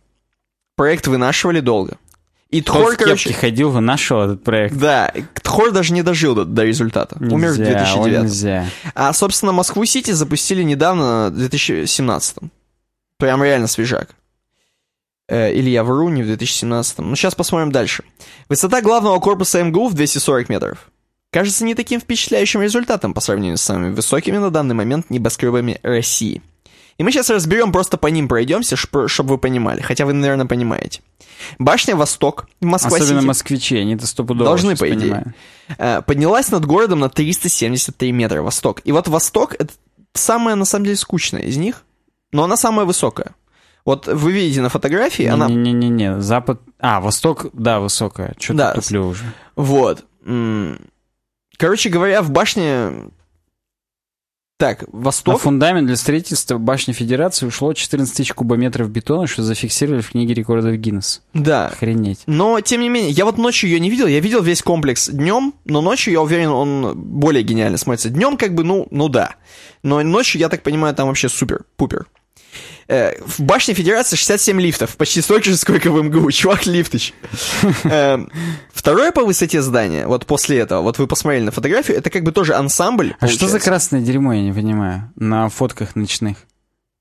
Проект 0.76 1.08
вынашивали 1.08 1.60
долго. 1.60 1.98
И 2.52 2.62
Тхор, 2.62 2.92
кепке 2.92 3.06
короче... 3.06 3.34
ходил, 3.34 3.72
вынашивал 3.72 4.24
этот 4.24 4.44
проект. 4.44 4.76
Да, 4.76 5.12
Тхор 5.42 5.72
даже 5.72 5.94
не 5.94 6.04
дожил 6.04 6.36
до, 6.36 6.44
до 6.44 6.64
результата. 6.66 7.16
Умер 7.20 7.52
в 7.52 7.58
Нельзя, 7.58 7.96
ой, 7.96 8.12
2009. 8.12 8.22
нельзя. 8.24 8.66
А, 8.94 9.14
собственно, 9.14 9.54
Москву-Сити 9.54 10.12
запустили 10.12 10.62
недавно, 10.62 11.30
в 11.30 11.38
2017. 11.38 12.38
Прям 13.18 13.42
реально 13.42 13.68
свежак. 13.68 14.10
Э, 15.30 15.54
или 15.54 15.70
я 15.70 15.86
вру, 15.86 16.10
не 16.10 16.24
в 16.24 16.26
2017. 16.26 17.00
Ну, 17.00 17.16
сейчас 17.16 17.36
посмотрим 17.36 17.72
дальше. 17.72 18.04
Высота 18.50 18.82
главного 18.82 19.18
корпуса 19.20 19.64
МГУ 19.64 19.88
в 19.88 19.94
240 19.94 20.50
метров. 20.50 20.92
Кажется 21.32 21.64
не 21.64 21.74
таким 21.74 22.02
впечатляющим 22.02 22.62
результатом 22.62 23.14
по 23.14 23.22
сравнению 23.22 23.58
с 23.58 23.62
самыми 23.62 23.94
высокими 23.94 24.38
на 24.38 24.50
данный 24.50 24.76
момент 24.76 25.10
небоскребами 25.10 25.80
России. 25.84 26.42
И 26.98 27.04
мы 27.04 27.12
сейчас 27.12 27.30
разберем, 27.30 27.72
просто 27.72 27.98
по 27.98 28.08
ним 28.08 28.28
пройдемся, 28.28 28.76
чтобы 28.76 29.08
вы 29.30 29.38
понимали. 29.38 29.82
Хотя 29.82 30.06
вы, 30.06 30.14
наверное, 30.14 30.46
понимаете. 30.46 31.02
Башня 31.58 31.96
Восток 31.96 32.48
в 32.60 32.66
Москва-Сити 32.66 33.04
Особенно 33.04 33.22
москвичи, 33.28 33.78
они-то 33.78 34.06
стопудово 34.06 34.46
Должны, 34.46 34.76
по 34.76 34.88
идее. 34.88 35.00
понимают. 35.00 35.28
э, 35.78 36.02
поднялась 36.04 36.52
над 36.52 36.66
городом 36.66 37.00
на 37.00 37.10
373 37.10 38.12
метра 38.12 38.42
Восток. 38.44 38.82
И 38.84 38.92
вот 38.92 39.08
Восток— 39.08 39.56
это 39.60 39.74
самая, 40.14 40.56
на 40.56 40.66
самом 40.66 40.86
деле, 40.86 40.98
скучная 40.98 41.42
из 41.42 41.58
них, 41.58 41.84
но 42.32 42.44
она 42.44 42.58
самая 42.58 42.86
высокая. 42.86 43.32
Вот 43.84 44.06
вы 44.06 44.32
видите 44.32 44.62
на 44.62 44.70
фотографии, 44.70 45.26
она... 45.26 45.48
Не-не-не, 45.48 46.22
Запад... 46.22 46.62
А, 46.80 47.02
Восток, 47.02 47.48
да, 47.54 47.80
высокая. 47.80 48.36
Что-то 48.38 48.58
Да. 48.58 48.74
туплю 48.74 49.08
уже. 49.08 49.24
Вот. 49.56 50.06
Короче 51.58 51.90
говоря, 51.90 52.22
в 52.22 52.30
башне... 52.32 52.92
Так, 54.62 54.82
На 54.94 55.00
Восток... 55.06 55.42
фундамент 55.42 55.88
для 55.88 55.96
строительства 55.96 56.60
башни 56.60 56.94
Федерации 56.94 57.48
ушло 57.48 57.74
14 57.74 58.16
тысяч 58.16 58.32
кубометров 58.32 58.92
бетона, 58.92 59.26
что 59.26 59.42
зафиксировали 59.42 60.02
в 60.02 60.12
книге 60.12 60.36
рекордов 60.36 60.76
Гиннесс. 60.76 61.24
Да. 61.34 61.70
Охренеть. 61.70 62.20
Но, 62.28 62.62
тем 62.62 62.82
не 62.82 62.90
менее, 62.90 63.10
я 63.10 63.26
вот 63.26 63.40
ночью 63.40 63.72
ее 63.72 63.80
не 63.80 63.90
видел. 63.90 64.06
Я 64.06 64.20
видел 64.20 64.44
весь 64.44 64.62
комплекс 64.62 65.10
днем, 65.10 65.56
но 65.66 65.82
ночью, 65.82 66.14
я 66.14 66.22
уверен, 66.22 66.50
он 66.50 66.94
более 66.96 67.42
гениально 67.42 67.80
смотрится. 67.80 68.10
Днем 68.10 68.38
как 68.38 68.54
бы, 68.54 68.64
ну, 68.64 68.88
ну 68.92 69.10
да. 69.10 69.34
Но 69.82 70.04
ночью, 70.04 70.40
я 70.40 70.48
так 70.48 70.62
понимаю, 70.62 70.94
там 70.94 71.08
вообще 71.08 71.28
супер-пупер. 71.28 72.06
Э, 72.92 73.14
в 73.26 73.40
башне 73.40 73.74
Федерации 73.74 74.18
67 74.18 74.60
лифтов, 74.60 74.98
почти 74.98 75.22
столько 75.22 75.46
же, 75.46 75.56
сколько 75.56 75.90
в 75.90 76.04
МГУ. 76.04 76.30
Чувак 76.32 76.66
лифтыч. 76.66 77.14
Э, 77.86 78.20
Второе 78.74 79.14
по 79.14 79.24
высоте 79.24 79.62
здания, 79.62 80.08
вот 80.08 80.26
после 80.26 80.58
этого, 80.58 80.82
вот 80.82 80.98
вы 80.98 81.08
посмотрели 81.08 81.46
на 81.46 81.52
фотографию, 81.52 81.96
это 81.98 82.10
как 82.10 82.24
бы 82.24 82.34
тоже 82.34 82.54
ансамбль. 82.54 83.16
А 83.22 83.30
что 83.30 83.48
за 83.48 83.62
красное 83.62 84.02
дерьмо, 84.02 84.34
я 84.34 84.42
не 84.42 84.52
понимаю, 84.52 85.10
на 85.16 85.48
фотках 85.48 85.96
ночных? 85.96 86.40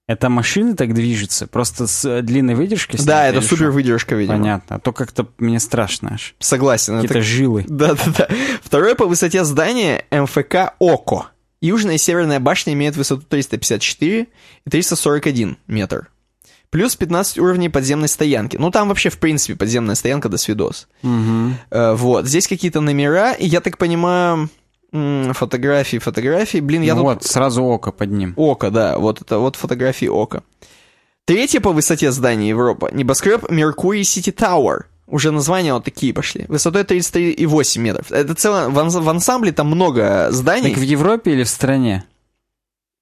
Это 0.06 0.28
машины 0.28 0.76
так 0.76 0.94
движутся, 0.94 1.48
просто 1.48 1.88
с 1.88 2.04
э, 2.04 2.22
длинной 2.22 2.54
выдержкой? 2.54 3.00
Да, 3.04 3.26
это 3.26 3.40
супер 3.40 3.70
выдержка, 3.70 4.14
видимо. 4.14 4.38
Понятно, 4.38 4.76
а 4.76 4.78
то 4.78 4.92
как-то 4.92 5.26
мне 5.38 5.58
страшно 5.58 6.14
аж. 6.14 6.36
Согласен. 6.38 6.94
это 6.98 7.08
Какие-то 7.08 7.26
жилы. 7.26 7.64
Да-да-да. 7.68 8.28
Второе 8.62 8.94
по 8.94 9.06
высоте 9.06 9.42
здания 9.42 10.04
МФК 10.12 10.74
ОКО. 10.78 11.30
Южная 11.60 11.96
и 11.96 11.98
северная 11.98 12.40
башня 12.40 12.72
имеют 12.72 12.96
высоту 12.96 13.22
354 13.28 14.26
и 14.66 14.70
341 14.70 15.58
метр. 15.66 16.10
Плюс 16.70 16.94
15 16.94 17.38
уровней 17.38 17.68
подземной 17.68 18.08
стоянки. 18.08 18.56
Ну, 18.56 18.70
там 18.70 18.88
вообще, 18.88 19.10
в 19.10 19.18
принципе, 19.18 19.56
подземная 19.56 19.96
стоянка 19.96 20.28
до 20.28 20.38
свидос. 20.38 20.86
Мгм. 21.02 21.56
Э, 21.70 21.94
вот, 21.94 22.26
здесь 22.26 22.46
какие-то 22.46 22.80
номера, 22.80 23.32
и 23.32 23.44
я 23.46 23.60
так 23.60 23.76
понимаю, 23.76 24.48
фотографии, 24.92 25.98
фотографии. 25.98 26.58
Блин, 26.58 26.82
я 26.82 26.94
Ну 26.94 27.02
тут... 27.02 27.14
вот, 27.14 27.24
сразу 27.24 27.62
око 27.62 27.92
под 27.92 28.10
ним. 28.10 28.34
Око, 28.36 28.70
да, 28.70 28.98
вот 28.98 29.20
это 29.20 29.38
вот 29.38 29.56
фотографии 29.56 30.06
Ока. 30.06 30.42
Третье 31.24 31.60
по 31.60 31.72
высоте 31.72 32.10
здания 32.10 32.48
Европа. 32.48 32.90
Небоскреб 32.92 33.50
Меркурий 33.50 34.04
Сити 34.04 34.32
Тауэр. 34.32 34.86
Уже 35.10 35.30
названия 35.32 35.74
вот 35.74 35.84
такие 35.84 36.14
пошли. 36.14 36.44
Высотой 36.48 36.82
33,8 36.82 37.78
метров. 37.80 38.12
Это 38.12 38.34
целое... 38.34 38.68
В, 38.68 38.78
анс- 38.78 38.94
в 38.94 39.08
ансамбле 39.08 39.52
там 39.52 39.66
много 39.66 40.28
зданий. 40.30 40.70
Так 40.70 40.78
в 40.78 40.82
Европе 40.82 41.32
или 41.32 41.42
в 41.42 41.48
стране? 41.48 42.04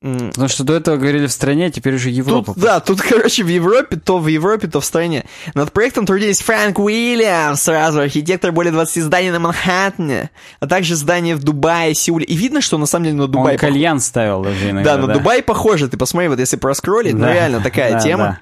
Потому 0.00 0.46
что 0.46 0.62
до 0.62 0.74
этого 0.74 0.96
говорили 0.96 1.26
в 1.26 1.32
стране, 1.32 1.66
а 1.66 1.70
теперь 1.70 1.96
уже 1.96 2.10
Европа. 2.10 2.54
Тут, 2.54 2.62
да, 2.62 2.78
тут, 2.78 3.00
короче, 3.02 3.42
в 3.42 3.48
Европе, 3.48 3.96
то 3.96 4.18
в 4.18 4.28
Европе, 4.28 4.68
то 4.68 4.80
в 4.80 4.84
стране. 4.84 5.24
Над 5.54 5.72
проектом 5.72 6.06
трудились 6.06 6.40
Фрэнк 6.40 6.78
Уильямс, 6.78 7.60
сразу 7.62 8.00
архитектор 8.00 8.52
более 8.52 8.72
20 8.72 9.02
зданий 9.02 9.30
на 9.30 9.40
Манхэттене, 9.40 10.30
а 10.60 10.66
также 10.68 10.94
здания 10.94 11.34
в 11.34 11.42
Дубае, 11.42 11.94
Сеуле. 11.94 12.24
И 12.24 12.36
видно, 12.36 12.60
что 12.60 12.78
на 12.78 12.86
самом 12.86 13.06
деле 13.06 13.16
на 13.16 13.26
Дубай... 13.26 13.54
Он 13.54 13.58
кальян 13.58 13.98
ставил 13.98 14.42
даже 14.42 14.70
иногда. 14.70 14.96
Да, 14.96 15.06
на 15.06 15.12
Дубай 15.14 15.42
похоже. 15.42 15.88
Ты 15.88 15.96
посмотри, 15.96 16.28
вот 16.28 16.38
если 16.38 16.56
проскроллить, 16.56 17.14
ну 17.14 17.20
Да. 17.22 17.32
реально 17.34 17.60
такая 17.60 17.92
Да, 17.94 18.00
тема. 18.00 18.40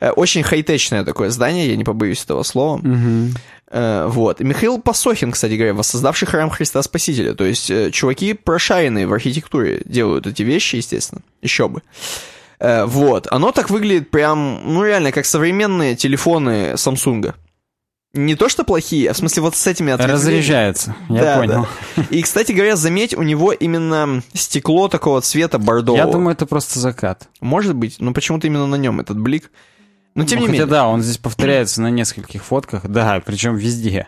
Э, 0.00 0.10
Очень 0.10 0.42
хай-течное 0.42 1.04
такое 1.04 1.30
здание, 1.30 1.68
я 1.68 1.76
не 1.76 1.84
побоюсь 1.84 2.24
этого 2.24 2.42
слова. 2.42 2.78
Мгм. 2.78 3.32
Э, 3.70 4.06
Вот. 4.08 4.40
И 4.40 4.44
Михаил 4.44 4.78
Посохин, 4.80 5.32
кстати 5.32 5.54
говоря, 5.54 5.74
воссоздавший 5.74 6.28
храм 6.28 6.50
Христа 6.50 6.82
Спасителя. 6.82 7.34
То 7.34 7.44
есть 7.44 7.70
э, 7.70 7.90
чуваки 7.90 8.34
прошаренные 8.34 9.06
в 9.06 9.12
архитектуре 9.12 9.82
делают 9.84 10.26
эти 10.26 10.42
вещи, 10.42 10.76
естественно. 10.76 11.22
Еще 11.42 11.68
бы. 11.68 11.82
Э, 12.60 12.84
Вот. 12.84 13.26
Оно 13.30 13.52
так 13.52 13.70
выглядит 13.70 14.10
прям, 14.10 14.60
ну 14.64 14.84
реально, 14.84 15.12
как 15.12 15.26
современные 15.26 15.96
телефоны 15.96 16.72
Samsung. 16.74 17.34
Не 18.14 18.34
то, 18.34 18.48
что 18.48 18.64
плохие, 18.64 19.10
а 19.10 19.12
в 19.12 19.16
смысле 19.18 19.42
вот 19.42 19.56
с 19.56 19.66
этими 19.66 19.92
ответвлениями. 19.92 20.22
Разряжается, 20.26 20.96
я 21.10 21.20
Да, 21.22 21.36
понял. 21.38 21.68
да. 21.96 22.02
И, 22.08 22.22
кстати 22.22 22.52
говоря, 22.52 22.74
заметь, 22.76 23.12
у 23.14 23.20
него 23.22 23.52
именно 23.52 24.22
стекло 24.32 24.88
такого 24.88 25.20
цвета 25.20 25.58
бордового. 25.58 25.98
Я 25.98 26.06
думаю, 26.06 26.32
это 26.32 26.46
просто 26.46 26.78
закат. 26.78 27.28
Может 27.42 27.74
быть, 27.74 27.96
но 27.98 28.14
почему-то 28.14 28.46
именно 28.46 28.66
на 28.66 28.76
нем 28.76 29.00
этот 29.00 29.18
блик. 29.20 29.50
Но 30.16 30.24
тем 30.24 30.38
Ну, 30.40 30.46
не 30.46 30.48
хотя 30.48 30.52
менее. 30.62 30.66
да, 30.66 30.88
он 30.88 31.02
здесь 31.02 31.18
повторяется 31.18 31.80
на 31.82 31.90
нескольких 31.90 32.42
фотках, 32.44 32.86
да, 32.86 33.20
причем 33.24 33.56
везде. 33.56 34.06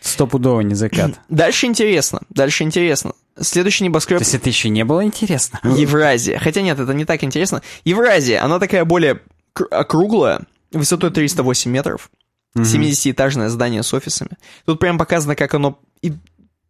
Стопудово 0.00 0.60
не 0.60 0.74
закат. 0.74 1.18
Дальше 1.28 1.66
интересно, 1.66 2.20
дальше 2.30 2.62
интересно. 2.62 3.12
Следующий 3.40 3.80
То 3.80 3.84
небоскреб 3.86 4.20
есть 4.20 4.34
это 4.34 4.48
еще 4.48 4.68
не 4.68 4.84
было 4.84 5.04
интересно? 5.04 5.58
Евразия. 5.76 6.38
Хотя 6.38 6.62
нет, 6.62 6.78
это 6.78 6.94
не 6.94 7.04
так 7.04 7.22
интересно. 7.24 7.62
Евразия, 7.84 8.42
она 8.44 8.58
такая 8.60 8.84
более 8.84 9.20
кр- 9.52 9.68
округлая, 9.70 10.42
высотой 10.72 11.10
308 11.10 11.70
метров, 11.70 12.10
70-этажное 12.56 13.48
здание 13.48 13.82
с 13.82 13.92
офисами. 13.92 14.30
Тут 14.64 14.78
прям 14.78 14.98
показано, 14.98 15.34
как 15.34 15.54
оно 15.54 15.80
и 16.02 16.12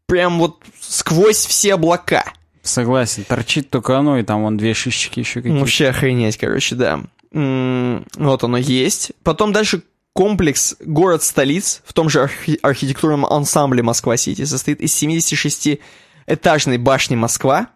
прям 0.07 0.39
вот 0.39 0.63
сквозь 0.81 1.45
все 1.47 1.75
облака. 1.75 2.25
Согласен, 2.63 3.25
торчит 3.25 3.71
только 3.71 3.97
оно, 3.99 4.19
и 4.19 4.23
там 4.23 4.43
вон 4.43 4.57
две 4.57 4.75
шишечки 4.75 5.21
еще 5.21 5.41
какие-то. 5.41 5.61
Вообще 5.61 5.89
охренеть, 5.89 6.37
короче, 6.37 6.75
да. 6.75 7.01
Вот 7.33 8.45
оно 8.45 8.57
есть. 8.57 9.13
Потом 9.23 9.53
дальше 9.53 9.83
комплекс 10.13 10.77
город-столиц 10.81 11.83
в 11.85 11.93
том 11.93 12.09
же 12.09 12.23
архи- 12.23 12.59
архитектурном 12.63 13.25
ансамбле 13.27 13.83
Москва-Сити 13.83 14.45
состоит 14.45 14.81
из 14.81 15.01
76-этажной 15.01 16.79
башни 16.79 17.15
Москва, 17.17 17.69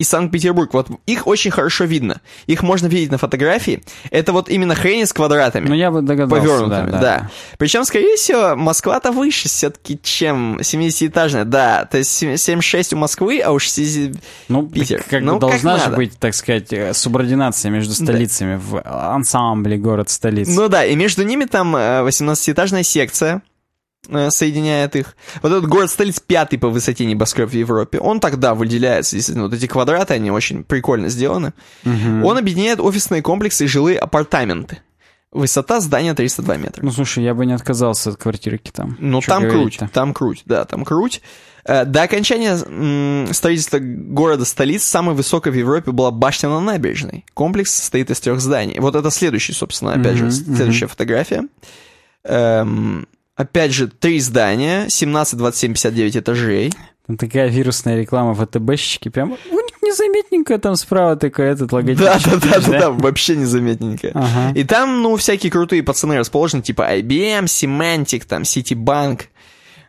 и 0.00 0.04
Санкт-Петербург. 0.04 0.74
Вот 0.74 0.88
их 1.06 1.28
очень 1.28 1.52
хорошо 1.52 1.84
видно. 1.84 2.20
Их 2.46 2.64
можно 2.64 2.88
видеть 2.88 3.12
на 3.12 3.18
фотографии. 3.18 3.84
Это 4.10 4.32
вот 4.32 4.48
именно 4.48 4.74
хрени 4.74 5.04
с 5.04 5.12
квадратами. 5.12 5.68
Ну, 5.68 5.74
я 5.74 5.92
бы 5.92 6.02
догадался. 6.02 6.42
Повернутыми, 6.42 6.90
да. 6.90 7.00
да. 7.00 7.30
Причем, 7.58 7.84
скорее 7.84 8.16
всего, 8.16 8.56
Москва-то 8.56 9.12
выше 9.12 9.48
все-таки, 9.48 10.00
чем 10.02 10.56
70-этажная. 10.58 11.44
Да, 11.44 11.84
то 11.84 11.98
есть 11.98 12.10
76 12.10 12.94
у 12.94 12.96
Москвы, 12.96 13.40
а 13.40 13.52
уж 13.52 13.64
60... 13.64 14.16
Ну, 14.48 14.66
Питер. 14.66 15.04
как 15.08 15.22
Ну, 15.22 15.34
как 15.34 15.40
должна 15.40 15.78
же 15.78 15.84
надо. 15.84 15.96
быть, 15.96 16.18
так 16.18 16.34
сказать, 16.34 16.72
э, 16.72 16.92
субординация 16.92 17.70
между 17.70 17.94
столицами 17.94 18.56
в 18.56 18.82
ансамбле 18.84 19.76
город-столица. 19.76 20.50
Ну 20.50 20.68
да, 20.68 20.84
и 20.84 20.96
между 20.96 21.22
ними 21.22 21.44
там 21.44 21.76
э, 21.76 22.02
18-этажная 22.02 22.82
секция 22.82 23.36
э, 23.36 23.53
соединяет 24.30 24.96
их. 24.96 25.16
Вот 25.42 25.52
этот 25.52 25.66
город 25.68 25.90
столиц 25.90 26.20
пятый 26.20 26.58
по 26.58 26.68
высоте 26.68 27.04
небоскреб 27.04 27.50
в 27.50 27.54
Европе. 27.54 27.98
Он 27.98 28.20
тогда 28.20 28.54
выделяется, 28.54 29.16
действительно. 29.16 29.46
Вот 29.46 29.54
эти 29.54 29.66
квадраты, 29.66 30.14
они 30.14 30.30
очень 30.30 30.64
прикольно 30.64 31.08
сделаны. 31.08 31.52
Он 31.84 32.36
объединяет 32.38 32.80
офисные 32.80 33.22
комплексы 33.22 33.64
и 33.64 33.68
жилые 33.68 33.98
апартаменты. 33.98 34.78
Высота 35.32 35.80
здания 35.80 36.14
302 36.14 36.56
метра. 36.58 36.84
Ну, 36.84 36.92
слушай, 36.92 37.24
я 37.24 37.34
бы 37.34 37.44
не 37.44 37.54
отказался 37.54 38.10
от 38.10 38.16
квартирки 38.18 38.70
там. 38.70 38.96
Ну, 39.00 39.20
Чё 39.20 39.32
там 39.32 39.50
круть, 39.50 39.80
там 39.92 40.14
круть, 40.14 40.42
да, 40.46 40.64
там 40.64 40.84
круть. 40.84 41.22
Э, 41.64 41.84
До 41.84 42.02
окончания 42.02 42.56
строительства 43.32 43.78
города-столиц 43.80 44.84
самой 44.84 45.16
высокой 45.16 45.50
в 45.50 45.56
Европе 45.56 45.90
была 45.90 46.12
башня 46.12 46.50
на 46.50 46.60
набережной. 46.60 47.24
Комплекс 47.34 47.74
состоит 47.74 48.12
из 48.12 48.20
трех 48.20 48.40
зданий. 48.40 48.78
Вот 48.78 48.94
это 48.94 49.10
следующий, 49.10 49.54
собственно, 49.54 49.94
опять 49.94 50.14
же, 50.16 50.26
Мгм, 50.26 50.30
следующая 50.30 50.86
фотография. 50.86 51.48
Эм, 52.22 53.08
опять 53.36 53.72
же, 53.72 53.88
три 53.88 54.20
здания, 54.20 54.86
17, 54.88 55.38
27, 55.38 55.72
59 55.72 56.16
этажей. 56.16 56.72
Там 57.06 57.16
такая 57.16 57.48
вирусная 57.48 58.00
реклама 58.00 58.34
ВТБщики, 58.34 59.10
прям 59.10 59.36
незаметненько 59.82 60.58
там 60.58 60.76
справа 60.76 61.16
такой 61.16 61.46
этот 61.46 61.72
логотип. 61.72 61.98
Да, 61.98 62.18
да, 62.24 62.36
да, 62.36 62.60
да, 62.60 62.78
да, 62.78 62.90
вообще 62.90 63.36
незаметненько. 63.36 64.10
Ага. 64.14 64.52
И 64.54 64.64
там, 64.64 65.02
ну, 65.02 65.16
всякие 65.16 65.52
крутые 65.52 65.82
пацаны 65.82 66.18
расположены, 66.18 66.62
типа 66.62 66.96
IBM, 66.96 67.44
Symantec, 67.44 68.24
там, 68.26 68.42
Citibank, 68.42 69.24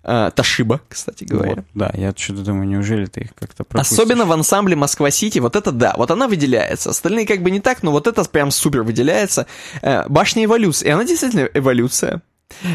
э, 0.03 0.31
Toshiba, 0.35 0.81
кстати 0.87 1.23
говоря. 1.23 1.55
Вот, 1.55 1.65
да, 1.73 1.91
я 1.95 2.13
что-то 2.15 2.41
думаю, 2.41 2.67
неужели 2.67 3.05
ты 3.05 3.21
их 3.21 3.35
как-то 3.35 3.63
пропустишь? 3.63 3.97
Особенно 3.97 4.25
в 4.25 4.31
ансамбле 4.31 4.75
Москва-Сити, 4.75 5.39
вот 5.39 5.55
это 5.55 5.71
да, 5.71 5.93
вот 5.97 6.11
она 6.11 6.27
выделяется. 6.27 6.89
Остальные 6.89 7.25
как 7.25 7.41
бы 7.41 7.49
не 7.51 7.59
так, 7.59 7.81
но 7.81 7.91
вот 7.91 8.07
это 8.07 8.23
прям 8.25 8.51
супер 8.51 8.83
выделяется. 8.83 9.47
Э, 9.81 10.03
Башня 10.07 10.45
эволюции, 10.45 10.87
и 10.87 10.91
она 10.91 11.05
действительно 11.05 11.49
эволюция. 11.53 12.21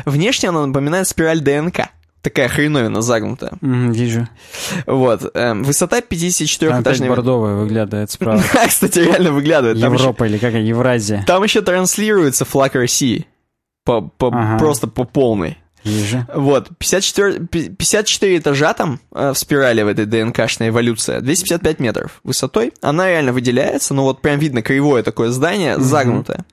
Внешне 0.05 0.49
она 0.49 0.67
напоминает 0.67 1.07
спираль 1.09 1.41
ДНК. 1.41 1.89
Такая 2.23 2.49
хреновина 2.49 3.01
загнутая. 3.01 3.53
Мгм, 3.63 3.93
вижу. 3.93 4.29
Вот. 4.87 5.31
эм, 5.35 5.63
Высота 5.65 6.01
Там 6.03 6.07
опять 6.11 6.13
54-этажной... 6.13 7.09
бордовая 7.09 7.55
выглядывает 7.55 8.11
справа. 8.11 8.43
Кстати, 8.69 8.99
реально 8.99 9.33
выглядывает. 9.33 9.79
Европа 9.79 10.25
или 10.25 10.37
какая, 10.37 10.61
Евразия. 10.61 11.25
там 11.27 11.43
еще 11.43 11.63
транслируется 11.63 12.45
флаг 12.45 12.75
России. 12.75 13.27
По, 13.87 14.03
по- 14.03 14.29
Ага. 14.29 14.59
Просто 14.59 14.87
по 14.87 15.05
полной. 15.05 15.57
Вижу. 15.85 16.27
Вот, 16.35 16.69
54, 16.79 17.47
пи- 17.47 17.71
54 17.71 18.37
этажа 18.39 18.75
там 18.75 19.01
э, 19.13 19.33
в 19.33 19.39
спирали 19.39 19.83
в 19.83 19.89
этой 19.89 20.05
ДНКшной 20.05 20.69
эволюция, 20.69 21.21
255 21.21 21.79
метров 21.81 22.21
высотой. 22.23 22.73
Она 22.83 23.09
реально 23.09 23.33
выделяется, 23.33 23.95
ну 23.95 24.03
вот 24.03 24.21
прям 24.21 24.39
видно 24.39 24.63
кривое 24.63 25.03
такое 25.03 25.31
здание, 25.31 25.79
загнутое. 25.79 26.45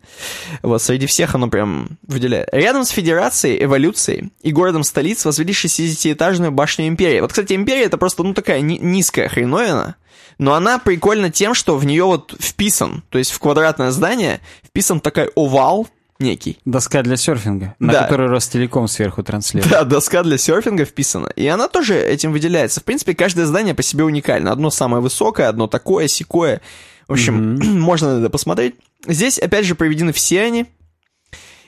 Вот, 0.62 0.82
среди 0.82 1.06
всех 1.08 1.36
оно 1.36 1.50
прям 1.50 1.98
выделяет. 2.08 2.48
Рядом 2.54 2.86
с 2.86 2.90
Федерацией, 2.90 3.64
эволюцией 3.64 4.32
и 4.42 4.52
городом 4.52 4.84
столиц 4.84 5.26
возвели 5.26 5.52
60-этажную 5.54 6.52
башню 6.52 6.88
Империи. 6.88 7.20
Вот, 7.20 7.32
кстати, 7.32 7.54
Империя 7.54 7.84
это 7.84 7.98
просто, 7.98 8.24
ну, 8.24 8.34
такая 8.34 8.62
ни- 8.62 8.78
низкая 8.78 9.28
хреновина, 9.28 9.96
но 10.38 10.54
она 10.54 10.80
прикольна 10.80 11.30
тем, 11.32 11.54
что 11.54 11.78
в 11.78 11.86
нее 11.86 12.04
вот 12.06 12.36
вписан, 12.40 13.04
то 13.10 13.18
есть 13.18 13.32
в 13.32 13.40
квадратное 13.40 13.92
здание 13.92 14.40
вписан 14.66 15.00
такой 15.00 15.32
овал 15.36 15.88
некий. 16.20 16.60
Доска 16.66 17.04
для 17.04 17.18
серфинга, 17.18 17.76
на 17.80 17.94
Да. 17.94 18.04
которую 18.04 18.30
Ростелеком 18.30 18.88
сверху 18.88 19.24
транслирует. 19.24 19.72
Да, 19.72 19.84
доска 19.84 20.24
для 20.24 20.38
серфинга 20.38 20.86
вписана. 20.86 21.28
И 21.36 21.46
она 21.48 21.68
тоже 21.68 21.96
этим 22.00 22.32
выделяется. 22.32 22.82
В 22.82 22.84
принципе, 22.84 23.14
каждое 23.16 23.46
здание 23.46 23.74
по 23.76 23.84
себе 23.84 24.04
уникально. 24.04 24.52
Одно 24.52 24.70
самое 24.70 25.02
высокое, 25.02 25.50
одно 25.50 25.68
такое, 25.68 26.08
секое. 26.08 26.62
В 27.08 27.14
общем, 27.14 27.56
можно 27.80 28.16
на 28.16 28.22
это 28.22 28.30
посмотреть. 28.30 28.76
Здесь, 29.08 29.40
опять 29.40 29.66
же, 29.66 29.76
проведены 29.76 30.12
все 30.14 30.42
они 30.42 30.66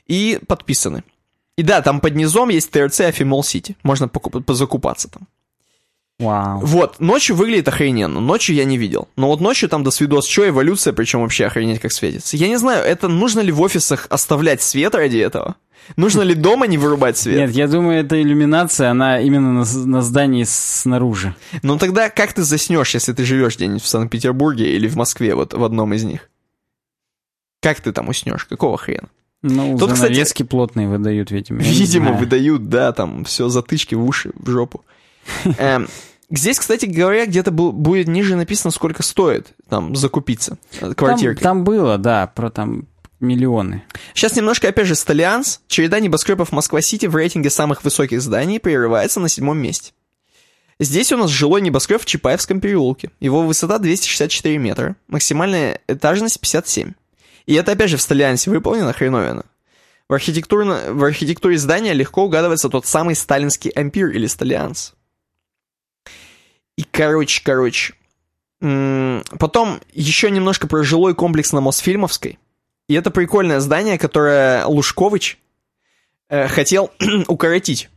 и 0.08 0.40
подписаны. 0.48 1.04
И 1.58 1.64
да, 1.64 1.82
там 1.82 2.00
под 2.00 2.16
низом 2.16 2.50
есть 2.50 2.72
ТРЦ 2.72 3.02
Афимол 3.02 3.44
Сити. 3.44 3.76
Можно 3.84 4.08
позакупаться 4.08 5.10
там. 5.10 5.28
Вау. 6.20 6.60
Вот, 6.60 7.00
ночью 7.00 7.36
выглядит 7.36 7.70
охрененно. 7.70 8.20
Ночью 8.20 8.56
я 8.56 8.66
не 8.66 8.78
видел. 8.78 9.08
Но 9.16 9.28
вот 9.28 9.40
ночью 9.40 9.70
там 9.70 9.84
до 9.84 9.92
свидос, 9.92 10.28
что 10.28 10.48
эволюция, 10.48 10.92
причем 10.92 11.22
вообще 11.22 11.46
охренеть 11.46 11.80
как 11.80 11.94
светится. 11.94 12.36
Я 12.36 12.50
не 12.50 12.58
знаю, 12.58 12.84
это 12.86 13.08
нужно 13.08 13.40
ли 13.40 13.54
в 13.54 13.62
офисах 13.62 14.06
оставлять 14.10 14.62
свет 14.62 14.94
ради 14.96 15.18
этого? 15.18 15.56
Нужно 15.96 16.22
ли 16.22 16.36
дома 16.36 16.68
не 16.68 16.78
вырубать 16.78 17.18
свет? 17.18 17.38
Нет, 17.38 17.52
я 17.52 17.68
думаю, 17.68 18.02
эта 18.02 18.22
иллюминация, 18.22 18.92
она 18.92 19.22
именно 19.22 19.54
на, 19.54 19.86
на 19.86 20.02
здании 20.02 20.44
снаружи. 20.44 21.36
Ну 21.64 21.78
тогда 21.78 22.10
как 22.10 22.34
ты 22.34 22.44
заснешь, 22.44 22.94
если 22.94 23.14
ты 23.14 23.24
живешь 23.24 23.56
где-нибудь 23.56 23.82
в 23.82 23.88
Санкт-Петербурге 23.88 24.76
или 24.76 24.88
в 24.88 24.98
Москве, 24.98 25.36
вот 25.36 25.54
в 25.54 25.64
одном 25.64 25.94
из 25.94 26.04
них? 26.04 26.30
Как 27.62 27.82
ты 27.82 27.92
там 27.92 28.10
уснешь? 28.10 28.46
Какого 28.46 28.78
хрена? 28.78 29.10
Ну, 29.42 29.78
Тут, 29.78 29.94
кстати, 29.94 30.14
занавески 30.14 30.44
плотные 30.44 30.90
выдают, 30.90 31.32
видимо. 31.32 31.62
Видимо, 31.62 32.12
выдают, 32.12 32.68
да, 32.68 32.92
там 32.92 33.24
все 33.24 33.48
затычки 33.48 33.96
в 33.96 34.04
уши, 34.04 34.32
в 34.36 34.50
жопу. 34.50 34.84
Эм, 35.58 35.88
Здесь, 36.32 36.60
кстати 36.60 36.86
говоря, 36.86 37.26
где-то 37.26 37.52
бу- 37.52 37.72
будет 37.72 38.08
ниже 38.08 38.36
написано, 38.36 38.72
сколько 38.72 39.02
стоит 39.04 39.48
там 39.68 39.96
закупиться 39.96 40.58
э, 40.74 40.80
Там, 40.82 40.94
квартиркой. 40.94 41.42
там 41.42 41.64
было, 41.64 41.98
да, 41.98 42.28
про 42.28 42.52
там 42.52 42.88
миллионы. 43.20 43.84
Сейчас 44.14 44.36
немножко, 44.36 44.68
опять 44.70 44.88
же, 44.88 44.96
Столианс. 44.96 45.62
Череда 45.68 46.00
небоскребов 46.00 46.52
Москва-Сити 46.52 47.08
в 47.08 47.16
рейтинге 47.16 47.50
самых 47.50 47.84
высоких 47.84 48.22
зданий 48.22 48.60
прерывается 48.60 49.20
на 49.20 49.28
седьмом 49.28 49.58
месте. 49.58 49.92
Здесь 50.80 51.12
у 51.12 51.18
нас 51.18 51.30
жилой 51.30 51.62
небоскреб 51.62 52.02
в 52.02 52.06
Чапаевском 52.06 52.62
переулке. 52.62 53.12
Его 53.20 53.42
высота 53.42 53.80
264 53.80 54.58
метра, 54.58 54.96
максимальная 55.08 55.82
этажность 55.90 56.40
57. 56.40 56.94
И 57.48 57.54
это, 57.56 57.74
опять 57.74 57.90
же, 57.90 57.98
в 57.98 58.02
Столиансе 58.02 58.50
выполнено 58.50 58.94
хреновина. 58.94 59.44
В, 60.08 60.14
архитектурно... 60.14 60.80
в 60.94 61.04
архитектуре 61.04 61.58
здания 61.58 61.94
легко 61.94 62.24
угадывается 62.24 62.70
тот 62.70 62.86
самый 62.86 63.16
сталинский 63.16 63.72
ампир 63.72 64.08
или 64.10 64.28
Столианс. 64.28 64.94
И, 66.80 66.86
короче, 66.90 67.42
короче. 67.44 67.94
Потом 68.62 69.82
еще 69.92 70.32
немножко 70.32 70.66
про 70.66 70.82
жилой 70.84 71.14
комплекс 71.14 71.52
на 71.52 71.60
Мосфильмовской. 71.60 72.40
И 72.88 72.94
это 72.94 73.12
прикольное 73.12 73.60
здание, 73.60 73.98
которое 73.98 74.66
Лужкович 74.66 75.40
э, 76.30 76.48
хотел 76.48 76.90
укоротить. 77.28 77.90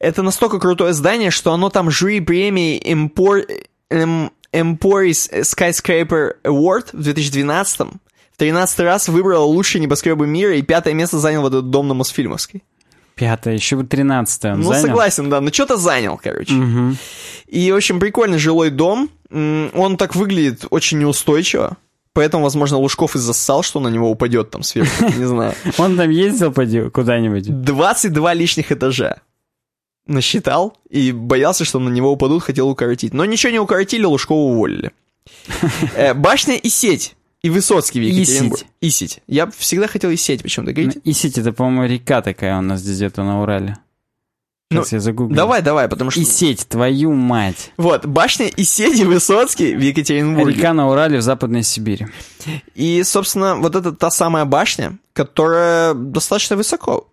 Это 0.00 0.22
настолько 0.22 0.58
крутое 0.58 0.92
здание, 0.92 1.30
что 1.30 1.52
оно 1.52 1.70
там 1.70 1.88
жюри 1.88 2.18
премии 2.20 2.82
Empor... 2.82 3.46
эм, 3.90 4.32
Emporis 4.52 5.30
Skyscraper 5.42 6.32
Award 6.42 6.88
в 6.92 7.00
2012 7.00 7.80
в 8.32 8.36
13 8.38 8.80
раз 8.80 9.08
выбрало 9.08 9.44
лучшие 9.44 9.80
небоскребы 9.80 10.26
мира 10.26 10.56
и 10.56 10.62
пятое 10.62 10.94
место 10.94 11.20
занял 11.20 11.42
вот 11.42 11.52
этот 11.52 11.70
дом 11.70 11.86
на 11.86 11.94
Мосфильмовской. 11.94 12.64
Пятое, 13.14 13.54
еще 13.54 13.76
бы 13.76 13.84
тринадцатое 13.84 14.54
он 14.54 14.60
ну, 14.60 14.68
занял. 14.68 14.82
согласен, 14.82 15.30
да, 15.30 15.40
но 15.40 15.52
что-то 15.52 15.76
занял, 15.76 16.18
короче. 16.22 16.52
Мгм. 16.52 16.96
И, 17.46 17.70
в 17.70 17.76
общем, 17.76 18.00
прикольный 18.00 18.38
жилой 18.38 18.70
дом. 18.70 19.08
Он 19.30 19.96
так 19.96 20.14
выглядит 20.14 20.64
очень 20.70 20.98
неустойчиво. 20.98 21.76
Поэтому, 22.12 22.44
возможно, 22.44 22.78
Лужков 22.78 23.16
и 23.16 23.18
зассал, 23.18 23.64
что 23.64 23.80
на 23.80 23.88
него 23.88 24.08
упадет 24.08 24.50
там 24.50 24.62
сверху, 24.62 25.04
не 25.04 25.24
знаю. 25.24 25.54
Он 25.78 25.96
там 25.96 26.10
ездил 26.10 26.52
поди, 26.52 26.88
куда-нибудь? 26.88 27.62
22 27.62 28.34
лишних 28.34 28.70
этажа 28.70 29.16
насчитал 30.06 30.76
и 30.88 31.10
боялся, 31.10 31.64
что 31.64 31.80
на 31.80 31.88
него 31.88 32.12
упадут, 32.12 32.42
хотел 32.44 32.68
укоротить. 32.68 33.14
Но 33.14 33.24
ничего 33.24 33.52
не 33.52 33.58
укоротили, 33.58 34.04
Лужкова 34.04 34.52
уволили. 34.52 34.92
Э, 35.96 36.14
Башня 36.14 36.56
и 36.56 36.68
сеть. 36.68 37.16
И 37.44 37.50
Высоцкий 37.50 38.00
в 38.00 38.02
Екатеринбурге. 38.02 38.64
И 38.80 38.88
сеть. 38.88 39.20
Я 39.26 39.50
всегда 39.50 39.86
хотел 39.86 40.08
и 40.08 40.16
сеть, 40.16 40.42
почему-то. 40.42 40.72
Говорите? 40.72 41.02
Ну, 41.04 41.10
Исить, 41.12 41.36
это, 41.36 41.52
по-моему, 41.52 41.84
река 41.84 42.22
такая 42.22 42.56
у 42.58 42.62
нас 42.62 42.80
здесь 42.80 42.96
где-то 42.96 43.22
на 43.22 43.42
Урале. 43.42 43.76
Сейчас 44.72 44.92
я 44.92 45.00
загуглю. 45.00 45.36
Давай, 45.36 45.60
давай, 45.60 45.86
потому 45.88 46.10
что... 46.10 46.20
И 46.20 46.24
сеть, 46.24 46.66
твою 46.66 47.12
мать. 47.12 47.72
Вот, 47.76 48.06
башня 48.06 48.46
и 48.46 48.64
сеть 48.64 48.98
и 48.98 49.04
Высоцкий 49.04 49.76
в 49.76 49.80
Екатеринбурге. 49.80 50.56
Река 50.56 50.72
на 50.72 50.88
Урале 50.88 51.18
в 51.18 51.22
Западной 51.22 51.64
Сибири. 51.64 52.06
И, 52.74 53.02
собственно, 53.02 53.56
вот 53.56 53.76
это 53.76 53.92
та 53.92 54.10
самая 54.10 54.46
башня, 54.46 54.96
которая 55.12 55.92
достаточно 55.92 56.56
высоко 56.56 57.08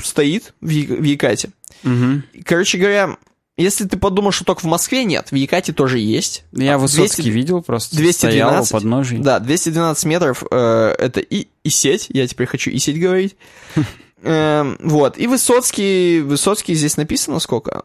стоит 0.00 0.54
в, 0.60 0.68
в 0.68 1.02
Якате. 1.02 1.50
Мгм. 1.82 2.22
Короче 2.44 2.78
говоря, 2.78 3.16
если 3.56 3.84
ты 3.84 3.98
подумал, 3.98 4.32
что 4.32 4.44
только 4.44 4.60
в 4.60 4.64
Москве 4.64 5.04
нет, 5.04 5.30
в 5.30 5.34
Якате 5.34 5.72
тоже 5.72 5.98
есть. 5.98 6.44
Я 6.52 6.74
А, 6.74 6.78
Высоцкий 6.78 7.22
200 7.22 7.28
видел 7.36 7.62
просто. 7.62 7.96
212. 7.96 8.16
Стоял 8.16 8.62
у 8.62 8.66
подножий. 8.66 9.18
Да, 9.18 9.38
212 9.38 10.04
метров 10.06 10.42
э, 10.50 10.94
это 10.98 11.20
и, 11.20 11.48
и 11.62 11.70
сеть, 11.70 12.06
я 12.08 12.26
теперь 12.26 12.46
хочу 12.46 12.70
и 12.70 12.78
сеть 12.78 12.98
говорить. 13.00 13.36
Эм, 14.22 14.78
вот, 14.80 15.18
и 15.18 15.26
Высоцкий, 15.26 16.20
Высоцкий 16.20 16.74
здесь 16.74 16.96
написано 16.96 17.40
сколько? 17.40 17.82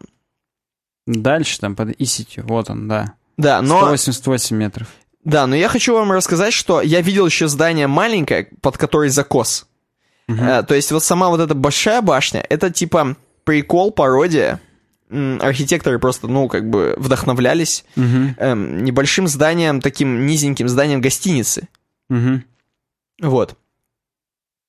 Дальше 1.06 1.60
там 1.60 1.76
под 1.76 2.00
Иситью. 2.00 2.46
Вот 2.48 2.70
он, 2.70 2.88
да. 2.88 3.14
Да, 3.38 3.62
но... 3.62 3.80
188 3.80 4.56
метров. 4.56 4.88
Да, 5.24 5.46
но 5.48 5.56
я 5.56 5.68
хочу 5.68 5.94
вам 5.94 6.12
рассказать, 6.12 6.54
что 6.54 6.82
я 6.82 7.02
видел 7.02 7.26
еще 7.26 7.48
здание 7.48 7.88
маленькое, 7.88 8.50
под 8.62 8.78
которой 8.78 9.10
закос. 9.10 9.68
Э, 10.30 10.64
то 10.64 10.76
есть 10.76 10.92
вот 10.92 11.04
сама 11.04 11.30
вот 11.30 11.40
эта 11.40 11.54
большая 11.56 12.02
башня, 12.02 12.46
это 12.50 12.70
типа 12.70 13.18
прикол, 13.44 13.92
пародия. 13.92 14.62
Архитекторы 15.10 16.00
просто, 16.00 16.28
ну, 16.28 16.48
как 16.48 16.70
бы 16.70 16.96
вдохновлялись 16.98 17.86
эм, 17.96 18.84
небольшим 18.84 19.28
зданием, 19.28 19.80
таким 19.80 20.26
низеньким 20.26 20.68
зданием 20.68 21.02
гостиницы. 21.02 21.70
Мгм. 22.10 22.44
Вот. 23.22 23.58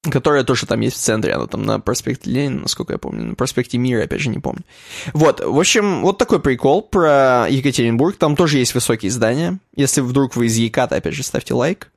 Которая 0.02 0.44
тоже 0.44 0.66
там 0.66 0.80
есть 0.80 0.96
в 0.96 1.00
центре, 1.00 1.32
она 1.32 1.46
там 1.46 1.64
на 1.64 1.80
проспекте 1.80 2.30
Ленина, 2.30 2.62
насколько 2.62 2.92
я 2.92 2.98
помню, 2.98 3.24
на 3.24 3.34
проспекте 3.34 3.78
Мира, 3.78 4.04
опять 4.04 4.20
же, 4.20 4.28
не 4.28 4.38
помню. 4.38 4.62
Вот, 5.12 5.40
в 5.40 5.58
общем, 5.58 6.02
вот 6.02 6.18
такой 6.18 6.40
прикол 6.40 6.82
про 6.82 7.46
Екатеринбург, 7.50 8.16
там 8.16 8.36
тоже 8.36 8.58
есть 8.58 8.74
высокие 8.74 9.10
здания. 9.10 9.58
Если 9.74 10.00
вдруг 10.00 10.36
вы 10.36 10.46
из 10.46 10.56
Еката, 10.56 10.96
опять 10.96 11.14
же, 11.14 11.24
ставьте 11.24 11.54
лайк. 11.54 11.90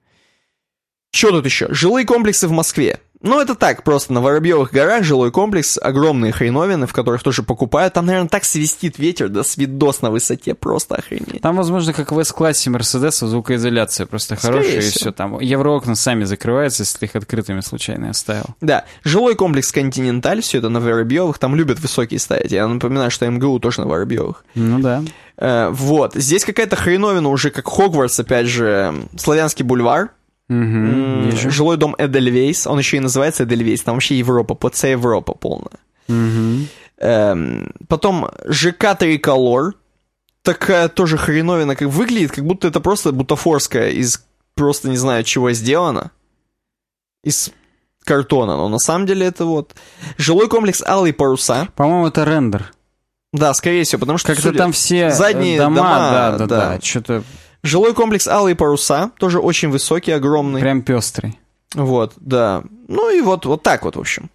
Что 1.14 1.30
тут 1.30 1.45
еще? 1.45 1.68
Жилые 1.72 2.06
комплексы 2.06 2.48
в 2.48 2.52
Москве. 2.52 3.00
Ну, 3.22 3.40
это 3.40 3.56
так, 3.56 3.83
просто 3.83 4.14
на 4.14 4.22
Воробьевых 4.22 4.72
горах 4.72 5.03
жилой 5.03 5.32
комплекс, 5.32 5.77
огромные 5.82 6.32
хреновины, 6.32 6.88
в 6.88 6.93
которых 6.93 7.22
тоже 7.24 7.43
покупают. 7.43 7.93
Там, 7.93 8.06
наверное, 8.06 8.30
так 8.30 8.43
свистит 8.43 8.98
ветер, 8.98 9.30
да 9.30 9.43
свидос 9.43 10.01
на 10.01 10.09
высоте, 10.09 10.56
просто 10.56 10.95
охренеть. 10.95 11.41
Там, 11.41 11.56
возможно, 11.56 11.93
как 11.93 12.11
в 12.11 12.19
S-классе 12.19 12.69
Мерседеса, 12.69 13.27
звукоизоляция 13.27 14.06
просто 14.08 14.35
Скорее 14.35 14.59
хорошая, 14.59 14.77
и 14.77 14.80
всего. 14.82 15.00
все 15.00 15.11
там. 15.11 15.40
Евроокна 15.40 15.95
сами 15.95 16.24
закрываются, 16.24 16.83
если 16.83 16.98
ты 16.98 17.06
их 17.06 17.16
открытыми 17.16 17.61
случайно 17.61 18.09
оставил. 18.09 18.45
Да, 18.59 18.85
жилой 19.03 19.35
комплекс 19.35 19.72
Континенталь, 19.72 20.41
все 20.41 20.58
это 20.58 20.69
на 20.69 20.80
Воробьевых, 20.80 21.38
там 21.38 21.56
любят 21.56 21.80
высокие 21.80 22.19
ставить. 22.19 22.51
Я 22.51 22.67
напоминаю, 22.67 23.11
что 23.11 23.30
МГУ 23.30 23.59
тоже 23.59 23.82
на 23.82 23.88
Воробьевых. 23.88 24.43
Ну 24.56 24.80
да. 24.80 25.03
Э, 25.38 25.69
вот, 25.72 26.14
здесь 26.16 26.45
какая-то 26.45 26.75
хреновина 26.75 27.30
уже, 27.30 27.50
как 27.50 27.67
Хогвартс, 27.67 28.19
опять 28.19 28.48
же, 28.48 28.93
Славянский 29.17 29.64
бульвар, 29.64 30.11
Вижу. 30.52 31.50
жилой 31.50 31.78
дом 31.78 31.96
Эдельвейс, 31.98 32.68
он 32.68 32.78
еще 32.78 32.98
и 32.98 33.00
называется 33.00 33.46
Эдельвейс, 33.46 33.82
там 33.82 33.96
вообще 33.96 34.18
Европа, 34.18 34.54
ПЦ 34.54 34.86
Европа 34.86 35.34
полная. 35.34 35.80
Мгм. 36.08 36.68
Эм, 36.98 37.72
потом 37.88 38.30
ЖК 38.46 38.96
Триколор, 38.98 39.76
такая 40.44 40.90
тоже 40.90 41.18
хреновина, 41.18 41.76
как 41.76 41.88
выглядит, 41.88 42.32
как 42.32 42.46
будто 42.46 42.68
это 42.68 42.80
просто 42.82 43.12
бутафорская 43.12 43.92
из 43.92 44.24
просто 44.56 44.90
не 44.90 44.98
знаю 44.98 45.24
чего 45.24 45.52
сделано. 45.52 46.12
Из 47.24 47.52
картона, 48.04 48.58
но 48.58 48.68
на 48.68 48.80
самом 48.80 49.06
деле 49.06 49.28
это 49.28 49.46
вот. 49.46 49.74
Жилой 50.18 50.50
комплекс 50.50 50.84
Алые 50.86 51.14
паруса. 51.14 51.70
По-моему, 51.76 52.08
это 52.08 52.24
рендер. 52.24 52.74
Да, 53.32 53.54
скорее 53.54 53.84
всего, 53.86 54.00
потому 54.02 54.18
что 54.18 54.36
Как-то 54.36 54.52
там 54.52 54.74
все 54.74 55.06
э, 55.06 55.12
задние 55.12 55.58
дома, 55.58 55.76
дома, 55.78 55.90
да, 55.90 56.32
да, 56.32 56.38
да. 56.38 56.48
да. 56.48 56.82
Что-то 56.82 57.24
Жилой 57.64 57.93
комплекс 57.93 58.27
Алые 58.27 58.56
паруса, 58.56 59.11
тоже 59.17 59.40
очень 59.40 59.69
высокий, 59.69 60.11
огромный. 60.11 60.61
прям 60.61 60.81
пестрый. 60.81 61.40
Вот, 61.75 62.14
да. 62.17 62.64
Ну 62.88 63.15
и 63.15 63.22
вот, 63.22 63.45
вот 63.45 63.64
так 63.64 63.83
вот, 63.83 63.95
в 63.95 63.99
общем. 63.99 64.30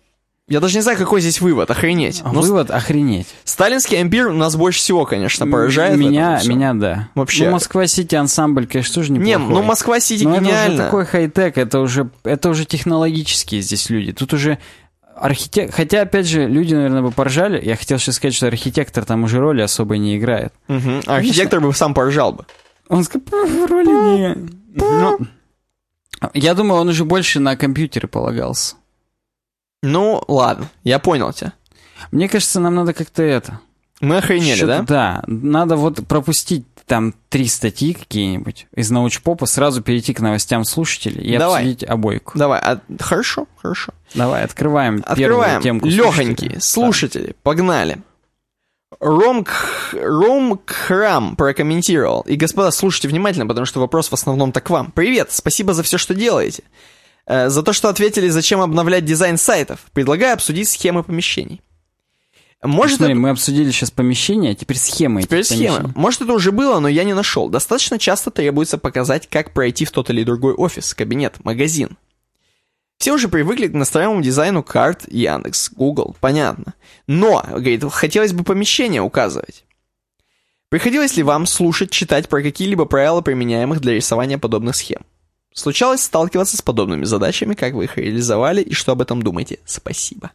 Я 0.49 0.61
даже 0.61 0.77
не 0.77 0.81
знаю, 0.81 0.97
какой 0.97 1.21
здесь 1.21 1.41
вывод, 1.41 1.73
охренеть. 1.73 2.23
Но 2.25 2.41
Вывод 2.41 2.71
охренеть. 2.71 3.27
сталинский 3.43 4.01
ампир 4.01 4.31
нас 4.33 4.55
больше 4.55 4.79
всего, 4.79 5.05
конечно, 5.05 5.45
поражает. 5.45 5.99
Меня, 5.99 6.41
меня, 6.47 6.73
да. 6.73 7.09
Вообще. 7.17 7.47
Ну, 7.47 7.51
Москва-Сити 7.51 8.15
ансамбль, 8.15 8.69
конечно, 8.69 8.95
тоже 8.95 9.11
Не, 9.11 9.19
неплохой. 9.33 9.55
ну 9.55 9.63
Москва-Сити 9.65 10.23
Но 10.23 10.35
это 10.37 10.43
уже 10.43 10.51
гениально. 10.51 10.85
такой 10.85 11.05
хай-тек, 11.05 11.59
это 11.59 11.81
уже, 11.81 12.09
это 12.23 12.49
уже 12.49 12.65
технологические 12.65 13.61
здесь 13.61 13.91
люди. 13.91 14.13
Тут 14.13 14.35
уже 14.35 14.59
архитектор... 15.17 15.75
Хотя, 15.75 16.03
опять 16.03 16.27
же, 16.29 16.47
люди, 16.47 16.75
наверное, 16.75 17.03
бы 17.03 17.11
поржали. 17.11 17.61
Я 17.65 17.75
хотел 17.75 17.99
сейчас 17.99 18.15
сказать, 18.15 18.35
что 18.35 18.47
архитектор 18.47 19.05
там 19.05 19.25
уже 19.25 19.41
роли 19.41 19.63
особой 19.63 19.99
не 19.99 20.17
играет. 20.17 20.53
Мгм. 20.69 21.03
Архитектор 21.07 21.61
бы 21.61 21.75
сам 21.75 21.93
поржал 21.93 22.33
бы. 22.33 22.47
Он 22.89 23.05
сказал, 23.05 23.23
«Пф, 23.27 23.71
роли 23.71 23.87
не... 23.87 24.51
Ну, 24.75 25.19
я 26.35 26.55
думаю, 26.55 26.81
он 26.81 26.89
уже 26.89 27.05
больше 27.05 27.41
на 27.41 27.57
компьютеры 27.57 28.09
полагался. 28.09 28.77
Ну, 29.83 30.23
ладно, 30.29 30.69
я 30.85 30.99
понял 30.99 31.33
тебя. 31.33 31.53
Мне 32.11 32.29
кажется, 32.29 32.61
нам 32.61 32.75
надо 32.75 32.93
как-то 32.93 33.23
это... 33.23 33.61
Мы 34.01 34.19
охренели, 34.19 34.63
да? 34.65 34.83
Да, 34.83 35.25
надо 35.27 35.77
вот 35.77 36.07
пропустить 36.07 36.67
там 36.87 37.15
три 37.31 37.47
статьи 37.47 37.95
какие-нибудь 37.95 38.67
из 38.75 38.91
научпопа, 38.91 39.47
сразу 39.47 39.83
перейти 39.83 40.13
к 40.13 40.21
новостям 40.21 40.65
слушателей 40.65 41.25
и 41.25 41.39
Давай. 41.39 41.63
обсудить 41.63 41.83
обойку. 41.89 42.39
Давай, 42.39 42.61
а- 42.61 42.81
хорошо, 43.01 43.49
хорошо. 43.57 43.93
Давай, 44.15 44.45
открываем, 44.45 45.03
Открываем. 45.07 45.63
первую 45.63 45.63
темку. 45.63 45.87
Легонькие. 45.89 46.61
Слушатели, 46.61 47.35
погнали. 47.43 47.99
Ром, 49.01 49.47
Ром 49.93 50.61
Храм 50.67 51.37
прокомментировал. 51.37 52.23
И, 52.23 52.37
господа, 52.37 52.71
слушайте 52.71 53.09
внимательно, 53.09 53.47
потому 53.47 53.67
что 53.67 53.81
вопрос 53.81 54.09
в 54.09 54.13
основном-то 54.15 54.61
к 54.61 54.71
вам. 54.71 54.91
Привет, 54.93 55.31
спасибо 55.33 55.75
за 55.75 55.83
все, 55.83 55.99
что 55.99 56.15
делаете. 56.15 56.63
Э, 57.27 57.49
за 57.49 57.63
то, 57.63 57.73
что 57.73 57.89
ответили, 57.89 58.29
зачем 58.29 58.61
обновлять 58.61 59.05
дизайн 59.05 59.37
сайтов. 59.37 59.81
Предлагаю 59.93 60.35
обсудить 60.35 60.69
схемы 60.69 61.03
помещений. 61.03 61.61
Может, 62.63 62.97
Смотри, 62.99 63.13
это- 63.15 63.21
мы 63.21 63.31
обсудили 63.31 63.71
сейчас 63.71 63.91
помещение, 63.91 64.53
а 64.53 64.55
теперь 64.55 64.79
схемы. 64.79 65.23
Теперь 65.23 65.45
схема. 65.45 65.77
помещений. 65.77 65.93
Может, 65.95 66.23
это 66.23 66.33
уже 66.33 66.53
было, 66.53 66.81
но 66.81 66.89
я 66.89 67.05
не 67.05 67.13
нашел. 67.15 67.49
Достаточно 67.49 67.99
часто 67.99 68.31
требуется 68.31 68.79
показать, 68.79 69.29
как 69.29 69.53
пройти 69.53 69.85
в 69.85 69.91
тот 69.91 70.09
или 70.11 70.25
другой 70.25 70.55
офис, 70.55 70.95
кабинет, 70.95 71.45
магазин. 71.45 71.99
Все 72.99 73.13
уже 73.13 73.29
привыкли 73.29 73.69
к 73.69 73.75
настраиваемому 73.75 74.23
дизайну 74.23 74.63
карт 74.63 75.05
Яндекс, 75.09 75.71
Google, 75.71 76.17
понятно. 76.21 76.75
Но, 77.07 77.45
говорит, 77.49 77.85
хотелось 77.91 78.33
бы 78.33 78.43
помещение 78.43 79.03
указывать. 79.03 79.65
Приходилось 80.69 81.17
ли 81.17 81.23
вам 81.23 81.47
слушать, 81.47 81.91
читать 81.91 82.29
про 82.29 82.43
какие-либо 82.43 82.87
правила, 82.87 83.21
применяемых 83.21 83.81
для 83.81 83.95
рисования 83.95 84.39
подобных 84.39 84.75
схем? 84.77 85.03
Случалось 85.55 86.03
сталкиваться 86.03 86.57
с 86.57 86.63
подобными 86.63 87.05
задачами, 87.05 87.55
как 87.55 87.75
вы 87.75 87.85
их 87.85 87.97
реализовали 87.97 88.61
и 88.63 88.75
что 88.75 88.93
об 88.93 89.01
этом 89.01 89.23
думаете? 89.23 89.59
Спасибо. 89.65 90.33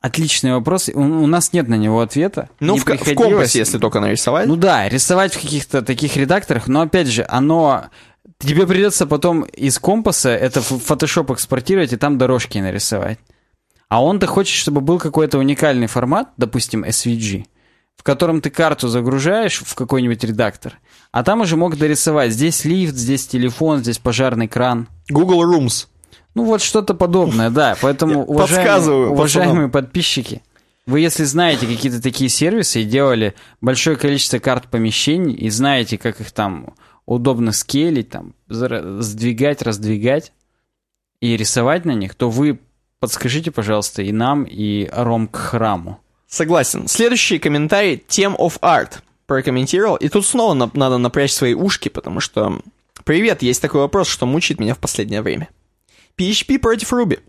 Отличный 0.00 0.52
вопрос. 0.52 0.88
У, 0.92 1.00
у 1.00 1.26
нас 1.26 1.52
нет 1.52 1.68
на 1.68 1.74
него 1.74 2.00
ответа. 2.00 2.48
Ну, 2.60 2.74
Не 2.74 2.80
в, 2.80 2.84
в 2.84 3.14
компасе, 3.14 3.58
если 3.60 3.78
только 3.78 3.98
нарисовать. 3.98 4.46
Ну 4.46 4.54
да, 4.54 4.88
рисовать 4.88 5.34
в 5.34 5.40
каких-то 5.40 5.82
таких 5.82 6.16
редакторах, 6.16 6.68
но 6.68 6.82
опять 6.82 7.08
же, 7.08 7.26
оно... 7.28 7.86
Тебе 8.38 8.66
придется 8.66 9.06
потом 9.06 9.42
из 9.42 9.78
компаса 9.78 10.30
это 10.30 10.60
в 10.60 10.72
Photoshop 10.72 11.32
экспортировать 11.32 11.92
и 11.92 11.96
там 11.96 12.18
дорожки 12.18 12.58
нарисовать. 12.58 13.18
А 13.88 14.02
он-то 14.02 14.26
хочет, 14.26 14.56
чтобы 14.56 14.80
был 14.80 14.98
какой-то 14.98 15.38
уникальный 15.38 15.86
формат, 15.86 16.30
допустим, 16.36 16.84
SVG, 16.84 17.46
в 17.96 18.02
котором 18.02 18.40
ты 18.40 18.50
карту 18.50 18.88
загружаешь 18.88 19.62
в 19.64 19.74
какой-нибудь 19.74 20.22
редактор, 20.24 20.78
а 21.12 21.22
там 21.22 21.40
уже 21.40 21.56
мог 21.56 21.76
дорисовать. 21.76 22.32
Здесь 22.32 22.64
лифт, 22.64 22.94
здесь 22.94 23.26
телефон, 23.26 23.78
здесь 23.78 23.98
пожарный 23.98 24.48
кран. 24.48 24.88
Google 25.08 25.44
Rooms. 25.44 25.86
Ну 26.34 26.44
вот 26.44 26.60
что-то 26.60 26.94
подобное, 26.94 27.48
да. 27.48 27.76
Поэтому, 27.80 28.24
уважаемые, 28.26 29.08
уважаемые 29.08 29.68
подписчики, 29.68 30.42
вы 30.84 31.00
если 31.00 31.24
знаете 31.24 31.66
какие-то 31.66 32.02
такие 32.02 32.28
сервисы 32.28 32.82
и 32.82 32.84
делали 32.84 33.34
большое 33.60 33.96
количество 33.96 34.38
карт 34.38 34.68
помещений 34.68 35.34
и 35.34 35.48
знаете, 35.48 35.96
как 35.96 36.20
их 36.20 36.32
там 36.32 36.74
удобно 37.06 37.52
скейлить, 37.52 38.10
там, 38.10 38.34
сдвигать, 38.48 39.62
раздвигать 39.62 40.32
и 41.20 41.36
рисовать 41.36 41.84
на 41.84 41.92
них, 41.92 42.14
то 42.14 42.28
вы 42.28 42.58
подскажите, 42.98 43.50
пожалуйста, 43.50 44.02
и 44.02 44.12
нам, 44.12 44.44
и 44.44 44.88
Ром 44.92 45.28
к 45.28 45.36
храму. 45.36 46.00
Согласен. 46.26 46.88
Следующий 46.88 47.38
комментарий 47.38 48.02
Тем 48.08 48.34
of 48.34 48.60
Art 48.60 48.98
прокомментировал. 49.26 49.96
И 49.96 50.08
тут 50.08 50.26
снова 50.26 50.54
на- 50.54 50.70
надо 50.74 50.98
напрячь 50.98 51.32
свои 51.32 51.54
ушки, 51.54 51.88
потому 51.88 52.20
что... 52.20 52.60
Привет, 53.04 53.42
есть 53.42 53.62
такой 53.62 53.82
вопрос, 53.82 54.08
что 54.08 54.26
мучает 54.26 54.58
меня 54.58 54.74
в 54.74 54.78
последнее 54.78 55.22
время. 55.22 55.48
PHP 56.18 56.58
против 56.58 56.92
Ruby. 56.92 57.20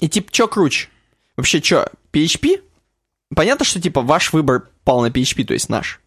И 0.00 0.08
типа, 0.08 0.32
чё 0.32 0.48
круче? 0.48 0.88
Вообще, 1.36 1.60
чё, 1.60 1.86
PHP? 2.12 2.62
Понятно, 3.34 3.64
что 3.64 3.80
типа 3.80 4.00
ваш 4.00 4.32
выбор 4.32 4.68
пал 4.82 5.02
на 5.02 5.10
PHP, 5.10 5.44
то 5.44 5.52
есть 5.52 5.68
наш. 5.68 5.99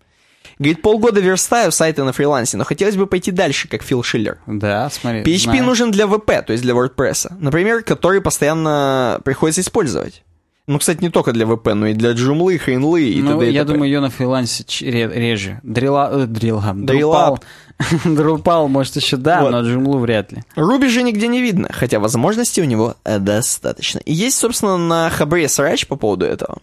Говорит, 0.60 0.82
полгода 0.82 1.20
верстаю 1.20 1.72
сайты 1.72 2.04
на 2.04 2.14
фрилансе, 2.14 2.58
но 2.58 2.64
хотелось 2.64 2.96
бы 2.96 3.08
пойти 3.08 3.32
дальше, 3.32 3.68
как 3.68 3.84
Фил 3.84 4.04
Шиллер. 4.04 4.40
Да, 4.48 4.90
смотри. 4.90 5.22
PHP 5.22 5.44
знаю. 5.44 5.64
нужен 5.64 5.92
для 5.92 6.06
VP, 6.06 6.44
то 6.44 6.54
есть 6.54 6.64
для 6.64 6.74
WordPress, 6.74 7.34
например, 7.40 7.84
который 7.84 8.22
постоянно 8.22 9.20
приходится 9.24 9.62
использовать. 9.62 10.24
Ну, 10.66 10.80
кстати, 10.80 11.02
не 11.02 11.10
только 11.10 11.34
для 11.34 11.46
VP, 11.46 11.74
но 11.74 11.88
и 11.88 11.94
для 11.94 12.12
Joomla, 12.12 12.58
Хренлы 12.58 13.04
и 13.04 13.22
Ну, 13.22 13.38
т.д. 13.38 13.52
я 13.52 13.66
думаю, 13.66 13.92
ее 13.92 14.00
на 14.00 14.10
фрилансе 14.10 14.64
реже. 14.80 15.60
Дрила, 15.62 16.10
э, 16.10 16.26
дрила, 16.26 16.72
Дрилап. 16.74 17.44
Drupal, 18.06 18.70
может, 18.70 18.96
еще 18.96 19.18
да, 19.18 19.42
Вот. 19.42 19.52
но 19.52 19.62
Joomla 19.62 20.00
вряд 20.00 20.32
ли. 20.32 20.44
Руби 20.56 20.88
же 20.88 21.04
нигде 21.04 21.28
не 21.28 21.42
видно, 21.42 21.68
хотя 21.70 22.00
возможностей 22.00 22.62
у 22.62 22.66
него 22.66 22.96
э, 23.04 23.20
достаточно. 23.20 24.00
И 24.00 24.14
есть, 24.14 24.38
собственно, 24.38 24.78
на 24.78 25.10
Хабре 25.10 25.50
срач 25.50 25.86
по 25.86 25.98
поводу 25.98 26.26
этого. 26.26 26.60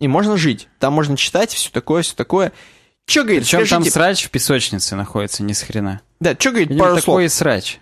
И 0.00 0.08
можно 0.08 0.36
жить. 0.36 0.66
Там 0.80 0.92
можно 0.92 1.16
читать, 1.16 1.52
все 1.52 1.70
такое, 1.70 2.02
все 2.02 2.16
такое. 2.16 2.52
Че, 3.06 3.22
говорит, 3.22 3.42
Причем 3.42 3.58
там 3.58 3.66
скажите... 3.66 3.90
срач 3.90 4.24
в 4.24 4.30
песочнице 4.30 4.96
находится, 4.96 5.42
ни 5.42 5.52
с 5.52 5.62
хрена. 5.62 6.00
Да, 6.20 6.34
че, 6.34 6.50
говорит, 6.50 6.70
Видимо, 6.70 6.84
пару 6.84 6.94
слов. 6.94 7.04
такой 7.04 7.24
и 7.26 7.28
срач. 7.28 7.80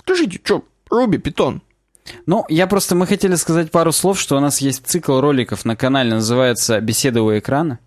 Скажите, 0.00 0.40
что, 0.42 0.64
Руби, 0.90 1.18
питон. 1.18 1.62
Ну, 2.26 2.44
я 2.48 2.66
просто, 2.66 2.94
мы 2.94 3.06
хотели 3.06 3.34
сказать 3.34 3.70
пару 3.70 3.92
слов, 3.92 4.18
что 4.20 4.36
у 4.36 4.40
нас 4.40 4.60
есть 4.60 4.86
цикл 4.86 5.20
роликов 5.20 5.64
на 5.64 5.76
канале, 5.76 6.14
называется 6.14 6.80
«Беседы 6.80 7.20
у 7.20 7.36
экрана». 7.36 7.78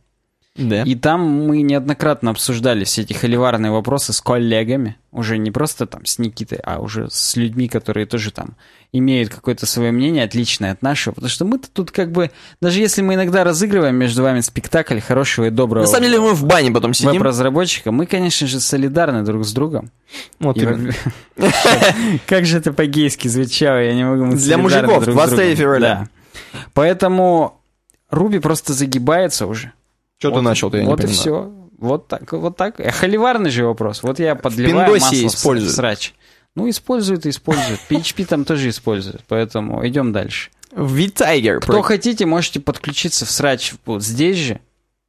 Да. 0.57 0.83
И 0.83 0.95
там 0.95 1.21
мы 1.21 1.61
неоднократно 1.61 2.31
обсуждали 2.31 2.83
все 2.83 3.03
эти 3.03 3.13
холиварные 3.13 3.71
вопросы 3.71 4.11
с 4.11 4.21
коллегами. 4.21 4.97
Уже 5.11 5.37
не 5.37 5.51
просто 5.51 5.85
там 5.85 6.05
с 6.05 6.19
Никитой, 6.19 6.59
а 6.63 6.79
уже 6.79 7.09
с 7.09 7.35
людьми, 7.35 7.67
которые 7.67 8.05
тоже 8.05 8.31
там 8.31 8.55
имеют 8.91 9.29
какое-то 9.29 9.65
свое 9.65 9.91
мнение, 9.91 10.23
отличное 10.23 10.71
от 10.71 10.81
нашего. 10.81 11.13
Потому 11.13 11.29
что 11.29 11.45
мы-то 11.45 11.69
тут 11.71 11.91
как 11.91 12.11
бы... 12.11 12.31
Даже 12.61 12.79
если 12.79 13.01
мы 13.01 13.13
иногда 13.13 13.43
разыгрываем 13.43 13.95
между 13.95 14.23
вами 14.23 14.39
спектакль 14.41 14.99
хорошего 14.99 15.45
и 15.45 15.49
доброго 15.49 15.83
На 15.83 15.87
самом 15.87 16.05
деле 16.05 16.19
мы 16.19 16.33
в 16.33 16.45
бане 16.45 16.71
потом 16.71 16.93
сидим. 16.93 17.11
веб-разработчика, 17.11 17.91
мы, 17.91 18.05
конечно 18.05 18.47
же, 18.47 18.59
солидарны 18.59 19.23
друг 19.23 19.45
с 19.45 19.53
другом. 19.53 19.91
Вот 20.39 20.57
И 20.57 20.61
именно. 20.61 20.93
Как 22.25 22.45
же 22.45 22.57
это 22.57 22.73
по-гейски 22.73 23.27
звучало, 23.27 23.77
я 23.77 23.93
не 23.93 24.05
могу... 24.05 24.35
Для 24.35 24.57
мужиков, 24.57 25.03
друг 25.03 25.15
с 25.15 25.17
23 25.17 25.37
другом. 25.37 25.55
февраля. 25.55 26.09
Да. 26.53 26.63
Поэтому 26.73 27.61
Руби 28.09 28.39
просто 28.39 28.73
загибается 28.73 29.47
уже. 29.47 29.73
Что 30.19 30.29
ты 30.29 30.35
Вот- 30.35 30.41
начал-то, 30.41 30.77
я 30.77 30.83
не 30.83 30.89
Вот 30.89 30.99
и 30.99 31.03
понимаю. 31.03 31.19
все. 31.19 31.53
Вот 31.77 32.07
так, 32.07 32.31
вот 32.33 32.57
так. 32.57 32.79
Э, 32.79 32.89
Холиварный 32.91 33.49
же 33.51 33.65
вопрос. 33.65 34.01
Вот 34.03 34.19
я 34.19 34.35
подливаю 34.35 34.93
масло 34.93 35.15
в 35.15 35.31
с- 35.31 35.35
используют. 35.35 35.73
в 35.73 35.75
срач. 35.75 36.13
Ну, 36.55 36.67
используют 36.69 37.25
и 37.27 37.29
используют. 37.29 37.79
PHP 37.87 38.25
там 38.25 38.43
тоже 38.43 38.69
используют. 38.69 39.23
Поэтому 39.27 39.87
идем 39.87 40.11
дальше. 40.11 40.49
V-Tiger. 40.71 41.59
Кто 41.59 41.81
хотите, 41.83 42.25
можете 42.25 42.59
подключиться 42.59 43.25
в 43.25 43.31
срач 43.31 43.73
вот 43.85 44.03
здесь 44.03 44.37
же. 44.37 44.59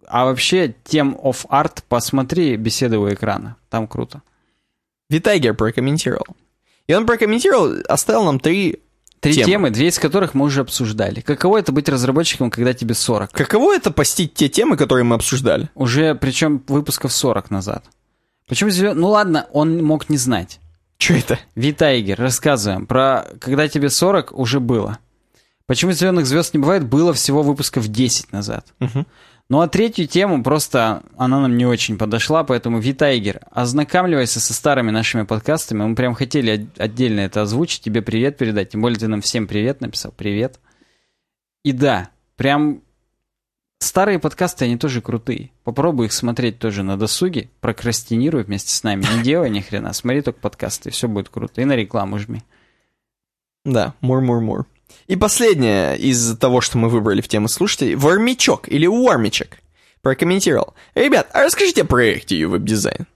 А 0.06 0.26
вообще, 0.26 0.74
тем 0.84 1.14
of 1.16 1.46
art 1.48 1.82
посмотри 1.88 2.56
беседы 2.56 2.98
у 2.98 3.08
экрана. 3.12 3.56
Там 3.70 3.86
круто. 3.88 4.22
V-Tiger 5.10 5.54
прокомментировал. 5.54 6.26
И 6.86 6.94
он 6.94 7.06
прокомментировал, 7.06 7.76
оставил 7.88 8.24
нам 8.24 8.40
три... 8.40 8.80
Три 9.20 9.34
Темы. 9.34 9.46
темы, 9.46 9.70
две 9.70 9.88
из 9.88 9.98
которых 9.98 10.34
мы 10.34 10.44
уже 10.44 10.60
обсуждали. 10.60 11.20
Каково 11.20 11.58
это 11.58 11.72
быть 11.72 11.88
разработчиком, 11.88 12.50
когда 12.50 12.72
тебе 12.72 12.94
40? 12.94 13.32
Каково 13.32 13.74
это 13.74 13.90
постить 13.90 14.34
те 14.34 14.48
темы, 14.48 14.76
которые 14.76 15.04
мы 15.04 15.16
обсуждали? 15.16 15.68
Уже, 15.74 16.14
причем, 16.14 16.62
выпусков 16.68 17.12
40 17.12 17.50
назад. 17.50 17.84
Почему 18.46 18.70
звё- 18.70 18.94
Ну 18.94 19.08
ладно, 19.08 19.46
он 19.52 19.84
мог 19.84 20.08
не 20.08 20.16
знать. 20.16 20.60
Что 20.98 21.14
это? 21.14 21.38
Витайгер, 21.54 22.18
рассказываем. 22.18 22.86
Про 22.86 23.26
«Когда 23.40 23.68
тебе 23.68 23.88
40» 23.88 24.32
уже 24.32 24.58
было. 24.60 24.98
Почему 25.66 25.92
«Зеленых 25.92 26.26
звезд» 26.26 26.54
не 26.54 26.60
бывает, 26.60 26.86
было 26.86 27.12
всего 27.12 27.42
выпусков 27.42 27.86
10 27.88 28.32
назад. 28.32 28.66
Мгм. 28.80 29.06
Ну 29.50 29.60
а 29.60 29.68
третью 29.68 30.06
тему 30.06 30.42
просто 30.42 31.02
она 31.16 31.40
нам 31.40 31.56
не 31.56 31.64
очень 31.64 31.96
подошла, 31.96 32.44
поэтому 32.44 32.80
Витайгер, 32.80 33.40
ознакомливайся 33.50 34.40
со 34.40 34.52
старыми 34.52 34.90
нашими 34.90 35.22
подкастами. 35.22 35.84
Мы 35.84 35.94
прям 35.94 36.14
хотели 36.14 36.50
от- 36.50 36.80
отдельно 36.80 37.20
это 37.20 37.40
озвучить, 37.42 37.82
тебе 37.82 38.02
привет 38.02 38.36
передать. 38.36 38.70
Тем 38.70 38.82
более 38.82 38.98
ты 38.98 39.08
нам 39.08 39.22
всем 39.22 39.46
привет 39.46 39.80
написал. 39.80 40.12
Привет. 40.12 40.60
И 41.64 41.72
да, 41.72 42.10
прям 42.36 42.82
старые 43.78 44.18
подкасты, 44.18 44.66
они 44.66 44.76
тоже 44.76 45.00
крутые. 45.00 45.50
Попробуй 45.64 46.06
их 46.06 46.12
смотреть 46.12 46.58
тоже 46.58 46.82
на 46.82 46.98
досуге, 46.98 47.48
прокрастинируй 47.60 48.42
вместе 48.42 48.74
с 48.74 48.82
нами. 48.82 49.06
Не 49.16 49.22
делай 49.22 49.48
ни 49.48 49.60
хрена, 49.60 49.94
смотри 49.94 50.20
только 50.20 50.40
подкасты, 50.40 50.90
все 50.90 51.08
будет 51.08 51.30
круто. 51.30 51.62
И 51.62 51.64
на 51.64 51.74
рекламу 51.74 52.18
жми. 52.18 52.42
Да, 53.64 53.94
мур-мур-мур. 54.02 54.66
И 55.06 55.16
последнее 55.16 55.98
из 55.98 56.36
того, 56.36 56.60
что 56.60 56.78
мы 56.78 56.88
выбрали 56.88 57.20
в 57.20 57.28
тему 57.28 57.48
слушателей, 57.48 57.94
Вармичок 57.94 58.68
или 58.68 58.86
Уармичек 58.86 59.62
прокомментировал. 60.02 60.74
Ребят, 60.94 61.28
а 61.32 61.44
расскажите 61.44 61.82
о 61.82 61.86
проекте 61.86 62.46
веб-дизайн. 62.46 63.06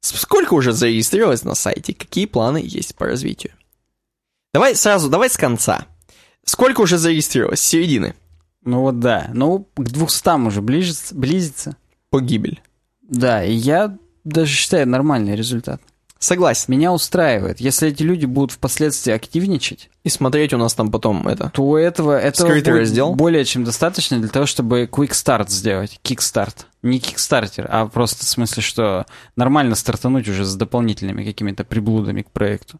Сколько 0.00 0.54
уже 0.54 0.72
зарегистрировалось 0.72 1.44
на 1.44 1.54
сайте? 1.54 1.94
Какие 1.94 2.26
планы 2.26 2.60
есть 2.62 2.94
по 2.94 3.06
развитию? 3.06 3.52
Давай 4.52 4.76
сразу, 4.76 5.08
давай 5.08 5.30
с 5.30 5.36
конца. 5.36 5.86
Сколько 6.44 6.82
уже 6.82 6.98
зарегистрировалось? 6.98 7.60
С 7.60 7.66
середины. 7.66 8.14
Ну 8.62 8.80
вот 8.80 9.00
да, 9.00 9.30
ну 9.32 9.66
к 9.76 9.82
200 9.82 10.46
уже 10.46 10.62
ближется, 10.62 11.14
близится. 11.14 11.76
Погибель. 12.10 12.62
Да, 13.02 13.44
и 13.44 13.52
я 13.52 13.96
даже 14.24 14.52
считаю 14.52 14.88
нормальный 14.88 15.36
результат. 15.36 15.80
Согласен. 16.24 16.64
Меня 16.68 16.92
устраивает. 16.92 17.60
Если 17.60 17.88
эти 17.88 18.02
люди 18.02 18.24
будут 18.24 18.52
впоследствии 18.52 19.12
активничать, 19.12 19.90
И 20.04 20.08
смотреть 20.08 20.52
у 20.54 20.58
нас 20.58 20.72
там 20.74 20.90
потом 20.90 21.28
это. 21.28 21.50
то 21.52 21.76
этого, 21.78 22.18
этого 22.18 22.46
Скрытый 22.48 22.72
будет 22.72 22.80
раздел? 22.80 23.14
более 23.14 23.44
чем 23.44 23.64
достаточно 23.64 24.18
для 24.18 24.28
того, 24.28 24.46
чтобы 24.46 24.84
quick 24.90 25.10
start 25.10 25.50
сделать. 25.50 26.00
Kickstart. 26.02 26.54
Не 26.82 26.98
кикстартер, 26.98 27.66
а 27.70 27.86
просто 27.86 28.24
в 28.24 28.28
смысле, 28.28 28.62
что 28.62 29.06
нормально 29.36 29.74
стартануть 29.74 30.26
уже 30.28 30.44
с 30.46 30.54
дополнительными 30.56 31.24
какими-то 31.24 31.64
приблудами 31.64 32.22
к 32.22 32.30
проекту. 32.30 32.78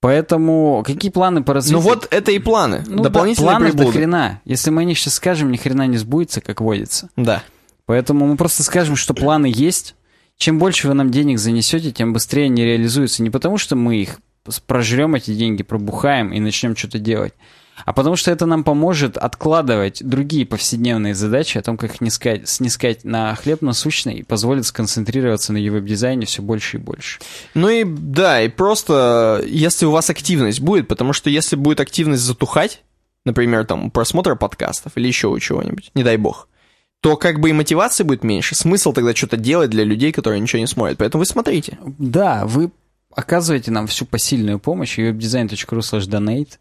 Поэтому 0.00 0.84
какие 0.86 1.10
планы 1.10 1.42
по 1.42 1.54
развитию? 1.54 1.80
Ну 1.82 1.88
вот 1.88 2.06
это 2.12 2.30
и 2.30 2.38
планы. 2.38 2.84
Ну 2.86 2.98
да, 2.98 3.02
Дополнительные 3.08 3.50
планов 3.50 3.70
до 3.72 3.76
приблуды. 3.78 3.98
хрена. 3.98 4.40
Если 4.44 4.70
мы 4.70 4.82
о 4.82 4.84
них 4.84 4.96
сейчас 4.98 5.14
скажем, 5.14 5.50
ни 5.50 5.56
хрена 5.56 5.88
не 5.88 5.96
сбудется, 5.96 6.40
как 6.40 6.60
водится. 6.60 7.08
Да. 7.16 7.42
Поэтому 7.86 8.26
мы 8.26 8.36
просто 8.36 8.62
скажем, 8.62 8.94
что 8.94 9.12
планы 9.14 9.50
есть. 9.52 9.95
Чем 10.38 10.58
больше 10.58 10.88
вы 10.88 10.94
нам 10.94 11.10
денег 11.10 11.38
занесете, 11.38 11.92
тем 11.92 12.12
быстрее 12.12 12.44
они 12.44 12.64
реализуются. 12.64 13.22
Не 13.22 13.30
потому, 13.30 13.58
что 13.58 13.76
мы 13.76 13.96
их 13.96 14.18
прожрем 14.66 15.14
эти 15.14 15.34
деньги, 15.34 15.62
пробухаем 15.62 16.32
и 16.32 16.40
начнем 16.40 16.76
что-то 16.76 16.98
делать, 16.98 17.34
а 17.84 17.92
потому 17.92 18.16
что 18.16 18.30
это 18.30 18.46
нам 18.46 18.64
поможет 18.64 19.18
откладывать 19.18 20.02
другие 20.02 20.46
повседневные 20.46 21.14
задачи 21.14 21.58
о 21.58 21.62
том, 21.62 21.76
как 21.76 21.90
их 21.90 21.96
снискать, 21.96 22.48
снискать 22.48 23.04
на 23.04 23.34
хлеб 23.34 23.60
насущный 23.60 24.14
и 24.14 24.22
позволит 24.22 24.64
сконцентрироваться 24.64 25.52
на 25.52 25.58
веб-дизайне 25.58 26.26
все 26.26 26.42
больше 26.42 26.78
и 26.78 26.80
больше. 26.80 27.20
Ну 27.54 27.68
и 27.68 27.84
да, 27.84 28.40
и 28.40 28.48
просто 28.48 29.42
если 29.46 29.84
у 29.84 29.90
вас 29.90 30.08
активность 30.08 30.60
будет, 30.60 30.88
потому 30.88 31.12
что 31.12 31.28
если 31.28 31.56
будет 31.56 31.80
активность 31.80 32.22
затухать, 32.22 32.82
например, 33.24 33.66
там 33.66 33.90
просмотра 33.90 34.36
подкастов 34.36 34.92
или 34.96 35.08
еще 35.08 35.36
чего-нибудь, 35.40 35.90
не 35.94 36.02
дай 36.02 36.16
бог, 36.16 36.48
то 37.06 37.16
как 37.16 37.38
бы 37.38 37.50
и 37.50 37.52
мотивации 37.52 38.02
будет 38.02 38.24
меньше. 38.24 38.56
Смысл 38.56 38.92
тогда 38.92 39.14
что-то 39.14 39.36
делать 39.36 39.70
для 39.70 39.84
людей, 39.84 40.10
которые 40.10 40.40
ничего 40.40 40.58
не 40.58 40.66
смотрят. 40.66 40.98
Поэтому 40.98 41.20
вы 41.20 41.26
смотрите. 41.26 41.78
Да, 41.98 42.44
вы 42.44 42.72
оказываете 43.14 43.70
нам 43.70 43.86
всю 43.86 44.06
посильную 44.06 44.58
помощь, 44.58 44.98
webdesign.ru 44.98 45.78
slash 45.78 46.08
donate, 46.08 46.58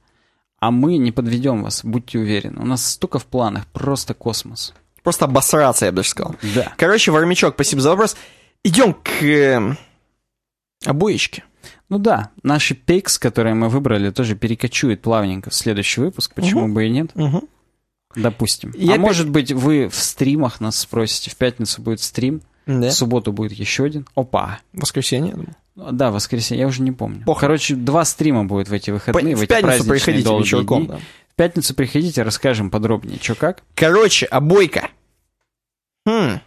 а 0.59 0.69
мы 0.69 0.97
не 0.97 1.11
подведем 1.11 1.63
вас, 1.63 1.83
будьте 1.83 2.19
уверены. 2.19 2.61
У 2.61 2.65
нас 2.67 2.85
столько 2.85 3.17
в 3.17 3.25
планах, 3.25 3.65
просто 3.65 4.13
космос. 4.13 4.75
Просто 5.01 5.25
обосраться, 5.25 5.85
я 5.85 5.91
бы 5.91 5.95
даже 5.95 6.09
сказал. 6.09 6.35
Да. 6.53 6.73
Короче, 6.77 7.09
Вармичок, 7.09 7.55
спасибо 7.55 7.81
за 7.81 7.89
вопрос. 7.89 8.15
Идем 8.63 8.93
к 8.93 9.23
э, 9.23 9.75
обоечке. 10.85 11.43
Ну 11.89 11.97
да, 11.97 12.29
наши 12.43 12.75
пикс, 12.75 13.17
которые 13.17 13.55
мы 13.55 13.69
выбрали, 13.69 14.11
тоже 14.11 14.35
перекочуют 14.35 15.01
плавненько 15.01 15.49
в 15.49 15.55
следующий 15.55 16.01
выпуск, 16.01 16.35
почему 16.35 16.67
бы 16.67 16.85
и 16.85 16.91
нет, 16.91 17.09
Угу. 17.15 17.49
Допустим. 18.15 18.73
Я 18.77 18.95
а 18.95 18.97
может 18.97 19.29
быть, 19.29 19.51
вы 19.51 19.89
в 19.89 19.95
стримах 19.95 20.59
нас 20.59 20.77
спросите, 20.79 21.29
в 21.31 21.35
пятницу 21.35 21.81
будет 21.81 22.01
стрим, 22.01 22.41
Да. 22.65 22.89
в 22.89 22.93
субботу 22.93 23.31
будет 23.31 23.51
еще 23.53 23.85
один. 23.85 24.07
Опа. 24.15 24.59
Воскресенье, 24.73 25.29
я 25.31 25.35
думаю. 25.35 25.55
Ну, 25.75 25.91
Да, 25.91 26.11
воскресенье, 26.11 26.61
я 26.61 26.67
уже 26.67 26.81
не 26.81 26.91
помню. 26.91 27.23
Похуй. 27.25 27.41
Короче, 27.41 27.75
два 27.75 28.05
стрима 28.05 28.45
будет 28.45 28.69
в 28.69 28.73
эти 28.73 28.91
выходные, 28.91 29.35
в, 29.35 29.39
в 29.39 29.41
эти 29.43 29.49
пятницу 29.49 29.87
приходите 29.87 30.37
вечерком. 30.37 30.85
дни. 30.85 30.87
да. 30.95 30.99
В 31.31 31.35
пятницу 31.35 31.75
приходите, 31.75 32.21
расскажем 32.23 32.69
подробнее, 32.71 33.19
что 33.21 33.35
как. 33.35 33.61
Короче, 33.75 34.25
обойка. 34.25 34.87
Хм. 36.07 36.39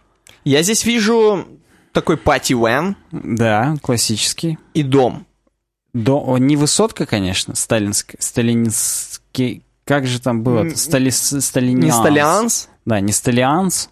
Я 0.45 0.63
здесь 0.63 0.83
вижу 0.83 1.47
такой 1.91 2.17
пати 2.17 2.53
вэн 2.53 2.95
Да, 3.11 3.75
классический. 3.81 4.57
и 4.73 4.81
дом. 4.83 5.27
До... 5.93 6.37
Не 6.39 6.55
высотка, 6.55 7.05
конечно, 7.05 7.55
сталинская, 7.55 8.17
сталинский... 8.19 9.63
Как 9.89 10.05
же 10.05 10.21
там 10.21 10.43
было? 10.43 10.69
Стали... 10.75 11.09
Сталинианс. 11.09 11.83
Не 11.83 11.91
сталианс. 11.91 12.69
Да, 12.85 12.99
не 12.99 13.11
сталианс, 13.11 13.89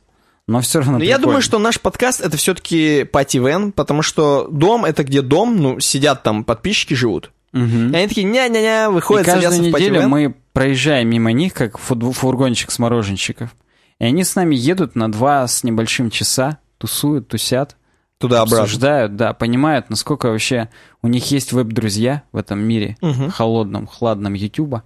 но 0.48 0.62
все 0.62 0.78
равно 0.78 1.00
Но 1.00 1.04
я 1.04 1.16
прикольно. 1.16 1.24
думаю, 1.24 1.42
что 1.42 1.58
наш 1.58 1.82
подкаст 1.82 2.22
это 2.22 2.38
все-таки 2.38 3.04
пати 3.04 3.38
вэн, 3.40 3.72
потому 3.72 4.04
что 4.04 4.48
дом 4.52 4.86
это 4.86 5.04
где 5.04 5.24
дом, 5.24 5.58
ну, 5.58 5.80
сидят 5.80 6.22
там 6.22 6.44
подписчики 6.44 6.94
живут. 6.94 7.32
Мгм. 7.52 7.94
И 7.94 7.98
они 7.98 8.08
такие, 8.08 8.28
ня-ня-ня, 8.28 8.86
И 8.86 8.94
выходят, 8.94 9.26
каждую 9.26 9.70
в 9.70 9.72
пати 9.72 9.86
неделю 9.86 10.08
мы 10.08 10.36
проезжаем 10.54 11.10
мимо 11.10 11.32
них, 11.32 11.56
как 11.56 11.80
фургончик 11.80 12.70
с 12.70 12.78
мороженщиков. 12.78 13.56
И 13.98 14.06
они 14.06 14.24
с 14.24 14.36
нами 14.36 14.56
едут 14.56 14.96
на 14.96 15.12
два 15.12 15.48
с 15.48 15.64
небольшим 15.64 16.12
часа, 16.12 16.60
тусуют, 16.78 17.28
тусят, 17.28 17.76
Туда-обратно. 18.20 18.66
обсуждают, 18.66 19.16
да, 19.16 19.34
понимают, 19.34 19.90
насколько 19.90 20.30
вообще 20.30 20.70
у 21.02 21.08
них 21.08 21.32
есть 21.32 21.54
веб-друзья 21.54 22.22
в 22.32 22.38
этом 22.38 22.60
мире 22.60 22.98
Мгм. 23.02 23.32
холодном, 23.32 23.88
хладном 23.88 24.36
Ютуба 24.36 24.84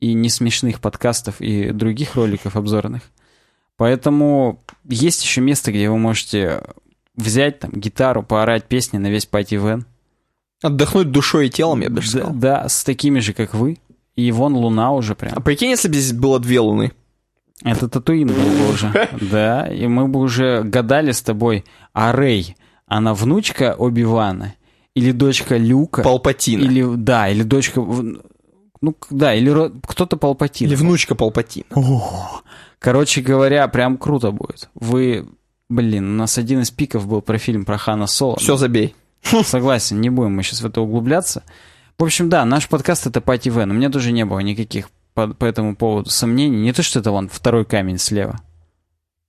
и 0.00 0.12
не 0.14 0.28
смешных 0.30 0.80
подкастов 0.80 1.40
и 1.40 1.70
других 1.72 2.14
роликов 2.16 2.56
обзорных. 2.56 3.02
Поэтому 3.76 4.60
есть 4.88 5.22
еще 5.24 5.40
место, 5.40 5.70
где 5.72 5.88
вы 5.88 5.98
можете 5.98 6.62
взять 7.16 7.60
там 7.60 7.70
гитару, 7.72 8.22
поорать 8.22 8.64
песни 8.64 8.98
на 8.98 9.08
весь 9.08 9.26
пати 9.26 9.54
вен. 9.54 9.86
Отдохнуть 10.62 11.10
душой 11.12 11.46
и 11.46 11.50
телом, 11.50 11.80
я 11.82 11.88
бы 11.88 11.96
даже 11.96 12.12
Да, 12.12 12.18
сказал. 12.18 12.34
да, 12.34 12.68
с 12.68 12.82
такими 12.84 13.20
же, 13.20 13.32
как 13.32 13.54
вы. 13.54 13.78
И 14.16 14.32
вон 14.32 14.54
луна 14.56 14.92
уже 14.92 15.14
прям. 15.14 15.32
А 15.36 15.40
прикинь, 15.40 15.70
если 15.70 15.86
бы 15.88 15.94
здесь 15.94 16.12
было 16.18 16.40
две 16.40 16.58
луны. 16.58 16.90
Это 17.62 17.88
Татуин 17.88 18.28
был 18.28 18.34
бы 18.34 18.70
уже. 18.72 19.08
Да, 19.30 19.66
и 19.68 19.86
мы 19.86 20.08
бы 20.08 20.20
уже 20.20 20.62
гадали 20.64 21.12
с 21.12 21.22
тобой, 21.22 21.64
а 21.92 22.12
Рэй, 22.12 22.56
она 22.86 23.14
внучка 23.14 23.74
Оби-Вана? 23.78 24.54
Или 24.94 25.12
дочка 25.12 25.56
Люка? 25.56 26.02
Палпатина. 26.02 26.62
Или, 26.62 26.84
да, 26.96 27.28
или 27.28 27.44
дочка... 27.44 27.84
Ну, 28.80 28.96
да, 29.10 29.34
или 29.34 29.50
ро- 29.50 29.76
кто-то 29.86 30.16
Палпатин. 30.16 30.74
внучка 30.74 31.14
Палпатина. 31.14 31.66
Короче 32.78 33.22
говоря, 33.22 33.66
прям 33.68 33.96
круто 33.98 34.30
будет. 34.30 34.70
Вы 34.74 35.26
Блин, 35.68 36.14
у 36.14 36.16
нас 36.16 36.38
один 36.38 36.62
из 36.62 36.70
пиков 36.70 37.06
был 37.06 37.20
про 37.20 37.36
фильм 37.36 37.64
про 37.66 37.76
Хана 37.76 38.06
Соло. 38.06 38.38
Все, 38.38 38.56
забей. 38.56 38.94
Согласен, 39.44 40.00
не 40.00 40.08
будем 40.08 40.34
мы 40.34 40.42
сейчас 40.42 40.62
в 40.62 40.66
это 40.66 40.80
углубляться. 40.80 41.42
В 41.98 42.04
общем, 42.04 42.30
да, 42.30 42.44
наш 42.44 42.68
подкаст 42.68 43.06
это 43.06 43.20
Пати 43.20 43.50
В, 43.50 43.62
но 43.66 43.74
мне 43.74 43.90
тоже 43.90 44.12
не 44.12 44.24
было 44.24 44.38
никаких 44.38 44.88
по, 45.12 45.28
по 45.28 45.44
этому 45.44 45.76
поводу 45.76 46.08
сомнений. 46.08 46.56
Не 46.56 46.72
то, 46.72 46.82
что 46.82 47.00
это 47.00 47.10
вон 47.10 47.28
второй 47.28 47.66
камень 47.66 47.98
слева. 47.98 48.40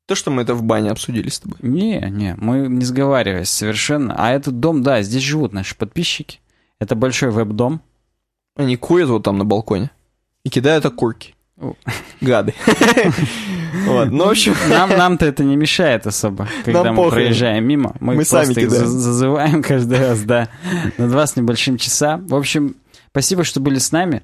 То, 0.05 0.15
что 0.15 0.31
мы 0.31 0.43
это 0.43 0.53
в 0.55 0.63
бане 0.63 0.91
обсудили 0.91 1.29
с 1.29 1.39
тобой. 1.39 1.57
Не, 1.61 1.99
не, 2.09 2.35
мы 2.35 2.67
не 2.67 2.85
сговариваясь 2.85 3.49
совершенно. 3.49 4.15
А 4.17 4.31
этот 4.31 4.59
дом, 4.59 4.81
да, 4.81 5.01
здесь 5.01 5.23
живут 5.23 5.51
наши 5.51 5.75
подписчики. 5.75 6.39
Это 6.79 6.95
большой 6.95 7.31
веб-дом. 7.31 7.81
Они 8.59 8.75
курят 8.75 9.07
вот 9.09 9.23
там 9.23 9.38
на 9.38 9.45
балконе. 9.45 9.89
И 10.43 10.49
кидают 10.49 10.85
окурки. 10.85 11.33
Гады. 12.21 12.53
Вот, 13.85 14.09
ну, 14.09 14.25
в 14.25 14.29
общем... 14.29 14.55
Нам, 14.67 14.89
нам-то 14.89 15.27
это 15.27 15.43
не 15.43 15.55
мешает 15.55 16.07
особо, 16.07 16.47
когда 16.65 16.83
Нам 16.85 16.95
мы 16.95 17.03
похрен. 17.03 17.25
проезжаем 17.25 17.65
мимо. 17.67 17.95
Мы, 17.99 18.15
Мы 18.15 18.25
сами 18.25 18.51
их 18.51 18.57
кидаем. 18.57 18.69
за- 18.71 18.88
зазываем 18.88 19.61
каждый 19.61 19.99
раз, 19.99 20.21
да, 20.21 20.49
на 20.97 21.07
два 21.07 21.27
с 21.27 21.35
небольшим 21.35 21.77
часа. 21.77 22.17
В 22.17 22.33
общем, 22.35 22.75
спасибо, 23.11 23.43
что 23.43 23.59
были 23.59 23.77
с 23.77 23.91
нами. 23.91 24.23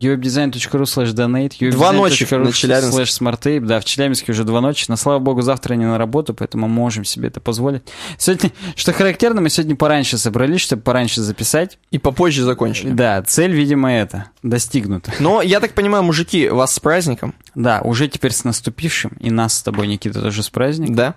uwebdesign.ru 0.00 0.82
slash 0.84 1.12
donate, 1.14 1.70
Два 1.70 1.92
ночи 1.92 2.22
на 2.30 2.52
Челябинске. 2.52 3.02
slash 3.02 3.04
smarttape. 3.04 3.60
Да, 3.60 3.80
в 3.80 3.84
Челябинске 3.84 4.32
уже 4.32 4.44
два 4.44 4.60
ночи. 4.60 4.86
Но, 4.88 4.96
слава 4.96 5.18
богу, 5.18 5.42
завтра 5.42 5.74
не 5.74 5.84
на 5.84 5.98
работу, 5.98 6.34
поэтому 6.34 6.68
можем 6.68 7.04
себе 7.04 7.28
это 7.28 7.40
позволить. 7.40 7.82
Сегодня, 8.18 8.50
что 8.76 8.92
характерно, 8.92 9.40
мы 9.40 9.50
сегодня 9.50 9.76
пораньше 9.76 10.18
собрались, 10.18 10.60
чтобы 10.60 10.82
пораньше 10.82 11.20
записать. 11.22 11.78
И 11.90 11.98
попозже 11.98 12.42
закончили. 12.44 12.90
Да, 12.90 13.22
цель, 13.22 13.52
видимо, 13.52 13.92
это, 13.92 14.30
достигнута. 14.42 15.12
Но, 15.20 15.42
я 15.42 15.60
так 15.60 15.74
понимаю, 15.74 16.02
мужики, 16.04 16.48
вас 16.48 16.74
с 16.74 16.80
праздником, 16.80 17.34
Да, 17.54 17.80
уже 17.82 18.08
теперь 18.08 18.32
с 18.32 18.44
наступившим, 18.44 19.12
и 19.20 19.30
нас 19.30 19.54
с 19.54 19.62
тобой, 19.62 19.86
Никита, 19.86 20.20
тоже 20.20 20.42
с 20.42 20.50
праздником. 20.50 20.94
да? 20.96 21.14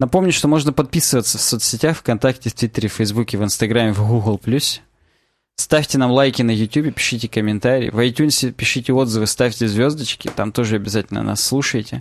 Напомню, 0.00 0.32
что 0.32 0.46
можно 0.46 0.72
подписываться 0.72 1.38
в 1.38 1.40
соцсетях, 1.40 1.96
ВКонтакте, 1.96 2.50
в 2.50 2.52
Твиттере, 2.54 2.88
в 2.88 2.92
Фейсбуке, 2.92 3.36
в 3.36 3.42
Инстаграме, 3.42 3.92
в 3.92 4.06
Google+. 4.06 4.40
Ставьте 5.58 5.98
нам 5.98 6.12
лайки 6.12 6.40
на 6.42 6.52
Ютубе, 6.52 6.92
пишите 6.92 7.28
комментарии. 7.28 7.90
В 7.90 7.98
iTunes 7.98 8.52
пишите 8.52 8.92
отзывы, 8.92 9.26
ставьте 9.26 9.66
звездочки. 9.66 10.30
Там 10.34 10.52
тоже 10.52 10.76
обязательно 10.76 11.24
нас 11.24 11.42
слушайте. 11.42 12.00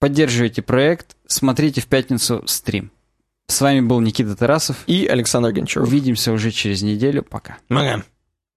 Поддерживайте 0.00 0.62
проект. 0.62 1.16
Смотрите 1.28 1.80
в 1.80 1.86
пятницу 1.86 2.42
стрим. 2.46 2.90
С 3.46 3.60
вами 3.60 3.80
был 3.80 4.00
Никита 4.00 4.34
Тарасов. 4.34 4.82
И 4.88 5.06
Александр 5.06 5.52
Гончаров. 5.52 5.86
Увидимся 5.86 6.32
уже 6.32 6.50
через 6.50 6.82
неделю. 6.82 7.22
Пока. 7.22 7.58
Пока. 7.68 8.02